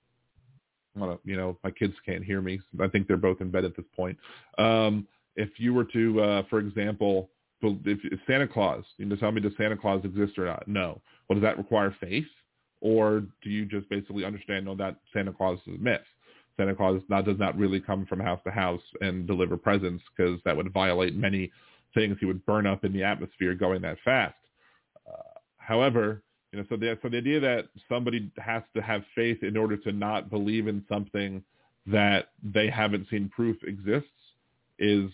well, 0.96 1.20
you 1.24 1.38
know, 1.38 1.58
my 1.64 1.72
kids 1.72 1.94
can't 2.06 2.24
hear 2.24 2.42
me. 2.42 2.60
I 2.82 2.88
think 2.88 3.08
they're 3.08 3.18
both 3.18 3.42
in 3.42 3.52
bed 3.52 3.66
at 3.66 3.76
this 3.76 3.86
point. 3.96 4.18
Um, 4.58 5.08
if 5.36 5.50
you 5.58 5.74
were 5.74 5.86
to, 5.86 6.22
uh, 6.22 6.44
for 6.50 6.60
example, 6.60 7.30
if, 7.62 8.00
if 8.04 8.20
Santa 8.28 8.48
Claus, 8.48 8.84
you 8.98 9.06
know, 9.06 9.16
tell 9.16 9.32
me 9.32 9.42
does 9.42 9.54
Santa 9.58 9.78
Claus 9.78 10.04
exist 10.04 10.38
or 10.38 10.46
not? 10.46 10.68
No. 10.68 11.02
Well, 11.28 11.40
does 11.40 11.44
that 11.44 11.58
require 11.58 11.96
faith? 12.02 12.26
or 12.82 13.22
do 13.44 13.50
you 13.50 13.66
just 13.66 13.88
basically 13.90 14.26
understand 14.26 14.66
no, 14.66 14.76
that 14.76 14.98
Santa 15.14 15.32
Claus 15.32 15.60
is 15.68 15.76
a 15.76 15.78
myth? 15.78 16.02
Santa 16.58 16.76
Claus 16.76 17.02
not, 17.08 17.26
does 17.26 17.40
not 17.40 17.58
really 17.58 17.80
come 17.80 18.06
from 18.06 18.20
house 18.20 18.42
to 18.44 18.52
house 18.52 18.82
and 19.00 19.26
deliver 19.26 19.56
presents 19.56 20.04
because 20.16 20.40
that 20.44 20.58
would 20.58 20.74
violate 20.74 21.16
many 21.16 21.52
things. 21.94 22.18
He 22.20 22.26
would 22.26 22.46
burn 22.46 22.68
up 22.68 22.84
in 22.84 22.92
the 22.92 23.04
atmosphere 23.04 23.54
going 23.54 23.82
that 23.84 23.98
fast. 24.04 24.36
Uh, 25.08 25.40
however, 25.58 26.24
you 26.52 26.60
know, 26.60 26.66
so 26.70 26.76
the 26.76 26.98
so 27.02 27.10
the 27.10 27.18
idea 27.18 27.40
that 27.40 27.70
somebody 27.88 28.32
has 28.38 28.64
to 28.76 28.82
have 28.82 29.04
faith 29.16 29.42
in 29.44 29.56
order 29.56 29.78
to 29.78 29.92
not 29.92 30.30
believe 30.30 30.68
in 30.68 30.84
something 30.90 31.44
that 31.88 32.30
they 32.44 32.70
haven't 32.70 33.08
seen 33.10 33.30
proof 33.30 33.58
exists 33.64 34.10
is 34.78 35.10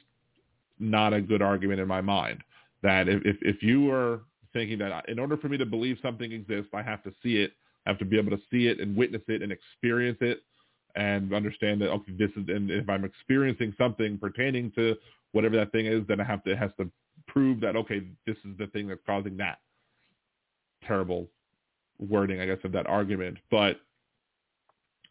not 0.79 1.13
a 1.13 1.21
good 1.21 1.41
argument 1.41 1.79
in 1.79 1.87
my 1.87 2.01
mind. 2.01 2.43
That 2.81 3.07
if 3.07 3.21
if, 3.23 3.37
if 3.41 3.63
you 3.63 3.91
are 3.91 4.21
thinking 4.53 4.79
that 4.79 5.07
in 5.07 5.19
order 5.19 5.37
for 5.37 5.47
me 5.49 5.57
to 5.57 5.65
believe 5.65 5.97
something 6.01 6.31
exists, 6.31 6.71
I 6.73 6.81
have 6.81 7.03
to 7.03 7.11
see 7.21 7.37
it, 7.37 7.53
I 7.85 7.91
have 7.91 7.99
to 7.99 8.05
be 8.05 8.17
able 8.17 8.31
to 8.31 8.41
see 8.51 8.67
it 8.67 8.79
and 8.79 8.95
witness 8.95 9.21
it 9.27 9.43
and 9.43 9.51
experience 9.51 10.17
it 10.21 10.41
and 10.95 11.31
understand 11.33 11.81
that 11.81 11.89
okay, 11.89 12.13
this 12.17 12.31
is 12.31 12.49
and 12.49 12.71
if 12.71 12.89
I'm 12.89 13.05
experiencing 13.05 13.75
something 13.77 14.17
pertaining 14.17 14.71
to 14.71 14.95
whatever 15.33 15.55
that 15.57 15.71
thing 15.71 15.85
is, 15.85 16.01
then 16.07 16.19
I 16.19 16.23
have 16.23 16.43
to 16.45 16.51
it 16.53 16.57
has 16.57 16.71
to 16.79 16.89
prove 17.27 17.59
that 17.61 17.75
okay, 17.75 18.01
this 18.25 18.37
is 18.37 18.57
the 18.57 18.67
thing 18.67 18.87
that's 18.87 19.01
causing 19.05 19.37
that. 19.37 19.59
Terrible 20.85 21.27
wording, 21.99 22.39
I 22.39 22.45
guess, 22.45 22.59
of 22.63 22.71
that 22.73 22.87
argument. 22.87 23.37
But 23.49 23.77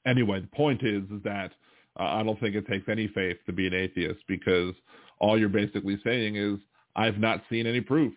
anyway, 0.06 0.40
the 0.40 0.56
point 0.56 0.82
is 0.82 1.02
is 1.04 1.22
that 1.24 1.52
uh, 1.98 2.04
I 2.04 2.22
don't 2.22 2.38
think 2.40 2.54
it 2.54 2.66
takes 2.66 2.88
any 2.88 3.08
faith 3.08 3.38
to 3.46 3.52
be 3.52 3.66
an 3.66 3.74
atheist 3.74 4.20
because 4.28 4.74
all 5.18 5.38
you're 5.38 5.48
basically 5.48 5.98
saying 6.04 6.36
is 6.36 6.58
I've 6.94 7.18
not 7.18 7.42
seen 7.50 7.66
any 7.66 7.80
proof 7.80 8.12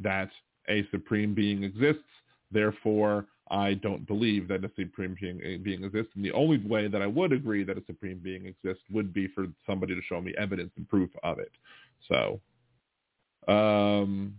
that 0.00 0.30
a 0.68 0.86
supreme 0.90 1.34
being 1.34 1.62
exists. 1.62 2.02
Therefore, 2.50 3.26
I 3.50 3.74
don't 3.74 4.06
believe 4.06 4.48
that 4.48 4.64
a 4.64 4.70
supreme 4.76 5.16
being, 5.20 5.62
being 5.62 5.84
exists. 5.84 6.12
And 6.16 6.24
the 6.24 6.32
only 6.32 6.58
way 6.58 6.88
that 6.88 7.00
I 7.00 7.06
would 7.06 7.32
agree 7.32 7.62
that 7.64 7.78
a 7.78 7.84
supreme 7.86 8.18
being 8.22 8.46
exists 8.46 8.82
would 8.90 9.12
be 9.12 9.28
for 9.28 9.46
somebody 9.66 9.94
to 9.94 10.00
show 10.08 10.20
me 10.20 10.34
evidence 10.36 10.72
and 10.76 10.88
proof 10.88 11.10
of 11.22 11.38
it. 11.38 11.52
So, 12.08 12.40
um, 13.52 14.34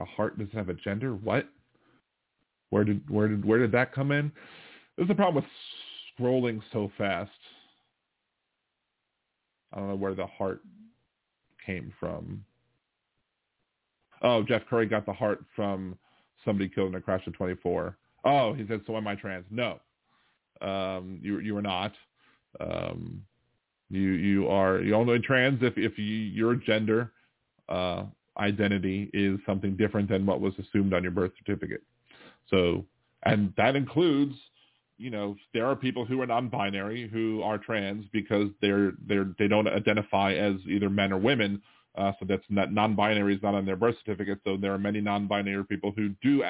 a 0.00 0.04
heart 0.04 0.38
doesn't 0.38 0.56
have 0.56 0.68
a 0.68 0.74
gender. 0.74 1.14
What? 1.14 1.46
Where 2.70 2.84
did 2.84 3.08
where 3.10 3.28
did 3.28 3.44
where 3.44 3.58
did 3.58 3.72
that 3.72 3.92
come 3.92 4.12
in? 4.12 4.32
This 4.96 5.04
is 5.04 5.08
the 5.08 5.14
problem 5.14 5.36
with 5.36 5.44
scrolling 6.18 6.60
so 6.72 6.90
fast. 6.96 7.30
I 9.72 9.78
don't 9.78 9.88
know 9.88 9.94
where 9.96 10.14
the 10.14 10.26
heart 10.26 10.62
came 11.64 11.92
from. 12.00 12.44
Oh, 14.22 14.42
Jeff 14.42 14.62
Curry 14.68 14.86
got 14.86 15.06
the 15.06 15.12
heart 15.12 15.44
from 15.54 15.96
somebody 16.44 16.68
killed 16.68 16.90
in 16.90 16.94
a 16.96 17.00
crash 17.00 17.26
of 17.26 17.32
24. 17.34 17.96
Oh, 18.24 18.52
he 18.52 18.66
said, 18.66 18.82
so 18.86 18.96
am 18.96 19.06
I 19.06 19.14
trans? 19.14 19.46
No, 19.50 19.80
um, 20.60 21.18
you 21.22 21.38
you 21.40 21.56
are 21.56 21.62
not. 21.62 21.92
Um, 22.60 23.22
you 23.90 24.10
you 24.10 24.48
are 24.48 24.80
you 24.80 24.94
only 24.94 25.18
trans 25.20 25.62
if 25.62 25.76
if 25.76 25.98
you, 25.98 26.04
your 26.04 26.54
gender 26.54 27.12
uh, 27.68 28.04
identity 28.38 29.10
is 29.12 29.38
something 29.46 29.76
different 29.76 30.08
than 30.08 30.26
what 30.26 30.40
was 30.40 30.54
assumed 30.58 30.94
on 30.94 31.02
your 31.02 31.12
birth 31.12 31.32
certificate. 31.38 31.82
So, 32.48 32.84
and 33.24 33.52
that 33.56 33.76
includes 33.76 34.34
you 35.00 35.08
know, 35.08 35.34
there 35.54 35.64
are 35.64 35.74
people 35.74 36.04
who 36.04 36.20
are 36.20 36.26
non-binary 36.26 37.08
who 37.08 37.42
are 37.42 37.56
trans 37.56 38.04
because 38.12 38.50
they're 38.60 38.92
they're 39.08 39.28
they 39.38 39.48
don't 39.48 39.66
identify 39.66 40.34
as 40.34 40.56
either 40.68 40.90
men 40.90 41.10
or 41.10 41.16
women. 41.16 41.62
Uh, 41.96 42.12
so 42.20 42.26
that's 42.28 42.44
not 42.50 42.70
non-binary 42.70 43.34
is 43.34 43.42
not 43.42 43.54
on 43.54 43.64
their 43.64 43.76
birth 43.76 43.96
certificate. 44.04 44.38
So 44.44 44.58
there 44.58 44.74
are 44.74 44.78
many 44.78 45.00
non-binary 45.00 45.64
people 45.64 45.92
who 45.96 46.10
do 46.22 46.44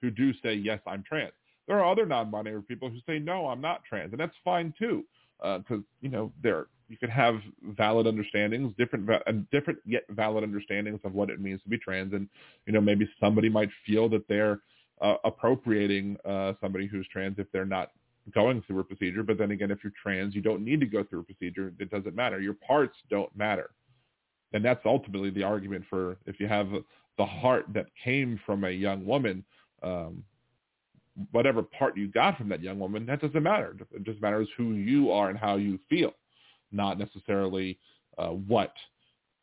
who 0.00 0.10
do 0.10 0.32
say 0.42 0.54
yes, 0.54 0.80
I'm 0.86 1.04
trans. 1.06 1.32
There 1.68 1.78
are 1.78 1.92
other 1.92 2.06
non-binary 2.06 2.62
people 2.62 2.88
who 2.88 2.96
say 3.06 3.18
no, 3.18 3.48
I'm 3.48 3.60
not 3.60 3.84
trans, 3.84 4.12
and 4.12 4.20
that's 4.20 4.34
fine 4.42 4.72
too, 4.78 5.04
because 5.38 5.62
uh, 5.70 5.76
you 6.00 6.08
know 6.08 6.32
there 6.42 6.68
you 6.90 6.98
can 6.98 7.08
have 7.08 7.36
valid 7.62 8.06
understandings, 8.06 8.74
different 8.76 9.08
different 9.52 9.78
yet 9.86 10.02
valid 10.10 10.42
understandings 10.42 11.00
of 11.04 11.14
what 11.14 11.30
it 11.30 11.40
means 11.40 11.62
to 11.62 11.68
be 11.68 11.78
trans, 11.78 12.12
and 12.12 12.28
you 12.66 12.72
know 12.72 12.80
maybe 12.80 13.08
somebody 13.20 13.48
might 13.48 13.70
feel 13.86 14.08
that 14.08 14.26
they're 14.28 14.60
uh, 15.00 15.14
appropriating 15.24 16.16
uh, 16.28 16.52
somebody 16.60 16.88
who's 16.88 17.06
trans 17.12 17.38
if 17.38 17.46
they're 17.52 17.64
not 17.64 17.92
going 18.34 18.60
through 18.66 18.80
a 18.80 18.84
procedure. 18.84 19.22
But 19.22 19.38
then 19.38 19.52
again, 19.52 19.70
if 19.70 19.78
you're 19.84 19.92
trans, 20.02 20.34
you 20.34 20.42
don't 20.42 20.64
need 20.64 20.80
to 20.80 20.86
go 20.86 21.04
through 21.04 21.20
a 21.20 21.22
procedure. 21.22 21.72
It 21.78 21.90
doesn't 21.90 22.16
matter. 22.16 22.40
Your 22.40 22.54
parts 22.54 22.96
don't 23.08 23.34
matter. 23.36 23.70
And 24.52 24.64
that's 24.64 24.84
ultimately 24.84 25.30
the 25.30 25.44
argument 25.44 25.84
for 25.88 26.18
if 26.26 26.40
you 26.40 26.48
have 26.48 26.68
the 27.18 27.26
heart 27.26 27.66
that 27.72 27.86
came 28.02 28.40
from 28.44 28.64
a 28.64 28.70
young 28.70 29.06
woman, 29.06 29.44
um, 29.84 30.24
whatever 31.30 31.62
part 31.62 31.96
you 31.96 32.08
got 32.08 32.36
from 32.36 32.48
that 32.48 32.62
young 32.62 32.80
woman, 32.80 33.06
that 33.06 33.20
doesn't 33.20 33.42
matter. 33.42 33.76
It 33.92 34.02
just 34.02 34.20
matters 34.20 34.48
who 34.56 34.72
you 34.72 35.12
are 35.12 35.30
and 35.30 35.38
how 35.38 35.56
you 35.56 35.78
feel, 35.88 36.12
not 36.72 36.98
necessarily 36.98 37.78
uh, 38.18 38.28
what 38.28 38.72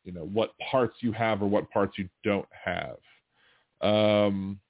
you 0.04 0.12
know 0.12 0.24
what 0.24 0.50
parts 0.70 0.96
you 1.00 1.12
have 1.12 1.42
or 1.42 1.46
what 1.46 1.70
parts 1.70 1.98
you 1.98 2.08
don't 2.24 2.48
have. 2.64 2.96
Um, 3.80 4.60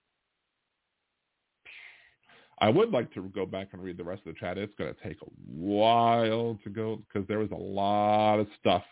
I 2.60 2.68
would 2.68 2.90
like 2.90 3.12
to 3.14 3.22
go 3.34 3.46
back 3.46 3.68
and 3.72 3.82
read 3.82 3.96
the 3.96 4.04
rest 4.04 4.22
of 4.26 4.34
the 4.34 4.40
chat. 4.40 4.58
It's 4.58 4.74
going 4.74 4.92
to 4.92 5.00
take 5.02 5.18
a 5.22 5.30
while 5.46 6.58
to 6.64 6.70
go 6.70 6.96
because 6.96 7.26
there 7.28 7.38
was 7.38 7.50
a 7.52 7.54
lot 7.54 8.40
of 8.40 8.48
stuff 8.58 8.82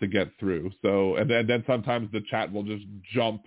to 0.00 0.08
get 0.08 0.28
through. 0.40 0.72
So, 0.82 1.16
and 1.16 1.30
then, 1.30 1.46
then 1.46 1.62
sometimes 1.66 2.10
the 2.12 2.22
chat 2.28 2.52
will 2.52 2.64
just 2.64 2.84
jump 3.14 3.46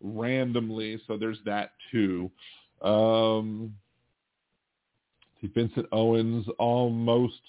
randomly. 0.00 1.00
So 1.06 1.16
there's 1.16 1.40
that 1.44 1.72
too. 1.90 2.30
Um, 2.80 3.74
Vincent 5.42 5.86
Owens, 5.92 6.46
almost 6.58 7.40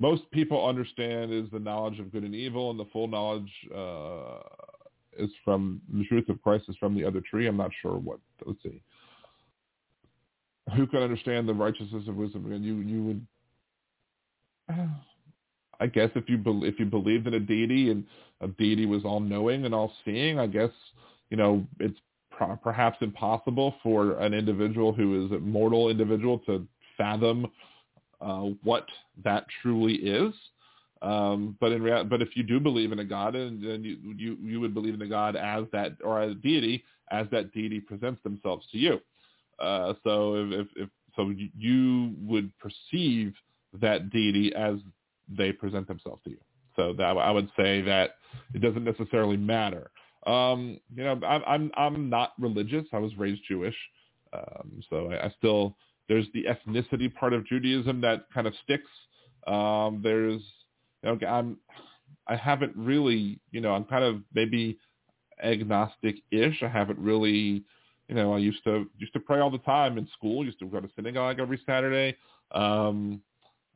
most 0.00 0.30
people 0.30 0.66
understand 0.66 1.32
is 1.32 1.50
the 1.52 1.58
knowledge 1.58 1.98
of 1.98 2.12
good 2.12 2.24
and 2.24 2.34
evil, 2.34 2.70
and 2.70 2.78
the 2.78 2.86
full 2.92 3.08
knowledge 3.08 3.50
uh, 3.74 4.38
is 5.18 5.30
from 5.44 5.80
the 5.92 6.04
truth 6.04 6.28
of 6.28 6.40
Christ 6.42 6.64
is 6.68 6.76
from 6.76 6.94
the 6.94 7.04
other 7.04 7.20
tree. 7.20 7.46
I'm 7.46 7.56
not 7.56 7.70
sure 7.82 7.96
what. 7.96 8.20
Let's 8.46 8.62
see 8.62 8.82
who 10.76 10.86
can 10.86 11.02
understand 11.02 11.48
the 11.48 11.54
righteousness 11.54 12.04
of 12.08 12.16
wisdom? 12.16 12.50
And 12.52 12.64
you 12.64 12.76
you 12.76 13.02
would, 13.04 13.26
I 15.80 15.86
guess, 15.86 16.10
if 16.14 16.28
you 16.28 16.38
be, 16.38 16.50
if 16.64 16.78
you 16.78 16.86
believed 16.86 17.26
in 17.26 17.34
a 17.34 17.40
deity 17.40 17.90
and 17.90 18.04
a 18.40 18.48
deity 18.48 18.86
was 18.86 19.04
all 19.04 19.20
knowing 19.20 19.64
and 19.64 19.74
all 19.74 19.92
seeing, 20.04 20.38
I 20.38 20.46
guess 20.46 20.70
you 21.30 21.36
know 21.36 21.64
it's 21.80 21.98
pro- 22.30 22.56
perhaps 22.56 22.98
impossible 23.00 23.74
for 23.82 24.18
an 24.18 24.34
individual 24.34 24.92
who 24.92 25.26
is 25.26 25.32
a 25.32 25.38
mortal 25.38 25.88
individual 25.88 26.38
to 26.40 26.66
fathom 26.96 27.46
uh, 28.20 28.48
what 28.62 28.86
that 29.24 29.46
truly 29.62 29.94
is. 29.94 30.34
Um, 31.00 31.56
but 31.60 31.70
in 31.70 31.82
rea- 31.82 32.04
but 32.04 32.20
if 32.20 32.36
you 32.36 32.42
do 32.42 32.58
believe 32.58 32.90
in 32.90 32.98
a 32.98 33.04
god, 33.04 33.36
and 33.36 33.62
then 33.62 33.84
you, 33.84 33.98
you 34.16 34.36
you 34.42 34.60
would 34.60 34.74
believe 34.74 34.94
in 34.94 35.02
a 35.02 35.06
god 35.06 35.36
as 35.36 35.64
that 35.72 35.92
or 36.02 36.20
as 36.20 36.32
a 36.32 36.34
deity 36.34 36.82
as 37.10 37.26
that 37.30 37.52
deity 37.52 37.80
presents 37.80 38.22
themselves 38.22 38.66
to 38.72 38.78
you. 38.78 39.00
Uh, 39.60 39.94
so 40.04 40.34
if, 40.34 40.52
if, 40.52 40.66
if 40.76 40.88
so, 41.16 41.32
you 41.56 42.14
would 42.20 42.52
perceive 42.58 43.34
that 43.80 44.10
deity 44.10 44.54
as 44.54 44.76
they 45.28 45.52
present 45.52 45.86
themselves 45.88 46.22
to 46.24 46.30
you. 46.30 46.38
So 46.76 46.92
that 46.94 47.16
I 47.16 47.30
would 47.30 47.50
say 47.56 47.80
that 47.82 48.16
it 48.54 48.60
doesn't 48.60 48.84
necessarily 48.84 49.36
matter. 49.36 49.90
Um, 50.26 50.78
you 50.94 51.04
know, 51.04 51.20
I'm 51.26 51.42
I'm 51.46 51.70
I'm 51.76 52.10
not 52.10 52.32
religious. 52.38 52.84
I 52.92 52.98
was 52.98 53.16
raised 53.18 53.42
Jewish, 53.48 53.74
um, 54.32 54.82
so 54.88 55.10
I, 55.10 55.26
I 55.26 55.34
still 55.38 55.76
there's 56.08 56.26
the 56.34 56.44
ethnicity 56.44 57.12
part 57.14 57.32
of 57.32 57.46
Judaism 57.46 58.00
that 58.00 58.26
kind 58.32 58.46
of 58.46 58.54
sticks. 58.64 58.90
Um, 59.46 60.00
there's 60.02 60.42
you 61.02 61.14
know 61.14 61.26
I'm 61.26 61.58
I 62.26 62.36
haven't 62.36 62.72
really 62.76 63.40
you 63.50 63.60
know 63.60 63.72
I'm 63.72 63.84
kind 63.84 64.04
of 64.04 64.22
maybe 64.34 64.78
agnostic-ish. 65.42 66.62
I 66.62 66.68
haven't 66.68 66.98
really 66.98 67.64
you 68.08 68.14
know 68.14 68.34
I 68.34 68.38
used 68.38 68.64
to 68.64 68.86
used 68.98 69.12
to 69.12 69.20
pray 69.20 69.40
all 69.40 69.50
the 69.50 69.58
time 69.58 69.98
in 69.98 70.08
school. 70.16 70.44
Used 70.44 70.58
to 70.60 70.66
go 70.66 70.80
to 70.80 70.88
synagogue 70.96 71.40
every 71.40 71.60
Saturday. 71.66 72.16
Um, 72.52 73.22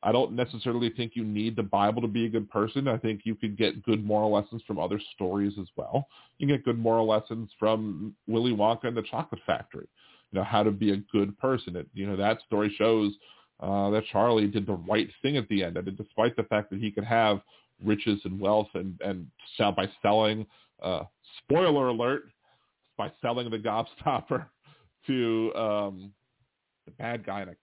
I 0.05 0.11
don't 0.11 0.33
necessarily 0.33 0.91
think 0.91 1.13
you 1.15 1.25
need 1.25 1.55
the 1.55 1.63
Bible 1.63 2.03
to 2.03 2.09
be 2.09 2.27
a 2.27 2.29
good 2.29 2.51
person. 2.51 2.89
I 2.89 2.97
think 2.97 3.21
you 3.25 3.37
could 3.37 3.57
get 3.57 3.85
good 3.85 4.05
moral 4.05 4.33
lessons 4.33 4.63
from 4.67 4.81
other 4.81 5.01
stories 5.15 5.53
as 5.61 5.69
well. 5.77 6.09
You 6.39 6.49
can 6.49 6.57
get 6.57 6.65
good 6.65 6.79
moral 6.79 7.07
lessons 7.07 7.51
from 7.59 8.15
Willy 8.27 8.53
Wonka 8.53 8.85
and 8.85 8.97
the 8.97 9.03
Chocolate 9.03 9.41
Factory. 9.47 9.87
You 10.33 10.39
know 10.39 10.45
how 10.45 10.63
to 10.63 10.71
be 10.71 10.93
a 10.93 10.97
good 10.97 11.39
person. 11.39 11.77
It, 11.77 11.87
you 11.95 12.07
know 12.07 12.17
that 12.17 12.41
story 12.47 12.75
shows 12.77 13.13
uh, 13.61 13.91
that 13.91 14.05
Charlie 14.11 14.47
did 14.47 14.67
the 14.67 14.75
right 14.89 15.09
thing 15.21 15.37
at 15.37 15.49
the 15.49 15.63
end, 15.63 15.77
and 15.77 15.97
despite 15.97 16.37
the 16.37 16.45
fact 16.45 16.71
that 16.71 16.81
he 16.81 16.91
could 16.91 17.05
have 17.05 17.41
riches 17.85 18.21
and 18.25 18.41
wealth 18.41 18.69
and 18.75 18.99
and 19.05 19.27
sell 19.57 19.73
by 19.73 19.89
selling, 20.01 20.47
uh, 20.83 21.05
spoiler 21.39 21.89
alert, 21.89 22.25
by 22.97 23.13
selling 23.21 23.51
the 23.51 23.59
Gobstopper 23.59 24.47
to 25.07 25.53
um, 25.55 26.13
the 26.87 26.93
bad 26.93 27.25
guy, 27.25 27.43
and 27.43 27.51
I 27.51 27.55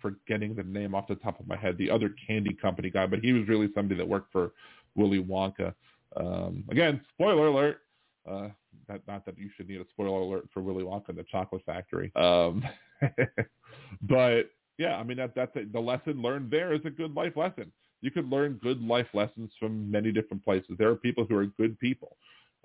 forgetting 0.00 0.54
the 0.54 0.62
name 0.62 0.94
off 0.94 1.08
the 1.08 1.14
top 1.16 1.40
of 1.40 1.48
my 1.48 1.56
head, 1.56 1.76
the 1.78 1.90
other 1.90 2.14
candy 2.26 2.54
company 2.54 2.90
guy, 2.90 3.06
but 3.06 3.20
he 3.20 3.32
was 3.32 3.48
really 3.48 3.68
somebody 3.74 3.96
that 3.96 4.06
worked 4.06 4.30
for 4.30 4.52
Willy 4.94 5.22
Wonka. 5.22 5.74
Um, 6.16 6.64
again, 6.70 7.00
spoiler 7.14 7.48
alert. 7.48 7.80
Uh, 8.28 8.48
not, 8.88 9.00
not 9.06 9.26
that 9.26 9.38
you 9.38 9.50
should 9.56 9.68
need 9.68 9.80
a 9.80 9.86
spoiler 9.90 10.20
alert 10.20 10.48
for 10.52 10.62
Willy 10.62 10.84
Wonka 10.84 11.10
and 11.10 11.18
the 11.18 11.24
Chocolate 11.30 11.62
Factory. 11.64 12.12
Um, 12.16 12.62
but 14.02 14.50
yeah, 14.78 14.96
I 14.96 15.02
mean 15.02 15.16
that 15.16 15.34
that's 15.34 15.54
a, 15.56 15.64
the 15.64 15.80
lesson 15.80 16.22
learned 16.22 16.50
there 16.50 16.72
is 16.72 16.80
a 16.84 16.90
good 16.90 17.14
life 17.14 17.36
lesson. 17.36 17.72
You 18.02 18.10
could 18.10 18.28
learn 18.28 18.60
good 18.62 18.80
life 18.82 19.06
lessons 19.14 19.50
from 19.58 19.90
many 19.90 20.12
different 20.12 20.44
places. 20.44 20.70
There 20.78 20.90
are 20.90 20.96
people 20.96 21.24
who 21.28 21.36
are 21.36 21.46
good 21.46 21.78
people. 21.78 22.16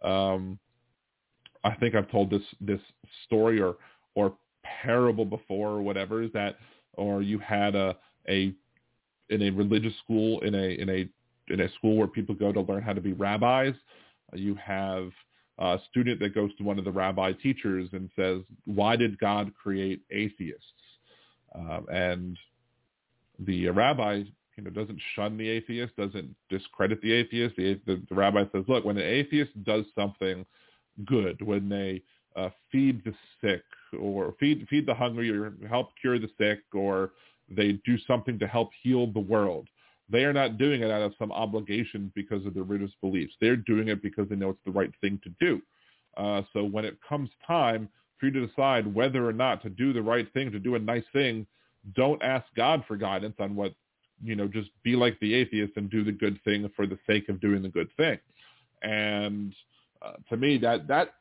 Um, 0.04 0.60
I 1.64 1.76
think 1.76 1.96
I've 1.96 2.12
told 2.12 2.30
this 2.30 2.44
this 2.60 2.82
story 3.26 3.62
or 3.62 3.78
or 4.16 4.34
parable 4.64 5.26
before 5.26 5.70
or 5.70 5.82
whatever 5.82 6.22
is 6.22 6.32
that 6.34 6.58
or 6.94 7.22
you 7.22 7.40
had 7.40 7.76
a 7.76 7.96
a 8.28 8.54
in 9.30 9.42
a 9.44 9.50
religious 9.52 9.94
school 10.04 10.42
in 10.42 10.54
a 10.56 10.80
in 10.80 10.90
a 10.90 11.10
in 11.52 11.62
a 11.62 11.74
school 11.74 11.96
where 11.96 12.08
people 12.08 12.36
go 12.36 12.52
to 12.52 12.62
learn 12.62 12.82
how 12.82 12.94
to 12.94 13.02
be 13.02 13.14
rabbis. 13.14 13.74
You 14.34 14.56
have 14.56 15.12
a 15.60 15.80
student 15.90 16.20
that 16.20 16.36
goes 16.36 16.56
to 16.58 16.64
one 16.64 16.80
of 16.80 16.86
the 16.86 16.92
rabbi 16.92 17.34
teachers 17.34 17.90
and 17.94 18.10
says, 18.16 18.42
"Why 18.66 18.96
did 18.96 19.20
God 19.20 19.54
create 19.56 20.02
atheists?" 20.10 20.66
Um, 21.54 21.86
and 21.92 22.38
the 23.40 23.70
rabbi, 23.70 24.24
you 24.58 24.64
know, 24.64 24.70
doesn't 24.70 25.02
shun 25.16 25.38
the 25.38 25.48
atheist, 25.48 25.96
doesn't 25.96 26.36
discredit 26.50 27.02
the 27.02 27.12
atheist. 27.12 27.56
The, 27.58 27.80
the, 27.86 28.02
the 28.10 28.16
rabbi 28.16 28.46
says, 28.52 28.66
"Look, 28.68 28.86
when 28.86 28.98
an 28.98 29.04
atheist 29.04 29.64
does 29.64 29.86
something 29.96 30.46
good, 31.06 31.42
when 31.42 31.70
they 31.70 32.04
uh, 32.36 32.50
feed 32.72 33.04
the 33.04 33.14
sick 33.42 33.64
or 34.00 34.34
feed 34.40 34.66
feed 34.70 34.86
the 34.86 34.94
hungry 34.94 35.30
or 35.30 35.54
help 35.68 35.90
cure 36.00 36.20
the 36.20 36.30
sick 36.38 36.60
or 36.74 37.12
they 37.50 37.74
do 37.86 37.98
something 38.08 38.40
to 38.40 38.48
help 38.48 38.70
heal 38.82 39.08
the 39.12 39.20
world. 39.20 39.68
They 40.12 40.26
are 40.26 40.34
not 40.34 40.58
doing 40.58 40.82
it 40.82 40.92
out 40.92 41.02
of 41.02 41.14
some 41.18 41.32
obligation 41.32 42.12
because 42.16 42.46
of 42.46 42.54
their 42.54 42.64
religious 42.64 42.96
beliefs. 43.02 43.34
They're 43.40 43.56
doing 43.56 43.88
it 43.88 44.02
because 44.02 44.28
they 44.30 44.36
know 44.36 44.50
it's 44.50 44.60
the 44.66 44.72
right 44.72 44.92
thing 45.00 45.20
to 45.24 45.30
do. 45.40 45.62
Uh, 46.18 46.42
so 46.54 46.64
when 46.64 46.86
it 46.86 46.98
comes 47.08 47.30
time 47.48 47.88
for 48.18 48.26
you 48.28 48.32
to 48.34 48.48
decide 48.48 48.94
whether 48.94 49.28
or 49.28 49.34
not 49.34 49.62
to 49.64 49.70
do 49.70 49.94
the 49.94 50.02
right 50.02 50.32
thing, 50.34 50.52
to 50.52 50.60
do 50.60 50.76
a 50.76 50.80
nice 50.80 51.04
thing, 51.14 51.48
don't 51.96 52.22
ask 52.22 52.46
God 52.56 52.84
for 52.88 52.98
guidance 52.98 53.36
on 53.40 53.56
what, 53.56 53.74
you 54.24 54.36
know, 54.36 54.48
just 54.48 54.70
be 54.84 54.96
like 54.96 55.20
the 55.20 55.34
atheist 55.34 55.74
and 55.78 55.90
do 55.90 56.04
the 56.04 56.12
good 56.12 56.40
thing 56.44 56.70
for 56.76 56.86
the 56.86 57.00
sake 57.08 57.30
of 57.30 57.40
doing 57.40 57.62
the 57.62 57.70
good 57.70 57.90
thing. 57.98 58.20
And 58.84 59.54
uh, 60.02 60.14
to 60.30 60.38
me, 60.38 60.58
that 60.60 60.88
that 60.88 61.16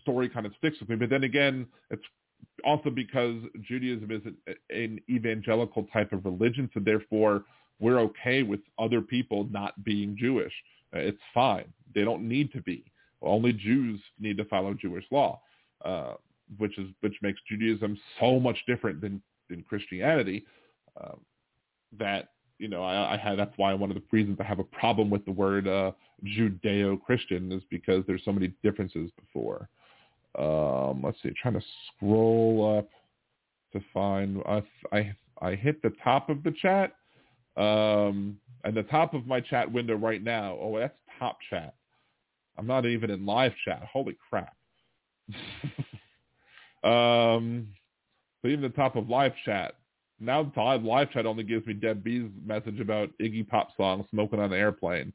story 0.00 0.28
kind 0.28 0.46
of 0.46 0.52
sticks 0.58 0.80
with 0.80 0.88
me. 0.88 0.96
But 0.96 1.10
then 1.10 1.24
again, 1.24 1.66
it's 1.90 2.02
also 2.64 2.90
because 2.90 3.36
Judaism 3.62 4.10
is 4.10 4.22
an 4.70 5.00
evangelical 5.08 5.84
type 5.92 6.12
of 6.12 6.24
religion, 6.24 6.68
so 6.74 6.80
therefore 6.80 7.44
we're 7.82 7.98
okay 7.98 8.44
with 8.44 8.60
other 8.78 9.00
people 9.00 9.48
not 9.50 9.82
being 9.84 10.16
Jewish. 10.16 10.52
Uh, 10.94 11.00
it's 11.00 11.20
fine. 11.34 11.64
They 11.94 12.04
don't 12.04 12.26
need 12.26 12.52
to 12.52 12.62
be. 12.62 12.84
Only 13.20 13.52
Jews 13.52 14.00
need 14.18 14.36
to 14.38 14.44
follow 14.44 14.72
Jewish 14.72 15.04
law, 15.10 15.40
uh, 15.84 16.14
which 16.58 16.78
is 16.78 16.88
which 17.00 17.14
makes 17.22 17.40
Judaism 17.48 17.98
so 18.20 18.38
much 18.40 18.56
different 18.66 19.00
than 19.00 19.20
than 19.50 19.62
Christianity. 19.62 20.46
Uh, 20.98 21.16
that 21.98 22.28
you 22.58 22.68
know, 22.68 22.84
I, 22.84 23.14
I 23.14 23.16
had 23.16 23.38
that's 23.38 23.56
why 23.56 23.74
one 23.74 23.90
of 23.90 23.96
the 23.96 24.02
reasons 24.12 24.38
I 24.40 24.44
have 24.44 24.60
a 24.60 24.64
problem 24.64 25.10
with 25.10 25.24
the 25.24 25.32
word 25.32 25.66
uh, 25.66 25.90
Judeo-Christian 26.24 27.50
is 27.50 27.62
because 27.68 28.04
there's 28.06 28.24
so 28.24 28.32
many 28.32 28.52
differences 28.62 29.10
before. 29.18 29.68
Um, 30.38 31.02
let's 31.02 31.18
see, 31.22 31.30
trying 31.40 31.54
to 31.54 31.62
scroll 31.88 32.78
up 32.78 32.88
to 33.72 33.84
find. 33.92 34.40
I 34.46 34.62
I 34.92 35.14
I 35.40 35.54
hit 35.56 35.82
the 35.82 35.92
top 36.02 36.30
of 36.30 36.44
the 36.44 36.52
chat, 36.52 36.92
um, 37.56 38.38
and 38.64 38.74
the 38.74 38.84
top 38.84 39.14
of 39.14 39.26
my 39.26 39.40
chat 39.40 39.70
window 39.70 39.94
right 39.94 40.22
now. 40.22 40.56
Oh, 40.60 40.78
that's 40.78 40.94
top 41.18 41.38
chat. 41.50 41.74
I'm 42.58 42.66
not 42.66 42.86
even 42.86 43.10
in 43.10 43.26
live 43.26 43.52
chat. 43.64 43.82
Holy 43.90 44.16
crap. 44.30 44.54
um, 46.84 47.68
so 48.40 48.48
even 48.48 48.62
the 48.62 48.68
top 48.74 48.96
of 48.96 49.08
live 49.08 49.32
chat. 49.44 49.74
Now 50.20 50.44
the 50.54 50.60
live 50.60 51.10
chat 51.10 51.26
only 51.26 51.42
gives 51.42 51.66
me 51.66 51.74
Deb 51.74 52.04
B's 52.04 52.28
message 52.44 52.80
about 52.80 53.10
Iggy 53.20 53.48
Pop 53.48 53.70
song 53.76 54.06
"Smoking 54.10 54.38
on 54.38 54.50
the 54.50 54.56
Airplane." 54.56 55.12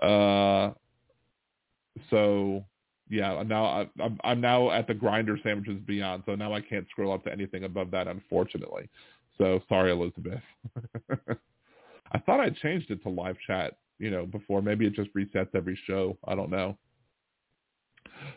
Uh, 0.00 0.70
so 2.10 2.64
yeah, 3.08 3.42
now 3.42 3.64
I, 3.64 3.88
I'm 4.02 4.18
I'm 4.22 4.40
now 4.40 4.70
at 4.70 4.86
the 4.86 4.94
grinder 4.94 5.38
sandwiches 5.42 5.80
beyond, 5.86 6.22
so 6.26 6.34
now 6.34 6.52
I 6.52 6.60
can't 6.60 6.86
scroll 6.90 7.12
up 7.12 7.24
to 7.24 7.32
anything 7.32 7.64
above 7.64 7.90
that, 7.90 8.06
unfortunately. 8.06 8.88
So 9.38 9.60
sorry, 9.68 9.90
Elizabeth. 9.90 10.40
I 12.14 12.18
thought 12.20 12.40
I 12.40 12.50
changed 12.50 12.90
it 12.90 13.02
to 13.02 13.08
live 13.08 13.36
chat, 13.46 13.76
you 13.98 14.10
know, 14.10 14.24
before. 14.24 14.62
Maybe 14.62 14.86
it 14.86 14.94
just 14.94 15.12
resets 15.14 15.54
every 15.54 15.78
show. 15.86 16.16
I 16.26 16.34
don't 16.34 16.50
know. 16.50 16.78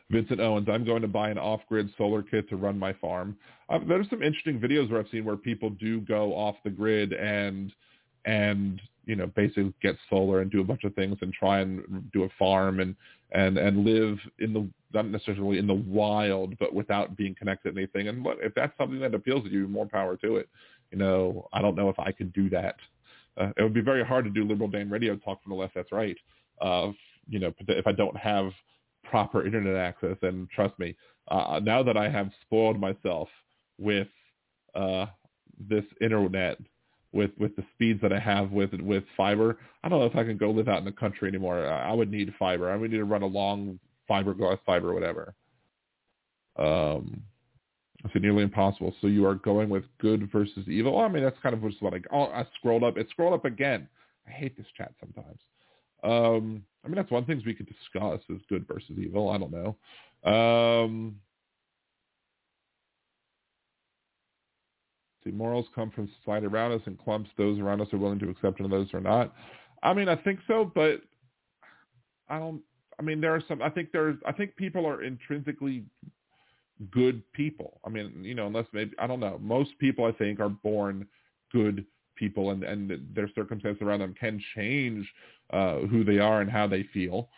Vincent 0.09 0.39
Owens, 0.39 0.67
I'm 0.69 0.83
going 0.83 1.01
to 1.03 1.07
buy 1.07 1.29
an 1.29 1.37
off-grid 1.37 1.89
solar 1.97 2.23
kit 2.23 2.49
to 2.49 2.55
run 2.55 2.79
my 2.79 2.93
farm. 2.93 3.37
Uh, 3.69 3.79
there's 3.87 4.09
some 4.09 4.23
interesting 4.23 4.59
videos 4.59 4.89
where 4.89 4.99
I've 4.99 5.09
seen 5.09 5.25
where 5.25 5.37
people 5.37 5.69
do 5.69 6.01
go 6.01 6.33
off 6.33 6.55
the 6.63 6.69
grid 6.69 7.13
and 7.13 7.71
and 8.25 8.81
you 9.05 9.15
know 9.15 9.27
basically 9.27 9.73
get 9.81 9.95
solar 10.09 10.41
and 10.41 10.51
do 10.51 10.61
a 10.61 10.63
bunch 10.63 10.83
of 10.83 10.93
things 10.95 11.17
and 11.21 11.33
try 11.33 11.59
and 11.59 12.11
do 12.11 12.23
a 12.23 12.29
farm 12.37 12.79
and 12.79 12.95
and 13.31 13.57
and 13.57 13.85
live 13.85 14.17
in 14.39 14.53
the 14.53 14.67
not 14.93 15.07
necessarily 15.07 15.57
in 15.57 15.67
the 15.67 15.73
wild 15.73 16.57
but 16.59 16.73
without 16.73 17.15
being 17.15 17.35
connected 17.35 17.73
to 17.73 17.77
anything 17.77 18.09
and 18.09 18.23
look, 18.23 18.37
if 18.41 18.53
that's 18.53 18.77
something 18.77 18.99
that 18.99 19.13
appeals 19.13 19.43
to 19.43 19.49
you 19.49 19.67
more 19.67 19.85
power 19.85 20.17
to 20.17 20.35
it 20.35 20.49
you 20.91 20.97
know 20.97 21.47
i 21.53 21.61
don't 21.61 21.75
know 21.75 21.89
if 21.89 21.97
i 21.99 22.11
could 22.11 22.33
do 22.33 22.49
that 22.49 22.75
uh, 23.39 23.51
it 23.57 23.63
would 23.63 23.73
be 23.73 23.81
very 23.81 24.03
hard 24.03 24.25
to 24.25 24.31
do 24.31 24.43
liberal 24.43 24.69
dan 24.69 24.89
radio 24.89 25.15
talk 25.15 25.41
from 25.43 25.51
the 25.51 25.55
left 25.55 25.73
that's 25.75 25.91
right 25.91 26.17
uh 26.61 26.91
you 27.27 27.39
know 27.39 27.51
if 27.67 27.87
i 27.87 27.91
don't 27.91 28.17
have 28.17 28.51
proper 29.03 29.45
internet 29.45 29.75
access 29.75 30.17
and 30.21 30.49
trust 30.49 30.77
me 30.79 30.95
uh 31.29 31.59
now 31.63 31.81
that 31.81 31.97
i 31.97 32.09
have 32.09 32.29
spoiled 32.41 32.79
myself 32.79 33.29
with 33.77 34.07
uh 34.75 35.05
this 35.69 35.85
internet 36.01 36.57
with 37.13 37.31
with 37.37 37.55
the 37.55 37.63
speeds 37.73 38.01
that 38.01 38.13
I 38.13 38.19
have 38.19 38.51
with 38.51 38.73
with 38.73 39.03
fiber. 39.15 39.57
I 39.83 39.89
don't 39.89 39.99
know 39.99 40.05
if 40.05 40.15
I 40.15 40.23
can 40.23 40.37
go 40.37 40.51
live 40.51 40.67
out 40.67 40.79
in 40.79 40.85
the 40.85 40.91
country 40.91 41.27
anymore. 41.27 41.65
I 41.65 41.93
would 41.93 42.11
need 42.11 42.33
fiber. 42.37 42.69
I 42.69 42.75
would 42.75 42.91
need 42.91 42.97
to 42.97 43.05
run 43.05 43.23
a 43.23 43.27
long 43.27 43.79
fiberglass 44.09 44.59
fiber 44.65 44.93
whatever. 44.93 45.33
Um, 46.57 47.21
it's 48.05 48.13
nearly 48.15 48.43
impossible. 48.43 48.93
So 49.01 49.07
you 49.07 49.25
are 49.25 49.35
going 49.35 49.69
with 49.69 49.83
good 49.99 50.31
versus 50.31 50.67
evil. 50.67 50.95
Well, 50.95 51.05
I 51.05 51.07
mean, 51.07 51.23
that's 51.23 51.37
kind 51.41 51.55
of 51.55 51.61
just 51.63 51.81
what 51.81 51.93
I. 51.93 52.01
Oh, 52.11 52.25
I 52.25 52.45
scrolled 52.55 52.83
up. 52.83 52.97
It 52.97 53.07
scrolled 53.09 53.33
up 53.33 53.45
again. 53.45 53.87
I 54.27 54.31
hate 54.31 54.57
this 54.57 54.67
chat 54.77 54.93
sometimes. 54.99 55.39
Um, 56.03 56.63
I 56.85 56.87
mean, 56.87 56.95
that's 56.95 57.11
one 57.11 57.25
thing 57.25 57.41
we 57.45 57.55
could 57.55 57.67
discuss 57.67 58.21
is 58.29 58.41
good 58.49 58.67
versus 58.67 58.97
evil. 58.97 59.29
I 59.29 59.37
don't 59.37 59.51
know. 59.51 60.31
Um, 60.31 61.15
See, 65.27 65.33
morals 65.33 65.65
come 65.75 65.91
from 65.91 66.09
society 66.19 66.45
around 66.45 66.71
us 66.71 66.81
and 66.85 66.97
clumps. 66.97 67.29
Those 67.37 67.59
around 67.59 67.81
us 67.81 67.87
are 67.91 67.97
willing 67.97 68.19
to 68.19 68.29
accept 68.29 68.61
and 68.61 68.71
those 68.71 68.93
are 68.93 69.01
not. 69.01 69.33
I 69.83 69.93
mean, 69.93 70.07
I 70.07 70.15
think 70.15 70.39
so, 70.47 70.71
but 70.73 71.01
I 72.29 72.39
don't. 72.39 72.61
I 72.99 73.03
mean, 73.03 73.19
there 73.19 73.35
are 73.35 73.43
some. 73.47 73.61
I 73.61 73.69
think 73.69 73.91
there's. 73.91 74.17
I 74.25 74.31
think 74.31 74.55
people 74.55 74.85
are 74.85 75.03
intrinsically 75.03 75.83
good 76.91 77.21
people. 77.33 77.79
I 77.85 77.89
mean, 77.89 78.23
you 78.23 78.35
know, 78.35 78.47
unless 78.47 78.65
maybe 78.73 78.91
I 78.99 79.07
don't 79.07 79.19
know. 79.19 79.39
Most 79.41 79.71
people, 79.79 80.05
I 80.05 80.11
think, 80.11 80.39
are 80.39 80.49
born 80.49 81.07
good 81.51 81.85
people, 82.15 82.51
and 82.51 82.63
and 82.63 83.07
their 83.13 83.29
circumstances 83.35 83.81
around 83.81 83.99
them 83.99 84.15
can 84.19 84.41
change 84.55 85.07
uh, 85.51 85.79
who 85.79 86.03
they 86.03 86.19
are 86.19 86.41
and 86.41 86.51
how 86.51 86.67
they 86.67 86.83
feel. 86.93 87.29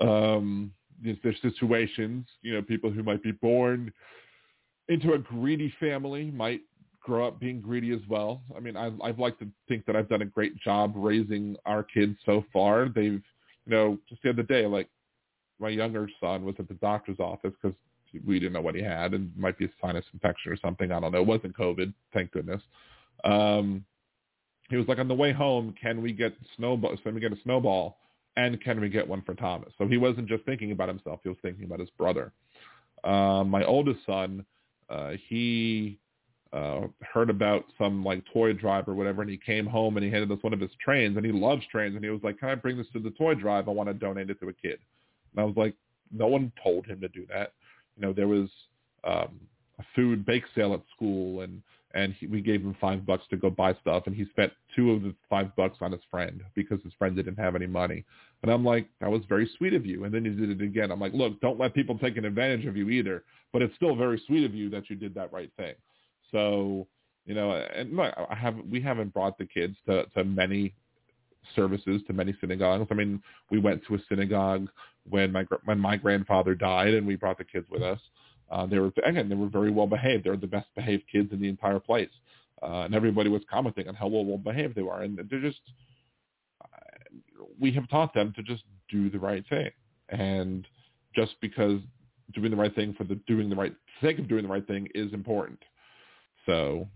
Um, 0.00 0.72
there's, 1.02 1.18
situations, 1.42 2.26
you 2.42 2.54
know, 2.54 2.62
people 2.62 2.90
who 2.90 3.02
might 3.02 3.22
be 3.22 3.32
born 3.32 3.92
into 4.88 5.12
a 5.12 5.18
greedy 5.18 5.72
family 5.78 6.30
might 6.30 6.60
grow 7.00 7.26
up 7.26 7.38
being 7.38 7.60
greedy 7.60 7.92
as 7.92 8.00
well. 8.08 8.42
I 8.56 8.60
mean, 8.60 8.76
I, 8.76 8.90
I'd 9.02 9.18
like 9.18 9.38
to 9.38 9.46
think 9.68 9.86
that 9.86 9.94
I've 9.94 10.08
done 10.08 10.22
a 10.22 10.26
great 10.26 10.58
job 10.58 10.92
raising 10.96 11.56
our 11.66 11.82
kids 11.82 12.16
so 12.24 12.44
far. 12.52 12.88
They've, 12.88 13.22
you 13.66 13.72
know, 13.72 13.98
just 14.08 14.22
the 14.22 14.30
other 14.30 14.42
day, 14.42 14.66
like 14.66 14.88
my 15.58 15.68
younger 15.68 16.08
son 16.20 16.44
was 16.44 16.54
at 16.58 16.68
the 16.68 16.74
doctor's 16.74 17.20
office 17.20 17.52
because 17.60 17.76
we 18.26 18.38
didn't 18.38 18.52
know 18.52 18.60
what 18.60 18.74
he 18.74 18.82
had 18.82 19.14
and 19.14 19.32
might 19.36 19.58
be 19.58 19.66
a 19.66 19.70
sinus 19.80 20.04
infection 20.12 20.52
or 20.52 20.56
something. 20.56 20.92
I 20.92 21.00
don't 21.00 21.12
know. 21.12 21.20
It 21.20 21.26
wasn't 21.26 21.56
COVID, 21.56 21.92
thank 22.12 22.32
goodness. 22.32 22.62
Um, 23.24 23.84
he 24.68 24.76
was 24.76 24.88
like, 24.88 24.98
on 24.98 25.08
the 25.08 25.14
way 25.14 25.32
home, 25.32 25.74
can 25.80 26.02
we 26.02 26.12
get 26.12 26.34
snowball? 26.56 26.96
Can 26.96 27.14
we 27.14 27.20
get 27.20 27.32
a 27.32 27.38
snowball? 27.42 27.98
And 28.36 28.60
can 28.62 28.80
we 28.80 28.88
get 28.88 29.06
one 29.06 29.22
for 29.22 29.34
Thomas? 29.34 29.72
So 29.78 29.86
he 29.86 29.96
wasn't 29.96 30.28
just 30.28 30.44
thinking 30.44 30.72
about 30.72 30.88
himself; 30.88 31.20
he 31.22 31.30
was 31.30 31.38
thinking 31.40 31.64
about 31.64 31.80
his 31.80 31.88
brother. 31.90 32.32
Uh, 33.02 33.44
my 33.44 33.64
oldest 33.64 34.00
son, 34.04 34.44
uh, 34.90 35.12
he 35.28 35.98
uh, 36.52 36.82
heard 37.00 37.30
about 37.30 37.64
some 37.78 38.04
like 38.04 38.22
toy 38.32 38.52
drive 38.52 38.88
or 38.88 38.94
whatever, 38.94 39.22
and 39.22 39.30
he 39.30 39.38
came 39.38 39.66
home 39.66 39.96
and 39.96 40.04
he 40.04 40.10
handed 40.10 40.30
us 40.30 40.42
one 40.42 40.52
of 40.52 40.60
his 40.60 40.70
trains, 40.84 41.16
and 41.16 41.24
he 41.24 41.32
loves 41.32 41.62
trains, 41.72 41.94
and 41.94 42.04
he 42.04 42.10
was 42.10 42.20
like, 42.22 42.38
"Can 42.38 42.50
I 42.50 42.54
bring 42.54 42.76
this 42.76 42.86
to 42.92 42.98
the 42.98 43.10
toy 43.10 43.34
drive? 43.34 43.68
I 43.68 43.72
want 43.72 43.88
to 43.88 43.94
donate 43.94 44.28
it 44.28 44.38
to 44.40 44.48
a 44.48 44.52
kid." 44.52 44.78
And 45.32 45.40
I 45.40 45.44
was 45.44 45.56
like, 45.56 45.74
"No 46.12 46.26
one 46.26 46.52
told 46.62 46.84
him 46.84 47.00
to 47.00 47.08
do 47.08 47.26
that." 47.30 47.52
You 47.96 48.02
know, 48.02 48.12
there 48.12 48.28
was 48.28 48.48
um, 49.04 49.40
a 49.78 49.84
food 49.94 50.24
bake 50.24 50.44
sale 50.54 50.74
at 50.74 50.82
school, 50.94 51.40
and 51.42 51.62
and 51.94 52.12
he, 52.14 52.26
we 52.26 52.42
gave 52.42 52.60
him 52.60 52.76
five 52.80 53.06
bucks 53.06 53.24
to 53.30 53.36
go 53.36 53.48
buy 53.48 53.74
stuff, 53.80 54.04
and 54.06 54.14
he 54.14 54.26
spent 54.26 54.52
two 54.74 54.92
of 54.92 55.02
the 55.02 55.14
five 55.30 55.54
bucks 55.56 55.78
on 55.80 55.92
his 55.92 56.00
friend 56.10 56.42
because 56.54 56.78
his 56.84 56.92
friend 56.98 57.16
didn't 57.16 57.38
have 57.38 57.56
any 57.56 57.66
money. 57.66 58.04
And 58.42 58.52
I'm 58.52 58.64
like, 58.64 58.86
that 59.00 59.10
was 59.10 59.22
very 59.28 59.50
sweet 59.56 59.72
of 59.72 59.86
you. 59.86 60.04
And 60.04 60.12
then 60.12 60.24
he 60.24 60.30
did 60.30 60.50
it 60.50 60.62
again. 60.62 60.90
I'm 60.90 61.00
like, 61.00 61.14
look, 61.14 61.40
don't 61.40 61.58
let 61.58 61.74
people 61.74 61.98
take 61.98 62.18
an 62.18 62.26
advantage 62.26 62.66
of 62.66 62.76
you 62.76 62.90
either, 62.90 63.24
but 63.52 63.62
it's 63.62 63.74
still 63.76 63.96
very 63.96 64.22
sweet 64.26 64.44
of 64.44 64.54
you 64.54 64.68
that 64.70 64.90
you 64.90 64.96
did 64.96 65.14
that 65.14 65.32
right 65.32 65.50
thing. 65.56 65.74
So, 66.32 66.86
you 67.24 67.34
know, 67.34 67.52
and 67.52 67.98
I 68.00 68.34
have 68.34 68.56
we 68.70 68.80
haven't 68.80 69.14
brought 69.14 69.38
the 69.38 69.46
kids 69.46 69.76
to 69.86 70.04
to 70.14 70.24
many 70.24 70.74
services 71.54 72.02
to 72.06 72.12
many 72.12 72.34
synagogues. 72.40 72.86
I 72.90 72.94
mean, 72.94 73.22
we 73.50 73.58
went 73.58 73.84
to 73.86 73.94
a 73.94 73.98
synagogue 74.08 74.68
when 75.08 75.32
my 75.32 75.44
when 75.64 75.78
my 75.78 75.96
grandfather 75.96 76.54
died, 76.54 76.94
and 76.94 77.06
we 77.06 77.16
brought 77.16 77.38
the 77.38 77.44
kids 77.44 77.66
with 77.70 77.82
us. 77.82 78.00
Uh, 78.50 78.66
they 78.66 78.78
were 78.78 78.92
again, 79.04 79.28
they 79.28 79.34
were 79.34 79.48
very 79.48 79.70
well 79.70 79.86
behaved. 79.86 80.24
They 80.24 80.30
were 80.30 80.36
the 80.36 80.46
best 80.46 80.68
behaved 80.74 81.04
kids 81.10 81.32
in 81.32 81.40
the 81.40 81.48
entire 81.48 81.80
place, 81.80 82.10
uh, 82.62 82.82
and 82.82 82.94
everybody 82.94 83.28
was 83.28 83.42
commenting 83.50 83.88
on 83.88 83.94
how 83.94 84.06
well 84.06 84.24
well 84.24 84.38
behaved 84.38 84.74
they 84.74 84.82
were. 84.82 85.02
And 85.02 85.18
they're 85.30 85.40
just, 85.40 85.60
we 87.60 87.72
have 87.72 87.88
taught 87.88 88.14
them 88.14 88.32
to 88.36 88.42
just 88.42 88.62
do 88.88 89.10
the 89.10 89.18
right 89.18 89.44
thing, 89.48 89.70
and 90.10 90.66
just 91.14 91.34
because 91.40 91.80
doing 92.34 92.50
the 92.50 92.56
right 92.56 92.74
thing 92.74 92.94
for 92.96 93.04
the 93.04 93.16
doing 93.26 93.48
the 93.48 93.56
right 93.56 93.74
sake 94.00 94.18
of 94.18 94.28
doing 94.28 94.42
the 94.42 94.48
right 94.48 94.66
thing 94.66 94.88
is 94.94 95.12
important. 95.12 95.58
So, 96.44 96.86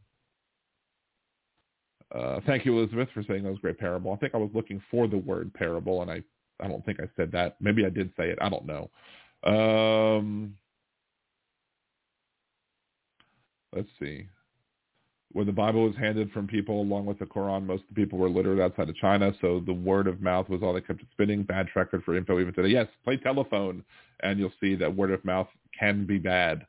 uh, 2.15 2.41
thank 2.47 2.65
you, 2.65 2.77
Elizabeth, 2.78 3.09
for 3.15 3.23
saying 3.23 3.45
that 3.45 3.51
was 3.51 3.59
a 3.59 3.62
great 3.62 3.78
parable. 3.78 4.12
I 4.12 4.16
think 4.16 4.35
I 4.35 4.39
was 4.39 4.51
looking 4.55 4.82
for 4.91 5.07
the 5.07 5.19
word 5.19 5.53
parable, 5.55 6.03
and 6.03 6.11
I 6.11 6.23
I 6.62 6.69
don't 6.69 6.85
think 6.85 7.01
I 7.01 7.09
said 7.16 7.32
that. 7.32 7.57
Maybe 7.61 7.87
I 7.87 7.91
did 7.91 8.11
say 8.16 8.28
it. 8.28 8.39
I 8.41 8.49
don't 8.49 8.66
know. 8.66 8.91
Um, 9.45 10.57
let's 13.74 13.89
see. 13.99 14.27
When 15.32 15.47
the 15.47 15.53
Bible 15.53 15.85
was 15.85 15.95
handed 15.97 16.32
from 16.32 16.49
people 16.49 16.82
along 16.82 17.07
with 17.07 17.20
the 17.20 17.24
Quran, 17.24 17.65
most 17.65 17.85
of 17.85 17.95
the 17.95 17.95
people 17.95 18.19
were 18.19 18.28
literate 18.28 18.61
outside 18.61 18.89
of 18.89 18.97
China, 18.97 19.32
so 19.41 19.62
the 19.65 19.73
word 19.73 20.09
of 20.09 20.20
mouth 20.20 20.49
was 20.49 20.61
all 20.62 20.73
that 20.74 20.87
kept 20.87 21.01
it 21.01 21.07
spinning. 21.12 21.45
Bad 21.45 21.69
track 21.69 21.93
record 21.93 22.05
for 22.05 22.16
info 22.16 22.41
even 22.41 22.53
today. 22.53 22.69
Yes, 22.69 22.89
play 23.05 23.16
telephone, 23.16 23.85
and 24.24 24.39
you'll 24.41 24.53
see 24.61 24.74
that 24.74 24.95
word 24.95 25.12
of 25.12 25.24
mouth 25.24 25.47
can 25.78 26.05
be 26.05 26.19
bad. 26.19 26.66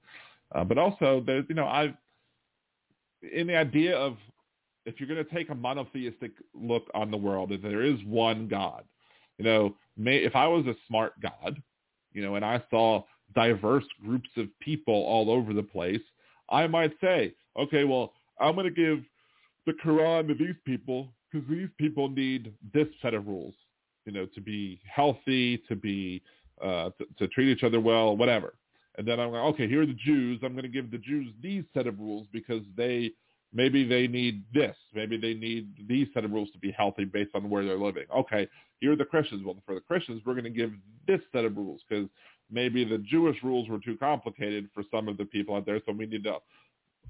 Uh, 0.53 0.63
but 0.63 0.77
also, 0.77 1.23
there's 1.25 1.45
you 1.49 1.55
know 1.55 1.65
I've 1.65 1.95
in 3.33 3.47
the 3.47 3.55
idea 3.55 3.97
of 3.97 4.17
if 4.85 4.99
you're 4.99 5.09
going 5.09 5.23
to 5.23 5.35
take 5.35 5.49
a 5.49 5.55
monotheistic 5.55 6.31
look 6.53 6.89
on 6.93 7.11
the 7.11 7.17
world, 7.17 7.51
if 7.51 7.61
there 7.61 7.83
is 7.83 7.99
one 8.05 8.47
God, 8.47 8.83
you 9.37 9.45
know, 9.45 9.75
may, 9.97 10.17
if 10.17 10.35
I 10.35 10.47
was 10.47 10.65
a 10.65 10.75
smart 10.87 11.13
God, 11.21 11.61
you 12.13 12.21
know, 12.23 12.35
and 12.35 12.45
I 12.45 12.61
saw 12.69 13.03
diverse 13.35 13.85
groups 14.03 14.29
of 14.37 14.47
people 14.59 14.93
all 14.93 15.29
over 15.29 15.53
the 15.53 15.63
place, 15.63 16.01
I 16.49 16.67
might 16.67 16.93
say, 17.01 17.33
okay, 17.57 17.83
well, 17.83 18.13
I'm 18.39 18.55
going 18.55 18.65
to 18.65 18.71
give 18.71 19.03
the 19.65 19.73
Quran 19.73 20.27
to 20.27 20.33
these 20.33 20.55
people 20.65 21.09
because 21.31 21.47
these 21.49 21.69
people 21.77 22.09
need 22.09 22.53
this 22.73 22.87
set 23.01 23.13
of 23.13 23.27
rules, 23.27 23.53
you 24.05 24.11
know, 24.11 24.25
to 24.33 24.41
be 24.41 24.81
healthy, 24.89 25.61
to 25.69 25.75
be 25.75 26.21
uh, 26.61 26.89
to, 26.97 27.05
to 27.17 27.27
treat 27.29 27.49
each 27.49 27.63
other 27.63 27.79
well, 27.79 28.15
whatever. 28.15 28.53
And 28.97 29.07
then 29.07 29.19
I'm 29.19 29.31
like, 29.31 29.41
okay, 29.53 29.67
here 29.67 29.81
are 29.81 29.85
the 29.85 29.93
Jews. 30.05 30.39
I'm 30.43 30.51
going 30.51 30.63
to 30.63 30.69
give 30.69 30.91
the 30.91 30.97
Jews 30.97 31.33
these 31.41 31.63
set 31.73 31.87
of 31.87 31.99
rules 31.99 32.27
because 32.31 32.61
they 32.75 33.11
maybe 33.53 33.87
they 33.87 34.07
need 34.07 34.43
this. 34.53 34.75
Maybe 34.93 35.17
they 35.17 35.33
need 35.33 35.69
these 35.87 36.07
set 36.13 36.25
of 36.25 36.31
rules 36.31 36.51
to 36.51 36.59
be 36.59 36.71
healthy 36.71 37.05
based 37.05 37.31
on 37.35 37.49
where 37.49 37.65
they're 37.65 37.77
living. 37.77 38.05
Okay, 38.15 38.47
here 38.79 38.93
are 38.93 38.95
the 38.95 39.05
Christians. 39.05 39.43
Well, 39.45 39.57
for 39.65 39.75
the 39.75 39.81
Christians, 39.81 40.21
we're 40.25 40.33
going 40.33 40.45
to 40.45 40.49
give 40.49 40.71
this 41.07 41.21
set 41.31 41.45
of 41.45 41.57
rules 41.57 41.81
because 41.87 42.07
maybe 42.49 42.83
the 42.83 42.97
Jewish 42.99 43.37
rules 43.43 43.69
were 43.69 43.79
too 43.79 43.97
complicated 43.97 44.69
for 44.73 44.83
some 44.91 45.07
of 45.07 45.17
the 45.17 45.25
people 45.25 45.55
out 45.55 45.65
there, 45.65 45.81
so 45.85 45.93
we 45.93 46.05
need 46.05 46.23
to 46.23 46.37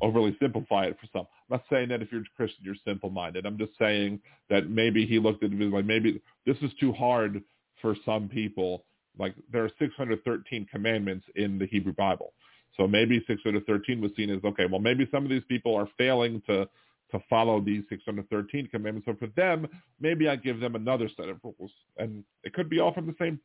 overly 0.01 0.35
simplify 0.39 0.85
it 0.85 0.97
for 0.99 1.07
some. 1.13 1.27
I'm 1.49 1.57
not 1.57 1.63
saying 1.69 1.89
that 1.89 2.01
if 2.01 2.11
you're 2.11 2.21
a 2.21 2.35
Christian, 2.35 2.63
you're 2.63 2.75
simple-minded. 2.85 3.45
I'm 3.45 3.57
just 3.57 3.77
saying 3.77 4.19
that 4.49 4.69
maybe 4.69 5.05
he 5.05 5.19
looked 5.19 5.43
at 5.43 5.51
it 5.51 5.71
like 5.71 5.85
maybe 5.85 6.21
this 6.45 6.57
is 6.61 6.71
too 6.79 6.91
hard 6.93 7.43
for 7.81 7.95
some 8.05 8.27
people. 8.27 8.85
Like 9.19 9.35
there 9.51 9.63
are 9.63 9.71
613 9.77 10.67
commandments 10.71 11.25
in 11.35 11.59
the 11.59 11.65
Hebrew 11.67 11.93
Bible. 11.93 12.33
So 12.77 12.87
maybe 12.87 13.23
613 13.27 14.01
was 14.01 14.11
seen 14.15 14.29
as, 14.29 14.43
okay, 14.43 14.65
well, 14.65 14.79
maybe 14.79 15.07
some 15.11 15.23
of 15.23 15.29
these 15.29 15.43
people 15.47 15.75
are 15.75 15.87
failing 15.97 16.41
to 16.47 16.67
to 17.11 17.19
follow 17.29 17.59
these 17.59 17.83
613 17.89 18.67
commandments. 18.67 19.05
So 19.05 19.15
for 19.19 19.27
them, 19.35 19.67
maybe 19.99 20.29
I 20.29 20.37
give 20.37 20.59
them 20.59 20.75
another 20.75 21.09
set 21.17 21.27
of 21.27 21.39
rules. 21.43 21.71
And 21.97 22.23
it 22.43 22.53
could 22.53 22.69
be 22.69 22.79
all 22.79 22.93
from 22.93 23.05
the 23.05 23.15
same 23.19 23.39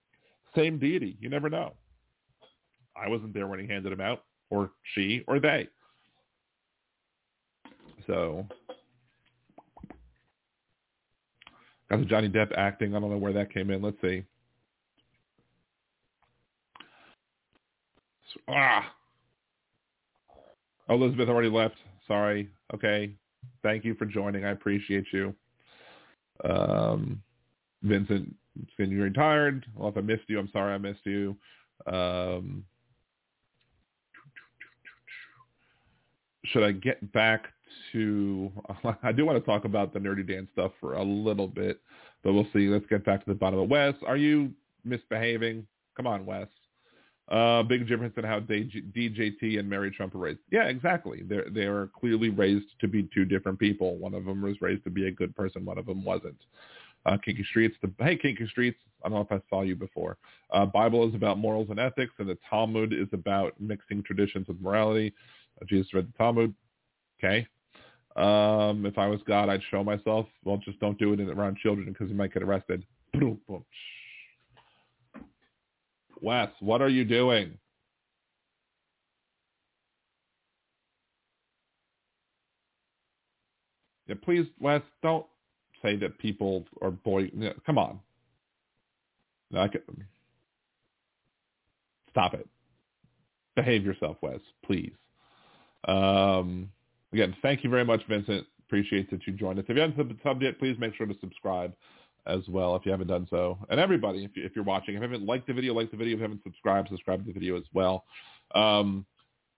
same 0.54 0.78
deity. 0.78 1.16
You 1.20 1.28
never 1.28 1.50
know. 1.50 1.74
I 2.96 3.08
wasn't 3.08 3.34
there 3.34 3.46
when 3.46 3.60
he 3.60 3.66
handed 3.66 3.92
them 3.92 4.00
out, 4.00 4.24
or 4.48 4.70
she, 4.94 5.22
or 5.26 5.38
they. 5.38 5.68
So 8.06 8.46
got 11.90 11.98
the 11.98 12.04
Johnny 12.06 12.28
Depp 12.28 12.56
acting. 12.56 12.94
I 12.94 13.00
don't 13.00 13.10
know 13.10 13.18
where 13.18 13.32
that 13.34 13.52
came 13.52 13.70
in. 13.70 13.82
Let's 13.82 14.00
see. 14.00 14.24
Ah. 18.48 18.95
Elizabeth 20.88 21.28
already 21.28 21.50
left. 21.50 21.76
Sorry. 22.06 22.48
Okay. 22.74 23.12
Thank 23.62 23.84
you 23.84 23.94
for 23.94 24.06
joining. 24.06 24.44
I 24.44 24.50
appreciate 24.50 25.06
you. 25.12 25.34
Um, 26.44 27.22
Vincent, 27.82 28.34
you're 28.78 29.04
retired. 29.04 29.66
Well, 29.74 29.88
if 29.88 29.96
I 29.96 30.00
missed 30.00 30.24
you, 30.28 30.38
I'm 30.38 30.50
sorry 30.52 30.74
I 30.74 30.78
missed 30.78 31.04
you. 31.04 31.36
Um, 31.86 32.64
should 36.46 36.62
I 36.62 36.72
get 36.72 37.12
back 37.12 37.46
to? 37.92 38.50
I 39.02 39.12
do 39.12 39.26
want 39.26 39.38
to 39.38 39.44
talk 39.44 39.64
about 39.64 39.92
the 39.92 39.98
Nerdy 39.98 40.26
Dan 40.26 40.48
stuff 40.52 40.72
for 40.80 40.94
a 40.94 41.02
little 41.02 41.48
bit, 41.48 41.80
but 42.22 42.32
we'll 42.32 42.48
see. 42.52 42.68
Let's 42.68 42.86
get 42.86 43.04
back 43.04 43.24
to 43.24 43.30
the 43.30 43.38
bottom 43.38 43.58
of 43.58 43.68
Wes. 43.68 43.94
Are 44.06 44.16
you 44.16 44.52
misbehaving? 44.84 45.66
Come 45.96 46.06
on, 46.06 46.26
Wes. 46.26 46.48
Uh, 47.28 47.60
big 47.64 47.88
difference 47.88 48.14
in 48.16 48.22
how 48.22 48.38
DJT 48.38 49.58
and 49.58 49.68
Mary 49.68 49.90
Trump 49.90 50.14
were 50.14 50.20
raised. 50.20 50.38
Yeah, 50.52 50.64
exactly. 50.64 51.22
They're 51.24 51.46
they 51.50 51.64
are 51.64 51.88
clearly 51.98 52.30
raised 52.30 52.66
to 52.80 52.86
be 52.86 53.08
two 53.12 53.24
different 53.24 53.58
people. 53.58 53.96
One 53.96 54.14
of 54.14 54.24
them 54.24 54.42
was 54.42 54.60
raised 54.60 54.84
to 54.84 54.90
be 54.90 55.08
a 55.08 55.10
good 55.10 55.34
person. 55.34 55.64
One 55.64 55.78
of 55.78 55.86
them 55.86 56.04
wasn't. 56.04 56.38
Uh, 57.04 57.16
Kinky 57.18 57.44
Streets. 57.50 57.76
The, 57.82 57.90
hey, 57.98 58.16
Kinky 58.16 58.46
Streets. 58.48 58.78
I 59.04 59.08
don't 59.08 59.18
know 59.18 59.36
if 59.36 59.42
I 59.42 59.44
saw 59.50 59.62
you 59.62 59.74
before. 59.76 60.18
Uh, 60.50 60.66
Bible 60.66 61.08
is 61.08 61.14
about 61.14 61.38
morals 61.38 61.68
and 61.70 61.80
ethics, 61.80 62.12
and 62.18 62.28
the 62.28 62.38
Talmud 62.48 62.92
is 62.92 63.08
about 63.12 63.60
mixing 63.60 64.02
traditions 64.04 64.46
with 64.48 64.60
morality. 64.60 65.12
Uh, 65.60 65.64
Jesus 65.68 65.92
read 65.94 66.08
the 66.08 66.16
Talmud. 66.18 66.54
Okay. 67.18 67.46
Um, 68.16 68.86
if 68.86 68.98
I 68.98 69.08
was 69.08 69.20
God, 69.26 69.48
I'd 69.48 69.62
show 69.70 69.84
myself. 69.84 70.26
Well, 70.44 70.56
just 70.58 70.80
don't 70.80 70.98
do 70.98 71.12
it 71.12 71.20
around 71.20 71.58
children 71.58 71.88
because 71.92 72.08
you 72.08 72.14
might 72.14 72.32
get 72.32 72.42
arrested. 72.42 72.84
Wes, 76.20 76.48
what 76.60 76.80
are 76.82 76.88
you 76.88 77.04
doing? 77.04 77.58
Yeah, 84.06 84.14
please, 84.22 84.46
Wes, 84.60 84.82
don't 85.02 85.26
say 85.82 85.96
that 85.96 86.18
people 86.18 86.64
are 86.80 86.90
boy. 86.90 87.30
come 87.64 87.78
on. 87.78 88.00
No, 89.50 89.68
can, 89.68 89.82
stop 92.10 92.34
it. 92.34 92.48
Behave 93.54 93.84
yourself, 93.84 94.16
Wes, 94.22 94.40
please. 94.64 94.92
Um, 95.86 96.70
again, 97.12 97.34
thank 97.42 97.64
you 97.64 97.70
very 97.70 97.84
much, 97.84 98.02
Vincent. 98.08 98.46
Appreciate 98.66 99.10
that 99.10 99.26
you 99.26 99.32
joined 99.32 99.58
us. 99.58 99.64
If 99.68 99.76
you 99.76 99.82
haven't 99.82 100.22
subbed 100.24 100.42
yet, 100.42 100.58
please 100.58 100.76
make 100.78 100.94
sure 100.96 101.06
to 101.06 101.14
subscribe 101.20 101.72
as 102.26 102.40
well 102.48 102.76
if 102.76 102.84
you 102.84 102.90
haven't 102.90 103.08
done 103.08 103.26
so. 103.30 103.58
And 103.70 103.80
everybody, 103.80 104.24
if, 104.24 104.36
you, 104.36 104.44
if 104.44 104.52
you're 104.54 104.64
watching, 104.64 104.94
if 104.94 105.00
you 105.00 105.08
haven't 105.08 105.26
liked 105.26 105.46
the 105.46 105.52
video, 105.52 105.74
like 105.74 105.90
the 105.90 105.96
video. 105.96 106.14
If 106.14 106.18
you 106.18 106.22
haven't 106.24 106.42
subscribed, 106.42 106.88
subscribe 106.88 107.20
to 107.20 107.26
the 107.26 107.32
video 107.32 107.56
as 107.56 107.64
well. 107.72 108.04
Um, 108.54 109.06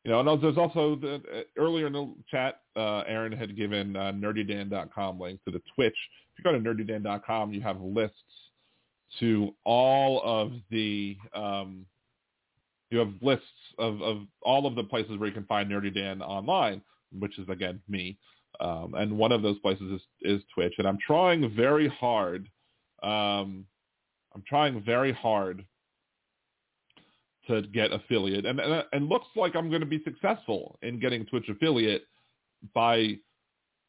you 0.04 0.10
know, 0.10 0.20
and 0.20 0.42
there's 0.42 0.56
also 0.56 0.96
the, 0.96 1.16
uh, 1.16 1.42
earlier 1.56 1.86
in 1.88 1.92
the 1.92 2.14
chat, 2.30 2.60
uh, 2.76 3.00
Aaron 3.06 3.32
had 3.32 3.56
given 3.56 3.96
uh, 3.96 4.12
nerdydan.com 4.12 5.20
link 5.20 5.40
to 5.44 5.50
the 5.50 5.60
Twitch. 5.74 5.96
If 6.32 6.38
you 6.38 6.44
go 6.44 6.52
to 6.52 6.58
nerdydan.com, 6.58 7.52
you 7.52 7.60
have 7.62 7.80
lists 7.80 8.16
to 9.20 9.54
all 9.64 10.22
of 10.24 10.52
the 10.70 11.16
um, 11.34 11.86
you 12.90 12.98
have 12.98 13.12
lists 13.20 13.44
of, 13.78 14.00
of 14.02 14.22
all 14.42 14.66
of 14.66 14.74
the 14.74 14.84
places 14.84 15.18
where 15.18 15.28
you 15.28 15.34
can 15.34 15.44
find 15.44 15.70
Nerdy 15.70 15.94
Dan 15.94 16.22
online, 16.22 16.80
which 17.18 17.38
is 17.38 17.48
again 17.48 17.80
me. 17.88 18.18
Um, 18.60 18.94
and 18.94 19.16
one 19.16 19.30
of 19.32 19.42
those 19.42 19.58
places 19.58 19.92
is, 19.92 20.00
is 20.22 20.42
Twitch. 20.54 20.74
And 20.78 20.86
I'm 20.86 20.98
trying 21.06 21.54
very 21.54 21.88
hard. 21.88 22.48
Um, 23.02 23.66
I'm 24.34 24.42
trying 24.46 24.82
very 24.82 25.12
hard 25.12 25.64
to 27.46 27.62
get 27.62 27.92
affiliate, 27.92 28.44
and, 28.44 28.60
and 28.60 28.84
and 28.92 29.08
looks 29.08 29.26
like 29.34 29.56
I'm 29.56 29.68
going 29.68 29.80
to 29.80 29.86
be 29.86 30.02
successful 30.04 30.78
in 30.82 31.00
getting 31.00 31.24
Twitch 31.26 31.48
affiliate 31.48 32.04
by. 32.74 33.16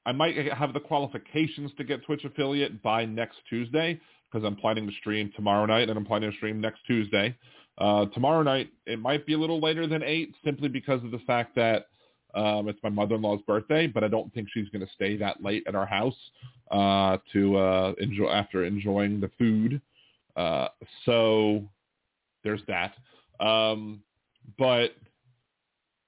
I 0.06 0.14
might 0.14 0.36
have 0.53 0.73
the 0.73 0.80
qualifications 0.80 1.72
to 1.77 1.84
get 1.84 2.03
Twitch 2.06 2.23
affiliate 2.23 2.81
by 2.81 3.06
next 3.06 3.38
Tuesday 3.49 3.99
because 4.31 4.45
I'm 4.45 4.56
planning 4.56 4.88
to 4.88 4.94
stream 4.94 5.31
tomorrow 5.36 5.65
night 5.65 5.90
and 5.90 5.98
I'm 5.98 6.06
planning 6.06 6.31
to 6.31 6.38
stream 6.38 6.61
next 6.61 6.80
Tuesday. 6.88 7.36
Uh, 7.77 8.06
tomorrow 8.07 8.41
night 8.41 8.69
it 8.86 8.99
might 8.99 9.26
be 9.26 9.34
a 9.34 9.38
little 9.38 9.60
later 9.60 9.88
than 9.88 10.02
eight, 10.03 10.34
simply 10.44 10.69
because 10.69 11.03
of 11.03 11.11
the 11.11 11.19
fact 11.19 11.56
that 11.56 11.88
um, 12.35 12.68
it's 12.68 12.80
my 12.84 12.89
mother-in-law's 12.89 13.41
birthday, 13.47 13.88
but 13.88 14.03
I 14.03 14.07
don't 14.07 14.34
think 14.34 14.49
she's 14.53 14.69
going 14.69 14.85
to 14.85 14.93
stay 14.93 15.18
that 15.18 15.43
late 15.43 15.64
at 15.68 15.76
our 15.76 15.85
house 15.85 16.15
uh, 16.72 17.18
to 17.34 17.57
uh, 17.57 17.93
enjoy 17.99 18.30
after 18.30 18.65
enjoying 18.65 19.19
the 19.19 19.31
food. 19.38 19.81
Uh, 20.35 20.68
so 21.06 21.64
there's 22.43 22.61
that. 22.68 22.93
Um, 23.43 24.01
but 24.57 24.95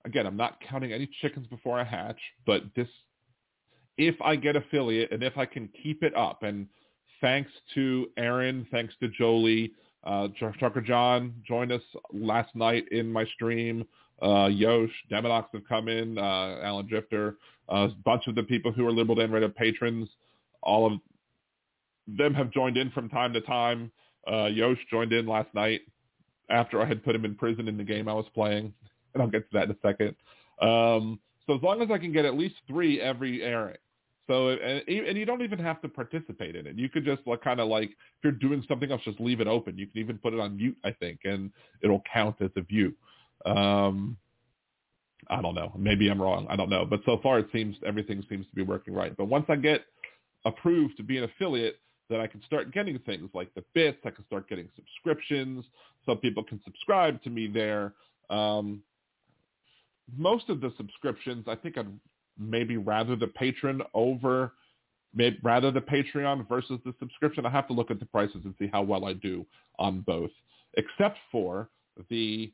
again, 0.06 0.26
I'm 0.26 0.38
not 0.38 0.60
counting 0.68 0.94
any 0.94 1.10
chickens 1.22 1.48
before 1.48 1.80
I 1.80 1.84
hatch. 1.84 2.20
But 2.46 2.64
this, 2.76 2.88
if 3.98 4.16
I 4.22 4.36
get 4.36 4.56
affiliate 4.56 5.12
and 5.12 5.24
if 5.24 5.38
I 5.38 5.46
can 5.46 5.70
keep 5.82 6.04
it 6.04 6.16
up, 6.16 6.44
and 6.44 6.68
thanks 7.20 7.52
to 7.76 8.08
Aaron, 8.18 8.68
thanks 8.72 8.94
to 9.00 9.08
Jolie, 9.10 9.72
uh, 10.04 10.30
Trucker 10.38 10.82
John 10.82 11.34
joined 11.48 11.72
us 11.72 11.82
last 12.12 12.56
night 12.56 12.88
in 12.92 13.12
my 13.12 13.26
stream. 13.26 13.86
Uh, 14.22 14.48
Yosh, 14.48 14.92
Demonox 15.12 15.46
have 15.54 15.68
come 15.68 15.88
in, 15.88 16.18
uh, 16.18 16.60
Alan 16.62 16.88
Drifter, 16.88 17.38
uh, 17.72 17.88
a 17.92 17.96
bunch 18.06 18.28
of 18.28 18.36
the 18.36 18.44
people 18.44 18.72
who 18.72 18.86
are 18.86 18.92
Liberal 18.92 19.16
Dan 19.16 19.32
Radio 19.32 19.50
patrons, 19.50 20.08
all 20.62 20.86
of 20.86 21.00
them 22.08 22.34
have 22.34 22.52
joined 22.52 22.78
in 22.78 22.92
from 22.92 23.10
time 23.10 23.34
to 23.34 23.42
time. 23.42 23.92
Uh, 24.32 24.46
Yosh 24.46 24.78
joined 24.90 25.14
in 25.14 25.26
last 25.26 25.54
night 25.54 25.82
after 26.50 26.82
I 26.82 26.86
had 26.86 27.04
put 27.04 27.16
him 27.16 27.26
in 27.26 27.36
prison 27.36 27.68
in 27.68 27.78
the 27.78 27.84
game 27.84 28.08
I 28.08 28.14
was 28.14 28.26
playing, 28.34 28.74
and 29.14 29.24
I'll 29.24 29.30
get 29.30 29.50
to 29.52 29.58
that 29.58 29.66
in 29.66 29.72
a 29.72 29.78
second. 29.82 30.16
Um, 30.62 31.20
so 31.48 31.56
as 31.56 31.62
long 31.64 31.82
as 31.82 31.90
I 31.90 31.98
can 31.98 32.12
get 32.12 32.26
at 32.26 32.38
least 32.38 32.56
three 32.68 33.02
every 33.02 33.42
airing, 33.42 33.78
so 34.28 34.50
and, 34.50 34.88
and 34.88 35.18
you 35.18 35.26
don't 35.26 35.42
even 35.42 35.60
have 35.60 35.82
to 35.82 35.90
participate 35.90 36.56
in 36.56 36.68
it. 36.68 36.78
You 36.78 36.88
could 36.88 37.04
just 37.04 37.22
like 37.26 37.42
kind 37.42 37.60
of 37.60 37.68
like 37.68 37.90
if 37.90 37.96
you're 38.24 38.32
doing 38.32 38.64
something 38.68 38.92
else, 38.92 39.02
just 39.04 39.20
leave 39.20 39.42
it 39.42 39.48
open. 39.48 39.78
You 39.78 39.88
can 39.88 40.00
even 40.00 40.18
put 40.20 40.34
it 40.34 40.40
on 40.40 40.56
mute, 40.56 40.78
I 40.86 40.92
think, 40.92 41.22
and 41.24 41.52
it'll 41.82 42.04
count 42.14 42.36
as 42.40 42.52
a 42.56 42.62
view. 42.62 42.94
Um, 43.46 44.18
I 45.30 45.42
don't 45.42 45.56
know. 45.56 45.72
Maybe 45.78 46.10
I'm 46.10 46.22
wrong. 46.22 46.48
I 46.50 46.56
don't 46.56 46.70
know. 46.70 46.86
But 46.86 47.02
so 47.06 47.20
far, 47.24 47.40
it 47.40 47.48
seems 47.54 47.78
everything 47.86 48.24
seems 48.30 48.46
to 48.48 48.56
be 48.56 48.64
working 48.64 48.94
right. 48.94 49.16
But 49.16 49.26
once 49.26 49.46
I 49.50 49.56
get 49.56 49.86
approved 50.46 50.98
to 50.98 51.04
be 51.04 51.18
an 51.18 51.24
affiliate, 51.24 51.80
then 52.10 52.20
I 52.20 52.28
can 52.28 52.44
start 52.44 52.74
getting 52.74 53.00
things 53.00 53.30
like 53.34 53.54
the 53.54 53.64
bits. 53.74 54.00
I 54.06 54.10
can 54.10 54.26
start 54.26 54.50
getting 54.50 54.68
subscriptions, 54.76 55.64
so 56.06 56.16
people 56.16 56.44
can 56.44 56.60
subscribe 56.66 57.22
to 57.24 57.30
me 57.30 57.48
there. 57.48 57.94
Um, 58.30 58.82
most 60.18 60.50
of 60.50 60.60
the 60.60 60.74
subscriptions, 60.78 61.46
I 61.48 61.56
think 61.56 61.78
I'd 61.78 61.88
maybe 62.38 62.78
rather 62.78 63.16
the 63.16 63.28
patron 63.28 63.82
over, 63.94 64.54
maybe 65.14 65.38
rather 65.44 65.72
the 65.72 65.82
Patreon 65.82 66.48
versus 66.50 66.80
the 66.84 66.94
subscription. 67.00 67.46
I 67.46 67.50
have 67.50 67.68
to 67.68 67.74
look 67.74 67.92
at 67.92 68.00
the 68.00 68.06
prices 68.06 68.42
and 68.44 68.54
see 68.60 68.70
how 68.72 68.82
well 68.82 69.06
I 69.06 69.14
do 69.14 69.46
on 69.80 70.02
both, 70.02 70.32
except 70.76 71.18
for 71.32 71.70
the 72.10 72.52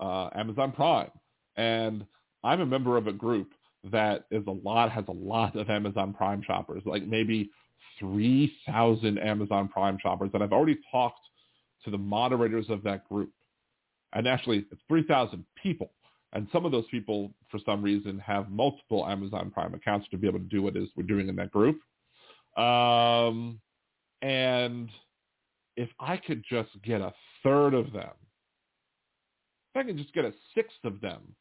uh, 0.00 0.30
Amazon 0.34 0.72
Prime. 0.72 1.10
And 1.56 2.04
I'm 2.42 2.60
a 2.60 2.66
member 2.66 2.96
of 2.96 3.06
a 3.06 3.12
group 3.12 3.52
that 3.90 4.24
is 4.30 4.44
a 4.46 4.50
lot 4.50 4.90
has 4.90 5.04
a 5.08 5.12
lot 5.12 5.56
of 5.56 5.68
Amazon 5.68 6.14
Prime 6.14 6.42
shoppers, 6.46 6.82
like 6.86 7.06
maybe 7.06 7.50
3,000 7.98 9.18
Amazon 9.18 9.68
Prime 9.68 9.98
shoppers. 10.00 10.30
And 10.34 10.42
I've 10.42 10.52
already 10.52 10.78
talked 10.90 11.20
to 11.84 11.90
the 11.90 11.98
moderators 11.98 12.66
of 12.70 12.82
that 12.84 13.08
group. 13.08 13.30
And 14.14 14.26
actually, 14.26 14.64
it's 14.70 14.80
3,000 14.88 15.44
people. 15.60 15.90
And 16.32 16.48
some 16.52 16.64
of 16.64 16.72
those 16.72 16.86
people, 16.90 17.32
for 17.50 17.60
some 17.64 17.82
reason, 17.82 18.18
have 18.18 18.50
multiple 18.50 19.06
Amazon 19.06 19.50
Prime 19.50 19.74
accounts 19.74 20.08
to 20.10 20.18
be 20.18 20.26
able 20.26 20.40
to 20.40 20.44
do 20.46 20.62
what 20.62 20.76
is 20.76 20.88
we're 20.96 21.04
doing 21.04 21.28
in 21.28 21.36
that 21.36 21.52
group. 21.52 21.78
Um, 22.56 23.60
and 24.22 24.88
if 25.76 25.88
I 26.00 26.16
could 26.16 26.44
just 26.48 26.70
get 26.82 27.00
a 27.00 27.12
third 27.42 27.74
of 27.74 27.92
them, 27.92 28.12
if 29.74 29.80
I 29.80 29.84
could 29.84 29.96
just 29.96 30.14
get 30.14 30.24
a 30.24 30.32
sixth 30.54 30.84
of 30.84 31.00
them 31.00 31.34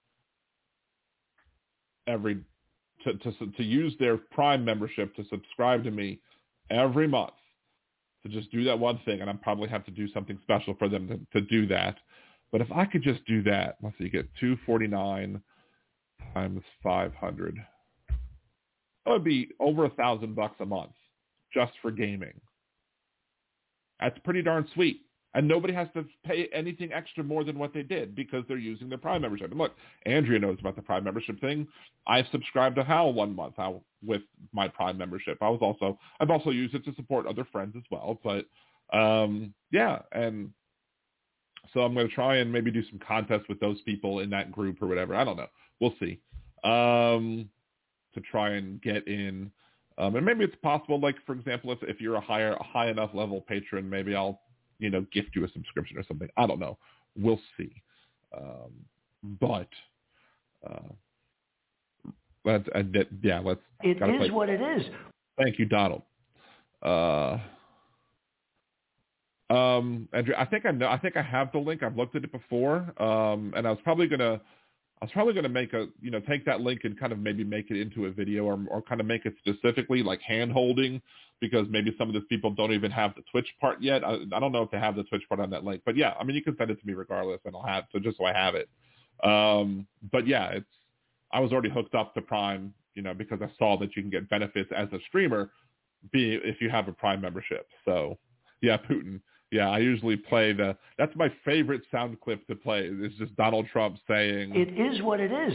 every 2.08 2.44
to, 3.04 3.14
to, 3.14 3.32
to 3.58 3.64
use 3.64 3.94
their 4.00 4.18
Prime 4.18 4.64
membership 4.64 5.16
to 5.16 5.26
subscribe 5.30 5.84
to 5.84 5.92
me 5.92 6.20
every 6.70 7.08
month 7.08 7.34
to 8.24 8.30
just 8.30 8.52
do 8.52 8.64
that 8.64 8.80
one 8.80 9.00
thing, 9.06 9.22
and 9.22 9.30
I 9.30 9.34
probably 9.34 9.70
have 9.70 9.86
to 9.86 9.92
do 9.92 10.08
something 10.14 10.40
special 10.44 10.76
for 10.80 10.88
them 10.88 11.08
to, 11.08 11.40
to 11.40 11.46
do 11.48 11.68
that. 11.68 11.98
But 12.52 12.62
if 12.62 12.72
I 12.72 12.86
could 12.86 13.04
just 13.04 13.26
do 13.26 13.44
that, 13.44 13.78
let's 13.82 13.98
see, 13.98 14.10
get 14.10 14.30
249 14.40 15.42
times 16.34 16.62
500. 16.82 17.58
That 19.06 19.12
would 19.12 19.24
be 19.24 19.50
over 19.60 19.86
a 19.86 19.90
thousand 19.90 20.36
bucks 20.36 20.56
a 20.62 20.66
month 20.66 20.94
just 21.54 21.74
for 21.82 21.92
gaming. 21.92 22.40
That's 24.00 24.18
pretty 24.24 24.42
darn 24.42 24.68
sweet. 24.74 25.02
And 25.36 25.48
nobody 25.48 25.74
has 25.74 25.88
to 25.96 26.06
pay 26.24 26.48
anything 26.54 26.94
extra 26.94 27.24
more 27.24 27.44
than 27.44 27.58
what 27.58 27.74
they 27.74 27.82
did 27.82 28.16
because 28.16 28.44
they're 28.48 28.58
using 28.58 28.88
their 28.88 29.00
Prime 29.00 29.24
membership. 29.24 29.50
And 29.50 29.60
look, 29.60 29.76
Andrea 30.06 30.38
knows 30.38 30.58
about 30.60 30.76
the 30.76 30.82
Prime 30.82 31.04
membership 31.04 31.42
thing. 31.42 31.68
I've 32.06 32.28
subscribed 32.32 32.76
to 32.76 32.84
Hal 32.84 33.14
one 33.14 33.36
month 33.36 33.56
with 34.06 34.22
my 34.52 34.68
Prime 34.68 34.98
membership. 34.98 35.40
I 35.42 35.50
was 35.50 35.60
also 35.62 35.98
I've 36.20 36.30
also 36.30 36.52
used 36.52 36.76
it 36.76 36.86
to 36.86 36.94
support 36.96 37.26
other 37.26 37.46
friends 37.52 37.76
as 37.76 37.84
well. 37.90 38.20
But 38.24 38.46
um, 38.96 39.54
yeah, 39.72 40.00
and 40.12 40.52
so 41.74 41.82
I'm 41.82 41.94
going 41.94 42.08
to 42.08 42.14
try 42.14 42.38
and 42.38 42.52
maybe 42.52 42.72
do 42.72 42.84
some 42.90 43.00
contests 43.00 43.48
with 43.50 43.60
those 43.60 43.82
people 43.82 44.20
in 44.20 44.30
that 44.32 44.52
group 44.52 44.82
or 44.82 44.88
whatever. 44.88 45.16
I 45.16 45.24
don't 45.24 45.38
know. 45.38 45.48
We'll 45.80 45.96
see. 46.00 46.20
Um, 46.64 47.50
to 48.14 48.22
try 48.22 48.52
and 48.52 48.82
get 48.82 49.08
in. 49.08 49.52
Um, 49.98 50.16
and 50.16 50.26
maybe 50.26 50.44
it's 50.44 50.56
possible, 50.62 51.00
like 51.00 51.16
for 51.26 51.34
example, 51.34 51.72
if 51.72 51.80
if 51.84 52.02
you're 52.02 52.16
a 52.16 52.22
higher, 52.22 52.54
a 52.54 52.64
high 52.64 52.90
enough 52.90 53.12
level 53.14 53.42
patron, 53.42 53.90
maybe 53.90 54.16
I'll 54.16 54.42
you 54.80 54.90
know, 54.90 55.06
gift 55.12 55.30
you 55.36 55.45
a 55.45 55.50
subscription 55.50 55.98
or 55.98 56.04
something. 56.08 56.30
I 56.38 56.48
don't 56.48 56.60
know. 56.60 56.78
We'll 57.18 57.40
see. 57.58 57.82
Um, 58.36 58.86
but 59.40 59.70
uh, 60.68 60.94
let's 62.45 62.68
uh, 62.76 62.84
yeah, 63.22 63.40
let's. 63.40 63.62
It 63.82 63.98
is 63.98 64.18
play. 64.18 64.32
what 64.32 64.50
it 64.50 64.62
is. 64.62 64.86
Thank 65.41 65.60
you, 65.60 65.66
Donald. 65.66 66.04
Uh, 66.82 67.38
um, 69.50 70.08
Andrew, 70.14 70.34
I 70.38 70.45
think 70.45 70.66
I 70.66 70.72
know. 70.72 70.88
I 70.88 70.98
think 70.98 71.16
I 71.18 71.22
have 71.22 71.52
the 71.52 71.60
link. 71.60 71.84
I've 71.84 71.95
looked 71.95 72.16
at 72.16 72.24
it 72.24 72.32
before, 72.32 72.78
um, 73.02 73.54
and 73.56 73.68
I 73.68 73.72
was 73.72 73.80
probably 73.84 74.08
gonna 74.08 74.41
I 75.04 75.06
was 75.06 75.12
probably 75.12 75.34
going 75.34 75.44
to 75.44 75.50
make 75.50 75.74
a, 75.74 75.88
you 76.00 76.12
know, 76.12 76.22
take 76.22 76.46
that 76.46 76.62
link 76.62 76.86
and 76.86 76.98
kind 76.98 77.12
of 77.12 77.20
maybe 77.20 77.44
make 77.44 77.70
it 77.70 77.78
into 77.78 78.06
a 78.06 78.10
video 78.10 78.46
or, 78.46 78.58
or 78.70 78.82
kind 78.82 79.02
of 79.02 79.06
make 79.06 79.26
it 79.26 79.34
specifically 79.38 80.02
like 80.02 80.22
hand 80.22 80.50
holding 80.50 81.02
because 81.42 81.68
maybe 81.70 81.94
some 81.98 82.08
of 82.08 82.14
these 82.14 82.24
people 82.30 82.52
don't 82.52 82.72
even 82.72 82.90
have 82.90 83.14
the 83.16 83.22
Twitch 83.30 83.50
part 83.60 83.82
yet. 83.82 84.02
I, 84.06 84.20
I 84.34 84.40
don't 84.40 84.54
know 84.54 84.62
if 84.62 84.72
they 84.72 84.80
have 84.80 84.96
the 84.96 85.04
Twitch 85.04 85.24
part 85.28 85.42
on 85.42 85.50
that 85.50 85.66
link, 85.66 85.82
but 85.86 85.98
yeah, 85.98 86.14
I 86.18 86.24
mean, 86.24 86.38
you 86.38 86.42
can 86.42 86.56
send 86.56 86.72
it 86.72 86.80
to 86.80 86.88
me 86.88 86.94
regardless 86.94 87.42
and 87.44 87.54
I'll 87.54 87.66
have, 87.66 87.84
so 87.92 88.00
just 88.00 88.18
so 88.18 88.24
I 88.24 88.32
have 88.32 88.56
it. 88.56 88.70
Um, 89.30 89.88
but 90.10 90.26
yeah, 90.26 90.52
it's, 90.52 90.66
I 91.34 91.42
was 91.42 91.52
already 91.52 91.70
hooked 91.70 91.96
up 91.96 92.14
to 92.14 92.22
Prime, 92.22 92.74
you 92.96 93.02
know, 93.02 93.14
because 93.14 93.40
I 93.42 93.52
saw 93.60 93.78
that 93.80 93.98
you 93.98 94.04
can 94.04 94.10
get 94.10 94.30
benefits 94.30 94.72
as 94.74 94.88
a 94.94 95.00
streamer 95.10 95.52
be 96.14 96.36
if 96.36 96.62
you 96.62 96.70
have 96.70 96.88
a 96.88 96.94
Prime 96.94 97.20
membership. 97.20 97.68
So 97.84 98.18
yeah, 98.62 98.78
Putin. 98.78 99.20
Yeah, 99.54 99.70
I 99.70 99.78
usually 99.78 100.18
play 100.18 100.52
the. 100.52 100.76
That's 100.98 101.16
my 101.16 101.32
favorite 101.46 101.84
sound 101.92 102.20
clip 102.22 102.48
to 102.48 102.56
play. 102.56 102.90
It's 102.92 103.16
just 103.20 103.36
Donald 103.36 103.68
Trump 103.72 103.98
saying. 104.08 104.56
It 104.56 104.80
is 104.80 105.04
what 105.04 105.20
it 105.20 105.32
is. 105.32 105.54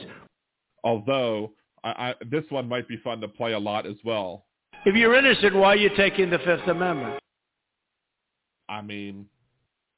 Although 0.84 1.50
I, 1.82 1.88
I, 1.88 2.14
this 2.30 2.44
one 2.48 2.68
might 2.68 2.86
be 2.86 2.96
fun 2.98 3.20
to 3.20 3.26
play 3.26 3.54
a 3.54 3.58
lot 3.58 3.86
as 3.86 3.96
well. 4.04 4.44
If 4.86 4.94
you're 4.94 5.16
innocent, 5.16 5.52
why 5.56 5.70
are 5.70 5.76
you 5.76 5.90
taking 5.96 6.30
the 6.30 6.38
Fifth 6.38 6.68
Amendment? 6.68 7.18
I 8.68 8.82
mean, 8.82 9.26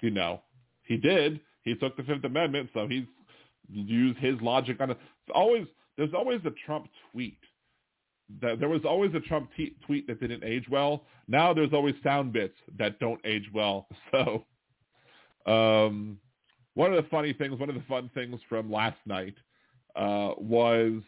you 0.00 0.10
know, 0.10 0.40
he 0.84 0.96
did. 0.96 1.38
He 1.62 1.74
took 1.74 1.94
the 1.98 2.02
Fifth 2.02 2.24
Amendment, 2.24 2.70
so 2.72 2.88
he's 2.88 3.04
used 3.70 4.18
his 4.18 4.40
logic 4.40 4.80
on 4.80 4.92
it. 4.92 4.98
It's 5.26 5.34
always 5.34 5.66
there's 5.98 6.14
always 6.14 6.40
a 6.46 6.52
Trump 6.64 6.88
tweet 7.12 7.36
that 7.36 7.49
there 8.40 8.68
was 8.68 8.82
always 8.84 9.14
a 9.14 9.20
Trump 9.20 9.50
t- 9.56 9.74
tweet 9.86 10.06
that 10.06 10.20
didn't 10.20 10.44
age 10.44 10.68
well. 10.70 11.04
Now 11.28 11.52
there's 11.52 11.72
always 11.72 11.94
sound 12.02 12.32
bits 12.32 12.56
that 12.78 12.98
don't 12.98 13.20
age 13.24 13.48
well. 13.52 13.86
So, 14.10 14.44
um, 15.46 16.18
one 16.74 16.92
of 16.92 17.02
the 17.02 17.08
funny 17.08 17.32
things, 17.32 17.58
one 17.58 17.68
of 17.68 17.74
the 17.74 17.82
fun 17.88 18.10
things 18.14 18.40
from 18.48 18.70
last 18.70 18.98
night 19.06 19.34
uh, 19.96 20.32
was, 20.36 21.02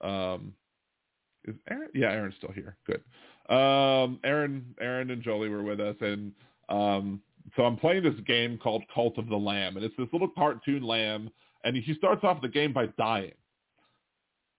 um, 0.00 0.54
is 1.44 1.54
Aaron? 1.70 1.88
Yeah, 1.94 2.10
Aaron's 2.10 2.34
still 2.36 2.52
here. 2.52 2.76
Good. 2.86 3.02
Um, 3.54 4.20
Aaron, 4.24 4.74
Aaron 4.80 5.10
and 5.10 5.22
Jolie 5.22 5.48
were 5.48 5.62
with 5.62 5.80
us, 5.80 5.96
and 6.00 6.32
um, 6.68 7.20
so 7.56 7.64
I'm 7.64 7.76
playing 7.76 8.02
this 8.02 8.18
game 8.26 8.58
called 8.58 8.82
Cult 8.94 9.18
of 9.18 9.28
the 9.28 9.36
Lamb, 9.36 9.76
and 9.76 9.84
it's 9.84 9.96
this 9.96 10.08
little 10.12 10.28
cartoon 10.28 10.82
lamb, 10.82 11.30
and 11.64 11.76
he 11.76 11.94
starts 11.94 12.24
off 12.24 12.42
the 12.42 12.48
game 12.48 12.72
by 12.72 12.86
dying. 12.98 13.32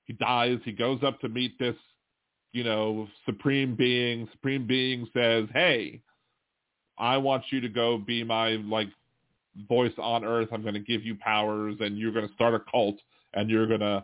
He 0.09 0.13
dies. 0.13 0.57
He 0.65 0.71
goes 0.71 1.03
up 1.03 1.21
to 1.21 1.29
meet 1.29 1.59
this, 1.59 1.75
you 2.51 2.63
know, 2.63 3.07
supreme 3.27 3.75
being. 3.75 4.27
Supreme 4.31 4.65
being 4.65 5.07
says, 5.13 5.47
"Hey, 5.53 6.01
I 6.97 7.17
want 7.17 7.43
you 7.51 7.61
to 7.61 7.69
go 7.69 7.99
be 7.99 8.23
my 8.23 8.53
like 8.53 8.89
voice 9.67 9.93
on 9.99 10.25
Earth. 10.25 10.49
I'm 10.51 10.63
going 10.63 10.73
to 10.73 10.79
give 10.79 11.03
you 11.03 11.13
powers, 11.13 11.75
and 11.79 11.95
you're 11.95 12.11
going 12.11 12.27
to 12.27 12.33
start 12.33 12.55
a 12.55 12.59
cult, 12.71 12.95
and 13.35 13.51
you're 13.51 13.67
going 13.67 13.81
to 13.81 14.03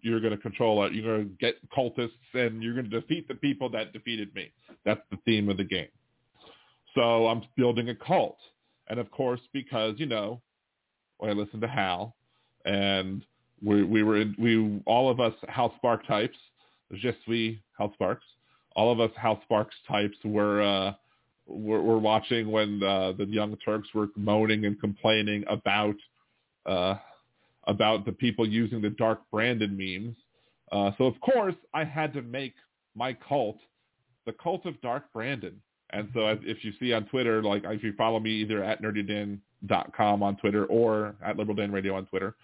you're 0.00 0.20
going 0.20 0.34
to 0.34 0.38
control 0.38 0.82
it. 0.86 0.94
You're 0.94 1.18
going 1.18 1.28
to 1.28 1.34
get 1.36 1.56
cultists, 1.70 2.12
and 2.32 2.62
you're 2.62 2.72
going 2.72 2.88
to 2.88 3.00
defeat 3.00 3.28
the 3.28 3.34
people 3.34 3.68
that 3.72 3.92
defeated 3.92 4.34
me. 4.34 4.50
That's 4.86 5.02
the 5.10 5.18
theme 5.26 5.50
of 5.50 5.58
the 5.58 5.64
game. 5.64 5.88
So 6.94 7.26
I'm 7.28 7.42
building 7.58 7.90
a 7.90 7.94
cult, 7.94 8.38
and 8.88 8.98
of 8.98 9.10
course, 9.10 9.42
because 9.52 9.96
you 9.98 10.06
know, 10.06 10.40
I 11.22 11.32
listen 11.32 11.60
to 11.60 11.68
Hal, 11.68 12.16
and 12.64 13.22
we 13.62 13.82
we 13.82 14.02
were 14.02 14.24
we 14.38 14.80
all 14.86 15.10
of 15.10 15.20
us 15.20 15.34
Hal 15.48 15.74
Spark 15.76 16.06
types, 16.06 16.36
just 16.94 17.18
we 17.28 17.60
Hal 17.78 17.92
Sparks, 17.94 18.24
all 18.76 18.92
of 18.92 19.00
us 19.00 19.10
Hal 19.16 19.40
Sparks 19.44 19.74
types 19.88 20.16
were. 20.24 20.62
uh 20.62 20.92
we're, 21.50 21.80
we're 21.80 21.98
watching 21.98 22.50
when 22.50 22.82
uh, 22.82 23.12
the 23.18 23.26
Young 23.26 23.56
Turks 23.64 23.88
were 23.92 24.08
moaning 24.16 24.64
and 24.66 24.80
complaining 24.80 25.44
about 25.48 25.96
uh, 26.66 26.94
about 27.64 28.04
the 28.04 28.12
people 28.12 28.48
using 28.48 28.80
the 28.80 28.90
Dark 28.90 29.20
Brandon 29.30 29.76
memes. 29.76 30.16
Uh, 30.72 30.92
so 30.98 31.04
of 31.04 31.20
course 31.20 31.54
I 31.74 31.84
had 31.84 32.12
to 32.14 32.22
make 32.22 32.54
my 32.94 33.12
cult 33.12 33.58
the 34.26 34.32
cult 34.32 34.66
of 34.66 34.80
Dark 34.80 35.04
Brandon. 35.12 35.60
And 35.92 36.08
so 36.14 36.38
if 36.42 36.64
you 36.64 36.72
see 36.78 36.92
on 36.92 37.06
Twitter, 37.06 37.42
like 37.42 37.64
if 37.64 37.82
you 37.82 37.92
follow 37.94 38.20
me 38.20 38.30
either 38.30 38.62
at 38.62 38.80
nerdydan.com 38.80 40.22
on 40.22 40.36
Twitter 40.36 40.66
or 40.66 41.16
at 41.24 41.36
Liberal 41.36 41.56
Dan 41.56 41.72
Radio 41.72 41.96
on 41.96 42.06
Twitter, 42.06 42.36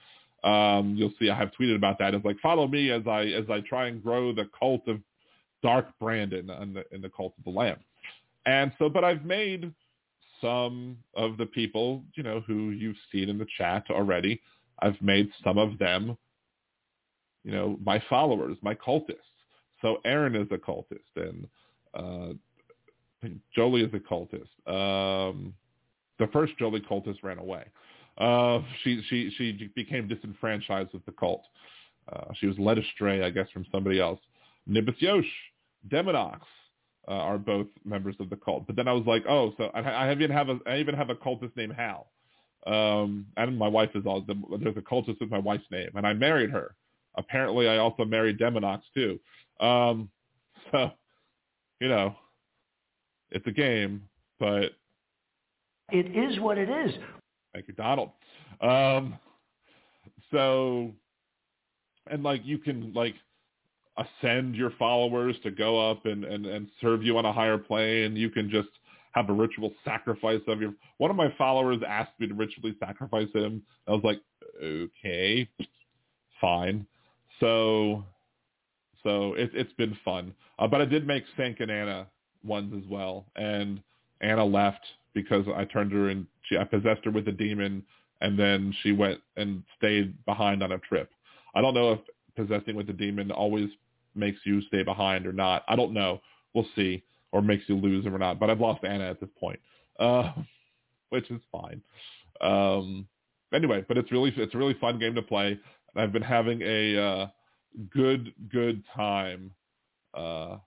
um, 0.46 0.94
you'll 0.96 1.12
see 1.18 1.28
I 1.28 1.36
have 1.36 1.50
tweeted 1.58 1.74
about 1.76 1.98
that. 1.98 2.14
It's 2.14 2.24
like 2.24 2.38
follow 2.40 2.68
me 2.68 2.90
as 2.90 3.06
I 3.06 3.22
as 3.22 3.44
I 3.50 3.60
try 3.60 3.88
and 3.88 4.02
grow 4.02 4.32
the 4.32 4.48
cult 4.58 4.86
of 4.86 5.00
Dark 5.62 5.86
Brandon 6.00 6.48
in 6.50 6.74
the, 6.74 6.84
in 6.92 7.02
the 7.02 7.10
cult 7.10 7.34
of 7.36 7.44
the 7.44 7.50
Lamb. 7.50 7.78
And 8.46 8.72
so, 8.78 8.88
but 8.88 9.02
I've 9.02 9.24
made 9.24 9.72
some 10.40 10.98
of 11.14 11.36
the 11.36 11.46
people, 11.46 12.04
you 12.14 12.22
know, 12.22 12.40
who 12.46 12.70
you've 12.70 12.96
seen 13.10 13.28
in 13.28 13.38
the 13.38 13.46
chat 13.58 13.84
already. 13.90 14.40
I've 14.78 15.00
made 15.00 15.30
some 15.42 15.58
of 15.58 15.78
them, 15.78 16.16
you 17.42 17.50
know, 17.50 17.78
my 17.84 18.00
followers, 18.08 18.56
my 18.62 18.74
cultists. 18.74 19.16
So 19.82 19.98
Aaron 20.04 20.36
is 20.36 20.46
a 20.52 20.58
cultist, 20.58 21.16
and 21.16 21.48
uh, 21.94 23.28
Jolie 23.54 23.82
is 23.82 23.92
a 23.94 23.98
cultist. 23.98 24.48
Um, 24.70 25.54
the 26.18 26.28
first 26.28 26.56
Jolie 26.58 26.80
cultist 26.80 27.22
ran 27.22 27.38
away. 27.38 27.64
Uh, 28.18 28.60
she 28.82 29.02
she 29.08 29.30
she 29.36 29.70
became 29.74 30.08
disenfranchised 30.08 30.92
with 30.92 31.04
the 31.04 31.12
cult. 31.12 31.42
Uh, 32.10 32.32
she 32.34 32.46
was 32.46 32.58
led 32.58 32.78
astray, 32.78 33.22
I 33.22 33.30
guess, 33.30 33.48
from 33.52 33.66
somebody 33.70 34.00
else. 34.00 34.20
Nibus 34.66 34.94
Yosh, 34.98 35.24
Demonox, 35.88 36.40
uh, 37.08 37.12
are 37.12 37.38
both 37.38 37.66
members 37.84 38.16
of 38.20 38.30
the 38.30 38.36
cult. 38.36 38.66
But 38.66 38.76
then 38.76 38.88
I 38.88 38.92
was 38.92 39.04
like, 39.06 39.24
oh, 39.28 39.52
so 39.56 39.70
I, 39.74 39.80
I 39.80 40.12
even 40.12 40.30
have 40.30 40.48
a 40.48 40.58
I 40.66 40.78
even 40.78 40.94
have 40.94 41.10
a 41.10 41.14
cultist 41.14 41.56
named 41.56 41.74
Hal, 41.74 42.06
um, 42.66 43.26
and 43.36 43.58
my 43.58 43.68
wife 43.68 43.90
is 43.94 44.06
all 44.06 44.24
there's 44.26 44.76
a 44.76 44.80
cultist 44.80 45.20
with 45.20 45.30
my 45.30 45.38
wife's 45.38 45.70
name, 45.70 45.90
and 45.94 46.06
I 46.06 46.12
married 46.14 46.50
her. 46.50 46.74
Apparently, 47.16 47.68
I 47.68 47.78
also 47.78 48.04
married 48.04 48.38
Demonox 48.38 48.82
too. 48.94 49.18
Um, 49.60 50.10
so, 50.72 50.90
you 51.80 51.88
know, 51.88 52.14
it's 53.30 53.46
a 53.46 53.52
game, 53.52 54.02
but 54.38 54.72
it 55.90 56.16
is 56.16 56.40
what 56.40 56.58
it 56.58 56.68
is. 56.68 56.94
Thank 57.56 57.68
you, 57.68 57.74
Donald. 57.74 58.10
Um, 58.60 59.18
so, 60.30 60.92
and 62.10 62.22
like 62.22 62.42
you 62.44 62.58
can 62.58 62.92
like 62.92 63.14
ascend 63.96 64.54
your 64.54 64.72
followers 64.78 65.36
to 65.42 65.50
go 65.50 65.90
up 65.90 66.04
and, 66.04 66.22
and, 66.26 66.44
and 66.44 66.68
serve 66.82 67.02
you 67.02 67.16
on 67.16 67.24
a 67.24 67.32
higher 67.32 67.56
plane. 67.56 68.14
You 68.14 68.28
can 68.28 68.50
just 68.50 68.68
have 69.12 69.30
a 69.30 69.32
ritual 69.32 69.72
sacrifice 69.86 70.42
of 70.46 70.60
your. 70.60 70.74
One 70.98 71.10
of 71.10 71.16
my 71.16 71.32
followers 71.38 71.78
asked 71.88 72.12
me 72.20 72.28
to 72.28 72.34
ritually 72.34 72.76
sacrifice 72.78 73.32
him. 73.32 73.62
I 73.88 73.92
was 73.92 74.04
like, 74.04 74.20
okay, 74.62 75.48
fine. 76.38 76.86
So, 77.40 78.04
so 79.02 79.32
it, 79.32 79.48
it's 79.54 79.72
been 79.78 79.96
fun. 80.04 80.34
Uh, 80.58 80.66
but 80.66 80.82
I 80.82 80.84
did 80.84 81.06
make 81.06 81.24
Sank 81.38 81.60
and 81.60 81.70
Anna 81.70 82.06
ones 82.44 82.74
as 82.76 82.86
well, 82.90 83.24
and 83.34 83.80
Anna 84.20 84.44
left 84.44 84.84
because 85.16 85.46
I 85.56 85.64
turned 85.64 85.92
her 85.92 86.10
and 86.10 86.26
she, 86.42 86.58
I 86.58 86.64
possessed 86.64 87.06
her 87.06 87.10
with 87.10 87.26
a 87.26 87.32
demon, 87.32 87.82
and 88.20 88.38
then 88.38 88.72
she 88.82 88.92
went 88.92 89.18
and 89.38 89.62
stayed 89.78 90.14
behind 90.26 90.62
on 90.62 90.72
a 90.72 90.78
trip. 90.78 91.10
I 91.54 91.62
don't 91.62 91.72
know 91.72 91.92
if 91.92 92.00
possessing 92.36 92.76
with 92.76 92.90
a 92.90 92.92
demon 92.92 93.30
always 93.30 93.70
makes 94.14 94.38
you 94.44 94.60
stay 94.62 94.82
behind 94.82 95.26
or 95.26 95.32
not. 95.32 95.64
I 95.68 95.74
don't 95.74 95.94
know. 95.94 96.20
We'll 96.54 96.66
see. 96.76 97.02
Or 97.32 97.40
makes 97.40 97.64
you 97.66 97.76
lose 97.76 98.06
or 98.06 98.18
not. 98.18 98.38
But 98.38 98.50
I've 98.50 98.60
lost 98.60 98.84
Anna 98.84 99.10
at 99.10 99.20
this 99.20 99.30
point, 99.40 99.58
uh, 99.98 100.32
which 101.08 101.30
is 101.30 101.40
fine. 101.50 101.80
Um, 102.42 103.08
anyway, 103.54 103.84
but 103.88 103.96
it's 103.96 104.12
really 104.12 104.32
it's 104.36 104.54
a 104.54 104.58
really 104.58 104.76
fun 104.80 104.98
game 104.98 105.14
to 105.14 105.22
play. 105.22 105.58
I've 105.96 106.12
been 106.12 106.22
having 106.22 106.60
a 106.62 107.02
uh, 107.02 107.26
good 107.90 108.32
good 108.50 108.82
time, 108.94 109.50
uh, 110.14 110.58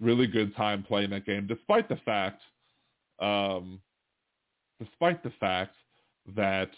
really 0.00 0.26
good 0.28 0.56
time 0.56 0.84
playing 0.84 1.10
that 1.10 1.26
game, 1.26 1.46
despite 1.46 1.88
the 1.88 1.96
fact, 2.04 2.40
um, 3.20 3.80
despite 4.80 5.22
the 5.22 5.32
fact 5.40 5.76
that 6.36 6.70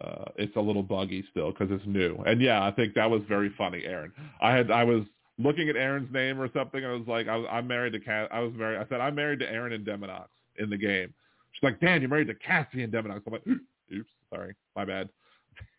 uh, 0.00 0.24
it's 0.36 0.56
a 0.56 0.60
little 0.60 0.82
buggy 0.82 1.24
still 1.30 1.50
because 1.50 1.68
it's 1.70 1.86
new. 1.86 2.16
And 2.26 2.40
yeah, 2.40 2.64
I 2.64 2.70
think 2.70 2.94
that 2.94 3.10
was 3.10 3.22
very 3.28 3.52
funny, 3.56 3.84
Aaron. 3.84 4.12
I 4.40 4.52
had 4.52 4.70
I 4.70 4.84
was 4.84 5.02
looking 5.38 5.68
at 5.68 5.76
Aaron's 5.76 6.12
name 6.12 6.40
or 6.40 6.48
something. 6.54 6.84
I 6.84 6.92
was 6.92 7.06
like, 7.06 7.28
I 7.28 7.36
I'm 7.46 7.66
married 7.66 7.92
to 7.92 8.00
Cat. 8.00 8.28
I 8.32 8.40
was 8.40 8.52
married. 8.54 8.78
I 8.78 8.86
said 8.88 9.00
I'm 9.00 9.14
married 9.14 9.40
to 9.40 9.50
Aaron 9.50 9.72
and 9.72 9.86
Demonox 9.86 10.28
in 10.58 10.70
the 10.70 10.78
game. 10.78 11.12
She's 11.52 11.62
like, 11.62 11.80
Dan, 11.80 12.00
you're 12.00 12.10
married 12.10 12.28
to 12.28 12.34
Cassie 12.34 12.82
and 12.82 12.92
Demonox. 12.92 13.22
I'm 13.26 13.32
like, 13.32 13.46
oops, 13.46 14.10
sorry, 14.32 14.54
my 14.76 14.84
bad. 14.84 15.08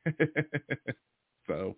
so 1.47 1.75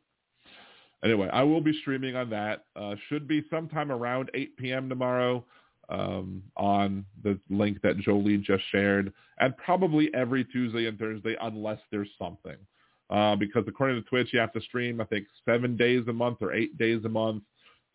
anyway, 1.04 1.30
I 1.32 1.44
will 1.44 1.62
be 1.62 1.78
streaming 1.82 2.16
on 2.16 2.30
that. 2.32 2.66
Uh, 2.76 2.96
should 3.08 3.28
be 3.28 3.44
sometime 3.50 3.92
around 3.92 4.32
8 4.34 4.58
p.m. 4.58 4.90
tomorrow 4.90 5.46
um, 5.90 6.44
on 6.58 7.06
the 7.24 7.40
link 7.50 7.82
that 7.82 7.98
Jolie 7.98 8.38
just 8.38 8.64
shared, 8.72 9.14
and 9.40 9.56
probably 9.58 10.14
every 10.14 10.46
Tuesday 10.46 10.88
and 10.88 10.98
Thursday 10.98 11.36
unless 11.42 11.80
there's 11.92 12.10
something. 12.18 12.58
Uh, 13.10 13.36
because 13.36 13.64
according 13.68 14.02
to 14.02 14.10
Twitch, 14.10 14.30
you 14.32 14.40
have 14.40 14.54
to 14.54 14.62
stream, 14.62 15.00
I 15.00 15.06
think, 15.06 15.28
seven 15.46 15.78
days 15.78 16.04
a 16.08 16.14
month 16.14 16.38
or 16.42 16.54
eight 16.54 16.78
days 16.78 17.04
a 17.06 17.10
month. 17.10 17.44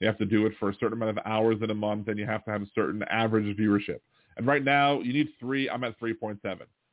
You 0.00 0.06
have 0.06 0.18
to 0.18 0.26
do 0.26 0.46
it 0.46 0.52
for 0.60 0.70
a 0.70 0.74
certain 0.74 0.92
amount 0.92 1.18
of 1.18 1.24
hours 1.26 1.56
in 1.60 1.70
a 1.70 1.74
month, 1.74 2.08
and 2.08 2.18
you 2.18 2.26
have 2.26 2.44
to 2.44 2.50
have 2.50 2.62
a 2.62 2.68
certain 2.74 3.02
average 3.04 3.56
viewership. 3.56 3.98
And 4.36 4.46
right 4.46 4.62
now, 4.62 5.00
you 5.00 5.12
need 5.12 5.28
three. 5.40 5.68
I'm 5.68 5.82
at 5.82 5.98
3.7. 5.98 6.38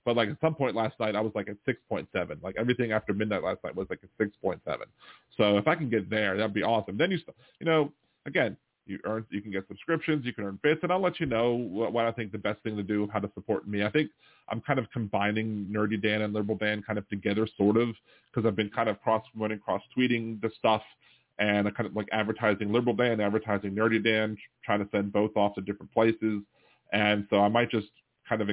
But 0.06 0.16
like 0.16 0.30
at 0.30 0.38
some 0.40 0.56
point 0.56 0.76
last 0.76 1.00
night, 1.00 1.16
I 1.16 1.22
was 1.22 1.32
like 1.36 1.50
at 1.50 1.58
6.7. 1.68 2.42
Like 2.44 2.56
everything 2.58 2.92
after 2.92 3.14
midnight 3.14 3.44
last 3.44 3.64
night 3.64 3.76
was 3.76 3.88
like 3.90 4.00
at 4.04 4.28
6.7. 4.28 4.60
So 5.38 5.58
if 5.58 5.68
I 5.68 5.76
can 5.76 5.90
get 5.90 6.10
there, 6.10 6.38
that'd 6.38 6.54
be 6.54 6.64
awesome. 6.64 6.98
Then 6.98 7.12
you, 7.12 7.20
you 7.60 7.66
know, 7.66 7.92
again, 8.26 8.56
you 8.86 9.00
earn, 9.06 9.26
you 9.30 9.42
can 9.42 9.52
get 9.52 9.68
subscriptions, 9.68 10.26
you 10.26 10.34
can 10.34 10.44
earn 10.44 10.60
bits, 10.62 10.80
and 10.84 10.92
I'll 10.92 11.02
let 11.02 11.20
you 11.20 11.26
know 11.26 11.54
what, 11.54 11.94
what 11.94 12.06
I 12.06 12.12
think 12.12 12.32
the 12.32 12.38
best 12.38 12.62
thing 12.64 12.78
to 12.78 12.84
do, 12.84 13.10
how 13.12 13.20
to 13.20 13.30
support 13.34 13.68
me. 13.68 13.84
I 13.84 13.90
think 13.90 14.10
I'm 14.50 14.62
kind 14.62 14.80
of 14.80 14.90
combining 14.92 15.66
Nerdy 15.72 16.02
Dan 16.02 16.22
and 16.22 16.34
Liberal 16.34 16.58
Dan 16.58 16.84
kind 16.84 17.00
of 17.00 17.08
together, 17.10 17.48
sort 17.58 17.78
of, 17.78 17.90
because 18.32 18.48
I've 18.48 18.56
been 18.56 18.70
kind 18.70 18.90
of 18.90 19.02
cross 19.02 19.24
running, 19.36 19.60
cross 19.60 19.82
tweeting 19.98 20.42
the 20.42 20.52
stuff, 20.58 20.84
and 21.40 21.68
I 21.68 21.72
kind 21.72 21.88
of 21.88 21.96
like 21.96 22.08
advertising 22.12 22.72
Liberal 22.72 22.96
Dan, 22.96 23.20
advertising 23.20 23.72
Nerdy 23.72 24.04
Dan, 24.04 24.38
trying 24.64 24.80
to 24.80 24.88
send 24.92 25.12
both 25.12 25.36
off 25.36 25.56
to 25.56 25.62
different 25.62 25.92
places, 25.92 26.42
and 26.94 27.26
so 27.30 27.42
I 27.42 27.48
might 27.48 27.72
just 27.72 27.88
kind 28.28 28.42
of 28.42 28.50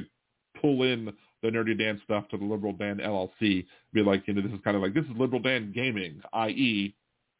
pull 0.60 0.82
in 0.82 1.12
the 1.42 1.48
Nerdy 1.48 1.76
Dan 1.76 2.00
stuff 2.04 2.28
to 2.28 2.38
the 2.38 2.44
Liberal 2.44 2.72
Dan 2.72 2.98
LLC, 2.98 3.66
be 3.92 4.02
like, 4.02 4.26
you 4.26 4.34
know, 4.34 4.42
this 4.42 4.52
is 4.52 4.60
kind 4.64 4.76
of 4.76 4.82
like 4.82 4.94
this 4.94 5.04
is 5.04 5.10
Liberal 5.18 5.42
Dan 5.42 5.72
Gaming, 5.74 6.22
i.e., 6.32 6.94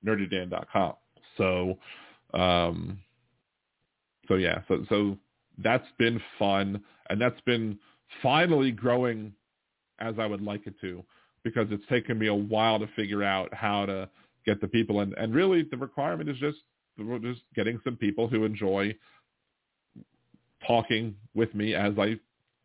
nerdydan.com. 0.04 0.94
So 1.38 1.78
um, 2.34 2.98
so 4.28 4.34
yeah, 4.34 4.60
so 4.68 4.84
so 4.88 5.18
that's 5.58 5.86
been 5.98 6.20
fun, 6.38 6.82
and 7.10 7.20
that's 7.20 7.40
been 7.42 7.78
finally 8.22 8.70
growing 8.70 9.32
as 10.00 10.14
I 10.18 10.26
would 10.26 10.42
like 10.42 10.66
it 10.66 10.74
to, 10.80 11.02
because 11.44 11.68
it's 11.70 11.86
taken 11.88 12.18
me 12.18 12.26
a 12.26 12.34
while 12.34 12.78
to 12.78 12.86
figure 12.96 13.22
out 13.22 13.52
how 13.54 13.86
to 13.86 14.08
get 14.44 14.60
the 14.60 14.68
people. 14.68 15.00
And, 15.00 15.14
and 15.14 15.34
really 15.34 15.62
the 15.70 15.76
requirement 15.76 16.28
is 16.28 16.36
just, 16.38 16.58
just 17.22 17.40
getting 17.54 17.80
some 17.84 17.96
people 17.96 18.26
who 18.28 18.44
enjoy 18.44 18.94
talking 20.66 21.14
with 21.34 21.54
me 21.54 21.74
as 21.74 21.92
I 21.98 22.16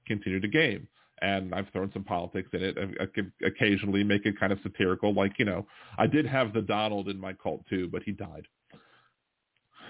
continue 0.08 0.40
to 0.40 0.48
game. 0.48 0.88
And 1.22 1.54
I've 1.54 1.70
thrown 1.70 1.92
some 1.94 2.04
politics 2.04 2.50
in 2.54 2.64
it. 2.64 2.78
I, 2.78 3.04
I 3.04 3.06
could 3.08 3.32
occasionally 3.46 4.04
make 4.04 4.26
it 4.26 4.40
kind 4.40 4.52
of 4.52 4.60
satirical. 4.64 5.14
Like, 5.14 5.34
you 5.40 5.46
know, 5.46 5.66
I 5.98 6.08
did 6.08 6.26
have 6.26 6.54
the 6.54 6.62
Donald 6.62 7.08
in 7.08 7.20
my 7.20 7.34
cult 7.34 7.66
too, 7.70 7.90
but 7.92 8.04
he 8.04 8.12
died. 8.12 8.48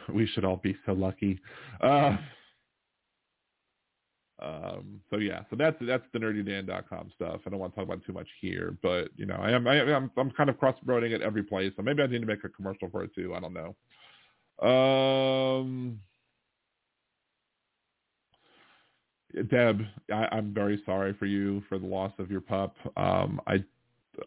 We 0.13 0.27
should 0.27 0.45
all 0.45 0.57
be 0.57 0.75
so 0.85 0.93
lucky. 0.93 1.39
Uh, 1.81 2.17
um, 4.39 5.01
so 5.09 5.17
yeah, 5.17 5.41
so 5.49 5.55
that's 5.55 5.77
that's 5.81 6.03
the 6.13 6.19
nerdydan.com 6.19 7.11
stuff. 7.15 7.41
I 7.45 7.49
don't 7.49 7.59
want 7.59 7.73
to 7.73 7.79
talk 7.79 7.87
about 7.87 8.05
too 8.05 8.13
much 8.13 8.27
here, 8.39 8.77
but 8.83 9.09
you 9.15 9.25
know, 9.25 9.35
I 9.35 9.51
am 9.51 9.67
I 9.67 9.77
am 9.77 10.11
I'm 10.15 10.31
kind 10.31 10.49
of 10.49 10.59
cross 10.59 10.75
promoting 10.83 11.13
at 11.13 11.21
every 11.21 11.43
place. 11.43 11.73
So 11.75 11.81
maybe 11.81 12.03
I 12.03 12.07
need 12.07 12.21
to 12.21 12.27
make 12.27 12.43
a 12.43 12.49
commercial 12.49 12.89
for 12.89 13.03
it 13.03 13.15
too. 13.15 13.33
I 13.35 13.39
don't 13.39 13.53
know. 13.53 13.75
Um, 14.67 15.99
Deb, 19.49 19.81
I, 20.13 20.27
I'm 20.31 20.53
very 20.53 20.81
sorry 20.85 21.13
for 21.13 21.25
you 21.25 21.63
for 21.67 21.79
the 21.79 21.85
loss 21.87 22.13
of 22.19 22.29
your 22.29 22.41
pup. 22.41 22.75
Um, 22.95 23.41
I 23.47 23.63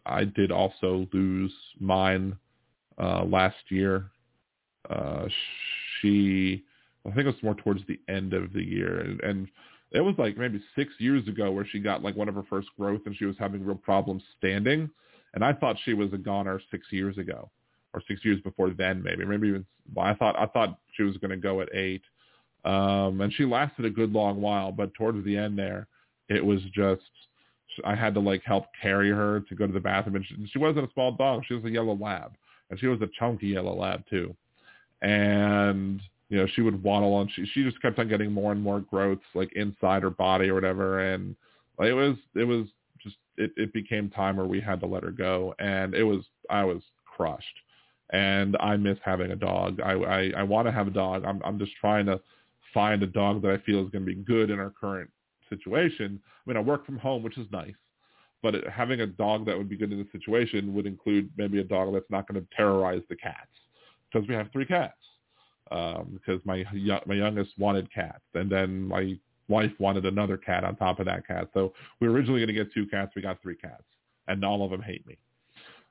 I 0.05 0.25
did 0.25 0.51
also 0.51 1.07
lose 1.13 1.53
mine 1.79 2.35
uh, 3.01 3.23
last 3.23 3.57
year. 3.69 4.11
Uh, 4.89 5.27
she, 6.01 6.63
I 7.05 7.09
think 7.09 7.21
it 7.21 7.27
was 7.27 7.43
more 7.43 7.55
towards 7.55 7.81
the 7.87 7.99
end 8.07 8.33
of 8.33 8.53
the 8.53 8.63
year, 8.63 8.99
and, 8.99 9.21
and 9.21 9.47
it 9.91 10.01
was 10.01 10.15
like 10.17 10.37
maybe 10.37 10.61
six 10.75 10.93
years 10.99 11.27
ago 11.27 11.51
where 11.51 11.65
she 11.65 11.79
got 11.79 12.03
like 12.03 12.15
one 12.15 12.29
of 12.29 12.35
her 12.35 12.43
first 12.49 12.69
growth 12.77 13.01
and 13.05 13.15
she 13.15 13.25
was 13.25 13.35
having 13.37 13.65
real 13.65 13.75
problems 13.75 14.23
standing. 14.37 14.89
And 15.33 15.43
I 15.43 15.53
thought 15.53 15.77
she 15.83 15.93
was 15.93 16.13
a 16.13 16.17
goner 16.17 16.61
six 16.71 16.87
years 16.91 17.17
ago 17.17 17.49
or 17.93 18.01
six 18.07 18.23
years 18.23 18.39
before 18.41 18.69
then, 18.69 19.03
maybe, 19.03 19.25
maybe 19.25 19.49
even, 19.49 19.65
well, 19.93 20.05
I 20.05 20.15
thought, 20.15 20.39
I 20.39 20.45
thought 20.45 20.79
she 20.95 21.03
was 21.03 21.17
going 21.17 21.31
to 21.31 21.37
go 21.37 21.59
at 21.61 21.73
eight. 21.75 22.03
Um, 22.63 23.19
and 23.19 23.33
she 23.33 23.43
lasted 23.43 23.85
a 23.85 23.89
good 23.89 24.13
long 24.13 24.39
while, 24.39 24.71
but 24.71 24.93
towards 24.93 25.23
the 25.25 25.35
end 25.35 25.57
there, 25.57 25.87
it 26.29 26.43
was 26.45 26.61
just, 26.73 27.01
I 27.83 27.95
had 27.95 28.13
to 28.13 28.19
like 28.19 28.43
help 28.43 28.65
carry 28.81 29.09
her 29.09 29.41
to 29.41 29.55
go 29.55 29.67
to 29.67 29.73
the 29.73 29.79
bathroom 29.79 30.17
and 30.17 30.25
she, 30.25 30.35
she 30.51 30.59
wasn't 30.59 30.89
a 30.89 30.93
small 30.93 31.11
dog. 31.13 31.43
She 31.47 31.53
was 31.53 31.65
a 31.65 31.69
yellow 31.69 31.97
lab 31.99 32.33
and 32.69 32.79
she 32.79 32.87
was 32.87 33.01
a 33.01 33.09
chunky 33.19 33.47
yellow 33.47 33.75
lab 33.75 34.03
too. 34.09 34.35
And 35.01 36.01
you 36.31 36.37
know, 36.37 36.47
she 36.55 36.61
would 36.61 36.81
waddle 36.81 37.13
on. 37.13 37.29
She 37.35 37.45
she 37.53 37.63
just 37.63 37.81
kept 37.81 37.99
on 37.99 38.07
getting 38.07 38.31
more 38.31 38.53
and 38.53 38.61
more 38.61 38.79
growths 38.79 39.25
like 39.35 39.51
inside 39.53 40.01
her 40.01 40.09
body 40.09 40.49
or 40.49 40.53
whatever, 40.53 41.11
and 41.13 41.35
it 41.79 41.91
was 41.91 42.15
it 42.35 42.45
was 42.45 42.67
just 43.03 43.17
it 43.37 43.51
it 43.57 43.73
became 43.73 44.09
time 44.09 44.37
where 44.37 44.45
we 44.45 44.61
had 44.61 44.79
to 44.79 44.85
let 44.85 45.03
her 45.03 45.11
go, 45.11 45.53
and 45.59 45.93
it 45.93 46.03
was 46.03 46.23
I 46.49 46.63
was 46.63 46.81
crushed, 47.05 47.45
and 48.11 48.55
I 48.61 48.77
miss 48.77 48.97
having 49.03 49.31
a 49.31 49.35
dog. 49.35 49.81
I 49.81 49.91
I, 49.91 50.31
I 50.37 50.43
want 50.43 50.67
to 50.67 50.71
have 50.71 50.87
a 50.87 50.91
dog. 50.91 51.25
I'm 51.25 51.41
I'm 51.43 51.59
just 51.59 51.73
trying 51.81 52.05
to 52.05 52.21
find 52.73 53.03
a 53.03 53.07
dog 53.07 53.41
that 53.41 53.51
I 53.51 53.57
feel 53.57 53.83
is 53.83 53.91
going 53.91 54.05
to 54.05 54.15
be 54.15 54.15
good 54.15 54.49
in 54.49 54.57
our 54.57 54.69
current 54.69 55.09
situation. 55.49 56.17
I 56.25 56.49
mean, 56.49 56.55
I 56.55 56.61
work 56.61 56.85
from 56.85 56.97
home, 56.97 57.23
which 57.23 57.37
is 57.37 57.47
nice, 57.51 57.75
but 58.41 58.55
having 58.71 59.01
a 59.01 59.07
dog 59.07 59.45
that 59.47 59.57
would 59.57 59.67
be 59.67 59.75
good 59.75 59.91
in 59.91 59.99
the 59.99 60.07
situation 60.13 60.73
would 60.75 60.87
include 60.87 61.29
maybe 61.35 61.59
a 61.59 61.63
dog 61.65 61.93
that's 61.93 62.09
not 62.09 62.25
going 62.25 62.39
to 62.39 62.47
terrorize 62.55 63.01
the 63.09 63.17
cats 63.17 63.49
because 64.11 64.27
we 64.27 64.35
have 64.35 64.51
three 64.51 64.65
cats 64.65 64.93
um, 65.71 66.11
because 66.13 66.41
my 66.45 66.63
my 67.05 67.15
youngest 67.15 67.51
wanted 67.57 67.91
cats, 67.93 68.23
and 68.33 68.49
then 68.51 68.81
my 68.87 69.17
wife 69.47 69.71
wanted 69.79 70.05
another 70.05 70.37
cat 70.37 70.63
on 70.63 70.75
top 70.75 70.99
of 70.99 71.05
that 71.05 71.25
cat. 71.25 71.49
So 71.53 71.73
we 71.99 72.07
were 72.07 72.13
originally 72.13 72.39
going 72.39 72.55
to 72.55 72.63
get 72.63 72.73
two 72.73 72.85
cats. 72.87 73.13
We 73.15 73.21
got 73.21 73.41
three 73.41 73.55
cats, 73.55 73.83
and 74.27 74.43
all 74.43 74.63
of 74.63 74.71
them 74.71 74.81
hate 74.81 75.05
me. 75.07 75.17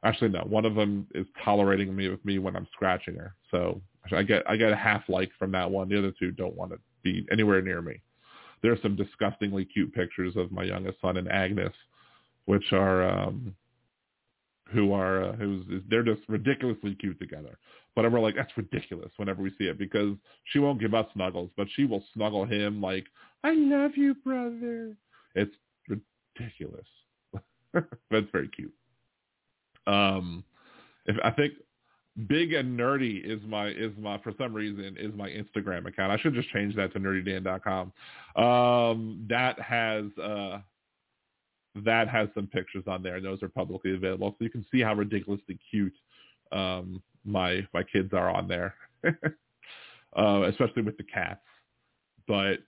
Actually, 0.02 0.30
no. 0.30 0.40
One 0.40 0.64
of 0.64 0.74
them 0.74 1.06
is 1.14 1.26
tolerating 1.44 1.94
me 1.94 2.08
with 2.08 2.24
me 2.24 2.38
when 2.38 2.56
I'm 2.56 2.68
scratching 2.72 3.16
her. 3.16 3.34
So 3.50 3.80
I 4.12 4.22
get 4.22 4.48
I 4.48 4.56
get 4.56 4.72
a 4.72 4.76
half 4.76 5.02
like 5.08 5.30
from 5.38 5.52
that 5.52 5.70
one. 5.70 5.88
The 5.88 5.98
other 5.98 6.12
two 6.18 6.30
don't 6.30 6.54
want 6.54 6.72
to 6.72 6.78
be 7.02 7.26
anywhere 7.32 7.62
near 7.62 7.82
me. 7.82 8.00
There 8.62 8.72
are 8.72 8.78
some 8.82 8.96
disgustingly 8.96 9.64
cute 9.64 9.94
pictures 9.94 10.36
of 10.36 10.52
my 10.52 10.64
youngest 10.64 11.00
son 11.00 11.16
and 11.16 11.30
Agnes, 11.30 11.72
which 12.44 12.72
are 12.72 13.08
um, 13.08 13.54
who 14.72 14.92
are 14.92 15.24
uh, 15.24 15.32
who's 15.32 15.64
they're 15.88 16.02
just 16.02 16.20
ridiculously 16.28 16.94
cute 16.94 17.18
together. 17.18 17.58
But 17.96 18.10
we're 18.10 18.20
like, 18.20 18.36
that's 18.36 18.56
ridiculous 18.56 19.10
whenever 19.16 19.42
we 19.42 19.50
see 19.58 19.64
it 19.64 19.78
because 19.78 20.16
she 20.44 20.58
won't 20.58 20.80
give 20.80 20.94
us 20.94 21.06
snuggles, 21.12 21.50
but 21.56 21.66
she 21.74 21.84
will 21.84 22.04
snuggle 22.14 22.44
him 22.44 22.80
like, 22.80 23.04
I 23.42 23.52
love 23.54 23.92
you, 23.96 24.14
brother. 24.14 24.96
It's 25.34 25.54
ridiculous. 25.88 26.86
that's 27.74 28.26
very 28.32 28.48
cute. 28.48 28.72
Um, 29.86 30.44
if 31.06 31.16
I 31.24 31.30
think 31.30 31.54
big 32.28 32.52
and 32.52 32.78
nerdy 32.78 33.24
is 33.24 33.40
my 33.46 33.68
is 33.68 33.92
my 33.98 34.18
for 34.18 34.32
some 34.38 34.52
reason 34.52 34.96
is 34.98 35.14
my 35.14 35.28
Instagram 35.30 35.86
account. 35.86 36.12
I 36.12 36.18
should 36.18 36.34
just 36.34 36.48
change 36.50 36.76
that 36.76 36.92
to 36.92 37.00
nerdydan.com. 37.00 37.92
Um, 38.36 39.26
that 39.28 39.58
has 39.60 40.04
uh, 40.22 40.58
that 41.84 42.08
has 42.08 42.28
some 42.34 42.46
pictures 42.46 42.84
on 42.86 43.02
there, 43.02 43.16
and 43.16 43.24
those 43.24 43.42
are 43.42 43.48
publicly 43.48 43.94
available, 43.94 44.30
so 44.30 44.44
you 44.44 44.50
can 44.50 44.66
see 44.72 44.80
how 44.80 44.94
ridiculously 44.94 45.58
cute 45.70 45.94
um, 46.52 47.02
my 47.24 47.66
my 47.72 47.82
kids 47.82 48.12
are 48.12 48.30
on 48.30 48.48
there, 48.48 48.74
uh, 50.16 50.42
especially 50.42 50.82
with 50.82 50.96
the 50.96 51.04
cats. 51.04 51.40
But 52.26 52.58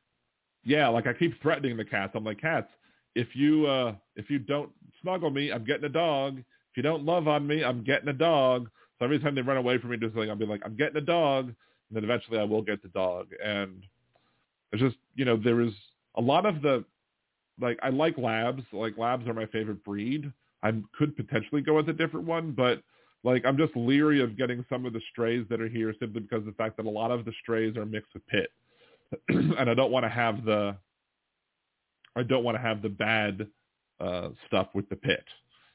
yeah, 0.64 0.88
like 0.88 1.06
I 1.06 1.12
keep 1.12 1.40
threatening 1.42 1.76
the 1.76 1.84
cats. 1.84 2.12
I'm 2.14 2.24
like, 2.24 2.40
cats, 2.40 2.68
if 3.14 3.34
you 3.34 3.66
uh, 3.66 3.94
if 4.16 4.30
you 4.30 4.38
don't 4.38 4.70
snuggle 5.02 5.30
me, 5.30 5.50
I'm 5.50 5.64
getting 5.64 5.84
a 5.84 5.90
dog. 5.90 6.38
If 6.38 6.76
you 6.76 6.82
don't 6.82 7.04
love 7.04 7.28
on 7.28 7.46
me, 7.46 7.64
I'm 7.64 7.84
getting 7.84 8.08
a 8.08 8.14
dog. 8.14 8.70
So 8.98 9.04
every 9.04 9.18
time 9.18 9.34
they 9.34 9.42
run 9.42 9.56
away 9.56 9.78
from 9.78 9.90
me, 9.90 9.96
just 9.96 10.14
like 10.14 10.28
I'll 10.28 10.36
be 10.36 10.46
like, 10.46 10.62
I'm 10.64 10.76
getting 10.76 10.96
a 10.96 11.04
dog, 11.04 11.46
and 11.46 11.54
then 11.92 12.04
eventually 12.04 12.38
I 12.38 12.44
will 12.44 12.62
get 12.62 12.82
the 12.82 12.88
dog. 12.88 13.28
And 13.44 13.82
it's 14.72 14.82
just 14.82 14.96
you 15.14 15.24
know 15.24 15.36
there 15.36 15.60
is 15.60 15.72
a 16.16 16.20
lot 16.20 16.46
of 16.46 16.62
the 16.62 16.84
like 17.60 17.78
I 17.82 17.90
like 17.90 18.16
labs. 18.18 18.62
Like 18.72 18.96
labs 18.98 19.26
are 19.26 19.34
my 19.34 19.46
favorite 19.46 19.84
breed. 19.84 20.32
I 20.62 20.72
could 20.96 21.16
potentially 21.16 21.60
go 21.60 21.74
with 21.74 21.88
a 21.88 21.92
different 21.92 22.26
one, 22.26 22.52
but 22.52 22.82
like 23.24 23.44
I'm 23.44 23.57
just 23.57 23.77
leery 23.77 24.20
of 24.23 24.36
getting 24.36 24.65
some 24.69 24.85
of 24.85 24.93
the 24.93 25.01
strays 25.12 25.47
that 25.49 25.61
are 25.61 25.69
here 25.69 25.94
simply 26.01 26.20
because 26.20 26.40
of 26.40 26.47
the 26.47 26.53
fact 26.53 26.77
that 26.77 26.86
a 26.86 26.90
lot 26.90 27.11
of 27.11 27.24
the 27.24 27.32
strays 27.43 27.77
are 27.77 27.86
mixed 27.86 28.15
with 28.15 28.27
pit, 28.27 28.51
and 29.28 29.70
I 29.70 29.74
don't 29.74 29.93
want 29.93 30.05
to 30.05 30.11
have 30.11 30.44
the 30.44 30.77
I 32.16 32.23
don't 32.23 32.44
want 32.44 32.57
to 32.57 32.62
have 32.62 32.82
the 32.82 32.89
bad 32.89 33.47
uh, 34.01 34.31
stuff 34.47 34.69
with 34.74 34.89
the 34.89 34.97
pit. 34.97 35.24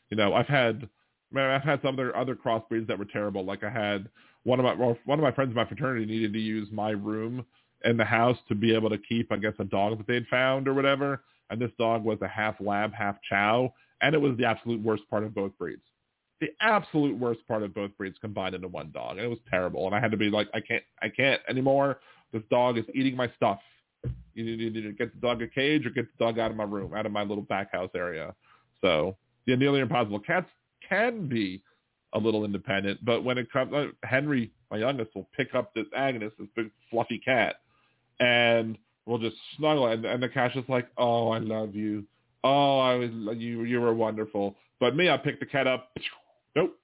You 0.10 0.18
know, 0.18 0.34
I've 0.34 0.48
had 0.48 0.88
man, 1.32 1.50
I've 1.52 1.64
had 1.64 1.82
some 1.82 1.96
other 1.96 2.16
other 2.16 2.36
crossbreeds 2.36 2.88
that 2.88 3.00
were 3.00 3.06
terrible. 3.06 3.46
Like 3.46 3.64
I 3.64 3.70
had 3.70 4.10
one 4.44 4.60
of 4.60 4.66
my 4.66 4.74
well, 4.74 4.98
one 5.06 5.20
of 5.20 5.24
my 5.24 5.32
friends 5.32 5.50
in 5.50 5.56
my 5.56 5.66
fraternity 5.66 6.06
needed 6.06 6.34
to 6.34 6.40
use 6.40 6.68
my 6.72 6.92
room 6.92 7.46
in 7.86 7.96
the 7.96 8.06
house 8.06 8.38
to 8.50 8.56
be 8.56 8.74
able 8.74 8.90
to 8.90 8.98
keep, 8.98 9.32
I 9.32 9.38
guess, 9.38 9.54
a 9.60 9.64
dog 9.64 9.98
that 10.00 10.08
they'd 10.08 10.28
found 10.28 10.68
or 10.68 10.74
whatever. 10.74 11.24
And 11.50 11.62
this 11.62 11.72
dog 11.78 12.04
was 12.04 12.18
a 12.22 12.28
half 12.28 12.56
lab, 12.60 12.92
half 12.94 13.16
chow, 13.30 13.74
and 14.02 14.14
it 14.14 14.18
was 14.18 14.36
the 14.38 14.46
absolute 14.46 14.82
worst 14.82 15.04
part 15.10 15.24
of 15.24 15.34
both 15.34 15.58
breeds 15.58 15.84
the 16.40 16.48
absolute 16.62 17.18
worst 17.18 17.40
part 17.48 17.64
of 17.64 17.74
both 17.74 17.96
breeds 17.98 18.18
combined 18.20 18.56
into 18.56 18.68
one 18.68 18.92
dog. 18.94 19.18
And 19.18 19.26
it 19.26 19.30
was 19.30 19.40
terrible. 19.50 19.86
And 19.86 19.96
I 19.96 20.00
had 20.00 20.12
to 20.12 20.18
be 20.18 20.30
like, 20.30 20.48
I 20.54 20.60
can't, 20.60 20.84
I 21.02 21.10
can't 21.10 21.42
anymore. 21.50 22.00
This 22.32 22.44
dog 22.50 22.78
is 22.78 22.86
eating 22.94 23.16
my 23.16 23.32
stuff. 23.36 23.60
You 24.34 24.58
need 24.58 24.76
to 24.76 24.92
get 24.92 25.14
the 25.14 25.20
dog 25.20 25.42
a 25.42 25.48
cage 25.48 25.86
or 25.86 25.90
get 25.90 26.06
the 26.06 26.24
dog 26.24 26.38
out 26.38 26.52
of 26.52 26.58
my 26.58 26.64
room, 26.64 26.94
out 26.94 27.06
of 27.06 27.12
my 27.12 27.24
little 27.24 27.44
back 27.44 27.72
house 27.72 27.90
area. 27.96 28.36
So 28.82 29.18
the 29.48 29.56
nearly 29.56 29.80
impossible. 29.80 30.20
Cats 30.20 30.50
can 30.88 31.28
be 31.28 31.64
a 32.14 32.20
little 32.20 32.46
independent, 32.46 33.04
but 33.04 33.24
when 33.24 33.38
it 33.38 33.52
comes, 33.52 33.74
uh, 33.74 33.88
Henry, 34.04 34.52
my 34.70 34.78
youngest, 34.78 35.16
will 35.16 35.28
pick 35.36 35.56
up 35.56 35.74
this 35.74 35.88
Agnes, 35.96 36.32
this 36.38 36.48
big 36.56 36.70
fluffy 36.92 37.20
cat, 37.20 37.56
and 38.20 38.78
we'll 39.06 39.18
just 39.18 39.36
snuggle. 39.58 39.88
And, 39.88 40.06
and 40.06 40.22
the 40.22 40.30
cat's 40.30 40.54
just 40.54 40.70
like, 40.70 40.88
oh, 40.98 41.30
I 41.30 41.40
love 41.40 41.76
you. 41.76 42.06
Oh, 42.44 42.80
I 42.80 42.96
was 42.96 43.10
you. 43.38 43.64
You 43.64 43.82
were 43.82 43.94
wonderful. 43.94 44.56
But 44.80 44.96
me, 44.96 45.10
I 45.10 45.18
pick 45.18 45.40
the 45.40 45.46
cat 45.46 45.66
up 45.66 45.90
Nope. 46.58 46.76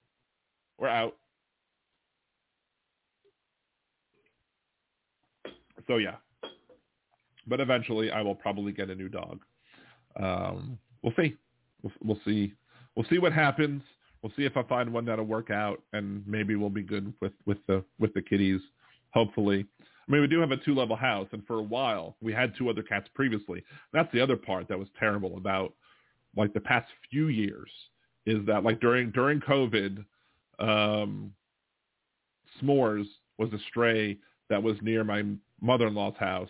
We're 0.78 0.88
out. 0.88 1.16
So 5.88 5.98
yeah. 5.98 6.18
But 7.48 7.60
eventually 7.60 8.12
I 8.12 8.22
will 8.22 8.36
probably 8.36 8.72
get 8.72 8.92
a 8.92 8.96
new 8.96 9.10
dog. 9.10 9.40
Um, 10.22 10.78
we'll 11.02 11.16
see. 11.18 11.36
We'll, 11.82 11.92
we'll 12.04 12.20
see. 12.24 12.54
We'll 12.96 13.08
see 13.10 13.18
what 13.18 13.34
happens. 13.34 13.82
We'll 14.22 14.32
see 14.38 14.46
if 14.46 14.56
I 14.56 14.62
find 14.62 14.94
one 14.94 15.06
that'll 15.06 15.26
work 15.26 15.50
out 15.50 15.82
and 15.92 16.24
maybe 16.28 16.56
we'll 16.56 16.70
be 16.70 16.84
good 16.84 17.12
with, 17.20 17.34
with 17.48 17.58
the 17.68 17.84
with 18.00 18.14
the 18.14 18.22
kitties, 18.22 18.62
hopefully. 19.12 19.66
I 20.08 20.12
mean, 20.12 20.22
we 20.22 20.28
do 20.28 20.40
have 20.40 20.52
a 20.52 20.58
two-level 20.58 20.98
house, 20.98 21.30
and 21.32 21.44
for 21.48 21.58
a 21.58 21.64
while 21.64 22.16
we 22.22 22.32
had 22.32 22.54
two 22.58 22.70
other 22.70 22.84
cats 22.84 23.10
previously. 23.16 23.64
That's 23.92 24.12
the 24.14 24.22
other 24.22 24.38
part 24.38 24.68
that 24.68 24.78
was 24.78 24.90
terrible 25.00 25.36
about 25.36 25.74
like 26.38 26.54
the 26.54 26.60
past 26.60 26.88
few 27.10 27.30
years 27.30 27.72
is 28.26 28.46
that 28.46 28.64
like 28.64 28.80
during 28.80 29.12
during 29.12 29.40
COVID, 29.42 30.06
um, 30.60 31.34
S'mores 32.62 33.06
was 33.38 33.52
a 33.54 33.60
stray 33.70 34.18
that 34.50 34.62
was 34.62 34.78
near 34.82 35.04
my 35.04 35.24
mother-in-law's 35.62 36.16
house, 36.18 36.50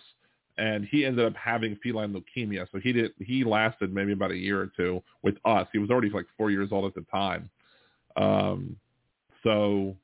and 0.58 0.86
he 0.86 1.06
ended 1.06 1.26
up 1.26 1.36
having 1.36 1.78
feline 1.82 2.14
leukemia. 2.14 2.68
So 2.72 2.80
he 2.80 2.92
did 2.92 3.12
he 3.20 3.44
lasted 3.44 3.94
maybe 3.94 4.12
about 4.12 4.32
a 4.32 4.38
year 4.38 4.60
or 4.62 4.72
two 4.76 5.02
with 5.22 5.36
us. 5.46 5.68
He 5.72 5.80
was 5.80 5.90
already 5.90 6.10
like 6.10 6.26
four 6.38 6.52
years 6.52 6.70
old 6.72 6.86
at 6.86 6.96
the 6.96 7.06
time. 7.12 7.50
Um, 8.16 8.78
So 9.44 9.96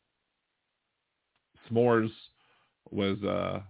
S'mores 1.70 2.12
was 2.92 3.22
uh 3.24 3.62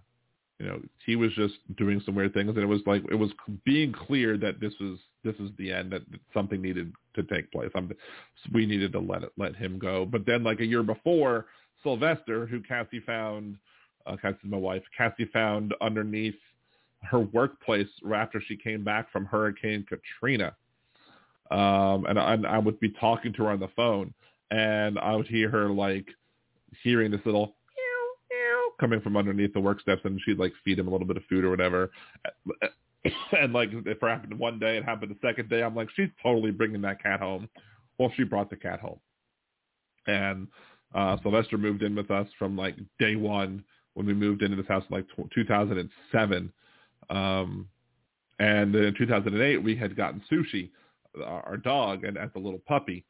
you 0.60 0.66
know 0.66 0.80
he 1.06 1.16
was 1.16 1.32
just 1.34 1.54
doing 1.76 2.02
some 2.04 2.14
weird 2.14 2.34
things. 2.34 2.50
And 2.50 2.58
it 2.58 2.66
was 2.66 2.82
like 2.86 3.02
it 3.10 3.14
was 3.14 3.30
being 3.64 3.92
clear 3.92 4.36
that 4.36 4.60
this 4.60 4.74
was 4.78 4.98
this 5.24 5.34
is 5.36 5.50
the 5.58 5.72
end 5.72 5.90
that 5.92 6.02
something 6.34 6.60
needed 6.60 6.92
to 7.14 7.22
take 7.24 7.50
place. 7.50 7.70
I'm, 7.74 7.90
we 8.52 8.66
needed 8.66 8.92
to 8.92 9.00
let 9.00 9.22
it 9.22 9.32
let 9.38 9.56
him 9.56 9.78
go. 9.78 10.04
But 10.04 10.26
then 10.26 10.44
like 10.44 10.60
a 10.60 10.66
year 10.66 10.82
before 10.82 11.46
sylvester 11.82 12.44
who 12.44 12.60
cassie 12.60 13.00
found 13.00 13.56
uh 14.06 14.14
cassie's 14.20 14.38
my 14.44 14.56
wife 14.58 14.82
cassie 14.96 15.24
found 15.32 15.74
underneath 15.80 16.34
her 17.02 17.20
workplace 17.20 17.88
after 18.14 18.42
she 18.46 18.54
came 18.54 18.84
back 18.84 19.10
from 19.10 19.24
hurricane 19.24 19.86
katrina. 19.88 20.54
Um 21.50 22.04
and 22.06 22.18
and 22.18 22.46
I 22.46 22.58
would 22.58 22.78
be 22.80 22.90
talking 22.90 23.32
to 23.32 23.44
her 23.44 23.50
on 23.50 23.60
the 23.60 23.68
phone 23.74 24.12
and 24.50 24.98
i 24.98 25.14
would 25.14 25.28
hear 25.28 25.48
her 25.48 25.70
like 25.70 26.06
hearing 26.82 27.10
this 27.10 27.20
little 27.24 27.54
coming 28.80 29.00
from 29.00 29.16
underneath 29.16 29.52
the 29.52 29.60
work 29.60 29.80
steps 29.80 30.00
and 30.04 30.20
she'd 30.24 30.38
like 30.38 30.52
feed 30.64 30.78
him 30.78 30.88
a 30.88 30.90
little 30.90 31.06
bit 31.06 31.16
of 31.16 31.22
food 31.28 31.44
or 31.44 31.50
whatever. 31.50 31.90
And 33.32 33.54
like 33.54 33.70
if 33.72 33.86
it 33.86 33.98
happened 34.02 34.38
one 34.38 34.58
day, 34.58 34.76
it 34.76 34.84
happened 34.84 35.10
the 35.10 35.26
second 35.26 35.48
day. 35.48 35.62
I'm 35.62 35.74
like, 35.74 35.88
she's 35.96 36.10
totally 36.22 36.50
bringing 36.50 36.82
that 36.82 37.02
cat 37.02 37.20
home. 37.20 37.48
Well, 37.96 38.12
she 38.14 38.24
brought 38.24 38.50
the 38.50 38.56
cat 38.56 38.78
home. 38.78 39.00
And 40.06 40.48
uh, 40.94 41.16
Sylvester 41.22 41.56
moved 41.56 41.82
in 41.82 41.94
with 41.94 42.10
us 42.10 42.26
from 42.38 42.58
like 42.58 42.76
day 42.98 43.16
one 43.16 43.64
when 43.94 44.04
we 44.04 44.12
moved 44.12 44.42
into 44.42 44.56
this 44.56 44.66
house 44.66 44.84
in 44.90 44.96
like 44.96 45.06
2007. 45.34 46.52
Um, 47.08 47.68
and 48.38 48.74
in 48.74 48.94
2008, 48.96 49.62
we 49.62 49.76
had 49.76 49.96
gotten 49.96 50.22
Sushi, 50.30 50.70
our 51.24 51.56
dog, 51.56 52.04
and 52.04 52.18
as 52.18 52.30
a 52.36 52.38
little 52.38 52.60
puppy. 52.66 53.04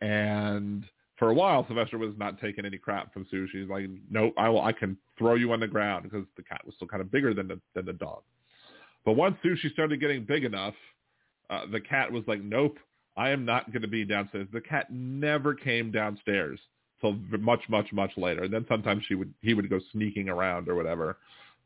And 0.00 0.84
for 1.16 1.30
a 1.30 1.34
while, 1.34 1.66
Sylvester 1.66 1.98
was 1.98 2.12
not 2.18 2.40
taking 2.40 2.66
any 2.66 2.78
crap 2.78 3.12
from 3.12 3.26
Sushi. 3.32 3.60
He's 3.60 3.68
like, 3.68 3.86
nope, 4.10 4.34
I 4.36 4.48
will, 4.48 4.62
I 4.62 4.72
can 4.72 4.96
throw 5.18 5.34
you 5.34 5.52
on 5.52 5.60
the 5.60 5.66
ground 5.66 6.04
because 6.04 6.26
the 6.36 6.42
cat 6.42 6.60
was 6.64 6.74
still 6.74 6.88
kind 6.88 7.00
of 7.00 7.10
bigger 7.10 7.32
than 7.32 7.48
the 7.48 7.60
than 7.74 7.86
the 7.86 7.94
dog. 7.94 8.22
But 9.04 9.12
once 9.12 9.36
Sushi 9.44 9.72
started 9.72 10.00
getting 10.00 10.24
big 10.24 10.44
enough, 10.44 10.74
uh, 11.48 11.62
the 11.70 11.80
cat 11.80 12.10
was 12.10 12.24
like, 12.26 12.42
nope, 12.42 12.78
I 13.16 13.30
am 13.30 13.44
not 13.44 13.72
going 13.72 13.82
to 13.82 13.88
be 13.88 14.04
downstairs. 14.04 14.48
The 14.52 14.60
cat 14.60 14.90
never 14.90 15.54
came 15.54 15.90
downstairs 15.90 16.58
till 17.00 17.16
much, 17.38 17.62
much, 17.68 17.92
much 17.92 18.10
later. 18.16 18.44
And 18.44 18.52
then 18.52 18.66
sometimes 18.68 19.04
she 19.06 19.14
would 19.14 19.32
he 19.40 19.54
would 19.54 19.70
go 19.70 19.80
sneaking 19.92 20.28
around 20.28 20.68
or 20.68 20.74
whatever. 20.74 21.16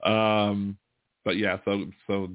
Um, 0.05 0.77
but 1.25 1.37
yeah, 1.37 1.59
so 1.65 1.87
so 2.07 2.29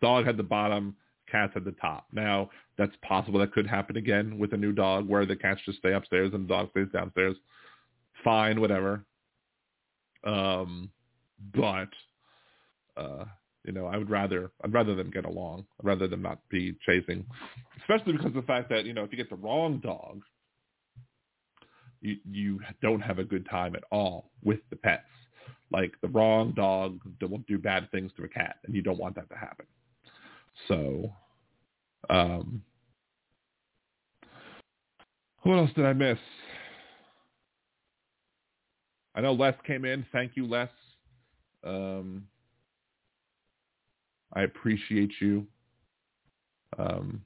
dog 0.00 0.26
had 0.26 0.36
the 0.36 0.42
bottom, 0.42 0.94
cats 1.30 1.52
at 1.56 1.64
the 1.64 1.72
top. 1.72 2.06
Now 2.12 2.50
that's 2.78 2.94
possible 3.02 3.40
that 3.40 3.52
could 3.52 3.66
happen 3.66 3.96
again 3.96 4.38
with 4.38 4.52
a 4.52 4.56
new 4.56 4.72
dog 4.72 5.08
where 5.08 5.26
the 5.26 5.36
cats 5.36 5.60
just 5.64 5.78
stay 5.78 5.92
upstairs 5.92 6.32
and 6.34 6.44
the 6.44 6.48
dog 6.48 6.70
stays 6.70 6.88
downstairs. 6.92 7.36
Fine, 8.24 8.60
whatever. 8.60 9.04
Um, 10.24 10.90
but 11.54 11.88
uh, 12.96 13.24
you 13.64 13.72
know, 13.72 13.86
I 13.86 13.96
would 13.96 14.10
rather 14.10 14.50
I'd 14.64 14.72
rather 14.72 14.94
them 14.94 15.10
get 15.10 15.24
along. 15.24 15.66
I'd 15.80 15.86
rather 15.86 16.08
them 16.08 16.22
not 16.22 16.38
be 16.50 16.74
chasing, 16.86 17.24
especially 17.80 18.12
because 18.12 18.26
of 18.26 18.34
the 18.34 18.42
fact 18.42 18.68
that 18.70 18.84
you 18.84 18.94
know 18.94 19.04
if 19.04 19.10
you 19.10 19.16
get 19.16 19.30
the 19.30 19.36
wrong 19.36 19.78
dog, 19.78 20.22
you 22.00 22.16
you 22.30 22.60
don't 22.82 23.00
have 23.00 23.18
a 23.18 23.24
good 23.24 23.46
time 23.50 23.74
at 23.76 23.84
all 23.90 24.30
with 24.42 24.60
the 24.70 24.76
pets. 24.76 25.04
Like 25.72 25.92
the 26.02 26.08
wrong 26.08 26.52
dog 26.52 26.98
will 27.20 27.44
do 27.46 27.58
bad 27.58 27.90
things 27.90 28.10
to 28.16 28.24
a 28.24 28.28
cat, 28.28 28.56
and 28.64 28.74
you 28.74 28.82
don't 28.82 28.98
want 28.98 29.14
that 29.16 29.28
to 29.30 29.36
happen. 29.36 29.66
So, 30.68 31.12
um, 32.08 32.62
what 35.42 35.56
else 35.56 35.70
did 35.74 35.86
I 35.86 35.92
miss? 35.92 36.18
I 39.14 39.20
know 39.20 39.32
Les 39.32 39.54
came 39.66 39.84
in. 39.84 40.04
Thank 40.12 40.32
you, 40.36 40.46
Les. 40.46 40.68
Um, 41.64 42.24
I 44.32 44.42
appreciate 44.42 45.12
you. 45.20 45.46
Um, 46.78 47.22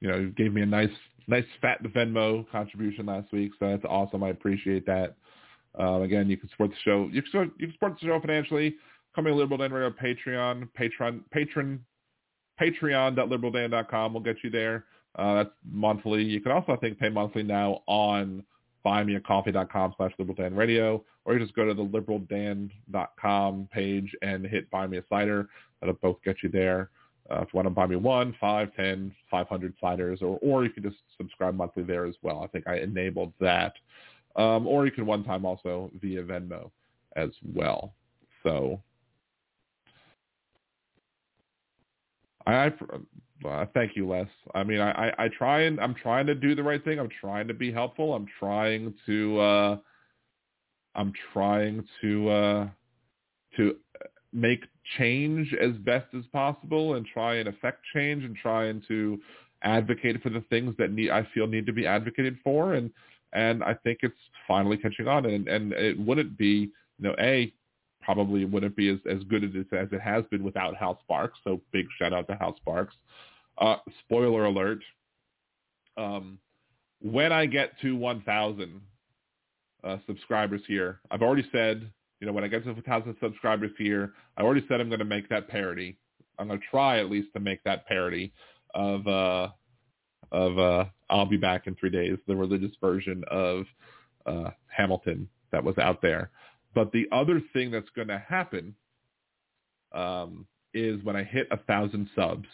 you 0.00 0.08
know, 0.08 0.18
you 0.18 0.30
gave 0.30 0.52
me 0.52 0.62
a 0.62 0.66
nice, 0.66 0.90
nice 1.26 1.44
fat 1.60 1.82
Venmo 1.82 2.48
contribution 2.50 3.06
last 3.06 3.32
week, 3.32 3.52
so 3.58 3.68
that's 3.68 3.84
awesome. 3.84 4.22
I 4.22 4.28
appreciate 4.28 4.86
that. 4.86 5.16
Uh, 5.78 6.00
again, 6.00 6.28
you 6.28 6.36
can 6.36 6.48
support 6.50 6.70
the 6.70 6.76
show. 6.84 7.08
You 7.12 7.22
can 7.22 7.30
support, 7.30 7.48
you 7.58 7.66
can 7.66 7.74
support 7.74 7.98
the 8.00 8.06
show 8.06 8.20
financially. 8.20 8.76
Coming 9.14 9.32
to 9.32 9.38
Liberal 9.38 9.58
Dan 9.58 9.72
Radio 9.72 9.90
Patreon, 9.90 10.68
Patreon, 10.78 11.22
patron, 11.30 11.84
patreon.liberaldan.com 12.60 14.12
will 14.12 14.20
get 14.20 14.36
you 14.42 14.50
there. 14.50 14.84
Uh, 15.16 15.34
that's 15.34 15.50
monthly. 15.70 16.22
You 16.22 16.40
can 16.40 16.52
also, 16.52 16.72
I 16.72 16.76
think, 16.76 16.98
pay 16.98 17.08
monthly 17.08 17.42
now 17.42 17.82
on 17.86 18.44
buymeacoffee.com 18.84 19.94
slash 19.96 20.12
liberaldanradio, 20.20 21.02
or 21.24 21.34
you 21.34 21.40
just 21.40 21.54
go 21.54 21.66
to 21.66 21.74
the 21.74 21.84
liberaldan.com 21.84 23.68
page 23.72 24.14
and 24.22 24.46
hit 24.46 24.70
buy 24.70 24.86
me 24.86 24.98
a 24.98 25.04
cider. 25.08 25.48
That'll 25.80 25.96
both 25.96 26.18
get 26.24 26.36
you 26.42 26.48
there. 26.48 26.90
Uh, 27.30 27.40
if 27.42 27.48
you 27.52 27.58
want 27.58 27.66
to 27.66 27.70
buy 27.70 27.86
me 27.86 27.96
one, 27.96 28.34
five, 28.40 28.74
ten, 28.74 29.14
five 29.30 29.48
hundred 29.48 29.74
ciders, 29.82 30.22
or, 30.22 30.38
or 30.40 30.64
you 30.64 30.70
can 30.70 30.82
just 30.82 30.96
subscribe 31.16 31.54
monthly 31.54 31.82
there 31.82 32.06
as 32.06 32.14
well. 32.22 32.42
I 32.42 32.46
think 32.46 32.66
I 32.66 32.78
enabled 32.78 33.32
that. 33.40 33.74
Um, 34.36 34.66
or 34.66 34.86
you 34.86 34.92
can 34.92 35.04
one 35.04 35.24
time 35.24 35.44
also 35.44 35.90
via 36.00 36.22
Venmo 36.22 36.70
as 37.16 37.30
well. 37.54 37.92
So 38.42 38.80
I, 42.48 42.72
uh, 43.46 43.66
thank 43.74 43.94
you, 43.94 44.08
Les. 44.08 44.26
I 44.54 44.64
mean, 44.64 44.80
I, 44.80 44.90
I, 44.90 45.24
I, 45.24 45.28
try 45.28 45.62
and 45.62 45.78
I'm 45.80 45.94
trying 45.94 46.26
to 46.26 46.34
do 46.34 46.54
the 46.54 46.62
right 46.62 46.82
thing. 46.82 46.98
I'm 46.98 47.10
trying 47.20 47.46
to 47.48 47.54
be 47.54 47.70
helpful. 47.70 48.14
I'm 48.14 48.26
trying 48.38 48.94
to, 49.06 49.40
uh, 49.40 49.76
I'm 50.94 51.12
trying 51.32 51.84
to, 52.00 52.30
uh, 52.30 52.68
to 53.56 53.76
make 54.32 54.64
change 54.96 55.54
as 55.60 55.72
best 55.78 56.06
as 56.16 56.24
possible 56.32 56.94
and 56.94 57.06
try 57.06 57.36
and 57.36 57.48
affect 57.48 57.84
change 57.94 58.24
and 58.24 58.34
trying 58.36 58.82
to 58.88 59.18
advocate 59.62 60.22
for 60.22 60.30
the 60.30 60.42
things 60.48 60.74
that 60.78 60.90
need, 60.90 61.10
I 61.10 61.26
feel 61.34 61.46
need 61.46 61.66
to 61.66 61.72
be 61.72 61.86
advocated 61.86 62.38
for. 62.42 62.74
And, 62.74 62.90
and 63.34 63.62
I 63.62 63.74
think 63.74 63.98
it's 64.02 64.14
finally 64.46 64.78
catching 64.78 65.06
on. 65.06 65.26
And, 65.26 65.48
and 65.48 65.72
it 65.72 65.98
wouldn't 65.98 66.38
be, 66.38 66.70
you 66.98 67.08
know, 67.08 67.14
a 67.20 67.52
probably 68.08 68.46
wouldn't 68.46 68.74
be 68.74 68.88
as, 68.88 68.98
as 69.10 69.22
good 69.24 69.44
as 69.44 69.50
it, 69.52 69.66
as 69.76 69.88
it 69.92 70.00
has 70.00 70.24
been 70.30 70.42
without 70.42 70.74
Hal 70.74 70.98
Sparks. 71.04 71.38
So 71.44 71.60
big 71.72 71.84
shout 71.98 72.14
out 72.14 72.26
to 72.28 72.36
Hal 72.36 72.56
Sparks. 72.56 72.94
Uh, 73.58 73.76
spoiler 74.00 74.46
alert. 74.46 74.78
Um, 75.98 76.38
when 77.02 77.32
I 77.32 77.44
get 77.44 77.78
to 77.82 77.94
1,000 77.94 78.80
uh, 79.84 79.98
subscribers 80.06 80.62
here, 80.66 81.00
I've 81.10 81.20
already 81.20 81.46
said, 81.52 81.90
you 82.20 82.26
know, 82.26 82.32
when 82.32 82.44
I 82.44 82.48
get 82.48 82.64
to 82.64 82.72
1,000 82.72 83.14
subscribers 83.20 83.72
here, 83.76 84.14
I 84.38 84.42
already 84.42 84.64
said 84.68 84.80
I'm 84.80 84.88
going 84.88 85.00
to 85.00 85.04
make 85.04 85.28
that 85.28 85.48
parody. 85.48 85.98
I'm 86.38 86.48
going 86.48 86.60
to 86.60 86.66
try 86.70 87.00
at 87.00 87.10
least 87.10 87.28
to 87.34 87.40
make 87.40 87.62
that 87.64 87.86
parody 87.86 88.32
of 88.74 89.06
uh, 89.06 89.48
of 90.32 90.58
uh, 90.58 90.84
I'll 91.10 91.26
be 91.26 91.36
back 91.36 91.66
in 91.66 91.74
three 91.74 91.90
days, 91.90 92.16
the 92.26 92.36
religious 92.36 92.72
version 92.80 93.22
of 93.30 93.66
uh, 94.24 94.50
Hamilton 94.74 95.28
that 95.52 95.62
was 95.62 95.76
out 95.76 96.00
there. 96.00 96.30
But 96.74 96.92
the 96.92 97.06
other 97.12 97.40
thing 97.52 97.70
that's 97.70 97.88
going 97.96 98.08
to 98.08 98.18
happen 98.18 98.74
um, 99.92 100.46
is 100.74 101.02
when 101.02 101.16
I 101.16 101.24
hit 101.24 101.48
a 101.50 101.56
thousand 101.56 102.08
subs, 102.14 102.48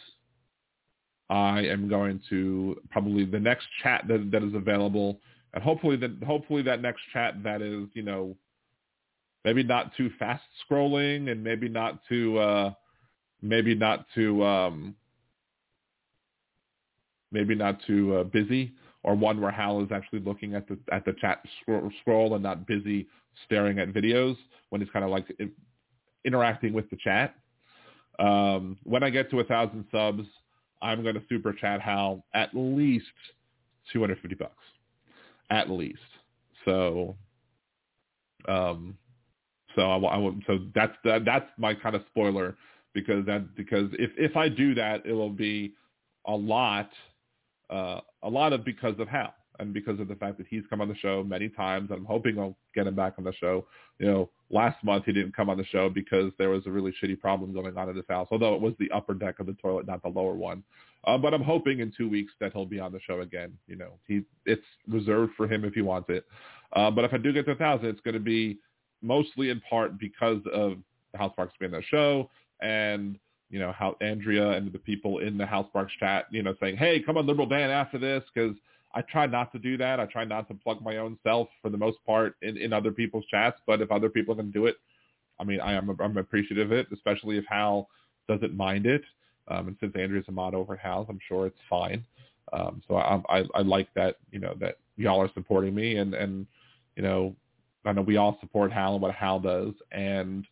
I 1.29 1.61
am 1.61 1.89
going 1.89 2.21
to 2.29 2.79
probably 2.91 3.25
the 3.25 3.39
next 3.39 3.67
chat 3.81 4.05
that, 4.07 4.29
that 4.31 4.43
is 4.43 4.53
available, 4.53 5.19
and 5.53 5.63
hopefully 5.63 5.97
that 5.97 6.23
hopefully 6.25 6.61
that 6.63 6.81
next 6.81 7.01
chat 7.13 7.41
that 7.43 7.61
is 7.61 7.87
you 7.93 8.03
know 8.03 8.35
maybe 9.43 9.63
not 9.63 9.95
too 9.95 10.11
fast 10.19 10.43
scrolling 10.69 11.31
and 11.31 11.43
maybe 11.43 11.67
not 11.67 11.99
too 12.07 12.37
uh, 12.37 12.71
maybe 13.41 13.73
not 13.73 14.05
too 14.13 14.43
um, 14.43 14.95
maybe 17.31 17.55
not 17.55 17.79
too 17.87 18.15
uh, 18.15 18.23
busy 18.23 18.73
or 19.03 19.15
one 19.15 19.41
where 19.41 19.51
Hal 19.51 19.81
is 19.81 19.91
actually 19.91 20.19
looking 20.19 20.55
at 20.55 20.67
the 20.67 20.77
at 20.91 21.05
the 21.05 21.13
chat 21.19 21.43
scroll, 21.61 21.91
scroll 22.01 22.33
and 22.35 22.43
not 22.43 22.67
busy 22.67 23.07
staring 23.45 23.79
at 23.79 23.93
videos 23.93 24.37
when 24.69 24.81
he's 24.81 24.89
kind 24.91 25.05
of 25.05 25.11
like 25.11 25.25
interacting 26.23 26.73
with 26.73 26.89
the 26.89 26.97
chat. 26.97 27.35
Um, 28.19 28.77
when 28.83 29.03
I 29.03 29.09
get 29.09 29.29
to 29.31 29.39
a 29.39 29.43
thousand 29.43 29.85
subs, 29.91 30.23
I'm 30.81 31.03
going 31.03 31.15
to 31.15 31.21
super 31.27 31.53
chat 31.53 31.81
Hal 31.81 32.23
at 32.33 32.49
least 32.53 33.05
250 33.93 34.35
bucks, 34.35 34.53
at 35.49 35.69
least. 35.69 35.99
So, 36.63 37.15
um, 38.47 38.97
so 39.75 39.81
I, 39.81 39.97
I 39.97 40.17
will, 40.17 40.35
so 40.47 40.59
that's 40.73 40.93
that, 41.03 41.25
that's 41.25 41.49
my 41.57 41.73
kind 41.73 41.95
of 41.95 42.03
spoiler 42.09 42.55
because 42.93 43.25
that 43.25 43.55
because 43.55 43.89
if 43.93 44.11
if 44.17 44.37
I 44.37 44.49
do 44.49 44.73
that, 44.75 45.05
it 45.05 45.13
will 45.13 45.29
be 45.29 45.73
a 46.25 46.35
lot, 46.35 46.89
uh, 47.69 47.99
a 48.23 48.29
lot 48.29 48.53
of 48.53 48.63
because 48.63 48.95
of 48.99 49.07
Hal 49.07 49.33
and 49.59 49.73
because 49.73 49.99
of 49.99 50.07
the 50.07 50.15
fact 50.15 50.37
that 50.37 50.47
he's 50.49 50.63
come 50.69 50.81
on 50.81 50.87
the 50.87 50.95
show 50.95 51.23
many 51.23 51.49
times. 51.49 51.89
I'm 51.91 52.05
hoping 52.05 52.39
I'll 52.39 52.57
get 52.73 52.87
him 52.87 52.95
back 52.95 53.13
on 53.17 53.23
the 53.23 53.33
show. 53.33 53.65
You 53.99 54.07
know, 54.07 54.29
last 54.49 54.83
month 54.83 55.05
he 55.05 55.13
didn't 55.13 55.35
come 55.35 55.49
on 55.49 55.57
the 55.57 55.65
show 55.65 55.89
because 55.89 56.31
there 56.37 56.49
was 56.49 56.65
a 56.65 56.71
really 56.71 56.93
shitty 57.01 57.19
problem 57.19 57.53
going 57.53 57.77
on 57.77 57.89
in 57.89 57.95
his 57.95 58.05
house, 58.09 58.27
although 58.31 58.55
it 58.55 58.61
was 58.61 58.73
the 58.79 58.91
upper 58.91 59.13
deck 59.13 59.39
of 59.39 59.45
the 59.45 59.53
toilet, 59.53 59.87
not 59.87 60.03
the 60.03 60.09
lower 60.09 60.33
one. 60.33 60.63
Uh, 61.05 61.17
but 61.17 61.33
I'm 61.33 61.43
hoping 61.43 61.79
in 61.79 61.93
two 61.95 62.09
weeks 62.09 62.33
that 62.39 62.53
he'll 62.53 62.65
be 62.65 62.79
on 62.79 62.91
the 62.91 62.99
show 63.01 63.21
again. 63.21 63.53
You 63.67 63.75
know, 63.75 63.93
he 64.07 64.23
it's 64.45 64.65
reserved 64.87 65.33
for 65.37 65.47
him 65.47 65.63
if 65.63 65.73
he 65.73 65.81
wants 65.81 66.09
it. 66.09 66.25
Uh, 66.73 66.91
but 66.91 67.05
if 67.05 67.13
I 67.13 67.17
do 67.17 67.31
get 67.31 67.45
to 67.45 67.51
a 67.51 67.55
thousand, 67.55 67.87
it's 67.87 68.01
going 68.01 68.15
to 68.15 68.19
be 68.19 68.57
mostly 69.01 69.49
in 69.49 69.61
part 69.61 69.99
because 69.99 70.41
of 70.51 70.77
the 71.11 71.17
Hal 71.17 71.31
Sparks 71.31 71.53
being 71.59 71.71
that 71.71 71.83
show 71.89 72.29
and 72.61 73.19
you 73.49 73.59
know 73.59 73.71
how 73.71 73.95
Andrea 74.01 74.51
and 74.51 74.71
the 74.71 74.79
people 74.79 75.19
in 75.19 75.37
the 75.37 75.45
Hal 75.45 75.67
Sparks 75.69 75.93
chat, 75.99 76.25
you 76.31 76.43
know, 76.43 76.55
saying, 76.59 76.77
"Hey, 76.77 76.99
come 76.99 77.17
on, 77.17 77.25
Liberal 77.25 77.47
Dan 77.47 77.69
after 77.69 77.97
this," 77.97 78.23
because 78.33 78.55
I 78.95 79.01
try 79.01 79.25
not 79.27 79.51
to 79.51 79.59
do 79.59 79.77
that. 79.77 79.99
I 79.99 80.05
try 80.05 80.23
not 80.23 80.47
to 80.47 80.53
plug 80.53 80.81
my 80.81 80.97
own 80.97 81.19
self 81.21 81.49
for 81.61 81.69
the 81.69 81.77
most 81.77 81.97
part 82.05 82.37
in, 82.41 82.57
in 82.57 82.71
other 82.71 82.91
people's 82.91 83.25
chats. 83.25 83.59
But 83.67 83.81
if 83.81 83.91
other 83.91 84.09
people 84.09 84.35
can 84.35 84.51
do 84.51 84.65
it, 84.65 84.77
I 85.39 85.43
mean, 85.43 85.59
I 85.59 85.73
am 85.73 85.95
I'm 85.99 86.17
appreciative 86.17 86.71
of 86.71 86.77
it, 86.77 86.87
especially 86.93 87.37
if 87.37 87.45
Hal 87.49 87.89
doesn't 88.27 88.55
mind 88.55 88.85
it. 88.85 89.03
Um, 89.49 89.67
and 89.67 89.77
since 89.79 89.93
Andrea's 89.95 90.25
a 90.29 90.31
mod 90.31 90.55
over 90.55 90.73
at 90.73 90.79
Hal's, 90.79 91.07
I'm 91.09 91.19
sure 91.27 91.45
it's 91.45 91.59
fine. 91.69 92.03
Um, 92.53 92.81
so 92.87 92.95
I, 92.95 93.21
I 93.29 93.43
I 93.53 93.61
like 93.61 93.89
that 93.95 94.15
you 94.31 94.39
know 94.39 94.55
that 94.59 94.77
y'all 94.97 95.21
are 95.21 95.29
supporting 95.33 95.75
me 95.75 95.97
and 95.97 96.13
and 96.13 96.47
you 96.95 97.03
know 97.03 97.35
I 97.85 97.91
know 97.91 98.01
we 98.01 98.17
all 98.17 98.37
support 98.39 98.71
Hal 98.71 98.93
and 98.93 99.01
what 99.01 99.13
Hal 99.13 99.39
does, 99.39 99.73
and 99.91 100.45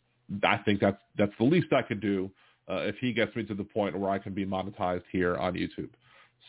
I 0.43 0.57
think 0.57 0.81
that's 0.81 1.01
that's 1.17 1.33
the 1.37 1.45
least 1.45 1.71
I 1.71 1.81
could 1.81 2.01
do 2.01 2.29
uh, 2.69 2.81
if 2.81 2.95
he 2.97 3.13
gets 3.13 3.35
me 3.35 3.43
to 3.43 3.55
the 3.55 3.63
point 3.63 3.97
where 3.97 4.09
I 4.09 4.19
can 4.19 4.33
be 4.33 4.45
monetized 4.45 5.03
here 5.11 5.37
on 5.37 5.53
YouTube. 5.53 5.89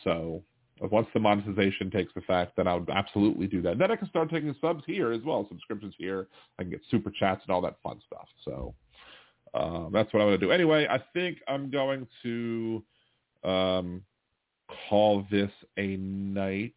So 0.03 0.43
once 0.81 1.07
the 1.13 1.19
monetization 1.19 1.89
takes 1.89 2.11
effect, 2.15 2.57
then 2.57 2.67
I 2.67 2.75
would 2.75 2.89
absolutely 2.89 3.47
do 3.47 3.61
that. 3.61 3.77
Then 3.77 3.91
I 3.91 3.95
can 3.95 4.09
start 4.09 4.29
taking 4.29 4.53
subs 4.59 4.83
here 4.85 5.11
as 5.11 5.21
well, 5.23 5.45
subscriptions 5.47 5.93
here. 5.97 6.27
I 6.59 6.63
can 6.63 6.71
get 6.71 6.81
super 6.91 7.11
chats 7.11 7.41
and 7.47 7.53
all 7.53 7.61
that 7.61 7.77
fun 7.81 8.01
stuff. 8.05 8.27
So 8.43 8.75
uh, 9.53 9.89
that's 9.91 10.13
what 10.13 10.21
I'm 10.21 10.27
going 10.27 10.39
to 10.39 10.45
do. 10.45 10.51
Anyway, 10.51 10.85
I 10.89 11.01
think 11.13 11.37
I'm 11.47 11.71
going 11.71 12.05
to 12.23 12.83
um, 13.43 14.01
call 14.89 15.25
this 15.31 15.51
a 15.77 15.95
night. 15.95 16.73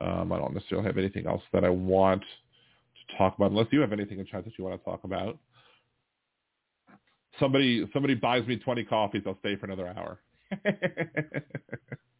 Um, 0.00 0.32
I 0.32 0.38
don't 0.38 0.52
necessarily 0.52 0.86
have 0.86 0.98
anything 0.98 1.26
else 1.26 1.42
that 1.52 1.64
I 1.64 1.70
want 1.70 2.22
to 2.22 3.16
talk 3.16 3.36
about, 3.36 3.52
unless 3.52 3.68
you 3.70 3.80
have 3.80 3.92
anything 3.92 4.18
in 4.18 4.26
chat 4.26 4.44
that 4.44 4.58
you 4.58 4.64
want 4.64 4.78
to 4.78 4.84
talk 4.84 5.04
about. 5.04 5.38
Somebody 7.40 7.88
somebody 7.94 8.14
buys 8.14 8.46
me 8.46 8.56
20 8.56 8.84
coffees, 8.84 9.22
I'll 9.26 9.38
stay 9.38 9.56
for 9.56 9.64
another 9.64 9.88
hour. 9.88 10.18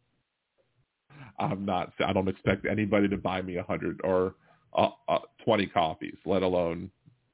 I'm 1.39 1.65
not. 1.65 1.93
I 2.05 2.13
don't 2.13 2.27
expect 2.27 2.65
anybody 2.65 3.07
to 3.09 3.17
buy 3.17 3.41
me 3.41 3.57
a 3.57 3.63
hundred 3.63 3.99
or 4.03 4.35
uh, 4.75 4.89
uh, 5.07 5.19
20 5.43 5.67
copies, 5.67 6.15
let 6.25 6.43
alone. 6.43 6.91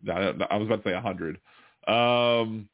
I, 0.10 0.34
I 0.50 0.58
was 0.58 0.68
about 0.68 0.84
to 0.84 0.90
say 0.90 0.94
a 0.94 1.02
hundred. 1.02 1.40
Um, 1.88 2.70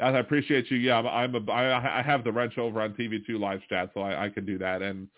I 0.00 0.10
appreciate 0.18 0.70
you. 0.70 0.76
Yeah, 0.78 0.98
I'm. 0.98 1.06
I'm 1.06 1.48
a, 1.48 1.52
I, 1.52 2.00
I 2.00 2.02
have 2.02 2.24
the 2.24 2.32
wrench 2.32 2.58
over 2.58 2.80
on 2.80 2.94
TV2 2.94 3.38
live 3.38 3.60
chat, 3.68 3.90
so 3.94 4.00
I, 4.00 4.26
I 4.26 4.28
can 4.28 4.44
do 4.44 4.58
that. 4.58 4.82
And 4.82 5.08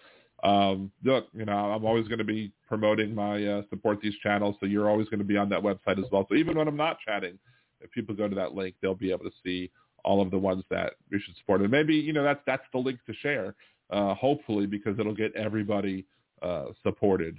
um, 0.42 0.92
look, 1.02 1.28
you 1.32 1.46
know, 1.46 1.52
I'm 1.52 1.84
always 1.84 2.06
going 2.08 2.18
to 2.18 2.24
be 2.24 2.52
promoting 2.68 3.14
my 3.14 3.44
uh, 3.44 3.62
support 3.70 4.00
these 4.02 4.14
channels, 4.22 4.56
so 4.60 4.66
you're 4.66 4.90
always 4.90 5.08
going 5.08 5.18
to 5.20 5.24
be 5.24 5.38
on 5.38 5.48
that 5.48 5.62
website 5.62 5.98
as 5.98 6.10
well. 6.12 6.26
So 6.28 6.34
even 6.34 6.58
when 6.58 6.68
I'm 6.68 6.76
not 6.76 6.98
chatting, 7.06 7.38
if 7.80 7.90
people 7.92 8.14
go 8.14 8.28
to 8.28 8.34
that 8.34 8.54
link, 8.54 8.74
they'll 8.82 8.94
be 8.94 9.10
able 9.10 9.24
to 9.24 9.32
see 9.42 9.70
all 10.04 10.20
of 10.20 10.30
the 10.30 10.38
ones 10.38 10.62
that 10.70 10.94
we 11.10 11.20
should 11.20 11.36
support. 11.36 11.62
And 11.62 11.70
maybe 11.70 11.94
you 11.94 12.12
know 12.12 12.22
that's 12.22 12.40
that's 12.46 12.62
the 12.72 12.78
link 12.78 12.98
to 13.06 13.14
share. 13.14 13.54
Uh, 13.90 14.14
hopefully, 14.14 14.66
because 14.66 14.98
it'll 14.98 15.14
get 15.14 15.34
everybody 15.36 16.04
uh, 16.42 16.66
supported. 16.82 17.36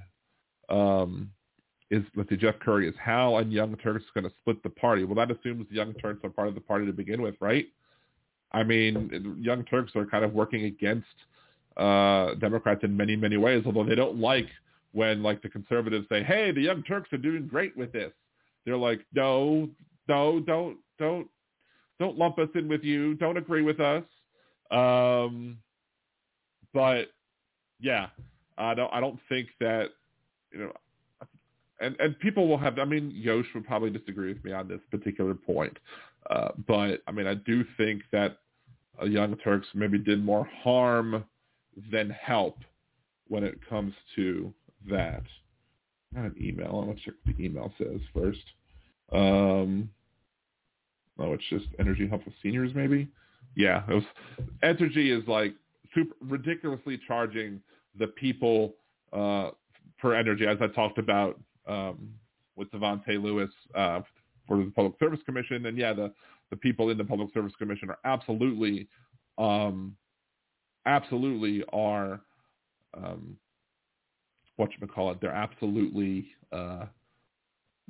Um, 0.69 1.31
is 1.89 2.03
let's 2.15 2.29
see, 2.29 2.37
Jeff 2.37 2.59
Curry 2.59 2.87
is 2.87 2.95
Hal 3.01 3.37
and 3.37 3.51
Young 3.51 3.75
Turks 3.77 4.05
going 4.13 4.25
to 4.25 4.31
split 4.41 4.61
the 4.63 4.69
party? 4.69 5.03
Well, 5.03 5.15
that 5.15 5.35
assumes 5.35 5.67
the 5.69 5.75
Young 5.75 5.93
Turks 5.95 6.23
are 6.23 6.29
part 6.29 6.47
of 6.47 6.55
the 6.55 6.61
party 6.61 6.85
to 6.85 6.93
begin 6.93 7.21
with, 7.21 7.35
right? 7.39 7.67
I 8.51 8.63
mean, 8.63 9.37
Young 9.41 9.63
Turks 9.65 9.93
are 9.95 10.05
kind 10.05 10.23
of 10.23 10.33
working 10.33 10.65
against 10.65 11.07
uh, 11.77 12.35
Democrats 12.35 12.81
in 12.83 12.95
many, 12.95 13.15
many 13.15 13.37
ways, 13.37 13.63
although 13.65 13.83
they 13.83 13.95
don't 13.95 14.19
like 14.19 14.47
when 14.93 15.21
like 15.21 15.41
the 15.41 15.49
conservatives 15.49 16.07
say, 16.09 16.23
hey, 16.23 16.51
the 16.51 16.61
Young 16.61 16.83
Turks 16.83 17.11
are 17.13 17.17
doing 17.17 17.47
great 17.47 17.75
with 17.77 17.91
this. 17.91 18.11
They're 18.65 18.77
like, 18.77 19.05
no, 19.13 19.69
no, 20.07 20.39
don't, 20.39 20.77
don't, 20.97 21.27
don't 21.99 22.17
lump 22.17 22.39
us 22.39 22.49
in 22.55 22.67
with 22.67 22.83
you. 22.83 23.15
Don't 23.15 23.37
agree 23.37 23.61
with 23.61 23.79
us. 23.79 24.03
Um, 24.71 25.57
but 26.77 27.07
yeah, 27.79 28.09
I 28.55 28.75
don't, 28.75 28.93
I 28.93 28.99
don't 28.99 29.19
think 29.27 29.47
that, 29.59 29.87
you 30.53 30.59
know, 30.59 30.71
and 31.81 31.95
and 31.99 32.19
people 32.19 32.47
will 32.47 32.57
have. 32.59 32.77
I 32.77 32.85
mean, 32.85 33.11
Yosh 33.15 33.47
would 33.55 33.65
probably 33.65 33.89
disagree 33.89 34.31
with 34.31 34.43
me 34.45 34.51
on 34.51 34.67
this 34.67 34.79
particular 34.91 35.33
point, 35.33 35.77
uh, 36.29 36.49
but 36.67 37.01
I 37.07 37.11
mean, 37.11 37.25
I 37.25 37.33
do 37.33 37.63
think 37.77 38.03
that 38.11 38.37
Young 39.03 39.35
Turks 39.37 39.67
maybe 39.73 39.97
did 39.97 40.23
more 40.23 40.47
harm 40.63 41.25
than 41.91 42.09
help 42.09 42.59
when 43.27 43.43
it 43.43 43.59
comes 43.67 43.93
to 44.15 44.53
that. 44.89 45.23
Not 46.13 46.25
an 46.25 46.35
email. 46.39 46.79
I'm 46.79 46.87
gonna 46.87 46.99
check 47.03 47.13
what 47.23 47.37
the 47.37 47.43
email 47.43 47.73
says 47.77 48.01
first. 48.13 48.43
Um, 49.11 49.89
oh, 51.19 51.33
it's 51.33 51.43
just 51.49 51.65
Entergy 51.79 52.09
help 52.09 52.25
with 52.25 52.35
seniors, 52.41 52.71
maybe. 52.73 53.07
Yeah, 53.55 53.83
it 53.87 53.93
was. 53.93 54.03
Entergy 54.63 55.15
is 55.15 55.27
like 55.27 55.53
super 55.93 56.15
ridiculously 56.21 56.99
charging 57.07 57.61
the 57.97 58.07
people 58.07 58.75
uh, 59.13 59.49
for 59.99 60.15
energy, 60.15 60.45
as 60.45 60.57
I 60.61 60.67
talked 60.67 60.97
about 60.97 61.39
um, 61.67 62.09
with 62.55 62.71
Davante 62.71 63.21
Lewis 63.21 63.49
uh, 63.75 64.01
for 64.47 64.57
the 64.57 64.71
Public 64.75 64.93
Service 64.99 65.19
Commission, 65.25 65.65
and 65.65 65.77
yeah, 65.77 65.93
the 65.93 66.13
the 66.49 66.55
people 66.55 66.89
in 66.89 66.97
the 66.97 67.03
Public 67.03 67.33
Service 67.33 67.53
Commission 67.57 67.89
are 67.89 67.99
absolutely, 68.05 68.87
um, 69.37 69.95
absolutely 70.85 71.63
are, 71.73 72.21
um, 72.93 73.35
what 74.55 74.69
you 74.79 74.87
call 74.87 75.11
it? 75.11 75.19
They're 75.19 75.31
absolutely 75.31 76.29
uh, 76.53 76.85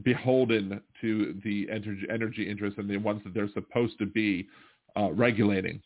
beholden 0.04 0.82
to 1.02 1.40
the 1.44 1.68
energy, 1.72 2.06
energy 2.12 2.50
interests 2.50 2.80
and 2.80 2.90
the 2.90 2.98
ones 2.98 3.22
that 3.24 3.34
they're 3.34 3.52
supposed 3.54 3.98
to 4.00 4.06
be 4.06 4.48
uh, 4.96 5.12
regulating. 5.12 5.82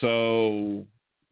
So 0.00 0.86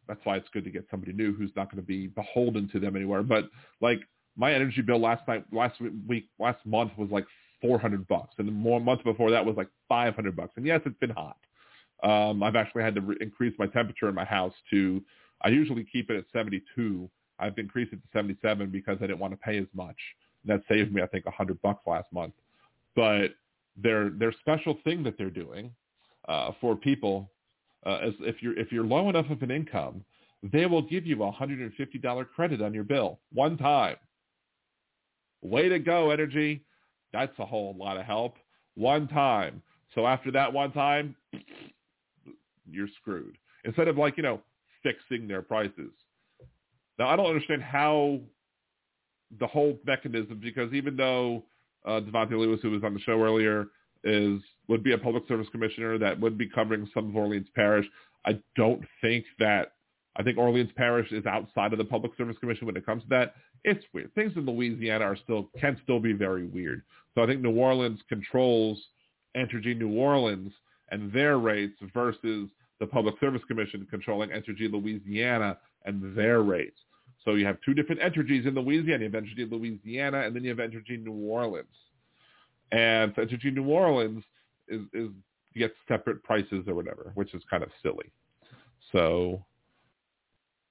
that's 0.07 0.19
why 0.23 0.37
it's 0.37 0.47
good 0.53 0.63
to 0.63 0.69
get 0.69 0.85
somebody 0.89 1.13
new 1.13 1.33
who's 1.33 1.51
not 1.55 1.71
going 1.71 1.81
to 1.81 1.87
be 1.87 2.07
beholden 2.07 2.69
to 2.69 2.79
them 2.79 2.95
anywhere. 2.95 3.23
But 3.23 3.49
like 3.79 4.01
my 4.35 4.53
energy 4.53 4.81
bill 4.81 4.99
last 4.99 5.27
night, 5.27 5.45
last 5.51 5.79
week, 6.07 6.27
last 6.39 6.65
month 6.65 6.91
was 6.97 7.09
like 7.11 7.25
400 7.61 8.07
bucks, 8.07 8.35
and 8.37 8.47
the 8.47 8.51
more 8.51 8.79
month 8.79 9.03
before 9.03 9.31
that 9.31 9.45
was 9.45 9.55
like 9.55 9.69
500 9.87 10.35
bucks. 10.35 10.53
And 10.55 10.65
yes, 10.65 10.81
it's 10.85 10.97
been 10.99 11.11
hot. 11.11 11.37
Um, 12.03 12.41
I've 12.41 12.55
actually 12.55 12.83
had 12.83 12.95
to 12.95 13.01
re- 13.01 13.17
increase 13.21 13.53
my 13.59 13.67
temperature 13.67 14.09
in 14.09 14.15
my 14.15 14.25
house 14.25 14.53
to. 14.71 15.03
I 15.43 15.49
usually 15.49 15.85
keep 15.91 16.09
it 16.09 16.17
at 16.17 16.25
72. 16.33 17.09
I've 17.39 17.57
increased 17.57 17.93
it 17.93 17.97
to 17.97 18.07
77 18.13 18.69
because 18.69 18.97
I 18.99 19.07
didn't 19.07 19.19
want 19.19 19.33
to 19.33 19.37
pay 19.37 19.57
as 19.57 19.65
much. 19.73 19.95
That 20.45 20.61
saved 20.69 20.93
me, 20.93 21.01
I 21.01 21.07
think, 21.07 21.25
100 21.25 21.61
bucks 21.61 21.81
last 21.87 22.11
month. 22.11 22.33
But 22.95 23.29
their 23.77 24.09
their 24.09 24.33
special 24.33 24.77
thing 24.83 25.03
that 25.03 25.17
they're 25.17 25.29
doing 25.29 25.71
uh, 26.27 26.51
for 26.59 26.75
people 26.75 27.31
uh, 27.85 27.99
is 28.03 28.13
if 28.19 28.41
you're 28.41 28.57
if 28.57 28.71
you're 28.71 28.85
low 28.85 29.09
enough 29.09 29.29
of 29.29 29.41
an 29.41 29.51
income, 29.51 30.03
they 30.43 30.65
will 30.65 30.81
give 30.81 31.05
you 31.05 31.23
a 31.23 31.31
$150 31.31 32.29
credit 32.35 32.61
on 32.61 32.73
your 32.73 32.83
bill 32.83 33.19
one 33.33 33.57
time. 33.57 33.97
Way 35.41 35.69
to 35.69 35.79
go, 35.79 36.07
Entergy. 36.07 36.61
That's 37.13 37.37
a 37.39 37.45
whole 37.45 37.75
lot 37.77 37.97
of 37.97 38.05
help. 38.05 38.35
One 38.75 39.07
time. 39.07 39.61
So 39.93 40.07
after 40.07 40.31
that 40.31 40.51
one 40.51 40.71
time, 40.71 41.15
you're 42.69 42.87
screwed. 43.01 43.37
Instead 43.65 43.87
of 43.87 43.97
like, 43.97 44.17
you 44.17 44.23
know, 44.23 44.41
fixing 44.81 45.27
their 45.27 45.41
prices. 45.41 45.91
Now, 46.97 47.09
I 47.09 47.15
don't 47.15 47.27
understand 47.27 47.61
how 47.61 48.19
the 49.39 49.47
whole 49.47 49.77
mechanism, 49.85 50.39
because 50.41 50.73
even 50.73 50.95
though 50.95 51.43
uh, 51.85 51.99
Davante 52.01 52.31
Lewis, 52.31 52.59
who 52.61 52.71
was 52.71 52.83
on 52.83 52.93
the 52.93 52.99
show 53.01 53.21
earlier, 53.21 53.67
is 54.03 54.41
would 54.67 54.83
be 54.83 54.93
a 54.93 54.97
public 54.97 55.27
service 55.27 55.47
commissioner 55.51 55.97
that 55.97 56.19
would 56.19 56.37
be 56.37 56.47
covering 56.47 56.89
some 56.93 57.09
of 57.09 57.15
Orleans 57.15 57.47
Parish, 57.55 57.85
I 58.25 58.39
don't 58.55 58.83
think 59.01 59.25
that 59.39 59.73
I 60.15 60.23
think 60.23 60.37
Orleans 60.37 60.71
Parish 60.75 61.11
is 61.11 61.25
outside 61.25 61.71
of 61.71 61.77
the 61.77 61.85
Public 61.85 62.11
Service 62.17 62.37
Commission 62.39 62.67
when 62.67 62.75
it 62.75 62.85
comes 62.85 63.03
to 63.03 63.09
that. 63.09 63.35
It's 63.63 63.83
weird. 63.93 64.13
Things 64.13 64.33
in 64.35 64.45
Louisiana 64.45 65.05
are 65.05 65.15
still 65.15 65.49
can 65.59 65.79
still 65.83 65.99
be 65.99 66.13
very 66.13 66.45
weird. 66.45 66.81
So 67.15 67.23
I 67.23 67.27
think 67.27 67.41
New 67.41 67.55
Orleans 67.55 67.99
controls 68.09 68.81
Entergy 69.35 69.77
New 69.77 69.93
Orleans 69.93 70.51
and 70.89 71.11
their 71.13 71.37
rates 71.37 71.77
versus 71.93 72.49
the 72.79 72.87
Public 72.87 73.15
Service 73.19 73.41
Commission 73.47 73.87
controlling 73.89 74.29
Entergy 74.29 74.71
Louisiana 74.71 75.57
and 75.85 76.15
their 76.17 76.41
rates. 76.41 76.77
So 77.23 77.35
you 77.35 77.45
have 77.45 77.57
two 77.63 77.73
different 77.73 78.01
Entergys 78.01 78.47
in 78.47 78.55
Louisiana. 78.55 79.05
You 79.05 79.11
have 79.11 79.23
Entergy 79.23 79.49
Louisiana 79.49 80.21
and 80.21 80.35
then 80.35 80.43
you 80.43 80.49
have 80.49 80.57
Entergy 80.57 81.01
New 81.01 81.13
Orleans. 81.13 81.67
And 82.71 83.13
Entergy 83.15 83.53
New 83.53 83.67
Orleans 83.67 84.23
is, 84.67 84.81
is 84.93 85.09
gets 85.55 85.73
separate 85.87 86.23
prices 86.23 86.63
or 86.67 86.75
whatever, 86.75 87.11
which 87.15 87.33
is 87.33 87.43
kind 87.49 87.63
of 87.63 87.69
silly. 87.83 88.11
So 88.91 89.43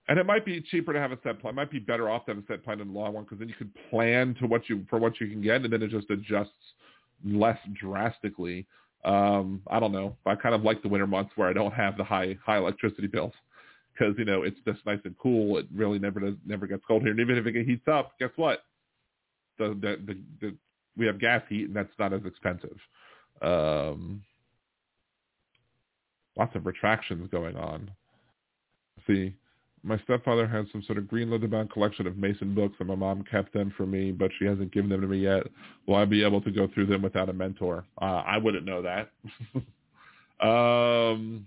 and 0.08 0.18
it 0.18 0.26
might 0.26 0.44
be 0.44 0.60
cheaper 0.60 0.92
to 0.92 0.98
have 0.98 1.12
a 1.12 1.18
set 1.22 1.40
plan. 1.40 1.54
It 1.54 1.56
might 1.56 1.70
be 1.70 1.78
better 1.78 2.10
off 2.10 2.24
to 2.26 2.34
have 2.34 2.42
a 2.42 2.46
set 2.46 2.64
plan 2.64 2.78
than 2.78 2.88
a 2.88 2.92
long 2.92 3.14
one 3.14 3.24
because 3.24 3.38
then 3.38 3.48
you 3.48 3.54
could 3.54 3.72
plan 3.90 4.34
to 4.40 4.46
what 4.46 4.68
you 4.68 4.84
for 4.88 4.98
what 4.98 5.20
you 5.20 5.28
can 5.28 5.42
get, 5.42 5.62
and 5.62 5.72
then 5.72 5.82
it 5.82 5.90
just 5.90 6.10
adjusts 6.10 6.50
less 7.24 7.58
drastically. 7.74 8.66
Um, 9.04 9.62
I 9.70 9.78
don't 9.80 9.92
know. 9.92 10.16
I 10.26 10.34
kind 10.34 10.54
of 10.54 10.62
like 10.62 10.82
the 10.82 10.88
winter 10.88 11.06
months 11.06 11.32
where 11.36 11.48
I 11.48 11.52
don't 11.52 11.72
have 11.72 11.96
the 11.96 12.04
high 12.04 12.36
high 12.44 12.58
electricity 12.58 13.06
bills 13.06 13.32
because 13.92 14.14
you 14.18 14.24
know 14.24 14.42
it's 14.42 14.58
just 14.66 14.84
nice 14.86 15.00
and 15.04 15.16
cool. 15.18 15.58
It 15.58 15.66
really 15.74 15.98
never 15.98 16.20
does 16.20 16.34
never 16.46 16.66
gets 16.66 16.82
cold 16.88 17.02
here, 17.02 17.12
and 17.12 17.20
even 17.20 17.36
if 17.36 17.46
it 17.46 17.66
heats 17.66 17.86
up, 17.86 18.18
guess 18.18 18.30
what? 18.36 18.64
the 19.60 19.68
the, 19.80 19.96
the, 20.06 20.18
the 20.40 20.56
we 21.00 21.06
have 21.06 21.18
gas 21.18 21.42
heat, 21.48 21.64
and 21.64 21.74
that's 21.74 21.88
not 21.98 22.12
as 22.12 22.20
expensive. 22.26 22.76
Um, 23.40 24.22
lots 26.36 26.54
of 26.54 26.66
retractions 26.66 27.28
going 27.32 27.56
on. 27.56 27.90
See, 29.06 29.34
my 29.82 29.98
stepfather 30.00 30.46
has 30.46 30.66
some 30.70 30.82
sort 30.82 30.98
of 30.98 31.08
green 31.08 31.30
leather-bound 31.30 31.72
collection 31.72 32.06
of 32.06 32.18
Mason 32.18 32.54
books, 32.54 32.76
and 32.78 32.88
my 32.88 32.94
mom 32.94 33.24
kept 33.24 33.54
them 33.54 33.72
for 33.78 33.86
me, 33.86 34.12
but 34.12 34.30
she 34.38 34.44
hasn't 34.44 34.72
given 34.72 34.90
them 34.90 35.00
to 35.00 35.06
me 35.06 35.20
yet. 35.20 35.44
Will 35.86 35.96
I 35.96 36.04
be 36.04 36.22
able 36.22 36.42
to 36.42 36.50
go 36.50 36.68
through 36.72 36.86
them 36.86 37.00
without 37.00 37.30
a 37.30 37.32
mentor? 37.32 37.86
Uh, 38.00 38.22
I 38.26 38.36
wouldn't 38.36 38.66
know 38.66 38.82
that. 38.82 39.10
um, 40.46 41.46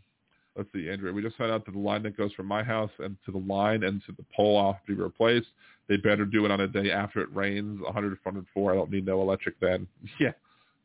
let's 0.55 0.69
see, 0.73 0.89
Andrea. 0.89 1.13
We 1.13 1.21
just 1.21 1.37
found 1.37 1.51
out 1.51 1.65
that 1.65 1.71
the 1.71 1.79
line 1.79 2.03
that 2.03 2.17
goes 2.17 2.33
from 2.33 2.47
my 2.47 2.63
house 2.63 2.91
and 2.99 3.17
to 3.25 3.31
the 3.31 3.39
line 3.39 3.83
and 3.83 4.01
to 4.05 4.11
the 4.11 4.25
pole 4.35 4.55
off 4.55 4.77
to 4.85 4.95
be 4.95 5.01
replaced. 5.01 5.47
They 5.89 5.97
better 5.97 6.25
do 6.25 6.45
it 6.45 6.51
on 6.51 6.61
a 6.61 6.67
day 6.67 6.91
after 6.91 7.21
it 7.21 7.33
rains. 7.35 7.81
100, 7.81 8.09
104. 8.23 8.71
I 8.71 8.75
don't 8.75 8.91
need 8.91 9.05
no 9.05 9.21
electric 9.21 9.59
then. 9.59 9.87
Yeah, 10.19 10.31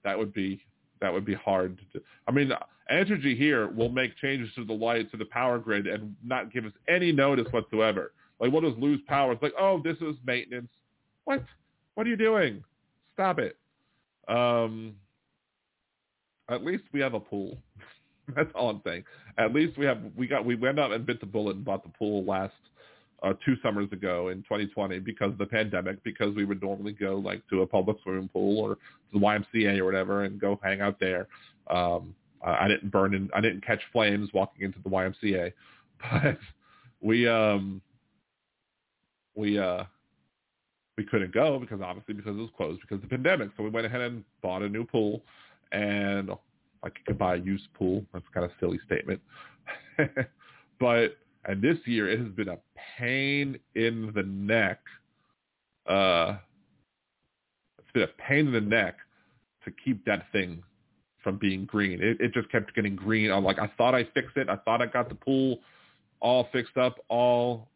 that 0.04 0.18
would 0.18 0.32
be 0.32 0.60
that 1.00 1.12
would 1.12 1.24
be 1.24 1.34
hard. 1.34 1.78
To 1.78 1.98
do. 1.98 2.04
I 2.26 2.32
mean, 2.32 2.52
Entergy 2.90 3.36
here 3.36 3.68
will 3.68 3.90
make 3.90 4.16
changes 4.16 4.50
to 4.56 4.64
the 4.64 4.72
light, 4.72 5.10
to 5.10 5.16
the 5.16 5.26
power 5.26 5.58
grid, 5.58 5.86
and 5.86 6.16
not 6.24 6.52
give 6.52 6.64
us 6.64 6.72
any 6.88 7.12
notice 7.12 7.46
whatsoever. 7.52 8.12
Like, 8.40 8.52
we'll 8.52 8.62
just 8.62 8.78
lose 8.78 9.00
power. 9.06 9.32
It's 9.32 9.42
like, 9.42 9.54
oh, 9.58 9.80
this 9.82 9.96
is 9.98 10.16
maintenance. 10.24 10.68
What? 11.24 11.44
What 11.94 12.06
are 12.06 12.10
you 12.10 12.16
doing? 12.16 12.62
Stop 13.14 13.38
it. 13.38 13.56
Um, 14.28 14.94
at 16.48 16.64
least 16.64 16.84
we 16.92 17.00
have 17.00 17.14
a 17.14 17.20
pool. 17.20 17.58
That's 18.36 18.50
all 18.54 18.70
I'm 18.70 18.82
saying. 18.84 19.04
At 19.38 19.54
least 19.54 19.78
we 19.78 19.86
have 19.86 19.98
we 20.16 20.26
got 20.26 20.44
we 20.44 20.54
went 20.54 20.78
out 20.78 20.92
and 20.92 21.06
bit 21.06 21.20
the 21.20 21.26
bullet 21.26 21.56
and 21.56 21.64
bought 21.64 21.82
the 21.82 21.90
pool 21.90 22.24
last 22.24 22.54
uh, 23.22 23.32
two 23.44 23.56
summers 23.62 23.90
ago 23.92 24.28
in 24.28 24.38
2020 24.42 24.98
because 25.00 25.32
of 25.32 25.38
the 25.38 25.46
pandemic. 25.46 26.02
Because 26.04 26.34
we 26.34 26.44
would 26.44 26.62
normally 26.62 26.92
go 26.92 27.16
like 27.16 27.46
to 27.48 27.62
a 27.62 27.66
public 27.66 27.96
swimming 28.02 28.28
pool 28.28 28.58
or 28.58 28.78
the 29.12 29.18
YMCA 29.18 29.78
or 29.78 29.84
whatever 29.84 30.24
and 30.24 30.40
go 30.40 30.58
hang 30.62 30.80
out 30.80 31.00
there. 31.00 31.28
Um, 31.70 32.14
I 32.42 32.68
didn't 32.68 32.90
burn 32.90 33.14
in, 33.14 33.28
I 33.34 33.40
didn't 33.40 33.66
catch 33.66 33.80
flames 33.92 34.30
walking 34.32 34.64
into 34.64 34.78
the 34.82 34.90
YMCA, 34.90 35.52
but 36.12 36.38
we 37.00 37.28
um 37.28 37.80
we 39.34 39.58
uh 39.58 39.84
we 40.96 41.04
couldn't 41.04 41.32
go 41.32 41.58
because 41.58 41.80
obviously 41.80 42.14
because 42.14 42.36
it 42.36 42.40
was 42.40 42.50
closed 42.56 42.80
because 42.80 42.96
of 42.96 43.02
the 43.02 43.08
pandemic. 43.08 43.50
So 43.56 43.62
we 43.62 43.70
went 43.70 43.86
ahead 43.86 44.00
and 44.00 44.24
bought 44.42 44.62
a 44.62 44.68
new 44.68 44.84
pool 44.84 45.22
and 45.72 46.30
like 46.82 46.94
you 46.98 47.04
could 47.06 47.18
buy 47.18 47.34
a 47.34 47.38
used 47.38 47.72
pool. 47.74 48.04
That's 48.12 48.24
kind 48.32 48.44
of 48.44 48.52
silly 48.60 48.78
statement. 48.86 49.20
but 50.80 51.16
and 51.44 51.62
this 51.62 51.78
year 51.84 52.08
it 52.10 52.18
has 52.18 52.28
been 52.28 52.48
a 52.48 52.58
pain 52.98 53.58
in 53.74 54.12
the 54.14 54.22
neck. 54.22 54.80
Uh 55.86 56.36
it's 57.78 57.92
been 57.92 58.02
a 58.02 58.28
pain 58.28 58.48
in 58.48 58.52
the 58.52 58.60
neck 58.60 58.96
to 59.64 59.72
keep 59.84 60.04
that 60.04 60.26
thing 60.32 60.62
from 61.22 61.36
being 61.36 61.64
green. 61.64 62.00
It, 62.02 62.20
it 62.20 62.32
just 62.32 62.50
kept 62.50 62.74
getting 62.74 62.94
green. 62.94 63.30
I'm 63.30 63.44
like, 63.44 63.58
I 63.58 63.70
thought 63.76 63.94
I 63.94 64.04
fixed 64.14 64.36
it. 64.36 64.48
I 64.48 64.56
thought 64.56 64.80
I 64.80 64.86
got 64.86 65.08
the 65.08 65.14
pool 65.14 65.58
all 66.20 66.48
fixed 66.52 66.76
up, 66.76 66.98
all, 67.08 67.68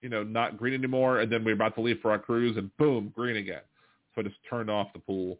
you 0.00 0.08
know, 0.08 0.22
not 0.22 0.56
green 0.56 0.74
anymore. 0.74 1.20
And 1.20 1.30
then 1.30 1.44
we 1.44 1.52
are 1.52 1.54
about 1.54 1.74
to 1.76 1.80
leave 1.80 1.98
for 2.00 2.10
our 2.10 2.18
cruise 2.18 2.56
and 2.56 2.74
boom, 2.76 3.12
green 3.14 3.36
again. 3.36 3.60
So 4.14 4.20
I 4.20 4.24
just 4.24 4.36
turned 4.48 4.70
off 4.70 4.92
the 4.92 4.98
pool 4.98 5.38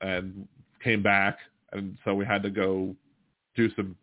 and 0.00 0.46
came 0.82 1.02
back. 1.02 1.38
And 1.72 1.96
so 2.04 2.14
we 2.14 2.24
had 2.24 2.42
to 2.42 2.50
go 2.50 2.94
do 3.54 3.70
some, 3.74 3.96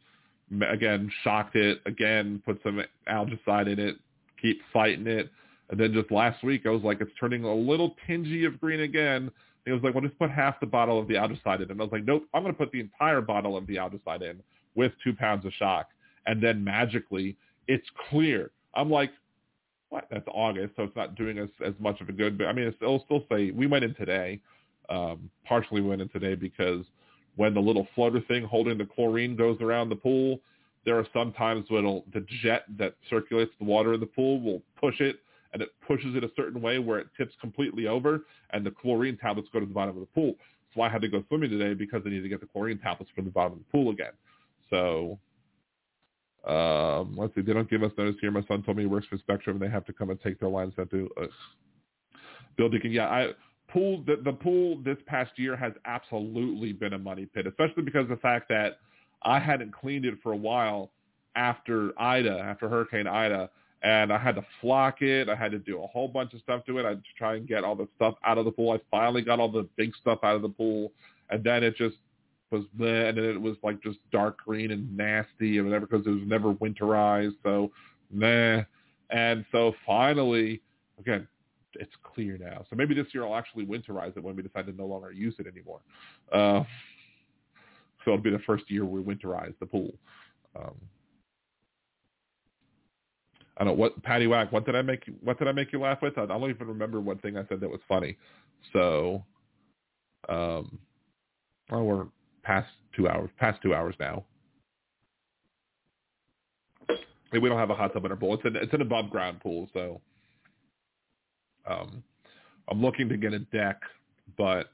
again, 0.68 1.12
shocked 1.24 1.56
it, 1.56 1.80
again, 1.86 2.42
put 2.46 2.60
some 2.64 2.82
algicide 3.08 3.72
in 3.72 3.80
it, 3.80 3.96
keep 4.42 4.62
fighting 4.74 5.08
it. 5.08 5.30
And 5.70 5.80
then 5.80 5.94
just 5.94 6.12
last 6.12 6.44
week, 6.44 6.66
I 6.66 6.70
was 6.70 6.82
like, 6.82 7.00
it's 7.02 7.12
turning 7.20 7.44
a 7.44 7.54
little 7.54 7.96
tingy 8.08 8.48
of 8.48 8.60
green 8.60 8.82
again. 8.82 9.32
He 9.66 9.72
was 9.72 9.84
like, 9.84 9.94
well, 9.94 10.04
just 10.04 10.18
put 10.18 10.32
half 10.32 10.60
the 10.60 10.66
bottle 10.66 11.00
of 11.00 11.08
the 11.08 11.14
algicide 11.14 11.62
in. 11.62 11.70
And 11.70 11.80
I 11.80 11.84
was 11.84 11.92
like, 11.92 12.06
nope, 12.06 12.24
I'm 12.34 12.42
going 12.42 12.54
to 12.54 12.58
put 12.58 12.72
the 12.72 12.80
entire 12.80 13.22
bottle 13.22 13.56
of 13.56 13.68
the 13.68 13.76
algicide 13.76 14.24
in 14.24 14.42
with 14.76 14.92
two 15.04 15.14
pounds 15.14 15.46
of 15.46 15.54
shock. 15.54 15.90
And 16.26 16.42
then 16.42 16.64
magically, 16.64 17.38
it's 17.68 17.88
clear. 18.10 18.52
I'm 18.74 18.90
like, 18.90 19.12
what? 19.90 20.08
That's 20.12 20.28
August, 20.32 20.76
so 20.76 20.84
it's 20.84 20.96
not 20.96 21.16
doing 21.16 21.40
us 21.40 21.50
as 21.66 21.74
much 21.80 22.00
of 22.02 22.10
a 22.10 22.12
good. 22.12 22.38
But 22.38 22.48
I 22.48 22.54
mean, 22.54 22.74
it'll 22.82 23.04
still 23.06 23.26
say 23.32 23.52
we 23.52 23.68
went 23.68 23.84
in 23.84 23.96
today. 23.96 24.40
Um, 24.90 25.30
partially 25.46 25.82
went 25.82 26.02
in 26.02 26.10
today 26.10 26.34
because 26.34 26.84
when 27.40 27.54
the 27.54 27.60
little 27.62 27.88
floater 27.96 28.20
thing 28.28 28.44
holding 28.44 28.78
the 28.78 28.86
chlorine 28.86 29.34
goes 29.34 29.58
around 29.62 29.88
the 29.88 29.96
pool, 29.96 30.42
there 30.84 31.00
are 31.00 31.08
some 31.14 31.32
times 31.32 31.64
when 31.70 32.04
the 32.12 32.26
jet 32.44 32.64
that 32.78 32.96
circulates 33.10 33.52
the 33.60 33.66
water 33.66 33.94
in 33.94 34.02
the 34.02 34.06
pool 34.06 34.42
will 34.42 34.62
push 34.78 35.00
it 35.00 35.20
and 35.54 35.62
it 35.62 35.70
pushes 35.88 36.18
it 36.18 36.24
a 36.26 36.30
certain 36.36 36.62
way 36.62 36.80
where 36.80 37.00
it 37.00 37.08
tips 37.16 37.34
completely 37.40 37.88
over 37.88 38.26
and 38.50 38.66
the 38.66 38.72
chlorine 38.72 39.16
tablets 39.16 39.48
go 39.54 39.62
to 39.62 39.66
the 39.66 39.74
bottom 39.74 39.96
of 39.96 40.02
the 40.02 40.08
pool. 40.08 40.34
So 40.76 40.82
I 40.82 40.90
had 40.90 41.02
to 41.02 41.08
go 41.08 41.24
swimming 41.30 41.50
today 41.50 41.74
because 41.74 42.02
I 42.06 42.10
need 42.10 42.24
to 42.24 42.28
get 42.28 42.42
the 42.42 42.46
chlorine 42.46 42.78
tablets 42.78 43.10
from 43.16 43.24
the 43.24 43.32
bottom 43.32 43.54
of 43.54 43.60
the 43.60 43.66
pool 43.72 43.90
again. 43.90 44.12
So 44.70 45.18
um, 46.46 47.16
let's 47.18 47.34
see, 47.36 47.42
they 47.42 47.54
don't 47.54 47.70
give 47.70 47.84
us 47.84 47.94
notice 47.98 48.18
here. 48.20 48.32
My 48.32 48.44
son 48.50 48.64
told 48.64 48.76
me 48.76 48.84
he 48.84 48.88
works 48.88 49.08
for 49.08 49.18
Spectrum 49.18 49.56
and 49.56 49.66
they 49.66 49.72
have 49.72 49.86
to 49.86 49.94
come 49.94 50.10
and 50.10 50.20
take 50.22 50.42
their 50.42 50.50
lines 50.50 50.74
to 50.76 51.10
uh, 51.16 51.28
Bill 52.58 52.68
Deacon. 52.68 52.92
Yeah, 52.92 53.08
I 53.08 53.30
pool 53.72 54.04
the, 54.06 54.18
the 54.24 54.34
pool 54.34 54.82
this 54.84 54.98
past 55.06 55.32
year 55.38 55.56
has 55.56 55.74
absolutely 55.86 56.74
been 56.74 56.94
a 56.94 57.00
money 57.00 57.26
pit, 57.26 57.48
especially 57.48 57.84
because 57.84 58.04
of 58.04 58.10
the 58.10 58.18
fact 58.18 58.50
that 58.50 58.80
I 59.24 59.40
hadn't 59.40 59.74
cleaned 59.74 60.06
it 60.06 60.16
for 60.24 60.32
a 60.34 60.38
while 60.38 60.92
after 61.36 62.00
Ida, 62.00 62.40
after 62.40 62.68
Hurricane 62.70 63.08
Ida 63.08 63.50
and 63.82 64.12
I 64.12 64.18
had 64.18 64.36
to 64.36 64.46
flock 64.60 65.02
it. 65.02 65.30
I 65.30 65.36
had 65.36 65.52
to 65.52 65.60
do 65.60 65.82
a 65.82 65.88
whole 65.88 66.08
bunch 66.08 66.34
of 66.34 66.42
stuff 66.42 66.66
to 66.66 66.78
it. 66.80 66.86
I 66.86 66.90
had 66.90 67.04
to 67.04 67.10
try 67.18 67.36
and 67.36 67.48
get 67.48 67.64
all 67.64 67.76
the 67.76 67.88
stuff 67.96 68.16
out 68.26 68.38
of 68.38 68.46
the 68.46 68.52
pool. 68.52 68.72
I 68.72 68.80
finally 68.92 69.22
got 69.22 69.40
all 69.40 69.52
the 69.52 69.68
big 69.78 69.94
stuff 70.02 70.20
out 70.24 70.36
of 70.36 70.42
the 70.42 70.50
pool, 70.50 70.92
and 71.30 71.44
then 71.44 71.64
it 71.64 71.76
just 71.78 71.96
was 72.52 72.64
bleh, 72.78 73.10
and 73.10 73.18
then 73.18 73.26
it 73.26 73.42
was 73.42 73.56
like 73.64 73.82
just 73.82 74.00
dark 74.12 74.38
green 74.46 74.72
and 74.72 74.96
nasty 74.98 75.58
and 75.58 75.66
whatever 75.66 75.86
because 75.86 76.06
it 76.06 76.10
was 76.10 76.24
never 76.26 76.54
winterized. 76.56 77.36
So 77.44 77.72
nah, 78.12 78.64
and 79.12 79.46
so 79.52 79.74
finally, 79.86 80.62
again, 81.00 81.28
it's 81.74 81.92
clear 82.04 82.38
now. 82.38 82.66
So 82.70 82.76
maybe 82.76 82.94
this 82.94 83.08
year 83.14 83.26
I'll 83.26 83.36
actually 83.36 83.66
winterize 83.66 84.16
it 84.16 84.24
when 84.24 84.36
we 84.36 84.44
decide 84.44 84.66
to 84.68 84.74
no 84.74 84.86
longer 84.86 85.12
use 85.12 85.36
it 85.40 85.48
anymore. 85.48 85.80
Uh, 86.32 86.64
so 88.04 88.14
it'll 88.14 88.24
be 88.24 88.30
the 88.30 88.40
first 88.40 88.70
year 88.70 88.86
we 88.86 89.02
winterize 89.02 89.54
the 89.60 89.66
pool. 89.66 89.92
Um, 90.56 90.76
I 93.58 93.66
don't 93.66 93.76
know 93.76 93.82
what 93.82 94.02
Patty. 94.04 94.26
What 94.26 94.66
did 94.66 94.76
I 94.76 94.82
make? 94.82 95.04
What 95.22 95.38
did 95.38 95.50
I 95.50 95.52
make 95.52 95.74
you 95.74 95.82
laugh 95.82 96.02
with? 96.02 96.18
I 96.18 96.26
don't 96.26 96.50
even 96.50 96.68
remember 96.68 97.02
one 97.02 97.18
thing 97.18 97.38
I 97.38 97.46
said 97.50 97.60
that 97.60 97.70
was 97.70 97.82
funny. 97.90 98.18
So, 98.72 99.26
um, 100.30 100.80
well, 101.70 101.84
we're 101.84 102.06
past 102.44 102.70
two 102.96 103.10
hours. 103.10 103.30
Past 103.38 103.62
two 103.62 103.76
hours 103.76 103.96
now. 104.00 104.24
we 107.34 107.48
don't 107.48 107.58
have 107.60 107.70
a 107.70 107.76
hot 107.76 107.94
tub 107.94 108.06
in 108.06 108.12
our 108.12 108.18
pool. 108.18 108.34
It's 108.34 108.46
an 108.46 108.56
it's 108.56 108.74
an 108.74 108.82
above 108.82 109.10
ground 109.10 109.42
pool, 109.42 109.70
so 109.74 110.00
um, 111.70 112.04
I'm 112.70 112.82
looking 112.82 113.10
to 113.10 113.18
get 113.18 113.34
a 113.34 113.40
deck, 113.40 113.82
but 114.38 114.72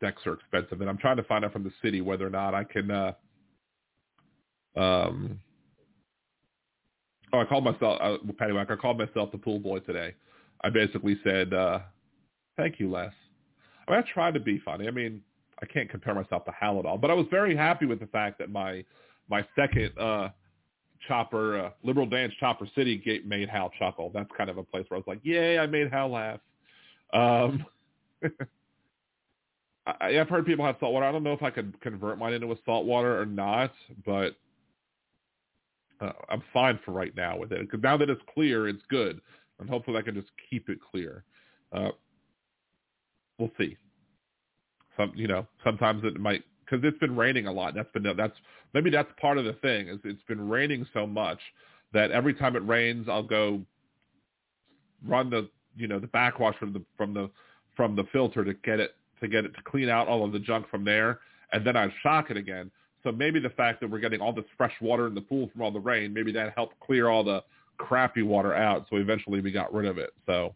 decks 0.00 0.22
are 0.26 0.34
expensive, 0.34 0.80
and 0.80 0.88
I'm 0.88 0.98
trying 0.98 1.16
to 1.16 1.24
find 1.24 1.44
out 1.44 1.52
from 1.52 1.64
the 1.64 1.72
city 1.82 2.00
whether 2.00 2.26
or 2.26 2.30
not 2.30 2.54
I 2.54 2.64
can. 2.64 2.90
Uh, 2.90 3.12
um, 4.76 5.40
Oh, 7.32 7.38
I 7.38 7.44
called 7.44 7.64
myself 7.64 7.98
uh, 8.00 8.16
Patty. 8.38 8.52
I 8.56 8.64
called 8.76 8.98
myself 8.98 9.30
the 9.30 9.38
pool 9.38 9.58
boy 9.58 9.78
today. 9.80 10.14
I 10.62 10.70
basically 10.70 11.18
said, 11.22 11.54
uh, 11.54 11.80
"Thank 12.56 12.80
you, 12.80 12.90
Les." 12.90 13.12
I 13.86 13.92
mean, 13.92 14.02
I 14.04 14.12
tried 14.12 14.34
to 14.34 14.40
be 14.40 14.58
funny. 14.58 14.88
I 14.88 14.90
mean, 14.90 15.22
I 15.62 15.66
can't 15.66 15.88
compare 15.88 16.14
myself 16.14 16.44
to 16.46 16.52
Hal 16.52 16.78
at 16.78 16.86
all, 16.86 16.98
but 16.98 17.10
I 17.10 17.14
was 17.14 17.26
very 17.30 17.54
happy 17.56 17.86
with 17.86 18.00
the 18.00 18.06
fact 18.06 18.38
that 18.38 18.50
my 18.50 18.84
my 19.28 19.46
second 19.54 19.96
uh, 19.98 20.30
chopper, 21.06 21.58
uh, 21.58 21.70
Liberal 21.82 22.06
Dance 22.06 22.32
Chopper 22.40 22.68
City, 22.74 23.22
made 23.26 23.48
Hal 23.48 23.70
chuckle. 23.78 24.10
That's 24.12 24.30
kind 24.36 24.50
of 24.50 24.58
a 24.58 24.62
place 24.62 24.84
where 24.88 24.96
I 24.96 25.00
was 25.00 25.06
like, 25.06 25.20
"Yay, 25.22 25.58
I 25.58 25.66
made 25.66 25.90
Hal 25.90 26.10
laugh." 26.10 26.40
Um, 27.12 27.64
I, 29.86 30.18
I've 30.18 30.28
heard 30.28 30.46
people 30.46 30.64
have 30.64 30.76
saltwater. 30.80 31.06
I 31.06 31.12
don't 31.12 31.22
know 31.22 31.32
if 31.32 31.42
I 31.42 31.50
could 31.50 31.80
convert 31.80 32.18
mine 32.18 32.34
into 32.34 32.52
a 32.52 32.56
saltwater 32.64 33.20
or 33.20 33.26
not, 33.26 33.72
but 34.04 34.36
uh, 36.00 36.12
I'm 36.28 36.42
fine 36.52 36.78
for 36.84 36.92
right 36.92 37.14
now 37.16 37.36
with 37.36 37.52
it 37.52 37.60
because 37.60 37.82
now 37.82 37.96
that 37.96 38.10
it's 38.10 38.22
clear, 38.34 38.68
it's 38.68 38.82
good, 38.88 39.20
and 39.58 39.68
hopefully 39.68 39.98
I 39.98 40.02
can 40.02 40.14
just 40.14 40.30
keep 40.48 40.68
it 40.68 40.78
clear. 40.90 41.24
Uh, 41.72 41.90
we'll 43.38 43.50
see. 43.58 43.76
Some, 44.96 45.12
you 45.14 45.28
know, 45.28 45.46
sometimes 45.64 46.04
it 46.04 46.18
might 46.20 46.44
because 46.70 46.84
it's 46.84 46.98
been 46.98 47.16
raining 47.16 47.46
a 47.46 47.52
lot. 47.52 47.74
That's 47.74 47.90
been 47.92 48.04
that's 48.16 48.36
maybe 48.74 48.90
that's 48.90 49.10
part 49.20 49.38
of 49.38 49.44
the 49.44 49.54
thing 49.54 49.88
is 49.88 49.98
it's 50.04 50.22
been 50.24 50.48
raining 50.48 50.86
so 50.94 51.06
much 51.06 51.38
that 51.92 52.10
every 52.10 52.34
time 52.34 52.56
it 52.56 52.66
rains, 52.66 53.08
I'll 53.08 53.22
go 53.22 53.60
run 55.06 55.30
the 55.30 55.48
you 55.76 55.88
know 55.88 55.98
the 55.98 56.06
backwash 56.06 56.56
from 56.58 56.72
the 56.72 56.82
from 56.96 57.14
the 57.14 57.30
from 57.76 57.96
the 57.96 58.04
filter 58.12 58.44
to 58.44 58.54
get 58.54 58.80
it 58.80 58.94
to 59.20 59.28
get 59.28 59.44
it 59.44 59.54
to 59.54 59.62
clean 59.64 59.88
out 59.88 60.08
all 60.08 60.24
of 60.24 60.32
the 60.32 60.38
junk 60.38 60.68
from 60.70 60.84
there, 60.84 61.20
and 61.52 61.66
then 61.66 61.76
I 61.76 61.92
shock 62.02 62.30
it 62.30 62.36
again. 62.36 62.70
So 63.02 63.10
maybe 63.10 63.40
the 63.40 63.50
fact 63.50 63.80
that 63.80 63.90
we're 63.90 63.98
getting 63.98 64.20
all 64.20 64.32
this 64.32 64.44
fresh 64.56 64.74
water 64.80 65.06
in 65.06 65.14
the 65.14 65.22
pool 65.22 65.48
from 65.52 65.62
all 65.62 65.70
the 65.72 65.80
rain, 65.80 66.12
maybe 66.12 66.32
that 66.32 66.52
helped 66.54 66.78
clear 66.80 67.08
all 67.08 67.24
the 67.24 67.42
crappy 67.78 68.22
water 68.22 68.54
out. 68.54 68.86
So 68.90 68.96
eventually 68.96 69.40
we 69.40 69.50
got 69.50 69.72
rid 69.72 69.86
of 69.86 69.96
it. 69.96 70.10
So 70.26 70.54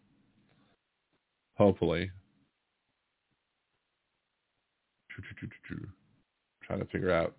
hopefully, 1.55 2.11
Trying 6.65 6.79
to 6.79 6.85
figure 6.85 7.11
out. 7.11 7.35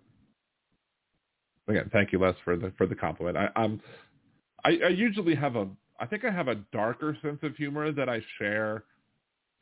Again, 1.67 1.89
thank 1.91 2.13
you, 2.13 2.19
Les, 2.19 2.33
for 2.45 2.55
the 2.55 2.71
for 2.77 2.85
the 2.85 2.95
compliment. 2.95 3.37
I, 3.37 3.49
I'm 3.55 3.81
I, 4.63 4.79
I 4.85 4.89
usually 4.89 5.35
have 5.35 5.55
a 5.55 5.67
I 5.99 6.05
think 6.05 6.25
I 6.25 6.31
have 6.31 6.47
a 6.47 6.55
darker 6.71 7.17
sense 7.21 7.39
of 7.43 7.55
humor 7.55 7.91
that 7.91 8.07
I 8.07 8.21
share 8.37 8.83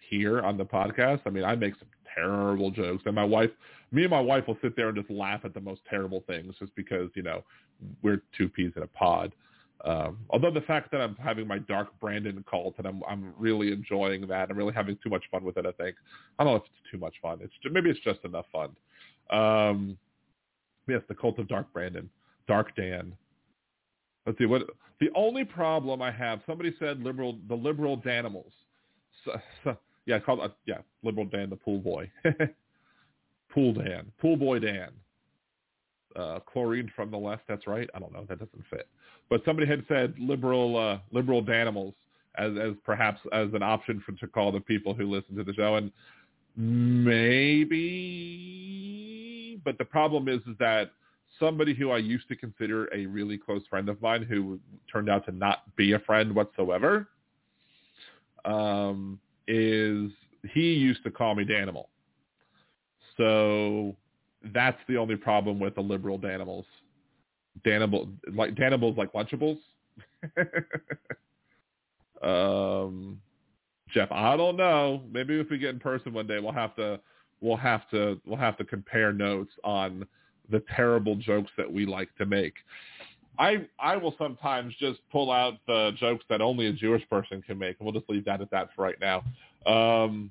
here 0.10 0.42
on 0.42 0.58
the 0.58 0.66
podcast. 0.66 1.22
I 1.26 1.30
mean, 1.30 1.44
I 1.44 1.56
make 1.56 1.74
some 1.80 1.88
terrible 2.14 2.72
jokes, 2.72 3.04
and 3.06 3.16
my 3.16 3.24
wife, 3.24 3.50
me 3.92 4.04
and 4.04 4.12
my 4.12 4.20
wife 4.20 4.48
will 4.48 4.58
sit 4.62 4.76
there 4.76 4.90
and 4.90 4.98
just 4.98 5.10
laugh 5.10 5.42
at 5.44 5.54
the 5.54 5.62
most 5.62 5.82
terrible 5.90 6.24
things, 6.28 6.56
just 6.60 6.76
because 6.76 7.10
you 7.16 7.24
know 7.24 7.44
we're 8.02 8.22
two 8.38 8.50
peas 8.50 8.72
in 8.76 8.84
a 8.84 8.88
pod. 8.88 9.34
Um, 9.84 10.20
although 10.30 10.52
the 10.52 10.62
fact 10.62 10.92
that 10.92 11.02
I'm 11.02 11.16
having 11.16 11.48
my 11.48 11.60
dark 11.60 11.90
Brandon 12.00 12.44
cult 12.50 12.76
and 12.78 12.88
I'm 12.88 13.04
I'm 13.08 13.34
really 13.38 13.72
enjoying 13.72 14.28
that, 14.28 14.50
I'm 14.50 14.58
really 14.58 14.74
having 14.74 14.98
too 15.04 15.10
much 15.10 15.24
fun 15.30 15.44
with 15.44 15.58
it. 15.58 15.66
I 15.66 15.72
think 15.72 15.96
I 16.40 16.44
don't 16.44 16.54
know 16.54 16.58
if 16.58 16.64
it's 16.64 16.92
too 16.92 16.98
much 16.98 17.16
fun. 17.22 17.40
It's 17.42 17.54
maybe 17.72 17.90
it's 17.90 18.00
just 18.00 18.24
enough 18.24 18.46
fun. 18.52 18.76
Um, 19.30 19.98
yes, 20.88 21.02
the 21.08 21.16
cult 21.16 21.40
of 21.40 21.48
Dark 21.48 21.72
Brandon, 21.74 22.10
Dark 22.48 22.76
Dan. 22.76 23.14
Let's 24.26 24.38
see 24.38 24.46
what 24.46 24.64
the 25.00 25.10
only 25.16 25.44
problem 25.44 26.02
I 26.02 26.12
have. 26.12 26.42
Somebody 26.48 26.74
said 26.80 27.02
liberal, 27.02 27.38
the 27.48 27.56
liberal 27.56 27.98
Danimals. 27.98 28.52
So, 29.24 29.32
so, 29.64 29.78
yeah, 30.06 30.20
called 30.20 30.40
uh, 30.40 30.50
yeah, 30.66 30.80
liberal 31.04 31.26
Dan, 31.26 31.50
the 31.50 31.56
pool 31.56 31.80
boy, 31.80 32.10
pool 33.50 33.74
Dan, 33.74 34.12
pool 34.20 34.38
boy 34.38 34.60
Dan. 34.60 34.90
Uh, 36.16 36.40
chlorine 36.46 36.90
from 36.96 37.12
the 37.12 37.18
left. 37.18 37.44
That's 37.46 37.68
right. 37.68 37.90
I 37.94 38.00
don't 38.00 38.14
know. 38.14 38.26
That 38.30 38.40
doesn't 38.40 38.64
fit. 38.70 38.88
But 39.30 39.42
somebody 39.44 39.68
had 39.68 39.84
said 39.90 40.14
liberal, 40.18 40.78
uh, 40.78 41.00
liberal 41.12 41.44
Danimals 41.44 41.94
as 42.38 42.54
as 42.58 42.74
perhaps 42.84 43.20
as 43.32 43.50
an 43.54 43.64
option 43.64 44.02
for 44.06 44.12
to 44.14 44.28
call 44.28 44.52
the 44.52 44.60
people 44.60 44.94
who 44.94 45.10
listen 45.10 45.36
to 45.36 45.44
the 45.44 45.54
show, 45.54 45.76
and 45.76 45.92
maybe. 46.56 47.92
But 49.64 49.78
the 49.78 49.86
problem 49.86 50.28
is, 50.28 50.42
is 50.42 50.58
that 50.60 50.92
somebody 51.40 51.74
who 51.74 51.92
I 51.92 51.98
used 51.98 52.28
to 52.30 52.36
consider 52.36 52.90
a 52.94 53.06
really 53.06 53.38
close 53.38 53.64
friend 53.70 53.90
of 53.90 54.02
mine 54.02 54.24
who 54.24 54.60
turned 54.92 55.10
out 55.10 55.26
to 55.26 55.32
not 55.32 55.76
be 55.76 55.94
a 55.94 56.00
friend 56.00 56.34
whatsoever 56.34 57.08
um, 58.46 59.20
is 59.48 60.12
he 60.54 60.74
used 60.74 61.04
to 61.04 61.12
call 61.12 61.36
me 61.36 61.44
Danimal. 61.44 61.86
So 63.18 63.96
that's 64.54 64.78
the 64.88 64.98
only 64.98 65.16
problem 65.16 65.60
with 65.60 65.76
the 65.76 65.82
liberal 65.82 66.20
Danimals. 66.20 66.66
Danimal 67.66 68.12
like 68.34 68.56
Danimals 68.56 68.98
like 68.98 69.14
Lunchables. 69.14 69.58
um, 72.24 73.20
Jeff, 73.96 74.12
I 74.12 74.36
don't 74.36 74.58
know. 74.58 75.02
Maybe 75.10 75.40
if 75.40 75.50
we 75.50 75.58
get 75.58 75.70
in 75.70 75.80
person 75.80 76.12
one 76.12 76.28
day, 76.28 76.40
we'll 76.40 76.52
have 76.52 76.76
to 76.76 77.00
we'll 77.40 77.56
have 77.56 77.90
to 77.92 78.20
we'll 78.26 78.38
have 78.38 78.58
to 78.58 78.66
compare 78.66 79.14
notes 79.14 79.54
on 79.64 80.06
the 80.52 80.62
terrible 80.76 81.16
jokes 81.16 81.50
that 81.58 81.72
we 81.72 81.86
like 81.86 82.14
to 82.18 82.26
make. 82.26 82.56
I 83.40 83.66
I 83.80 83.96
will 83.96 84.14
sometimes 84.18 84.74
just 84.82 85.00
pull 85.14 85.32
out 85.32 85.54
the 85.66 85.92
jokes 85.98 86.26
that 86.30 86.42
only 86.42 86.68
a 86.68 86.74
Jewish 86.74 87.10
person 87.10 87.42
can 87.42 87.58
make, 87.58 87.78
and 87.80 87.86
we'll 87.86 87.98
just 87.98 88.10
leave 88.10 88.26
that 88.26 88.42
at 88.42 88.52
that 88.52 88.68
for 88.76 88.84
right 88.84 89.00
now. 89.00 89.20
Um, 89.66 90.30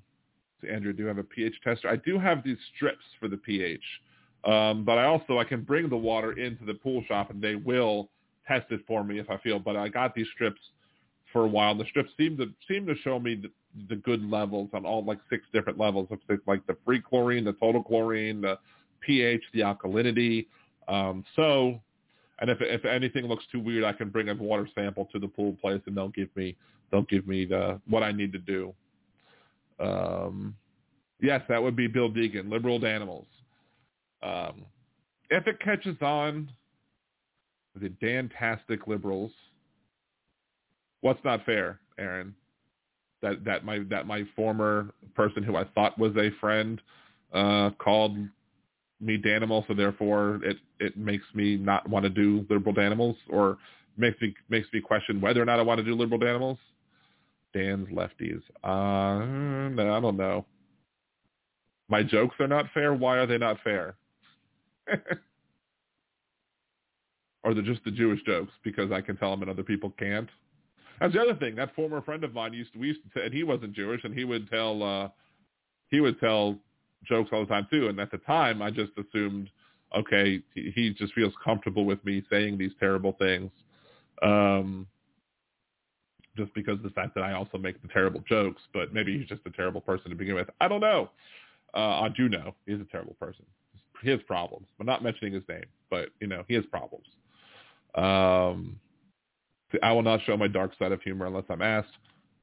so 0.61 0.69
Andrew, 0.69 0.93
do 0.93 1.03
you 1.03 1.09
have 1.09 1.19
a 1.19 1.25
pH 1.25 1.55
tester? 1.65 1.89
I 1.89 1.97
do 1.97 2.19
have 2.19 2.45
these 2.45 2.59
strips 2.77 3.05
for 3.19 3.29
the 3.29 3.39
pH, 3.39 3.81
um, 4.45 4.85
but 4.85 4.99
I 4.99 5.05
also 5.05 5.39
I 5.39 5.45
can 5.45 5.63
bring 5.63 5.89
the 5.89 5.97
water 5.97 6.33
into 6.39 6.67
the 6.67 6.75
pool 6.75 7.03
shop, 7.09 7.31
and 7.31 7.41
they 7.41 7.55
will 7.55 8.11
test 8.47 8.67
it 8.73 8.81
for 8.87 9.03
me 9.05 9.19
if 9.21 9.31
I 9.31 9.39
feel. 9.39 9.59
But 9.59 9.75
I 9.75 9.89
got 9.89 10.15
these 10.15 10.29
strips 10.35 10.61
for 11.35 11.43
a 11.43 11.49
while. 11.49 11.75
The 11.75 11.85
strips 11.91 12.11
seem 12.17 12.39
to 12.39 12.47
seem 12.67 12.87
to 12.87 12.95
show 13.03 13.19
me 13.19 13.35
the, 13.35 13.51
the 13.91 13.97
good 13.97 14.25
levels 14.25 14.71
on 14.73 14.87
all 14.87 15.05
like 15.05 15.19
six 15.29 15.45
different 15.53 15.79
levels 15.79 16.07
of 16.11 16.21
things 16.29 16.41
like 16.47 16.67
the 16.67 16.77
free 16.87 17.03
chlorine, 17.03 17.45
the 17.45 17.53
total 17.55 17.83
chlorine, 17.83 18.41
the 18.41 18.59
pH, 19.01 19.43
the 19.53 19.61
alkalinity. 19.61 20.47
Um, 20.89 21.25
so, 21.35 21.81
and 22.39 22.49
if 22.49 22.59
if 22.61 22.85
anything 22.85 23.27
looks 23.27 23.45
too 23.51 23.59
weird, 23.59 23.85
I 23.85 23.93
can 23.93 24.11
bring 24.11 24.29
a 24.31 24.35
water 24.35 24.69
sample 24.75 25.09
to 25.13 25.19
the 25.19 25.29
pool 25.29 25.57
place, 25.61 25.83
and 25.87 25.97
they'll 25.97 26.09
give 26.09 26.35
me 26.37 26.57
they'll 26.91 27.03
give 27.03 27.27
me 27.27 27.45
the 27.45 27.81
what 27.89 28.05
I 28.05 28.13
need 28.13 28.33
to 28.33 28.39
do. 28.39 28.73
Um, 29.81 30.55
yes, 31.21 31.43
that 31.49 31.61
would 31.61 31.75
be 31.75 31.89
Bill 31.89 32.11
Deegan, 32.11 32.49
liberal 32.49 32.79
Danimals. 32.79 33.27
Um, 34.23 34.65
if 35.31 35.49
it 35.49 35.59
catches 35.59 35.97
on, 36.01 36.49
the 37.75 37.89
Dantastic 37.89 38.87
liberals. 38.87 39.33
What's 41.05 41.23
not 41.23 41.45
fair, 41.45 41.81
Aaron? 41.99 42.35
That 43.21 43.45
that 43.45 43.63
my 43.63 43.81
that 43.91 44.07
my 44.07 44.23
former 44.35 44.89
person 45.15 45.43
who 45.43 45.55
I 45.55 45.65
thought 45.75 45.99
was 45.99 46.17
a 46.17 46.31
friend 46.41 46.81
uh, 47.35 47.73
called 47.79 48.17
me 49.03 49.19
Danimal, 49.19 49.69
so 49.69 49.75
therefore 49.75 50.41
it 50.43 50.57
it 50.81 50.97
makes 50.97 51.27
me 51.35 51.59
not 51.59 51.87
want 51.91 52.05
to 52.05 52.09
do 52.09 52.47
liberal 52.49 52.75
Danimals, 52.75 53.17
or 53.29 53.59
makes 53.99 54.19
me 54.23 54.35
makes 54.49 54.67
me 54.73 54.81
question 54.81 55.21
whether 55.21 55.43
or 55.43 55.45
not 55.45 55.59
I 55.59 55.63
want 55.63 55.77
to 55.77 55.85
do 55.85 55.95
liberal 55.95 56.19
Danimals. 56.19 56.57
Dan's 57.53 57.89
lefties. 57.89 58.41
Uh, 58.65 59.19
I 59.79 60.01
don't 60.01 60.17
know. 60.17 60.47
My 61.91 62.03
jokes 62.03 62.37
are 62.41 62.49
not 62.49 62.65
fair. 62.73 62.95
Why 62.95 63.19
are 63.19 63.27
they 63.27 63.37
not 63.37 63.59
fair? 63.63 63.97
or 67.45 67.53
they're 67.53 67.63
just 67.63 67.85
the 67.85 67.91
Jewish 67.91 68.23
jokes 68.23 68.53
because 68.65 68.91
I 68.91 69.03
can 69.03 69.19
tell 69.19 69.33
them 69.33 69.43
and 69.43 69.51
other 69.51 69.63
people 69.63 69.93
can't. 69.99 70.31
That's 71.01 71.13
the 71.13 71.21
other 71.21 71.35
thing. 71.35 71.57
That 71.57 71.75
former 71.75 72.01
friend 72.03 72.25
of 72.25 72.35
mine 72.35 72.53
used 72.53 72.73
to 72.75 72.79
we 72.79 72.89
used 72.89 73.01
to, 73.15 73.23
and 73.23 73.35
he 73.35 73.43
wasn't 73.43 73.75
Jewish, 73.75 74.03
and 74.05 74.15
he 74.15 74.25
would 74.25 74.49
tell 74.51 74.83
uh 74.83 75.09
he 75.91 76.01
would 76.01 76.19
tell 76.21 76.59
jokes 77.05 77.31
all 77.33 77.41
the 77.41 77.47
time 77.47 77.67
too. 77.71 77.89
And 77.89 77.99
at 78.01 78.11
the 78.11 78.19
time, 78.19 78.63
I 78.63 78.71
just 78.71 78.93
assumed, 78.99 79.51
okay, 79.97 80.41
he, 80.55 80.95
just 80.97 81.13
feels 81.15 81.33
comfortable 81.45 81.85
with 81.85 82.05
me 82.05 82.23
saying 82.31 82.59
these 82.59 82.73
terrible 82.81 83.15
things, 83.19 83.51
um, 84.23 84.87
just 86.37 86.53
because 86.55 86.75
of 86.75 86.83
the 86.83 86.91
fact 86.91 87.15
that 87.15 87.23
I 87.23 87.33
also 87.33 87.59
make 87.59 87.81
the 87.83 87.89
terrible 87.89 88.23
jokes. 88.29 88.63
But 88.73 88.93
maybe 88.93 89.17
he's 89.17 89.29
just 89.29 89.43
a 89.47 89.51
terrible 89.51 89.81
person 89.81 90.11
to 90.11 90.17
begin 90.17 90.35
with. 90.35 90.49
I 90.61 90.69
don't 90.69 90.81
know. 90.81 91.11
Uh, 91.75 92.01
I 92.01 92.09
do 92.17 92.29
know 92.29 92.55
he's 92.67 92.81
a 92.81 92.87
terrible 92.91 93.15
person. 93.15 93.45
Has 94.05 94.21
problems. 94.27 94.67
I'm 94.79 94.85
not 94.85 95.03
mentioning 95.03 95.33
his 95.33 95.45
name, 95.49 95.65
but 95.89 96.11
you 96.21 96.27
know 96.27 96.45
he 96.47 96.55
has 96.55 96.65
problems. 96.67 97.07
Um, 97.95 98.79
I 99.83 99.93
will 99.93 100.03
not 100.03 100.21
show 100.25 100.37
my 100.37 100.49
dark 100.49 100.73
side 100.79 100.93
of 100.93 101.03
humor 101.03 101.27
unless 101.27 101.45
I'm 101.49 101.63
asked. 101.63 101.89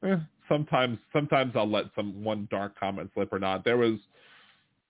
Eh, 0.04 0.18
sometimes, 0.48 0.98
sometimes 1.14 1.54
I'll 1.56 1.70
let 1.70 1.86
some 1.96 2.24
one 2.24 2.48
dark 2.52 2.80
comment 2.80 3.12
slip 3.14 3.32
or 3.32 3.40
not. 3.40 3.64
There 3.64 3.78
was 3.78 4.00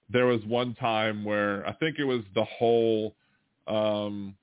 there 0.09 0.26
was 0.26 0.43
one 0.45 0.76
time 0.76 1.23
where 1.23 1.65
I 1.65 1.73
think 1.73 1.97
it 1.97 2.03
was 2.03 2.22
the 2.35 2.43
whole, 2.43 3.15
um, 3.68 4.35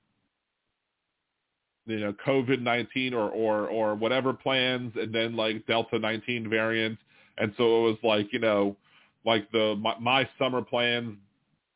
you 1.87 2.01
know, 2.01 2.15
COVID 2.27 2.61
nineteen 2.63 3.15
or 3.15 3.31
or 3.31 3.69
or 3.69 3.95
whatever 3.95 4.33
plans, 4.33 4.93
and 4.97 5.15
then 5.15 5.37
like 5.37 5.67
Delta 5.67 5.99
nineteen 5.99 6.49
variant, 6.49 6.99
and 7.39 7.53
so 7.57 7.87
it 7.87 7.91
was 7.91 7.99
like 8.03 8.33
you 8.33 8.39
know, 8.39 8.77
like 9.25 9.51
the 9.53 9.77
my, 9.77 9.99
my 9.99 10.29
summer 10.39 10.63
plans 10.63 11.17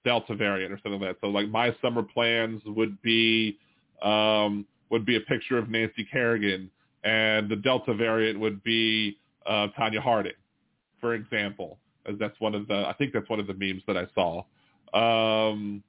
Delta 0.05 0.35
variant 0.35 0.73
or 0.73 0.79
something 0.83 1.01
like 1.01 1.21
that. 1.21 1.27
So 1.27 1.31
like 1.31 1.49
my 1.49 1.75
summer 1.81 2.03
plans 2.03 2.63
would 2.67 3.01
be 3.03 3.59
um, 4.03 4.67
would 4.93 5.05
be 5.05 5.17
a 5.17 5.21
picture 5.21 5.59
of 5.59 5.69
Nancy 5.69 6.07
Kerrigan, 6.13 6.71
and 7.03 7.49
the 7.49 7.57
Delta 7.57 7.95
variant 7.95 8.39
would 8.39 8.63
be 8.63 9.19
uh, 9.45 9.67
Tonya 9.77 9.99
Harding, 9.99 10.33
for 11.01 11.15
example 11.15 11.79
as 12.07 12.17
that's 12.19 12.39
one 12.41 12.55
of 12.55 12.67
the 12.69 12.75
I 12.75 12.95
think 12.95 13.13
that's 13.13 13.29
one 13.29 13.41
of 13.41 13.47
the 13.47 13.55
memes 13.55 13.83
that 13.87 13.97
I 13.97 14.07
saw. 14.15 14.45
Um, 14.95 15.83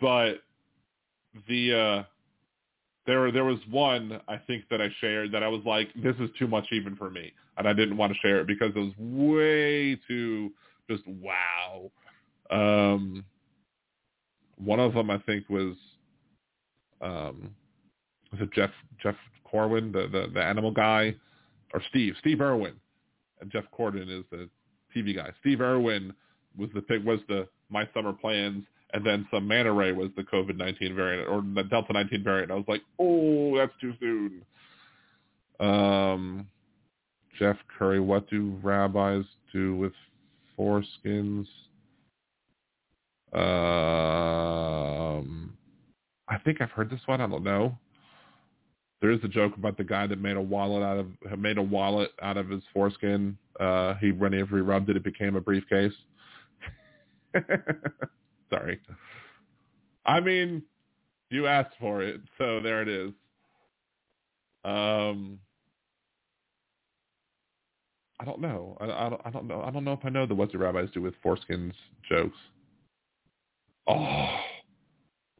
but 0.00 0.36
the 1.48 1.74
uh, 1.74 2.02
there 3.06 3.30
there 3.32 3.44
was 3.44 3.58
one 3.70 4.20
I 4.28 4.36
think 4.38 4.64
that 4.70 4.80
I 4.80 4.88
shared 5.00 5.32
that 5.32 5.42
I 5.42 5.48
was 5.48 5.62
like, 5.64 5.88
this 5.94 6.16
is 6.20 6.30
too 6.38 6.46
much 6.46 6.66
even 6.72 6.96
for 6.96 7.10
me, 7.10 7.32
and 7.56 7.68
I 7.68 7.72
didn't 7.72 7.96
want 7.96 8.12
to 8.12 8.18
share 8.20 8.40
it 8.40 8.46
because 8.46 8.72
it 8.74 8.78
was 8.78 8.92
way 8.98 9.98
too 10.08 10.52
just 10.88 11.02
wow. 11.06 11.90
Um, 12.50 13.24
one 14.56 14.78
of 14.78 14.94
them 14.94 15.10
I 15.10 15.18
think 15.18 15.48
was 15.48 15.74
um, 17.00 17.50
was 18.36 18.48
it 18.48 18.54
Jeff 18.54 18.70
Jeff 19.02 19.16
Corwin, 19.44 19.92
the, 19.92 20.08
the 20.08 20.30
the 20.32 20.42
animal 20.42 20.70
guy, 20.70 21.14
or 21.72 21.82
Steve 21.90 22.14
Steve 22.20 22.40
Irwin, 22.40 22.74
and 23.40 23.50
Jeff 23.50 23.64
Corden 23.76 24.08
is 24.08 24.24
the 24.30 24.48
TV 24.94 25.14
guy. 25.14 25.30
Steve 25.40 25.60
Irwin 25.60 26.12
was 26.56 26.68
the 26.74 26.82
was 27.04 27.20
the 27.28 27.48
My 27.70 27.88
Summer 27.94 28.12
Plans, 28.12 28.64
and 28.92 29.04
then 29.04 29.26
some 29.30 29.46
manta 29.46 29.72
ray 29.72 29.92
was 29.92 30.10
the 30.16 30.22
COVID 30.22 30.56
nineteen 30.56 30.94
variant 30.94 31.28
or 31.28 31.42
the 31.54 31.64
Delta 31.68 31.92
nineteen 31.92 32.22
variant. 32.24 32.50
I 32.50 32.54
was 32.54 32.64
like, 32.68 32.82
oh, 32.98 33.56
that's 33.56 33.72
too 33.80 33.94
soon. 34.00 34.42
Um, 35.58 36.46
Jeff 37.38 37.56
Curry, 37.78 38.00
what 38.00 38.28
do 38.28 38.58
rabbis 38.62 39.24
do 39.52 39.76
with 39.76 39.92
foreskins? 40.58 41.46
Um, 43.32 43.42
I 46.28 46.38
think 46.44 46.60
I've 46.60 46.70
heard 46.70 46.90
this 46.90 47.00
one. 47.06 47.20
I 47.20 47.26
don't 47.26 47.44
know. 47.44 47.76
There 49.00 49.10
is 49.10 49.20
a 49.24 49.28
joke 49.28 49.56
about 49.56 49.76
the 49.76 49.84
guy 49.84 50.06
that 50.06 50.20
made 50.20 50.36
a 50.36 50.40
wallet 50.40 50.82
out 50.82 50.98
of 50.98 51.38
made 51.38 51.58
a 51.58 51.62
wallet 51.62 52.10
out 52.22 52.36
of 52.36 52.48
his 52.48 52.62
foreskin. 52.72 53.36
Uh, 53.60 53.94
he 53.94 54.12
whenever 54.12 54.56
he 54.56 54.62
rubbed 54.62 54.88
it, 54.88 54.96
it 54.96 55.04
became 55.04 55.36
a 55.36 55.40
briefcase. 55.40 55.92
Sorry. 58.50 58.80
I 60.06 60.20
mean, 60.20 60.62
you 61.30 61.46
asked 61.46 61.74
for 61.80 62.02
it, 62.02 62.20
so 62.38 62.60
there 62.60 62.82
it 62.82 62.88
is. 62.88 63.10
Um, 64.64 65.38
I 68.18 68.24
don't 68.24 68.40
know. 68.40 68.76
I, 68.80 68.84
I, 68.84 69.08
don't, 69.10 69.20
I 69.24 69.30
don't 69.30 69.46
know. 69.46 69.62
I 69.62 69.70
don't 69.70 69.84
know 69.84 69.92
if 69.92 70.04
I 70.04 70.08
know 70.08 70.26
the 70.26 70.34
what 70.34 70.52
do 70.52 70.58
rabbis 70.58 70.88
do 70.94 71.02
with 71.02 71.14
foreskins 71.24 71.74
jokes. 72.08 72.36
Oh, 73.88 74.26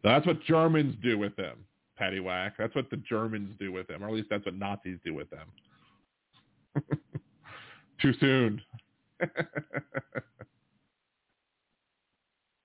that's 0.04 0.26
what 0.26 0.42
Germans 0.44 0.94
do 1.02 1.18
with 1.18 1.34
them, 1.36 1.56
Patty 1.96 2.20
Whack. 2.20 2.54
That's 2.58 2.74
what 2.74 2.90
the 2.90 2.96
Germans 2.98 3.54
do 3.58 3.72
with 3.72 3.86
them, 3.88 4.04
or 4.04 4.08
at 4.08 4.14
least 4.14 4.28
that's 4.30 4.44
what 4.44 4.54
Nazis 4.54 4.98
do 5.04 5.14
with 5.14 5.28
them. 5.30 5.48
Too 8.00 8.12
soon. 8.20 8.60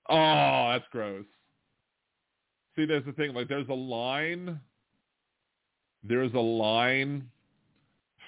oh, 0.08 0.70
that's 0.72 0.84
gross. 0.90 1.24
See, 2.76 2.84
there's 2.86 3.04
the 3.04 3.12
thing. 3.12 3.34
Like, 3.34 3.48
there's 3.48 3.68
a 3.68 3.74
line. 3.74 4.60
There's 6.04 6.32
a 6.34 6.38
line 6.38 7.28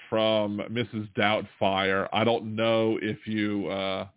from 0.09 0.61
Mrs. 0.71 1.09
Doubtfire. 1.13 2.07
I 2.13 2.23
don't 2.23 2.55
know 2.55 2.99
if 3.01 3.27
you 3.27 3.67
uh, 3.67 4.07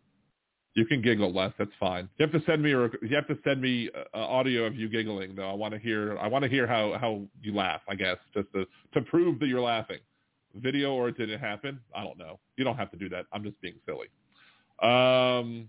you 0.79 0.87
can 0.87 1.03
giggle 1.03 1.35
less. 1.35 1.53
That's 1.59 1.73
fine. 1.81 2.09
You 2.19 2.27
have 2.27 2.41
to 2.41 2.47
send 2.49 2.63
me 2.63 2.73
a, 2.73 2.83
you 3.03 3.17
have 3.17 3.27
to 3.27 3.37
send 3.43 3.61
me 3.61 3.91
uh, 4.15 4.17
audio 4.17 4.65
of 4.65 4.77
you 4.77 4.89
giggling 4.89 5.35
though. 5.35 5.51
I 5.51 5.55
want 5.55 5.75
to 5.75 5.81
hear 5.81 6.17
I 6.19 6.29
want 6.29 6.45
to 6.45 6.49
hear 6.49 6.69
how 6.69 6.97
how 7.01 7.23
you 7.43 7.53
laugh. 7.53 7.81
I 7.89 7.97
guess 7.97 8.17
just 8.33 8.47
to 8.53 8.65
to 8.95 9.03
prove 9.03 9.41
that 9.41 9.49
you're 9.49 9.61
laughing. 9.61 9.99
Video 10.55 10.95
or 10.95 11.11
did 11.11 11.31
it 11.31 11.41
happen? 11.41 11.81
I 11.97 12.05
don't 12.05 12.17
know. 12.17 12.39
You 12.57 12.63
don't 12.63 12.77
have 12.77 12.93
to 12.93 12.97
do 12.97 13.09
that. 13.09 13.27
I'm 13.33 13.43
just 13.43 13.61
being 13.61 13.75
silly. 13.87 14.07
Um, 14.81 15.69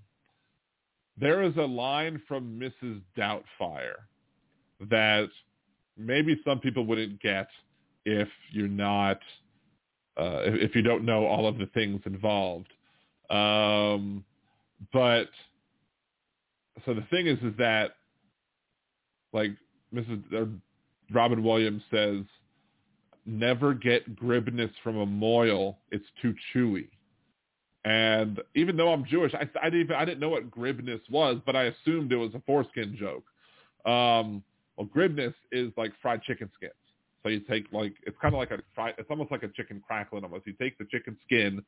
there 1.17 1.41
is 1.41 1.57
a 1.57 1.65
line 1.65 2.21
from 2.27 2.59
Mrs. 2.59 3.01
Doubtfire 3.17 3.95
that 4.91 5.29
maybe 5.97 6.39
some 6.45 6.59
people 6.59 6.85
wouldn't 6.85 7.19
get 7.19 7.47
if 8.05 8.29
you're 8.51 8.67
not 8.67 9.19
uh, 10.17 10.41
if, 10.43 10.69
if, 10.69 10.75
you 10.75 10.83
don't 10.83 11.03
know 11.03 11.25
all 11.25 11.47
of 11.47 11.57
the 11.57 11.65
things 11.67 11.99
involved. 12.05 12.71
Um, 13.29 14.23
but 14.93 15.29
so 16.85 16.93
the 16.93 17.05
thing 17.09 17.27
is, 17.27 17.37
is 17.39 17.53
that 17.57 17.91
like 19.33 19.51
Mrs. 19.93 20.21
Uh, 20.33 20.45
Robin 21.11 21.43
Williams 21.43 21.81
says, 21.91 22.23
never 23.25 23.73
get 23.73 24.15
gribenes 24.15 24.71
from 24.83 24.97
a 24.97 25.05
mohel; 25.05 25.75
it's 25.91 26.05
too 26.21 26.33
chewy. 26.53 26.87
And 27.85 28.41
even 28.55 28.75
though 28.75 28.91
I'm 28.91 29.05
Jewish, 29.05 29.33
I, 29.33 29.49
I 29.61 29.69
didn't 29.69 29.81
even, 29.81 29.95
I 29.95 30.05
didn't 30.05 30.19
know 30.19 30.29
what 30.29 30.51
gribenes 30.51 31.01
was, 31.09 31.37
but 31.45 31.55
I 31.55 31.65
assumed 31.65 32.11
it 32.11 32.17
was 32.17 32.33
a 32.35 32.41
foreskin 32.45 32.97
joke. 32.99 33.23
Um, 33.89 34.43
well, 34.77 34.87
gribenes 34.87 35.33
is 35.51 35.71
like 35.77 35.91
fried 36.01 36.21
chicken 36.23 36.49
skins. 36.55 36.73
So 37.23 37.29
you 37.29 37.41
take 37.41 37.65
like 37.71 37.93
it's 38.05 38.17
kind 38.21 38.33
of 38.33 38.39
like 38.39 38.51
a 38.51 38.59
fry. 38.73 38.93
It's 38.97 39.09
almost 39.09 39.31
like 39.31 39.43
a 39.43 39.49
chicken 39.49 39.81
crackling 39.85 40.23
almost. 40.23 40.47
You 40.47 40.53
take 40.53 40.77
the 40.77 40.85
chicken 40.85 41.17
skin 41.25 41.63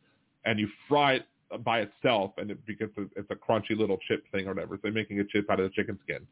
and 0.45 0.59
you 0.59 0.67
fry 0.88 1.15
it 1.15 1.25
by 1.59 1.81
itself, 1.81 2.31
and 2.37 2.51
it 2.51 2.65
because 2.65 2.89
it's 3.15 3.29
a 3.29 3.35
crunchy 3.35 3.77
little 3.77 3.97
chip 4.07 4.23
thing 4.31 4.47
or 4.47 4.53
whatever. 4.53 4.75
So 4.75 4.81
they're 4.83 4.91
making 4.91 5.19
a 5.19 5.23
chip 5.25 5.49
out 5.49 5.59
of 5.59 5.69
the 5.69 5.75
chicken 5.75 5.99
skin. 6.03 6.25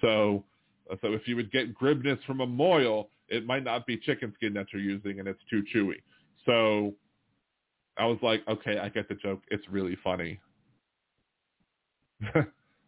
So 0.00 0.44
so 1.02 1.12
if 1.12 1.28
you 1.28 1.36
would 1.36 1.52
get 1.52 1.76
gribenes 1.76 2.22
from 2.24 2.40
a 2.40 2.46
mohel, 2.46 3.08
it 3.28 3.46
might 3.46 3.64
not 3.64 3.86
be 3.86 3.96
chicken 3.96 4.32
skin 4.36 4.54
that 4.54 4.66
you're 4.72 4.82
using, 4.82 5.20
and 5.20 5.28
it's 5.28 5.40
too 5.50 5.62
chewy. 5.74 6.02
So 6.46 6.94
I 7.98 8.06
was 8.06 8.18
like, 8.22 8.42
okay, 8.48 8.78
I 8.78 8.88
get 8.88 9.08
the 9.08 9.14
joke. 9.16 9.42
It's 9.50 9.68
really 9.68 9.96
funny. 10.02 10.40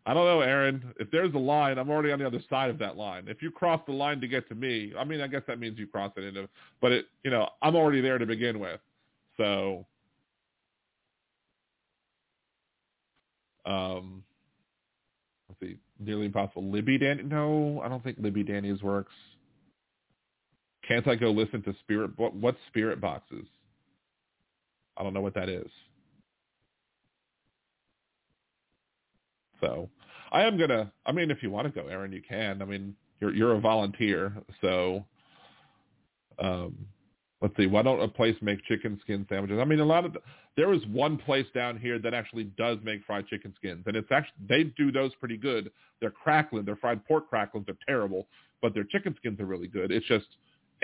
I 0.06 0.14
don't 0.14 0.24
know, 0.24 0.40
Aaron. 0.40 0.94
If 0.98 1.10
there's 1.10 1.34
a 1.34 1.38
line, 1.38 1.78
I'm 1.78 1.90
already 1.90 2.10
on 2.10 2.18
the 2.18 2.26
other 2.26 2.40
side 2.48 2.70
of 2.70 2.78
that 2.78 2.96
line. 2.96 3.24
If 3.28 3.42
you 3.42 3.50
cross 3.50 3.80
the 3.86 3.92
line 3.92 4.20
to 4.22 4.28
get 4.28 4.48
to 4.48 4.54
me, 4.54 4.92
I 4.98 5.04
mean, 5.04 5.20
I 5.20 5.26
guess 5.26 5.42
that 5.46 5.60
means 5.60 5.78
you 5.78 5.86
cross 5.86 6.12
it 6.16 6.24
into, 6.24 6.48
but 6.80 6.92
it, 6.92 7.06
you 7.22 7.30
know, 7.30 7.48
I'm 7.60 7.76
already 7.76 8.00
there 8.00 8.18
to 8.18 8.26
begin 8.26 8.58
with. 8.58 8.80
So, 9.36 9.86
um, 13.66 14.22
let's 15.48 15.60
see, 15.60 15.78
nearly 15.98 16.26
impossible. 16.26 16.70
Libby 16.70 16.98
Danny? 16.98 17.22
No, 17.22 17.80
I 17.84 17.88
don't 17.88 18.02
think 18.02 18.18
Libby 18.20 18.42
Danny's 18.42 18.82
works. 18.82 19.12
Can't 20.86 21.06
I 21.06 21.14
go 21.14 21.30
listen 21.30 21.62
to 21.62 21.74
Spirit? 21.80 22.12
What, 22.16 22.34
what's 22.34 22.58
Spirit 22.68 23.00
Boxes? 23.00 23.46
I 24.96 25.02
don't 25.02 25.14
know 25.14 25.20
what 25.20 25.34
that 25.34 25.48
is. 25.48 25.68
So 29.60 29.88
I 30.32 30.42
am 30.42 30.58
gonna. 30.58 30.90
I 31.06 31.12
mean, 31.12 31.30
if 31.30 31.42
you 31.42 31.50
want 31.50 31.72
to 31.72 31.80
go, 31.82 31.86
Aaron, 31.88 32.12
you 32.12 32.22
can. 32.26 32.62
I 32.62 32.64
mean, 32.64 32.94
you're 33.20 33.34
you're 33.34 33.52
a 33.52 33.60
volunteer, 33.60 34.32
so 34.60 35.04
um, 36.38 36.74
let's 37.42 37.56
see. 37.56 37.66
Why 37.66 37.82
don't 37.82 38.00
a 38.00 38.08
place 38.08 38.36
make 38.40 38.62
chicken 38.64 38.98
skin 39.02 39.26
sandwiches? 39.28 39.58
I 39.60 39.64
mean, 39.64 39.80
a 39.80 39.84
lot 39.84 40.04
of 40.04 40.12
the, 40.12 40.20
there 40.56 40.72
is 40.72 40.84
one 40.86 41.16
place 41.16 41.46
down 41.54 41.78
here 41.78 41.98
that 41.98 42.14
actually 42.14 42.44
does 42.44 42.78
make 42.82 43.04
fried 43.04 43.26
chicken 43.26 43.54
skins, 43.56 43.84
and 43.86 43.96
it's 43.96 44.10
actually 44.10 44.46
they 44.48 44.64
do 44.64 44.92
those 44.92 45.14
pretty 45.16 45.36
good. 45.36 45.70
They're 46.00 46.10
crackling. 46.10 46.64
They're 46.64 46.76
fried 46.76 47.04
pork 47.06 47.28
cracklings. 47.28 47.66
They're 47.66 47.76
terrible, 47.86 48.26
but 48.62 48.74
their 48.74 48.84
chicken 48.84 49.14
skins 49.18 49.40
are 49.40 49.46
really 49.46 49.68
good. 49.68 49.90
It's 49.90 50.06
just 50.06 50.26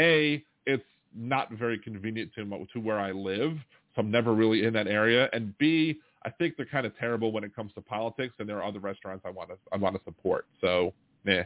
a 0.00 0.42
it's 0.66 0.84
not 1.14 1.50
very 1.52 1.78
convenient 1.78 2.32
to 2.34 2.66
to 2.72 2.80
where 2.80 2.98
I 2.98 3.12
live, 3.12 3.56
so 3.94 4.00
I'm 4.00 4.10
never 4.10 4.34
really 4.34 4.64
in 4.64 4.72
that 4.74 4.86
area, 4.86 5.28
and 5.32 5.56
b 5.58 5.98
I 6.24 6.30
think 6.30 6.56
they're 6.56 6.66
kind 6.66 6.86
of 6.86 6.96
terrible 6.98 7.30
when 7.30 7.44
it 7.44 7.54
comes 7.54 7.72
to 7.74 7.80
politics, 7.80 8.34
and 8.40 8.48
there 8.48 8.58
are 8.58 8.64
other 8.64 8.80
restaurants 8.80 9.24
I 9.24 9.30
want 9.30 9.50
to 9.50 9.56
I 9.72 9.76
want 9.76 9.94
to 9.94 10.02
support. 10.04 10.46
So, 10.60 10.92
meh. 11.24 11.44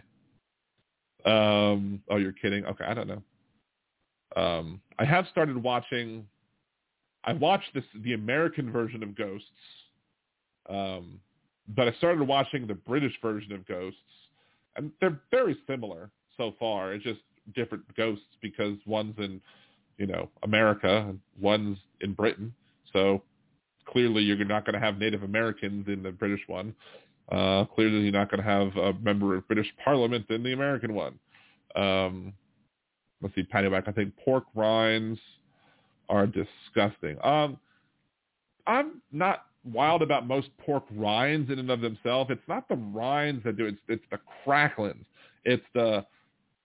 Um, 1.26 2.02
oh, 2.08 2.16
you're 2.16 2.32
kidding? 2.32 2.64
Okay, 2.64 2.84
I 2.84 2.94
don't 2.94 3.06
know. 3.06 3.22
Um, 4.36 4.80
I 4.98 5.04
have 5.04 5.26
started 5.30 5.56
watching. 5.62 6.26
I 7.24 7.32
watched 7.34 7.74
this 7.74 7.84
the 8.02 8.14
American 8.14 8.72
version 8.72 9.02
of 9.02 9.16
Ghosts, 9.16 9.48
um, 10.68 11.20
but 11.76 11.88
I 11.88 11.92
started 11.92 12.26
watching 12.26 12.66
the 12.66 12.74
British 12.74 13.14
version 13.20 13.52
of 13.52 13.66
Ghosts, 13.66 13.98
and 14.76 14.90
they're 15.00 15.20
very 15.30 15.56
similar 15.66 16.10
so 16.36 16.54
far. 16.58 16.94
It's 16.94 17.04
just 17.04 17.20
different 17.54 17.82
ghosts 17.96 18.24
because 18.40 18.76
one's 18.86 19.14
in, 19.18 19.40
you 19.98 20.06
know, 20.06 20.28
America 20.42 21.06
and 21.08 21.20
one's 21.40 21.78
in 22.00 22.14
Britain. 22.14 22.54
So 22.92 23.22
clearly 23.86 24.22
you're 24.22 24.44
not 24.44 24.64
going 24.64 24.74
to 24.74 24.84
have 24.84 24.98
Native 24.98 25.22
Americans 25.22 25.86
in 25.88 26.02
the 26.02 26.12
British 26.12 26.40
one. 26.46 26.74
Uh, 27.30 27.64
clearly 27.64 28.00
you're 28.00 28.12
not 28.12 28.30
going 28.30 28.42
to 28.42 28.48
have 28.48 28.76
a 28.76 28.92
member 29.00 29.36
of 29.36 29.46
British 29.46 29.68
Parliament 29.84 30.26
in 30.30 30.42
the 30.42 30.52
American 30.52 30.94
one. 30.94 31.18
Um, 31.76 32.32
let's 33.22 33.34
see, 33.34 33.42
Patty 33.42 33.68
Whack. 33.68 33.84
I 33.86 33.92
think 33.92 34.14
pork 34.24 34.44
rinds 34.54 35.18
are 36.08 36.26
disgusting. 36.26 37.16
Um, 37.22 37.58
I'm 38.66 39.02
not 39.12 39.46
wild 39.64 40.02
about 40.02 40.26
most 40.26 40.48
pork 40.58 40.84
rinds 40.94 41.50
in 41.50 41.58
and 41.58 41.70
of 41.70 41.80
themselves. 41.80 42.30
It's 42.30 42.48
not 42.48 42.68
the 42.68 42.76
rinds 42.76 43.44
that 43.44 43.56
do 43.56 43.66
it. 43.66 43.74
It's, 43.74 43.82
it's 43.88 44.04
the 44.10 44.18
cracklings. 44.44 45.04
It's 45.44 45.64
the 45.74 46.04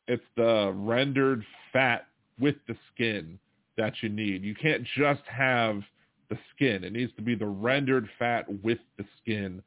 it's 0.07 0.23
the 0.35 0.71
rendered 0.75 1.43
fat 1.73 2.07
with 2.39 2.55
the 2.67 2.75
skin 2.93 3.39
that 3.77 3.93
you 4.01 4.09
need. 4.09 4.43
You 4.43 4.55
can't 4.55 4.83
just 4.95 5.21
have 5.25 5.81
the 6.29 6.37
skin. 6.55 6.83
It 6.83 6.93
needs 6.93 7.11
to 7.15 7.21
be 7.21 7.35
the 7.35 7.47
rendered 7.47 8.07
fat 8.19 8.45
with 8.63 8.79
the 8.97 9.05
skin. 9.21 9.61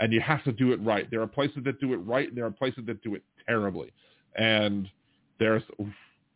And 0.00 0.12
you 0.12 0.20
have 0.20 0.42
to 0.44 0.52
do 0.52 0.72
it 0.72 0.80
right. 0.82 1.08
There 1.10 1.22
are 1.22 1.26
places 1.26 1.62
that 1.64 1.80
do 1.80 1.92
it 1.92 1.98
right 1.98 2.28
and 2.28 2.36
there 2.36 2.44
are 2.44 2.50
places 2.50 2.84
that 2.86 3.02
do 3.02 3.14
it 3.14 3.22
terribly. 3.46 3.92
And 4.36 4.88
there's 5.38 5.62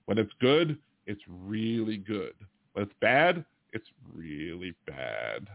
when 0.09 0.17
it's 0.17 0.33
good, 0.41 0.79
it's 1.07 1.21
really 1.29 1.99
good. 1.99 2.33
When 2.73 2.83
it's 2.83 2.95
bad, 2.99 3.45
it's 3.75 3.87
really 4.15 4.75
bad. 4.87 5.47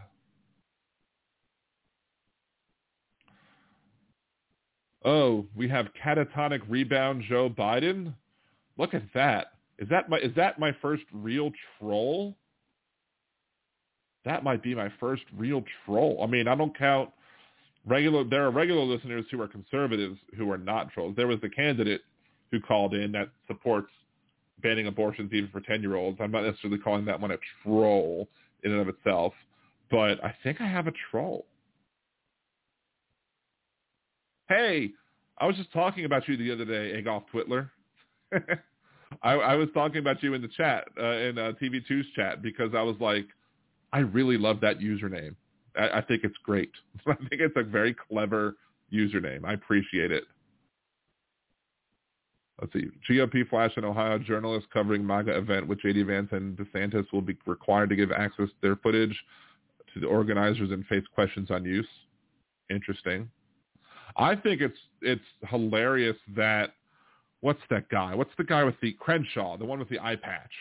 Oh, 5.04 5.44
we 5.56 5.68
have 5.68 5.88
catatonic 6.02 6.60
rebound 6.68 7.24
Joe 7.28 7.50
Biden. 7.50 8.14
Look 8.78 8.94
at 8.94 9.02
that. 9.12 9.48
Is 9.80 9.88
that 9.88 10.08
my 10.08 10.18
is 10.18 10.32
that 10.36 10.60
my 10.60 10.70
first 10.80 11.02
real 11.12 11.50
troll? 11.78 12.36
that 14.24 14.42
might 14.42 14.62
be 14.62 14.74
my 14.74 14.90
first 15.00 15.24
real 15.36 15.62
troll. 15.84 16.22
I 16.22 16.26
mean, 16.26 16.48
I 16.48 16.54
don't 16.54 16.76
count 16.78 17.10
regular. 17.84 18.24
There 18.24 18.46
are 18.46 18.50
regular 18.50 18.82
listeners 18.82 19.26
who 19.30 19.40
are 19.42 19.48
conservatives 19.48 20.18
who 20.38 20.50
are 20.50 20.56
not 20.56 20.90
trolls. 20.92 21.14
There 21.16 21.26
was 21.26 21.40
the 21.42 21.50
candidate 21.50 22.02
who 22.50 22.60
called 22.60 22.94
in 22.94 23.12
that 23.12 23.28
supports 23.46 23.90
banning 24.62 24.86
abortions 24.86 25.32
even 25.32 25.50
for 25.50 25.60
10-year-olds. 25.60 26.18
I'm 26.20 26.30
not 26.30 26.44
necessarily 26.44 26.78
calling 26.78 27.04
that 27.06 27.20
one 27.20 27.30
a 27.30 27.38
troll 27.62 28.28
in 28.62 28.72
and 28.72 28.80
of 28.80 28.88
itself, 28.88 29.34
but 29.90 30.22
I 30.24 30.34
think 30.42 30.60
I 30.60 30.66
have 30.66 30.86
a 30.86 30.92
troll. 31.10 31.46
Hey, 34.48 34.90
I 35.38 35.46
was 35.46 35.56
just 35.56 35.72
talking 35.72 36.04
about 36.04 36.28
you 36.28 36.36
the 36.36 36.52
other 36.52 36.64
day, 36.64 37.02
Agolf 37.02 37.24
Twitler. 37.32 37.70
I, 39.22 39.32
I, 39.32 39.54
was 39.54 39.68
talking 39.74 39.98
about 39.98 40.22
you 40.22 40.34
in 40.34 40.42
the 40.42 40.48
chat, 40.48 40.84
uh, 41.00 41.12
in 41.12 41.38
uh, 41.38 41.52
TV2's 41.62 42.06
chat, 42.14 42.42
because 42.42 42.72
I 42.74 42.82
was 42.82 42.96
like, 43.00 43.26
I 43.92 44.00
really 44.00 44.36
love 44.36 44.60
that 44.60 44.80
username. 44.80 45.34
I, 45.76 45.98
I 45.98 46.00
think 46.02 46.24
it's 46.24 46.36
great. 46.42 46.70
I 47.06 47.14
think 47.14 47.40
it's 47.40 47.56
a 47.56 47.62
very 47.62 47.94
clever 47.94 48.56
username. 48.92 49.44
I 49.44 49.54
appreciate 49.54 50.10
it. 50.10 50.24
Let's 52.60 52.72
see. 52.72 52.86
GOP 53.10 53.48
flash 53.48 53.72
in 53.76 53.84
Ohio. 53.84 54.18
Journalists 54.18 54.68
covering 54.72 55.04
MAGA 55.04 55.36
event 55.36 55.66
with 55.66 55.80
J.D. 55.80 56.02
Vance 56.04 56.28
and 56.32 56.56
DeSantis 56.56 57.12
will 57.12 57.22
be 57.22 57.36
required 57.46 57.90
to 57.90 57.96
give 57.96 58.12
access 58.12 58.48
to 58.48 58.54
their 58.62 58.76
footage 58.76 59.16
to 59.92 60.00
the 60.00 60.06
organizers 60.06 60.70
and 60.70 60.86
face 60.86 61.04
questions 61.14 61.50
on 61.50 61.64
use. 61.64 61.88
Interesting. 62.70 63.28
I 64.16 64.36
think 64.36 64.60
it's 64.60 64.78
it's 65.02 65.24
hilarious 65.48 66.16
that 66.36 66.74
what's 67.40 67.60
that 67.70 67.88
guy? 67.88 68.14
What's 68.14 68.30
the 68.38 68.44
guy 68.44 68.62
with 68.62 68.76
the 68.80 68.92
Crenshaw, 68.92 69.56
the 69.56 69.64
one 69.64 69.78
with 69.78 69.88
the 69.88 69.98
eye 69.98 70.16
patch? 70.16 70.52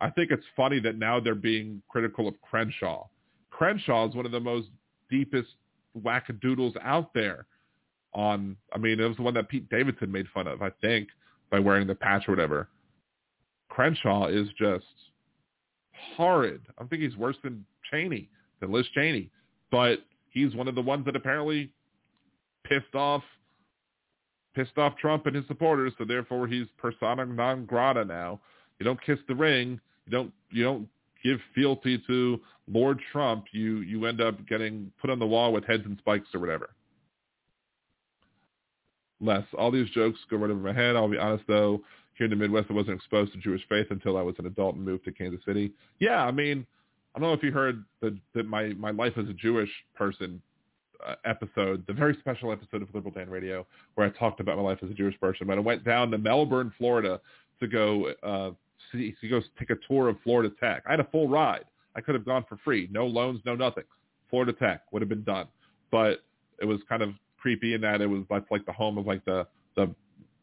I 0.00 0.10
think 0.10 0.30
it's 0.30 0.44
funny 0.56 0.80
that 0.80 0.98
now 0.98 1.20
they're 1.20 1.34
being 1.34 1.82
critical 1.88 2.28
of 2.28 2.34
Crenshaw. 2.42 3.06
Crenshaw 3.50 4.08
is 4.08 4.14
one 4.14 4.26
of 4.26 4.32
the 4.32 4.40
most 4.40 4.68
deepest 5.08 5.48
wackadoodles 6.00 6.74
out 6.82 7.14
there. 7.14 7.46
On, 8.14 8.56
I 8.74 8.78
mean, 8.78 9.00
it 9.00 9.04
was 9.06 9.16
the 9.16 9.22
one 9.22 9.34
that 9.34 9.48
Pete 9.48 9.70
Davidson 9.70 10.12
made 10.12 10.26
fun 10.34 10.46
of, 10.46 10.60
I 10.60 10.70
think, 10.82 11.08
by 11.52 11.60
wearing 11.60 11.86
the 11.86 11.94
patch 11.94 12.26
or 12.26 12.32
whatever. 12.32 12.66
Crenshaw 13.68 14.26
is 14.26 14.48
just 14.58 14.84
horrid. 16.16 16.62
I 16.78 16.84
think 16.84 17.02
he's 17.02 17.16
worse 17.16 17.36
than 17.44 17.64
Cheney, 17.90 18.28
than 18.60 18.72
Liz 18.72 18.86
Cheney. 18.94 19.30
But 19.70 20.00
he's 20.30 20.54
one 20.54 20.66
of 20.66 20.74
the 20.74 20.82
ones 20.82 21.04
that 21.04 21.14
apparently 21.14 21.70
pissed 22.64 22.94
off 22.94 23.22
pissed 24.54 24.76
off 24.76 24.96
Trump 24.96 25.26
and 25.26 25.36
his 25.36 25.46
supporters, 25.46 25.92
so 25.96 26.04
therefore 26.04 26.46
he's 26.46 26.66
persona 26.76 27.24
non 27.24 27.64
grata 27.64 28.04
now. 28.04 28.40
You 28.78 28.84
don't 28.84 29.00
kiss 29.02 29.18
the 29.28 29.34
ring. 29.34 29.80
You 30.06 30.12
don't 30.12 30.32
you 30.50 30.64
don't 30.64 30.88
give 31.22 31.38
fealty 31.54 32.02
to 32.06 32.40
Lord 32.66 32.98
Trump. 33.12 33.44
You 33.52 33.78
you 33.78 34.06
end 34.06 34.20
up 34.20 34.46
getting 34.46 34.90
put 35.00 35.10
on 35.10 35.18
the 35.18 35.26
wall 35.26 35.52
with 35.52 35.64
heads 35.64 35.84
and 35.84 35.98
spikes 35.98 36.28
or 36.34 36.40
whatever. 36.40 36.70
Less. 39.22 39.44
All 39.56 39.70
these 39.70 39.88
jokes 39.90 40.18
go 40.28 40.36
right 40.36 40.50
over 40.50 40.60
my 40.60 40.72
head. 40.72 40.96
I'll 40.96 41.08
be 41.08 41.16
honest 41.16 41.44
though, 41.46 41.80
here 42.14 42.24
in 42.24 42.30
the 42.30 42.36
Midwest, 42.36 42.66
I 42.70 42.74
wasn't 42.74 42.96
exposed 42.96 43.32
to 43.32 43.38
Jewish 43.38 43.62
faith 43.68 43.86
until 43.90 44.18
I 44.18 44.22
was 44.22 44.34
an 44.38 44.46
adult 44.46 44.74
and 44.74 44.84
moved 44.84 45.04
to 45.04 45.12
Kansas 45.12 45.40
City. 45.46 45.72
Yeah, 46.00 46.24
I 46.24 46.30
mean, 46.30 46.66
I 47.14 47.18
don't 47.18 47.28
know 47.28 47.34
if 47.34 47.42
you 47.42 47.52
heard 47.52 47.84
that 48.00 48.16
that 48.34 48.46
my 48.46 48.68
my 48.74 48.90
life 48.90 49.12
as 49.16 49.28
a 49.28 49.32
Jewish 49.32 49.70
person 49.94 50.42
uh, 51.06 51.14
episode, 51.24 51.84
the 51.86 51.92
very 51.92 52.16
special 52.20 52.52
episode 52.52 52.82
of 52.82 52.94
Liberal 52.94 53.12
Dan 53.14 53.30
Radio, 53.30 53.66
where 53.94 54.06
I 54.06 54.10
talked 54.10 54.40
about 54.40 54.56
my 54.56 54.62
life 54.62 54.78
as 54.82 54.90
a 54.90 54.94
Jewish 54.94 55.18
person. 55.20 55.46
But 55.46 55.56
I 55.56 55.60
went 55.60 55.84
down 55.84 56.10
to 56.10 56.18
Melbourne, 56.18 56.72
Florida, 56.76 57.20
to 57.60 57.68
go 57.68 58.12
uh, 58.22 58.50
see, 58.90 59.14
to 59.20 59.28
go 59.28 59.40
take 59.58 59.70
a 59.70 59.76
tour 59.88 60.08
of 60.08 60.16
Florida 60.22 60.52
Tech. 60.60 60.82
I 60.86 60.92
had 60.92 61.00
a 61.00 61.08
full 61.10 61.28
ride. 61.28 61.64
I 61.94 62.00
could 62.00 62.14
have 62.14 62.24
gone 62.24 62.44
for 62.48 62.56
free, 62.64 62.88
no 62.90 63.06
loans, 63.06 63.40
no 63.44 63.54
nothing. 63.54 63.84
Florida 64.30 64.52
Tech 64.52 64.82
would 64.92 65.02
have 65.02 65.08
been 65.08 65.24
done, 65.24 65.46
but 65.90 66.24
it 66.60 66.64
was 66.64 66.80
kind 66.88 67.02
of 67.02 67.10
creepy 67.42 67.74
in 67.74 67.80
that 67.80 68.00
it 68.00 68.06
was 68.06 68.22
like 68.30 68.44
like 68.50 68.64
the 68.64 68.72
home 68.72 68.96
of 68.96 69.06
like 69.06 69.24
the 69.24 69.46
the 69.76 69.92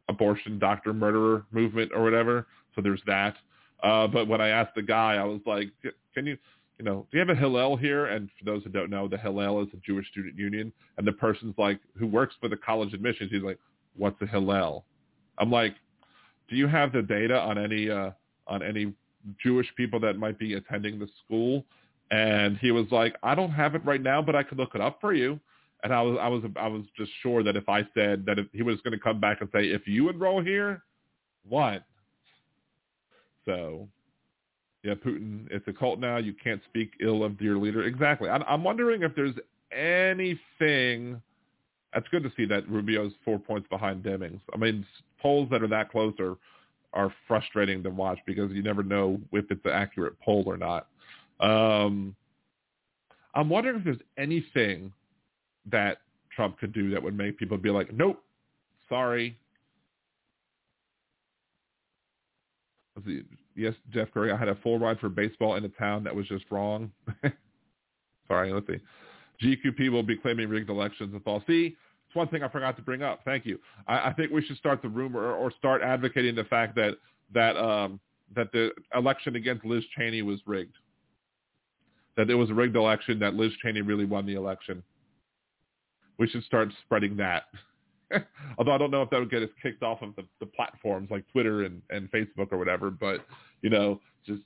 abortion 0.09 0.59
doctor 0.59 0.93
murderer 0.93 1.45
movement 1.51 1.91
or 1.95 2.03
whatever. 2.03 2.47
So 2.75 2.81
there's 2.81 3.01
that. 3.07 3.35
Uh, 3.81 4.07
but 4.07 4.27
when 4.27 4.41
I 4.41 4.49
asked 4.49 4.75
the 4.75 4.81
guy, 4.81 5.15
I 5.15 5.23
was 5.23 5.39
like, 5.45 5.69
"Can 6.13 6.25
you 6.25 6.37
you 6.79 6.85
know, 6.85 7.05
do 7.11 7.17
you 7.17 7.19
have 7.19 7.29
a 7.29 7.39
Hillel 7.39 7.75
here? 7.75 8.05
And 8.05 8.29
for 8.39 8.45
those 8.45 8.63
who 8.63 8.69
don't 8.69 8.89
know, 8.89 9.07
the 9.07 9.17
Hillel 9.17 9.61
is 9.61 9.67
a 9.73 9.77
Jewish 9.85 10.07
student 10.11 10.37
union. 10.37 10.71
And 10.97 11.05
the 11.05 11.11
person's 11.11 11.55
like, 11.57 11.79
who 11.97 12.07
works 12.07 12.35
for 12.39 12.47
the 12.47 12.55
college 12.55 12.93
admissions, 12.93 13.31
he's 13.31 13.43
like, 13.43 13.59
what's 13.97 14.19
a 14.21 14.25
Hillel? 14.25 14.85
I'm 15.37 15.51
like, 15.51 15.75
do 16.49 16.55
you 16.55 16.67
have 16.67 16.93
the 16.93 17.01
data 17.01 17.37
on 17.37 17.57
any, 17.57 17.89
uh, 17.89 18.11
on 18.47 18.63
any 18.63 18.93
Jewish 19.43 19.67
people 19.75 19.99
that 19.99 20.17
might 20.17 20.39
be 20.39 20.53
attending 20.53 20.99
the 20.99 21.09
school? 21.25 21.65
And 22.11 22.57
he 22.57 22.71
was 22.71 22.85
like, 22.91 23.17
I 23.21 23.35
don't 23.35 23.51
have 23.51 23.75
it 23.75 23.85
right 23.85 24.01
now, 24.01 24.21
but 24.21 24.35
I 24.35 24.43
could 24.43 24.57
look 24.57 24.73
it 24.73 24.81
up 24.81 24.99
for 25.01 25.13
you. 25.13 25.37
And 25.83 25.93
I 25.93 26.01
was, 26.01 26.17
I 26.21 26.27
was, 26.27 26.43
I 26.57 26.67
was 26.67 26.83
just 26.97 27.11
sure 27.21 27.43
that 27.43 27.55
if 27.55 27.69
I 27.69 27.87
said 27.93 28.25
that 28.25 28.37
if 28.37 28.47
he 28.51 28.63
was 28.63 28.81
going 28.81 28.91
to 28.91 28.99
come 28.99 29.19
back 29.19 29.41
and 29.41 29.49
say, 29.53 29.67
if 29.67 29.87
you 29.87 30.09
enroll 30.09 30.41
here, 30.43 30.83
what? 31.47 31.83
So 33.45 33.87
yeah, 34.83 34.93
Putin, 34.93 35.47
it's 35.51 35.67
a 35.67 35.73
cult 35.73 35.99
now. 35.99 36.17
You 36.17 36.33
can't 36.33 36.61
speak 36.69 36.91
ill 37.01 37.23
of 37.23 37.39
your 37.41 37.57
leader. 37.57 37.83
Exactly. 37.83 38.29
I'm, 38.29 38.43
I'm 38.47 38.63
wondering 38.63 39.03
if 39.03 39.13
there's 39.15 39.35
anything. 39.71 41.21
That's 41.93 42.07
good 42.09 42.23
to 42.23 42.31
see 42.37 42.45
that 42.45 42.69
Rubio's 42.69 43.13
four 43.25 43.39
points 43.39 43.67
behind 43.69 44.03
Demings. 44.03 44.39
I 44.53 44.57
mean, 44.57 44.85
polls 45.21 45.49
that 45.51 45.63
are 45.63 45.67
that 45.67 45.91
close 45.91 46.13
are 46.19 46.37
are 46.93 47.13
frustrating 47.27 47.83
to 47.83 47.89
watch 47.89 48.17
because 48.25 48.51
you 48.51 48.63
never 48.63 48.81
know 48.81 49.19
if 49.31 49.45
it's 49.51 49.63
an 49.63 49.71
accurate 49.71 50.19
poll 50.21 50.43
or 50.47 50.57
not. 50.57 50.87
Um, 51.39 52.15
I'm 53.35 53.47
wondering 53.47 53.77
if 53.77 53.83
there's 53.83 53.97
anything 54.17 54.91
that 55.65 55.99
Trump 56.35 56.59
could 56.59 56.73
do 56.73 56.89
that 56.91 57.01
would 57.01 57.17
make 57.17 57.37
people 57.37 57.57
be 57.57 57.69
like, 57.69 57.93
nope, 57.93 58.23
sorry. 58.87 59.37
yes, 63.55 63.73
Jeff 63.91 64.11
Curry, 64.13 64.31
I 64.31 64.37
had 64.37 64.49
a 64.49 64.55
full 64.55 64.79
ride 64.79 64.99
for 64.99 65.09
baseball 65.09 65.55
in 65.55 65.63
a 65.65 65.69
town 65.69 66.03
that 66.03 66.15
was 66.15 66.27
just 66.27 66.45
wrong. 66.51 66.91
Sorry, 68.27 68.53
let's 68.53 68.67
see. 68.67 68.79
GQP 69.43 69.89
will 69.91 70.03
be 70.03 70.17
claiming 70.17 70.49
rigged 70.49 70.69
elections 70.69 71.13
and 71.13 71.23
fall. 71.23 71.43
See, 71.47 71.75
it's 72.07 72.15
one 72.15 72.27
thing 72.27 72.43
I 72.43 72.49
forgot 72.49 72.75
to 72.77 72.81
bring 72.81 73.01
up. 73.01 73.21
Thank 73.25 73.45
you. 73.45 73.59
I, 73.87 74.09
I 74.09 74.13
think 74.13 74.31
we 74.31 74.43
should 74.43 74.57
start 74.57 74.81
the 74.81 74.89
rumor 74.89 75.33
or 75.33 75.51
start 75.51 75.81
advocating 75.81 76.35
the 76.35 76.43
fact 76.45 76.75
that 76.75 76.95
that 77.33 77.55
um, 77.57 77.99
that 78.35 78.51
the 78.51 78.71
election 78.95 79.35
against 79.35 79.65
Liz 79.65 79.83
Cheney 79.97 80.21
was 80.21 80.39
rigged. 80.45 80.75
That 82.17 82.29
it 82.29 82.35
was 82.35 82.49
a 82.49 82.53
rigged 82.53 82.75
election. 82.75 83.19
That 83.19 83.35
Liz 83.35 83.51
Cheney 83.63 83.81
really 83.81 84.05
won 84.05 84.25
the 84.25 84.35
election. 84.35 84.83
We 86.19 86.27
should 86.27 86.43
start 86.43 86.69
spreading 86.85 87.17
that. 87.17 87.43
Although 88.57 88.73
I 88.73 88.77
don't 88.77 88.91
know 88.91 89.01
if 89.01 89.09
that 89.09 89.19
would 89.19 89.31
get 89.31 89.41
us 89.41 89.49
kicked 89.61 89.83
off 89.83 90.01
of 90.01 90.15
the, 90.15 90.23
the 90.39 90.45
platforms 90.45 91.09
like 91.09 91.23
Twitter 91.31 91.63
and, 91.63 91.81
and 91.89 92.11
Facebook 92.11 92.51
or 92.51 92.57
whatever, 92.57 92.91
but 92.91 93.25
you 93.61 93.69
know, 93.69 93.99
just 94.25 94.41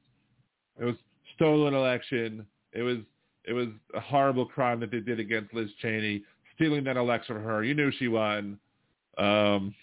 it 0.80 0.86
was 0.86 0.96
stolen 1.36 1.74
election. 1.74 2.46
It 2.74 2.82
was 2.82 2.98
it 3.46 3.54
was 3.54 3.68
a 3.94 4.00
horrible 4.00 4.46
crime 4.46 4.80
that 4.82 4.92
they 4.92 5.00
did 5.00 5.20
against 5.20 5.54
Liz 5.54 5.70
Cheney, 5.82 6.24
stealing 6.56 6.84
that 6.86 6.98
election 6.98 7.36
from 7.36 7.44
her. 7.44 7.64
You 7.64 7.74
knew 7.74 7.92
she 7.92 8.08
won. 8.08 8.58
Um, 9.18 9.76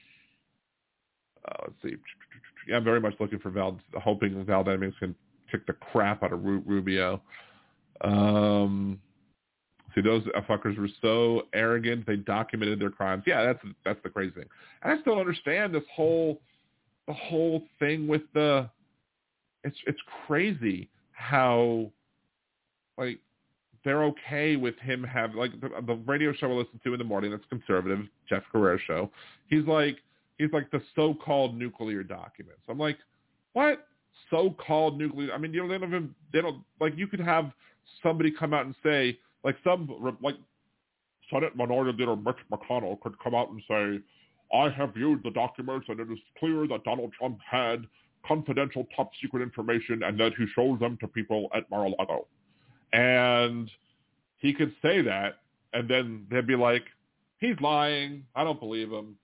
uh, 1.46 1.56
let's 1.62 1.74
see. 1.82 1.96
I'm 2.74 2.84
very 2.84 3.00
much 3.00 3.14
looking 3.20 3.38
for 3.38 3.50
Val, 3.50 3.78
hoping 4.00 4.44
Val 4.44 4.64
Demings 4.64 4.98
can 4.98 5.14
kick 5.50 5.66
the 5.66 5.72
crap 5.72 6.22
out 6.22 6.32
of 6.32 6.44
Rubio. 6.44 7.20
Um, 8.02 9.00
See, 9.94 10.00
those 10.00 10.22
fuckers 10.48 10.78
were 10.78 10.88
so 11.02 11.46
arrogant. 11.52 12.06
They 12.06 12.16
documented 12.16 12.80
their 12.80 12.90
crimes. 12.90 13.24
Yeah, 13.26 13.44
that's 13.44 13.64
that's 13.84 14.02
the 14.02 14.10
crazy 14.10 14.32
thing. 14.32 14.46
And 14.82 14.92
I 14.92 15.00
still 15.00 15.14
don't 15.14 15.20
understand 15.20 15.74
this 15.74 15.82
whole 15.94 16.40
the 17.06 17.14
whole 17.14 17.62
thing 17.78 18.06
with 18.06 18.22
the. 18.34 18.68
It's 19.64 19.76
it's 19.86 19.98
crazy 20.26 20.88
how, 21.12 21.90
like, 22.96 23.18
they're 23.84 24.04
okay 24.04 24.56
with 24.56 24.78
him 24.78 25.02
have 25.04 25.34
like 25.34 25.58
the, 25.60 25.70
the 25.86 25.94
radio 26.06 26.32
show 26.32 26.50
I 26.50 26.54
listen 26.54 26.80
to 26.84 26.92
in 26.92 26.98
the 26.98 27.04
morning. 27.04 27.30
That's 27.30 27.44
conservative, 27.48 28.06
Jeff 28.28 28.42
Crouere 28.52 28.78
show. 28.86 29.10
He's 29.48 29.64
like 29.66 29.98
he's 30.38 30.52
like 30.52 30.70
the 30.70 30.82
so-called 30.94 31.56
nuclear 31.56 32.02
documents. 32.02 32.62
I'm 32.68 32.78
like, 32.78 32.98
what 33.52 33.86
so-called 34.30 34.98
nuclear? 34.98 35.32
I 35.32 35.38
mean, 35.38 35.52
you 35.52 35.62
know, 35.62 35.68
they 35.68 35.78
don't 35.78 35.88
even 35.88 36.14
they 36.32 36.40
don't 36.40 36.62
like 36.80 36.96
you 36.96 37.06
could 37.06 37.20
have 37.20 37.52
somebody 38.02 38.30
come 38.30 38.54
out 38.54 38.66
and 38.66 38.74
say 38.82 39.18
like 39.44 39.56
some 39.64 39.88
like 40.22 40.36
Senate 41.32 41.56
Minority 41.56 41.98
Leader 41.98 42.16
Mitch 42.16 42.36
McConnell 42.52 43.00
could 43.00 43.18
come 43.22 43.34
out 43.34 43.50
and 43.50 43.62
say, 43.68 44.04
I 44.56 44.68
have 44.70 44.94
viewed 44.94 45.22
the 45.22 45.30
documents 45.30 45.86
and 45.88 46.00
it 46.00 46.10
is 46.10 46.18
clear 46.38 46.66
that 46.68 46.84
Donald 46.84 47.12
Trump 47.18 47.38
had 47.48 47.86
confidential 48.26 48.86
top 48.96 49.10
secret 49.22 49.42
information 49.42 50.02
and 50.02 50.18
that 50.18 50.32
he 50.36 50.46
showed 50.54 50.80
them 50.80 50.98
to 51.00 51.08
people 51.08 51.48
at 51.54 51.70
Mar-a-Lago. 51.70 52.26
And 52.92 53.70
he 54.38 54.52
could 54.52 54.74
say 54.82 55.02
that 55.02 55.36
and 55.72 55.88
then 55.88 56.26
they'd 56.30 56.46
be 56.46 56.56
like, 56.56 56.84
he's 57.38 57.56
lying. 57.60 58.24
I 58.34 58.44
don't 58.44 58.60
believe 58.60 58.90
him. 58.90 59.16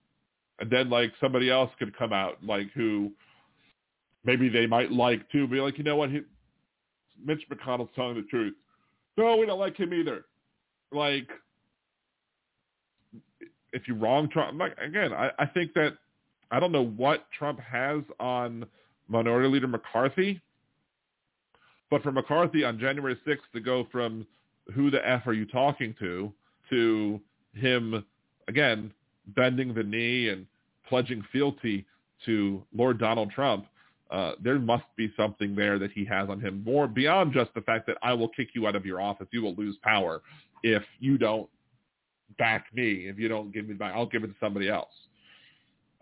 And 0.61 0.71
then 0.71 0.89
like 0.89 1.13
somebody 1.21 1.51
else 1.51 1.71
could 1.79 1.97
come 1.97 2.13
out 2.13 2.39
like 2.43 2.71
who 2.73 3.11
maybe 4.25 4.49
they 4.49 4.67
might 4.67 4.93
like 4.93 5.29
to 5.33 5.47
be 5.47 5.61
like, 5.61 5.77
you 5.77 5.85
know 5.85 5.97
what, 5.97 6.11
he, 6.11 6.21
Mitch 7.25 7.43
McConnell's 7.51 7.91
telling 7.95 8.17
the 8.17 8.23
truth. 8.23 8.55
No, 9.17 9.37
we 9.37 9.47
don't 9.47 9.59
like 9.59 9.77
him 9.77 9.95
either. 9.95 10.25
Like, 10.93 11.29
if 13.73 13.89
you 13.89 13.95
wrong 13.95 14.29
Trump, 14.29 14.59
like 14.59 14.77
again, 14.79 15.13
I, 15.13 15.31
I 15.39 15.47
think 15.47 15.75
that 15.75 15.97
I 16.51 16.61
don't 16.61 16.73
know 16.73 16.87
what 16.87 17.27
Trump 17.37 17.61
has 17.61 18.03
on 18.21 18.67
Minority 19.09 19.49
Leader 19.49 19.67
McCarthy, 19.69 20.41
but 21.91 22.03
for 22.03 22.13
McCarthy 22.13 22.65
on 22.65 22.79
January 22.79 23.19
6th 23.27 23.39
to 23.53 23.61
go 23.61 23.87
from 23.91 24.27
who 24.75 24.91
the 24.91 25.07
F 25.09 25.27
are 25.27 25.33
you 25.33 25.47
talking 25.47 25.95
to 26.01 26.33
to 26.71 27.21
him, 27.55 28.05
again, 28.49 28.93
bending 29.29 29.73
the 29.75 29.83
knee 29.83 30.29
and 30.29 30.47
pledging 30.89 31.23
fealty 31.33 31.85
to 32.25 32.63
Lord 32.75 32.99
Donald 32.99 33.31
Trump, 33.31 33.67
uh, 34.11 34.33
there 34.43 34.59
must 34.59 34.85
be 34.97 35.13
something 35.17 35.55
there 35.55 35.79
that 35.79 35.91
he 35.93 36.05
has 36.05 36.29
on 36.29 36.41
him 36.41 36.63
more 36.65 36.87
beyond 36.87 37.33
just 37.33 37.53
the 37.55 37.61
fact 37.63 37.87
that 37.87 37.97
I 38.03 38.13
will 38.13 38.29
kick 38.29 38.51
you 38.55 38.67
out 38.67 38.77
of 38.77 38.87
your 38.87 39.01
office. 39.01 39.27
You 39.33 39.43
will 39.43 39.55
lose 39.55 39.77
power 39.83 40.23
if 40.63 40.83
you 41.01 41.19
don't 41.19 41.49
back 42.39 42.67
me. 42.73 43.09
If 43.09 43.19
you 43.19 43.29
don't 43.29 43.53
give 43.53 43.69
me 43.69 43.75
back, 43.75 43.95
I'll 43.95 44.07
give 44.07 44.23
it 44.23 44.29
to 44.29 44.35
somebody 44.41 44.69
else. 44.69 44.93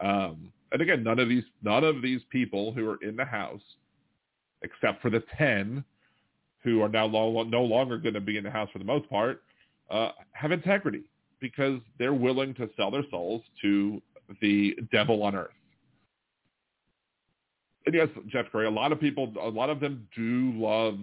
Um, 0.00 0.52
and 0.72 0.82
again, 0.82 1.02
none 1.02 1.18
of 1.18 1.28
these 1.28 1.44
none 1.62 1.84
of 1.84 2.02
these 2.02 2.20
people 2.30 2.72
who 2.72 2.88
are 2.90 2.98
in 3.02 3.16
the 3.16 3.24
House, 3.24 3.62
except 4.62 5.00
for 5.00 5.10
the 5.10 5.22
ten 5.38 5.84
who 6.62 6.82
are 6.82 6.88
now 6.88 7.06
no 7.06 7.62
longer 7.62 7.98
going 7.98 8.14
to 8.14 8.20
be 8.20 8.36
in 8.36 8.44
the 8.44 8.50
House 8.50 8.68
for 8.72 8.78
the 8.78 8.84
most 8.84 9.08
part, 9.08 9.42
uh, 9.90 10.10
have 10.32 10.50
integrity 10.50 11.04
because 11.40 11.78
they're 11.98 12.14
willing 12.14 12.54
to 12.54 12.68
sell 12.76 12.90
their 12.90 13.04
souls 13.10 13.42
to 13.60 14.00
the 14.40 14.74
devil 14.90 15.22
on 15.22 15.36
earth. 15.36 15.50
And 17.86 17.94
yes, 17.94 18.08
Jeff 18.28 18.46
Curry, 18.50 18.66
a 18.66 18.70
lot 18.70 18.92
of 18.92 19.00
people, 19.00 19.32
a 19.40 19.48
lot 19.48 19.70
of 19.70 19.80
them 19.80 20.08
do 20.16 20.52
love, 20.56 20.98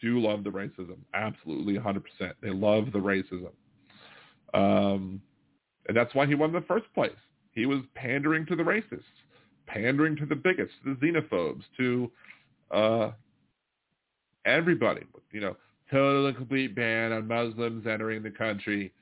do 0.00 0.18
love 0.18 0.44
the 0.44 0.50
racism. 0.50 0.96
Absolutely, 1.14 1.74
100%. 1.74 2.02
They 2.42 2.50
love 2.50 2.86
the 2.92 2.98
racism. 2.98 3.50
Um, 4.54 5.20
and 5.88 5.96
that's 5.96 6.14
why 6.14 6.26
he 6.26 6.34
won 6.34 6.52
the 6.52 6.62
first 6.62 6.86
place. 6.94 7.12
He 7.52 7.66
was 7.66 7.80
pandering 7.94 8.46
to 8.46 8.56
the 8.56 8.62
racists, 8.62 9.02
pandering 9.66 10.16
to 10.16 10.26
the 10.26 10.36
bigots, 10.36 10.72
to 10.84 10.94
the 10.94 11.06
xenophobes, 11.06 11.62
to 11.76 12.10
uh, 12.70 13.10
everybody. 14.44 15.02
You 15.32 15.40
know, 15.40 15.56
total 15.90 16.26
and 16.26 16.36
complete 16.36 16.74
ban 16.74 17.12
on 17.12 17.26
Muslims 17.26 17.86
entering 17.86 18.22
the 18.22 18.30
country, 18.30 18.92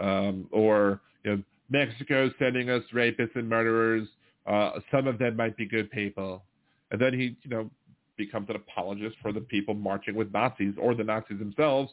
um, 0.00 0.48
or 0.50 1.00
you 1.24 1.36
know, 1.36 1.42
Mexico 1.70 2.30
sending 2.38 2.70
us 2.70 2.82
rapists 2.94 3.36
and 3.36 3.48
murderers. 3.48 4.08
Uh, 4.46 4.72
some 4.90 5.06
of 5.06 5.18
them 5.18 5.36
might 5.36 5.56
be 5.56 5.66
good 5.66 5.90
people, 5.90 6.44
and 6.90 7.00
then 7.00 7.12
he, 7.12 7.36
you 7.42 7.50
know, 7.50 7.70
becomes 8.16 8.48
an 8.50 8.56
apologist 8.56 9.16
for 9.22 9.32
the 9.32 9.40
people 9.40 9.74
marching 9.74 10.14
with 10.14 10.32
Nazis 10.32 10.74
or 10.78 10.94
the 10.94 11.04
Nazis 11.04 11.38
themselves 11.38 11.92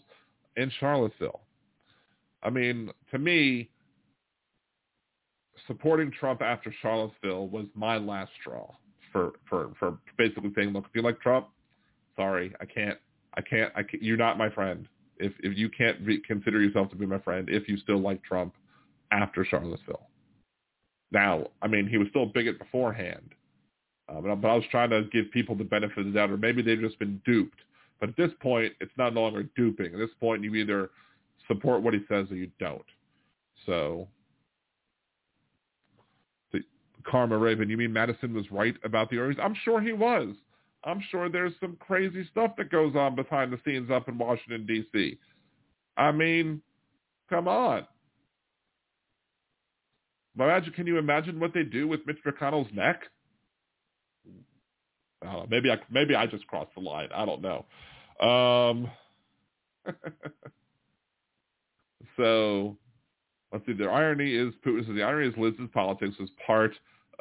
in 0.58 0.72
Charlottesville. 0.80 1.42
I 2.44 2.50
mean, 2.50 2.90
to 3.12 3.20
me, 3.20 3.70
supporting 5.68 6.12
Trump 6.12 6.42
after 6.42 6.74
Charlottesville 6.82 7.48
was 7.48 7.66
my 7.76 7.98
last 7.98 8.32
straw 8.40 8.72
for 9.12 9.34
for 9.48 9.72
for 9.80 9.98
basically 10.18 10.52
saying, 10.56 10.70
look, 10.70 10.86
if 10.86 10.96
you 10.96 11.02
like 11.02 11.20
Trump, 11.22 11.48
sorry, 12.16 12.54
I 12.60 12.66
can't, 12.66 12.98
I 13.36 13.42
can't, 13.42 13.72
I 13.76 13.84
can't 13.84 14.02
you're 14.02 14.18
not 14.18 14.38
my 14.38 14.50
friend. 14.50 14.88
If 15.18 15.34
if 15.40 15.58
you 15.58 15.70
can't 15.70 15.98
re- 16.02 16.22
consider 16.26 16.62
yourself 16.62 16.90
to 16.92 16.96
be 16.96 17.06
my 17.06 17.20
friend, 17.20 17.50
if 17.50 17.68
you 17.68 17.78
still 17.78 18.00
like 18.00 18.24
Trump 18.24 18.54
after 19.12 19.44
Charlottesville. 19.44 20.08
Now, 21.12 21.48
I 21.62 21.68
mean, 21.68 21.88
he 21.88 21.98
was 21.98 22.08
still 22.10 22.24
a 22.24 22.28
bigot 22.28 22.60
beforehand, 22.60 23.34
uh, 24.08 24.22
but, 24.22 24.36
but 24.36 24.48
I 24.48 24.56
was 24.56 24.66
trying 24.70 24.92
to 24.92 25.04
give 25.12 25.32
people 25.32 25.56
the 25.56 25.64
benefit 25.64 25.98
of 25.98 26.06
the 26.06 26.12
doubt, 26.12 26.32
or 26.32 26.38
maybe 26.38 26.62
they've 26.62 26.80
just 26.80 27.00
been 27.00 27.22
duped. 27.26 27.60
But 28.00 28.10
at 28.10 28.18
this 28.18 28.32
point, 28.40 28.74
it's 28.80 28.92
not 28.98 29.14
no 29.14 29.22
longer 29.22 29.44
duping. 29.56 29.94
At 29.94 30.00
this 30.00 30.10
point, 30.20 30.44
you 30.44 30.56
either 30.56 30.90
support 31.48 31.82
what 31.82 31.94
he 31.94 32.02
says 32.08 32.28
or 32.32 32.36
you 32.36 32.50
don't. 32.60 32.86
So, 33.66 34.08
the, 36.54 36.62
Karma 37.06 37.38
Raven, 37.38 37.70
you 37.70 37.78
mean 37.78 37.92
Madison 37.92 38.34
was 38.34 38.50
right 38.52 38.76
about 38.84 39.10
the 39.10 39.18
Orioles? 39.18 39.40
I'm 39.42 39.56
sure 39.66 39.82
he 39.82 39.94
was. 39.94 40.36
I'm 40.86 41.04
sure 41.12 41.28
there's 41.28 41.54
some 41.60 41.76
crazy 41.80 42.26
stuff 42.32 42.52
that 42.58 42.72
goes 42.72 42.96
on 42.96 43.16
behind 43.16 43.52
the 43.52 43.60
scenes 43.66 43.92
up 43.92 44.08
in 44.08 44.18
Washington, 44.18 44.66
D.C. 44.66 45.18
I 45.98 46.12
mean, 46.14 46.62
come 47.30 47.50
on. 47.50 47.86
Imagine, 50.38 50.74
can 50.74 50.88
you 50.88 50.98
imagine 50.98 51.40
what 51.40 51.54
they 51.54 51.64
do 51.64 51.88
with 51.88 52.02
Mitch 52.06 52.20
McConnell's 52.26 52.74
neck? 52.74 53.02
Uh, 55.26 55.46
maybe 55.50 55.70
I 55.70 55.78
maybe 55.92 56.16
I 56.16 56.28
just 56.28 56.48
crossed 56.48 56.74
the 56.76 56.82
line. 56.82 57.10
I 57.14 57.26
don't 57.26 57.42
know. 57.42 57.66
Um, 58.26 58.90
so 62.18 62.78
let's 63.52 63.66
see. 63.66 63.74
The 63.74 63.86
irony 63.86 64.34
is 64.34 64.54
Putin 64.66 64.86
says 64.86 64.96
the 64.96 65.04
irony 65.04 65.28
is 65.28 65.36
Liz's 65.38 65.70
politics 65.74 66.16
was 66.20 66.30
part 66.46 66.72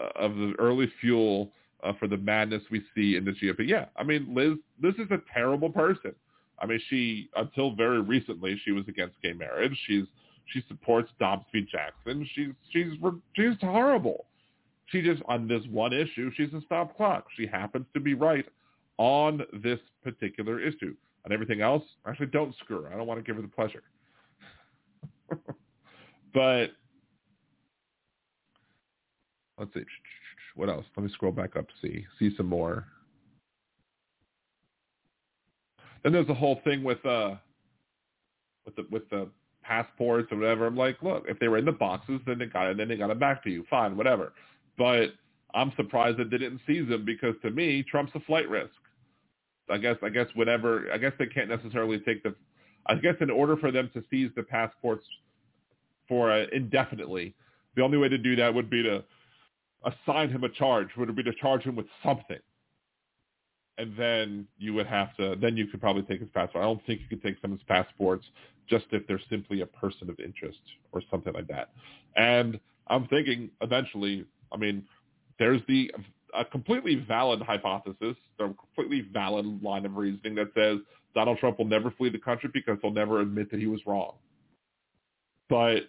uh, 0.01 0.11
of 0.17 0.37
the 0.37 0.55
early 0.61 0.91
fuel 1.01 1.51
uh, 1.83 1.93
for 1.99 2.07
the 2.07 2.17
madness 2.17 2.62
we 2.70 2.83
see 2.95 3.17
in 3.17 3.25
the 3.25 3.33
GOP. 3.33 3.67
Yeah, 3.67 3.87
I 3.97 4.05
mean 4.05 4.33
Liz. 4.33 4.59
This 4.81 4.95
is 4.95 5.11
a 5.11 5.20
terrible 5.35 5.70
person. 5.70 6.15
I 6.61 6.67
mean, 6.67 6.81
she 6.89 7.31
until 7.37 7.75
very 7.75 8.01
recently 8.01 8.61
she 8.65 8.73
was 8.73 8.85
against 8.89 9.20
gay 9.23 9.33
marriage. 9.33 9.77
She's 9.87 10.05
she 10.52 10.62
supports 10.68 11.10
Dobbs 11.18 11.44
v. 11.52 11.67
Jackson. 11.70 12.28
She's 12.35 12.49
she's 12.70 12.93
she's 13.35 13.55
horrible. 13.60 14.27
She 14.86 15.02
just 15.02 15.23
on 15.28 15.47
this 15.47 15.62
one 15.70 15.93
issue, 15.93 16.31
she's 16.36 16.52
a 16.55 16.60
stop 16.62 16.97
clock. 16.97 17.27
She 17.36 17.47
happens 17.47 17.86
to 17.94 18.01
be 18.01 18.15
right 18.15 18.47
on 18.97 19.43
this 19.62 19.78
particular 20.02 20.60
issue. 20.60 20.94
On 21.27 21.33
everything 21.33 21.60
else, 21.60 21.83
actually, 22.07 22.27
don't 22.27 22.55
screw 22.57 22.83
her. 22.83 22.93
I 22.93 22.97
don't 22.97 23.07
want 23.07 23.20
to 23.20 23.25
give 23.25 23.36
her 23.36 23.43
the 23.43 23.49
pleasure. 23.49 23.83
but 26.33 26.68
let's 29.59 29.73
see. 29.75 29.85
What 30.55 30.68
else? 30.68 30.86
Let 30.97 31.05
me 31.05 31.12
scroll 31.12 31.33
back 31.33 31.57
up 31.57 31.67
to 31.68 31.75
see 31.83 32.07
see 32.18 32.35
some 32.36 32.47
more. 32.47 32.86
Then 36.02 36.12
there's 36.12 36.27
the 36.27 36.35
whole 36.35 36.60
thing 36.65 36.83
with 36.83 37.05
uh 37.05 37.35
with 38.65 38.77
the 38.77 38.86
with 38.91 39.09
the 39.10 39.28
passports 39.68 40.32
or 40.32 40.38
whatever. 40.38 40.66
I'm 40.66 40.76
like, 40.76 41.02
look, 41.02 41.26
if 41.28 41.38
they 41.38 41.48
were 41.48 41.58
in 41.58 41.66
the 41.66 41.72
boxes, 41.72 42.20
then 42.26 42.38
they 42.38 42.47
got 42.47 42.68
it, 42.68 42.78
then 42.78 42.88
they 42.88 42.97
got 42.97 43.10
it 43.10 43.20
back 43.20 43.44
to 43.44 43.50
you. 43.50 43.64
Fine, 43.68 43.97
whatever. 43.97 44.32
But 44.78 45.10
I'm 45.55 45.72
surprised 45.76 46.18
that 46.18 46.30
they 46.30 46.38
didn't 46.38 46.62
seize 46.66 46.88
them 46.88 47.05
because 47.05 47.34
to 47.42 47.50
me, 47.50 47.84
Trump's 47.88 48.12
a 48.14 48.20
flight 48.20 48.48
risk. 48.48 48.72
I 49.70 49.76
guess 49.76 49.97
I 50.02 50.08
guess 50.08 50.26
whatever 50.34 50.86
I 50.92 50.97
guess 50.97 51.12
they 51.18 51.26
can't 51.26 51.50
necessarily 51.50 51.98
take 52.00 52.22
the. 52.22 52.34
I 52.86 52.94
guess 52.94 53.14
in 53.20 53.30
order 53.30 53.56
for 53.58 53.70
them 53.70 53.90
to 53.92 54.02
seize 54.10 54.30
the 54.34 54.42
passports 54.42 55.05
for 56.08 56.32
uh, 56.32 56.47
indefinitely, 56.52 57.34
the 57.76 57.82
only 57.82 57.98
way 57.98 58.08
to 58.08 58.16
do 58.16 58.34
that 58.36 58.55
would 58.55 58.70
be 58.70 58.82
to 58.82 59.05
assign 59.84 60.30
him 60.30 60.44
a 60.44 60.48
charge. 60.48 60.88
Would 60.97 61.14
be 61.14 61.22
to 61.22 61.34
charge 61.34 61.62
him 61.64 61.76
with 61.76 61.86
something 62.02 62.38
and 63.78 63.97
then 63.97 64.47
you 64.58 64.74
would 64.74 64.86
have 64.86 65.16
to 65.16 65.36
then 65.40 65.57
you 65.57 65.66
could 65.66 65.81
probably 65.81 66.02
take 66.02 66.20
his 66.20 66.28
passport. 66.31 66.62
I 66.62 66.66
don't 66.66 66.84
think 66.84 67.00
you 67.00 67.08
could 67.08 67.23
take 67.23 67.40
someone's 67.40 67.62
passports 67.66 68.26
just 68.68 68.86
if 68.90 69.07
they're 69.07 69.20
simply 69.31 69.62
a 69.62 69.66
person 69.66 70.10
of 70.10 70.20
interest 70.20 70.58
or 70.92 71.00
something 71.10 71.32
like 71.32 71.48
that. 71.48 71.70
And 72.16 72.60
I'm 72.89 73.07
thinking 73.07 73.50
eventually, 73.62 74.26
I 74.52 74.57
mean, 74.57 74.84
there's 75.39 75.62
the 75.68 75.90
a 76.34 76.44
completely 76.44 76.97
valid 76.97 77.40
hypothesis, 77.40 78.16
a 78.39 78.48
completely 78.52 79.08
valid 79.12 79.62
line 79.62 79.86
of 79.86 79.97
reasoning 79.97 80.34
that 80.34 80.48
says 80.55 80.78
Donald 81.15 81.39
Trump 81.39 81.58
will 81.58 81.66
never 81.66 81.90
flee 81.92 82.10
the 82.10 82.18
country 82.18 82.50
because 82.52 82.78
he'll 82.82 82.90
never 82.90 83.20
admit 83.20 83.50
that 83.50 83.60
he 83.60 83.66
was 83.66 83.81
wrong. 83.86 84.15
But 85.48 85.84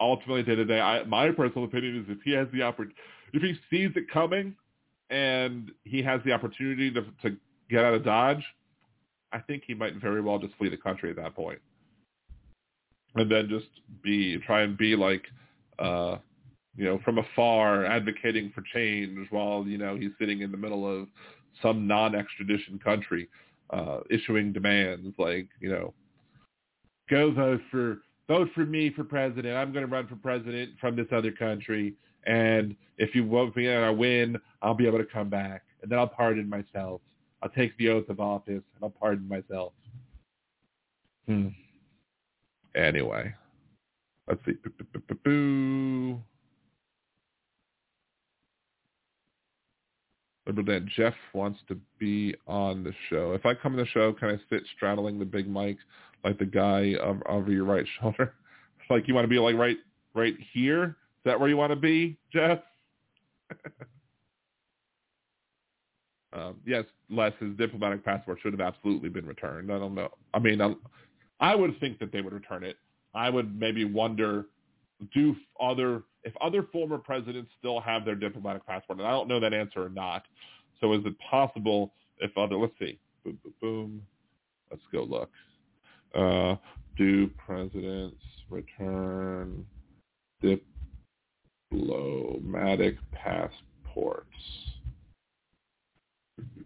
ultimately, 0.00 0.42
day 0.42 0.54
the 0.54 0.64
day, 0.64 1.02
my 1.06 1.30
personal 1.32 1.64
opinion 1.64 1.98
is 1.98 2.04
if 2.08 2.22
he 2.24 2.32
has 2.32 2.48
the 2.52 2.62
opportunity, 2.62 2.96
if 3.34 3.42
he 3.42 3.54
sees 3.70 3.90
it 3.96 4.10
coming, 4.10 4.54
and 5.12 5.70
he 5.84 6.02
has 6.02 6.20
the 6.24 6.32
opportunity 6.32 6.90
to, 6.90 7.02
to 7.22 7.36
get 7.70 7.84
out 7.84 7.94
of 7.94 8.04
Dodge, 8.04 8.44
I 9.32 9.38
think 9.40 9.64
he 9.66 9.74
might 9.74 9.96
very 9.96 10.20
well 10.22 10.38
just 10.38 10.54
flee 10.56 10.70
the 10.70 10.76
country 10.76 11.10
at 11.10 11.16
that 11.16 11.34
point. 11.36 11.60
and 13.14 13.30
then 13.30 13.48
just 13.48 13.68
be 14.02 14.38
try 14.46 14.62
and 14.62 14.76
be 14.76 14.96
like, 14.96 15.22
uh, 15.78 16.16
you 16.76 16.84
know, 16.84 16.98
from 17.04 17.18
afar 17.18 17.84
advocating 17.84 18.50
for 18.54 18.62
change 18.74 19.28
while 19.30 19.64
you 19.66 19.78
know 19.78 19.96
he's 19.96 20.12
sitting 20.18 20.40
in 20.40 20.50
the 20.50 20.56
middle 20.56 20.86
of 20.88 21.08
some 21.60 21.86
non-extradition 21.86 22.78
country, 22.78 23.28
uh, 23.70 24.00
issuing 24.10 24.52
demands 24.52 25.14
like, 25.18 25.48
you 25.60 25.70
know, 25.70 25.92
go 27.10 27.30
vote 27.32 27.60
for 27.70 27.98
vote 28.28 28.48
for 28.54 28.64
me 28.64 28.90
for 28.94 29.04
president. 29.04 29.56
I'm 29.56 29.72
going 29.72 29.84
to 29.84 29.92
run 29.92 30.06
for 30.06 30.16
president 30.16 30.70
from 30.80 30.96
this 30.96 31.08
other 31.12 31.32
country. 31.32 31.94
And 32.26 32.76
if 32.98 33.14
you 33.14 33.26
vote 33.26 33.56
me 33.56 33.68
and 33.68 33.84
I 33.84 33.90
win, 33.90 34.36
I'll 34.60 34.74
be 34.74 34.86
able 34.86 34.98
to 34.98 35.04
come 35.04 35.28
back. 35.28 35.62
And 35.82 35.90
then 35.90 35.98
I'll 35.98 36.06
pardon 36.06 36.48
myself. 36.48 37.00
I'll 37.42 37.50
take 37.50 37.76
the 37.76 37.88
oath 37.88 38.08
of 38.08 38.20
office 38.20 38.62
and 38.74 38.82
I'll 38.82 38.90
pardon 38.90 39.28
myself. 39.28 39.72
Hmm. 41.26 41.48
Anyway, 42.74 43.34
let's 44.28 44.40
see. 44.46 44.52
Boo. 45.24 46.20
Remember 50.46 50.72
that 50.72 50.86
Jeff 50.86 51.14
wants 51.34 51.60
to 51.68 51.78
be 51.98 52.34
on 52.46 52.82
the 52.82 52.92
show. 53.08 53.32
If 53.32 53.46
I 53.46 53.54
come 53.54 53.72
on 53.72 53.78
the 53.78 53.86
show, 53.86 54.12
can 54.12 54.30
I 54.30 54.38
sit 54.50 54.62
straddling 54.76 55.18
the 55.18 55.24
big 55.24 55.48
mic 55.48 55.76
like 56.24 56.38
the 56.38 56.44
guy 56.44 56.94
over 57.28 57.50
your 57.50 57.64
right 57.64 57.86
shoulder? 58.00 58.34
like 58.90 59.08
you 59.08 59.14
want 59.14 59.24
to 59.24 59.28
be 59.28 59.38
like 59.38 59.56
right 59.56 59.78
right 60.14 60.34
here? 60.52 60.96
Is 61.22 61.30
that 61.30 61.38
where 61.38 61.48
you 61.48 61.56
want 61.56 61.70
to 61.70 61.76
be, 61.76 62.18
Jeff? 62.32 62.58
um, 66.32 66.56
yes, 66.66 66.84
Les, 67.10 67.30
his 67.38 67.56
diplomatic 67.56 68.04
passport 68.04 68.40
should 68.42 68.52
have 68.52 68.60
absolutely 68.60 69.08
been 69.08 69.24
returned. 69.24 69.72
I 69.72 69.78
don't 69.78 69.94
know. 69.94 70.08
I 70.34 70.40
mean, 70.40 70.60
I, 70.60 70.74
I 71.38 71.54
would 71.54 71.78
think 71.78 72.00
that 72.00 72.10
they 72.10 72.22
would 72.22 72.32
return 72.32 72.64
it. 72.64 72.76
I 73.14 73.30
would 73.30 73.56
maybe 73.56 73.84
wonder, 73.84 74.46
do 75.14 75.36
other 75.60 76.02
if 76.24 76.32
other 76.40 76.64
former 76.72 76.98
presidents 76.98 77.52
still 77.56 77.80
have 77.80 78.04
their 78.04 78.16
diplomatic 78.16 78.66
passport? 78.66 78.98
And 78.98 79.06
I 79.06 79.12
don't 79.12 79.28
know 79.28 79.38
that 79.38 79.54
answer 79.54 79.84
or 79.84 79.90
not. 79.90 80.24
So 80.80 80.92
is 80.92 81.04
it 81.04 81.14
possible 81.30 81.94
if 82.18 82.36
other? 82.36 82.56
Let's 82.56 82.74
see. 82.80 82.98
Boom, 83.24 83.38
boom, 83.44 83.54
boom. 83.60 84.02
Let's 84.72 84.82
go 84.90 85.04
look. 85.04 85.30
Uh, 86.16 86.56
Do 86.96 87.30
presidents 87.46 88.22
return 88.50 89.64
diplomatic 91.72 92.96
passports? 93.12 94.28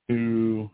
Do 0.08 0.70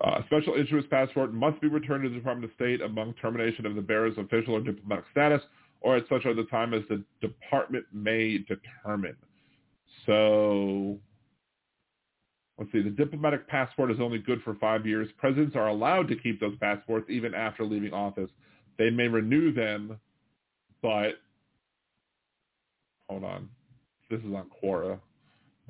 Uh, 0.00 0.22
special 0.26 0.54
interest 0.54 0.90
passport 0.90 1.32
must 1.32 1.58
be 1.62 1.68
returned 1.68 2.02
to 2.02 2.10
the 2.10 2.16
Department 2.16 2.50
of 2.50 2.54
State 2.56 2.82
among 2.82 3.14
termination 3.14 3.64
of 3.64 3.74
the 3.74 3.80
bearer's 3.80 4.18
official 4.18 4.54
or 4.54 4.60
diplomatic 4.60 5.06
status 5.10 5.40
or 5.80 5.96
at 5.96 6.06
such 6.10 6.26
other 6.26 6.44
time 6.50 6.74
as 6.74 6.82
the 6.90 7.02
department 7.22 7.86
may 7.90 8.38
determine. 8.38 9.16
So 10.04 10.98
let's 12.58 12.70
see, 12.70 12.82
the 12.82 12.90
diplomatic 12.90 13.48
passport 13.48 13.90
is 13.90 13.98
only 13.98 14.18
good 14.18 14.42
for 14.42 14.56
five 14.56 14.86
years. 14.86 15.08
Presidents 15.16 15.56
are 15.56 15.68
allowed 15.68 16.08
to 16.08 16.16
keep 16.16 16.38
those 16.38 16.56
passports 16.60 17.08
even 17.08 17.32
after 17.32 17.64
leaving 17.64 17.94
office. 17.94 18.30
They 18.78 18.90
may 18.90 19.08
renew 19.08 19.52
them, 19.52 19.98
but 20.82 21.14
hold 23.08 23.24
on. 23.24 23.48
This 24.10 24.20
is 24.20 24.34
on 24.34 24.50
Quora. 24.62 24.98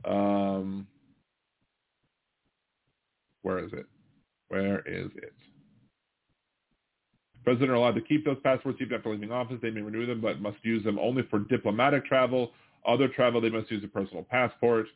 Um, 0.04 0.86
where 3.42 3.64
is 3.64 3.72
it? 3.72 3.86
Where 4.48 4.80
is 4.80 5.10
it? 5.16 5.32
President 7.44 7.70
are 7.70 7.74
allowed 7.74 7.94
to 7.94 8.00
keep 8.00 8.24
those 8.24 8.38
passports 8.42 8.78
even 8.80 8.96
after 8.96 9.10
leaving 9.10 9.30
office. 9.30 9.58
They 9.60 9.70
may 9.70 9.82
renew 9.82 10.06
them, 10.06 10.20
but 10.20 10.40
must 10.40 10.56
use 10.62 10.82
them 10.82 10.98
only 10.98 11.22
for 11.30 11.40
diplomatic 11.40 12.06
travel. 12.06 12.52
Other 12.86 13.08
travel, 13.08 13.40
they 13.40 13.50
must 13.50 13.70
use 13.70 13.84
a 13.84 13.88
personal 13.88 14.24
passport. 14.24 14.86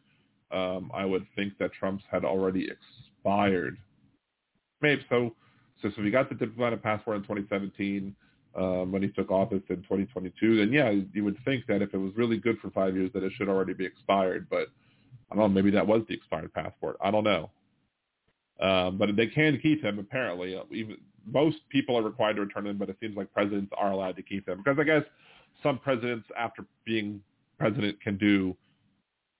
Um, 0.50 0.90
I 0.94 1.04
would 1.04 1.26
think 1.36 1.58
that 1.58 1.72
Trump's 1.74 2.04
had 2.10 2.24
already 2.24 2.68
expired. 2.70 3.76
Maybe 4.80 5.04
so. 5.10 5.34
If 5.82 5.94
he 5.94 6.10
got 6.10 6.28
the 6.28 6.34
diplomatic 6.34 6.82
passport 6.82 7.18
in 7.18 7.22
2017 7.22 8.14
um, 8.56 8.92
when 8.92 9.02
he 9.02 9.08
took 9.08 9.30
office 9.30 9.62
in 9.68 9.76
2022, 9.76 10.56
then 10.58 10.72
yeah, 10.72 10.90
you 11.12 11.24
would 11.24 11.38
think 11.44 11.66
that 11.66 11.82
if 11.82 11.94
it 11.94 11.98
was 11.98 12.12
really 12.16 12.38
good 12.38 12.58
for 12.60 12.70
five 12.70 12.96
years, 12.96 13.10
that 13.14 13.22
it 13.22 13.32
should 13.36 13.48
already 13.48 13.74
be 13.74 13.84
expired. 13.84 14.48
But 14.50 14.68
I 15.30 15.34
don't 15.34 15.44
know. 15.44 15.48
Maybe 15.48 15.70
that 15.70 15.86
was 15.86 16.02
the 16.08 16.14
expired 16.14 16.52
passport. 16.52 16.96
I 17.00 17.10
don't 17.10 17.24
know. 17.24 17.50
Um, 18.60 18.98
but 18.98 19.14
they 19.16 19.28
can 19.28 19.58
keep 19.60 19.82
them 19.82 19.98
apparently. 19.98 20.56
Uh, 20.56 20.64
even 20.72 20.96
most 21.24 21.58
people 21.68 21.96
are 21.96 22.02
required 22.02 22.36
to 22.36 22.42
return 22.42 22.64
them, 22.64 22.78
but 22.78 22.88
it 22.88 22.96
seems 23.00 23.16
like 23.16 23.32
presidents 23.32 23.72
are 23.76 23.92
allowed 23.92 24.16
to 24.16 24.22
keep 24.22 24.46
them 24.46 24.58
because 24.64 24.78
I 24.80 24.84
guess 24.84 25.02
some 25.62 25.78
presidents, 25.78 26.26
after 26.36 26.64
being 26.84 27.20
president, 27.58 28.00
can 28.00 28.16
do, 28.16 28.56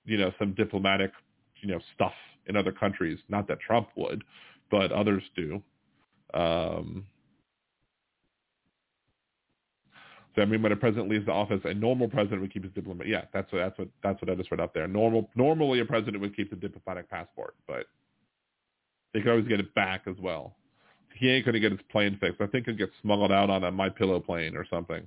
you 0.04 0.18
know, 0.18 0.32
some 0.38 0.52
diplomatic, 0.54 1.12
you 1.60 1.68
know, 1.68 1.80
stuff 1.94 2.12
in 2.46 2.56
other 2.56 2.72
countries. 2.72 3.18
Not 3.28 3.48
that 3.48 3.60
Trump 3.60 3.88
would, 3.96 4.24
but 4.70 4.92
others 4.92 5.22
do. 5.36 5.62
Um, 6.34 7.06
so 10.34 10.42
I 10.42 10.44
mean, 10.44 10.62
when 10.62 10.72
a 10.72 10.76
president 10.76 11.10
leaves 11.10 11.26
the 11.26 11.32
office, 11.32 11.60
a 11.64 11.74
normal 11.74 12.08
president 12.08 12.42
would 12.42 12.52
keep 12.52 12.62
his 12.62 12.72
diplomat. 12.72 13.08
Yeah, 13.08 13.24
that's 13.32 13.50
what 13.52 13.58
that's 13.58 13.78
what 13.78 13.88
that's 14.02 14.22
what 14.22 14.30
I 14.30 14.34
just 14.36 14.50
read 14.50 14.60
up 14.60 14.72
there. 14.74 14.86
Normal, 14.86 15.28
normally 15.34 15.80
a 15.80 15.84
president 15.84 16.20
would 16.20 16.36
keep 16.36 16.50
the 16.50 16.56
diplomatic 16.56 17.10
passport, 17.10 17.54
but 17.66 17.86
they 19.12 19.20
could 19.20 19.30
always 19.30 19.48
get 19.48 19.58
it 19.60 19.74
back 19.74 20.02
as 20.06 20.16
well. 20.20 20.54
He 21.14 21.28
ain't 21.30 21.44
gonna 21.44 21.58
get 21.58 21.72
his 21.72 21.80
plane 21.90 22.16
fixed. 22.20 22.40
I 22.40 22.46
think 22.46 22.68
it 22.68 22.78
gets 22.78 22.92
smuggled 23.02 23.32
out 23.32 23.50
on 23.50 23.64
a 23.64 23.72
My 23.72 23.88
Pillow 23.88 24.20
plane 24.20 24.56
or 24.56 24.64
something. 24.70 25.06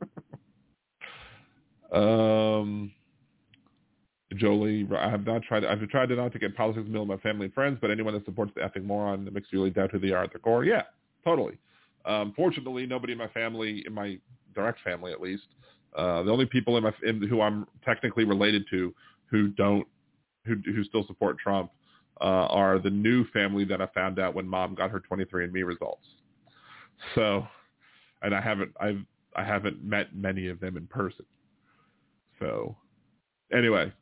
um, 1.92 2.90
Jolie, 4.36 4.88
I 4.96 5.10
have 5.10 5.26
not 5.26 5.42
tried. 5.42 5.64
I've 5.64 5.86
tried 5.88 6.08
to 6.10 6.16
not 6.16 6.32
to 6.32 6.38
get 6.38 6.56
politics 6.56 6.86
in 6.86 6.92
the 6.92 6.98
middle 6.98 7.02
of 7.02 7.08
my 7.08 7.28
family 7.28 7.46
and 7.46 7.54
friends, 7.54 7.78
but 7.80 7.90
anyone 7.90 8.14
that 8.14 8.24
supports 8.24 8.52
the 8.54 8.60
effing 8.60 8.84
moron 8.84 9.24
that 9.24 9.34
makes 9.34 9.48
you 9.50 9.58
really 9.58 9.70
doubt 9.70 9.90
who 9.90 9.98
they 9.98 10.10
are 10.10 10.24
at 10.24 10.32
the 10.32 10.38
core. 10.38 10.64
Yeah, 10.64 10.82
totally. 11.24 11.58
Um, 12.04 12.32
fortunately, 12.36 12.86
nobody 12.86 13.12
in 13.12 13.18
my 13.18 13.28
family, 13.28 13.82
in 13.86 13.92
my 13.92 14.18
direct 14.54 14.80
family 14.82 15.12
at 15.12 15.20
least, 15.20 15.46
uh, 15.96 16.22
the 16.22 16.30
only 16.30 16.46
people 16.46 16.76
in 16.76 16.84
my 16.84 16.92
in, 17.02 17.22
who 17.22 17.40
I'm 17.40 17.66
technically 17.84 18.24
related 18.24 18.64
to 18.70 18.94
who 19.26 19.48
don't 19.48 19.86
who 20.44 20.56
who 20.64 20.84
still 20.84 21.06
support 21.06 21.38
Trump 21.38 21.70
uh, 22.20 22.46
are 22.48 22.78
the 22.78 22.90
new 22.90 23.24
family 23.28 23.64
that 23.64 23.80
I 23.80 23.86
found 23.86 24.18
out 24.18 24.34
when 24.34 24.46
mom 24.46 24.74
got 24.74 24.90
her 24.90 25.00
23andMe 25.00 25.64
results. 25.66 26.06
So, 27.14 27.46
and 28.22 28.34
I 28.34 28.40
haven't 28.40 28.72
I've 28.80 29.04
I 29.36 29.44
haven't 29.44 29.82
met 29.84 30.14
many 30.14 30.48
of 30.48 30.60
them 30.60 30.76
in 30.76 30.86
person. 30.86 31.24
So, 32.38 32.76
anyway, 33.52 33.92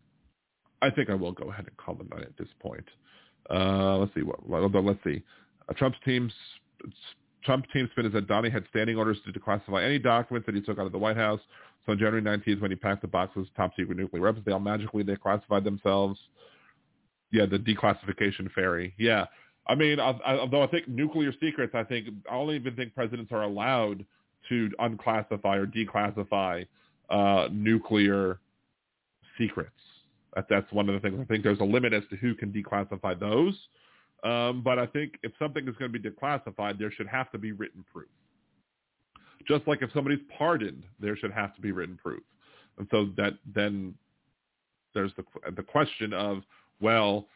I 0.83 0.91
think 0.91 1.09
I 1.09 1.15
will 1.15 1.33
go 1.33 1.51
ahead 1.51 1.67
and 1.67 1.77
call 1.77 1.95
them 1.95 2.09
night 2.11 2.23
at 2.25 2.37
this 2.37 2.49
point. 2.61 2.85
Uh, 3.49 3.99
let's 3.99 4.15
see 4.15 4.23
what. 4.23 4.39
Let's 4.49 5.03
see, 5.05 5.23
uh, 5.69 5.73
Trump's 5.75 5.99
team's 6.05 6.33
Trump 7.45 7.65
team 7.73 7.89
spin 7.93 8.07
is 8.07 8.13
that 8.13 8.29
Donnie 8.29 8.51
had 8.51 8.65
standing 8.71 8.97
orders 8.97 9.19
to 9.25 9.33
declassify 9.33 9.85
any 9.85 9.99
documents 9.99 10.47
that 10.47 10.55
he 10.55 10.61
took 10.61 10.79
out 10.79 10.87
of 10.87 10.93
the 10.93 10.99
White 10.99 11.17
House. 11.17 11.41
So 11.87 11.93
on 11.93 11.99
January 11.99 12.23
19th, 12.23 12.61
when 12.61 12.71
he 12.71 12.77
packed 12.77 13.03
the 13.03 13.09
boxes, 13.09 13.49
top 13.57 13.73
secret 13.77 13.99
nuclear 13.99 14.23
weapons, 14.23 14.45
they 14.45 14.53
all 14.53 14.61
magically 14.61 15.03
declassified 15.03 15.65
themselves 15.65 16.19
yeah, 17.33 17.47
the 17.47 17.59
declassification 17.59 18.53
fairy. 18.53 18.95
Yeah. 18.99 19.25
I 19.67 19.75
mean, 19.75 19.99
I, 19.99 20.11
I, 20.11 20.39
although 20.39 20.63
I 20.63 20.67
think 20.67 20.87
nuclear 20.87 21.33
secrets, 21.41 21.73
I 21.75 21.83
think 21.83 22.09
I 22.31 22.35
don't 22.35 22.55
even 22.55 22.77
think 22.77 22.95
presidents 22.95 23.33
are 23.33 23.43
allowed 23.43 24.05
to 24.49 24.71
unclassify 24.81 25.57
or 25.57 25.67
declassify 25.67 26.67
uh, 27.11 27.49
nuclear 27.51 28.39
secrets. 29.39 29.71
That, 30.35 30.47
that's 30.49 30.71
one 30.73 30.89
of 30.89 30.95
the 30.95 31.01
things. 31.01 31.19
I 31.21 31.25
think 31.25 31.45
there's 31.45 31.61
a 31.61 31.65
limit 31.65 31.93
as 31.93 32.03
to 32.11 32.17
who 32.17 32.35
can 32.35 32.53
declassify 32.53 33.19
those. 33.19 33.55
Um, 34.25 34.63
but 34.63 34.79
I 34.79 34.87
think 34.87 35.15
if 35.23 35.33
something 35.39 35.67
is 35.67 35.75
going 35.77 35.93
to 35.93 35.99
be 35.99 36.09
declassified, 36.09 36.79
there 36.79 36.93
should 36.93 37.09
have 37.09 37.31
to 37.33 37.39
be 37.39 37.53
written 37.53 37.85
proof. 37.93 38.09
Just 39.47 39.67
like 39.67 39.83
if 39.83 39.93
somebody's 39.93 40.21
pardoned, 40.39 40.85
there 41.01 41.17
should 41.17 41.33
have 41.33 41.55
to 41.57 41.61
be 41.61 41.73
written 41.73 41.99
proof. 42.01 42.23
And 42.79 42.87
so 42.91 43.09
that 43.17 43.35
then 43.55 43.95
there's 44.95 45.13
the 45.17 45.25
the 45.57 45.63
question 45.63 46.13
of 46.13 46.43
well, 46.81 47.27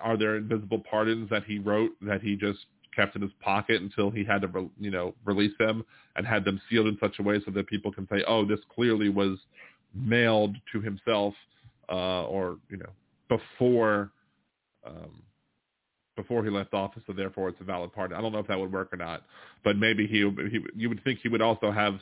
are 0.00 0.16
there 0.16 0.36
invisible 0.36 0.82
pardons 0.88 1.28
that 1.30 1.44
he 1.44 1.58
wrote 1.58 1.90
that 2.02 2.22
he 2.22 2.36
just 2.36 2.60
kept 2.94 3.16
in 3.16 3.22
his 3.22 3.30
pocket 3.40 3.80
until 3.80 4.10
he 4.10 4.24
had 4.24 4.42
to, 4.42 4.70
you 4.78 4.90
know, 4.90 5.14
release 5.24 5.52
them 5.58 5.84
and 6.16 6.26
had 6.26 6.44
them 6.44 6.60
sealed 6.68 6.86
in 6.86 6.98
such 7.00 7.18
a 7.18 7.22
way 7.22 7.40
so 7.44 7.50
that 7.50 7.66
people 7.66 7.90
can 7.90 8.06
say, 8.08 8.22
oh, 8.26 8.44
this 8.44 8.60
clearly 8.74 9.08
was 9.08 9.38
mailed 9.94 10.56
to 10.72 10.80
himself 10.80 11.34
uh, 11.92 12.24
or, 12.24 12.58
you 12.70 12.78
know, 12.78 12.90
before 13.28 14.10
um, 14.84 15.22
before 16.16 16.44
he 16.44 16.50
left 16.50 16.74
office, 16.74 17.02
so 17.06 17.12
therefore 17.12 17.48
it's 17.48 17.60
a 17.60 17.64
valid 17.64 17.92
pardon. 17.92 18.16
I 18.16 18.20
don't 18.20 18.32
know 18.32 18.38
if 18.38 18.46
that 18.48 18.58
would 18.58 18.72
work 18.72 18.92
or 18.92 18.96
not, 18.96 19.22
but 19.64 19.76
maybe 19.78 20.06
he, 20.06 20.18
he 20.50 20.60
you 20.74 20.88
would 20.88 21.02
think 21.04 21.20
he 21.22 21.28
would 21.28 21.40
also 21.40 21.70
have 21.70 22.00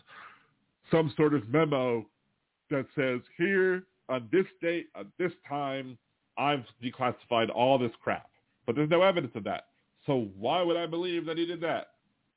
some 0.90 1.12
sort 1.16 1.34
of 1.34 1.48
memo 1.48 2.06
that 2.70 2.86
says 2.96 3.20
here 3.36 3.84
on 4.08 4.28
this 4.32 4.46
date, 4.60 4.88
at 4.98 5.06
this 5.18 5.32
time, 5.48 5.96
I've 6.36 6.64
declassified 6.82 7.48
all 7.54 7.78
this 7.78 7.92
crap. 8.02 8.28
But 8.66 8.74
there's 8.76 8.90
no 8.90 9.02
evidence 9.02 9.32
of 9.36 9.44
that. 9.44 9.66
So 10.06 10.28
why 10.36 10.62
would 10.62 10.76
I 10.76 10.86
believe 10.86 11.26
that 11.26 11.38
he 11.38 11.46
did 11.46 11.60
that? 11.62 11.88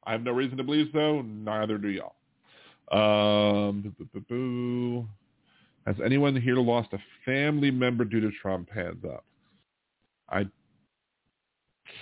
I 0.05 0.11
have 0.11 0.23
no 0.23 0.31
reason 0.31 0.57
to 0.57 0.63
believe 0.63 0.87
so. 0.93 1.21
Neither 1.21 1.77
do 1.77 1.89
y'all. 1.89 2.13
Um, 2.91 3.95
boo, 4.29 5.07
Has 5.85 5.95
anyone 6.03 6.35
here 6.35 6.55
lost 6.55 6.89
a 6.93 6.99
family 7.25 7.71
member 7.71 8.05
due 8.05 8.21
to 8.21 8.31
Trump? 8.41 8.69
Hands 8.71 9.03
up. 9.05 9.25
I 10.29 10.47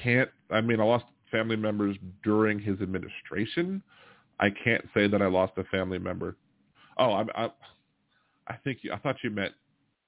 can't. 0.03 0.29
I 0.49 0.61
mean, 0.61 0.79
I 0.79 0.83
lost 0.83 1.05
family 1.31 1.55
members 1.55 1.97
during 2.23 2.59
his 2.59 2.79
administration. 2.81 3.81
I 4.39 4.49
can't 4.63 4.85
say 4.93 5.07
that 5.07 5.21
I 5.21 5.27
lost 5.27 5.53
a 5.57 5.63
family 5.65 5.99
member. 5.99 6.35
Oh, 6.97 7.11
I, 7.11 7.25
I, 7.35 7.49
I 8.47 8.55
think 8.63 8.79
you, 8.81 8.91
I 8.91 8.97
thought 8.97 9.17
you 9.23 9.29
meant 9.29 9.53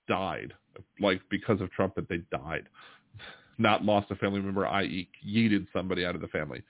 died 0.07 0.53
like 0.99 1.21
because 1.29 1.61
of 1.61 1.71
Trump 1.71 1.95
that 1.95 2.09
they 2.09 2.17
died, 2.31 2.67
not 3.57 3.85
lost 3.85 4.11
a 4.11 4.15
family 4.15 4.41
member, 4.41 4.67
i.e. 4.67 5.07
yeeted 5.25 5.67
somebody 5.71 6.05
out 6.05 6.15
of 6.15 6.21
the 6.21 6.27
family. 6.27 6.61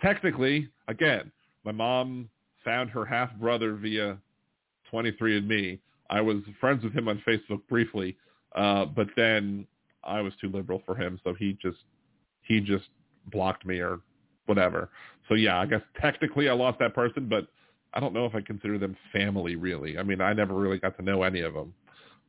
Technically, 0.00 0.68
again, 0.88 1.32
my 1.64 1.72
mom 1.72 2.28
found 2.64 2.90
her 2.90 3.04
half 3.04 3.34
brother 3.36 3.74
via 3.74 4.18
23andMe. 4.92 5.78
I 6.10 6.20
was 6.20 6.38
friends 6.60 6.84
with 6.84 6.92
him 6.92 7.08
on 7.08 7.22
Facebook 7.26 7.60
briefly, 7.68 8.16
uh, 8.54 8.84
but 8.86 9.08
then 9.16 9.66
I 10.04 10.20
was 10.20 10.32
too 10.40 10.48
liberal 10.48 10.82
for 10.86 10.94
him, 10.96 11.20
so 11.24 11.34
he 11.34 11.58
just 11.60 11.78
he 12.42 12.60
just 12.60 12.86
blocked 13.32 13.66
me 13.66 13.78
or 13.78 14.00
whatever. 14.46 14.90
So 15.28 15.34
yeah, 15.34 15.58
I 15.58 15.66
guess 15.66 15.82
technically 16.00 16.48
I 16.48 16.52
lost 16.52 16.78
that 16.78 16.94
person, 16.94 17.28
but 17.28 17.48
I 17.92 18.00
don't 18.00 18.14
know 18.14 18.26
if 18.26 18.34
I 18.34 18.40
consider 18.40 18.78
them 18.78 18.96
family 19.12 19.56
really. 19.56 19.98
I 19.98 20.02
mean, 20.02 20.20
I 20.20 20.32
never 20.32 20.54
really 20.54 20.78
got 20.78 20.96
to 20.98 21.02
know 21.02 21.22
any 21.22 21.40
of 21.40 21.54
them. 21.54 21.74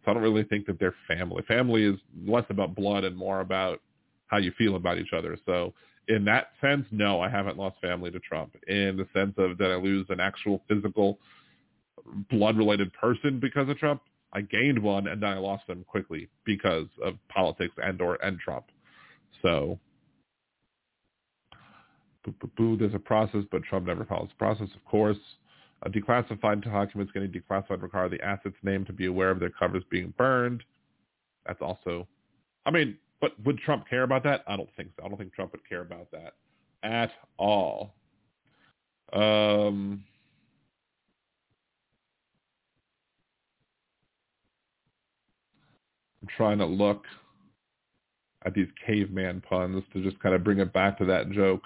So 0.03 0.11
I 0.11 0.13
don't 0.13 0.23
really 0.23 0.43
think 0.43 0.65
that 0.67 0.79
they're 0.79 0.95
family. 1.07 1.43
Family 1.47 1.83
is 1.83 1.99
less 2.25 2.45
about 2.49 2.75
blood 2.75 3.03
and 3.03 3.15
more 3.15 3.41
about 3.41 3.81
how 4.27 4.37
you 4.37 4.51
feel 4.57 4.75
about 4.75 4.97
each 4.97 5.13
other. 5.13 5.37
So 5.45 5.73
in 6.07 6.23
that 6.25 6.51
sense, 6.61 6.85
no, 6.91 7.21
I 7.21 7.29
haven't 7.29 7.57
lost 7.57 7.77
family 7.81 8.11
to 8.11 8.19
Trump. 8.19 8.55
In 8.67 8.97
the 8.97 9.07
sense 9.13 9.33
of 9.37 9.57
that 9.57 9.71
I 9.71 9.75
lose 9.75 10.05
an 10.09 10.19
actual 10.19 10.63
physical 10.67 11.19
blood-related 12.29 12.91
person 12.93 13.39
because 13.39 13.69
of 13.69 13.77
Trump, 13.77 14.01
I 14.33 14.41
gained 14.41 14.79
one 14.79 15.07
and 15.07 15.21
then 15.21 15.29
I 15.29 15.37
lost 15.37 15.67
them 15.67 15.85
quickly 15.87 16.29
because 16.45 16.87
of 17.03 17.15
politics 17.29 17.73
and 17.77 18.01
or 18.01 18.15
and 18.23 18.39
Trump. 18.39 18.65
So 19.41 19.79
boo, 22.23 22.33
boo, 22.39 22.51
boo. 22.57 22.77
There's 22.77 22.93
a 22.93 22.99
process, 22.99 23.43
but 23.51 23.63
Trump 23.63 23.87
never 23.87 24.05
follows 24.05 24.29
the 24.29 24.35
process, 24.35 24.67
of 24.75 24.83
course. 24.85 25.17
A 25.83 25.89
declassified 25.89 26.63
documents 26.63 27.11
getting 27.13 27.31
declassified 27.31 27.81
require 27.81 28.09
the 28.09 28.21
asset's 28.21 28.55
name 28.63 28.83
to 28.85 28.93
be 28.93 29.05
aware 29.05 29.29
of 29.29 29.39
their 29.39 29.51
covers 29.51 29.83
being 29.89 30.13
burned. 30.17 30.63
That's 31.45 31.61
also, 31.61 32.07
I 32.65 32.71
mean, 32.71 32.97
but 33.21 33.31
would 33.45 33.59
Trump 33.59 33.87
care 33.87 34.03
about 34.03 34.23
that? 34.23 34.43
I 34.47 34.57
don't 34.57 34.69
think 34.75 34.89
so. 34.97 35.05
I 35.05 35.07
don't 35.07 35.17
think 35.17 35.33
Trump 35.33 35.51
would 35.51 35.67
care 35.67 35.81
about 35.81 36.09
that 36.11 36.33
at 36.83 37.11
all. 37.37 37.93
Um, 39.13 40.03
I'm 46.27 46.35
trying 46.35 46.57
to 46.57 46.65
look 46.65 47.05
at 48.45 48.53
these 48.53 48.67
caveman 48.85 49.41
puns 49.47 49.83
to 49.93 50.03
just 50.03 50.19
kind 50.19 50.35
of 50.35 50.43
bring 50.43 50.59
it 50.59 50.73
back 50.73 50.97
to 50.97 51.05
that 51.05 51.31
joke, 51.31 51.63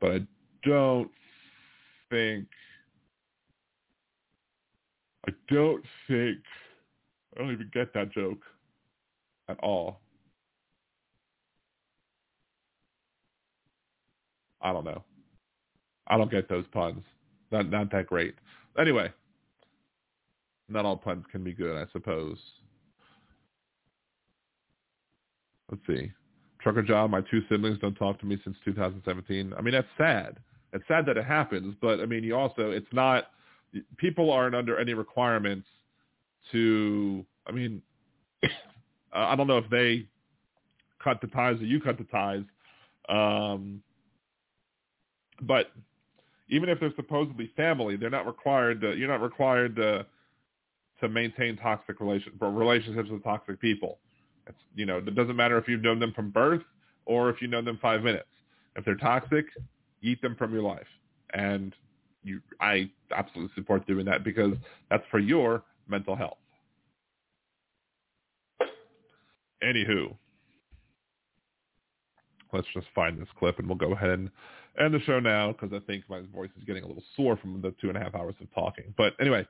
but 0.00 0.12
I 0.12 0.26
don't 0.62 1.10
think 2.10 2.46
I 5.26 5.32
don't 5.48 5.82
think 6.06 6.38
I 7.34 7.40
don't 7.40 7.52
even 7.52 7.70
get 7.72 7.94
that 7.94 8.12
joke 8.12 8.40
at 9.48 9.58
all. 9.60 10.00
I 14.60 14.72
don't 14.72 14.84
know. 14.84 15.02
I 16.08 16.18
don't 16.18 16.30
get 16.30 16.48
those 16.48 16.66
puns. 16.72 17.02
Not 17.50 17.70
not 17.70 17.90
that 17.92 18.06
great. 18.06 18.34
Anyway, 18.78 19.10
not 20.68 20.84
all 20.84 20.96
puns 20.96 21.24
can 21.32 21.42
be 21.42 21.54
good, 21.54 21.76
I 21.76 21.90
suppose. 21.92 22.38
Let's 25.74 25.98
see. 26.00 26.12
Trucker 26.60 26.82
job, 26.82 27.10
my 27.10 27.20
two 27.20 27.42
siblings 27.48 27.78
don't 27.80 27.96
talk 27.96 28.20
to 28.20 28.26
me 28.26 28.38
since 28.44 28.56
2017. 28.64 29.52
I 29.56 29.60
mean, 29.60 29.74
that's 29.74 29.88
sad. 29.98 30.38
It's 30.72 30.84
sad 30.86 31.04
that 31.06 31.16
it 31.16 31.24
happens, 31.24 31.74
but 31.80 32.00
I 32.00 32.06
mean, 32.06 32.22
you 32.22 32.36
also, 32.36 32.70
it's 32.70 32.86
not, 32.92 33.26
people 33.96 34.30
aren't 34.30 34.54
under 34.54 34.78
any 34.78 34.94
requirements 34.94 35.66
to, 36.52 37.24
I 37.46 37.52
mean, 37.52 37.82
I 39.12 39.34
don't 39.34 39.48
know 39.48 39.58
if 39.58 39.68
they 39.68 40.06
cut 41.02 41.20
the 41.20 41.26
ties 41.28 41.60
or 41.60 41.64
you 41.64 41.80
cut 41.80 41.98
the 41.98 42.04
ties, 42.04 42.44
um, 43.08 43.82
but 45.42 45.72
even 46.48 46.68
if 46.68 46.78
they're 46.78 46.94
supposedly 46.94 47.50
family, 47.56 47.96
they're 47.96 48.10
not 48.10 48.26
required 48.26 48.80
to, 48.82 48.96
you're 48.96 49.08
not 49.08 49.22
required 49.22 49.74
to, 49.76 50.06
to 51.00 51.08
maintain 51.08 51.56
toxic 51.56 51.98
relation, 52.00 52.32
relationships 52.40 53.10
with 53.10 53.24
toxic 53.24 53.60
people. 53.60 53.98
It's, 54.46 54.58
you 54.74 54.86
know, 54.86 54.98
it 54.98 55.14
doesn't 55.14 55.36
matter 55.36 55.58
if 55.58 55.68
you've 55.68 55.82
known 55.82 55.98
them 55.98 56.12
from 56.12 56.30
birth 56.30 56.62
or 57.06 57.30
if 57.30 57.40
you 57.40 57.48
know 57.48 57.62
them 57.62 57.78
five 57.80 58.02
minutes. 58.02 58.26
If 58.76 58.84
they're 58.84 58.96
toxic, 58.96 59.46
eat 60.02 60.20
them 60.22 60.36
from 60.36 60.52
your 60.52 60.62
life. 60.62 60.86
And 61.32 61.74
you, 62.22 62.40
I 62.60 62.90
absolutely 63.14 63.52
support 63.54 63.86
doing 63.86 64.06
that 64.06 64.24
because 64.24 64.54
that's 64.90 65.04
for 65.10 65.18
your 65.18 65.62
mental 65.88 66.16
health. 66.16 66.38
Anywho, 69.62 70.14
let's 72.52 72.66
just 72.74 72.86
find 72.94 73.20
this 73.20 73.28
clip 73.38 73.58
and 73.58 73.66
we'll 73.66 73.78
go 73.78 73.92
ahead 73.92 74.10
and 74.10 74.30
end 74.78 74.92
the 74.92 75.00
show 75.00 75.20
now 75.20 75.52
because 75.52 75.72
I 75.72 75.84
think 75.86 76.04
my 76.08 76.20
voice 76.34 76.50
is 76.58 76.64
getting 76.64 76.84
a 76.84 76.86
little 76.86 77.02
sore 77.16 77.36
from 77.36 77.60
the 77.62 77.74
two 77.80 77.88
and 77.88 77.96
a 77.96 78.00
half 78.00 78.14
hours 78.14 78.34
of 78.40 78.52
talking. 78.54 78.92
But 78.96 79.14
anyway, 79.20 79.46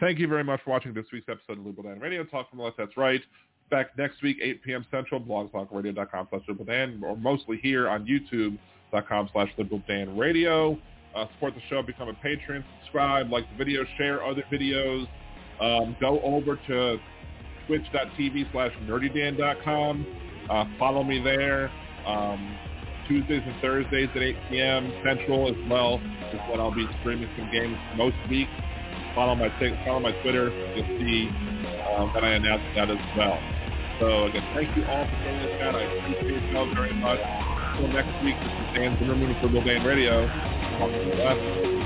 thank 0.00 0.18
you 0.18 0.28
very 0.28 0.44
much 0.44 0.60
for 0.64 0.70
watching 0.70 0.92
this 0.92 1.06
week's 1.12 1.28
episode 1.28 1.58
of 1.58 1.66
Liberal 1.66 1.88
Dan 1.88 2.00
Radio. 2.00 2.24
Talk 2.24 2.50
from 2.50 2.58
the 2.58 2.64
left, 2.64 2.76
that's 2.76 2.96
right 2.96 3.22
back 3.70 3.96
next 3.98 4.22
week, 4.22 4.38
8 4.42 4.62
p.m. 4.62 4.86
Central, 4.90 5.20
blogtalkradio.com 5.20 6.28
slash 6.30 6.42
Liberal 6.48 6.64
Dan, 6.64 7.02
or 7.04 7.16
mostly 7.16 7.58
here 7.62 7.88
on 7.88 8.06
youtube.com 8.06 9.28
slash 9.32 9.48
Liberal 9.56 9.82
Dan 9.86 10.16
Radio. 10.16 10.78
Uh, 11.14 11.26
support 11.34 11.54
the 11.54 11.60
show, 11.68 11.82
become 11.82 12.08
a 12.08 12.14
patron, 12.14 12.64
subscribe, 12.82 13.30
like 13.30 13.44
the 13.50 13.56
video, 13.56 13.84
share 13.96 14.22
other 14.24 14.44
videos. 14.52 15.06
Um, 15.60 15.96
go 16.00 16.20
over 16.20 16.56
to 16.68 16.98
twitch.tv 17.66 18.52
slash 18.52 18.72
nerdydan.com. 18.84 20.06
Uh, 20.50 20.64
follow 20.78 21.02
me 21.02 21.22
there. 21.22 21.70
Um, 22.06 22.56
Tuesdays 23.08 23.42
and 23.44 23.60
Thursdays 23.60 24.08
at 24.14 24.22
8 24.22 24.36
p.m. 24.50 24.92
Central 25.04 25.48
as 25.48 25.70
well 25.70 25.94
is 26.32 26.40
when 26.50 26.60
I'll 26.60 26.74
be 26.74 26.86
streaming 27.00 27.28
some 27.38 27.50
games 27.50 27.76
most 27.96 28.16
weeks. 28.28 28.50
Follow 29.14 29.34
my 29.34 29.48
follow 29.84 30.00
my 30.00 30.12
Twitter. 30.22 30.50
You'll 30.76 30.86
see 31.00 31.28
um, 31.96 32.12
that 32.14 32.22
I 32.22 32.34
announced 32.34 32.66
that 32.76 32.90
as 32.90 33.16
well. 33.16 33.57
So 33.98 34.26
again, 34.26 34.46
thank 34.54 34.76
you 34.76 34.84
all 34.86 35.04
for 35.04 35.16
joining 35.24 35.42
us, 35.42 35.74
I 35.74 35.82
appreciate 35.82 36.52
y'all 36.52 36.72
very 36.72 36.94
much. 36.94 37.18
Until 37.74 37.88
next 37.88 38.22
week, 38.22 38.36
this 38.38 38.52
is 38.52 38.74
Dan 38.74 38.96
Zimmerman 38.98 39.34
for 39.40 39.46
Liberal 39.46 39.64
Dan 39.64 39.84
Radio. 39.84 40.26
Talk 40.78 40.90
to 40.90 41.04
you 41.04 41.77